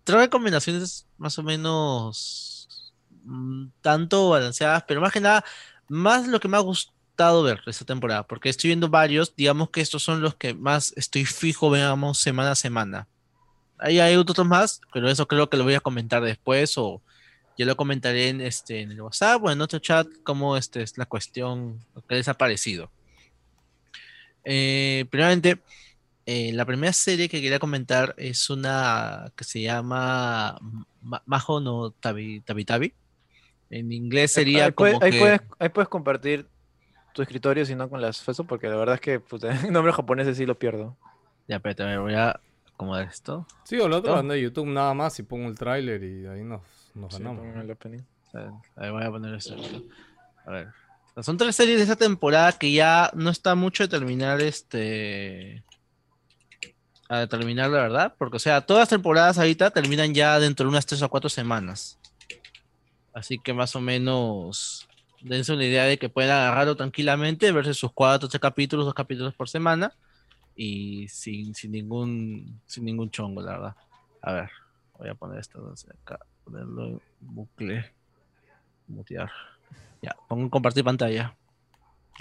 tres 0.03 0.23
recomendaciones 0.23 1.07
más 1.17 1.39
o 1.39 1.45
menos 1.45 2.93
mm, 3.23 3.67
tanto 3.83 4.31
balanceadas, 4.31 4.83
pero 4.89 5.01
más 5.01 5.13
que 5.13 5.21
nada, 5.21 5.45
más 5.87 6.27
lo 6.27 6.41
que 6.41 6.49
me 6.49 6.57
ha 6.57 6.61
gustado 6.61 7.00
ver 7.43 7.61
esta 7.67 7.85
temporada, 7.85 8.23
porque 8.27 8.49
estoy 8.49 8.69
viendo 8.69 8.89
varios, 8.89 9.35
digamos 9.37 9.71
que 9.71 9.81
estos 9.81 10.03
son 10.03 10.21
los 10.21 10.35
que 10.35 10.55
más 10.55 10.93
estoy 10.97 11.25
fijo, 11.25 11.71
veamos, 11.71 12.19
semana 12.19 12.53
a 12.53 12.55
semana. 12.55 13.07
Ahí 13.79 14.01
hay 14.01 14.17
otros 14.17 14.47
más, 14.47 14.81
pero 14.93 15.09
eso 15.09 15.27
creo 15.27 15.49
que 15.49 15.57
lo 15.57 15.65
voy 15.65 15.75
a 15.75 15.81
comentar 15.81 16.23
después 16.23 16.77
o 16.77 17.03
yo 17.57 17.67
lo 17.67 17.77
comentaré 17.77 18.29
en, 18.29 18.41
este, 18.41 18.81
en 18.81 18.93
el 18.93 19.01
WhatsApp 19.03 19.43
o 19.45 19.51
en 19.51 19.61
otro 19.61 19.79
chat 19.79 20.07
cómo 20.23 20.57
este, 20.57 20.83
es 20.83 20.97
la 20.97 21.07
cuestión, 21.07 21.85
lo 21.95 22.03
que 22.03 22.15
les 22.15 22.29
ha 22.29 22.35
parecido. 22.35 22.91
Eh, 24.45 25.05
primeramente, 25.11 25.61
eh, 26.27 26.53
la 26.53 26.65
primera 26.65 26.93
serie 26.93 27.29
que 27.29 27.41
quería 27.43 27.59
comentar 27.59 28.15
es 28.17 28.49
una 28.51 29.33
que 29.37 29.45
se 29.45 29.61
llama 29.61 30.59
Ma- 31.03 31.23
Majo 31.27 31.61
no 31.61 31.91
Tabi 31.91 32.41
Tabi 32.41 32.65
Tabi. 32.65 32.95
En 33.71 33.93
inglés 33.93 34.33
sería 34.33 34.67
ahí, 34.67 34.73
como 34.73 34.99
ahí 35.03 35.11
que... 35.11 35.19
puedes, 35.19 35.41
ahí 35.59 35.69
puedes 35.69 35.89
compartir 35.89 36.47
tu 37.13 37.23
escritorio, 37.23 37.65
si 37.67 37.75
no 37.75 37.89
con 37.89 38.01
las 38.01 38.23
FESO, 38.23 38.45
porque 38.45 38.69
la 38.69 38.77
verdad 38.77 38.95
es 38.97 39.01
que 39.01 39.21
puta, 39.21 39.51
el 39.67 39.73
nombre 39.73 39.93
japonés 39.93 40.37
sí 40.37 40.47
lo 40.47 40.59
pierdo. 40.59 40.97
Ya, 41.49 41.57
espérate, 41.57 41.83
ver, 41.85 41.99
voy 42.01 42.15
a 42.15 42.39
acomodar 42.75 43.07
esto. 43.09 43.47
Sí, 43.65 43.79
o 43.81 43.89
lo 43.89 43.99
otro 43.99 44.13
No. 44.15 44.21
ando 44.21 44.35
de 44.35 44.43
YouTube 44.43 44.67
nada 44.69 44.95
más 44.95 45.19
y 45.19 45.23
pongo 45.23 45.49
el 45.49 45.59
tráiler 45.59 46.03
y 46.05 46.27
ahí 46.27 46.43
nos, 46.45 46.63
nos 46.95 47.13
Sí, 47.15 47.23
ganamos. 47.23 47.57
el 47.57 47.71
opening. 47.71 48.01
A 48.33 48.39
ver, 48.39 48.51
ahí 48.77 48.91
voy 48.91 49.05
a 49.05 49.11
poner 49.11 49.35
esto. 49.35 49.57
A 50.47 50.51
ver. 50.51 50.69
Son 51.23 51.37
tres 51.37 51.57
series 51.57 51.77
de 51.79 51.83
esta 51.83 51.97
temporada 51.97 52.53
que 52.53 52.73
ya 52.73 53.11
no 53.15 53.31
está 53.31 53.55
mucho 53.57 53.83
de 53.83 53.89
terminar 53.89 54.41
este. 54.41 55.63
A 57.09 57.27
terminar 57.27 57.69
la 57.71 57.83
verdad. 57.83 58.15
Porque, 58.17 58.37
o 58.37 58.41
sea, 58.41 58.61
todas 58.61 58.83
las 58.83 58.89
temporadas 58.89 59.37
ahorita 59.37 59.71
terminan 59.71 60.15
ya 60.15 60.39
dentro 60.39 60.65
de 60.65 60.71
unas 60.71 60.87
tres 60.87 61.03
o 61.03 61.09
cuatro 61.09 61.29
semanas. 61.29 61.99
Así 63.13 63.39
que 63.41 63.53
más 63.53 63.75
o 63.75 63.81
menos. 63.81 64.89
Dense 65.23 65.53
una 65.53 65.65
idea 65.65 65.85
de 65.85 65.99
que 65.99 66.09
pueden 66.09 66.31
agarrarlo 66.31 66.77
tranquilamente, 66.77 67.53
verse 67.53 67.75
sus 67.75 67.93
cuatro, 67.93 68.29
tres 68.29 68.41
capítulos, 68.41 68.87
dos 68.87 68.95
capítulos 68.95 69.35
por 69.35 69.49
semana. 69.49 69.95
Y 70.57 71.09
sin, 71.09 71.55
sin 71.55 71.73
ningún. 71.73 72.61
Sin 72.67 72.85
ningún 72.85 73.11
chongo, 73.11 73.43
la 73.43 73.53
verdad. 73.53 73.77
A 74.23 74.33
ver. 74.33 74.51
Voy 74.99 75.09
a 75.09 75.15
poner 75.15 75.39
esto 75.39 75.59
entonces, 75.59 75.91
acá. 75.91 76.19
Ponerlo 76.45 76.87
en 76.87 77.01
bucle. 77.21 77.93
Mutear. 78.87 79.31
Ya, 80.03 80.15
pongo 80.29 80.51
compartir 80.51 80.85
pantalla. 80.85 81.35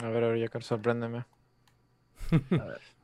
A 0.02 0.08
ver, 0.10 0.24
a 0.24 0.28
ver, 0.30 0.40
Jacker, 0.40 0.64
sorpréndeme. 0.64 1.26
A 2.52 2.66
ver. 2.66 2.82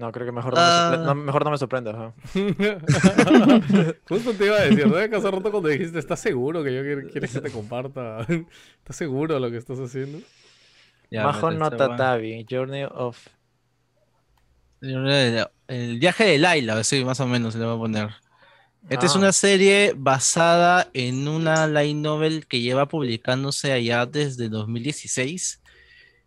No, 0.00 0.10
creo 0.12 0.24
que 0.24 0.32
mejor 0.32 0.54
no, 0.54 0.60
me, 0.60 0.66
Ah. 0.66 1.02
no, 1.04 1.14
mejor 1.14 1.44
no 1.44 1.50
me 1.50 1.58
sorprenda. 1.58 1.90
ajá. 1.90 2.14
Justo 4.08 4.32
te 4.32 4.46
iba 4.46 4.56
a 4.56 4.60
decir, 4.62 4.86
¿no? 4.86 4.94
Que 4.94 5.14
hace 5.16 5.30
rato 5.30 5.50
cuando 5.50 5.68
dijiste, 5.68 5.98
¿estás 5.98 6.20
seguro 6.20 6.64
que 6.64 6.74
yo 6.74 6.80
quiero, 6.80 7.06
quieres 7.10 7.30
que 7.34 7.40
te 7.42 7.50
comparta? 7.50 8.20
¿Estás 8.78 8.96
seguro 8.96 9.34
de 9.34 9.40
lo 9.40 9.50
que 9.50 9.58
estás 9.58 9.78
haciendo? 9.78 10.20
Ya, 11.10 11.24
Majo 11.24 11.48
vete, 11.48 11.58
no 11.58 11.70
va. 11.70 11.76
Tatabi, 11.76 12.46
Journey 12.48 12.84
of... 12.90 13.26
El, 14.80 15.98
viaje 15.98 16.24
de 16.24 16.38
Laila, 16.38 16.82
sí, 16.82 17.04
más 17.04 17.20
o 17.20 17.26
menos 17.26 17.54
le 17.54 17.66
voy 17.66 17.74
a 17.74 17.78
poner. 17.78 18.08
Esta 18.88 19.04
es 19.04 19.14
Ah. 19.14 19.18
una 19.18 19.32
serie 19.32 19.92
basada 19.94 20.88
en 20.94 21.28
una 21.28 21.66
light 21.66 21.94
novel 21.94 22.46
que 22.46 22.62
lleva 22.62 22.88
publicándose 22.88 23.70
allá 23.72 24.06
desde 24.06 24.48
2016. 24.48 25.60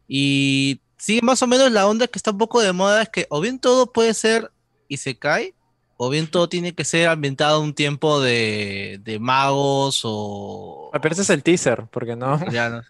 Y 0.07 0.81
sigue 1.03 1.21
más 1.21 1.41
o 1.43 1.47
menos 1.47 1.69
la 1.71 1.85
onda 1.87 2.07
que 2.07 2.17
está 2.17 2.31
un 2.31 2.37
poco 2.37 2.61
de 2.61 2.71
moda, 2.71 3.01
es 3.01 3.09
que 3.09 3.27
o 3.29 3.41
bien 3.41 3.59
todo 3.59 3.91
puede 3.91 4.13
ser 4.13 4.51
y 4.87 4.97
se 4.97 5.17
cae, 5.17 5.53
o 5.97 6.09
bien 6.09 6.27
todo 6.27 6.47
tiene 6.47 6.73
que 6.73 6.85
ser 6.85 7.07
ambientado 7.09 7.59
un 7.61 7.73
tiempo 7.73 8.21
de, 8.21 8.99
de 9.03 9.19
magos 9.19 10.01
o... 10.05 10.89
Ah, 10.93 10.99
Pero 11.01 11.13
ese 11.13 11.23
es 11.23 11.29
el 11.29 11.43
teaser, 11.43 11.85
porque 11.91 12.15
no... 12.15 12.39
Ya 12.51 12.69
no. 12.69 12.81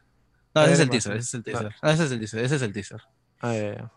No, 0.55 0.63
ese 0.63 0.73
es 0.73 0.79
el 0.81 0.89
teaser, 0.91 1.15
ese 1.17 1.27
es 1.27 1.33
el 1.33 1.43
teaser. 1.43 1.75
No, 1.81 1.89
ese 1.89 2.03
es 2.05 2.11
el 2.11 2.19
teaser, 2.19 2.45
ese 2.45 2.55
es 2.57 2.61
el 2.61 2.73
teaser. 2.73 3.01
Ah, 3.41 3.53
ya, 3.55 3.75
ya. 3.75 3.91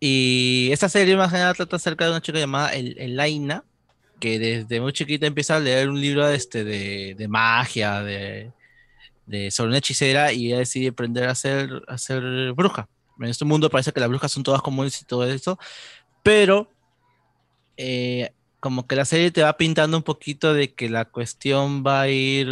Y 0.00 0.68
esta 0.72 0.88
serie 0.88 1.16
más 1.16 1.32
nada 1.32 1.54
trata 1.54 1.76
acerca 1.76 2.04
de 2.04 2.10
una 2.10 2.20
chica 2.20 2.38
llamada 2.38 2.70
El- 2.74 2.98
Elaina, 2.98 3.64
que 4.20 4.38
desde 4.38 4.80
muy 4.80 4.92
chiquita 4.92 5.26
empieza 5.26 5.56
a 5.56 5.60
leer 5.60 5.88
un 5.88 6.00
libro 6.00 6.28
este, 6.28 6.64
de, 6.64 7.14
de 7.16 7.28
magia, 7.28 8.02
de, 8.02 8.52
de- 9.26 9.50
sobre 9.50 9.68
una 9.68 9.78
hechicera, 9.78 10.32
y 10.32 10.48
ella 10.48 10.58
decide 10.58 10.88
aprender 10.88 11.28
a 11.28 11.34
ser, 11.34 11.82
a 11.88 11.96
ser 11.98 12.52
bruja. 12.54 12.88
En 13.20 13.26
este 13.28 13.44
mundo 13.44 13.70
parece 13.70 13.92
que 13.92 14.00
las 14.00 14.08
brujas 14.08 14.32
son 14.32 14.42
todas 14.42 14.62
comunes 14.62 15.00
y 15.00 15.04
todo 15.04 15.24
eso, 15.26 15.58
pero 16.22 16.68
eh, 17.76 18.30
como 18.60 18.86
que 18.86 18.96
la 18.96 19.04
serie 19.04 19.30
te 19.30 19.42
va 19.42 19.56
pintando 19.56 19.96
un 19.96 20.02
poquito 20.02 20.54
de 20.54 20.72
que 20.74 20.88
la 20.88 21.04
cuestión 21.04 21.84
va 21.86 22.02
a 22.02 22.08
ir, 22.08 22.48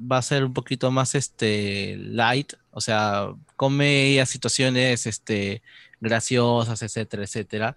va 0.00 0.18
a 0.18 0.22
ser 0.22 0.44
un 0.44 0.54
poquito 0.54 0.90
más 0.90 1.14
este, 1.14 1.96
light, 1.98 2.54
o 2.70 2.80
sea, 2.80 3.28
comedia, 3.56 4.24
situaciones 4.26 5.06
este, 5.06 5.62
graciosas, 6.00 6.82
etcétera, 6.82 7.24
etcétera. 7.24 7.76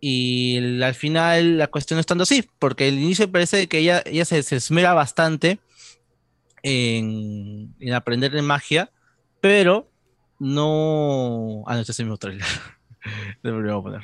Y 0.00 0.56
el- 0.56 0.82
al 0.82 0.94
final 0.94 1.58
la 1.58 1.68
cuestión 1.68 1.96
no 1.96 2.00
es 2.00 2.06
tanto 2.06 2.24
así, 2.24 2.48
porque 2.58 2.88
al 2.88 2.94
inicio 2.94 3.30
parece 3.30 3.68
que 3.68 3.78
ella, 3.78 4.02
ella 4.04 4.24
se, 4.24 4.42
se 4.42 4.56
esmera 4.56 4.94
bastante 4.94 5.60
en, 6.62 7.74
en 7.78 7.92
aprender 7.94 8.32
de 8.32 8.42
magia, 8.42 8.90
pero 9.40 9.91
no... 10.42 11.62
Ah, 11.66 11.74
no, 11.74 11.80
este 11.80 11.92
es 11.92 11.98
el 12.00 12.06
mismo 12.06 12.18
trailer. 12.18 12.44
Poner. 13.42 14.02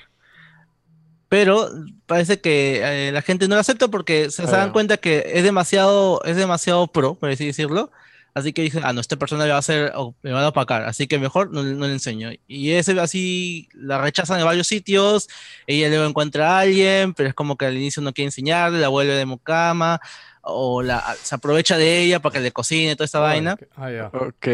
Pero 1.29 1.69
parece 2.07 2.41
que 2.41 3.09
eh, 3.09 3.13
la 3.13 3.23
gente 3.23 3.49
no 3.49 3.57
lo 3.57 3.61
acepta 3.61 3.89
porque 3.89 4.31
se, 4.31 4.47
se 4.47 4.55
Ah, 4.55 4.59
dan 4.59 4.73
cuenta 4.73 4.97
que 4.97 5.25
es 5.35 5.43
demasiado, 5.43 6.23
es 6.25 6.37
demasiado 6.37 6.87
pro, 6.87 7.15
por 7.17 7.31
así 7.31 7.45
decirlo. 7.47 7.91
Así 8.39 8.53
que 8.53 8.63
dije, 8.63 8.81
ah, 8.83 8.93
no, 8.93 9.01
esta 9.01 9.17
persona 9.17 9.45
me 9.45 9.51
va 9.51 9.57
a 9.57 9.61
hacer, 9.61 9.93
o 9.95 10.15
me 10.23 10.33
van 10.33 10.45
a 10.45 10.49
opacar, 10.49 10.85
así 10.85 11.07
que 11.07 11.19
mejor 11.19 11.53
no, 11.53 11.63
no 11.63 11.87
le 11.87 11.93
enseño. 11.93 12.31
Y 12.47 12.71
ese 12.73 12.99
así 13.01 13.69
la 13.75 13.99
rechazan 13.99 14.39
en 14.41 14.47
varios 14.47 14.67
sitios, 14.67 15.29
ella 15.67 15.89
luego 15.89 16.07
encuentra 16.07 16.57
a 16.57 16.61
alguien, 16.61 17.15
pero 17.15 17.29
es 17.29 17.35
como 17.35 17.57
que 17.57 17.67
al 17.67 17.77
inicio 17.77 18.03
no 18.03 18.13
quiere 18.13 18.27
enseñarle, 18.29 18.79
la 18.81 18.89
vuelve 18.89 19.15
de 19.15 19.27
mucama, 19.27 20.01
o 20.43 20.83
la, 20.83 21.15
se 21.23 21.35
aprovecha 21.35 21.77
de 21.77 22.01
ella 22.03 22.21
para 22.21 22.33
que 22.35 22.41
le 22.41 22.53
cocine 22.53 22.97
toda 22.97 23.05
esta 23.05 23.19
vaina. 23.21 23.57
Ah, 23.77 23.91
ya. 23.91 24.07
Ok. 24.15 24.47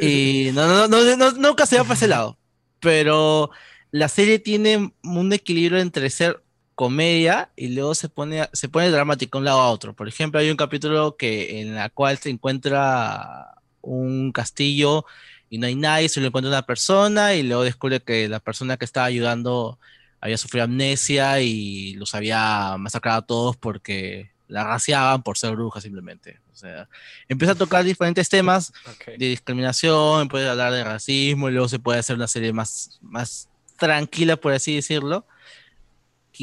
Y 0.00 0.50
no, 0.54 0.66
no, 0.66 0.88
no, 0.88 1.16
no- 1.16 1.32
nunca 1.32 1.66
se 1.66 1.76
va 1.76 1.82
para 1.84 1.94
ese 1.94 2.08
lado. 2.08 2.38
Pero 2.80 3.50
la 3.90 4.08
serie 4.08 4.38
tiene 4.38 4.92
un 5.02 5.32
equilibrio 5.32 5.78
entre 5.78 6.08
ser 6.10 6.42
comedia 6.82 7.48
y 7.54 7.68
luego 7.68 7.94
se 7.94 8.08
pone, 8.08 8.48
se 8.52 8.68
pone 8.68 8.90
dramático 8.90 9.38
de 9.38 9.42
un 9.42 9.44
lado 9.44 9.60
a 9.60 9.70
otro. 9.70 9.94
Por 9.94 10.08
ejemplo, 10.08 10.40
hay 10.40 10.50
un 10.50 10.56
capítulo 10.56 11.16
que, 11.16 11.60
en 11.60 11.76
la 11.76 11.90
cual 11.90 12.18
se 12.18 12.28
encuentra 12.28 13.54
un 13.82 14.32
castillo 14.32 15.04
y 15.48 15.58
no 15.58 15.68
hay 15.68 15.76
nadie, 15.76 16.08
solo 16.08 16.26
encuentra 16.26 16.48
una 16.48 16.66
persona 16.66 17.34
y 17.34 17.44
luego 17.44 17.62
descubre 17.62 18.00
que 18.00 18.28
la 18.28 18.40
persona 18.40 18.78
que 18.78 18.84
estaba 18.84 19.06
ayudando 19.06 19.78
había 20.20 20.36
sufrido 20.36 20.64
amnesia 20.64 21.40
y 21.40 21.94
los 21.94 22.16
había 22.16 22.74
masacrado 22.78 23.18
a 23.18 23.26
todos 23.26 23.56
porque 23.56 24.32
la 24.48 24.64
raciaban 24.64 25.22
por 25.22 25.38
ser 25.38 25.52
bruja 25.52 25.80
simplemente. 25.80 26.40
O 26.52 26.56
sea, 26.56 26.88
empieza 27.28 27.52
a 27.52 27.56
tocar 27.56 27.84
diferentes 27.84 28.28
temas 28.28 28.72
de 29.06 29.28
discriminación, 29.28 30.26
puede 30.26 30.48
hablar 30.48 30.72
de 30.72 30.82
racismo, 30.82 31.48
y 31.48 31.52
luego 31.52 31.68
se 31.68 31.78
puede 31.78 32.00
hacer 32.00 32.16
una 32.16 32.26
serie 32.26 32.52
más, 32.52 32.98
más 33.02 33.48
tranquila, 33.78 34.36
por 34.36 34.52
así 34.52 34.74
decirlo. 34.74 35.24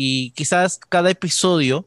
Y 0.01 0.31
quizás 0.31 0.79
cada 0.87 1.09
episodio 1.11 1.85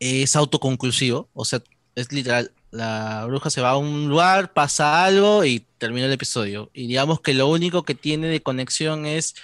es 0.00 0.36
autoconclusivo, 0.36 1.30
o 1.32 1.46
sea, 1.46 1.62
es 1.94 2.12
literal, 2.12 2.52
la 2.72 3.24
bruja 3.26 3.48
se 3.48 3.62
va 3.62 3.70
a 3.70 3.78
un 3.78 4.10
lugar, 4.10 4.52
pasa 4.52 5.02
algo 5.02 5.46
y 5.46 5.60
termina 5.78 6.04
el 6.04 6.12
episodio. 6.12 6.70
Y 6.74 6.88
digamos 6.88 7.22
que 7.22 7.32
lo 7.32 7.48
único 7.48 7.84
que 7.84 7.94
tiene 7.94 8.26
de 8.28 8.42
conexión 8.42 9.06
es 9.06 9.34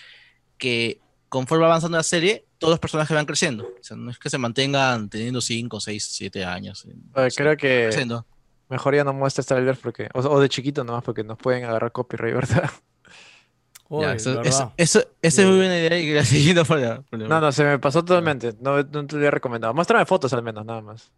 que 0.59 1.01
conforme 1.31 1.63
va 1.63 1.69
avanzando 1.69 1.97
la 1.97 2.03
serie, 2.03 2.45
todos 2.59 2.73
los 2.73 2.79
personajes 2.79 3.15
van 3.15 3.25
creciendo. 3.25 3.65
O 3.65 3.83
sea, 3.83 3.97
no 3.97 4.11
es 4.11 4.19
que 4.19 4.29
se 4.29 4.37
mantengan 4.37 5.09
teniendo 5.09 5.41
5, 5.41 5.81
6, 5.81 6.09
7 6.13 6.45
años. 6.45 6.87
Oye, 7.15 7.31
creo 7.35 7.57
que 7.57 7.87
creciendo. 7.89 8.27
mejor 8.69 8.97
ya 8.97 9.03
no 9.05 9.15
muestres 9.15 9.47
trailers 9.47 9.79
porque, 9.79 10.11
o, 10.13 10.21
o 10.21 10.41
de 10.41 10.51
chiquito 10.51 10.85
nomás 10.85 11.03
porque 11.03 11.25
nos 11.25 11.39
pueden 11.39 11.65
agarrar 11.65 11.91
copyright, 11.91 12.35
¿verdad? 12.51 12.71
Ya, 13.89 13.97
Oye, 13.97 14.17
eso, 14.17 14.31
¿verdad? 14.31 14.47
eso, 14.47 14.73
eso- 14.77 15.09
esa 15.23 15.43
es 15.43 15.49
muy 15.49 15.57
buena 15.59 15.79
idea 15.79 15.97
y 15.99 16.11
gracias 16.11 16.67
para, 16.69 17.03
para- 17.03 17.29
No, 17.29 17.41
no, 17.41 17.53
se 17.53 17.63
me 17.65 17.79
pasó 17.79 18.05
totalmente. 18.05 18.53
No, 18.61 18.77
no 18.79 19.07
te 19.07 19.13
lo 19.13 19.19
había 19.19 19.31
recomendado. 19.31 19.73
Muéstrame 19.75 20.05
fotos 20.07 20.33
al 20.33 20.43
menos, 20.43 20.65
nada 20.67 20.81
más. 20.81 21.11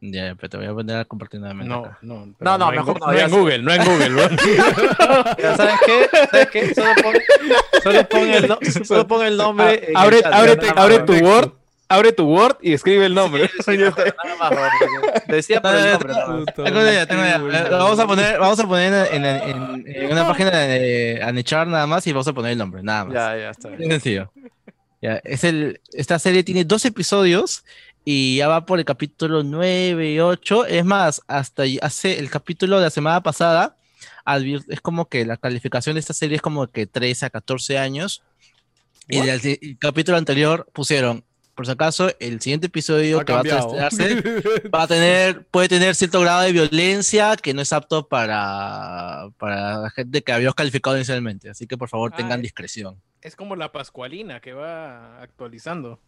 Ya, 0.00 0.34
pero 0.36 0.48
te 0.48 0.56
voy 0.58 0.66
a 0.66 0.72
poner 0.74 0.96
a 0.98 1.04
compartir 1.06 1.40
nuevamente. 1.40 1.70
No, 1.74 1.80
acá. 1.80 1.98
no. 2.02 2.34
No, 2.38 2.58
no, 2.58 2.70
mejor 2.70 3.00
no, 3.00 3.12
en. 3.12 3.30
Google, 3.30 3.62
no 3.62 3.72
en 3.72 3.84
Google. 3.84 4.28
Ya, 5.38 5.56
¿Sabes 5.56 5.74
qué? 5.84 6.08
¿Sabes 6.30 6.48
qué? 6.52 6.74
Solo 6.74 6.90
pon, 7.02 7.14
solo 7.82 8.08
pon 8.08 8.20
el, 8.28 8.48
no- 8.48 8.58
solo 8.84 9.06
pon 9.08 9.26
el 9.26 9.36
nombre. 9.36 9.88
abre 9.96 10.20
chat, 10.22 10.32
abre, 10.32 10.58
abre 10.76 10.98
tu 11.00 11.14
Word, 11.14 11.52
abre 11.88 12.12
tu 12.12 12.24
Word 12.26 12.58
y 12.62 12.72
escribe 12.74 13.06
el 13.06 13.14
nombre. 13.14 13.50
Sí, 13.64 13.76
nada 13.76 13.94
más, 14.38 15.22
decía 15.26 15.60
por 15.62 15.74
el 15.74 15.90
nombre. 15.90 16.12
nada 16.12 16.26
más. 16.28 16.54
Tengo 16.54 16.80
idea, 16.80 17.06
tengo 17.06 17.22
idea. 17.22 17.36
Eh, 17.36 17.68
vamos 17.70 17.98
a 17.98 18.06
poner, 18.06 18.38
vamos 18.38 18.60
a 18.60 18.66
poner 18.66 19.08
en, 19.12 19.24
en- 19.24 19.42
en- 19.42 19.84
en 19.86 20.12
una 20.12 20.26
página 20.26 20.50
de 20.50 21.20
Anechar 21.22 21.66
nada 21.66 21.86
más 21.86 22.06
y 22.06 22.12
vamos 22.12 22.28
a 22.28 22.32
poner 22.32 22.52
el 22.52 22.58
nombre, 22.58 22.82
nada 22.82 23.04
más. 23.04 23.14
Ya, 23.14 23.36
ya, 23.36 23.50
está 23.50 23.68
bien. 23.68 23.78
Bien 23.80 23.90
sencillo. 23.92 24.30
Ya, 25.00 25.20
es 25.24 25.44
el, 25.44 25.80
esta 25.92 26.18
serie 26.18 26.42
tiene 26.42 26.64
dos 26.64 26.84
episodios 26.84 27.64
y 28.04 28.36
ya 28.38 28.48
va 28.48 28.66
por 28.66 28.78
el 28.80 28.84
capítulo 28.84 29.42
9 29.44 30.10
y 30.12 30.18
8. 30.18 30.66
Es 30.66 30.84
más, 30.84 31.22
hasta 31.28 31.62
hace 31.82 32.18
el 32.18 32.30
capítulo 32.30 32.78
de 32.78 32.84
la 32.84 32.90
semana 32.90 33.22
pasada, 33.22 33.76
es 34.68 34.80
como 34.80 35.08
que 35.08 35.24
la 35.24 35.36
calificación 35.36 35.94
de 35.94 36.00
esta 36.00 36.14
serie 36.14 36.36
es 36.36 36.42
como 36.42 36.66
que 36.66 36.86
13 36.86 37.26
a 37.26 37.30
14 37.30 37.78
años. 37.78 38.22
Y 39.08 39.18
el, 39.18 39.28
el 39.30 39.78
capítulo 39.78 40.18
anterior 40.18 40.66
pusieron, 40.72 41.24
por 41.58 41.66
si 41.66 41.72
acaso, 41.72 42.08
el 42.20 42.40
siguiente 42.40 42.68
episodio 42.68 43.18
Ha 43.18 43.24
que 43.24 43.32
va 43.32 43.40
a 43.40 43.42
estrenarse 43.42 44.22
va 44.72 44.82
a 44.84 44.86
tener, 44.86 45.44
puede 45.46 45.68
tener 45.68 45.96
cierto 45.96 46.20
grado 46.20 46.42
de 46.42 46.52
violencia 46.52 47.34
que 47.36 47.52
no 47.52 47.62
es 47.62 47.72
apto 47.72 48.06
para, 48.06 49.30
para 49.38 49.78
la 49.78 49.90
gente 49.90 50.22
que 50.22 50.30
habíamos 50.30 50.54
calificado 50.54 50.94
inicialmente. 50.94 51.50
Así 51.50 51.66
que 51.66 51.76
por 51.76 51.88
favor 51.88 52.12
tengan 52.12 52.38
Ah, 52.38 52.42
discreción. 52.42 53.02
Es 53.22 53.34
como 53.34 53.56
la 53.56 53.72
Pascualina 53.72 54.38
que 54.38 54.52
va 54.52 55.20
actualizando. 55.20 55.98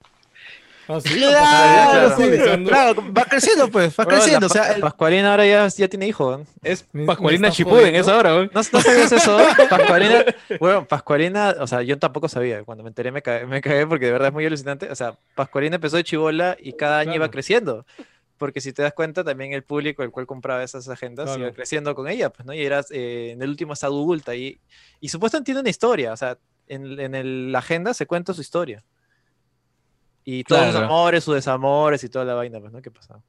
Ah, 0.89 1.00
sí, 1.00 1.15
Claro, 1.18 2.17
claro, 2.17 2.17
sí, 2.17 2.65
claro, 2.65 3.12
va 3.17 3.25
creciendo 3.25 3.68
pues, 3.68 3.94
va 3.99 4.05
Bro, 4.05 4.17
creciendo. 4.17 4.47
O 4.47 4.50
sea, 4.50 4.73
el- 4.73 4.81
Pascualina 4.81 5.31
ahora 5.31 5.47
ya, 5.47 5.68
ya 5.68 5.89
tiene 5.89 6.09
hijo. 6.09 6.42
Es 6.62 6.84
Pascualina 7.07 7.50
Chipuden, 7.50 7.94
es 7.94 8.09
ahora, 8.09 8.34
weón. 8.34 8.50
¿No, 8.52 8.60
no 8.73 8.81
sabías 8.81 9.12
eso? 9.12 9.39
Pascualina, 9.70 10.25
bueno, 10.59 10.84
Pascualina, 10.86 11.55
o 11.60 11.67
sea, 11.67 11.83
yo 11.83 11.99
tampoco 11.99 12.28
sabía. 12.28 12.65
Cuando 12.65 12.83
me 12.83 12.89
enteré 12.89 13.12
me 13.12 13.23
cagué, 13.23 13.47
me 13.47 13.60
cagué 13.60 13.86
porque 13.86 14.07
de 14.07 14.12
verdad 14.12 14.28
es 14.28 14.34
muy 14.34 14.44
alucinante. 14.47 14.91
O 14.91 14.94
sea, 14.97 15.15
Pascualina 15.36 15.76
empezó 15.76 15.97
de 15.97 16.05
chivola 16.05 16.57
y 16.59 16.73
cada 16.73 16.99
año 16.99 17.15
iba 17.15 17.31
creciendo. 17.31 17.86
Porque 18.36 18.60
si 18.62 18.73
te 18.73 18.83
das 18.83 18.94
cuenta, 18.94 19.23
también 19.23 19.52
el 19.52 19.62
público 19.62 20.02
el 20.02 20.10
cual 20.10 20.26
compraba 20.26 20.62
esas 20.65 20.89
agendas 20.89 21.26
Claro. 21.26 21.42
iba 21.42 21.50
creciendo 21.52 21.94
con 21.94 22.09
ella, 22.09 22.31
pues, 22.31 22.47
¿no? 22.47 22.55
Y 22.55 22.62
eras, 22.65 22.86
eh, 22.91 23.33
en 23.33 23.42
el 23.42 23.50
último 23.50 23.75
está 23.75 23.86
adulta 23.86 24.34
y, 24.34 24.59
y 24.99 25.09
supuestamente 25.10 25.44
tiene 25.47 25.60
una 25.60 25.68
historia. 25.70 26.12
O 26.15 26.17
sea, 26.17 26.39
en, 26.67 26.99
en 26.99 27.15
el- 27.15 27.52
la 27.52 27.59
agenda 27.59 27.92
se 27.94 28.07
cuenta 28.07 28.33
su 28.33 28.41
historia. 28.41 28.83
Y 30.33 30.44
todos 30.44 30.62
sus 30.62 30.70
Claro. 30.73 30.86
amores, 30.86 31.25
sus 31.25 31.34
desamores 31.34 32.05
y 32.05 32.09
toda 32.09 32.25
la 32.25 32.34
vaina, 32.34 32.60
pues, 32.60 32.73
¿no? 32.73 32.81
¿Qué 32.83 32.91
pasaba? 32.91 33.20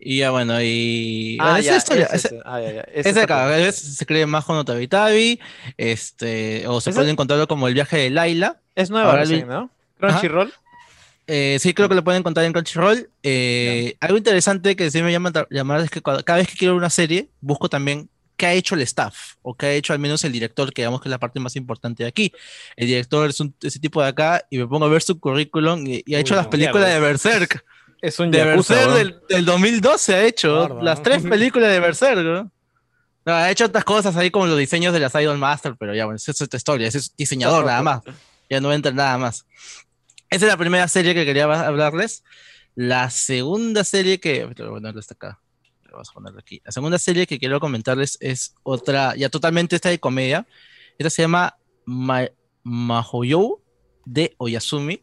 y 0.00 0.18
ya 0.18 0.30
bueno, 0.30 0.62
y 0.62 1.36
Ah, 1.40 1.44
bueno, 1.44 1.58
esa 1.58 1.70
ya, 1.72 1.76
historia, 1.76 2.04
esa- 2.06 2.28
ese. 2.28 2.40
Ah, 2.44 2.60
ya, 2.60 2.70
ya, 2.72 2.80
ese 2.94 3.20
acá, 3.20 3.72
se 3.72 4.06
cree 4.06 4.26
Majo 4.26 4.54
no 4.54 4.64
Tabi 4.64 4.86
Tabi, 4.86 5.40
este, 5.76 6.66
o 6.68 6.80
se 6.80 6.92
puede 6.92 7.10
encontrarlo 7.10 7.48
como 7.48 7.66
el 7.66 7.74
viaje 7.74 7.96
de 7.98 8.10
Laila. 8.10 8.60
Es 8.76 8.90
nueva, 8.90 9.08
Ahora 9.10 9.22
recién, 9.22 9.40
el- 9.40 9.48
¿no? 9.48 9.70
Crunchyroll. 9.98 10.52
Eh, 11.26 11.58
sí, 11.60 11.74
creo 11.74 11.88
que 11.88 11.96
lo 11.96 12.04
pueden 12.04 12.20
encontrar 12.20 12.46
en 12.46 12.52
Crunchyroll. 12.52 13.10
Eh, 13.24 13.96
algo 14.00 14.16
interesante 14.16 14.76
que 14.76 14.88
sí 14.90 15.02
me 15.02 15.10
llama 15.10 15.32
llamar 15.50 15.80
es 15.80 15.90
que 15.90 16.00
cada 16.00 16.36
vez 16.38 16.46
que 16.46 16.56
quiero 16.56 16.74
ver 16.74 16.78
una 16.78 16.90
serie, 16.90 17.28
busco 17.40 17.68
también 17.68 18.08
qué 18.38 18.46
ha 18.46 18.52
hecho 18.54 18.74
el 18.74 18.80
staff 18.82 19.34
o 19.42 19.54
qué 19.54 19.66
ha 19.66 19.72
hecho 19.72 19.92
al 19.92 19.98
menos 19.98 20.24
el 20.24 20.32
director, 20.32 20.72
que 20.72 20.80
digamos 20.82 21.02
que 21.02 21.08
es 21.08 21.10
la 21.10 21.18
parte 21.18 21.38
más 21.40 21.54
importante 21.56 22.04
de 22.04 22.08
aquí. 22.08 22.32
El 22.76 22.86
director 22.86 23.28
es 23.28 23.38
un- 23.40 23.54
ese 23.60 23.78
tipo 23.80 24.00
de 24.00 24.08
acá 24.08 24.42
y 24.48 24.56
me 24.56 24.66
pongo 24.66 24.86
a 24.86 24.88
ver 24.88 25.02
su 25.02 25.20
currículum 25.20 25.86
y, 25.86 26.02
y 26.06 26.14
ha 26.14 26.18
Uy, 26.18 26.20
hecho 26.22 26.34
las 26.34 26.44
no, 26.46 26.50
películas 26.50 26.86
mierda. 26.88 26.94
de 26.94 27.00
Berserk. 27.00 27.64
Es 28.00 28.18
un 28.20 28.30
De 28.30 28.38
yakuza, 28.38 28.74
Berserk 28.74 28.94
del, 28.96 29.20
del 29.28 29.44
2012 29.44 30.14
ha 30.14 30.22
hecho 30.24 30.54
Bárbaro. 30.54 30.82
las 30.82 31.02
tres 31.02 31.22
películas 31.28 31.70
de 31.70 31.80
Berserk. 31.80 32.20
¿no? 32.20 32.50
No, 33.26 33.32
ha 33.34 33.50
hecho 33.50 33.66
otras 33.66 33.84
cosas 33.84 34.16
ahí 34.16 34.30
como 34.30 34.46
los 34.46 34.56
diseños 34.58 34.94
de 34.94 35.00
las 35.00 35.14
Idol 35.16 35.36
Master, 35.36 35.74
pero 35.78 35.94
ya, 35.94 36.04
bueno, 36.06 36.16
esa 36.16 36.30
es 36.30 36.40
otra 36.40 36.56
historia. 36.56 36.88
Ese 36.88 36.98
es 36.98 37.14
diseñador 37.16 37.66
nada 37.66 37.82
más. 37.82 38.00
Ya 38.48 38.60
no 38.60 38.72
entra 38.72 38.90
en 38.90 38.96
nada 38.96 39.18
más. 39.18 39.44
Esa 40.30 40.44
es 40.46 40.50
la 40.52 40.56
primera 40.56 40.86
serie 40.88 41.12
que 41.14 41.26
quería 41.26 41.44
hablarles. 41.44 42.22
La 42.76 43.10
segunda 43.10 43.82
serie 43.84 44.20
que. 44.20 44.46
Ponerlo 44.56 45.00
hasta 45.00 45.14
acá. 45.14 45.40
Vamos 45.92 46.10
a 46.10 46.12
ponerlo 46.12 46.38
aquí. 46.38 46.60
La 46.64 46.72
segunda 46.72 46.98
serie 46.98 47.26
que 47.26 47.38
quiero 47.38 47.60
comentarles 47.60 48.18
es 48.20 48.54
otra, 48.62 49.16
ya 49.16 49.28
totalmente 49.28 49.76
esta 49.76 49.88
de 49.88 49.98
comedia. 49.98 50.46
Esta 50.98 51.10
se 51.10 51.22
llama 51.22 51.56
Ma 51.84 52.28
Mahoyou 52.62 53.62
de 54.04 54.34
Oyasumi. 54.38 55.02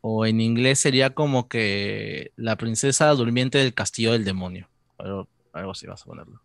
O 0.00 0.24
en 0.26 0.40
inglés 0.40 0.78
sería 0.78 1.10
como 1.10 1.48
que 1.48 2.32
la 2.36 2.56
princesa 2.56 3.10
durmiente 3.10 3.58
del 3.58 3.74
castillo 3.74 4.12
del 4.12 4.24
demonio. 4.24 4.68
Algo, 4.96 5.28
algo 5.52 5.72
así 5.72 5.86
vas 5.86 6.02
a 6.02 6.04
ponerlo. 6.06 6.40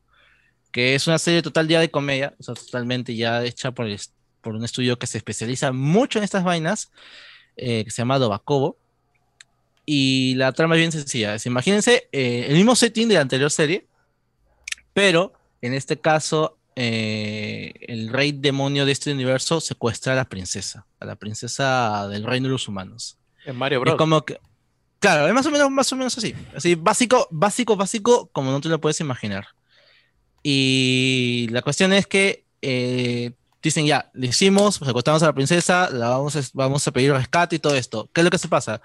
Que 0.72 0.95
es 0.95 1.08
una 1.08 1.19
serie 1.19 1.42
total 1.42 1.67
ya 1.67 1.80
de 1.80 1.92
comedia. 1.92 2.35
O 2.40 2.43
sea, 2.43 2.56
totalmente 2.56 3.16
ya 3.16 3.43
hecha 3.43 3.72
por, 3.72 3.85
un 3.85 4.64
estudio 4.64 4.98
que 4.98 5.08
se 5.08 5.19
especializa 5.19 5.72
mucho 5.72 6.19
en 6.19 6.25
estas 6.25 6.43
vainas. 6.43 6.92
eh, 7.56 7.85
que 7.85 7.92
se 7.92 8.01
llama 8.01 8.17
Dobakobo. 8.17 8.77
Y 9.86 10.36
la 10.36 10.52
trama 10.53 10.76
es 10.76 10.80
bien 10.80 10.92
sencilla. 10.92 11.36
es, 11.36 11.45
imagínense 11.45 12.08
eh, 12.12 12.45
el 12.48 12.56
mismo 12.56 12.76
setting 12.76 13.08
de 13.08 13.16
la 13.16 13.22
anterior 13.22 13.52
serie, 13.52 13.88
pero 14.94 15.34
en 15.62 15.74
este 15.74 16.00
caso 16.00 16.58
eh, 16.76 17.74
el 17.82 18.10
rey 18.10 18.32
demonio 18.32 18.86
de 18.86 18.92
este 18.92 19.12
universo 19.12 19.62
secuestra 19.62 20.14
a 20.14 20.16
la 20.16 20.26
princesa, 20.26 20.86
a 21.00 21.06
la 21.06 21.16
princesa 21.16 22.08
del 22.08 22.24
reino 22.24 22.48
de 22.48 22.53
los 22.53 22.68
humanos. 22.68 23.18
En 23.45 23.58
Mario 23.58 23.82
Bros. 23.82 23.94
Es 23.94 23.98
como 23.98 24.24
que, 24.24 24.40
claro, 25.00 25.28
es 25.28 25.34
más 25.34 25.45
o 25.45 25.52
menos, 25.52 25.70
más 25.70 25.92
o 25.92 25.95
menos 25.95 26.18
así. 26.18 26.34
Así, 26.56 26.76
básico, 26.76 27.28
básico, 27.30 27.76
básico, 27.76 28.30
como 28.32 28.52
no 28.52 28.62
te 28.62 28.70
lo 28.70 28.80
puedes 28.80 29.00
imaginar. 29.02 29.48
Y 30.42 31.48
la 31.52 31.62
cuestión 31.62 31.94
es 31.94 32.08
que 32.08 32.45
eh, 32.62 33.32
dicen 33.62 33.86
ya, 33.86 34.10
le 34.14 34.28
hicimos, 34.28 34.76
secuestramos 34.76 35.24
a 35.24 35.28
la 35.28 35.34
princesa, 35.34 35.90
la 35.92 36.10
vamos 36.10 36.36
a, 36.36 36.42
vamos 36.53 36.88
a 36.88 36.92
pedir 36.92 37.14
rescate 37.14 37.58
y 37.58 37.60
todo 37.60 37.76
esto. 37.76 38.10
¿Qué 38.14 38.22
es 38.22 38.26
lo 38.26 38.32
que 38.32 38.38
se 38.38 38.48
pasa? 38.48 38.82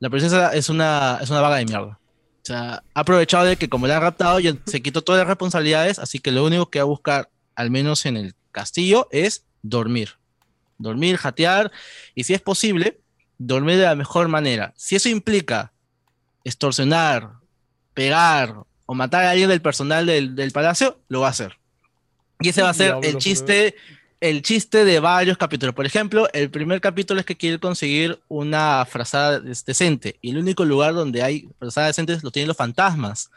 La 0.00 0.10
princesa 0.10 0.54
es 0.54 0.68
una, 0.68 1.18
es 1.20 1.30
una 1.30 1.40
vaga 1.40 1.56
de 1.56 1.64
mierda. 1.64 1.98
O 2.42 2.46
sea, 2.48 2.82
ha 2.94 3.00
aprovechado 3.00 3.44
de 3.44 3.56
que 3.56 3.68
como 3.68 3.86
la 3.86 3.96
han 3.96 4.02
raptado, 4.02 4.40
ya 4.40 4.54
se 4.66 4.80
quitó 4.80 5.02
todas 5.02 5.20
las 5.20 5.28
responsabilidades, 5.28 5.98
así 5.98 6.18
que 6.18 6.32
lo 6.32 6.44
único 6.44 6.70
que 6.70 6.78
va 6.78 6.84
a 6.84 6.86
buscar, 6.86 7.30
al 7.54 7.70
menos 7.70 8.06
en 8.06 8.16
el 8.16 8.34
castillo, 8.52 9.08
es 9.10 9.44
dormir. 9.62 10.10
Dormir, 10.78 11.16
jatear, 11.16 11.72
y 12.14 12.24
si 12.24 12.34
es 12.34 12.40
posible, 12.40 13.00
dormir 13.38 13.76
de 13.76 13.84
la 13.84 13.96
mejor 13.96 14.28
manera. 14.28 14.72
Si 14.76 14.96
eso 14.96 15.08
implica 15.08 15.72
extorsionar, 16.44 17.32
pegar 17.92 18.54
o 18.86 18.94
matar 18.94 19.24
a 19.24 19.30
alguien 19.32 19.48
del 19.48 19.60
personal 19.60 20.06
del, 20.06 20.34
del 20.34 20.52
palacio, 20.52 21.00
lo 21.08 21.20
va 21.20 21.26
a 21.26 21.30
hacer. 21.30 21.58
Y 22.40 22.50
ese 22.50 22.62
va 22.62 22.70
a 22.70 22.74
ser 22.74 22.96
el 23.02 23.18
chiste, 23.18 23.74
el 24.20 24.42
chiste 24.42 24.84
de 24.84 25.00
varios 25.00 25.38
capítulos. 25.38 25.74
Por 25.74 25.86
ejemplo, 25.86 26.28
el 26.32 26.50
primer 26.50 26.80
capítulo 26.80 27.20
es 27.20 27.26
que 27.26 27.36
quiere 27.36 27.58
conseguir 27.58 28.18
una 28.28 28.84
frazada 28.84 29.40
decente. 29.40 30.18
Y 30.20 30.30
el 30.30 30.38
único 30.38 30.64
lugar 30.64 30.94
donde 30.94 31.22
hay 31.22 31.48
frazadas 31.58 31.90
decentes 31.90 32.24
lo 32.24 32.30
tienen 32.30 32.48
los 32.48 32.56
fantasmas. 32.56 33.30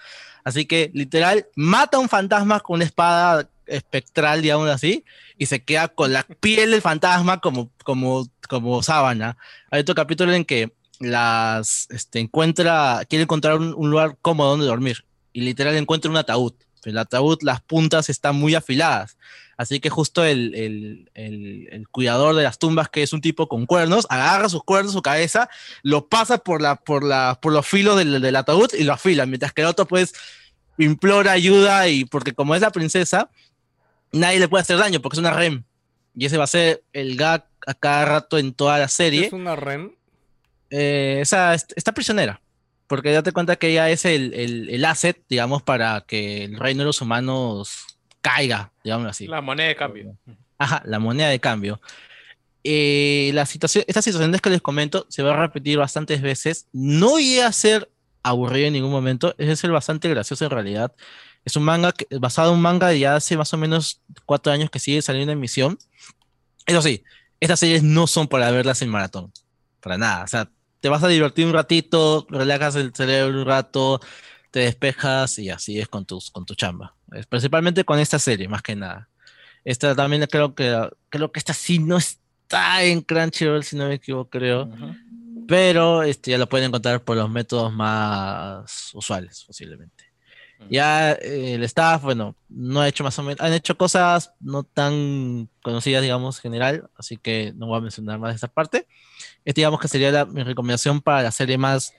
Así 0.44 0.66
que, 0.66 0.90
literal, 0.94 1.46
mata 1.56 1.98
a 1.98 2.00
un 2.00 2.10
fantasma 2.10 2.60
con 2.60 2.76
una 2.76 2.86
espada 2.86 3.48
espectral, 3.68 4.42
digamos 4.42 4.70
así, 4.70 5.06
y 5.38 5.46
se 5.46 5.64
queda 5.64 5.88
con 5.88 6.12
la 6.12 6.24
piel 6.24 6.72
del 6.72 6.82
fantasma 6.82 7.40
como, 7.40 7.70
como, 7.84 8.28
como 8.50 8.82
sábana. 8.82 9.38
Hay 9.70 9.82
otro 9.82 9.96
capítulo 9.96 10.34
en 10.34 10.46
que 10.46 10.74
las 11.00 11.88
este, 11.90 12.20
encuentra, 12.20 13.04
quiere 13.08 13.24
encontrar 13.24 13.58
un, 13.58 13.74
un 13.76 13.90
lugar 13.92 14.18
cómodo 14.22 14.52
donde 14.52 14.66
dormir, 14.66 15.06
y 15.32 15.42
literal 15.42 15.76
encuentra 15.76 16.12
un 16.12 16.18
ataúd. 16.18 16.54
El 16.84 16.98
ataúd, 16.98 17.40
las 17.44 17.62
puntas 17.62 18.10
están 18.10 18.36
muy 18.36 18.56
afiladas. 18.56 19.18
Así 19.62 19.80
que 19.80 19.90
justo 19.92 20.24
el, 20.26 20.56
el, 20.56 21.12
el- 21.14 21.68
el 21.72 21.88
cuidador 21.90 22.36
de 22.36 22.42
las 22.44 22.58
tumbas, 22.58 22.90
que 22.90 23.04
es 23.04 23.14
un 23.14 23.22
tipo 23.22 23.48
con 23.48 23.66
cuernos, 23.68 24.08
agarra 24.10 24.50
sus 24.50 24.64
cuernos, 24.64 24.94
su 24.94 25.02
cabeza, 25.04 25.50
lo 25.84 26.08
pasa 26.08 26.40
por, 26.40 26.62
la, 26.62 26.78
por, 26.78 27.04
la, 27.04 27.38
por 27.42 27.54
los 27.54 27.68
filos 27.68 27.96
del, 27.98 28.22
del 28.22 28.36
ataúd 28.36 28.74
y 28.74 28.84
lo 28.84 28.94
afila, 28.94 29.26
mientras 29.26 29.54
que 29.54 29.62
el 29.62 29.68
otro 29.68 29.86
pues 29.86 30.14
implora 30.78 31.34
ayuda 31.34 31.88
y 31.90 32.06
porque 32.06 32.34
como 32.34 32.56
es 32.56 32.62
la 32.62 32.72
princesa, 32.72 33.30
nadie 34.12 34.40
le 34.40 34.48
puede 34.48 34.64
hacer 34.64 34.78
daño 34.78 35.00
porque 35.00 35.16
es 35.16 35.20
una 35.20 35.32
rem. 35.32 35.64
Y 36.16 36.26
ese 36.26 36.38
va 36.38 36.46
a 36.46 36.48
ser 36.48 36.84
el 36.94 37.16
gag 37.16 37.46
a 37.68 37.74
cada 37.76 38.06
rato 38.06 38.38
en 38.40 38.54
toda 38.54 38.80
la 38.80 38.88
serie. 38.88 39.28
Es 39.28 39.34
una 39.34 39.56
REM. 39.56 39.92
Eh, 40.72 41.20
esa 41.22 41.54
est- 41.54 41.74
está 41.76 41.92
prisionera. 41.94 42.42
Porque 42.88 43.12
date 43.12 43.32
cuenta 43.32 43.56
que 43.58 43.70
ella 43.70 43.90
es 43.90 44.04
el, 44.06 44.34
el, 44.34 44.70
el 44.70 44.84
asset, 44.86 45.22
digamos, 45.30 45.62
para 45.62 46.02
que 46.08 46.44
el 46.46 46.58
reino 46.58 46.80
de 46.80 46.86
los 46.88 47.00
humanos 47.02 47.86
caiga, 48.22 48.72
digamos 48.84 49.08
así. 49.08 49.28
La 49.28 49.42
moneda 49.42 49.68
de 49.68 49.76
cambio. 49.76 50.18
Ajá, 50.58 50.82
la 50.86 51.00
moneda 51.00 51.30
de 51.30 51.40
cambio. 51.40 51.82
Eh, 52.64 53.32
la 53.34 53.46
situación, 53.46 53.84
estas 53.88 54.06
situaciones 54.06 54.40
que 54.42 54.50
les 54.52 54.62
comento 54.62 55.08
se 55.10 55.24
va 55.24 55.34
a 55.34 55.42
repetir 55.48 55.78
bastantes 55.78 56.22
veces. 56.22 56.68
No 56.72 57.18
llega 57.18 57.48
a 57.48 57.52
ser 57.52 57.90
aburrido 58.24 58.68
en 58.68 58.74
ningún 58.74 58.92
momento, 58.92 59.34
es 59.38 59.60
ser 59.60 59.72
bastante 59.72 60.08
gracioso 60.10 60.46
en 60.46 60.52
realidad. 60.52 60.94
Es 61.44 61.56
un 61.56 61.64
manga 61.64 61.92
que- 61.92 62.06
basado 62.20 62.52
en 62.52 62.58
un 62.58 62.62
manga 62.62 62.90
de 62.90 63.00
ya 63.00 63.16
hace 63.16 63.36
más 63.36 63.52
o 63.54 63.58
menos 63.58 64.02
cuatro 64.28 64.54
años 64.54 64.70
que 64.70 64.78
sigue 64.78 65.02
saliendo 65.02 65.32
en 65.32 65.40
emisión. 65.40 65.80
Eso 66.68 66.84
sí, 66.84 67.04
estas 67.40 67.60
series 67.60 67.82
no 67.82 68.06
son 68.06 68.28
para 68.28 68.52
verlas 68.52 68.84
en 68.84 68.90
maratón, 68.90 69.34
para 69.82 69.98
nada. 69.98 70.24
O 70.24 70.28
sea, 70.28 70.48
te 70.80 70.90
vas 70.90 71.04
a 71.04 71.08
divertir 71.08 71.48
un 71.48 71.54
ratito, 71.54 72.28
relajas 72.30 72.76
el 72.76 72.94
cerebro 72.94 73.40
un 73.42 73.48
rato, 73.48 74.00
te 74.52 74.60
despejas 74.60 75.40
y 75.40 75.50
así 75.50 75.80
es 75.80 75.88
con, 75.88 76.06
tus, 76.06 76.30
con 76.30 76.46
tu 76.46 76.54
chamba. 76.54 76.94
Principalmente 77.30 77.84
con 77.84 78.00
esta 78.00 78.20
serie, 78.20 78.48
más 78.48 78.62
que 78.62 78.76
nada. 78.76 79.10
Esta 79.64 79.96
también 79.96 80.26
creo 80.30 80.56
que, 80.56 80.90
creo 81.10 81.32
que 81.32 81.40
esta 81.40 81.54
sí 81.54 81.78
no 81.80 81.98
está 81.98 82.84
en 82.84 83.02
Crunchyroll, 83.02 83.64
si 83.64 83.76
no 83.76 83.88
me 83.88 83.96
equivoco, 83.96 84.30
creo. 84.30 84.70
Pero 85.48 86.04
este, 86.04 86.32
ya 86.32 86.38
lo 86.38 86.48
pueden 86.48 86.68
encontrar 86.68 87.02
por 87.04 87.18
los 87.18 87.30
métodos 87.30 87.72
más 87.74 88.92
usuales, 88.94 89.44
posiblemente. 89.46 90.06
Ya 90.70 91.12
eh, 91.14 91.56
el 91.56 91.64
staff, 91.64 92.02
bueno, 92.04 92.36
no 92.48 92.80
ha 92.82 92.88
hecho 92.88 93.04
más 93.04 93.18
o 93.20 93.24
menos, 93.24 93.42
han 93.42 93.52
hecho 93.52 93.76
cosas 93.78 94.32
no 94.40 94.64
tan 94.64 95.50
conocidas, 95.62 96.02
digamos, 96.04 96.38
en 96.38 96.42
general, 96.44 96.90
así 96.96 97.18
que 97.18 97.52
no 97.56 97.66
voy 97.68 97.80
a 97.80 97.82
mencionar 97.82 98.20
más 98.20 98.32
de 98.32 98.36
esta 98.36 98.48
parte. 98.48 98.88
Esta, 99.44 99.60
digamos 99.60 99.80
que 99.82 99.88
sería 99.88 100.12
la- 100.12 100.26
mi 100.26 100.44
recomendación 100.44 101.02
para 101.02 101.24
la 101.24 101.32
serie 101.32 101.58
más 101.58 101.94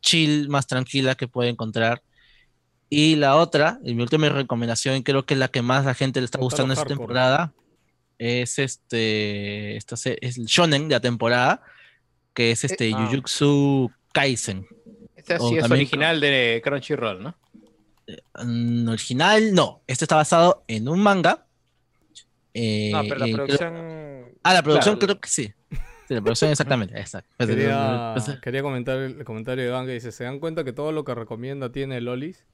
chill, 0.00 0.48
más 0.48 0.66
tranquila 0.66 1.14
que 1.16 1.26
puede 1.26 1.48
encontrar. 1.50 2.02
Y 2.94 3.16
la 3.16 3.36
otra, 3.36 3.78
y 3.84 3.94
mi 3.94 4.02
última 4.02 4.28
recomendación, 4.28 4.96
y 4.96 5.02
creo 5.02 5.24
que 5.24 5.32
es 5.32 5.40
la 5.40 5.48
que 5.48 5.62
más 5.62 5.84
a 5.84 5.88
la 5.88 5.94
gente 5.94 6.20
le 6.20 6.26
está 6.26 6.38
gustando 6.38 6.74
esta 6.74 6.82
hardcore. 6.82 6.98
temporada, 6.98 7.52
es 8.18 8.58
este, 8.58 9.78
esta 9.78 9.94
es 9.94 10.36
el 10.36 10.44
shonen 10.44 10.88
de 10.88 10.96
la 10.96 11.00
temporada, 11.00 11.62
que 12.34 12.50
es 12.50 12.64
este 12.64 12.92
ah. 12.94 13.08
Jujutsu 13.10 13.90
Kaisen. 14.12 14.66
Esta 15.16 15.36
O 15.40 15.48
sí 15.48 15.56
es 15.56 15.70
original 15.70 16.20
de 16.20 16.60
Crunchyroll, 16.62 17.22
¿no? 17.22 17.34
Mm, 18.44 18.88
original, 18.90 19.54
no. 19.54 19.80
Este 19.86 20.04
está 20.04 20.16
basado 20.16 20.62
en 20.68 20.86
un 20.86 21.00
manga. 21.00 21.46
eh, 22.52 22.90
No, 22.92 23.02
pero 23.04 23.16
la 23.20 23.26
y 23.26 23.32
creo- 23.32 23.46
producción. 23.46 23.74
Ah, 24.42 24.52
la 24.52 24.62
producción 24.62 24.96
Claro. 24.96 25.06
creo 25.14 25.20
que 25.22 25.28
sí. 25.30 25.50
Sí, 26.08 26.14
la 26.14 26.20
producción 26.20 26.50
exactamente. 26.50 27.00
exacto. 27.00 27.30
Quería, 27.38 28.14
quería 28.42 28.60
comentar 28.62 28.98
el 28.98 29.24
comentario 29.24 29.64
de 29.64 29.70
Iván 29.70 29.86
que 29.86 29.92
dice, 29.92 30.12
¿se 30.12 30.24
dan 30.24 30.40
cuenta 30.40 30.62
que 30.62 30.74
todo 30.74 30.92
lo 30.92 31.04
que 31.04 31.14
recomienda 31.14 31.72
tiene 31.72 31.98
lolis? 32.02 32.44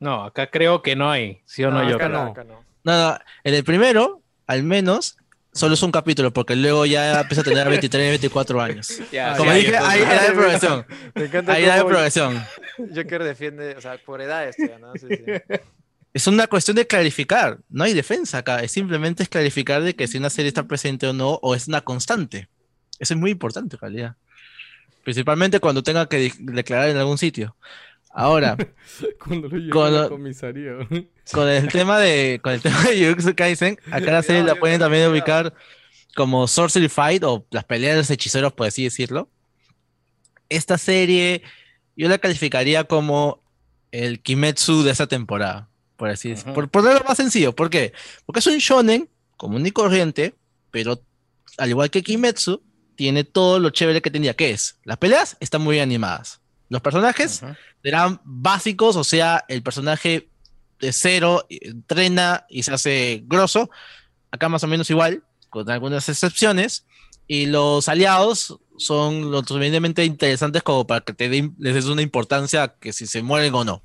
No, 0.00 0.24
acá 0.24 0.48
creo 0.50 0.82
que 0.82 0.94
no 0.96 1.10
hay. 1.10 1.40
¿Sí 1.46 1.64
o 1.64 1.70
no, 1.70 1.82
No, 1.82 1.88
yo? 1.90 1.96
acá 1.96 2.08
no. 2.08 2.34
No, 2.34 2.62
no, 2.84 3.18
en 3.44 3.54
el 3.54 3.64
primero, 3.64 4.22
al 4.46 4.62
menos, 4.62 5.16
solo 5.52 5.74
es 5.74 5.82
un 5.82 5.90
capítulo, 5.90 6.32
porque 6.32 6.54
luego 6.54 6.86
ya 6.86 7.20
empieza 7.22 7.40
a 7.40 7.44
tener 7.44 7.68
23, 7.68 8.10
24 8.10 8.60
años. 8.60 9.00
Ya, 9.12 9.36
Como 9.36 9.50
sí, 9.52 9.58
dije, 9.58 9.76
hay 9.76 10.02
edad 10.02 10.26
de 10.28 10.32
progresión. 10.34 10.86
Me 11.14 11.24
encanta 11.24 11.52
Hay 11.54 11.64
edad 11.64 11.78
de 11.78 11.84
progresión. 11.84 12.44
Joker 12.94 13.24
defiende, 13.24 13.74
o 13.76 13.80
sea, 13.80 13.96
por 14.04 14.20
edades, 14.20 14.56
todavía, 14.56 14.78
¿no? 14.78 14.92
Sí, 14.94 15.06
sí. 15.08 15.24
Es 16.12 16.26
una 16.26 16.46
cuestión 16.46 16.76
de 16.76 16.86
clarificar. 16.86 17.58
No 17.68 17.84
hay 17.84 17.92
defensa 17.92 18.38
acá. 18.38 18.60
Es 18.62 18.72
simplemente 18.72 19.22
es 19.22 19.28
clarificar 19.28 19.82
de 19.82 19.94
que 19.94 20.06
si 20.06 20.16
una 20.16 20.30
serie 20.30 20.48
está 20.48 20.62
presente 20.62 21.06
o 21.06 21.12
no, 21.12 21.30
o 21.42 21.54
es 21.54 21.68
una 21.68 21.82
constante. 21.82 22.48
Eso 22.98 23.12
es 23.14 23.20
muy 23.20 23.30
importante, 23.32 23.76
en 23.76 23.80
realidad. 23.80 24.16
Principalmente 25.04 25.60
cuando 25.60 25.82
tenga 25.82 26.08
que 26.08 26.16
de- 26.18 26.32
declarar 26.38 26.88
en 26.88 26.96
algún 26.96 27.18
sitio. 27.18 27.54
Ahora, 28.18 28.56
Cuando 29.22 29.46
lo 29.48 29.58
llevé 29.58 29.70
Con 29.70 29.86
a 29.88 29.90
la 29.90 30.02
lo- 30.04 30.08
comisaría. 30.08 30.72
con 31.32 31.48
el 31.48 31.68
tema 31.68 31.98
de 32.00 32.40
con 32.42 32.54
el 32.54 32.62
tema 32.62 32.82
de 32.84 33.06
Jujutsu 33.08 33.34
Kaisen, 33.34 33.78
acá 33.90 34.10
la 34.10 34.22
serie 34.22 34.42
la 34.42 34.54
pueden 34.54 34.80
también 34.80 35.10
ubicar 35.10 35.52
como 36.14 36.48
Sorcery 36.48 36.88
Fight 36.88 37.22
o 37.24 37.46
las 37.50 37.64
peleas 37.64 37.92
de 37.92 37.98
los 37.98 38.10
hechiceros, 38.10 38.54
por 38.54 38.66
así 38.68 38.84
decirlo. 38.84 39.28
Esta 40.48 40.78
serie 40.78 41.42
yo 41.96 42.08
la 42.08 42.18
calificaría 42.18 42.84
como 42.84 43.42
el 43.92 44.20
Kimetsu 44.20 44.82
de 44.82 44.92
esa 44.92 45.06
temporada, 45.06 45.68
por 45.96 46.08
así 46.08 46.30
decirlo. 46.30 46.54
Por 46.54 46.68
ponerlo 46.70 47.02
más 47.06 47.16
sencillo, 47.18 47.54
¿por 47.54 47.68
qué? 47.68 47.92
Porque 48.24 48.38
es 48.38 48.46
un 48.46 48.56
shonen 48.58 49.08
común 49.36 49.66
y 49.66 49.70
corriente, 49.72 50.34
pero 50.70 51.02
al 51.58 51.68
igual 51.68 51.90
que 51.90 52.02
Kimetsu, 52.02 52.62
tiene 52.94 53.24
todo 53.24 53.58
lo 53.58 53.68
chévere 53.70 54.00
que 54.00 54.10
tenía, 54.10 54.32
que 54.34 54.50
es, 54.52 54.78
las 54.84 54.96
peleas 54.96 55.36
están 55.40 55.60
muy 55.60 55.80
animadas. 55.80 56.40
Los 56.68 56.80
personajes 56.82 57.42
serán 57.82 58.20
básicos, 58.24 58.96
o 58.96 59.04
sea, 59.04 59.44
el 59.48 59.62
personaje 59.62 60.28
de 60.80 60.92
cero 60.92 61.46
eh, 61.48 61.58
entrena 61.62 62.44
y 62.48 62.62
se 62.64 62.72
hace 62.74 63.22
grosso. 63.26 63.70
Acá 64.30 64.48
más 64.48 64.64
o 64.64 64.66
menos 64.66 64.90
igual, 64.90 65.22
con 65.48 65.70
algunas 65.70 66.08
excepciones. 66.08 66.84
Y 67.28 67.46
los 67.46 67.88
aliados 67.88 68.58
son 68.78 69.30
lo 69.30 69.42
suficientemente 69.42 70.04
interesantes 70.04 70.62
como 70.62 70.86
para 70.86 71.00
que 71.00 71.12
te 71.12 71.28
den- 71.28 71.54
les 71.58 71.74
des 71.74 71.86
una 71.86 72.02
importancia 72.02 72.74
que 72.78 72.92
si 72.92 73.06
se 73.06 73.22
mueren 73.22 73.54
o 73.54 73.64
no. 73.64 73.82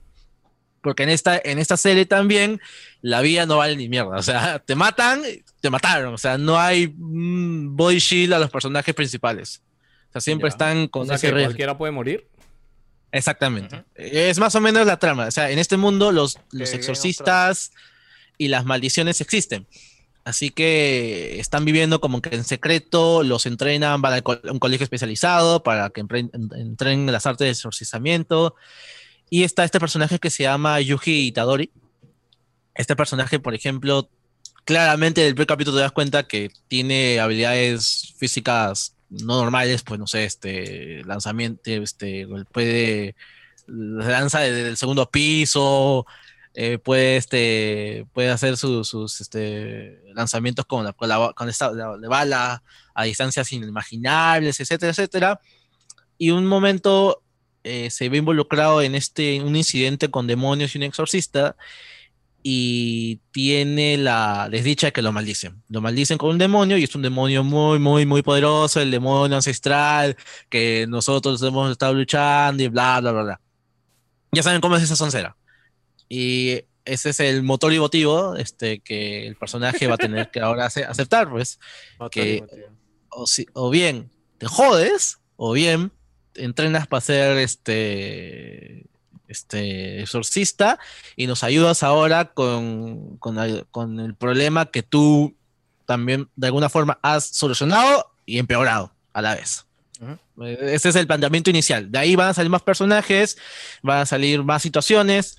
Porque 0.82 1.04
en 1.04 1.10
esta, 1.10 1.40
en 1.44 1.60
esta 1.60 1.78
serie 1.78 2.06
también 2.08 2.60
la 3.02 3.22
vida 3.22 3.46
no 3.46 3.58
vale 3.58 3.76
ni 3.76 3.88
mierda. 3.88 4.18
O 4.18 4.24
sea, 4.24 4.60
te 4.66 4.76
matan, 4.76 5.22
te 5.60 5.70
mataron. 5.70 6.14
O 6.14 6.18
sea, 6.18 6.38
no 6.40 6.60
hay 6.60 6.88
mm, 6.98 7.76
body 7.76 8.00
shield 8.00 8.34
a 8.34 8.40
los 8.40 8.50
personajes 8.50 8.94
principales. 8.96 9.62
O 10.10 10.12
sea, 10.14 10.22
siempre 10.22 10.50
Ya. 10.50 10.54
están 10.56 10.88
con 10.88 11.04
O 11.04 11.06
sea, 11.06 11.16
ese 11.16 11.28
que 11.28 11.34
riesgo. 11.34 11.50
cualquiera 11.50 11.78
puede 11.78 11.92
morir. 11.94 12.28
Exactamente. 13.12 13.84
Es 13.96 14.40
más 14.40 14.56
o 14.56 14.62
menos 14.62 14.86
la 14.86 14.98
trama. 14.98 15.28
O 15.28 15.32
sea, 15.32 15.52
en 15.52 15.60
este 15.60 15.78
mundo 15.78 16.12
los, 16.12 16.40
los 16.52 16.74
exorcistas 16.74 17.72
y 18.38 18.48
las 18.48 18.66
maldiciones 18.66 19.20
existen. 19.22 19.68
Así 20.24 20.52
que 20.52 21.40
están 21.40 21.66
viviendo 21.66 22.00
como 22.00 22.22
que 22.22 22.36
en 22.36 22.44
secreto, 22.44 23.24
los 23.24 23.46
entrenan, 23.48 24.02
van 24.02 24.14
a 24.14 24.22
co- 24.22 24.40
un 24.52 24.60
colegio 24.60 24.84
especializado 24.84 25.64
para 25.64 25.90
que 25.90 26.02
entrenen 26.02 27.12
las 27.12 27.26
artes 27.26 27.46
de 27.46 27.52
exorcizamiento. 27.52 28.56
Y 29.30 29.44
está 29.44 29.64
este 29.64 29.80
personaje 29.80 30.20
que 30.20 30.30
se 30.30 30.44
llama 30.44 30.80
Yuji 30.80 31.28
Itadori. 31.28 31.72
Este 32.76 32.96
personaje, 32.96 33.40
por 33.40 33.56
ejemplo, 33.56 34.10
claramente 34.64 35.22
en 35.22 35.28
el 35.28 35.34
primer 35.36 35.48
capítulo 35.48 35.78
te 35.78 35.82
das 35.84 35.92
cuenta 35.92 36.28
que 36.28 36.52
tiene 36.68 37.20
habilidades 37.20 38.14
físicas 38.18 38.96
no 39.12 39.36
normales, 39.42 39.84
pues 39.84 40.00
no 40.00 40.08
sé, 40.08 40.26
este 40.26 41.04
lanzamiento, 41.06 41.70
este 41.70 42.28
puede 42.52 43.16
lanza 43.68 44.40
desde 44.40 44.70
el 44.70 44.78
segundo 44.78 45.10
piso, 45.10 46.06
eh, 46.54 46.78
puede 46.78 47.18
este 47.18 48.06
puede 48.14 48.30
hacer 48.30 48.58
su- 48.58 48.84
sus 48.84 49.22
este, 49.22 50.02
lanzamientos 50.14 50.66
con 50.66 50.84
la, 50.84 50.94
con 50.94 51.10
con 51.34 51.50
esta 51.50 51.72
de 51.72 52.08
bala 52.08 52.64
a 52.94 53.04
distancias 53.04 53.52
inimaginables, 53.54 54.60
etcétera, 54.60 54.92
etcétera. 54.92 55.40
Y 56.18 56.32
un 56.32 56.46
momento 56.46 57.22
eh, 57.64 57.90
se 57.90 58.10
ve 58.10 58.18
involucrado 58.18 58.82
en 58.82 58.96
este 58.96 59.42
un 59.42 59.56
incidente 59.56 60.10
con 60.10 60.28
demonios 60.28 60.74
y 60.74 60.78
un 60.80 60.84
exorcista 60.84 61.56
y 62.44 63.18
tiene 63.32 63.98
la 63.98 64.48
desdicha 64.50 64.88
de 64.88 64.94
que 64.94 65.02
lo 65.02 65.12
maldicen. 65.12 65.62
Lo 65.70 65.82
maldicen 65.82 66.18
con 66.18 66.32
un 66.32 66.38
demonio 66.38 66.78
y 66.78 66.84
es 66.84 66.96
un 66.96 67.02
demonio 67.02 67.44
muy, 67.44 67.78
muy, 67.80 68.06
muy 68.06 68.22
poderoso, 68.22 68.82
el 68.82 68.92
demonio 68.92 69.36
ancestral 69.38 70.16
que 70.50 70.86
nosotros 70.90 71.42
hemos 71.44 71.72
estado 71.72 71.94
luchando 71.94 72.64
y 72.64 72.68
bla, 72.68 73.00
bla, 73.00 73.12
bla, 73.12 73.24
bla. 73.24 73.42
Ya 74.32 74.44
saben 74.44 74.62
cómo 74.62 74.76
es 74.76 74.84
esa 74.84 74.96
soncera. 74.96 75.36
Y 76.10 76.62
ese 76.84 77.12
es 77.12 77.20
el 77.20 77.44
motor 77.44 77.72
y 77.74 77.80
motivo 77.80 78.36
este, 78.36 78.80
que 78.80 79.28
el 79.28 79.36
personaje 79.36 79.88
va 79.88 79.96
a 79.96 79.98
tener 79.98 80.32
que 80.32 80.40
ahora 80.40 80.66
ace- 80.66 80.84
aceptar, 80.86 81.30
pues. 81.30 81.60
que 82.10 82.40
o, 83.10 83.28
si- 83.28 83.46
o 83.54 83.70
bien 83.70 84.10
te 84.40 84.48
jodes, 84.48 85.20
o 85.36 85.52
bien 85.54 85.92
entrenas 86.34 86.88
para 86.88 87.02
ser 87.02 87.38
este, 87.38 88.86
este 89.32 90.02
exorcista 90.02 90.78
y 91.16 91.28
nos 91.28 91.44
ayudas 91.44 91.84
ahora 91.84 92.26
con, 92.26 93.18
con, 93.18 93.40
el- 93.40 93.66
con 93.72 94.00
el 94.00 94.14
problema 94.16 94.66
que 94.68 94.84
tú 94.84 95.36
también 95.86 96.30
de 96.36 96.48
alguna 96.48 96.70
forma 96.70 97.00
has 97.02 97.26
solucionado 97.26 98.12
y 98.26 98.38
empeorado 98.38 98.94
a 99.14 99.22
la 99.22 99.36
vez. 99.36 99.66
Eh, 100.44 100.58
Ese 100.74 100.90
es 100.90 100.96
el 100.96 101.06
planteamiento 101.08 101.50
inicial. 101.50 101.92
De 101.92 102.00
ahí 102.00 102.16
van 102.16 102.30
a 102.30 102.34
salir 102.34 102.50
más 102.50 102.62
personajes, 102.64 103.38
van 103.84 104.00
a 104.00 104.06
salir 104.06 104.44
más 104.44 104.62
situaciones. 104.62 105.38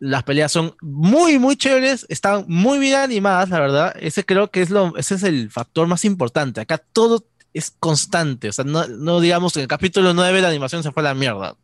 Las 0.00 0.22
peleas 0.22 0.52
son 0.52 0.76
muy, 0.80 1.38
muy 1.40 1.56
chéveres, 1.56 2.06
están 2.08 2.44
muy 2.46 2.78
bien 2.78 2.94
animadas, 2.96 3.48
la 3.50 3.58
verdad. 3.60 3.96
Ese 4.00 4.24
creo 4.24 4.50
que 4.50 4.62
es 4.62 4.70
lo, 4.70 4.96
ese 4.96 5.16
es 5.16 5.24
el 5.24 5.50
factor 5.50 5.88
más 5.88 6.04
importante. 6.04 6.60
Acá 6.60 6.78
todo 6.78 7.24
es 7.52 7.72
constante. 7.80 8.48
O 8.48 8.52
sea, 8.52 8.64
no, 8.64 8.86
no 8.86 9.20
digamos 9.20 9.52
que 9.52 9.58
en 9.58 9.62
el 9.64 9.68
capítulo 9.68 10.14
9 10.14 10.40
la 10.40 10.48
animación 10.48 10.82
se 10.84 10.92
fue 10.92 11.02
a 11.02 11.04
la 11.04 11.14
mierda. 11.14 11.56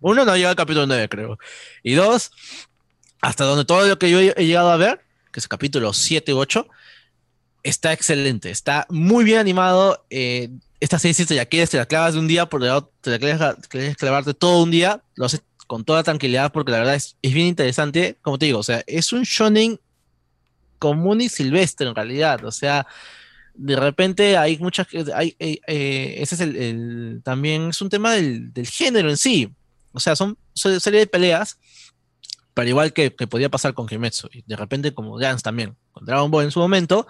Uno, 0.00 0.24
no 0.24 0.36
llega 0.36 0.50
al 0.50 0.56
capítulo 0.56 0.86
9, 0.86 1.08
creo. 1.08 1.38
Y 1.82 1.94
dos, 1.94 2.30
hasta 3.20 3.44
donde 3.44 3.64
todo 3.64 3.86
lo 3.86 3.98
que 3.98 4.10
yo 4.10 4.18
he 4.20 4.46
llegado 4.46 4.70
a 4.70 4.76
ver, 4.76 5.00
que 5.32 5.40
es 5.40 5.44
el 5.44 5.48
capítulo 5.48 5.92
7 5.92 6.32
u 6.34 6.38
8, 6.38 6.66
está 7.62 7.92
excelente. 7.92 8.50
Está 8.50 8.86
muy 8.90 9.24
bien 9.24 9.38
animado. 9.38 10.04
eh, 10.10 10.50
esta 10.80 10.98
serie, 10.98 11.12
si 11.14 11.26
te 11.26 11.34
la 11.34 11.44
quieres, 11.44 11.68
te 11.70 11.76
la 11.76 11.84
clavas 11.86 12.14
de 12.14 12.20
un 12.20 12.26
día, 12.28 12.46
por 12.48 12.62
lado, 12.62 12.90
te 13.02 13.10
la 13.10 13.18
quieres, 13.18 13.38
quieres 13.68 13.96
clavarte 13.96 14.32
todo 14.32 14.62
un 14.62 14.70
día, 14.70 15.02
lo 15.14 15.26
haces 15.26 15.42
con 15.66 15.84
toda 15.84 16.02
tranquilidad, 16.02 16.50
porque 16.52 16.72
la 16.72 16.78
verdad 16.78 16.94
es, 16.94 17.16
es 17.20 17.34
bien 17.34 17.46
interesante. 17.48 18.16
Como 18.22 18.38
te 18.38 18.46
digo, 18.46 18.58
o 18.60 18.62
sea, 18.62 18.82
es 18.86 19.12
un 19.12 19.22
shonen 19.24 19.78
común 20.78 21.20
y 21.20 21.28
silvestre 21.28 21.86
en 21.88 21.94
realidad. 21.94 22.44
O 22.44 22.50
sea, 22.52 22.86
de 23.54 23.76
repente 23.76 24.36
hay 24.36 24.58
muchas. 24.58 24.86
Hay, 25.14 25.36
eh, 25.38 25.60
eh, 25.66 26.14
ese 26.18 26.34
es 26.36 26.40
el, 26.40 26.56
el- 26.56 27.20
También 27.24 27.70
es 27.70 27.80
un 27.82 27.88
tema 27.90 28.12
del, 28.12 28.52
del 28.52 28.66
género 28.68 29.10
en 29.10 29.16
sí. 29.16 29.50
O 29.92 30.00
sea, 30.00 30.16
son, 30.16 30.38
son 30.54 30.80
serie 30.80 31.00
de 31.00 31.06
peleas, 31.06 31.58
pero 32.54 32.68
igual 32.68 32.92
que, 32.92 33.14
que 33.14 33.26
podía 33.26 33.48
pasar 33.48 33.74
con 33.74 33.86
Kimetsu. 33.86 34.28
Y 34.32 34.42
de 34.46 34.56
repente, 34.56 34.92
como 34.94 35.18
Dance 35.18 35.42
también, 35.42 35.76
con 35.92 36.04
Dragon 36.04 36.30
Ball 36.30 36.44
en 36.44 36.50
su 36.50 36.60
momento, 36.60 37.06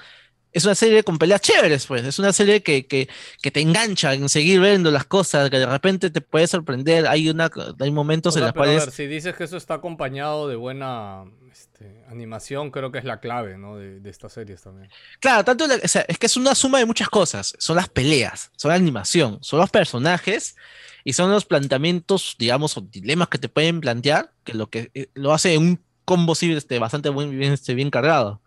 es 0.52 0.64
una 0.64 0.74
serie 0.74 1.04
con 1.04 1.18
peleas 1.18 1.40
chéveres, 1.40 1.86
pues. 1.86 2.04
Es 2.04 2.18
una 2.18 2.32
serie 2.32 2.62
que, 2.62 2.86
que, 2.86 3.08
que 3.40 3.50
te 3.50 3.60
engancha 3.60 4.14
en 4.14 4.28
seguir 4.28 4.60
viendo 4.60 4.90
las 4.90 5.04
cosas, 5.04 5.48
que 5.50 5.58
de 5.58 5.66
repente 5.66 6.10
te 6.10 6.20
puede 6.20 6.46
sorprender. 6.46 7.06
Hay, 7.06 7.28
una, 7.30 7.50
hay 7.78 7.90
momentos 7.90 8.36
O 8.36 8.38
en 8.38 8.44
los 8.44 8.52
pero 8.52 8.64
a 8.64 8.66
cuales. 8.66 8.86
ver, 8.86 8.90
si 8.90 9.06
dices 9.06 9.34
que 9.36 9.44
eso 9.44 9.56
está 9.56 9.74
acompañado 9.74 10.48
de 10.48 10.56
buena 10.56 11.24
este, 11.50 12.04
animación, 12.08 12.70
creo 12.70 12.92
que 12.92 12.98
es 12.98 13.04
la 13.04 13.20
clave, 13.20 13.58
¿no? 13.58 13.76
De, 13.76 14.00
de 14.00 14.10
estas 14.10 14.32
series 14.32 14.62
también. 14.62 14.90
Claro, 15.20 15.44
tanto 15.44 15.66
es 15.66 16.18
que 16.18 16.26
es 16.26 16.36
una 16.36 16.54
suma 16.54 16.78
de 16.78 16.86
muchas 16.86 17.08
cosas. 17.08 17.54
Son 17.58 17.76
las 17.76 17.88
peleas, 17.88 18.50
son 18.56 18.70
la 18.70 18.76
animación, 18.76 19.38
son 19.42 19.60
los 19.60 19.70
personajes 19.70 20.56
y 21.04 21.12
son 21.12 21.30
los 21.30 21.44
planteamientos, 21.44 22.36
digamos, 22.38 22.76
o 22.76 22.80
dilemas 22.80 23.28
que 23.28 23.38
te 23.38 23.48
pueden 23.48 23.80
plantear, 23.80 24.32
que 24.44 24.54
lo 24.54 24.68
que 24.68 24.90
eh, 24.94 25.08
lo 25.14 25.32
hace 25.32 25.56
un 25.58 25.80
combo 26.04 26.34
este, 26.40 26.78
bastante 26.78 27.08
buen- 27.08 27.38
bien, 27.38 27.52
este, 27.52 27.74
bien 27.74 27.90
cargado. 27.90 28.40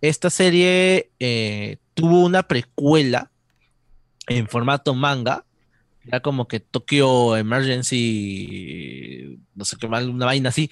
Esta 0.00 0.30
serie 0.30 1.10
eh, 1.20 1.76
tuvo 1.94 2.24
una 2.24 2.42
precuela 2.42 3.30
en 4.26 4.48
formato 4.48 4.94
manga, 4.94 5.44
ya 6.04 6.20
como 6.20 6.48
que 6.48 6.58
Tokyo 6.58 7.36
Emergency, 7.36 9.38
no 9.54 9.64
sé 9.64 9.76
qué 9.76 9.86
mal, 9.86 10.08
una 10.08 10.26
vaina 10.26 10.48
así, 10.48 10.70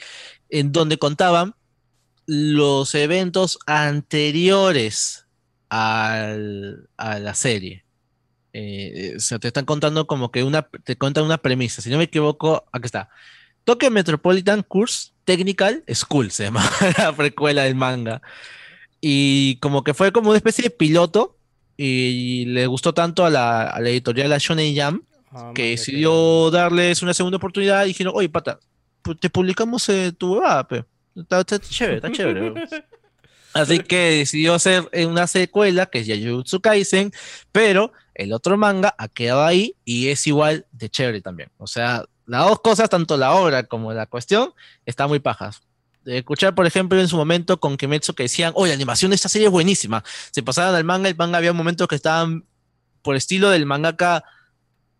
en 0.49 0.73
donde 0.73 0.99
contaban 0.99 1.55
los 2.27 2.95
eventos 2.95 3.59
anteriores 3.67 5.27
al- 5.69 6.89
a 6.97 7.19
la 7.19 7.35
serie. 7.35 7.85
Eh, 8.53 9.15
o 9.17 9.21
sea, 9.21 9.39
te 9.39 9.49
están 9.49 9.65
contando 9.65 10.07
como 10.07 10.31
que 10.31 10.43
una, 10.43 10.63
te 10.63 10.97
cuentan 10.97 11.25
una 11.25 11.39
premisa. 11.39 11.83
Si 11.83 11.91
no 11.91 11.99
me 11.99 12.05
equivoco, 12.05 12.65
aquí 12.73 12.87
está. 12.87 13.09
Tokyo 13.65 13.91
Metropolitan 13.91 14.63
Course 14.63 15.11
Technical 15.25 15.85
School 15.93 16.31
se 16.31 16.45
llama 16.45 16.69
la 16.99 17.13
precuela 17.15 17.63
del 17.65 17.75
manga. 17.77 18.21
Y 19.01 19.57
como 19.57 19.85
que 19.85 19.95
fue 19.95 20.13
como 20.13 20.31
una 20.31 20.37
especie 20.39 20.65
de 20.65 20.71
piloto 20.71 21.37
y 21.77 22.45
le 22.47 22.67
gustó 22.67 22.93
tanto 22.93 23.25
a 23.25 23.31
la, 23.31 23.63
a 23.69 23.81
la 23.81 23.89
editorial 23.89 24.29
la 24.31 24.39
Shonen 24.39 24.75
Jam 24.77 25.03
Ah, 25.33 25.53
que 25.55 25.71
decidió 25.71 26.51
darles 26.51 27.03
una 27.03 27.15
segunda 27.15 27.37
oportunidad 27.37 27.85
y 27.85 27.89
dijeron, 27.89 28.13
oye, 28.17 28.29
pata, 28.29 28.59
te 29.21 29.31
publicamos 29.31 29.89
eh, 29.89 30.11
tu 30.11 30.35
huevada, 30.35 30.67
pe. 30.67 30.85
Está, 31.17 31.45
chévere, 31.45 31.97
está 31.97 32.13
chévere. 32.13 32.55
Así 33.53 33.81
que 33.81 34.19
decidió 34.19 34.55
hacer 34.55 34.89
eh, 34.93 35.07
una 35.07 35.27
secuela 35.27 35.87
que 35.87 36.01
es 36.01 36.09
Jujutsu 36.09 36.61
Kaisen, 36.61 37.13
pero 37.51 37.93
el 38.15 38.33
otro 38.33 38.57
manga 38.57 38.95
ha 38.97 39.09
quedado 39.09 39.45
ahí 39.45 39.75
y 39.85 40.09
es 40.09 40.27
igual 40.27 40.67
de 40.73 40.89
chévere 40.89 41.21
también. 41.21 41.51
O 41.59 41.67
sea, 41.67 42.05
las 42.27 42.47
dos 42.47 42.61
cosas, 42.61 42.89
tanto 42.89 43.17
la 43.17 43.33
obra 43.33 43.65
como 43.65 43.93
la 43.93 44.07
cuestión, 44.07 44.53
están 44.87 45.09
muy 45.09 45.19
pajas. 45.19 45.63
De 46.05 46.19
escuchar, 46.19 46.55
por 46.55 46.67
ejemplo, 46.67 47.01
en 47.01 47.09
su 47.09 47.17
momento 47.17 47.59
con 47.59 47.77
Kimetsu 47.77 48.15
que 48.15 48.23
decían, 48.25 48.53
oye, 48.55 48.71
la 48.71 48.77
animación 48.77 49.11
de 49.11 49.17
esta 49.17 49.29
serie 49.29 49.49
es 49.49 49.53
buenísima. 49.53 50.05
Se 50.31 50.43
pasaban 50.43 50.75
al 50.75 50.85
manga, 50.85 51.09
el 51.09 51.17
manga 51.17 51.39
había 51.39 51.53
momentos 51.53 51.89
que 51.89 51.97
estaban 51.97 52.45
por 53.03 53.17
estilo 53.17 53.51
del 53.51 53.67
mangaka 53.67 54.25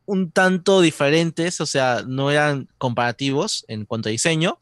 un 0.07 0.33
tanto 0.33 0.81
diferentes, 0.81 1.61
o 1.61 1.67
sea, 1.67 2.03
no 2.05 2.33
eran 2.33 2.69
comparativos 2.79 3.65
en 3.69 3.85
cuanto 3.85 4.09
a 4.09 4.13
diseño, 4.13 4.59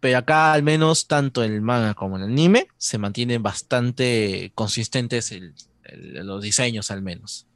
pero 0.00 0.18
acá 0.18 0.52
al 0.52 0.62
menos 0.62 1.06
tanto 1.06 1.42
el 1.42 1.60
manga 1.60 1.94
como 1.94 2.16
el 2.16 2.24
anime 2.24 2.68
se 2.76 2.98
mantienen 2.98 3.42
bastante 3.42 4.52
consistentes 4.54 5.32
el- 5.32 5.54
el- 5.84 6.26
los 6.26 6.42
diseños 6.42 6.90
al 6.90 7.02
menos. 7.02 7.46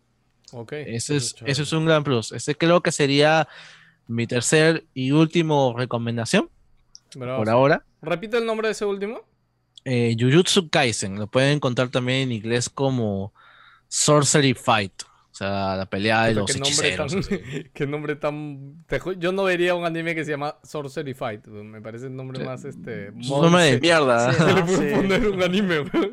Ok. 0.53 0.73
Eso 0.73 1.15
es, 1.15 1.35
chévere. 1.35 1.53
eso 1.53 1.63
es 1.63 1.73
un 1.73 1.87
gran 1.87 2.05
plus. 2.05 2.33
Ese 2.33 2.55
creo 2.57 2.83
que 2.83 2.93
sería 2.93 3.49
mi 4.07 4.27
tercer 4.27 4.85
y 4.95 5.13
último 5.13 5.75
recomendación 5.77 6.51
Bravo, 7.15 7.39
por 7.39 7.49
ahora. 7.51 7.85
Repite 8.03 8.39
el 8.39 8.47
nombre 8.47 8.69
de 8.69 8.73
ese 8.73 8.85
último. 8.85 9.21
Eh, 9.85 10.17
Jujutsu 10.19 10.69
Kaisen, 10.69 11.19
lo 11.19 11.27
pueden 11.27 11.55
encontrar 11.57 11.89
también 11.89 12.21
en 12.21 12.33
inglés 12.33 12.69
como 12.69 13.33
Sorcery 13.89 14.55
Fight, 14.55 14.93
o 15.33 15.35
sea, 15.35 15.77
la 15.77 15.87
pelea 15.87 16.25
de 16.27 16.35
los 16.35 16.53
qué 16.53 16.59
nombre 16.61 16.95
tan, 16.97 17.07
así. 17.19 17.65
qué 17.75 17.87
nombre 17.87 18.17
tan. 18.17 18.85
yo 19.19 19.33
no 19.33 19.45
vería 19.45 19.75
un 19.75 19.87
anime 19.87 20.15
que 20.15 20.27
se 20.27 20.31
llama 20.33 20.57
Sorcery 20.63 21.15
Fight. 21.15 21.47
Me 21.47 21.81
parece 21.81 22.07
el 22.07 22.15
nombre 22.15 22.45
más 22.45 22.67
este. 22.67 23.09
Es 23.09 23.31
un 23.31 23.41
nombre 23.43 23.63
de 23.65 23.81
mierda. 23.81 24.31
que 24.31 24.37
Sí, 24.37 24.45
le 24.47 24.55
¿no? 24.55 24.67
puedes 24.67 24.91
Sí. 24.91 24.95
poner 24.95 25.29
un 25.29 25.43
anime, 25.43 25.81
weón. 25.81 26.13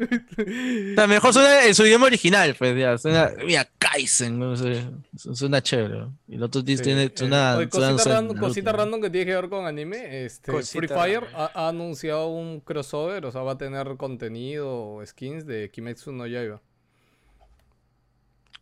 O 0.92 0.96
sea, 0.96 1.08
mejor 1.08 1.34
suena 1.34 1.66
en 1.66 1.76
su 1.76 1.86
idioma 1.86 2.06
original, 2.06 2.56
pues 2.58 2.78
ya, 2.80 2.98
suena, 2.98 3.32
mira, 3.46 3.68
Kaisen, 3.78 4.40
no 4.40 4.56
sé, 4.56 4.84
su- 5.18 5.36
suena 5.36 5.62
chévere. 5.62 6.06
Y 6.28 6.36
el 6.36 6.44
otro 6.44 6.62
Sí, 6.62 6.78
tiene, 6.78 7.04
eh, 7.04 7.12
suena, 7.14 7.58
oye, 7.58 7.68
cosita, 7.68 7.98
suena 8.00 8.20
random, 8.22 8.38
cosita 8.38 8.72
random 8.72 9.02
que 9.02 9.10
tiene 9.10 9.26
que 9.26 9.36
ver 9.36 9.50
con 9.50 9.66
anime. 9.66 10.24
Este, 10.26 10.52
Free 10.64 10.88
Fire 10.88 11.24
ha, 11.36 11.52
ha 11.54 11.68
anunciado 11.68 12.28
un 12.30 12.62
crossover, 12.62 13.26
o 13.26 13.32
sea, 13.32 13.42
va 13.42 13.52
a 13.54 13.58
tener 13.58 13.98
contenido 13.98 14.70
o 14.72 15.06
skins 15.06 15.46
de 15.46 15.70
Kimetsu 15.72 16.14
no 16.14 16.26
Yaiba. 16.26 16.62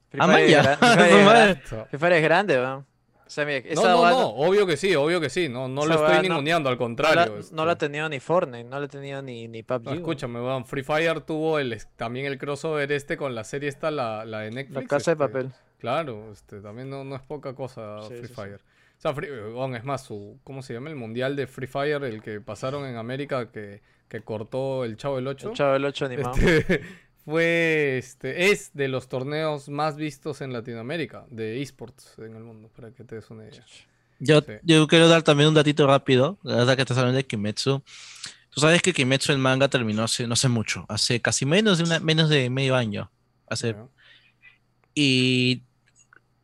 Free 0.10 0.20
Ah, 0.22 0.28
Free 1.90 2.00
Fire 2.00 2.14
es 2.14 2.24
grande, 2.24 2.58
weón. 2.58 2.86
O 3.26 3.30
sea, 3.30 3.44
mira, 3.46 3.60
No, 3.60 3.72
esa 3.82 3.90
no, 3.92 4.02
hueá 4.02 4.12
no, 4.12 4.28
obvio 4.30 4.66
que 4.66 4.78
sí, 4.78 4.96
obvio 4.96 5.20
que 5.20 5.30
sí. 5.30 5.50
No, 5.50 5.68
no 5.68 5.86
lo 5.86 5.96
estoy 5.96 6.16
no- 6.16 6.22
ninguneando, 6.22 6.70
al 6.70 6.76
no 6.76 6.80
contrario. 6.80 7.34
la, 7.34 7.40
este. 7.42 7.54
no 7.56 7.66
la 7.66 7.74
ha 7.74 7.78
tenido 7.78 8.08
ni 8.08 8.22
Fortnite, 8.22 8.64
no 8.64 8.80
la 8.80 8.86
ha 8.86 8.88
tenido 8.88 9.22
ni, 9.22 9.50
ni 9.50 9.64
PUBG. 9.64 9.84
No, 9.84 9.94
escúchame, 9.96 10.40
weón. 10.40 10.66
Free 10.66 10.84
Fire 10.84 11.20
tuvo 11.22 11.60
el, 11.60 11.78
también 11.98 12.26
el 12.26 12.38
crossover 12.38 12.90
este 12.94 13.18
con 13.18 13.36
la 13.36 13.44
serie 13.44 13.68
esta, 13.68 13.92
la, 13.92 14.24
la 14.24 14.40
de 14.40 14.52
Netflix. 14.52 14.82
La 14.84 14.88
Casa 14.88 15.12
de 15.14 15.16
este, 15.16 15.28
Papel. 15.34 15.52
Claro, 15.80 16.32
este, 16.32 16.62
también 16.62 16.90
no, 16.90 17.04
no 17.04 17.18
es 17.18 17.22
poca 17.22 17.54
cosa 17.54 18.02
Sí, 18.04 18.08
Free 18.14 18.22
sí, 18.22 18.28
sí. 18.28 18.34
Fire. 18.34 18.56
O 18.98 19.02
sea, 19.02 19.14
Free- 19.14 19.30
weón, 19.54 19.76
es 19.76 19.84
más, 19.84 20.04
su, 20.06 20.40
¿cómo 20.46 20.62
se 20.62 20.74
llama? 20.74 20.90
El 20.90 20.96
mundial 20.96 21.36
de 21.36 21.48
Free 21.48 21.68
Fire, 21.68 22.02
el 22.06 22.22
que 22.24 22.40
pasaron 22.40 22.86
en 22.86 22.96
América 22.96 23.52
que, 23.52 23.82
que 24.08 24.22
cortó 24.22 24.86
el 24.86 24.96
Chavo 24.96 25.18
del 25.18 25.28
8. 25.28 25.50
El 25.50 25.54
Chavo 25.54 25.74
del 25.74 25.84
8 25.84 26.06
animado. 26.06 26.34
Este, 26.42 26.82
fue, 27.28 27.98
este, 27.98 28.52
es 28.52 28.72
de 28.74 28.88
los 28.88 29.10
torneos 29.10 29.68
más 29.68 29.98
vistos 29.98 30.40
en 30.40 30.54
Latinoamérica, 30.54 31.26
de 31.30 31.62
esports 31.62 32.14
en 32.20 32.38
el 32.38 32.44
mundo, 32.44 32.72
para 32.74 32.92
que 32.92 33.04
te 33.04 33.16
des 33.16 33.30
una 33.30 33.44
idea. 33.44 33.66
Yo, 34.20 34.40
Sí. 34.40 34.54
yo 34.64 34.88
quiero 34.88 35.10
dar 35.10 35.24
también 35.24 35.50
un 35.50 35.54
datito 35.54 35.86
rápido, 35.86 36.40
la 36.44 36.56
verdad 36.56 36.78
que 36.78 36.84
estás 36.84 36.98
hablando 36.98 37.18
de 37.18 37.26
Kimetsu. 37.26 37.84
Tú 38.50 38.62
sabes 38.62 38.82
que 38.82 38.94
Kimetsu 38.94 39.34
el 39.34 39.40
manga 39.40 39.68
terminó 39.68 40.04
hace, 40.04 40.26
no 40.26 40.34
hace 40.36 40.48
mucho, 40.48 40.86
hace 40.88 41.22
casi 41.22 41.46
menos 41.46 41.80
de 41.80 41.84
una, 41.84 42.00
menos 42.00 42.30
de 42.30 42.50
medio 42.50 42.78
año. 42.78 43.12
Hace, 43.50 43.76
y 44.96 45.64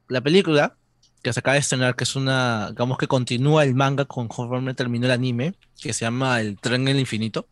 la 0.10 0.20
película 0.20 0.76
que 1.24 1.32
se 1.32 1.40
acaba 1.40 1.54
de 1.54 1.62
estrenar, 1.62 1.96
que 1.96 2.04
es 2.04 2.18
una, 2.18 2.72
digamos 2.72 2.98
que 2.98 3.08
continúa 3.08 3.64
el 3.64 3.74
manga 3.74 4.04
conforme 4.04 4.74
terminó 4.74 5.06
el 5.06 5.14
anime, 5.14 5.56
que 5.82 5.94
se 5.94 6.04
llama 6.04 6.42
El 6.42 6.60
Tren 6.60 6.82
en 6.82 6.90
el 6.90 7.00
Infinito, 7.00 7.48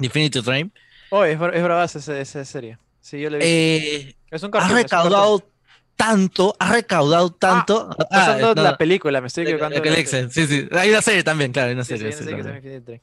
Infinity 0.00 0.40
Train, 0.40 0.72
Oh, 1.10 1.24
es, 1.24 1.32
es 1.32 1.62
bravaza 1.62 1.98
esa, 1.98 2.18
esa 2.20 2.44
serie. 2.44 2.78
Sí, 3.00 3.20
yo 3.20 3.30
le 3.30 3.38
vi. 3.38 3.44
eh, 3.46 4.16
es 4.30 4.42
un 4.42 4.48
ha 4.48 4.52
cartoon, 4.52 4.70
es 4.70 4.70
un 4.70 4.82
recaudado 4.82 5.50
tanto, 5.96 6.54
ha 6.58 6.72
recaudado 6.72 7.32
tanto. 7.32 7.90
Ah, 8.10 8.34
de 8.36 8.42
no, 8.42 8.54
la 8.54 8.76
película, 8.76 9.20
me 9.20 9.26
estoy 9.28 9.44
la- 9.44 9.50
equivocando. 9.50 9.82
la 9.84 10.30
sí, 10.30 10.46
sí. 10.46 10.68
Hay 10.72 10.90
una 10.90 11.02
serie 11.02 11.22
también, 11.24 11.52
claro, 11.52 11.68
hay 11.68 11.74
una 11.74 11.84
sí, 11.84 11.96
serie. 11.96 12.12
sí, 12.12 13.00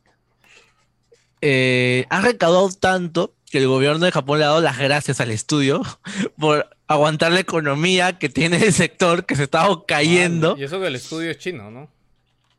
eh, 1.42 2.06
ha 2.10 2.22
recaudado 2.22 2.70
tanto 2.70 3.36
que 3.52 3.58
el 3.60 3.68
gobierno 3.68 4.06
de 4.06 4.12
Japón 4.12 4.40
le 4.40 4.46
ha 4.46 4.50
dado 4.50 4.62
las 4.62 4.78
gracias 4.80 5.20
al 5.22 5.32
estudio 5.32 5.82
por 6.40 6.70
aguantar 6.88 7.32
la 7.32 7.40
economía 7.40 8.18
que 8.18 8.30
tiene 8.30 8.58
el 8.58 8.74
sector 8.74 9.26
que 9.26 9.36
se 9.36 9.44
estaba 9.44 9.86
cayendo. 9.86 10.56
Y 10.58 10.64
eso 10.64 10.80
que 10.80 10.88
el 10.88 10.96
estudio 10.96 11.32
es 11.32 11.38
chino, 11.38 11.70
¿no? 11.72 11.90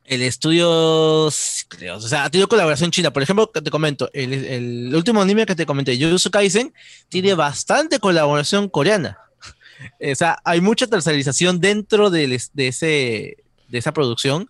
El 0.07 0.23
estudio, 0.23 1.29
creo, 1.69 1.97
o 1.97 2.01
sea, 2.01 2.25
ha 2.25 2.31
tenido 2.31 2.49
colaboración 2.49 2.93
china. 2.93 3.13
Por 3.13 3.25
ejemplo, 3.25 3.49
te 3.49 3.71
comento, 3.71 4.09
el, 4.13 4.33
el 4.33 4.95
último 4.95 5.21
anime 5.21 5.47
que 5.47 5.57
te 5.57 5.67
comenté, 5.67 5.99
Jujutsu 6.01 6.31
Kaisen, 6.31 6.73
tiene 7.09 7.35
bastante 7.35 7.99
colaboración 7.99 8.69
coreana. 8.69 9.19
O 10.01 10.15
sea, 10.15 10.39
hay 10.43 10.63
mucha 10.63 10.87
tercerización 10.87 11.61
dentro 11.61 12.09
de, 12.09 12.35
ese, 12.35 13.37
de 13.69 13.79
esa 13.79 13.93
producción 13.93 14.49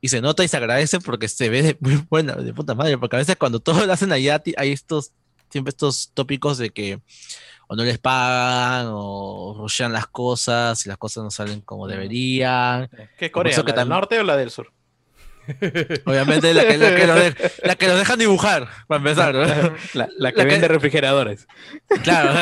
y 0.00 0.08
se 0.08 0.22
nota 0.22 0.42
y 0.42 0.48
se 0.48 0.56
agradece 0.56 1.00
porque 1.00 1.28
se 1.28 1.50
ve 1.50 1.62
de 1.62 1.76
muy 1.80 2.02
buena, 2.08 2.34
de 2.34 2.54
puta 2.54 2.74
madre, 2.74 2.96
porque 2.96 3.16
a 3.16 3.18
veces 3.18 3.36
cuando 3.36 3.60
todo 3.60 3.84
lo 3.84 3.92
hacen 3.92 4.10
allá 4.10 4.42
hay 4.56 4.72
estos, 4.72 5.12
siempre 5.50 5.70
estos 5.70 6.12
tópicos 6.14 6.56
de 6.56 6.70
que 6.70 7.00
o 7.68 7.76
no 7.76 7.84
les 7.84 7.98
pagan 7.98 8.86
o 8.88 9.54
rushean 9.56 9.92
las 9.92 10.06
cosas 10.08 10.84
y 10.84 10.88
las 10.88 10.98
cosas 10.98 11.22
no 11.24 11.30
salen 11.30 11.60
como 11.60 11.86
deberían. 11.86 12.88
¿Qué 13.18 13.30
Corea? 13.30 13.56
¿La 13.56 13.64
que 13.64 13.72
del 13.72 13.80
tam- 13.82 13.88
norte 13.88 14.18
o 14.18 14.24
la 14.24 14.36
del 14.36 14.50
sur? 14.50 14.72
Obviamente 16.04 16.52
la 16.52 16.66
que, 16.66 16.76
la 16.76 16.94
que, 16.96 17.06
lo 17.06 17.14
de- 17.14 17.52
la 17.62 17.74
que 17.76 17.86
los 17.88 17.98
dejan 17.98 18.18
dibujar, 18.18 18.68
para 18.86 18.98
empezar. 18.98 19.34
¿no? 19.34 19.40
La, 19.44 19.70
la 19.94 20.06
que 20.08 20.12
La 20.18 20.32
que- 20.32 20.44
vende 20.44 20.68
refrigeradores. 20.68 21.46
Claro. 22.02 22.32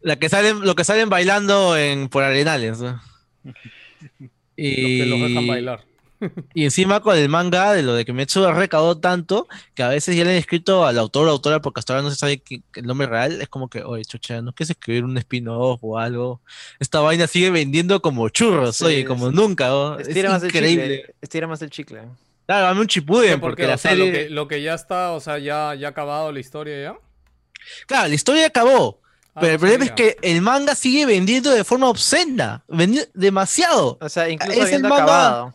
la 0.00 0.16
que 0.16 0.28
salen, 0.28 0.60
lo 0.60 0.74
que 0.74 0.84
salen 0.84 1.08
bailando 1.10 1.76
en, 1.76 2.08
por 2.08 2.24
arenales. 2.24 2.78
¿no? 2.80 3.00
Los 3.44 3.54
que 4.56 5.06
los 5.06 5.18
dejan 5.20 5.42
Y, 5.44 5.48
bailar. 5.48 5.84
y 6.54 6.64
encima 6.64 7.00
con 7.00 7.16
el 7.16 7.28
manga 7.28 7.72
de 7.72 7.82
lo 7.82 7.94
de 7.94 8.04
que 8.04 8.12
Metsu 8.12 8.44
ha 8.44 8.52
recaudado 8.52 8.98
tanto 8.98 9.48
que 9.74 9.82
a 9.82 9.88
veces 9.88 10.16
ya 10.16 10.24
le 10.24 10.30
han 10.30 10.36
escrito 10.36 10.86
al 10.86 10.98
autor 10.98 11.28
o 11.28 11.30
autora 11.30 11.60
porque 11.60 11.80
hasta 11.80 11.92
ahora 11.94 12.02
no 12.02 12.10
se 12.10 12.16
sabe 12.16 12.42
el 12.74 12.86
nombre 12.86 13.06
real. 13.06 13.40
Es 13.42 13.48
como 13.48 13.68
que, 13.68 13.82
oye, 13.82 14.04
chucha, 14.04 14.40
¿no 14.42 14.52
quieres 14.52 14.70
escribir 14.70 15.04
un 15.04 15.16
spin-off 15.18 15.80
o 15.82 15.98
algo? 15.98 16.40
Esta 16.80 17.00
vaina 17.00 17.26
sigue 17.26 17.50
vendiendo 17.50 18.00
como 18.02 18.28
churros, 18.28 18.76
Sí, 18.76 18.84
oye, 18.84 19.04
como 19.04 19.30
sí. 19.30 19.36
nunca. 19.36 19.68
¿no? 19.68 19.98
Es 19.98 20.08
Estira 20.08 20.30
más 20.30 20.42
el 20.42 20.48
increíble. 20.48 20.96
chicle. 20.98 21.14
Estira 21.20 21.46
más 21.46 21.62
el 21.62 21.70
chicle. 21.70 22.00
Claro, 22.46 22.66
dame 22.66 22.80
un 22.80 22.86
chipuden 22.88 23.40
¿Por 23.40 23.50
porque 23.50 23.66
la 23.66 23.74
O 23.74 23.78
sea, 23.78 23.92
serie... 23.92 24.06
lo, 24.06 24.12
que, 24.12 24.30
lo 24.30 24.48
que 24.48 24.62
ya 24.62 24.74
está, 24.74 25.12
o 25.12 25.20
sea, 25.20 25.38
ya, 25.38 25.74
ya 25.74 25.86
ha 25.86 25.90
acabado 25.90 26.32
la 26.32 26.40
historia 26.40 26.82
ya. 26.82 26.94
Claro, 27.86 28.08
la 28.08 28.14
historia 28.14 28.46
acabó. 28.46 29.00
Ah, 29.34 29.40
pero 29.40 29.46
no 29.46 29.52
el 29.54 29.58
problema 29.60 29.84
es 29.86 29.92
que 29.92 30.16
el 30.20 30.42
manga 30.42 30.74
sigue 30.74 31.06
vendiendo 31.06 31.50
de 31.50 31.64
forma 31.64 31.88
obscena. 31.88 32.64
Vendi- 32.68 33.08
demasiado. 33.14 33.96
O 34.00 34.08
sea, 34.08 34.28
incluso 34.28 34.62
Es 34.62 34.72
el 34.72 34.82
manga- 34.82 34.96
acabado. 34.96 35.54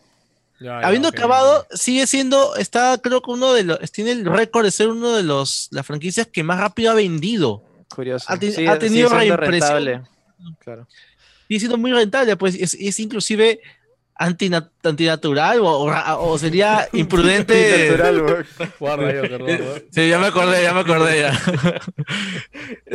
Ya, 0.59 0.81
ya, 0.81 0.87
Habiendo 0.87 1.07
acabado, 1.09 1.67
sigue 1.71 2.07
siendo, 2.07 2.55
está 2.55 2.97
creo 3.01 3.21
que 3.21 3.29
uno 3.31 3.53
de 3.53 3.63
los, 3.63 3.91
tiene 3.91 4.11
el 4.11 4.25
récord 4.25 4.65
de 4.65 4.71
ser 4.71 4.87
uno 4.87 5.15
de 5.15 5.21
los, 5.23 5.67
las 5.71 5.85
franquicias 5.85 6.25
que 6.27 6.41
más 6.43 6.59
rápido 6.59 6.91
ha 6.91 6.95
vendido. 6.95 7.63
Curioso. 7.93 8.25
Ha 8.27 8.37
te- 8.39 8.51
Sí, 8.51 8.65
ha 8.65 8.73
sigue 8.73 8.79
tenido 8.87 9.09
siendo 9.09 9.37
reimpresión. 9.37 9.85
rentable. 9.85 10.01
Claro. 10.59 10.87
Sigue 11.47 11.59
siendo 11.59 11.77
muy 11.77 11.91
rentable, 11.93 12.35
pues 12.37 12.55
es, 12.55 12.73
es 12.73 12.99
inclusive 12.99 13.59
antina- 14.19 14.71
antinatural 14.83 15.59
o, 15.59 15.67
o 15.69 16.31
o 16.31 16.37
sería 16.37 16.87
imprudente. 16.93 17.87
Sí, 19.91 20.09
ya 20.09 20.19
me 20.19 20.27
acordé, 20.27 20.63
ya 20.63 20.73
me 20.73 20.79
acordé 20.81 21.19
ya. 21.21 21.39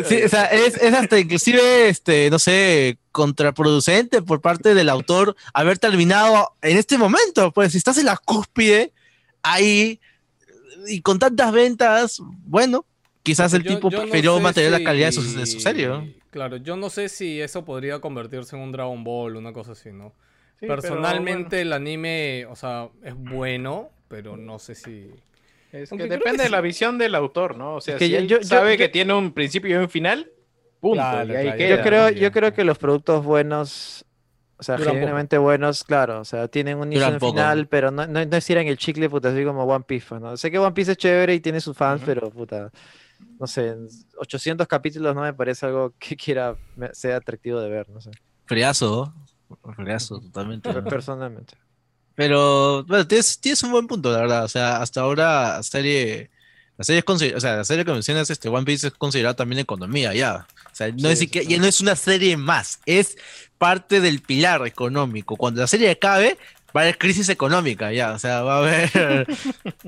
Sí, 0.05 0.23
o 0.23 0.29
sea, 0.29 0.47
es, 0.47 0.77
es 0.77 0.95
hasta 0.95 1.19
inclusive, 1.19 1.89
este, 1.89 2.31
no 2.31 2.39
sé, 2.39 2.99
contraproducente 3.13 4.23
por 4.23 4.41
parte 4.41 4.75
del 4.75 4.89
autor 4.89 5.37
haber 5.55 5.79
terminado 5.79 6.53
en 6.63 6.77
este 6.77 6.99
momento. 6.99 7.53
Pues 7.53 7.73
si 7.73 7.79
estás 7.79 7.99
en 7.99 8.07
la 8.07 8.17
cúspide, 8.17 8.93
ahí, 9.43 10.01
y 10.87 11.01
con 11.01 11.19
tantas 11.19 11.53
ventas, 11.53 12.19
bueno, 12.45 12.85
quizás 13.23 13.53
el 13.55 13.63
Yo- 13.63 13.75
tipo 13.75 13.91
yo 13.91 13.99
no 13.99 14.03
prefirió 14.05 14.37
sé 14.37 14.43
mantener 14.43 14.73
la 14.73 14.83
calidad 14.83 15.07
de 15.09 15.13
su, 15.13 15.35
de 15.37 15.47
su 15.47 15.61
serie. 15.61 15.87
¿no? 15.89 16.07
Claro, 16.31 16.57
yo 16.57 16.77
no 16.77 16.91
sé 16.91 17.09
si 17.09 17.41
eso 17.41 17.65
podría 17.65 18.01
convertirse 18.01 18.57
en 18.57 18.63
un 18.63 18.73
Dragon 18.73 19.05
Ball, 19.05 19.37
una 19.37 19.53
cosa 19.53 19.73
así, 19.73 19.91
¿no? 19.93 20.13
Sí, 20.63 20.69
pero 20.69 20.81
Personalmente 20.81 21.61
el 21.63 21.73
anime, 21.73 22.47
o 22.47 22.55
sea, 22.55 22.89
es 23.03 23.17
bueno, 23.17 23.91
pero 24.07 24.37
no 24.37 24.61
sé 24.61 24.77
si... 24.77 25.11
Es 25.73 25.91
que 25.91 25.97
depende 26.07 26.37
que 26.39 26.43
de 26.45 26.51
la 26.51 26.59
sí. 26.59 26.63
visión 26.63 26.99
del 26.99 27.17
autor, 27.17 27.57
¿no? 27.57 27.75
O 27.75 27.81
sea, 27.81 27.97
que 27.97 28.05
si 28.07 28.13
yo- 28.13 28.19
él 28.19 28.29
yo- 28.29 28.39
yo- 28.39 28.45
sabe 28.47 28.73
yo- 28.75 28.79
que 28.79 28.89
tiene 28.89 29.13
un 29.13 29.33
principio 29.33 29.71
y 29.71 29.83
un 29.83 29.89
final, 29.91 30.31
punto. 30.79 30.95
Claro, 31.03 31.33
y 31.33 31.37
ahí 31.37 31.43
claro, 31.47 31.59
queda. 31.59 31.77
Yo 31.77 31.83
creo, 31.83 32.11
yo 32.11 32.31
creo 32.31 32.53
que 32.55 32.63
los 32.63 32.79
productos 32.79 33.25
buenos, 33.25 34.05
o 34.57 34.63
sea, 34.63 34.77
Duran 34.77 34.91
poco. 34.91 34.95
genuinamente 35.01 35.37
buenos, 35.39 35.83
claro, 35.83 36.21
o 36.21 36.25
sea, 36.25 36.47
tienen 36.47 36.79
un 36.79 36.93
inicio 36.93 37.19
final, 37.19 37.67
pero 37.67 37.91
no, 37.91 38.07
no, 38.07 38.25
no 38.25 38.37
estiran 38.37 38.69
el 38.69 38.77
chicle, 38.79 39.11
puta, 39.11 39.31
así 39.31 39.45
como 39.45 39.65
One 39.65 39.85
Piece, 39.85 40.07
pues, 40.09 40.21
¿no? 40.21 40.37
Sé 40.37 40.49
que 40.49 40.61
One 40.61 40.73
Piece 40.75 40.93
es 40.93 40.97
chévere 40.99 41.35
y 41.35 41.41
tiene 41.41 41.61
sus 41.61 41.77
fans, 41.77 42.03
pero, 42.07 42.31
puta, 42.31 42.71
no 43.41 43.47
sé, 43.49 43.75
800 44.19 44.69
capítulos 44.69 45.13
no 45.17 45.23
me 45.23 45.35
parece 45.35 45.67
algo 45.67 45.93
que 45.99 46.15
quiera, 46.17 46.55
sea 46.93 47.17
atractivo 47.17 47.61
de 47.61 47.69
ver, 47.69 47.89
no 47.89 48.01
sé, 48.01 48.11
Friazo, 48.45 49.13
friazo, 49.77 50.21
totalmente. 50.21 50.73
¿no? 50.73 50.85
personalmente. 50.85 51.55
Pero, 52.15 52.85
bueno, 52.85 53.07
tienes, 53.07 53.39
tienes 53.41 53.63
un 53.63 53.73
buen 53.73 53.87
punto, 53.87 54.13
la 54.13 54.19
verdad. 54.19 54.45
O 54.45 54.49
sea, 54.49 54.83
hasta 54.83 55.01
ahora 55.01 55.63
serie, 55.63 56.31
la 56.77 56.85
serie 56.85 57.03
es 57.07 57.35
o 57.35 57.41
sea, 57.41 57.57
la 57.57 57.65
serie 57.65 57.85
que 57.85 57.93
mencionas, 57.93 58.29
este 58.31 58.49
One 58.49 58.65
Piece 58.65 58.89
es 58.89 58.93
considerada 58.95 59.35
también 59.35 59.61
economía, 59.61 60.13
ya. 60.15 60.47
O 60.71 60.75
sea, 60.75 60.89
no 60.93 60.99
Sí, 60.99 61.07
es 61.07 61.19
sí, 61.19 61.25
siquiera- 61.25 61.47
sí. 61.47 61.53
ya 61.55 61.59
no 61.61 61.67
es 61.67 61.81
una 61.81 61.97
serie 61.97 62.37
más, 62.37 62.81
es 62.87 63.17
parte 63.59 64.01
del 64.01 64.21
pilar 64.21 64.67
económico. 64.67 65.37
Cuando 65.37 65.61
la 65.63 65.67
serie 65.67 65.91
acabe, 65.91 66.37
va 66.75 66.81
a 66.81 66.85
haber 66.85 66.99
crisis 66.99 67.29
económica, 67.29 67.93
ya. 67.93 68.13
O 68.13 68.19
sea, 68.19 68.43
va 68.43 68.57
a 68.57 68.59
haber, 68.59 68.91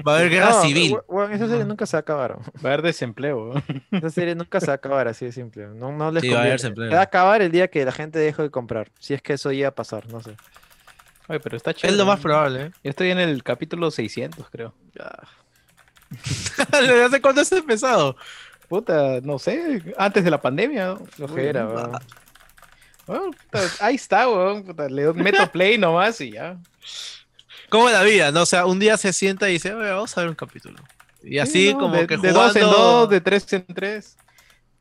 va 0.06 0.12
a 0.14 0.18
haber 0.18 0.30
guerra 0.30 0.50
No, 0.50 0.62
civil. 0.62 0.96
weón, 1.08 1.32
esa 1.32 1.48
serie 1.48 1.64
nunca 1.64 1.86
se 1.86 1.96
va 1.96 1.98
a 1.98 2.02
acabar. 2.02 2.32
Va 2.38 2.70
a 2.70 2.72
haber 2.72 2.82
desempleo. 2.82 3.52
Esa 3.90 4.10
serie 4.10 4.34
nunca 4.34 4.60
se 4.60 4.66
va 4.66 4.72
a 4.74 4.76
acabar, 4.76 5.08
así 5.08 5.24
de 5.24 5.32
simple. 5.32 5.66
No, 5.68 5.92
no 5.92 6.10
les 6.10 6.22
Sí, 6.22 6.28
va 6.28 6.36
a 6.36 6.40
haber 6.40 6.52
conviene. 6.52 6.52
desempleo. 6.52 6.88
Se 6.90 6.94
va 6.94 7.00
a 7.00 7.04
acabar 7.04 7.42
el 7.42 7.50
día 7.52 7.68
que 7.68 7.84
la 7.84 7.92
gente 7.92 8.18
deje 8.18 8.42
de 8.42 8.50
comprar, 8.50 8.90
si 8.98 9.14
es 9.14 9.22
que 9.22 9.34
eso 9.34 9.50
iba 9.52 9.68
a 9.68 9.74
pasar, 9.74 10.06
no 10.12 10.20
sé. 10.22 10.36
Oye, 11.28 11.40
pero 11.40 11.56
está 11.56 11.72
chévere. 11.72 11.92
Es 11.94 11.98
lo 11.98 12.04
más 12.06 12.18
¿no? 12.18 12.22
probable. 12.22 12.62
¿eh? 12.66 12.70
Yo 12.84 12.90
estoy 12.90 13.10
en 13.10 13.18
el 13.18 13.42
capítulo 13.42 13.90
600, 13.90 14.46
creo. 14.50 14.74
¿Desde 16.70 17.02
hace 17.04 17.20
cuándo 17.20 17.40
has 17.40 17.50
empezado? 17.52 18.16
Puta, 18.68 19.20
no 19.22 19.38
sé, 19.38 19.82
antes 19.98 20.24
de 20.24 20.30
la 20.30 20.40
pandemia. 20.40 20.96
Flojera, 21.10 21.90
Puta, 23.06 23.60
ahí 23.80 23.94
está, 23.96 24.28
weón. 24.28 24.64
puta, 24.64 24.88
le 24.88 25.12
meto 25.12 25.50
play 25.50 25.78
nomás 25.78 26.20
y 26.20 26.32
ya. 26.32 26.56
¿Cómo 27.68 27.88
es 27.88 27.94
la 27.94 28.02
vida? 28.02 28.30
¿no? 28.32 28.42
O 28.42 28.46
sea, 28.46 28.66
un 28.66 28.78
día 28.78 28.96
se 28.96 29.12
sienta 29.12 29.48
y 29.48 29.54
dice, 29.54 29.74
"Oye, 29.74 29.90
vamos 29.90 30.16
a 30.16 30.20
ver 30.20 30.30
un 30.30 30.36
capítulo. 30.36 30.76
Y 31.22 31.38
así 31.38 31.68
Sí, 31.68 31.72
¿no? 31.74 31.80
como 31.80 31.96
de, 31.96 32.06
que 32.06 32.16
de 32.18 32.32
dos 32.32 32.54
en 32.56 32.62
dos, 32.62 33.08
de 33.08 33.20
tres 33.20 33.50
en 33.52 33.64
tres. 33.66 34.16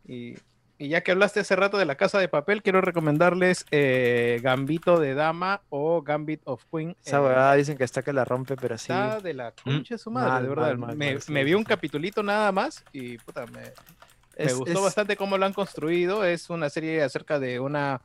Y, 0.06 0.36
y 0.78 0.90
ya 0.90 1.02
que 1.02 1.12
hablaste 1.12 1.40
hace 1.40 1.56
rato 1.56 1.78
de 1.78 1.86
la 1.86 1.96
casa 1.96 2.20
de 2.20 2.28
papel, 2.28 2.62
quiero 2.62 2.82
recomendarles 2.82 3.66
eh, 3.72 4.40
Gambito 4.44 5.00
de 5.00 5.14
Dama 5.14 5.62
o 5.70 6.02
Gambit 6.02 6.42
of 6.44 6.64
Queen. 6.72 6.96
Esa 7.06 7.18
eh, 7.18 7.22
huevada 7.22 7.54
dicen 7.56 7.78
que 7.78 7.86
está 7.86 8.02
que 8.02 8.12
la 8.12 8.26
rompe, 8.26 8.58
pero 8.58 8.78
sí. 8.78 8.92
Está 8.92 9.20
de 9.22 9.34
la 9.34 9.52
concha 9.52 9.96
de 9.96 9.98
su 10.00 10.12
madre, 10.12 10.30
Mal, 10.32 10.44
de 10.44 10.50
verdad. 10.50 10.64
mal, 10.68 10.78
mal, 10.78 10.96
me, 10.98 11.14
mal, 11.14 11.22
sí, 11.22 11.32
me 11.32 11.44
vi 11.46 11.54
un 11.54 11.62
sí. 11.64 11.68
capitulito 11.68 12.22
nada 12.22 12.52
más 12.52 12.84
y 12.92 13.18
puta, 13.20 13.46
me, 13.48 13.62
me 14.38 14.46
Es- 14.46 14.56
gustó 14.56 14.74
es- 14.74 14.82
bastante 14.82 15.16
cómo 15.16 15.38
lo 15.38 15.46
han 15.46 15.54
construido. 15.54 16.24
Es 16.26 16.50
una 16.50 16.70
serie 16.70 17.02
acerca 17.04 17.40
de 17.40 17.60
una, 17.60 18.02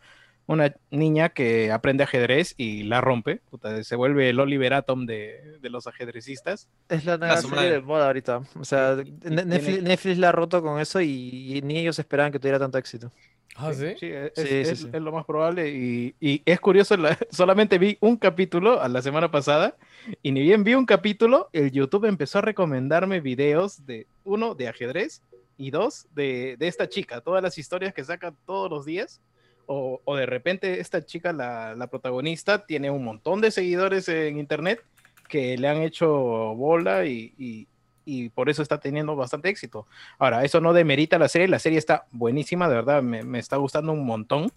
una 0.47 0.75
niña 0.91 1.29
que 1.31 1.71
aprende 1.73 2.05
ajedrez 2.05 2.55
y 2.57 2.83
la 2.85 3.01
rompe. 3.01 3.41
Puta, 3.51 3.83
se 3.85 3.97
vuelve 3.97 4.31
el 4.31 4.41
Oliver 4.41 4.75
Atom 4.75 5.07
de, 5.07 5.59
de 5.61 5.71
los 5.71 5.87
ajedrecistas. 5.87 6.69
Es 6.89 7.05
la 7.05 7.19
nueva 7.19 7.37
serie 7.41 7.71
de 7.71 7.81
moda 7.81 8.07
ahorita. 8.07 8.43
O 8.59 8.65
sea, 8.65 8.97
Ne- 8.97 9.05
tiene- 9.05 9.45
Netflix, 9.45 9.83
Netflix 9.83 10.19
la 10.19 10.29
ha 10.31 10.33
roto 10.33 10.63
con 10.63 10.81
eso 10.81 11.01
y, 11.01 11.57
y 11.59 11.63
ni 11.63 11.79
ellos 11.79 11.99
esperaban 11.99 12.33
que 12.33 12.39
tuviera 12.39 12.59
tanto 12.59 12.79
éxito. 12.79 13.13
Ah, 13.61 13.73
¿sí? 13.75 13.87
Sí, 13.99 14.07
es, 14.07 14.33
Sí, 14.37 14.43
es- 14.43 14.49
sí, 14.49 14.73
es- 14.75 14.79
sí. 14.83 14.89
es 14.93 15.03
lo 15.03 15.11
más 15.11 15.25
probable. 15.27 15.69
Y, 15.71 16.15
y 16.21 16.43
es 16.47 16.61
curioso, 16.61 16.97
la- 16.97 17.19
solamente 17.31 17.77
vi 17.79 17.99
un 18.01 18.17
capítulo 18.17 18.81
a 18.81 18.89
la 18.89 19.03
semana 19.03 19.31
pasada. 19.31 19.75
Y 20.23 20.31
ni 20.33 20.43
bien 20.43 20.63
vi 20.63 20.75
un 20.75 20.87
capítulo, 20.87 21.49
el 21.53 21.73
YouTube 21.73 22.05
empezó 22.07 22.39
a 22.39 22.43
recomendarme 22.43 23.21
videos 23.21 23.85
de 23.85 24.07
uno 24.25 24.55
de 24.55 24.69
ajedrez 24.69 25.23
y 25.59 25.71
dos 25.71 26.07
de, 26.15 26.57
de 26.59 26.69
esta 26.69 26.89
chica. 26.89 27.21
Todas 27.21 27.43
las 27.43 27.59
historias 27.59 27.93
que 27.93 28.05
saca 28.05 28.33
todos 28.47 28.71
los 28.71 28.87
días. 28.87 29.21
O, 29.67 30.01
o 30.07 30.17
de 30.17 30.25
repente 30.25 30.81
esta 30.81 31.05
chica, 31.05 31.31
la, 31.35 31.75
la 31.75 31.89
protagonista, 31.89 32.65
tiene 32.65 32.91
un 32.91 33.05
montón 33.05 33.43
de 33.43 33.51
seguidores 33.51 34.09
en 34.09 34.39
internet 34.39 34.83
que 35.29 35.59
le 35.59 35.69
han 35.69 35.83
hecho 35.83 36.09
bola 36.09 37.05
y, 37.05 37.35
y- 37.37 37.69
y 38.07 38.31
por 38.31 38.49
eso 38.49 38.63
está 38.63 38.81
teniendo 38.81 39.15
bastante 39.15 39.51
éxito. 39.51 39.87
Ahora, 40.19 40.43
eso 40.43 40.63
no 40.63 40.73
demerita 40.73 41.19
la 41.19 41.29
serie, 41.29 41.47
la 41.47 41.59
serie 41.59 41.79
está 41.79 42.07
buenísima, 42.11 42.67
de 42.67 42.77
verdad, 42.77 43.03
me, 43.03 43.23
me 43.23 43.39
está 43.39 43.59
gustando 43.59 43.93
un 43.93 44.07
montón. 44.07 44.51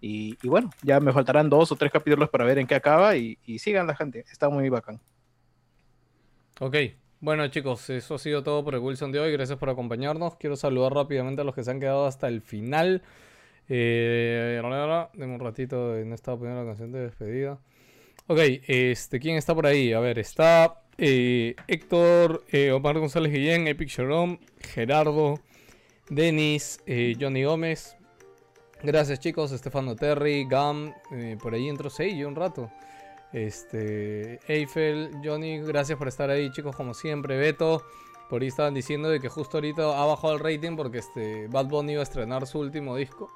Y, 0.00 0.38
y 0.42 0.48
bueno, 0.48 0.70
ya 0.82 1.00
me 1.00 1.12
faltarán 1.12 1.50
dos 1.50 1.70
o 1.72 1.76
tres 1.76 1.92
capítulos 1.92 2.30
para 2.30 2.46
ver 2.46 2.58
en 2.58 2.66
qué 2.66 2.74
acaba 2.74 3.14
y, 3.16 3.38
y 3.44 3.58
sigan 3.58 3.86
la 3.86 3.94
gente, 3.94 4.24
está 4.32 4.48
muy 4.48 4.70
bacán. 4.70 4.98
Ok, 6.60 6.76
bueno 7.20 7.46
chicos, 7.48 7.90
eso 7.90 8.14
ha 8.14 8.18
sido 8.18 8.42
todo 8.42 8.64
por 8.64 8.74
el 8.74 8.80
Wilson 8.80 9.12
de 9.12 9.20
hoy. 9.20 9.32
Gracias 9.32 9.58
por 9.58 9.70
acompañarnos. 9.70 10.36
Quiero 10.36 10.56
saludar 10.56 10.92
rápidamente 10.92 11.42
a 11.42 11.44
los 11.44 11.54
que 11.54 11.64
se 11.64 11.70
han 11.70 11.80
quedado 11.80 12.06
hasta 12.06 12.28
el 12.28 12.42
final. 12.42 13.02
Eh, 13.68 14.60
deme 15.14 15.34
un 15.34 15.40
ratito, 15.40 15.94
no 16.04 16.14
estaba 16.14 16.38
poniendo 16.38 16.62
la 16.62 16.68
canción 16.68 16.92
de 16.92 17.00
despedida. 17.00 17.58
Ok, 18.28 18.38
este, 18.66 19.20
¿quién 19.20 19.36
está 19.36 19.54
por 19.54 19.66
ahí? 19.66 19.92
A 19.92 20.00
ver, 20.00 20.18
está 20.18 20.82
eh, 20.98 21.54
Héctor, 21.68 22.44
eh, 22.50 22.72
Omar 22.72 22.98
González 22.98 23.32
Guillén, 23.32 23.68
Epic 23.68 23.88
Jerome, 23.88 24.40
Gerardo, 24.60 25.40
Denis, 26.08 26.80
eh, 26.86 27.16
Johnny 27.20 27.44
Gómez. 27.44 27.96
Gracias 28.82 29.20
chicos, 29.20 29.52
Estefano 29.52 29.96
Terry, 29.96 30.46
Gam, 30.48 30.92
eh, 31.12 31.36
por 31.40 31.54
ahí 31.54 31.68
entró 31.68 31.90
Seiyo 31.90 32.28
un 32.28 32.36
rato. 32.36 32.70
Este, 33.32 34.40
Eiffel, 34.46 35.10
Johnny, 35.22 35.58
gracias 35.58 35.98
por 35.98 36.08
estar 36.08 36.30
ahí, 36.30 36.50
chicos, 36.52 36.74
como 36.74 36.94
siempre. 36.94 37.36
Beto, 37.36 37.82
por 38.28 38.42
ahí 38.42 38.48
estaban 38.48 38.74
diciendo 38.74 39.08
de 39.08 39.20
que 39.20 39.28
justo 39.28 39.58
ahorita 39.58 39.82
ha 39.82 40.06
bajado 40.06 40.34
el 40.34 40.40
rating 40.40 40.76
porque 40.76 40.98
este 40.98 41.48
Bad 41.48 41.66
Bunny 41.66 41.92
iba 41.92 42.00
a 42.00 42.04
estrenar 42.04 42.46
su 42.46 42.58
último 42.58 42.96
disco. 42.96 43.30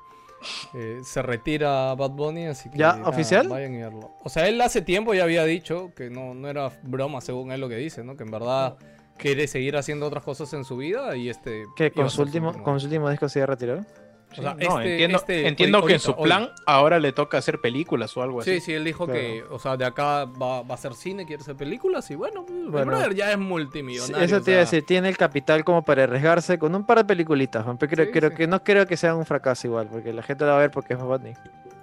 Eh, 0.73 1.01
se 1.05 1.21
retira 1.23 1.95
Bad 1.95 2.11
Bunny, 2.11 2.47
así 2.47 2.71
que. 2.71 2.79
¿Ya? 2.79 2.95
nada, 2.95 3.09
¿Oficial? 3.09 3.49
Vayan 3.49 3.75
y 3.75 3.79
verlo. 3.79 4.13
O 4.25 4.29
sea, 4.29 4.49
él 4.49 4.61
hace 4.61 4.83
tiempo 4.83 5.13
ya 5.13 5.25
había 5.25 5.45
dicho 5.45 5.93
que 5.95 6.09
no, 6.09 6.35
no 6.35 6.49
era 6.49 6.71
broma, 6.83 7.21
según 7.21 7.53
él 7.53 7.61
lo 7.61 7.69
que 7.69 7.77
dice, 7.77 8.03
¿no? 8.03 8.17
Que 8.17 8.25
en 8.25 8.31
verdad 8.31 8.79
quiere 9.19 9.47
seguir 9.47 9.77
haciendo 9.77 10.07
otras 10.07 10.25
cosas 10.25 10.53
en 10.55 10.65
su 10.65 10.77
vida 10.77 11.15
y 11.17 11.29
este. 11.29 11.67
Que 11.77 11.91
con 11.91 12.07
a 12.07 12.09
su 12.09 12.23
último. 12.23 12.63
con 12.63 12.81
su 12.81 12.87
último 12.87 13.11
disco 13.11 13.29
se 13.29 13.41
iba 13.41 13.45
a 13.45 13.49
retirar. 13.49 13.87
O 14.33 14.35
sea, 14.43 14.55
No, 14.55 14.61
este- 14.81 14.93
entiendo 14.93 15.19
este- 15.19 15.49
entiendo 15.49 15.79
hoy- 15.81 15.87
que 15.89 15.93
en 15.95 16.01
su 16.01 16.13
hoy. 16.13 16.23
plan 16.25 16.51
ahora 16.67 17.01
le 17.01 17.13
toca 17.13 17.39
hacer 17.39 17.61
películas 17.61 18.17
o 18.17 18.23
algo 18.23 18.41
así. 18.41 18.55
Sí, 18.55 18.61
sí, 18.61 18.73
él 18.75 18.85
dijo 18.85 19.07
Claro. 19.07 19.21
que, 19.21 19.43
o 19.51 19.59
sea, 19.59 19.77
de 19.77 19.85
acá 19.85 20.25
va, 20.25 20.63
va 20.63 20.71
a 20.71 20.75
hacer 20.75 20.95
cine, 20.95 21.27
quiere 21.27 21.43
hacer 21.43 21.57
películas 21.57 22.09
y 22.11 22.15
bueno, 22.15 22.45
pues, 22.47 22.71
Bueno. 22.71 22.87
brother 22.93 23.15
ya 23.15 23.31
es 23.33 23.37
Sí, 23.37 23.41
multimillonario. 23.41 24.25
Eso 24.25 24.37
o 24.37 24.41
te 24.41 24.53
iba 24.53 24.59
a 24.61 24.65
decir, 24.65 24.87
tiene 24.87 25.09
el 25.09 25.17
capital 25.17 25.65
como 25.65 25.83
para 25.83 26.05
arriesgarse 26.05 26.59
con 26.59 26.75
un 26.77 26.85
par 26.87 26.99
de 26.99 27.05
peliculitas, 27.07 27.65
creo, 27.89 28.07
Sí, 28.07 28.13
creo 28.13 28.31
sí. 28.31 28.37
que 28.37 28.47
no 28.47 28.63
creo 28.63 28.87
que 28.87 28.97
sea 28.97 29.15
un 29.17 29.27
fracaso 29.27 29.67
igual, 29.67 29.89
porque 29.91 30.13
la 30.13 30.23
gente 30.23 30.45
lo 30.45 30.51
va 30.53 30.59
a 30.59 30.61
ver 30.61 30.71
porque 30.71 30.95
es 30.95 31.01
Bunny. 31.01 31.33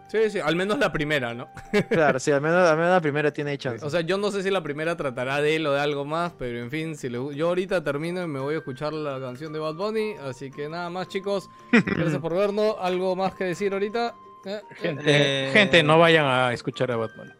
Sí, 0.09 0.29
sí, 0.29 0.39
al 0.39 0.55
menos 0.55 0.79
la 0.79 0.91
primera, 0.91 1.33
¿no? 1.33 1.49
Claro, 1.89 2.19
sí, 2.19 2.31
al 2.31 2.39
menos, 2.41 2.67
al 2.69 2.77
menos 2.77 2.91
la 2.91 3.01
primera 3.01 3.31
tiene 3.31 3.57
chance. 3.57 3.85
O 3.85 3.89
sea, 3.89 4.01
yo 4.01 4.17
no 4.17 4.31
sé 4.31 4.41
si 4.41 4.49
la 4.49 4.63
primera 4.63 4.95
tratará 4.95 5.41
de 5.41 5.57
él 5.57 5.67
o 5.67 5.73
de 5.73 5.81
algo 5.81 6.05
más, 6.05 6.31
pero 6.39 6.59
en 6.59 6.71
fin, 6.71 6.95
si 6.95 7.09
le- 7.09 7.35
yo 7.35 7.49
ahorita 7.49 7.83
termino 7.83 8.23
y 8.23 8.27
me 8.27 8.39
voy 8.39 8.55
a 8.55 8.59
escuchar 8.59 8.93
la 8.93 9.19
canción 9.19 9.51
de 9.51 9.59
Bad 9.59 9.75
Bunny, 9.75 10.13
así 10.23 10.49
que 10.49 10.69
nada 10.69 10.89
más, 10.89 11.07
chicos. 11.09 11.49
Gracias 11.71 12.19
por 12.21 12.33
vernos. 12.33 12.75
¿Algo 12.79 13.15
más 13.17 13.35
que 13.35 13.43
decir 13.43 13.73
ahorita? 13.73 14.15
¿Eh? 14.45 14.61
Gente, 14.77 15.03
Eh, 15.05 15.49
gente, 15.51 15.83
no 15.83 15.99
vayan 15.99 16.25
a 16.25 16.53
escuchar 16.53 16.89
a 16.91 16.95
Batman. 16.95 17.33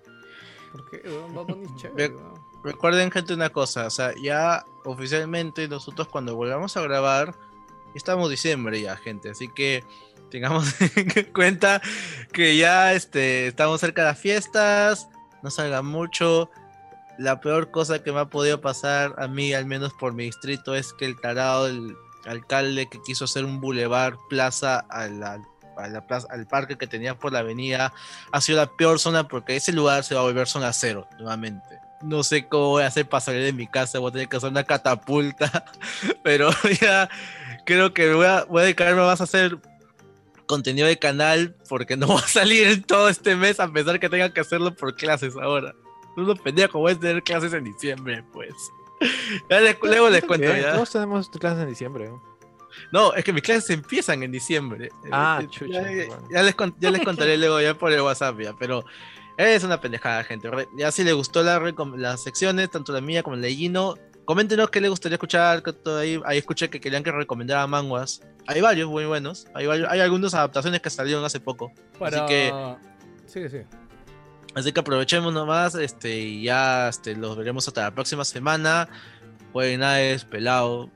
Porque 0.74 1.02
Bad 1.34 1.46
Bunny 1.46 1.64
es 1.66 1.76
chévere, 1.78 2.08
Ve- 2.10 2.16
weón. 2.16 2.48
Recuerden, 2.64 3.12
gente, 3.12 3.34
una 3.34 3.50
cosa, 3.50 3.86
o 3.86 3.90
sea, 3.90 4.12
ya 4.22 4.66
oficialmente 4.84 5.70
nosotros 5.70 6.10
cuando 6.10 6.36
volvamos 6.36 6.76
a 6.76 6.82
grabar, 6.82 7.34
Estamos 7.96 8.30
diciembre 8.30 8.80
ya, 8.82 8.96
gente, 8.98 9.30
así 9.30 9.48
que 9.48 9.84
tengamos 10.30 10.74
en 10.96 11.32
cuenta 11.34 11.82
que 12.32 12.58
ya 12.58 12.94
este, 12.94 13.48
estamos 13.48 13.80
cerca 13.80 14.02
de 14.04 14.08
las 14.10 14.20
fiestas, 14.20 15.08
no 15.42 15.52
salgan 15.52 15.86
mucho. 15.86 16.50
La 17.18 17.42
peor 17.42 17.72
cosa 17.72 18.04
que 18.04 18.12
me 18.12 18.20
ha 18.20 18.26
podido 18.26 18.62
pasar 18.62 19.16
a 19.18 19.28
mí, 19.28 19.54
al 19.54 19.66
menos 19.66 19.94
por 19.94 20.14
mi 20.14 20.26
distrito, 20.26 20.76
es 20.76 20.94
que 20.94 21.06
el 21.06 21.20
tarado 21.20 21.66
del 21.66 21.96
alcalde 22.26 22.88
que 22.90 23.02
quiso 23.02 23.26
hacer 23.26 23.46
un 23.46 23.60
bulevar 23.60 24.18
plaza 24.30 24.80
a 24.90 25.08
la, 25.08 25.42
a 25.78 25.88
la 25.88 26.06
plaza, 26.06 26.28
al 26.30 26.46
parque 26.46 26.78
que 26.78 26.88
tenía 26.88 27.18
por 27.18 27.32
la 27.32 27.40
avenida 27.40 27.94
ha 28.32 28.42
sido 28.42 28.58
la 28.58 28.68
peor 28.68 29.00
zona 29.00 29.28
porque 29.28 29.56
ese 29.56 29.72
lugar 29.72 30.04
se 30.04 30.14
va 30.14 30.22
a 30.22 30.24
volver 30.24 30.48
zona 30.48 30.74
cero 30.74 31.08
nuevamente. 31.20 31.80
No 32.02 32.24
sé 32.24 32.48
cómo 32.48 32.70
voy 32.70 32.84
a 32.84 32.88
hacer 32.88 33.10
para 33.10 33.22
salir 33.22 33.44
de 33.44 33.54
mi 33.54 33.66
casa, 33.68 33.98
voy 33.98 34.10
a 34.10 34.14
tener 34.14 34.30
que 34.30 34.38
hacer 34.38 34.52
una 34.52 34.64
catapulta, 34.64 35.66
pero 36.24 36.50
ya 36.82 37.10
creo 37.66 37.94
que 37.94 38.14
voy 38.14 38.26
a, 38.26 38.44
voy 38.44 38.62
a 38.62 38.64
dedicarme 38.66 39.02
más 39.02 39.22
a 39.22 39.24
hacer 39.24 39.58
contenido 40.48 40.88
de 40.88 40.98
canal 40.98 41.56
porque 41.70 41.96
no 41.98 42.08
va 42.16 42.20
a 42.20 42.28
salir 42.28 42.84
todo 42.86 43.10
este 43.10 43.36
mes 43.36 43.60
a 43.60 43.72
pesar 43.72 44.00
que 44.00 44.10
tenga 44.10 44.34
que 44.34 44.40
hacerlo 44.42 44.74
por 44.76 44.96
clases 44.96 45.36
ahora. 45.36 45.76
Uno 46.16 46.36
pendejo, 46.36 46.80
voy 46.80 46.94
a 46.94 47.00
tener 47.00 47.22
clases 47.22 47.54
en 47.54 47.64
diciembre, 47.66 48.24
pues. 48.34 48.52
Ya 49.50 49.60
les- 49.60 49.78
luego 49.82 50.10
les 50.10 50.24
cuento 50.26 50.48
ya. 50.48 50.74
Todos 50.74 50.90
tenemos 50.92 51.30
clases 51.30 51.62
en 51.64 51.70
diciembre. 51.70 52.10
¿no? 52.92 53.14
Es 53.14 53.24
que 53.24 53.34
mis 53.34 53.44
clases 53.44 53.70
empiezan 53.70 54.24
en 54.24 54.32
diciembre. 54.32 54.90
Ah, 55.12 55.40
Eh, 55.44 55.48
chucha, 55.50 55.82
Ya, 55.84 56.06
bueno. 56.08 56.28
ya 56.32 56.44
les, 56.44 56.56
con- 56.56 56.76
ya 56.80 56.90
les 56.92 57.04
contaré 57.04 57.38
luego 57.38 57.62
ya 57.62 57.74
por 57.76 57.92
el 57.92 58.02
WhatsApp 58.02 58.40
ya, 58.40 58.54
pero 58.58 58.84
es 59.38 59.64
una 59.64 59.80
pendejada, 59.80 60.24
gente. 60.24 60.50
Ya 60.76 60.92
si 60.92 61.04
les 61.04 61.14
gustó 61.14 61.44
la 61.44 61.60
las 61.96 62.24
secciones, 62.24 62.72
tanto 62.72 62.92
la 62.94 63.02
mía 63.02 63.22
como 63.22 63.36
la 63.36 63.44
de 63.44 63.54
Gino, 63.56 63.96
coméntenos 64.28 64.70
qué 64.70 64.82
les 64.82 64.90
gustaría 64.90 65.16
escuchar. 65.16 65.64
ahí, 65.98 66.22
ahí 66.26 66.38
escuché 66.38 66.70
que 66.70 66.82
querían 66.82 67.02
que 67.02 67.12
recomendara 67.12 67.66
manguas. 67.66 68.22
Hay 68.46 68.60
varios 68.60 68.90
muy 68.90 69.06
buenos. 69.06 69.48
Hay, 69.56 69.66
varios, 69.66 69.90
hay 69.90 70.02
algunas 70.02 70.34
adaptaciones 70.34 70.82
que 70.82 70.90
salieron 70.90 71.24
hace 71.24 71.40
poco. 71.40 71.72
Para... 71.98 72.26
Así 72.26 72.34
que 72.34 72.54
Sí, 73.26 73.50
sí. 73.50 73.60
Así 74.54 74.72
que 74.72 74.80
aprovechemos 74.80 75.34
nomás, 75.34 75.76
este, 75.76 76.18
y 76.18 76.44
ya 76.44 76.90
este, 76.90 77.16
los 77.16 77.38
veremos 77.38 77.68
hasta 77.68 77.84
la 77.84 77.92
próxima 77.92 78.26
semana. 78.26 78.90
Fue 79.54 79.78
nada 79.78 80.02
es 80.02 80.26
pelado. 80.26 80.90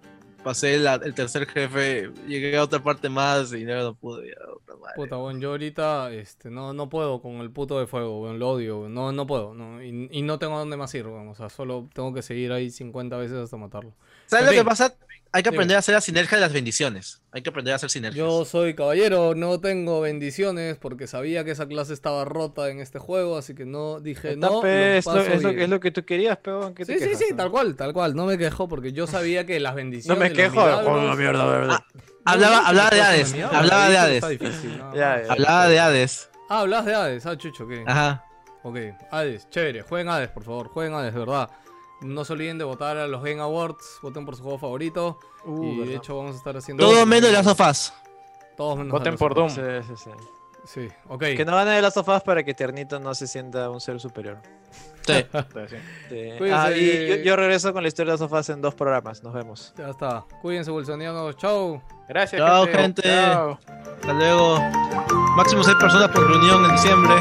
Pasé 0.44 0.78
la- 0.80 0.96
el 0.96 1.14
tercer 1.14 1.46
jefe, 1.48 2.12
llegué 2.28 2.58
a 2.58 2.64
otra 2.64 2.82
parte 2.82 3.10
más 3.10 3.54
y 3.54 3.64
no, 3.64 3.82
no 3.84 3.96
pude. 3.96 4.30
ya, 4.30 4.36
puta 4.54 4.76
madre. 4.78 4.94
Puta, 4.96 5.16
bueno, 5.18 5.40
yo 5.40 5.52
ahorita 5.52 6.12
este, 6.14 6.50
no, 6.50 6.74
no 6.74 6.90
puedo 6.90 7.22
con 7.22 7.34
el 7.38 7.52
puto 7.52 7.80
de 7.80 7.86
fuego, 7.88 8.22
weón, 8.24 8.40
lo 8.40 8.50
odio, 8.50 8.90
no, 8.90 9.12
no 9.12 9.28
puedo, 9.28 9.54
no, 9.54 9.82
y, 9.84 10.10
y 10.12 10.22
no 10.24 10.40
tengo 10.40 10.56
a 10.56 10.60
dónde 10.60 10.78
más 10.78 10.94
ir, 10.96 11.06
weón, 11.08 11.28
o 11.30 11.36
sea, 11.36 11.50
solo 11.50 11.88
tengo 11.94 12.14
que 12.14 12.22
seguir 12.24 12.52
ahí 12.52 12.72
50 12.72 13.18
veces 13.18 13.38
hasta 13.38 13.56
matarlo. 13.58 13.94
¿Sabes 14.26 14.42
En 14.44 14.46
lo 14.48 14.52
que 14.54 14.66
pasa? 14.66 14.96
Hay 15.34 15.44
que 15.44 15.50
Dime. 15.50 15.60
aprender 15.60 15.76
a 15.78 15.80
hacer 15.80 15.96
la 15.96 16.02
sinergia 16.02 16.38
de 16.38 16.42
las 16.42 16.52
bendiciones. 16.52 17.22
Hay 17.32 17.42
que 17.42 17.50
aprender 17.52 17.72
a 17.72 17.78
hacer 17.78 17.90
sinergias. 17.90 18.18
Yo 18.26 18.44
soy 18.44 18.74
caballero, 18.74 19.34
no 19.34 19.62
tengo 19.62 20.02
bendiciones 20.02 20.76
porque 20.78 21.08
sabía 21.08 21.46
que 21.46 21.52
esa 21.52 21.68
clase 21.68 21.94
estaba 21.94 22.26
rota 22.26 22.68
en 22.70 22.80
este 22.82 23.00
juego, 23.00 23.38
así 23.38 23.56
que 23.56 23.66
no 23.66 24.02
dije 24.02 24.34
Está, 24.34 24.48
no. 24.50 24.60
pe, 24.60 24.68
lo 24.68 24.98
es, 24.98 25.06
lo, 25.06 25.22
es, 25.22 25.42
lo, 25.44 25.50
es 25.52 25.70
lo 25.70 25.80
que 25.80 25.92
tú 25.92 26.04
querías, 26.04 26.38
pero 26.44 26.68
¿en 26.68 26.74
qué 26.74 26.86
te 26.86 26.94
Sí, 26.94 27.00
sí, 27.00 27.06
quejas, 27.06 27.20
sí, 27.20 27.26
no? 27.32 27.38
tal 27.38 27.52
cual, 27.52 27.76
tal 27.78 27.94
cual, 27.94 28.14
no 28.14 28.26
me 28.26 28.38
quejo 28.38 28.68
porque 28.68 28.92
yo 28.92 29.08
sabía 29.08 29.46
que 29.46 29.58
las 29.62 29.74
bendiciones. 29.74 30.20
No 30.20 30.24
me 30.30 30.34
quejo, 30.34 30.56
milagros- 30.66 30.88
oh, 30.88 31.08
la 31.08 31.16
mierda, 31.16 31.46
verdad. 31.46 31.80
No, 31.94 32.02
Hablaba, 32.26 32.62
no, 32.62 32.68
hablaba 32.68 32.90
de 32.90 33.02
Hades. 33.02 33.34
Hablaba 33.34 33.90
de 33.90 33.98
Hades. 33.98 34.16
está 34.16 34.28
difícil, 34.30 34.78
no, 34.78 34.94
Ya, 34.96 35.18
no. 35.18 35.26
ya. 35.28 35.32
Hablaba 35.32 35.68
de 35.70 35.80
Hades. 35.80 36.30
Ah, 36.50 36.60
hablas 36.60 36.86
de 36.86 36.94
Hades, 36.94 37.26
ah, 37.26 37.38
chucho, 37.38 37.66
¿qué? 37.68 37.84
Ajá. 37.88 38.26
Ok, 38.64 38.78
Hades, 39.10 39.50
chévere, 39.50 39.82
jueguen 39.84 40.10
Hades, 40.10 40.30
por 40.30 40.44
favor, 40.44 40.68
jueguen 40.68 40.94
Hades, 40.94 41.14
de 41.14 41.20
verdad. 41.22 41.50
No 42.02 42.26
se 42.26 42.34
olviden 42.34 42.58
de 42.58 42.64
votar 42.64 42.98
a 42.98 43.08
los 43.08 43.24
Game 43.24 43.42
Awards, 43.42 44.00
voten 44.02 44.26
por 44.26 44.36
su 44.36 44.44
juego 44.44 44.58
favorito. 44.58 45.20
Uh, 45.46 45.64
y 45.64 45.88
de 45.88 45.96
hecho 45.96 46.18
vamos 46.18 46.36
a 46.36 46.38
estar 46.38 46.58
haciendo... 46.58 46.84
Todo 46.86 47.06
menos 47.06 47.30
de 47.30 47.36
las 47.36 47.46
sofás. 47.46 47.94
Todos 48.58 48.78
menos 48.78 48.92
Voten 48.92 49.16
por 49.16 49.34
Doom. 49.34 49.50
Sí, 49.50 49.62
sí, 49.88 49.94
sí. 49.96 50.10
Sí, 50.64 50.88
ok. 51.08 51.20
Que 51.36 51.46
no 51.46 51.56
gane 51.56 51.72
de 51.72 51.82
las 51.82 51.94
sofás 51.94 52.22
para 52.22 52.44
que 52.44 52.54
Tiernito 52.54 53.00
no 53.00 53.16
se 53.16 53.28
sienta 53.28 53.70
un 53.70 53.80
ser 53.82 54.00
superior. 54.00 54.40
Sí. 55.04 55.14
Sí. 55.14 55.78
Sí. 56.10 56.30
Cuídense. 56.38 56.54
Ah, 56.54 56.72
y 56.72 57.08
yo, 57.08 57.16
yo 57.16 57.36
regreso 57.36 57.74
con 57.74 57.82
la 57.82 57.88
historia 57.88 58.12
de 58.12 58.14
las 58.14 58.20
sofás 58.20 58.48
en 58.50 58.62
dos 58.62 58.76
programas. 58.76 59.24
Nos 59.24 59.34
vemos. 59.34 59.74
Ya 59.76 59.90
está. 59.90 60.26
Cuídense, 60.44 60.70
bolsonianos. 60.70 61.36
Chau. 61.38 61.82
Gracias, 62.08 62.40
Chao, 62.40 62.66
gente. 62.68 63.02
gente. 63.02 63.10
Hasta 63.10 64.14
luego. 64.14 64.60
Máximo 65.36 65.64
6 65.64 65.76
personas 65.80 66.10
por 66.10 66.30
reunión 66.30 66.66
en 66.66 66.72
diciembre. 66.74 67.16